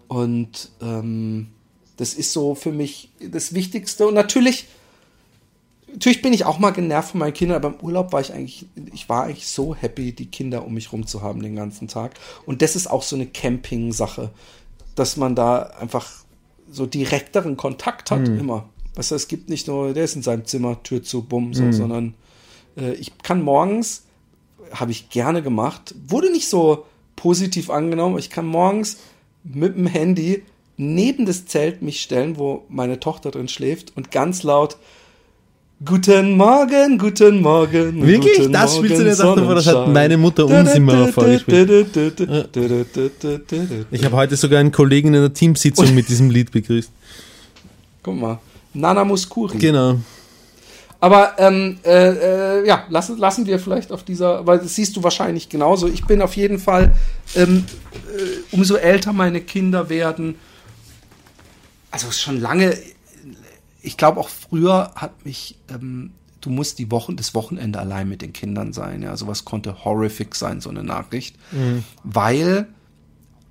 Und 0.07 0.71
ähm, 0.81 1.47
das 1.97 2.13
ist 2.13 2.31
so 2.33 2.55
für 2.55 2.71
mich 2.71 3.09
das 3.19 3.53
Wichtigste. 3.53 4.07
Und 4.07 4.13
natürlich, 4.13 4.67
natürlich 5.91 6.21
bin 6.21 6.33
ich 6.33 6.45
auch 6.45 6.59
mal 6.59 6.71
genervt 6.71 7.11
von 7.11 7.19
meinen 7.19 7.33
Kindern, 7.33 7.57
aber 7.57 7.75
im 7.75 7.83
Urlaub 7.85 8.13
war 8.13 8.21
ich 8.21 8.33
eigentlich, 8.33 8.67
ich 8.93 9.09
war 9.09 9.23
eigentlich 9.23 9.47
so 9.47 9.75
happy, 9.75 10.13
die 10.13 10.27
Kinder 10.27 10.65
um 10.65 10.73
mich 10.73 10.91
rum 10.91 11.07
zu 11.07 11.21
haben 11.21 11.41
den 11.41 11.55
ganzen 11.55 11.87
Tag. 11.87 12.13
Und 12.45 12.61
das 12.61 12.75
ist 12.75 12.87
auch 12.87 13.03
so 13.03 13.15
eine 13.15 13.25
Camping-Sache, 13.25 14.29
dass 14.95 15.17
man 15.17 15.35
da 15.35 15.63
einfach 15.79 16.07
so 16.69 16.85
direkteren 16.85 17.57
Kontakt 17.57 18.11
hat 18.11 18.27
immer. 18.27 18.69
Weißt 18.95 19.11
du, 19.11 19.15
es 19.15 19.27
gibt 19.27 19.49
nicht 19.49 19.67
nur, 19.67 19.93
der 19.93 20.03
ist 20.03 20.15
in 20.15 20.23
seinem 20.23 20.45
Zimmer, 20.45 20.81
Tür 20.83 21.03
zu, 21.03 21.21
bumm, 21.21 21.53
so, 21.53 21.71
sondern 21.71 22.13
äh, 22.75 22.93
ich 22.93 23.17
kann 23.19 23.41
morgens, 23.41 24.05
habe 24.71 24.91
ich 24.91 25.09
gerne 25.09 25.41
gemacht, 25.41 25.95
wurde 26.07 26.31
nicht 26.31 26.49
so 26.49 26.85
positiv 27.15 27.69
angenommen, 27.69 28.13
aber 28.13 28.19
ich 28.19 28.29
kann 28.29 28.45
morgens 28.45 28.97
mit 29.53 29.75
dem 29.75 29.87
Handy 29.87 30.43
neben 30.77 31.25
das 31.25 31.45
Zelt 31.45 31.81
mich 31.81 32.01
stellen, 32.01 32.37
wo 32.37 32.63
meine 32.69 32.99
Tochter 32.99 33.31
drin 33.31 33.47
schläft 33.47 33.95
und 33.95 34.11
ganz 34.11 34.43
laut 34.43 34.77
Guten 35.85 36.37
Morgen, 36.37 36.97
guten 36.97 37.39
Morgen. 37.39 38.03
Wirklich? 38.03 38.39
Guten 38.39 38.51
Das 38.51 38.77
spielst 38.77 39.19
du 39.19 39.23
auf, 39.23 39.37
aber 39.37 39.53
das 39.53 39.67
hat 39.67 39.87
meine 39.87 40.17
Mutter 40.17 40.47
uns 40.47 40.73
immer 40.73 41.13
vorgespielt. 41.13 41.95
Ich 43.91 44.03
habe 44.03 44.15
heute 44.15 44.35
sogar 44.35 44.59
einen 44.59 44.71
Kollegen 44.71 45.09
in 45.09 45.15
einer 45.17 45.31
Teamsitzung 45.31 45.93
mit 45.93 46.09
diesem 46.09 46.31
Lied 46.31 46.51
begrüßt. 46.51 46.89
Guck 48.01 48.15
mal. 48.19 48.39
Nana 48.73 49.05
Muskuri. 49.05 49.59
Genau. 49.59 49.99
Aber 50.99 51.35
ähm, 51.37 51.77
äh, 51.83 52.61
äh, 52.61 52.67
ja, 52.67 52.85
lassen, 52.89 53.17
lassen 53.17 53.45
wir 53.45 53.59
vielleicht 53.59 53.91
auf 53.91 54.03
dieser, 54.03 54.47
weil 54.47 54.59
das 54.59 54.75
siehst 54.75 54.95
du 54.97 55.03
wahrscheinlich 55.03 55.47
genauso. 55.47 55.87
Ich 55.87 56.05
bin 56.05 56.21
auf 56.21 56.35
jeden 56.35 56.57
Fall, 56.57 56.95
ähm, 57.35 57.65
äh, 57.93 58.55
umso 58.55 58.75
älter 58.75 59.13
meine 59.13 59.41
Kinder 59.41 59.89
werden, 59.89 60.35
also 61.91 62.11
schon 62.11 62.39
lange, 62.39 62.75
ich 63.81 63.97
glaube 63.97 64.19
auch 64.19 64.29
früher 64.29 64.91
hat 64.95 65.23
mich, 65.23 65.57
ähm, 65.69 66.13
du 66.41 66.49
musst 66.49 66.79
die 66.79 66.89
Wochen, 66.89 67.15
das 67.15 67.35
Wochenende 67.35 67.79
allein 67.79 68.09
mit 68.09 68.21
den 68.21 68.33
Kindern 68.33 68.73
sein. 68.73 69.03
Ja, 69.03 69.15
sowas 69.17 69.45
konnte 69.45 69.85
horrific 69.85 70.33
sein, 70.35 70.61
so 70.61 70.69
eine 70.69 70.83
Nachricht. 70.83 71.35
Weil 72.03 72.67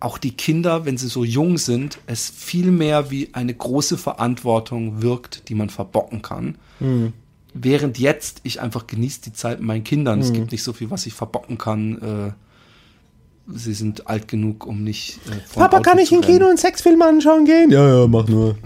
auch 0.01 0.19
die 0.19 0.33
Kinder, 0.33 0.85
wenn 0.85 0.99
sie 0.99 1.09
so 1.09 1.25
jung 1.25 1.59
sind, 1.59 1.99
es 2.07 2.29
viel 2.29 2.71
mehr 2.71 3.11
wie 3.11 3.31
eine 3.33 3.55
große 3.55 3.97
Verantwortung 3.99 5.01
wirkt, 5.03 5.49
die 5.49 5.55
man 5.55 5.71
verbocken 5.71 6.23
kann. 6.23 6.57
Während 7.59 7.99
jetzt 7.99 8.41
ich 8.43 8.61
einfach 8.61 8.87
genieße 8.87 9.23
die 9.23 9.33
Zeit 9.33 9.59
mit 9.59 9.67
meinen 9.67 9.85
Kindern. 9.85 10.21
Es 10.21 10.33
gibt 10.33 10.53
nicht 10.53 10.63
so 10.63 10.73
viel, 10.73 10.91
was 10.91 11.07
ich 11.07 11.15
verbocken 11.15 11.59
kann. 11.59 12.35
Äh, 13.49 13.53
sie 13.57 13.75
sind 13.75 14.09
alt 14.09 14.29
genug, 14.29 14.67
um 14.67 14.83
nicht. 14.83 15.19
Äh, 15.27 15.55
Papa, 15.55 15.79
Auto 15.79 15.83
kann 15.83 15.99
ich 15.99 16.09
zu 16.09 16.17
im 16.17 16.21
rennen. 16.21 16.35
Kino 16.35 16.49
einen 16.49 16.59
Sexfilm 16.59 17.01
anschauen 17.03 17.45
gehen? 17.45 17.71
Ja, 17.71 18.01
ja, 18.01 18.07
mach 18.07 18.27
nur. 18.29 18.57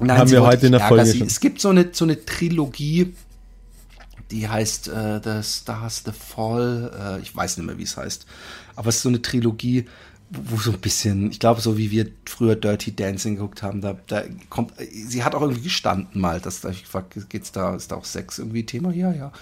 Nein, 0.00 0.18
Haben 0.18 0.28
sie 0.28 0.34
wir 0.34 0.42
heute 0.42 0.66
in 0.66 0.72
der 0.72 0.80
Folge 0.80 1.06
sie. 1.06 1.22
Es 1.22 1.40
gibt 1.40 1.60
so 1.60 1.68
eine, 1.68 1.90
so 1.92 2.04
eine 2.04 2.24
Trilogie, 2.24 3.14
die 4.30 4.48
heißt 4.48 4.88
äh, 4.88 5.20
The 5.22 5.42
Stars, 5.42 6.02
The 6.04 6.12
Fall. 6.12 7.18
Äh, 7.18 7.22
ich 7.22 7.34
weiß 7.34 7.58
nicht 7.58 7.66
mehr, 7.66 7.78
wie 7.78 7.84
es 7.84 7.96
heißt. 7.96 8.26
Aber 8.74 8.88
es 8.88 8.96
ist 8.96 9.02
so 9.02 9.08
eine 9.08 9.22
Trilogie, 9.22 9.84
wo, 10.32 10.56
so 10.56 10.72
ein 10.72 10.80
bisschen, 10.80 11.30
ich 11.30 11.38
glaube, 11.38 11.60
so 11.60 11.76
wie 11.76 11.90
wir 11.90 12.06
früher 12.26 12.56
Dirty 12.56 12.94
Dancing 12.94 13.36
geguckt 13.36 13.62
haben, 13.62 13.80
da, 13.80 13.96
da 14.06 14.22
kommt, 14.48 14.72
sie 14.78 15.24
hat 15.24 15.34
auch 15.34 15.42
irgendwie 15.42 15.62
gestanden 15.62 16.20
mal, 16.20 16.40
dass 16.40 16.60
da, 16.60 16.70
ich 16.70 16.84
gefragt, 16.84 17.14
geht's 17.28 17.52
da, 17.52 17.74
ist 17.74 17.92
da 17.92 17.96
auch 17.96 18.04
Sex 18.04 18.38
irgendwie 18.38 18.64
Thema? 18.64 18.92
Ja, 18.92 19.12
ja. 19.12 19.32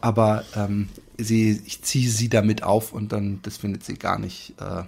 Aber 0.00 0.44
ähm, 0.54 0.88
sie, 1.16 1.62
ich 1.64 1.82
ziehe 1.82 2.10
sie 2.10 2.28
damit 2.28 2.62
auf 2.62 2.92
und 2.92 3.12
dann, 3.12 3.40
das 3.42 3.56
findet 3.56 3.84
sie 3.84 3.94
gar 3.94 4.18
nicht 4.18 4.54
äh, 4.60 4.82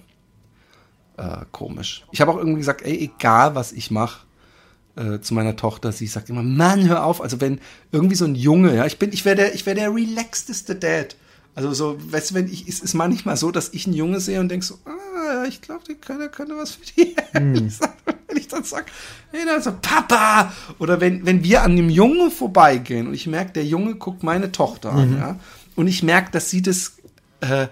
äh, 1.16 1.44
komisch. 1.52 2.04
Ich 2.12 2.20
habe 2.20 2.32
auch 2.32 2.36
irgendwie 2.36 2.58
gesagt, 2.58 2.82
ey, 2.82 2.98
egal 2.98 3.54
was 3.54 3.72
ich 3.72 3.90
mache, 3.90 4.26
äh, 4.96 5.20
zu 5.20 5.34
meiner 5.34 5.56
Tochter, 5.56 5.92
sie 5.92 6.06
sagt 6.06 6.28
immer, 6.28 6.42
Mann, 6.42 6.86
hör 6.88 7.04
auf. 7.04 7.22
Also 7.22 7.40
wenn 7.40 7.60
irgendwie 7.92 8.16
so 8.16 8.24
ein 8.24 8.34
Junge, 8.34 8.74
ja, 8.74 8.86
ich 8.86 8.98
bin, 8.98 9.12
ich 9.12 9.24
wäre 9.24 9.36
der, 9.36 9.54
ich 9.54 9.64
wäre 9.64 9.76
der 9.76 9.94
relaxedeste 9.94 10.76
Dad. 10.76 11.16
Also 11.56 11.72
so, 11.72 11.96
weißt 12.12 12.30
du, 12.30 12.34
wenn 12.34 12.46
ich, 12.52 12.68
es 12.68 12.80
ist 12.80 12.94
manchmal 12.94 13.36
so, 13.36 13.50
dass 13.50 13.70
ich 13.72 13.86
einen 13.86 13.96
Junge 13.96 14.20
sehe 14.20 14.38
und 14.40 14.50
denke 14.50 14.64
so, 14.64 14.78
ah, 14.84 15.44
ich 15.48 15.62
glaube, 15.62 15.82
der 15.88 15.96
könnte, 15.96 16.28
könnte 16.28 16.54
was 16.56 16.72
für 16.72 16.84
die. 16.94 17.16
Hm. 17.32 17.72
Wenn 18.28 18.36
ich 18.36 18.46
dann 18.48 18.62
sag, 18.62 18.86
hey, 19.32 19.40
dann 19.46 19.62
so, 19.62 19.72
Papa! 19.80 20.52
Oder 20.78 21.00
wenn, 21.00 21.24
wenn 21.24 21.42
wir 21.42 21.62
an 21.62 21.74
dem 21.76 21.88
Jungen 21.88 22.30
vorbeigehen 22.30 23.06
und 23.08 23.14
ich 23.14 23.26
merke, 23.26 23.52
der 23.52 23.64
Junge 23.64 23.94
guckt 23.94 24.22
meine 24.22 24.52
Tochter 24.52 24.92
an, 24.92 25.12
Mhm. 25.12 25.16
ja, 25.16 25.38
und 25.76 25.86
ich 25.88 26.02
merke, 26.02 26.30
dass 26.32 26.50
sie 26.50 26.60
das 26.60 26.96
äh, 27.40 27.68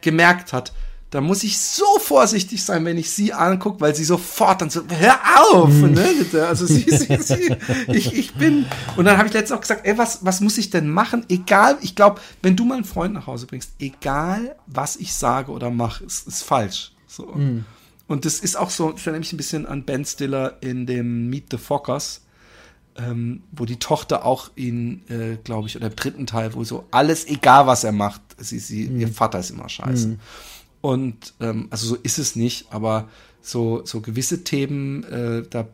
gemerkt 0.00 0.52
hat, 0.52 0.72
da 1.10 1.20
muss 1.22 1.42
ich 1.42 1.58
so 1.58 1.86
vorsichtig 2.00 2.62
sein, 2.62 2.84
wenn 2.84 2.98
ich 2.98 3.10
sie 3.10 3.32
angucke, 3.32 3.80
weil 3.80 3.94
sie 3.94 4.04
sofort 4.04 4.60
dann 4.60 4.68
so, 4.68 4.82
hör 4.88 5.18
auf, 5.52 5.70
Mhm. 5.70 5.92
ne. 5.92 6.06
Also 6.46 6.66
sie, 6.66 6.82
sie, 6.82 7.16
sie, 7.22 7.56
ich, 7.88 8.12
ich 8.14 8.34
bin, 8.34 8.66
und 8.96 9.06
dann 9.06 9.16
habe 9.16 9.26
ich 9.28 9.32
letztens 9.34 9.56
auch 9.56 9.62
gesagt, 9.62 9.86
ey, 9.86 9.96
was, 9.96 10.24
was 10.24 10.40
muss 10.42 10.58
ich 10.58 10.68
denn 10.68 10.90
machen? 10.90 11.24
Egal, 11.30 11.78
ich 11.80 11.94
glaube, 11.94 12.20
wenn 12.42 12.56
du 12.56 12.66
mal 12.66 12.74
einen 12.74 12.84
Freund 12.84 13.14
nach 13.14 13.26
Hause 13.26 13.46
bringst, 13.46 13.70
egal, 13.78 14.54
was 14.66 14.96
ich 14.96 15.14
sage 15.14 15.50
oder 15.50 15.70
mache, 15.70 16.04
ist, 16.04 16.28
ist 16.28 16.42
falsch. 16.42 16.92
So. 17.06 17.24
Mhm. 17.34 17.64
Und 18.06 18.24
das 18.26 18.38
ist 18.40 18.56
auch 18.56 18.70
so, 18.70 18.92
ich 18.94 19.00
erinnere 19.06 19.20
mich 19.20 19.32
ein 19.32 19.36
bisschen 19.38 19.64
an 19.66 19.84
Ben 19.84 20.04
Stiller 20.04 20.56
in 20.60 20.86
dem 20.86 21.30
Meet 21.30 21.46
the 21.52 21.58
Fockers, 21.58 22.20
ähm, 22.96 23.42
wo 23.52 23.64
die 23.64 23.78
Tochter 23.78 24.24
auch 24.26 24.50
ihn, 24.56 25.02
äh, 25.08 25.36
glaube 25.42 25.68
ich, 25.68 25.76
oder 25.76 25.86
im 25.86 25.96
dritten 25.96 26.26
Teil, 26.26 26.52
wo 26.54 26.64
so 26.64 26.84
alles, 26.90 27.26
egal 27.26 27.66
was 27.66 27.84
er 27.84 27.92
macht, 27.92 28.20
sie, 28.38 28.58
sie, 28.58 28.88
Mhm. 28.88 29.00
ihr 29.00 29.08
Vater 29.08 29.38
ist 29.38 29.50
immer 29.50 29.68
scheiße. 29.68 30.18
Und 30.80 31.34
ähm, 31.40 31.68
also 31.70 31.86
so 31.86 31.96
ist 31.96 32.18
es 32.18 32.36
nicht, 32.36 32.66
aber 32.70 33.08
so, 33.40 33.82
so 33.84 34.00
gewisse 34.00 34.44
Themen, 34.44 35.04
äh, 35.04 35.42
da 35.48 35.66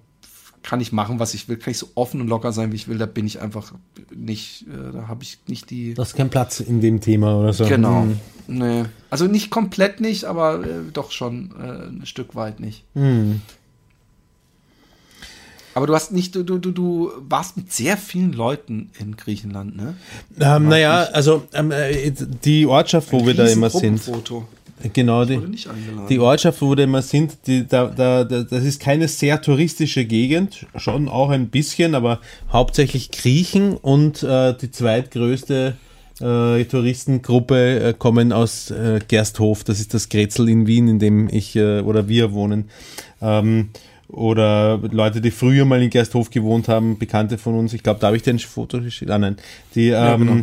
kann 0.63 0.81
ich 0.81 0.93
machen, 0.93 1.21
was 1.21 1.35
ich 1.35 1.49
will, 1.49 1.59
kann 1.59 1.73
ich 1.73 1.79
so 1.79 1.89
offen 1.95 2.21
und 2.23 2.29
locker 2.29 2.51
sein, 2.53 2.73
wie 2.73 2.77
ich 2.77 2.89
will, 2.89 2.97
da 2.97 3.07
bin 3.07 3.27
ich 3.27 3.41
einfach 3.41 3.73
nicht, 4.15 4.63
äh, 4.63 4.93
da 4.93 5.09
habe 5.09 5.23
ich 5.23 5.39
nicht 5.47 5.71
die. 5.71 5.95
Das 5.95 6.09
ist 6.09 6.17
kein 6.17 6.31
Platz 6.31 6.61
in 6.61 6.81
dem 6.81 7.01
Thema 7.01 7.39
oder 7.39 7.53
so. 7.53 7.67
Genau. 7.67 8.03
Hm. 8.03 8.21
Nee. 8.47 8.85
Also 9.11 9.27
nicht 9.27 9.51
komplett 9.51 10.01
nicht, 10.01 10.25
aber 10.25 10.65
äh, 10.65 10.91
doch 10.93 11.11
schon 11.11 11.55
äh, 11.61 11.89
ein 11.89 12.07
Stück 12.07 12.35
weit 12.35 12.61
nicht. 12.61 12.85
Hm. 12.95 13.43
Aber 15.75 15.89
du 15.89 15.95
hast 15.95 16.13
nicht, 16.13 16.35
du, 16.37 16.45
du, 16.45 16.59
du, 16.59 16.71
du 16.71 17.13
warst 17.29 17.57
mit 17.57 17.73
sehr 17.73 17.97
vielen 17.97 18.33
Leuten 18.33 18.91
in 19.01 19.17
Griechenland, 19.17 19.77
ne? 19.77 19.97
Ähm, 20.39 20.69
naja, 20.69 21.09
also 21.13 21.43
ähm, 21.53 21.73
äh, 21.73 22.13
die 22.45 22.65
Ortschaft, 22.67 23.13
wo 23.13 23.27
wir 23.27 23.35
da 23.35 23.47
immer 23.47 23.71
sind. 23.71 23.99
Foto. 23.99 24.47
Genau, 24.93 25.25
die, 25.25 25.41
die 26.09 26.19
Ortschaft, 26.19 26.61
wo 26.61 26.77
wir 26.77 26.85
immer 26.85 27.03
sind, 27.03 27.39
die, 27.47 27.67
da, 27.67 27.87
da, 27.87 28.25
da, 28.25 28.43
das 28.43 28.65
ist 28.65 28.81
keine 28.81 29.09
sehr 29.09 29.41
touristische 29.41 30.05
Gegend, 30.05 30.67
schon 30.77 31.09
auch 31.09 31.31
ein 31.31 31.49
bisschen, 31.49 31.95
aber 31.95 32.21
hauptsächlich 32.53 33.11
Griechen 33.11 33.77
und 33.77 34.23
äh, 34.23 34.55
die 34.55 34.71
zweitgrößte 34.71 35.77
äh, 36.21 36.65
Touristengruppe 36.65 37.81
äh, 37.81 37.95
kommen 37.97 38.33
aus 38.33 38.71
äh, 38.71 39.01
Gersthof, 39.07 39.65
das 39.65 39.81
ist 39.81 39.95
das 39.95 40.09
Grätzl 40.09 40.49
in 40.49 40.67
Wien, 40.67 40.89
in 40.89 40.99
dem 40.99 41.29
ich 41.31 41.57
äh, 41.57 41.81
oder 41.81 42.09
wir 42.09 42.33
wohnen. 42.33 42.71
Ähm, 43.21 43.71
oder 44.09 44.79
Leute, 44.93 45.21
die 45.21 45.31
früher 45.31 45.65
mal 45.65 45.83
in 45.83 45.91
Gersthof 45.91 46.31
gewohnt 46.31 46.69
haben, 46.69 46.99
Bekannte 46.99 47.39
von 47.39 47.55
uns, 47.59 47.73
ich 47.73 47.83
glaube, 47.83 48.01
da 48.01 48.09
habe 48.09 48.17
ich 48.17 48.23
dir 48.23 48.35
ein 48.35 48.39
Foto 48.39 48.81
geschickt. 48.81 49.11
Ah, 49.11 49.19
nein, 49.19 49.37
die, 49.75 49.89
ähm, 49.89 50.21
genau. 50.21 50.41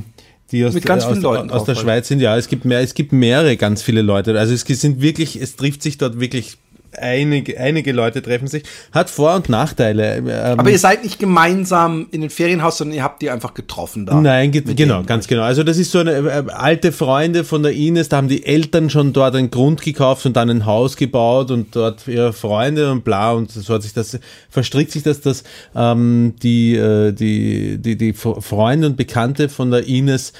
Die 0.51 0.65
aus, 0.65 0.73
Mit 0.73 0.85
ganz 0.85 1.03
aus, 1.03 1.11
vielen 1.11 1.23
Leuten 1.23 1.51
aus 1.51 1.65
der 1.65 1.75
drauf, 1.75 1.83
Schweiz 1.83 2.07
sind, 2.07 2.19
ja, 2.19 2.37
es 2.37 2.47
gibt 2.47 2.65
mehr, 2.65 2.81
es 2.81 2.93
gibt 2.93 3.13
mehrere 3.13 3.57
ganz 3.57 3.81
viele 3.81 4.01
Leute. 4.01 4.37
Also 4.37 4.53
es 4.53 4.61
sind 4.61 5.01
wirklich, 5.01 5.41
es 5.41 5.55
trifft 5.55 5.81
sich 5.81 5.97
dort 5.97 6.19
wirklich 6.19 6.57
einige, 6.97 7.59
einige 7.59 7.91
Leute 7.91 8.21
treffen 8.21 8.47
sich. 8.47 8.63
Hat 8.91 9.09
Vor- 9.09 9.35
und 9.35 9.49
Nachteile. 9.49 10.17
Ähm, 10.17 10.59
Aber 10.59 10.69
ihr 10.69 10.79
seid 10.79 11.03
nicht 11.03 11.19
gemeinsam 11.19 12.07
in 12.11 12.21
den 12.21 12.29
Ferienhaus, 12.29 12.77
sondern 12.77 12.97
ihr 12.97 13.03
habt 13.03 13.21
die 13.21 13.29
einfach 13.29 13.53
getroffen 13.53 14.05
da. 14.05 14.19
Nein, 14.19 14.51
ge 14.51 14.61
genau, 14.61 14.95
denen. 14.95 15.05
ganz 15.05 15.27
genau. 15.27 15.43
Also 15.43 15.63
das 15.63 15.77
ist 15.77 15.91
so 15.91 15.99
eine 15.99 16.11
äh, 16.11 16.43
alte 16.51 16.91
Freunde 16.91 17.43
von 17.43 17.63
der 17.63 17.73
Ines, 17.73 18.09
da 18.09 18.17
haben 18.17 18.27
die 18.27 18.45
Eltern 18.45 18.89
schon 18.89 19.13
dort 19.13 19.35
einen 19.35 19.51
Grund 19.51 19.81
gekauft 19.81 20.25
und 20.25 20.35
dann 20.35 20.49
ein 20.49 20.65
Haus 20.65 20.97
gebaut 20.97 21.51
und 21.51 21.75
dort 21.75 22.07
ihre 22.07 22.33
Freunde 22.33 22.91
und 22.91 23.03
bla 23.03 23.31
und 23.31 23.51
so 23.51 23.73
hat 23.73 23.83
sich 23.83 23.93
das, 23.93 24.19
verstrickt 24.49 24.91
sich 24.91 25.03
das, 25.03 25.21
dass 25.21 25.43
ähm, 25.75 26.35
die, 26.41 26.75
äh, 26.75 27.13
die, 27.13 27.77
die, 27.77 27.95
die 27.95 28.13
Freunde 28.13 28.87
und 28.87 28.97
Bekannte 28.97 29.49
von 29.49 29.71
der 29.71 29.87
Ines 29.87 30.33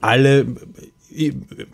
alle 0.00 0.46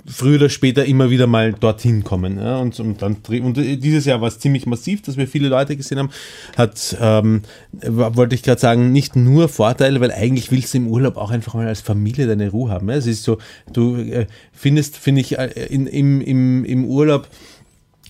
früher 0.07 0.37
oder 0.37 0.49
später 0.49 0.85
immer 0.85 1.11
wieder 1.11 1.27
mal 1.27 1.53
dorthin 1.53 2.05
kommen. 2.05 2.39
Ja? 2.39 2.59
Und, 2.59 2.79
und, 2.81 3.03
dann, 3.03 3.17
und 3.43 3.57
dieses 3.57 4.05
Jahr 4.05 4.21
war 4.21 4.29
es 4.29 4.39
ziemlich 4.39 4.67
massiv, 4.67 5.03
dass 5.03 5.17
wir 5.17 5.27
viele 5.27 5.49
Leute 5.49 5.77
gesehen 5.77 5.99
haben. 5.99 6.11
Hat, 6.57 6.97
ähm, 7.01 7.43
wollte 7.83 8.35
ich 8.35 8.43
gerade 8.43 8.61
sagen, 8.61 8.93
nicht 8.93 9.17
nur 9.17 9.49
Vorteile, 9.49 10.01
weil 10.01 10.13
eigentlich 10.13 10.51
willst 10.51 10.75
du 10.75 10.79
im 10.79 10.89
Urlaub 10.89 11.17
auch 11.17 11.31
einfach 11.31 11.55
mal 11.55 11.67
als 11.67 11.81
Familie 11.81 12.27
deine 12.27 12.51
Ruhe 12.51 12.71
haben. 12.71 12.89
Ja? 12.89 12.97
Es 12.97 13.07
ist 13.07 13.25
so, 13.25 13.39
du 13.73 13.97
äh, 13.97 14.27
findest, 14.53 14.97
finde 14.97 15.21
ich, 15.21 15.39
äh, 15.39 15.49
in, 15.69 15.87
im, 15.87 16.21
im, 16.21 16.65
im 16.65 16.85
Urlaub 16.85 17.29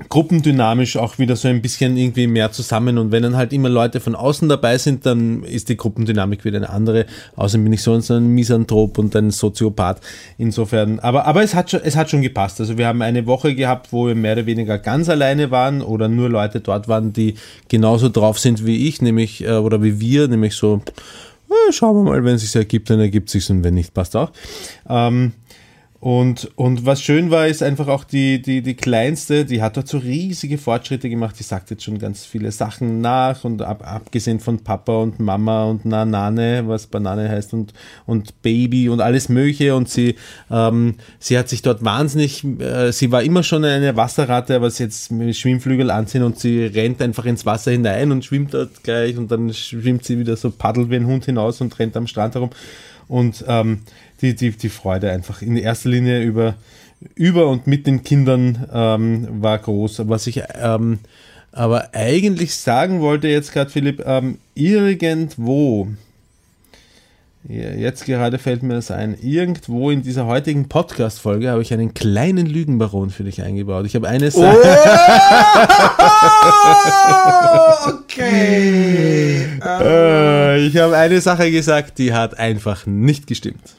gruppendynamisch 0.09 0.97
auch 0.97 1.19
wieder 1.19 1.37
so 1.37 1.49
ein 1.49 1.61
bisschen 1.61 1.97
irgendwie 1.97 2.27
mehr 2.27 2.51
zusammen 2.51 2.97
und 2.97 3.13
wenn 3.13 3.23
dann 3.23 3.37
halt 3.37 3.53
immer 3.53 3.69
Leute 3.69 4.01
von 4.01 4.15
außen 4.15 4.49
dabei 4.49 4.79
sind, 4.79 5.05
dann 5.05 5.43
ist 5.45 5.69
die 5.69 5.77
Gruppendynamik 5.77 6.45
wieder 6.45 6.57
eine 6.57 6.71
andere. 6.71 7.07
Außerdem 7.37 7.65
bin 7.65 7.73
ich 7.75 7.83
sonst 7.83 8.11
ein 8.11 8.29
Misanthrop 8.29 8.97
und 8.99 9.15
ein 9.15 9.31
Soziopath. 9.31 10.01
Insofern, 10.39 10.99
aber, 11.01 11.27
aber 11.27 11.43
es 11.43 11.55
hat 11.55 11.71
schon, 11.71 11.81
es 11.85 11.95
hat 11.95 12.11
schon 12.11 12.23
gepasst. 12.23 12.59
Also 12.61 12.79
wir 12.79 12.87
haben 12.87 13.03
eine 13.03 13.27
Woche 13.27 13.55
gehabt, 13.55 13.93
wo 13.93 14.07
wir 14.07 14.15
mehr 14.15 14.33
oder 14.33 14.47
weniger 14.47 14.79
ganz 14.79 15.11
alleine 15.11 15.51
waren 15.51 15.83
oder 15.83 16.09
nur 16.09 16.31
Leute 16.31 16.61
dort 16.61 16.89
waren, 16.89 17.13
die 17.13 17.35
genauso 17.69 18.09
drauf 18.09 18.39
sind 18.39 18.65
wie 18.65 18.89
ich, 18.89 19.03
nämlich, 19.03 19.45
äh, 19.45 19.53
oder 19.53 19.83
wie 19.83 20.01
wir, 20.01 20.27
nämlich 20.27 20.55
so, 20.55 20.81
äh, 21.51 21.73
schauen 21.73 21.97
wir 21.97 22.11
mal, 22.11 22.25
wenn 22.25 22.37
es 22.37 22.43
sich 22.43 22.57
ergibt, 22.57 22.89
dann 22.89 23.01
ergibt 23.01 23.29
es 23.29 23.33
sich 23.33 23.51
und 23.51 23.63
wenn 23.63 23.75
nicht, 23.75 23.93
passt 23.93 24.17
auch. 24.17 24.31
Ähm, 24.89 25.33
und, 26.03 26.51
und 26.57 26.85
was 26.85 27.01
schön 27.01 27.31
war, 27.31 27.47
ist 27.47 27.63
einfach 27.63 27.87
auch 27.87 28.03
die, 28.03 28.43
die, 28.43 28.61
die 28.61 28.75
Kleinste, 28.75 29.45
die 29.45 29.63
hat 29.63 29.77
dort 29.77 29.87
so 29.87 29.99
riesige 29.99 30.59
Fortschritte 30.59 31.09
gemacht. 31.09 31.37
Die 31.39 31.45
sagt 31.45 31.71
jetzt 31.71 31.85
schon 31.85 32.01
ganz 32.01 32.25
viele 32.25 32.51
Sachen 32.51 33.01
nach 33.01 33.45
und 33.45 33.63
ab, 33.63 33.85
abgesehen 33.87 34.41
von 34.41 34.65
Papa 34.65 34.97
und 34.97 35.21
Mama 35.21 35.63
und 35.67 35.85
Nanane, 35.85 36.65
was 36.67 36.89
Banane 36.89 37.29
heißt 37.29 37.53
und, 37.55 37.73
und 38.05 38.43
Baby 38.43 38.89
und 38.89 39.01
alles 39.01 39.29
Mögliche. 39.29 39.77
Und 39.77 39.91
sie, 39.91 40.17
ähm, 40.51 40.97
sie 41.21 41.39
hat 41.39 41.49
sich 41.49 41.63
dort 41.63 41.85
wahnsinnig, 41.85 42.43
äh, 42.59 42.91
sie 42.91 43.13
war 43.13 43.23
immer 43.23 43.45
schon 43.45 43.65
eine 43.65 43.95
Wasserratte, 43.95 44.57
aber 44.57 44.73
sie 44.73 44.83
jetzt 44.83 45.13
mit 45.13 45.37
Schwimmflügel 45.37 45.93
anziehen 45.93 46.25
und 46.25 46.37
sie 46.37 46.65
rennt 46.65 47.01
einfach 47.01 47.27
ins 47.27 47.47
Wasser 47.47 47.71
hinein 47.71 48.11
und 48.11 48.25
schwimmt 48.25 48.55
dort 48.55 48.83
gleich 48.83 49.17
und 49.17 49.31
dann 49.31 49.55
schwimmt 49.55 50.05
sie 50.05 50.19
wieder 50.19 50.35
so 50.37 50.51
paddelt 50.51 50.91
wie 50.91 50.97
ein 50.97 51.07
Hund 51.07 51.27
hinaus 51.27 51.61
und 51.61 51.79
rennt 51.79 51.97
am 51.97 52.09
Strand 52.09 52.35
herum. 52.35 52.51
Und 53.07 53.45
ähm, 53.47 53.83
die, 54.23 54.35
die, 54.35 54.51
die 54.53 54.69
Freude 54.69 55.11
einfach 55.11 55.43
in 55.43 55.57
erster 55.57 55.91
Linie 55.91 56.23
über, 56.23 56.55
über 57.15 57.49
und 57.49 57.67
mit 57.67 57.87
den 57.87 58.03
Kindern 58.05 58.67
ähm, 58.73 59.29
war 59.43 59.59
groß. 59.59 60.09
Was 60.09 60.27
ich 60.27 60.43
ähm, 60.61 61.01
aber 61.53 61.91
eigentlich 61.93 62.55
sagen 62.55 63.01
wollte 63.03 63.29
jetzt 63.29 63.53
gerade, 63.53 63.71
Philipp, 63.71 64.03
ähm, 64.07 64.39
irgendwo, 64.55 65.89
jetzt 67.47 68.07
gerade 68.07 68.39
fällt 68.39 68.63
mir 68.63 68.75
das 68.75 68.91
ein, 68.91 69.19
irgendwo 69.21 69.91
in 69.91 70.03
dieser 70.03 70.25
heutigen 70.25 70.71
Podcast-Folge 70.71 71.51
habe 71.51 71.61
ich 71.61 71.75
einen 71.75 71.93
kleinen 71.93 72.47
Lügenbaron 72.47 73.11
für 73.11 73.25
dich 73.25 73.43
eingebaut. 73.43 73.85
Ich 73.85 73.95
habe 73.95 74.09
eine 74.09 74.31
Sache. 74.31 74.57
Oh, 77.85 77.91
okay. 78.01 79.45
Äh, 79.63 80.67
ich 80.67 80.79
habe 80.79 80.97
eine 80.97 81.21
Sache 81.21 81.51
gesagt, 81.51 81.99
die 81.99 82.15
hat 82.15 82.39
einfach 82.39 82.87
nicht 82.87 83.27
gestimmt. 83.27 83.77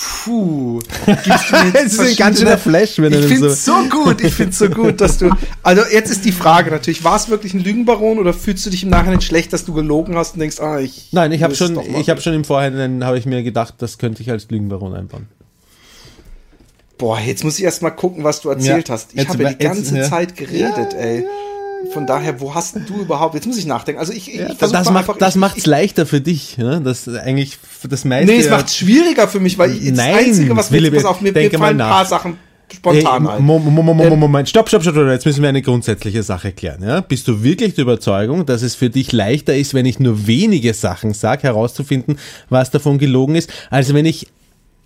Puh. 0.00 0.80
Gibst 1.24 1.50
du 1.50 1.56
mir 1.56 1.72
jetzt 1.74 1.74
Es 1.86 1.92
ist 1.94 2.00
ein 2.00 2.16
ganz 2.16 2.38
schöner 2.38 2.56
Flash, 2.58 2.98
wenn 2.98 3.12
Ich 3.12 3.16
er 3.16 3.20
dann 3.22 3.28
finde 3.28 3.48
so. 3.50 3.54
es 3.54 3.64
so 3.64 3.88
gut, 3.90 4.20
ich 4.20 4.32
finde 4.32 4.52
so 4.52 4.68
gut, 4.68 5.00
dass 5.00 5.18
du. 5.18 5.30
Also 5.64 5.82
jetzt 5.92 6.10
ist 6.10 6.24
die 6.24 6.30
Frage 6.30 6.70
natürlich, 6.70 7.02
war 7.02 7.16
es 7.16 7.28
wirklich 7.28 7.52
ein 7.54 7.60
Lügenbaron 7.60 8.18
oder 8.18 8.32
fühlst 8.32 8.64
du 8.64 8.70
dich 8.70 8.84
im 8.84 8.90
Nachhinein 8.90 9.20
schlecht, 9.20 9.52
dass 9.52 9.64
du 9.64 9.72
gelogen 9.74 10.14
hast 10.16 10.34
und 10.34 10.40
denkst, 10.40 10.60
ah, 10.60 10.78
ich. 10.78 11.08
Nein, 11.10 11.32
ich 11.32 11.42
habe 11.42 11.54
schon, 11.56 11.78
ich 11.96 12.08
habe 12.10 12.20
schon 12.20 12.34
im 12.34 12.44
Vorhinein 12.44 13.04
habe 13.04 13.18
ich 13.18 13.26
mir 13.26 13.42
gedacht, 13.42 13.74
das 13.78 13.98
könnte 13.98 14.22
ich 14.22 14.30
als 14.30 14.48
Lügenbaron 14.50 14.94
einbauen. 14.94 15.26
Boah, 16.96 17.18
jetzt 17.18 17.42
muss 17.44 17.58
ich 17.58 17.64
erst 17.64 17.82
mal 17.82 17.90
gucken, 17.90 18.24
was 18.24 18.40
du 18.40 18.50
erzählt 18.50 18.88
Ja, 18.88 18.94
hast. 18.94 19.10
Ich 19.12 19.18
jetzt 19.20 19.28
habe 19.30 19.42
ja 19.44 19.52
die 19.52 19.64
ganze 19.64 19.80
jetzt, 19.80 19.92
ja. 19.92 20.10
Zeit 20.10 20.36
geredet, 20.36 20.94
ey. 20.94 21.24
Von 21.92 22.06
daher, 22.06 22.40
wo 22.40 22.54
hast 22.54 22.76
du 22.76 23.00
überhaupt? 23.00 23.34
Jetzt 23.34 23.46
muss 23.46 23.56
ich 23.58 23.66
nachdenken. 23.66 24.00
Also 24.00 24.12
ich, 24.12 24.34
ich 24.34 24.40
versuch 24.56 24.76
das 24.76 24.86
macht, 24.90 24.96
einfach, 24.96 25.16
das 25.18 25.34
ich, 25.34 25.40
macht's 25.40 25.66
leichter 25.66 26.06
für 26.06 26.20
dich, 26.20 26.58
ne? 26.58 26.80
Das 26.82 27.06
eigentlich 27.08 27.58
das 27.88 28.04
meiste. 28.04 28.32
Nee, 28.32 28.40
es 28.40 28.50
macht 28.50 28.70
schwieriger 28.70 29.28
für 29.28 29.40
mich, 29.40 29.58
weil 29.58 29.72
ich, 29.72 29.88
das 29.88 29.96
Nein, 29.96 30.14
Einzige, 30.16 30.56
was 30.56 30.70
mir 30.70 30.90
pass 30.92 31.04
auf, 31.04 31.20
mir, 31.20 31.28
mir 31.28 31.34
denke 31.34 31.56
mal 31.58 31.66
fallen 31.66 31.76
ein 31.80 31.88
nach. 31.88 31.90
paar 31.90 32.04
Sachen 32.06 32.36
spontan 32.74 33.26
ein. 33.26 33.42
Mo- 33.42 33.58
Mo- 33.58 33.70
Mo- 33.82 33.94
Mo- 33.94 34.16
Moment, 34.16 34.48
stopp, 34.48 34.68
stopp, 34.68 34.82
stopp, 34.82 34.94
stopp, 34.94 35.08
jetzt 35.08 35.24
müssen 35.24 35.40
wir 35.42 35.48
eine 35.48 35.62
grundsätzliche 35.62 36.22
Sache 36.22 36.52
klären. 36.52 36.82
Ja? 36.82 37.00
Bist 37.00 37.26
du 37.28 37.42
wirklich 37.42 37.74
der 37.74 37.82
Überzeugung, 37.82 38.44
dass 38.44 38.62
es 38.62 38.74
für 38.74 38.90
dich 38.90 39.12
leichter 39.12 39.56
ist, 39.56 39.72
wenn 39.72 39.86
ich 39.86 39.98
nur 40.00 40.26
wenige 40.26 40.74
Sachen 40.74 41.14
sage, 41.14 41.44
herauszufinden, 41.44 42.18
was 42.50 42.70
davon 42.70 42.98
gelogen 42.98 43.36
ist, 43.36 43.50
als 43.70 43.94
wenn 43.94 44.04
ich 44.04 44.28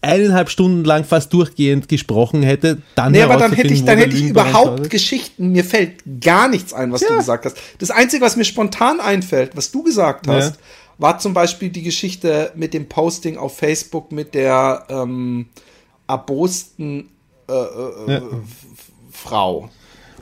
eineinhalb 0.02 0.50
Stunden 0.50 0.84
lang 0.84 1.04
fast 1.04 1.32
durchgehend 1.32 1.88
gesprochen 1.88 2.42
hätte, 2.42 2.78
dann 2.96 3.12
Nee, 3.12 3.22
aber 3.22 3.36
dann 3.36 3.52
hätte 3.52 3.72
ich, 3.72 3.84
dann 3.84 3.98
hätte 3.98 4.16
ich 4.16 4.24
überhaupt? 4.24 4.90
Geschichten. 4.90 5.52
Mir 5.52 5.64
fällt 5.64 5.92
gar 6.20 6.48
nichts 6.48 6.72
ein, 6.74 6.92
was 6.92 7.00
du 7.02 7.08
Ja. 7.12 7.16
gesagt 7.18 7.44
hast. 7.44 7.56
Das 7.78 7.90
Einzige, 7.90 8.24
was 8.24 8.36
mir 8.36 8.44
spontan 8.44 9.00
einfällt, 9.00 9.52
was 9.56 9.70
du 9.70 9.82
gesagt 9.84 10.26
Ja. 10.26 10.34
hast, 10.34 10.54
war 10.98 11.18
zum 11.18 11.32
Beispiel 11.34 11.70
die 11.70 11.82
Geschichte 11.82 12.50
mit 12.54 12.74
dem 12.74 12.88
Posting 12.88 13.36
auf 13.36 13.56
Facebook 13.56 14.12
mit 14.12 14.34
der 14.34 14.84
ähm, 14.90 15.46
erbosten 16.08 17.08
äh, 17.48 17.52
äh, 17.52 18.12
Ja. 18.12 18.16
F- 18.18 18.22
Frau. 19.12 19.68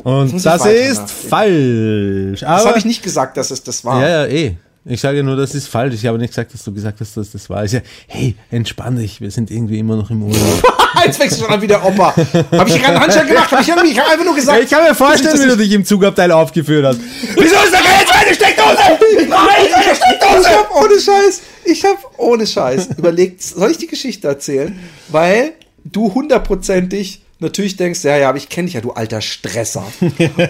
Und 0.05 0.33
das 0.45 0.61
weiter 0.63 0.73
ist 0.75 1.11
falsch. 1.11 2.41
Das 2.41 2.49
Aber 2.49 2.69
habe 2.71 2.79
ich 2.79 2.85
nicht 2.85 3.03
gesagt, 3.03 3.37
dass 3.37 3.51
es 3.51 3.63
das 3.63 3.85
war. 3.85 4.01
Ja, 4.03 4.09
ja, 4.09 4.27
eh. 4.27 4.57
Ich 4.87 5.01
sage 5.03 5.23
nur, 5.23 5.37
das 5.37 5.55
ist 5.55 5.69
falsch. 5.69 5.95
Ich 5.95 6.07
habe 6.07 6.17
nicht 6.17 6.31
gesagt, 6.31 6.55
dass 6.55 6.65
du 6.65 6.73
gesagt 6.73 7.01
hast, 7.01 7.15
dass 7.17 7.33
das 7.33 7.51
war. 7.51 7.65
Ich 7.65 7.71
sage, 7.73 7.85
hey, 8.09 8.35
entspann 8.51 8.97
dich, 8.97 9.21
wir 9.21 9.31
sind 9.31 9.51
irgendwie 9.51 9.79
immer 9.79 9.95
noch 9.97 10.09
im 10.11 10.23
Urlaub. 10.23 10.63
Jetzt 11.05 11.19
fängst 11.19 11.39
du 11.39 11.45
schon 11.45 11.53
an 11.53 11.61
wie 11.61 11.67
der 11.67 11.85
Opa. 11.85 12.15
Habe 12.17 12.25
ich 12.69 12.77
gerade 12.77 12.87
einen 12.95 13.01
Handschlag 13.01 13.29
gemacht? 13.29 13.53
Hab 13.53 13.61
ich, 13.61 13.69
irgendwie- 13.69 13.91
ich 13.91 13.99
habe 13.99 14.11
einfach 14.11 14.25
nur 14.25 14.35
gesagt. 14.35 14.63
ich 14.63 14.71
kann 14.71 14.83
mir 14.85 14.95
vorstellen, 14.95 15.39
wie 15.39 15.43
ich- 15.45 15.51
du 15.51 15.57
dich 15.57 15.73
im 15.73 15.85
Zugabteil 15.85 16.33
aufgeführt 16.33 16.85
hast. 16.87 16.99
Wieso 17.35 17.43
ist 17.57 17.73
da 17.73 17.79
keine 17.79 18.07
zweite 18.07 18.35
Steckdose? 18.35 18.77
Keine 19.31 19.95
Steckdose! 19.95 20.49
Ich 20.49 20.57
hab 20.57 20.75
ohne 20.77 21.01
Scheiß, 21.01 21.41
ich 21.65 21.85
habe 21.85 21.99
ohne 22.17 22.47
Scheiß 22.47 22.89
überlegt, 22.97 23.43
soll 23.43 23.71
ich 23.71 23.79
die 23.79 23.87
Geschichte 23.87 24.29
erzählen? 24.29 24.79
Weil 25.09 25.53
du 25.85 26.13
hundertprozentig 26.13 27.23
natürlich 27.41 27.77
denkst, 27.77 28.05
ja, 28.05 28.17
ja, 28.17 28.29
aber 28.29 28.39
ich 28.39 28.49
kenne 28.49 28.67
dich 28.67 28.75
ja, 28.75 28.81
du 28.81 28.93
alter 28.93 29.21
Stresser. 29.21 29.85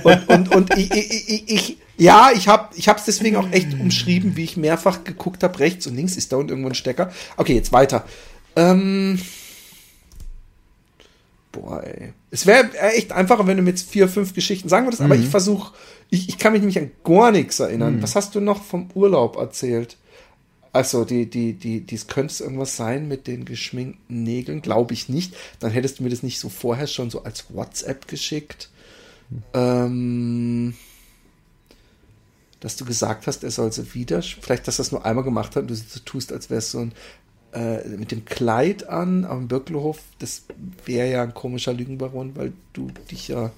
Und, 0.04 0.28
und, 0.28 0.54
und 0.54 0.78
ich, 0.78 0.90
ich, 0.92 1.48
ich, 1.48 1.76
ja, 1.96 2.30
ich 2.34 2.48
habe 2.48 2.74
ich 2.74 2.88
es 2.88 3.04
deswegen 3.04 3.36
auch 3.36 3.50
echt 3.52 3.74
umschrieben, 3.74 4.36
wie 4.36 4.44
ich 4.44 4.56
mehrfach 4.56 5.04
geguckt 5.04 5.42
habe, 5.42 5.58
rechts 5.58 5.86
und 5.86 5.96
links 5.96 6.16
ist 6.16 6.32
da 6.32 6.36
unten 6.36 6.50
irgendwo 6.50 6.70
ein 6.70 6.74
Stecker. 6.74 7.12
Okay, 7.36 7.54
jetzt 7.54 7.72
weiter. 7.72 8.04
Ähm, 8.56 9.20
boah, 11.52 11.82
ey. 11.84 12.12
Es 12.30 12.46
wäre 12.46 12.70
echt 12.94 13.12
einfacher, 13.12 13.46
wenn 13.46 13.56
du 13.56 13.62
mir 13.62 13.70
jetzt 13.70 13.90
vier, 13.90 14.08
fünf 14.08 14.34
Geschichten 14.34 14.68
sagen 14.68 14.86
würdest, 14.86 15.02
aber 15.02 15.16
ich 15.16 15.28
versuche, 15.28 15.74
ich, 16.08 16.28
ich 16.28 16.38
kann 16.38 16.52
mich 16.52 16.62
nämlich 16.62 16.78
an 16.78 16.90
gar 17.04 17.32
nichts 17.32 17.60
erinnern. 17.60 18.02
Was 18.02 18.16
hast 18.16 18.34
du 18.34 18.40
noch 18.40 18.62
vom 18.62 18.88
Urlaub 18.94 19.36
erzählt? 19.36 19.96
Also, 20.72 21.04
die, 21.04 21.28
die, 21.28 21.54
die, 21.54 21.80
dies 21.80 22.06
könnte 22.06 22.44
irgendwas 22.44 22.76
sein 22.76 23.08
mit 23.08 23.26
den 23.26 23.44
geschminkten 23.44 24.22
Nägeln, 24.22 24.62
glaube 24.62 24.94
ich 24.94 25.08
nicht. 25.08 25.34
Dann 25.58 25.72
hättest 25.72 25.98
du 25.98 26.04
mir 26.04 26.10
das 26.10 26.22
nicht 26.22 26.38
so 26.38 26.48
vorher 26.48 26.86
schon 26.86 27.10
so 27.10 27.24
als 27.24 27.52
WhatsApp 27.52 28.06
geschickt. 28.06 28.70
Ähm, 29.52 30.74
dass 32.60 32.76
du 32.76 32.84
gesagt 32.84 33.26
hast, 33.26 33.42
er 33.42 33.50
soll 33.50 33.72
sie 33.72 33.94
wieder, 33.94 34.22
vielleicht, 34.22 34.68
dass 34.68 34.78
es 34.78 34.92
nur 34.92 35.04
einmal 35.04 35.24
gemacht 35.24 35.56
hat 35.56 35.62
und 35.62 35.70
du 35.70 35.74
so 35.74 36.00
tust, 36.04 36.32
als 36.32 36.50
wäre 36.50 36.58
es 36.58 36.70
so 36.70 36.80
ein 36.80 36.92
äh, 37.52 37.88
mit 37.88 38.12
dem 38.12 38.24
Kleid 38.24 38.88
an 38.88 39.24
am 39.24 39.48
Birkelhof, 39.48 39.98
das 40.18 40.44
wäre 40.84 41.10
ja 41.10 41.22
ein 41.22 41.34
komischer 41.34 41.72
Lügenbaron, 41.72 42.36
weil 42.36 42.52
du 42.72 42.92
dich 43.10 43.28
ja 43.28 43.50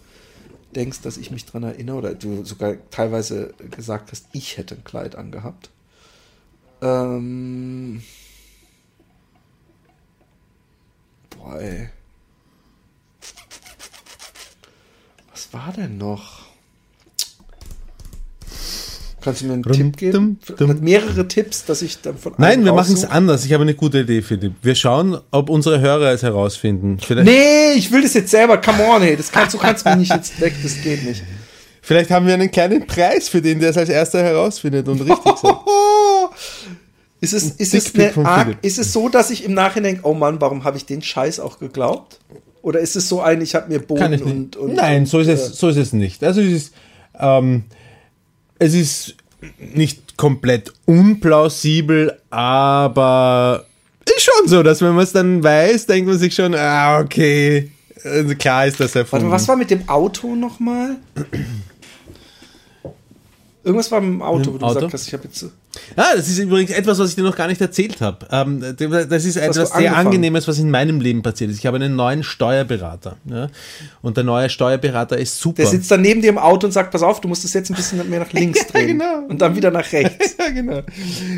denkst, 0.74 1.02
dass 1.02 1.18
ich 1.18 1.30
mich 1.30 1.44
dran 1.44 1.64
erinnere 1.64 1.96
oder 1.98 2.14
du 2.14 2.44
sogar 2.44 2.76
teilweise 2.90 3.52
gesagt 3.70 4.10
hast, 4.12 4.26
ich 4.32 4.56
hätte 4.56 4.76
ein 4.76 4.84
Kleid 4.84 5.16
angehabt. 5.16 5.68
Ähm. 6.82 8.02
Boah, 11.36 11.60
ey. 11.60 11.88
Was 15.30 15.52
war 15.52 15.72
denn 15.76 15.96
noch? 15.98 16.42
Kannst 19.20 19.42
du 19.42 19.46
mir 19.46 19.52
einen 19.52 19.62
Dum, 19.62 19.72
Tipp 19.72 19.96
geben? 19.96 20.40
dum, 20.44 20.56
dum. 20.56 20.80
Mehrere 20.80 21.28
Tipps, 21.28 21.64
dass 21.64 21.80
ich 21.82 22.00
dann 22.02 22.18
von 22.18 22.34
Nein, 22.38 22.64
wir 22.64 22.72
machen 22.72 22.92
es 22.94 23.04
anders. 23.04 23.44
Ich 23.44 23.52
habe 23.52 23.62
eine 23.62 23.74
gute 23.74 24.00
Idee, 24.00 24.20
Philipp. 24.20 24.54
Wir 24.62 24.74
schauen, 24.74 25.16
ob 25.30 25.48
unsere 25.48 25.78
Hörer 25.80 26.10
es 26.10 26.24
herausfinden. 26.24 26.98
Vielleicht, 26.98 27.28
Nee, 27.28 27.74
ich 27.76 27.92
will 27.92 28.02
das 28.02 28.14
jetzt 28.14 28.32
selber. 28.32 28.60
Come 28.60 28.84
on, 28.84 29.00
hey. 29.02 29.16
Das 29.16 29.30
kannst, 29.30 29.54
du 29.54 29.58
kannst 29.58 29.84
mich 29.86 29.94
nicht 29.94 30.12
jetzt 30.12 30.40
weg. 30.40 30.54
Das 30.60 30.74
geht 30.82 31.04
nicht. 31.04 31.22
Vielleicht 31.82 32.10
haben 32.10 32.26
wir 32.26 32.34
einen 32.34 32.50
kleinen 32.50 32.86
Preis 32.86 33.28
für 33.28 33.42
den, 33.42 33.60
der 33.60 33.70
es 33.70 33.76
als 33.76 33.90
erster 33.90 34.22
herausfindet 34.22 34.88
und 34.88 35.00
richtig 35.00 35.36
sagt. 35.36 35.60
Ist 37.20 37.34
es, 37.34 37.50
ist, 37.52 37.72
es 37.72 37.94
eine 37.94 38.10
Philipp. 38.10 38.58
ist 38.62 38.80
es 38.80 38.92
so, 38.92 39.08
dass 39.08 39.30
ich 39.30 39.44
im 39.44 39.54
Nachhinein 39.54 39.94
denke, 39.94 40.08
oh 40.08 40.12
Mann, 40.12 40.40
warum 40.40 40.64
habe 40.64 40.76
ich 40.76 40.86
den 40.86 41.02
Scheiß 41.02 41.38
auch 41.38 41.60
geglaubt? 41.60 42.18
Oder 42.62 42.80
ist 42.80 42.96
es 42.96 43.08
so 43.08 43.20
ein, 43.20 43.40
ich 43.40 43.54
habe 43.54 43.68
mir 43.68 43.78
Boden 43.78 44.20
und, 44.22 44.56
und 44.56 44.74
Nein, 44.74 45.06
so 45.06 45.20
ist 45.20 45.28
äh, 45.28 45.34
es, 45.34 45.56
so 45.56 45.68
ist 45.68 45.76
es 45.76 45.92
nicht. 45.92 46.24
Also 46.24 46.40
es 46.40 46.52
ist, 46.52 46.74
ähm, 47.16 47.62
es 48.58 48.74
ist 48.74 49.14
nicht 49.58 50.16
komplett 50.16 50.72
unplausibel, 50.84 52.18
aber 52.30 53.66
ist 54.04 54.22
schon 54.24 54.48
so, 54.48 54.62
dass 54.62 54.80
wenn 54.82 54.94
man 54.94 55.04
es 55.04 55.12
dann 55.12 55.42
weiß, 55.42 55.86
denkt 55.86 56.08
man 56.08 56.18
sich 56.18 56.34
schon, 56.34 56.54
ah, 56.54 57.00
okay, 57.00 57.70
also 58.04 58.34
klar 58.34 58.66
ist 58.66 58.80
das 58.80 58.94
Warte 58.94 58.98
erfunden. 59.00 59.26
mal, 59.26 59.34
was 59.34 59.48
war 59.48 59.56
mit 59.56 59.70
dem 59.70 59.88
Auto 59.88 60.34
nochmal? 60.34 60.96
Irgendwas 63.64 63.92
war 63.92 64.00
dem 64.00 64.20
Auto, 64.22 64.38
Mit 64.50 64.54
wo 64.54 64.58
du 64.58 64.64
Auto? 64.66 64.74
gesagt 64.74 64.94
hast, 64.94 65.06
ich 65.06 65.12
habe 65.12 65.24
jetzt. 65.24 65.44
Ah, 65.94 66.16
das 66.16 66.28
ist 66.28 66.38
übrigens 66.38 66.72
etwas, 66.72 66.98
was 66.98 67.10
ich 67.10 67.14
dir 67.14 67.22
noch 67.22 67.36
gar 67.36 67.46
nicht 67.46 67.60
erzählt 67.60 68.00
habe. 68.00 68.26
Ähm, 68.30 68.60
das 68.60 69.24
ist 69.24 69.36
etwas 69.36 69.70
sehr? 69.70 69.96
Angenehmes, 69.96 70.48
was 70.48 70.58
in 70.58 70.68
meinem 70.68 71.00
Leben 71.00 71.22
passiert 71.22 71.50
ist. 71.50 71.58
Ich 71.58 71.66
habe 71.66 71.76
einen 71.76 71.94
neuen 71.94 72.24
Steuerberater. 72.24 73.16
Ja? 73.24 73.48
Und 74.02 74.16
der 74.16 74.24
neue 74.24 74.50
Steuerberater 74.50 75.16
ist 75.16 75.40
super. 75.40 75.62
Der 75.62 75.66
sitzt 75.66 75.90
dann 75.92 76.00
neben 76.02 76.20
dir 76.22 76.30
im 76.30 76.38
Auto 76.38 76.66
und 76.66 76.72
sagt, 76.72 76.90
pass 76.90 77.02
auf, 77.02 77.20
du 77.20 77.28
musst 77.28 77.44
es 77.44 77.52
jetzt 77.52 77.70
ein 77.70 77.76
bisschen 77.76 78.08
mehr 78.10 78.20
nach 78.20 78.32
links 78.32 78.66
drehen. 78.66 78.98
genau. 78.98 79.26
Und 79.28 79.40
dann 79.40 79.54
wieder 79.54 79.70
nach 79.70 79.92
rechts. 79.92 80.36
ja, 80.38 80.48
genau. 80.48 80.82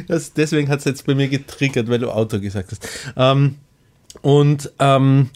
Das, 0.08 0.32
deswegen 0.32 0.70
hat 0.70 0.78
es 0.78 0.86
jetzt 0.86 1.06
bei 1.06 1.14
mir 1.14 1.28
getriggert, 1.28 1.88
weil 1.88 1.98
du 1.98 2.10
Auto 2.10 2.40
gesagt 2.40 2.70
hast. 2.70 2.88
Ähm, 3.16 3.56
und, 4.22 4.72
ähm, 4.78 5.28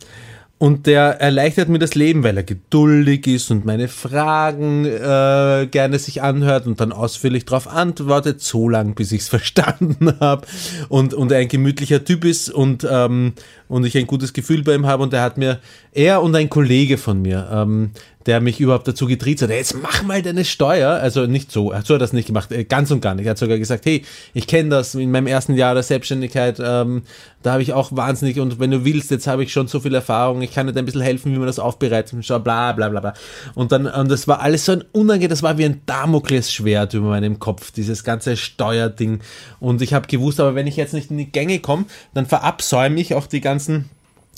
und 0.58 0.86
der 0.86 1.20
erleichtert 1.20 1.68
mir 1.68 1.78
das 1.78 1.94
Leben, 1.94 2.24
weil 2.24 2.36
er 2.36 2.42
geduldig 2.42 3.28
ist 3.28 3.52
und 3.52 3.64
meine 3.64 3.86
Fragen 3.86 4.84
äh, 4.84 5.68
gerne 5.70 5.98
sich 6.00 6.20
anhört 6.20 6.66
und 6.66 6.80
dann 6.80 6.90
ausführlich 6.90 7.44
darauf 7.44 7.68
antwortet, 7.68 8.40
so 8.42 8.68
lang, 8.68 8.96
bis 8.96 9.12
ich 9.12 9.20
es 9.20 9.28
verstanden 9.28 10.18
habe. 10.18 10.46
Und, 10.88 11.14
und 11.14 11.32
ein 11.32 11.46
gemütlicher 11.46 12.04
Typ 12.04 12.24
ist 12.24 12.50
und, 12.50 12.86
ähm, 12.90 13.34
und 13.68 13.84
ich 13.84 13.96
ein 13.96 14.06
gutes 14.06 14.32
Gefühl 14.32 14.62
bei 14.62 14.74
ihm 14.74 14.86
habe. 14.86 15.02
Und 15.02 15.12
er 15.12 15.22
hat 15.22 15.38
mir, 15.38 15.60
er 15.92 16.22
und 16.22 16.34
ein 16.34 16.48
Kollege 16.48 16.98
von 16.98 17.22
mir, 17.22 17.48
ähm, 17.52 17.90
der 18.28 18.42
mich 18.42 18.60
überhaupt 18.60 18.86
dazu 18.86 19.06
getriezt 19.06 19.42
hat, 19.42 19.48
jetzt 19.48 19.74
mach 19.80 20.02
mal 20.02 20.20
deine 20.20 20.44
Steuer. 20.44 20.90
Also 20.90 21.26
nicht 21.26 21.50
so, 21.50 21.70
so 21.70 21.74
hat 21.74 21.88
er 21.88 21.98
das 21.98 22.12
nicht 22.12 22.26
gemacht, 22.26 22.52
äh, 22.52 22.64
ganz 22.64 22.90
und 22.90 23.00
gar 23.00 23.14
nicht. 23.14 23.24
Er 23.24 23.30
hat 23.30 23.38
sogar 23.38 23.56
gesagt, 23.58 23.86
hey, 23.86 24.04
ich 24.34 24.46
kenne 24.46 24.68
das 24.68 24.94
in 24.94 25.10
meinem 25.10 25.26
ersten 25.26 25.54
Jahr 25.54 25.72
der 25.72 25.82
Selbstständigkeit, 25.82 26.60
ähm, 26.62 27.04
da 27.42 27.52
habe 27.52 27.62
ich 27.62 27.72
auch 27.72 27.94
wahnsinnig 27.94 28.40
und 28.40 28.58
wenn 28.58 28.72
du 28.72 28.84
willst, 28.84 29.12
jetzt 29.12 29.28
habe 29.28 29.44
ich 29.44 29.52
schon 29.52 29.68
so 29.68 29.78
viel 29.78 29.94
Erfahrung, 29.94 30.42
ich 30.42 30.52
kann 30.52 30.66
dir 30.66 30.76
ein 30.76 30.84
bisschen 30.84 31.00
helfen, 31.00 31.32
wie 31.32 31.38
man 31.38 31.46
das 31.46 31.60
aufbereitet 31.60 32.18
bla 32.26 32.72
bla 32.72 32.72
bla 32.72 33.00
bla. 33.00 33.14
Und 33.54 33.70
dann, 33.70 33.86
und 33.86 34.10
das 34.10 34.26
war 34.26 34.40
alles 34.40 34.64
so 34.64 34.72
ein 34.72 34.84
unangenehm, 34.92 35.30
das 35.30 35.42
war 35.42 35.56
wie 35.56 35.64
ein 35.64 35.80
Damoklesschwert 35.86 36.94
über 36.94 37.08
meinem 37.08 37.38
Kopf, 37.38 37.70
dieses 37.70 38.02
ganze 38.02 38.36
Steuerding. 38.36 39.20
Und 39.60 39.82
ich 39.82 39.94
habe 39.94 40.08
gewusst, 40.08 40.40
aber 40.40 40.54
wenn 40.56 40.66
ich 40.66 40.76
jetzt 40.76 40.94
nicht 40.94 41.10
in 41.10 41.18
die 41.18 41.30
Gänge 41.30 41.60
komme, 41.60 41.84
dann 42.12 42.26
verabsäume 42.26 43.00
ich 43.00 43.14
auch 43.14 43.26
die 43.26 43.40
ganzen 43.58 43.90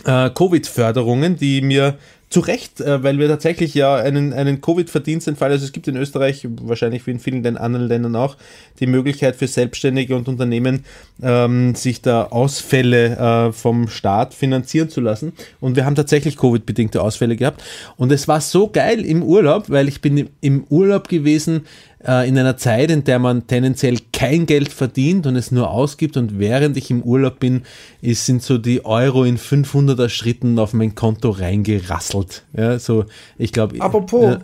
äh, 0.06 0.30
Covid-Förderungen, 0.30 1.36
die 1.36 1.60
mir 1.60 1.98
zu 2.30 2.40
Recht, 2.40 2.80
äh, 2.80 3.02
weil 3.02 3.18
wir 3.18 3.28
tatsächlich 3.28 3.74
ja 3.74 3.96
einen, 3.96 4.32
einen 4.32 4.62
Covid-Verdienstentfall, 4.62 5.50
also 5.50 5.64
es 5.64 5.72
gibt 5.72 5.88
in 5.88 5.96
Österreich, 5.96 6.46
wahrscheinlich 6.62 7.06
wie 7.06 7.10
in 7.10 7.18
vielen 7.18 7.44
anderen 7.58 7.86
Ländern 7.86 8.16
auch, 8.16 8.36
die 8.78 8.86
Möglichkeit 8.86 9.36
für 9.36 9.46
Selbstständige 9.46 10.16
und 10.16 10.26
Unternehmen, 10.26 10.84
ähm, 11.22 11.74
sich 11.74 12.00
da 12.00 12.28
Ausfälle 12.28 13.16
äh, 13.18 13.52
vom 13.52 13.88
Staat 13.88 14.32
finanzieren 14.32 14.88
zu 14.88 15.02
lassen. 15.02 15.32
Und 15.60 15.76
wir 15.76 15.84
haben 15.84 15.96
tatsächlich 15.96 16.38
Covid-bedingte 16.38 17.02
Ausfälle 17.02 17.36
gehabt. 17.36 17.62
Und 17.96 18.10
es 18.10 18.26
war 18.26 18.40
so 18.40 18.68
geil 18.68 19.04
im 19.04 19.22
Urlaub, 19.22 19.68
weil 19.68 19.88
ich 19.88 20.00
bin 20.00 20.30
im 20.40 20.64
Urlaub 20.70 21.08
gewesen, 21.08 21.66
äh, 22.06 22.28
in 22.28 22.38
einer 22.38 22.56
Zeit, 22.56 22.90
in 22.90 23.04
der 23.04 23.18
man 23.18 23.46
tendenziell 23.46 23.98
kein 24.12 24.46
Geld 24.46 24.72
verdient 24.72 25.26
und 25.26 25.36
es 25.36 25.50
nur 25.50 25.70
ausgibt 25.70 26.16
und 26.16 26.38
während 26.38 26.76
ich 26.76 26.90
im 26.90 27.02
Urlaub 27.02 27.40
bin, 27.40 27.62
ist, 28.00 28.26
sind 28.26 28.42
so 28.42 28.58
die 28.58 28.84
Euro 28.84 29.24
in 29.24 29.38
500er 29.38 30.08
Schritten 30.08 30.58
auf 30.58 30.72
mein 30.72 30.94
Konto 30.94 31.30
reingerasselt. 31.30 32.44
Ja, 32.56 32.78
so, 32.78 33.04
ich 33.38 33.52
glaube. 33.52 33.80
Apropos, 33.80 34.36
äh, 34.36 34.38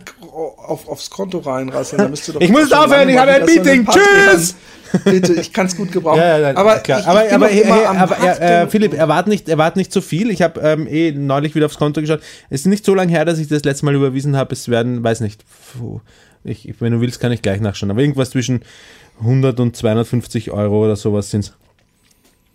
auf, 0.67 0.87
aufs 0.87 1.09
Konto 1.09 1.39
reinrasseln, 1.39 2.01
da 2.01 2.07
müsst 2.07 2.27
du 2.27 2.33
doch. 2.33 2.41
Ich 2.41 2.51
muss 2.51 2.71
aufhören, 2.71 3.09
ich 3.09 3.17
habe 3.17 3.31
ein 3.31 3.45
Meeting. 3.45 3.87
Tschüss! 3.87 4.55
Bitte, 5.03 5.33
ich 5.33 5.51
kann 5.51 5.67
es 5.67 5.75
gut 5.75 5.91
gebrauchen. 5.91 6.17
Ja, 6.27 6.37
ja, 6.37 6.39
nein, 6.39 6.57
aber 6.57 6.77
klar. 6.77 6.99
ich, 6.99 7.05
ich 7.05 7.09
aber, 7.09 7.23
bin 7.23 7.33
aber, 7.33 7.47
hey, 7.47 7.85
aber 7.85 8.17
äh, 8.19 8.63
äh. 8.63 8.67
Philipp, 8.67 8.93
erwart 8.93 9.27
nicht, 9.27 9.49
erwart 9.49 9.75
nicht 9.75 9.91
zu 9.91 10.01
viel. 10.01 10.31
Ich 10.31 10.41
habe 10.41 10.61
ähm, 10.61 10.87
eh 10.87 11.11
neulich 11.11 11.55
wieder 11.55 11.65
aufs 11.65 11.77
Konto 11.77 12.01
geschaut. 12.01 12.21
Es 12.49 12.61
ist 12.61 12.67
nicht 12.67 12.85
so 12.85 12.95
lange 12.95 13.11
her, 13.11 13.25
dass 13.25 13.37
ich 13.37 13.47
das 13.47 13.63
letzte 13.63 13.85
Mal 13.85 13.95
überwiesen 13.95 14.37
habe. 14.37 14.53
Es 14.53 14.69
werden, 14.69 15.03
weiß 15.03 15.21
nicht, 15.21 15.43
ich, 16.43 16.73
wenn 16.79 16.93
du 16.93 17.01
willst, 17.01 17.19
kann 17.19 17.31
ich 17.31 17.41
gleich 17.41 17.61
nachschauen. 17.61 17.91
Aber 17.91 18.01
irgendwas 18.01 18.29
zwischen 18.31 18.61
100 19.19 19.59
und 19.59 19.75
250 19.75 20.51
Euro 20.51 20.85
oder 20.85 20.95
sowas 20.95 21.29
sind 21.31 21.53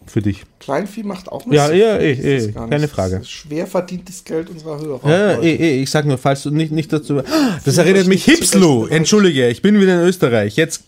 für 0.06 0.20
dich. 0.20 0.42
Kleinvieh 0.58 1.02
macht 1.04 1.30
auch 1.30 1.46
was. 1.46 1.54
Ja, 1.54 1.70
ja, 1.72 1.96
eh, 1.98 2.12
eh, 2.12 2.52
keine 2.52 2.80
nicht- 2.80 2.90
Frage. 2.90 3.14
Das 3.18 3.22
ist 3.22 3.30
schwer 3.30 3.66
verdientes 3.66 4.24
Geld 4.24 4.50
unserer 4.50 4.80
Hörer. 4.80 5.08
Ja, 5.08 5.40
eh, 5.42 5.54
eh, 5.54 5.82
ich 5.82 5.90
sag 5.90 6.06
nur, 6.06 6.18
falls 6.18 6.42
du 6.42 6.50
nicht, 6.50 6.72
nicht 6.72 6.92
dazu. 6.92 7.16
Das 7.16 7.62
Fühlt 7.62 7.78
erinnert 7.78 8.08
mich 8.08 8.24
Hipslu. 8.24 8.86
Entschuldige, 8.86 9.48
ich 9.48 9.62
bin 9.62 9.80
wieder 9.80 10.00
in 10.02 10.08
Österreich. 10.08 10.56
Jetzt, 10.56 10.82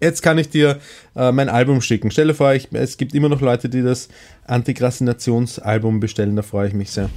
jetzt 0.00 0.20
kann 0.22 0.36
ich 0.36 0.50
dir 0.50 0.78
äh, 1.16 1.32
mein 1.32 1.48
Album 1.48 1.80
schicken. 1.80 2.10
Stell 2.10 2.26
dir 2.28 2.34
vor, 2.34 2.52
ich, 2.52 2.68
es 2.72 2.98
gibt 2.98 3.14
immer 3.14 3.30
noch 3.30 3.40
Leute, 3.40 3.68
die 3.70 3.82
das 3.82 4.08
Antikrassinationsalbum 4.46 6.00
bestellen. 6.00 6.36
Da 6.36 6.42
freue 6.42 6.68
ich 6.68 6.74
mich 6.74 6.90
sehr. 6.90 7.08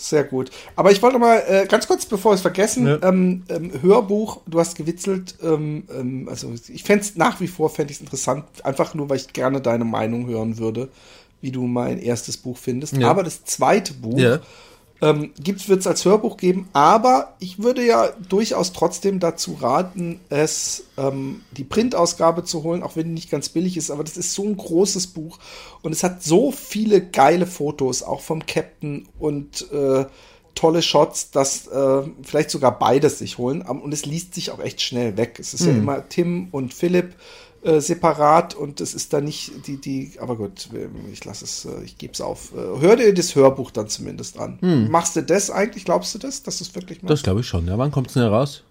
Sehr 0.00 0.22
gut. 0.22 0.52
Aber 0.76 0.92
ich 0.92 1.02
wollte 1.02 1.18
mal 1.18 1.42
äh, 1.48 1.66
ganz 1.66 1.88
kurz, 1.88 2.06
bevor 2.06 2.30
wir 2.30 2.36
es 2.36 2.40
vergessen, 2.40 2.86
Ja. 2.86 2.98
ähm, 3.02 3.42
ähm, 3.48 3.72
Hörbuch, 3.82 4.40
du 4.46 4.60
hast 4.60 4.76
gewitzelt, 4.76 5.34
ähm, 5.42 5.88
ähm, 5.92 6.28
also 6.30 6.52
ich 6.68 6.84
fände 6.84 7.02
es 7.04 7.16
nach 7.16 7.40
wie 7.40 7.48
vor, 7.48 7.68
fände 7.68 7.90
ich 7.90 7.96
es 7.96 8.00
interessant, 8.00 8.44
einfach 8.62 8.94
nur, 8.94 9.10
weil 9.10 9.16
ich 9.16 9.32
gerne 9.32 9.60
deine 9.60 9.84
Meinung 9.84 10.28
hören 10.28 10.58
würde, 10.58 10.88
wie 11.40 11.50
du 11.50 11.66
mein 11.66 11.98
erstes 11.98 12.36
Buch 12.36 12.56
findest. 12.56 12.96
Ja. 12.96 13.10
Aber 13.10 13.24
das 13.24 13.44
zweite 13.44 13.92
Buch 13.92 14.18
Ja. 14.18 14.38
Ähm, 15.00 15.30
wird 15.36 15.80
es 15.80 15.86
als 15.86 16.04
Hörbuch 16.04 16.36
geben. 16.36 16.68
Aber 16.72 17.34
ich 17.38 17.62
würde 17.62 17.84
ja 17.84 18.08
durchaus 18.28 18.72
trotzdem 18.72 19.20
dazu 19.20 19.58
raten, 19.60 20.20
es 20.28 20.84
ähm, 20.96 21.42
die 21.52 21.64
Printausgabe 21.64 22.44
zu 22.44 22.62
holen, 22.62 22.82
auch 22.82 22.96
wenn 22.96 23.06
die 23.06 23.14
nicht 23.14 23.30
ganz 23.30 23.48
billig 23.48 23.76
ist. 23.76 23.90
Aber 23.90 24.04
das 24.04 24.16
ist 24.16 24.34
so 24.34 24.44
ein 24.44 24.56
großes 24.56 25.08
Buch 25.08 25.38
und 25.82 25.92
es 25.92 26.02
hat 26.02 26.22
so 26.22 26.50
viele 26.50 27.00
geile 27.00 27.46
Fotos, 27.46 28.02
auch 28.02 28.20
vom 28.20 28.44
Captain 28.46 29.08
und 29.18 29.70
äh, 29.72 30.06
tolle 30.54 30.82
Shots, 30.82 31.30
dass 31.30 31.68
äh, 31.68 32.02
vielleicht 32.22 32.50
sogar 32.50 32.76
beides 32.78 33.18
sich 33.18 33.38
holen. 33.38 33.62
Und 33.62 33.94
es 33.94 34.04
liest 34.04 34.34
sich 34.34 34.50
auch 34.50 34.58
echt 34.58 34.82
schnell 34.82 35.16
weg. 35.16 35.36
Es 35.38 35.54
ist 35.54 35.64
ja 35.64 35.70
immer 35.70 36.08
Tim 36.08 36.48
und 36.50 36.74
Philipp 36.74 37.14
äh, 37.62 37.80
separat 37.80 38.54
und 38.54 38.80
es 38.80 38.94
ist 38.94 39.12
da 39.12 39.20
nicht 39.20 39.66
die, 39.66 39.76
die, 39.80 40.12
aber 40.20 40.36
gut, 40.36 40.68
ich 41.12 41.24
lasse 41.24 41.44
es, 41.44 41.64
äh, 41.64 41.84
ich 41.84 41.98
gebe 41.98 42.12
es 42.12 42.20
auf. 42.20 42.52
Äh, 42.54 42.80
hör 42.80 42.96
dir 42.96 43.12
das 43.12 43.34
Hörbuch 43.34 43.70
dann 43.70 43.88
zumindest 43.88 44.38
an. 44.38 44.58
Machst 44.90 45.16
du 45.16 45.22
das 45.22 45.50
eigentlich? 45.50 45.84
Glaubst 45.84 46.14
du 46.14 46.18
das, 46.18 46.42
dass 46.42 46.58
du 46.58 46.64
es 46.64 46.74
wirklich 46.74 47.02
machst? 47.02 47.10
Das 47.10 47.22
glaube 47.22 47.40
ich 47.40 47.46
schon. 47.46 47.66
Ja, 47.66 47.78
wann 47.78 47.90
kommt 47.90 48.08
es 48.08 48.14
denn 48.14 48.22
heraus? 48.22 48.62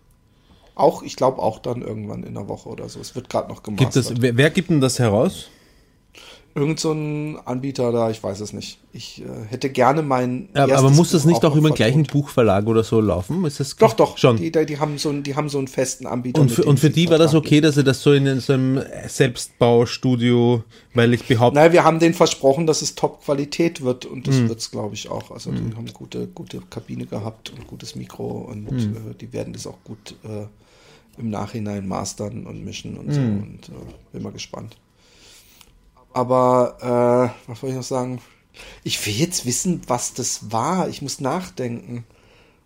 auch, 0.78 1.04
ich 1.04 1.16
glaube 1.16 1.42
auch 1.42 1.60
dann 1.60 1.82
irgendwann 1.82 2.24
in 2.24 2.36
der 2.36 2.48
Woche 2.48 2.70
oder 2.70 2.88
so. 2.90 3.00
Es 3.00 3.16
wird 3.16 3.30
gerade 3.30 3.50
noch 3.50 3.62
wer, 3.66 4.38
wer 4.38 4.50
gibt 4.50 4.70
denn 4.70 4.82
das 4.82 5.00
heraus? 5.00 5.50
Irgend 6.56 6.80
so 6.80 6.91
ein 6.91 7.38
Anbieter 7.45 7.91
da, 7.91 8.10
ich 8.10 8.24
weiß 8.24 8.40
es 8.40 8.52
nicht. 8.52 8.80
Ich 8.91 9.22
äh, 9.22 9.26
hätte 9.48 9.69
gerne 9.69 10.02
mein. 10.02 10.49
Ja, 10.56 10.76
aber 10.76 10.90
muss 10.90 11.11
das 11.11 11.24
nicht 11.24 11.38
auch 11.38 11.49
noch 11.52 11.56
über 11.56 11.69
den 11.69 11.76
gleichen. 11.76 12.02
Buchverlag 12.03 12.65
oder 12.65 12.84
so 12.84 12.99
laufen? 12.99 13.45
Ist 13.45 13.60
das 13.60 13.76
Doch, 13.76 13.94
doch. 13.94 14.18
schon. 14.18 14.38
Die, 14.38 14.52
die, 14.52 14.80
haben 14.80 14.98
so 14.98 15.10
einen, 15.10 15.22
die 15.22 15.36
haben 15.36 15.49
so 15.49 15.60
einen 15.60 15.68
festen 15.68 16.07
Anbieter. 16.07 16.41
und 16.41 16.49
für, 16.49 16.64
und 16.64 16.80
für 16.80 16.90
die 16.90 17.10
war 17.11 17.19
das 17.19 17.36
okay, 17.36 17.61
dass 17.61 17.76
sie 17.76 17.84
das 17.84 18.02
so 18.02 18.11
in 18.11 18.40
so 18.40 18.53
einem 18.53 18.82
Selbstbaustudio, 19.07 20.64
weil 20.95 21.14
ich 21.14 21.26
behaupte, 21.28 21.60
Naja, 21.60 21.72
wir 21.74 21.84
haben 21.84 21.99
denen 21.99 22.15
versprochen, 22.15 22.65
dass 22.65 22.82
es 22.82 22.95
Top-Qualität 22.95 23.82
wird 23.82 24.06
und 24.06 24.28
das 24.28 24.36
Hm. 24.38 24.49
wird's, 24.49 24.72
glaube 24.72 24.95
ich, 24.95 25.10
auch. 25.10 25.30
Also 25.32 25.52
die 25.52 25.76
haben 25.76 25.86
gute, 25.94 26.28
gute 26.28 26.61
Kabine 26.69 27.06
gehabt 27.06 27.52
und 27.52 27.68
gutes 27.68 27.95
Mikro 27.95 28.26
und 28.49 28.68
Hm. 28.69 28.94
äh, 29.11 29.14
die 29.19 29.32
werden 29.32 29.53
das 29.53 29.68
auch 29.68 29.78
gut 29.84 30.15
äh, 30.24 30.48
im 31.19 31.30
Nachhinein 31.30 31.88
mastern 31.88 32.48
und 32.48 32.64
mischen 32.64 32.98
und 32.98 33.14
so 33.14 33.19
Hm. 33.22 33.41
und 33.44 33.69
äh, 33.69 33.72
bin 34.14 34.24
mal 34.24 34.32
gespannt. 34.32 34.76
Aber 36.14 37.34
äh, 37.48 37.50
was 37.50 37.62
wollte 37.62 37.74
ich 37.74 37.76
noch 37.78 37.84
sagen? 37.84 38.20
Ich 38.84 39.06
will 39.06 39.14
jetzt 39.14 39.46
wissen, 39.46 39.82
was 39.88 40.14
das 40.14 40.52
war. 40.52 40.90
Ich 40.90 41.02
muss 41.02 41.20
nachdenken. 41.20 42.06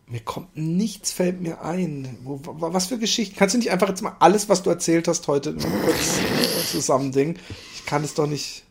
Mir 0.07 0.21
kommt 0.21 0.55
nichts, 0.57 1.11
fällt 1.11 1.41
mir 1.41 1.61
ein. 1.63 2.17
Wo, 2.23 2.39
wa- 2.43 2.73
was 2.73 2.87
für 2.87 2.97
Geschichten? 2.97 3.35
Kannst 3.37 3.55
du 3.55 3.59
nicht 3.59 3.71
einfach 3.71 3.89
jetzt 3.89 4.01
mal 4.01 4.15
alles, 4.19 4.49
was 4.49 4.61
du 4.63 4.69
erzählt 4.69 5.07
hast, 5.07 5.27
heute 5.27 5.53
kurz 5.53 6.19
zusammendingen? 6.71 7.37
Ich 7.75 7.85
kann 7.85 8.03
es 8.03 8.13
doch 8.13 8.27
nicht. 8.27 8.63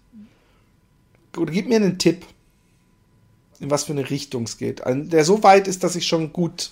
Oder 1.36 1.52
gib 1.52 1.68
mir 1.68 1.76
einen 1.76 1.98
Tipp, 1.98 2.24
in 3.58 3.70
was 3.70 3.84
für 3.84 3.92
eine 3.92 4.08
Richtung 4.10 4.44
es 4.44 4.58
geht. 4.58 4.82
Der 4.86 5.24
so 5.24 5.42
weit 5.42 5.68
ist, 5.68 5.84
dass 5.84 5.96
ich 5.96 6.06
schon 6.06 6.32
gut. 6.32 6.70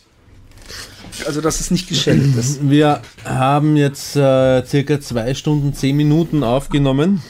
Also, 1.27 1.41
dass 1.41 1.61
es 1.61 1.71
nicht 1.71 1.89
geschenkt 1.89 2.37
ist. 2.37 2.69
wir 2.69 3.01
haben 3.25 3.77
jetzt 3.77 4.17
äh, 4.17 4.65
circa 4.67 5.01
zwei 5.01 5.33
Stunden, 5.35 5.73
zehn 5.73 5.97
Minuten 5.97 6.43
aufgenommen. 6.45 7.23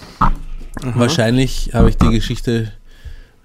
Wahrscheinlich 0.82 1.70
habe 1.74 1.90
ich 1.90 1.96
die 1.96 2.10
Geschichte 2.10 2.72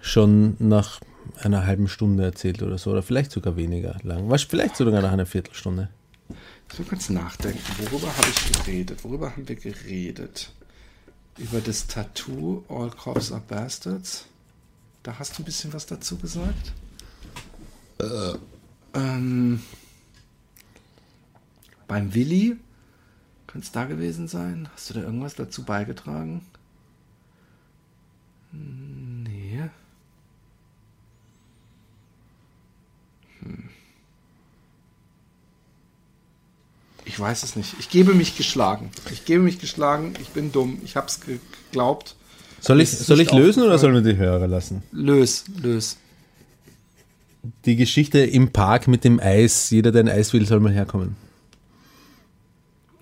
schon 0.01 0.55
nach 0.60 0.99
einer 1.41 1.65
halben 1.65 1.88
Stunde 1.88 2.23
erzählt 2.23 2.61
oder 2.61 2.77
so, 2.77 2.91
oder 2.91 3.03
vielleicht 3.03 3.31
sogar 3.31 3.55
weniger 3.57 3.97
lang. 4.03 4.30
Vielleicht 4.38 4.76
sogar 4.76 5.01
nach 5.01 5.11
einer 5.11 5.26
Viertelstunde. 5.26 5.89
Ich 6.72 6.80
will 6.80 6.85
kurz 6.85 7.10
nachdenken. 7.10 7.61
Worüber 7.80 8.07
habe 8.07 8.27
ich 8.30 8.51
geredet? 8.51 9.03
Worüber 9.03 9.31
haben 9.31 9.47
wir 9.47 9.55
geredet? 9.55 10.51
Über 11.38 11.61
das 11.61 11.88
Tattoo 11.88 12.64
All 12.69 12.89
Cops 12.89 13.31
are 13.31 13.41
Bastards. 13.47 14.26
Da 15.03 15.18
hast 15.19 15.38
du 15.38 15.43
ein 15.43 15.45
bisschen 15.45 15.73
was 15.73 15.85
dazu 15.85 16.18
gesagt. 16.18 16.73
Ähm, 18.93 19.61
beim 21.88 22.14
Willi. 22.14 22.57
Könnte 23.47 23.65
es 23.65 23.72
da 23.72 23.85
gewesen 23.85 24.27
sein? 24.27 24.69
Hast 24.73 24.89
du 24.89 24.95
da 24.95 25.01
irgendwas 25.01 25.35
dazu 25.35 25.64
beigetragen? 25.64 26.41
Nee. 28.54 29.70
Hm. 33.40 33.70
Ich 37.06 37.20
weiß 37.20 37.44
es 37.44 37.56
nicht. 37.56 37.76
Ich 37.80 37.90
gebe 37.90 38.14
mich 38.14 38.38
geschlagen. 38.38 38.92
Ich 39.12 39.26
gebe 39.26 39.44
mich 39.44 39.60
geschlagen. 39.60 40.14
Ich 40.22 40.30
bin 40.30 40.52
dumm. 40.52 40.80
Ich 40.86 40.96
habe 40.96 41.08
es 41.08 41.20
geglaubt. 41.20 42.16
Soll 42.62 42.80
ich, 42.80 42.92
soll 42.92 43.20
ich 43.20 43.32
lösen 43.32 43.64
oder 43.64 43.78
sollen 43.78 43.94
wir 43.96 44.14
die 44.14 44.18
Hörer 44.18 44.48
lassen? 44.48 44.84
Lös, 44.94 45.44
lös. 45.62 45.98
Die 47.66 47.76
Geschichte 47.76 48.20
im 48.20 48.54
Park 48.54 48.88
mit 48.88 49.04
dem 49.04 49.20
Eis. 49.20 49.70
Jeder, 49.70 49.92
der 49.92 50.04
ein 50.04 50.10
Eis 50.10 50.32
will, 50.32 50.46
soll 50.46 50.62
mal 50.62 50.72
herkommen. 50.72 51.18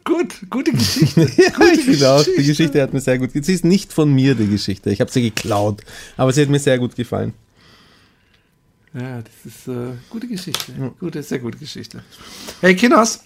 Gut, 0.03 0.33
gute 0.49 0.71
Geschichte. 0.71 1.21
Ja, 1.37 1.51
ich 1.73 1.81
finde 1.83 2.09
auch, 2.11 2.23
die 2.23 2.43
Geschichte 2.43 2.81
hat 2.81 2.93
mir 2.93 3.01
sehr 3.01 3.17
gut 3.19 3.27
gefallen. 3.29 3.43
Sie 3.43 3.53
ist 3.53 3.65
nicht 3.65 3.93
von 3.93 4.11
mir, 4.11 4.35
die 4.35 4.47
Geschichte. 4.47 4.89
Ich 4.89 4.99
habe 5.01 5.11
sie 5.11 5.21
geklaut. 5.21 5.81
Aber 6.17 6.31
sie 6.33 6.41
hat 6.41 6.49
mir 6.49 6.59
sehr 6.59 6.79
gut 6.79 6.95
gefallen. 6.95 7.33
Ja, 8.93 9.21
das 9.21 9.33
ist 9.53 9.67
äh, 9.67 9.93
gute 10.09 10.27
Geschichte. 10.27 10.73
Gute, 10.99 11.23
sehr 11.23 11.39
gute 11.39 11.57
Geschichte. 11.57 12.03
Hey, 12.59 12.75
Kinders. 12.75 13.23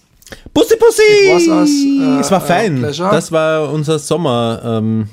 Bussi, 0.52 0.74
Bussi! 0.76 1.02
It 1.02 1.34
was 1.34 1.48
us, 1.48 1.70
äh, 1.70 2.20
es 2.20 2.30
war 2.30 2.42
äh, 2.44 2.46
fein. 2.46 2.78
pleasure. 2.78 3.10
Das 3.10 3.30
war 3.32 3.72
unser 3.72 3.98
Sommer 3.98 4.60
ähm, 4.64 5.08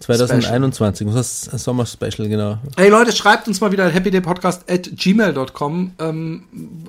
2021, 0.00 1.06
unser 1.06 1.20
S- 1.20 1.42
Sommer-Special, 1.52 2.28
genau. 2.28 2.58
Hey 2.76 2.88
Leute, 2.88 3.12
schreibt 3.12 3.46
uns 3.48 3.60
mal 3.60 3.70
wieder 3.72 3.92
happydaypodcast 3.92 4.68
at 4.70 4.90
gmail.com 4.96 5.92
ähm, 6.00 6.44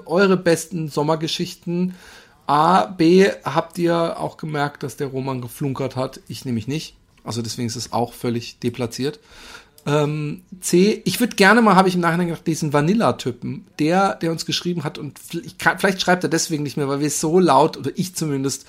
eure 0.06 0.38
besten 0.38 0.90
Sommergeschichten. 0.90 1.94
A, 2.46 2.86
B, 2.86 3.30
habt 3.44 3.78
ihr 3.78 4.20
auch 4.20 4.38
gemerkt, 4.38 4.84
dass 4.84 4.98
der 4.98 5.08
Roman 5.08 5.42
geflunkert 5.42 5.96
hat? 5.96 6.20
Ich 6.28 6.46
nämlich 6.46 6.68
nicht. 6.68 6.96
Also 7.24 7.42
deswegen 7.42 7.68
ist 7.68 7.76
es 7.76 7.94
auch 7.94 8.14
völlig 8.14 8.60
deplatziert. 8.60 9.20
Ähm, 9.86 10.44
C, 10.62 11.02
ich 11.06 11.20
würde 11.20 11.36
gerne 11.36 11.62
mal, 11.62 11.76
habe 11.76 11.90
ich 11.90 11.96
im 11.96 12.02
Nachhinein 12.02 12.28
gedacht, 12.28 12.48
diesen 12.48 12.72
Vanilla-Typen, 12.72 13.66
der, 13.80 14.16
der 14.16 14.32
uns 14.32 14.46
geschrieben 14.46 14.84
hat 14.84 14.98
und 14.98 15.20
kann, 15.58 15.78
vielleicht 15.78 16.02
schreibt 16.02 16.24
er 16.24 16.30
deswegen 16.30 16.64
nicht 16.64 16.78
mehr, 16.78 16.88
weil 16.88 17.02
wir 17.02 17.10
so 17.10 17.40
laut, 17.40 17.78
oder 17.78 17.92
ich 17.96 18.16
zumindest, 18.16 18.66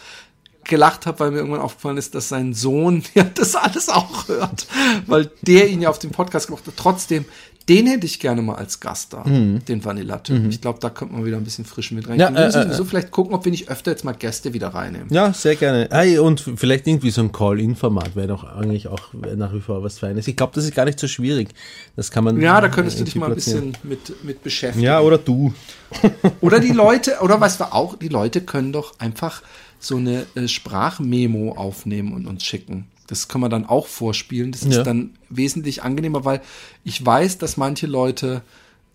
gelacht 0.65 1.07
habe, 1.07 1.21
weil 1.21 1.31
mir 1.31 1.39
irgendwann 1.39 1.61
aufgefallen 1.61 1.99
ist, 1.99 2.15
dass 2.15 2.29
sein 2.29 2.55
Sohn 2.55 3.05
ja 3.15 3.25
das 3.25 3.55
alles 3.55 3.89
auch 3.89 4.29
hört, 4.29 4.67
weil 5.07 5.31
der 5.43 5.69
ihn 5.69 5.83
ja 5.83 5.91
auf 5.91 5.99
dem 5.99 6.11
Podcast 6.11 6.47
gemacht 6.47 6.67
hat. 6.67 6.75
Trotzdem, 6.77 7.25
den 7.69 7.87
hätte 7.87 8.05
ich 8.05 8.21
gerne 8.21 8.43
mal 8.43 8.57
als 8.57 8.81
Gast 8.81 9.15
da, 9.15 9.23
den 9.25 9.85
Vanilla-Typen. 9.85 10.51
Ich 10.51 10.61
glaube, 10.61 10.81
da 10.81 10.91
könnte 10.91 11.15
man 11.15 11.25
wieder 11.25 11.39
ein 11.39 11.45
bisschen 11.45 11.65
frisch 11.65 11.93
mit 11.93 12.09
rein. 12.09 12.21
Ja, 12.21 12.33
wir 12.33 12.45
müssen 12.45 12.59
äh, 12.59 12.61
äh, 12.61 12.67
sowieso 12.67 12.85
vielleicht 12.85 13.11
gucken, 13.11 13.35
ob 13.35 13.45
wir 13.45 13.51
nicht 13.51 13.69
öfter 13.71 13.91
jetzt 13.91 14.05
mal 14.05 14.13
Gäste 14.13 14.53
wieder 14.53 14.69
reinnehmen. 14.69 15.09
Ja, 15.11 15.33
sehr 15.33 15.57
gerne. 15.57 15.89
Hey, 15.91 16.19
und 16.19 16.41
vielleicht 16.57 16.87
irgendwie 16.87 17.11
so 17.11 17.23
ein 17.23 17.33
Call-In-Format 17.33 18.17
wäre 18.17 18.29
doch 18.29 18.45
eigentlich 18.45 18.89
auch 18.89 19.15
nach 19.37 19.55
wie 19.55 19.61
vor 19.61 19.83
was 19.83 19.99
Feines. 19.99 20.29
Ich 20.29 20.37
glaube, 20.37 20.53
das 20.55 20.65
ist 20.65 20.75
gar 20.75 20.85
nicht 20.85 21.01
so 21.01 21.09
schwierig. 21.09 21.49
Das 21.97 22.11
kann 22.11 22.25
man. 22.25 22.41
Ja, 22.41 22.61
da 22.61 22.69
könntest 22.69 23.01
du 23.01 23.05
dich 23.05 23.15
mal 23.17 23.29
ein 23.29 23.35
bisschen 23.35 23.77
mit, 23.83 24.25
mit 24.25 24.43
beschäftigen. 24.43 24.85
Ja, 24.85 25.01
oder 25.01 25.19
du. 25.19 25.55
Oder 26.41 26.59
die 26.59 26.73
Leute, 26.73 27.19
oder 27.21 27.41
was 27.41 27.61
wir 27.61 27.73
auch, 27.73 27.97
die 27.97 28.09
Leute 28.09 28.41
können 28.41 28.73
doch 28.73 28.99
einfach 28.99 29.43
so 29.79 29.97
eine 29.97 30.27
äh, 30.35 30.49
Sprachmemo 30.49 31.53
aufnehmen 31.53 32.13
und 32.15 32.27
uns 32.27 32.45
schicken. 32.45 32.89
Das 33.07 33.29
kann 33.29 33.41
man 33.41 33.51
dann 33.51 33.67
auch 33.67 33.87
vorspielen. 33.87 34.53
Das 34.53 34.63
ist 34.63 34.77
Ja. 34.77 34.83
dann 34.83 35.11
wesentlich 35.29 35.83
angenehmer, 35.83 36.25
weil 36.25 36.41
ich 36.85 37.05
weiß, 37.05 37.39
dass 37.39 37.57
manche 37.57 37.87
Leute, 37.87 38.43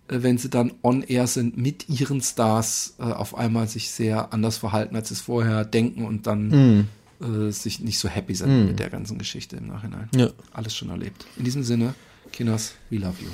äh, 0.08 0.22
wenn 0.22 0.36
sie 0.38 0.50
dann 0.50 0.72
on 0.82 1.02
air 1.02 1.26
sind, 1.26 1.56
mit 1.56 1.88
ihren 1.88 2.20
Stars 2.20 2.94
äh, 2.98 3.02
auf 3.04 3.36
einmal 3.36 3.68
sich 3.68 3.90
sehr 3.90 4.32
anders 4.32 4.58
verhalten, 4.58 4.96
als 4.96 5.08
sie 5.08 5.14
es 5.14 5.20
vorher 5.20 5.64
denken 5.64 6.04
und 6.04 6.26
dann 6.26 6.88
äh, 7.20 7.50
sich 7.52 7.80
nicht 7.80 7.98
so 7.98 8.08
happy 8.08 8.34
sind 8.34 8.66
mit 8.66 8.78
der 8.78 8.90
ganzen 8.90 9.18
Geschichte 9.18 9.56
im 9.56 9.68
Nachhinein. 9.68 10.08
Ja. 10.14 10.30
Alles 10.52 10.74
schon 10.74 10.90
erlebt. 10.90 11.24
In 11.36 11.44
diesem 11.44 11.62
Sinne, 11.62 11.94
Kinos, 12.32 12.72
we 12.90 12.96
love 12.98 13.14
you. 13.22 13.28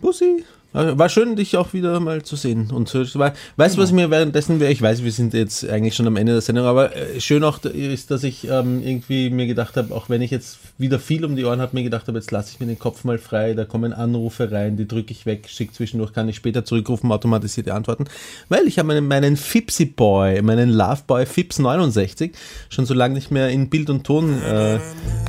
Bussi. 0.00 0.44
War 0.72 1.08
schön, 1.10 1.36
dich 1.36 1.56
auch 1.56 1.74
wieder 1.74 2.00
mal 2.00 2.22
zu 2.22 2.36
sehen. 2.36 2.70
Und 2.70 2.88
so, 2.88 3.04
war, 3.18 3.34
weißt 3.56 3.76
du, 3.76 3.82
was 3.82 3.92
mir 3.92 4.10
währenddessen 4.10 4.58
wäre? 4.58 4.72
Ich 4.72 4.80
weiß, 4.80 5.04
wir 5.04 5.12
sind 5.12 5.34
jetzt 5.34 5.68
eigentlich 5.68 5.94
schon 5.94 6.06
am 6.06 6.16
Ende 6.16 6.32
der 6.32 6.40
Sendung, 6.40 6.64
aber 6.64 6.96
äh, 6.96 7.20
schön 7.20 7.44
auch 7.44 7.62
ist, 7.64 8.10
dass 8.10 8.24
ich 8.24 8.48
ähm, 8.48 8.82
irgendwie 8.82 9.28
mir 9.28 9.46
gedacht 9.46 9.76
habe, 9.76 9.94
auch 9.94 10.08
wenn 10.08 10.22
ich 10.22 10.30
jetzt 10.30 10.58
wieder 10.82 10.98
viel 10.98 11.24
um 11.24 11.34
die 11.34 11.44
Ohren 11.46 11.62
habe, 11.62 11.74
mir 11.74 11.82
gedacht 11.82 12.06
habe, 12.08 12.18
jetzt 12.18 12.30
lasse 12.30 12.50
ich 12.52 12.60
mir 12.60 12.66
den 12.66 12.78
Kopf 12.78 13.04
mal 13.04 13.16
frei, 13.16 13.54
da 13.54 13.64
kommen 13.64 13.94
Anrufe 13.94 14.52
rein, 14.52 14.76
die 14.76 14.86
drücke 14.86 15.12
ich 15.12 15.24
weg, 15.24 15.48
schicke 15.48 15.72
zwischendurch, 15.72 16.12
kann 16.12 16.28
ich 16.28 16.36
später 16.36 16.66
zurückrufen, 16.66 17.10
automatisierte 17.10 17.72
Antworten, 17.72 18.04
weil 18.50 18.66
ich 18.66 18.78
habe 18.78 18.88
meinen, 18.88 19.08
meinen 19.08 19.38
Fipsy 19.38 19.86
Boy, 19.86 20.42
meinen 20.42 20.68
Love 20.68 21.02
Boy 21.06 21.24
Fips 21.24 21.58
69 21.58 22.32
schon 22.68 22.84
so 22.84 22.92
lange 22.92 23.14
nicht 23.14 23.30
mehr 23.30 23.48
in 23.48 23.70
Bild 23.70 23.88
und 23.88 24.04
Ton 24.04 24.42
äh, 24.42 24.74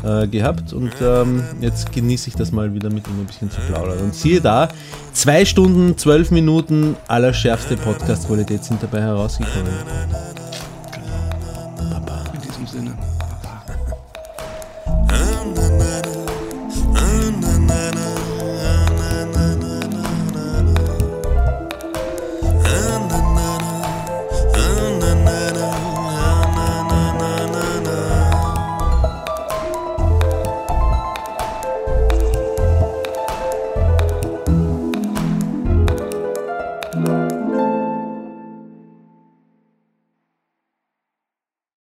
äh, 0.04 0.28
gehabt 0.28 0.74
und 0.74 0.92
ähm, 1.02 1.44
jetzt 1.62 1.94
genieße 1.94 2.30
ich 2.30 2.36
das 2.36 2.52
mal 2.52 2.74
wieder 2.74 2.90
mit 2.90 3.08
ihm 3.08 3.20
ein 3.20 3.26
bisschen 3.26 3.50
zu 3.50 3.62
plaudern. 3.62 4.00
Und 4.00 4.16
siehe 4.16 4.42
da, 4.42 4.70
zwei 5.14 5.46
Stunden, 5.46 5.98
zwölf 5.98 6.32
Minuten 6.32 6.96
allerschärfste 7.08 7.78
Podcast-Qualität 7.78 8.64
sind 8.64 8.82
dabei 8.82 9.02
herausgekommen. 9.02 9.72
In 12.34 12.42
diesem 12.42 12.68
Sinne. 12.68 13.13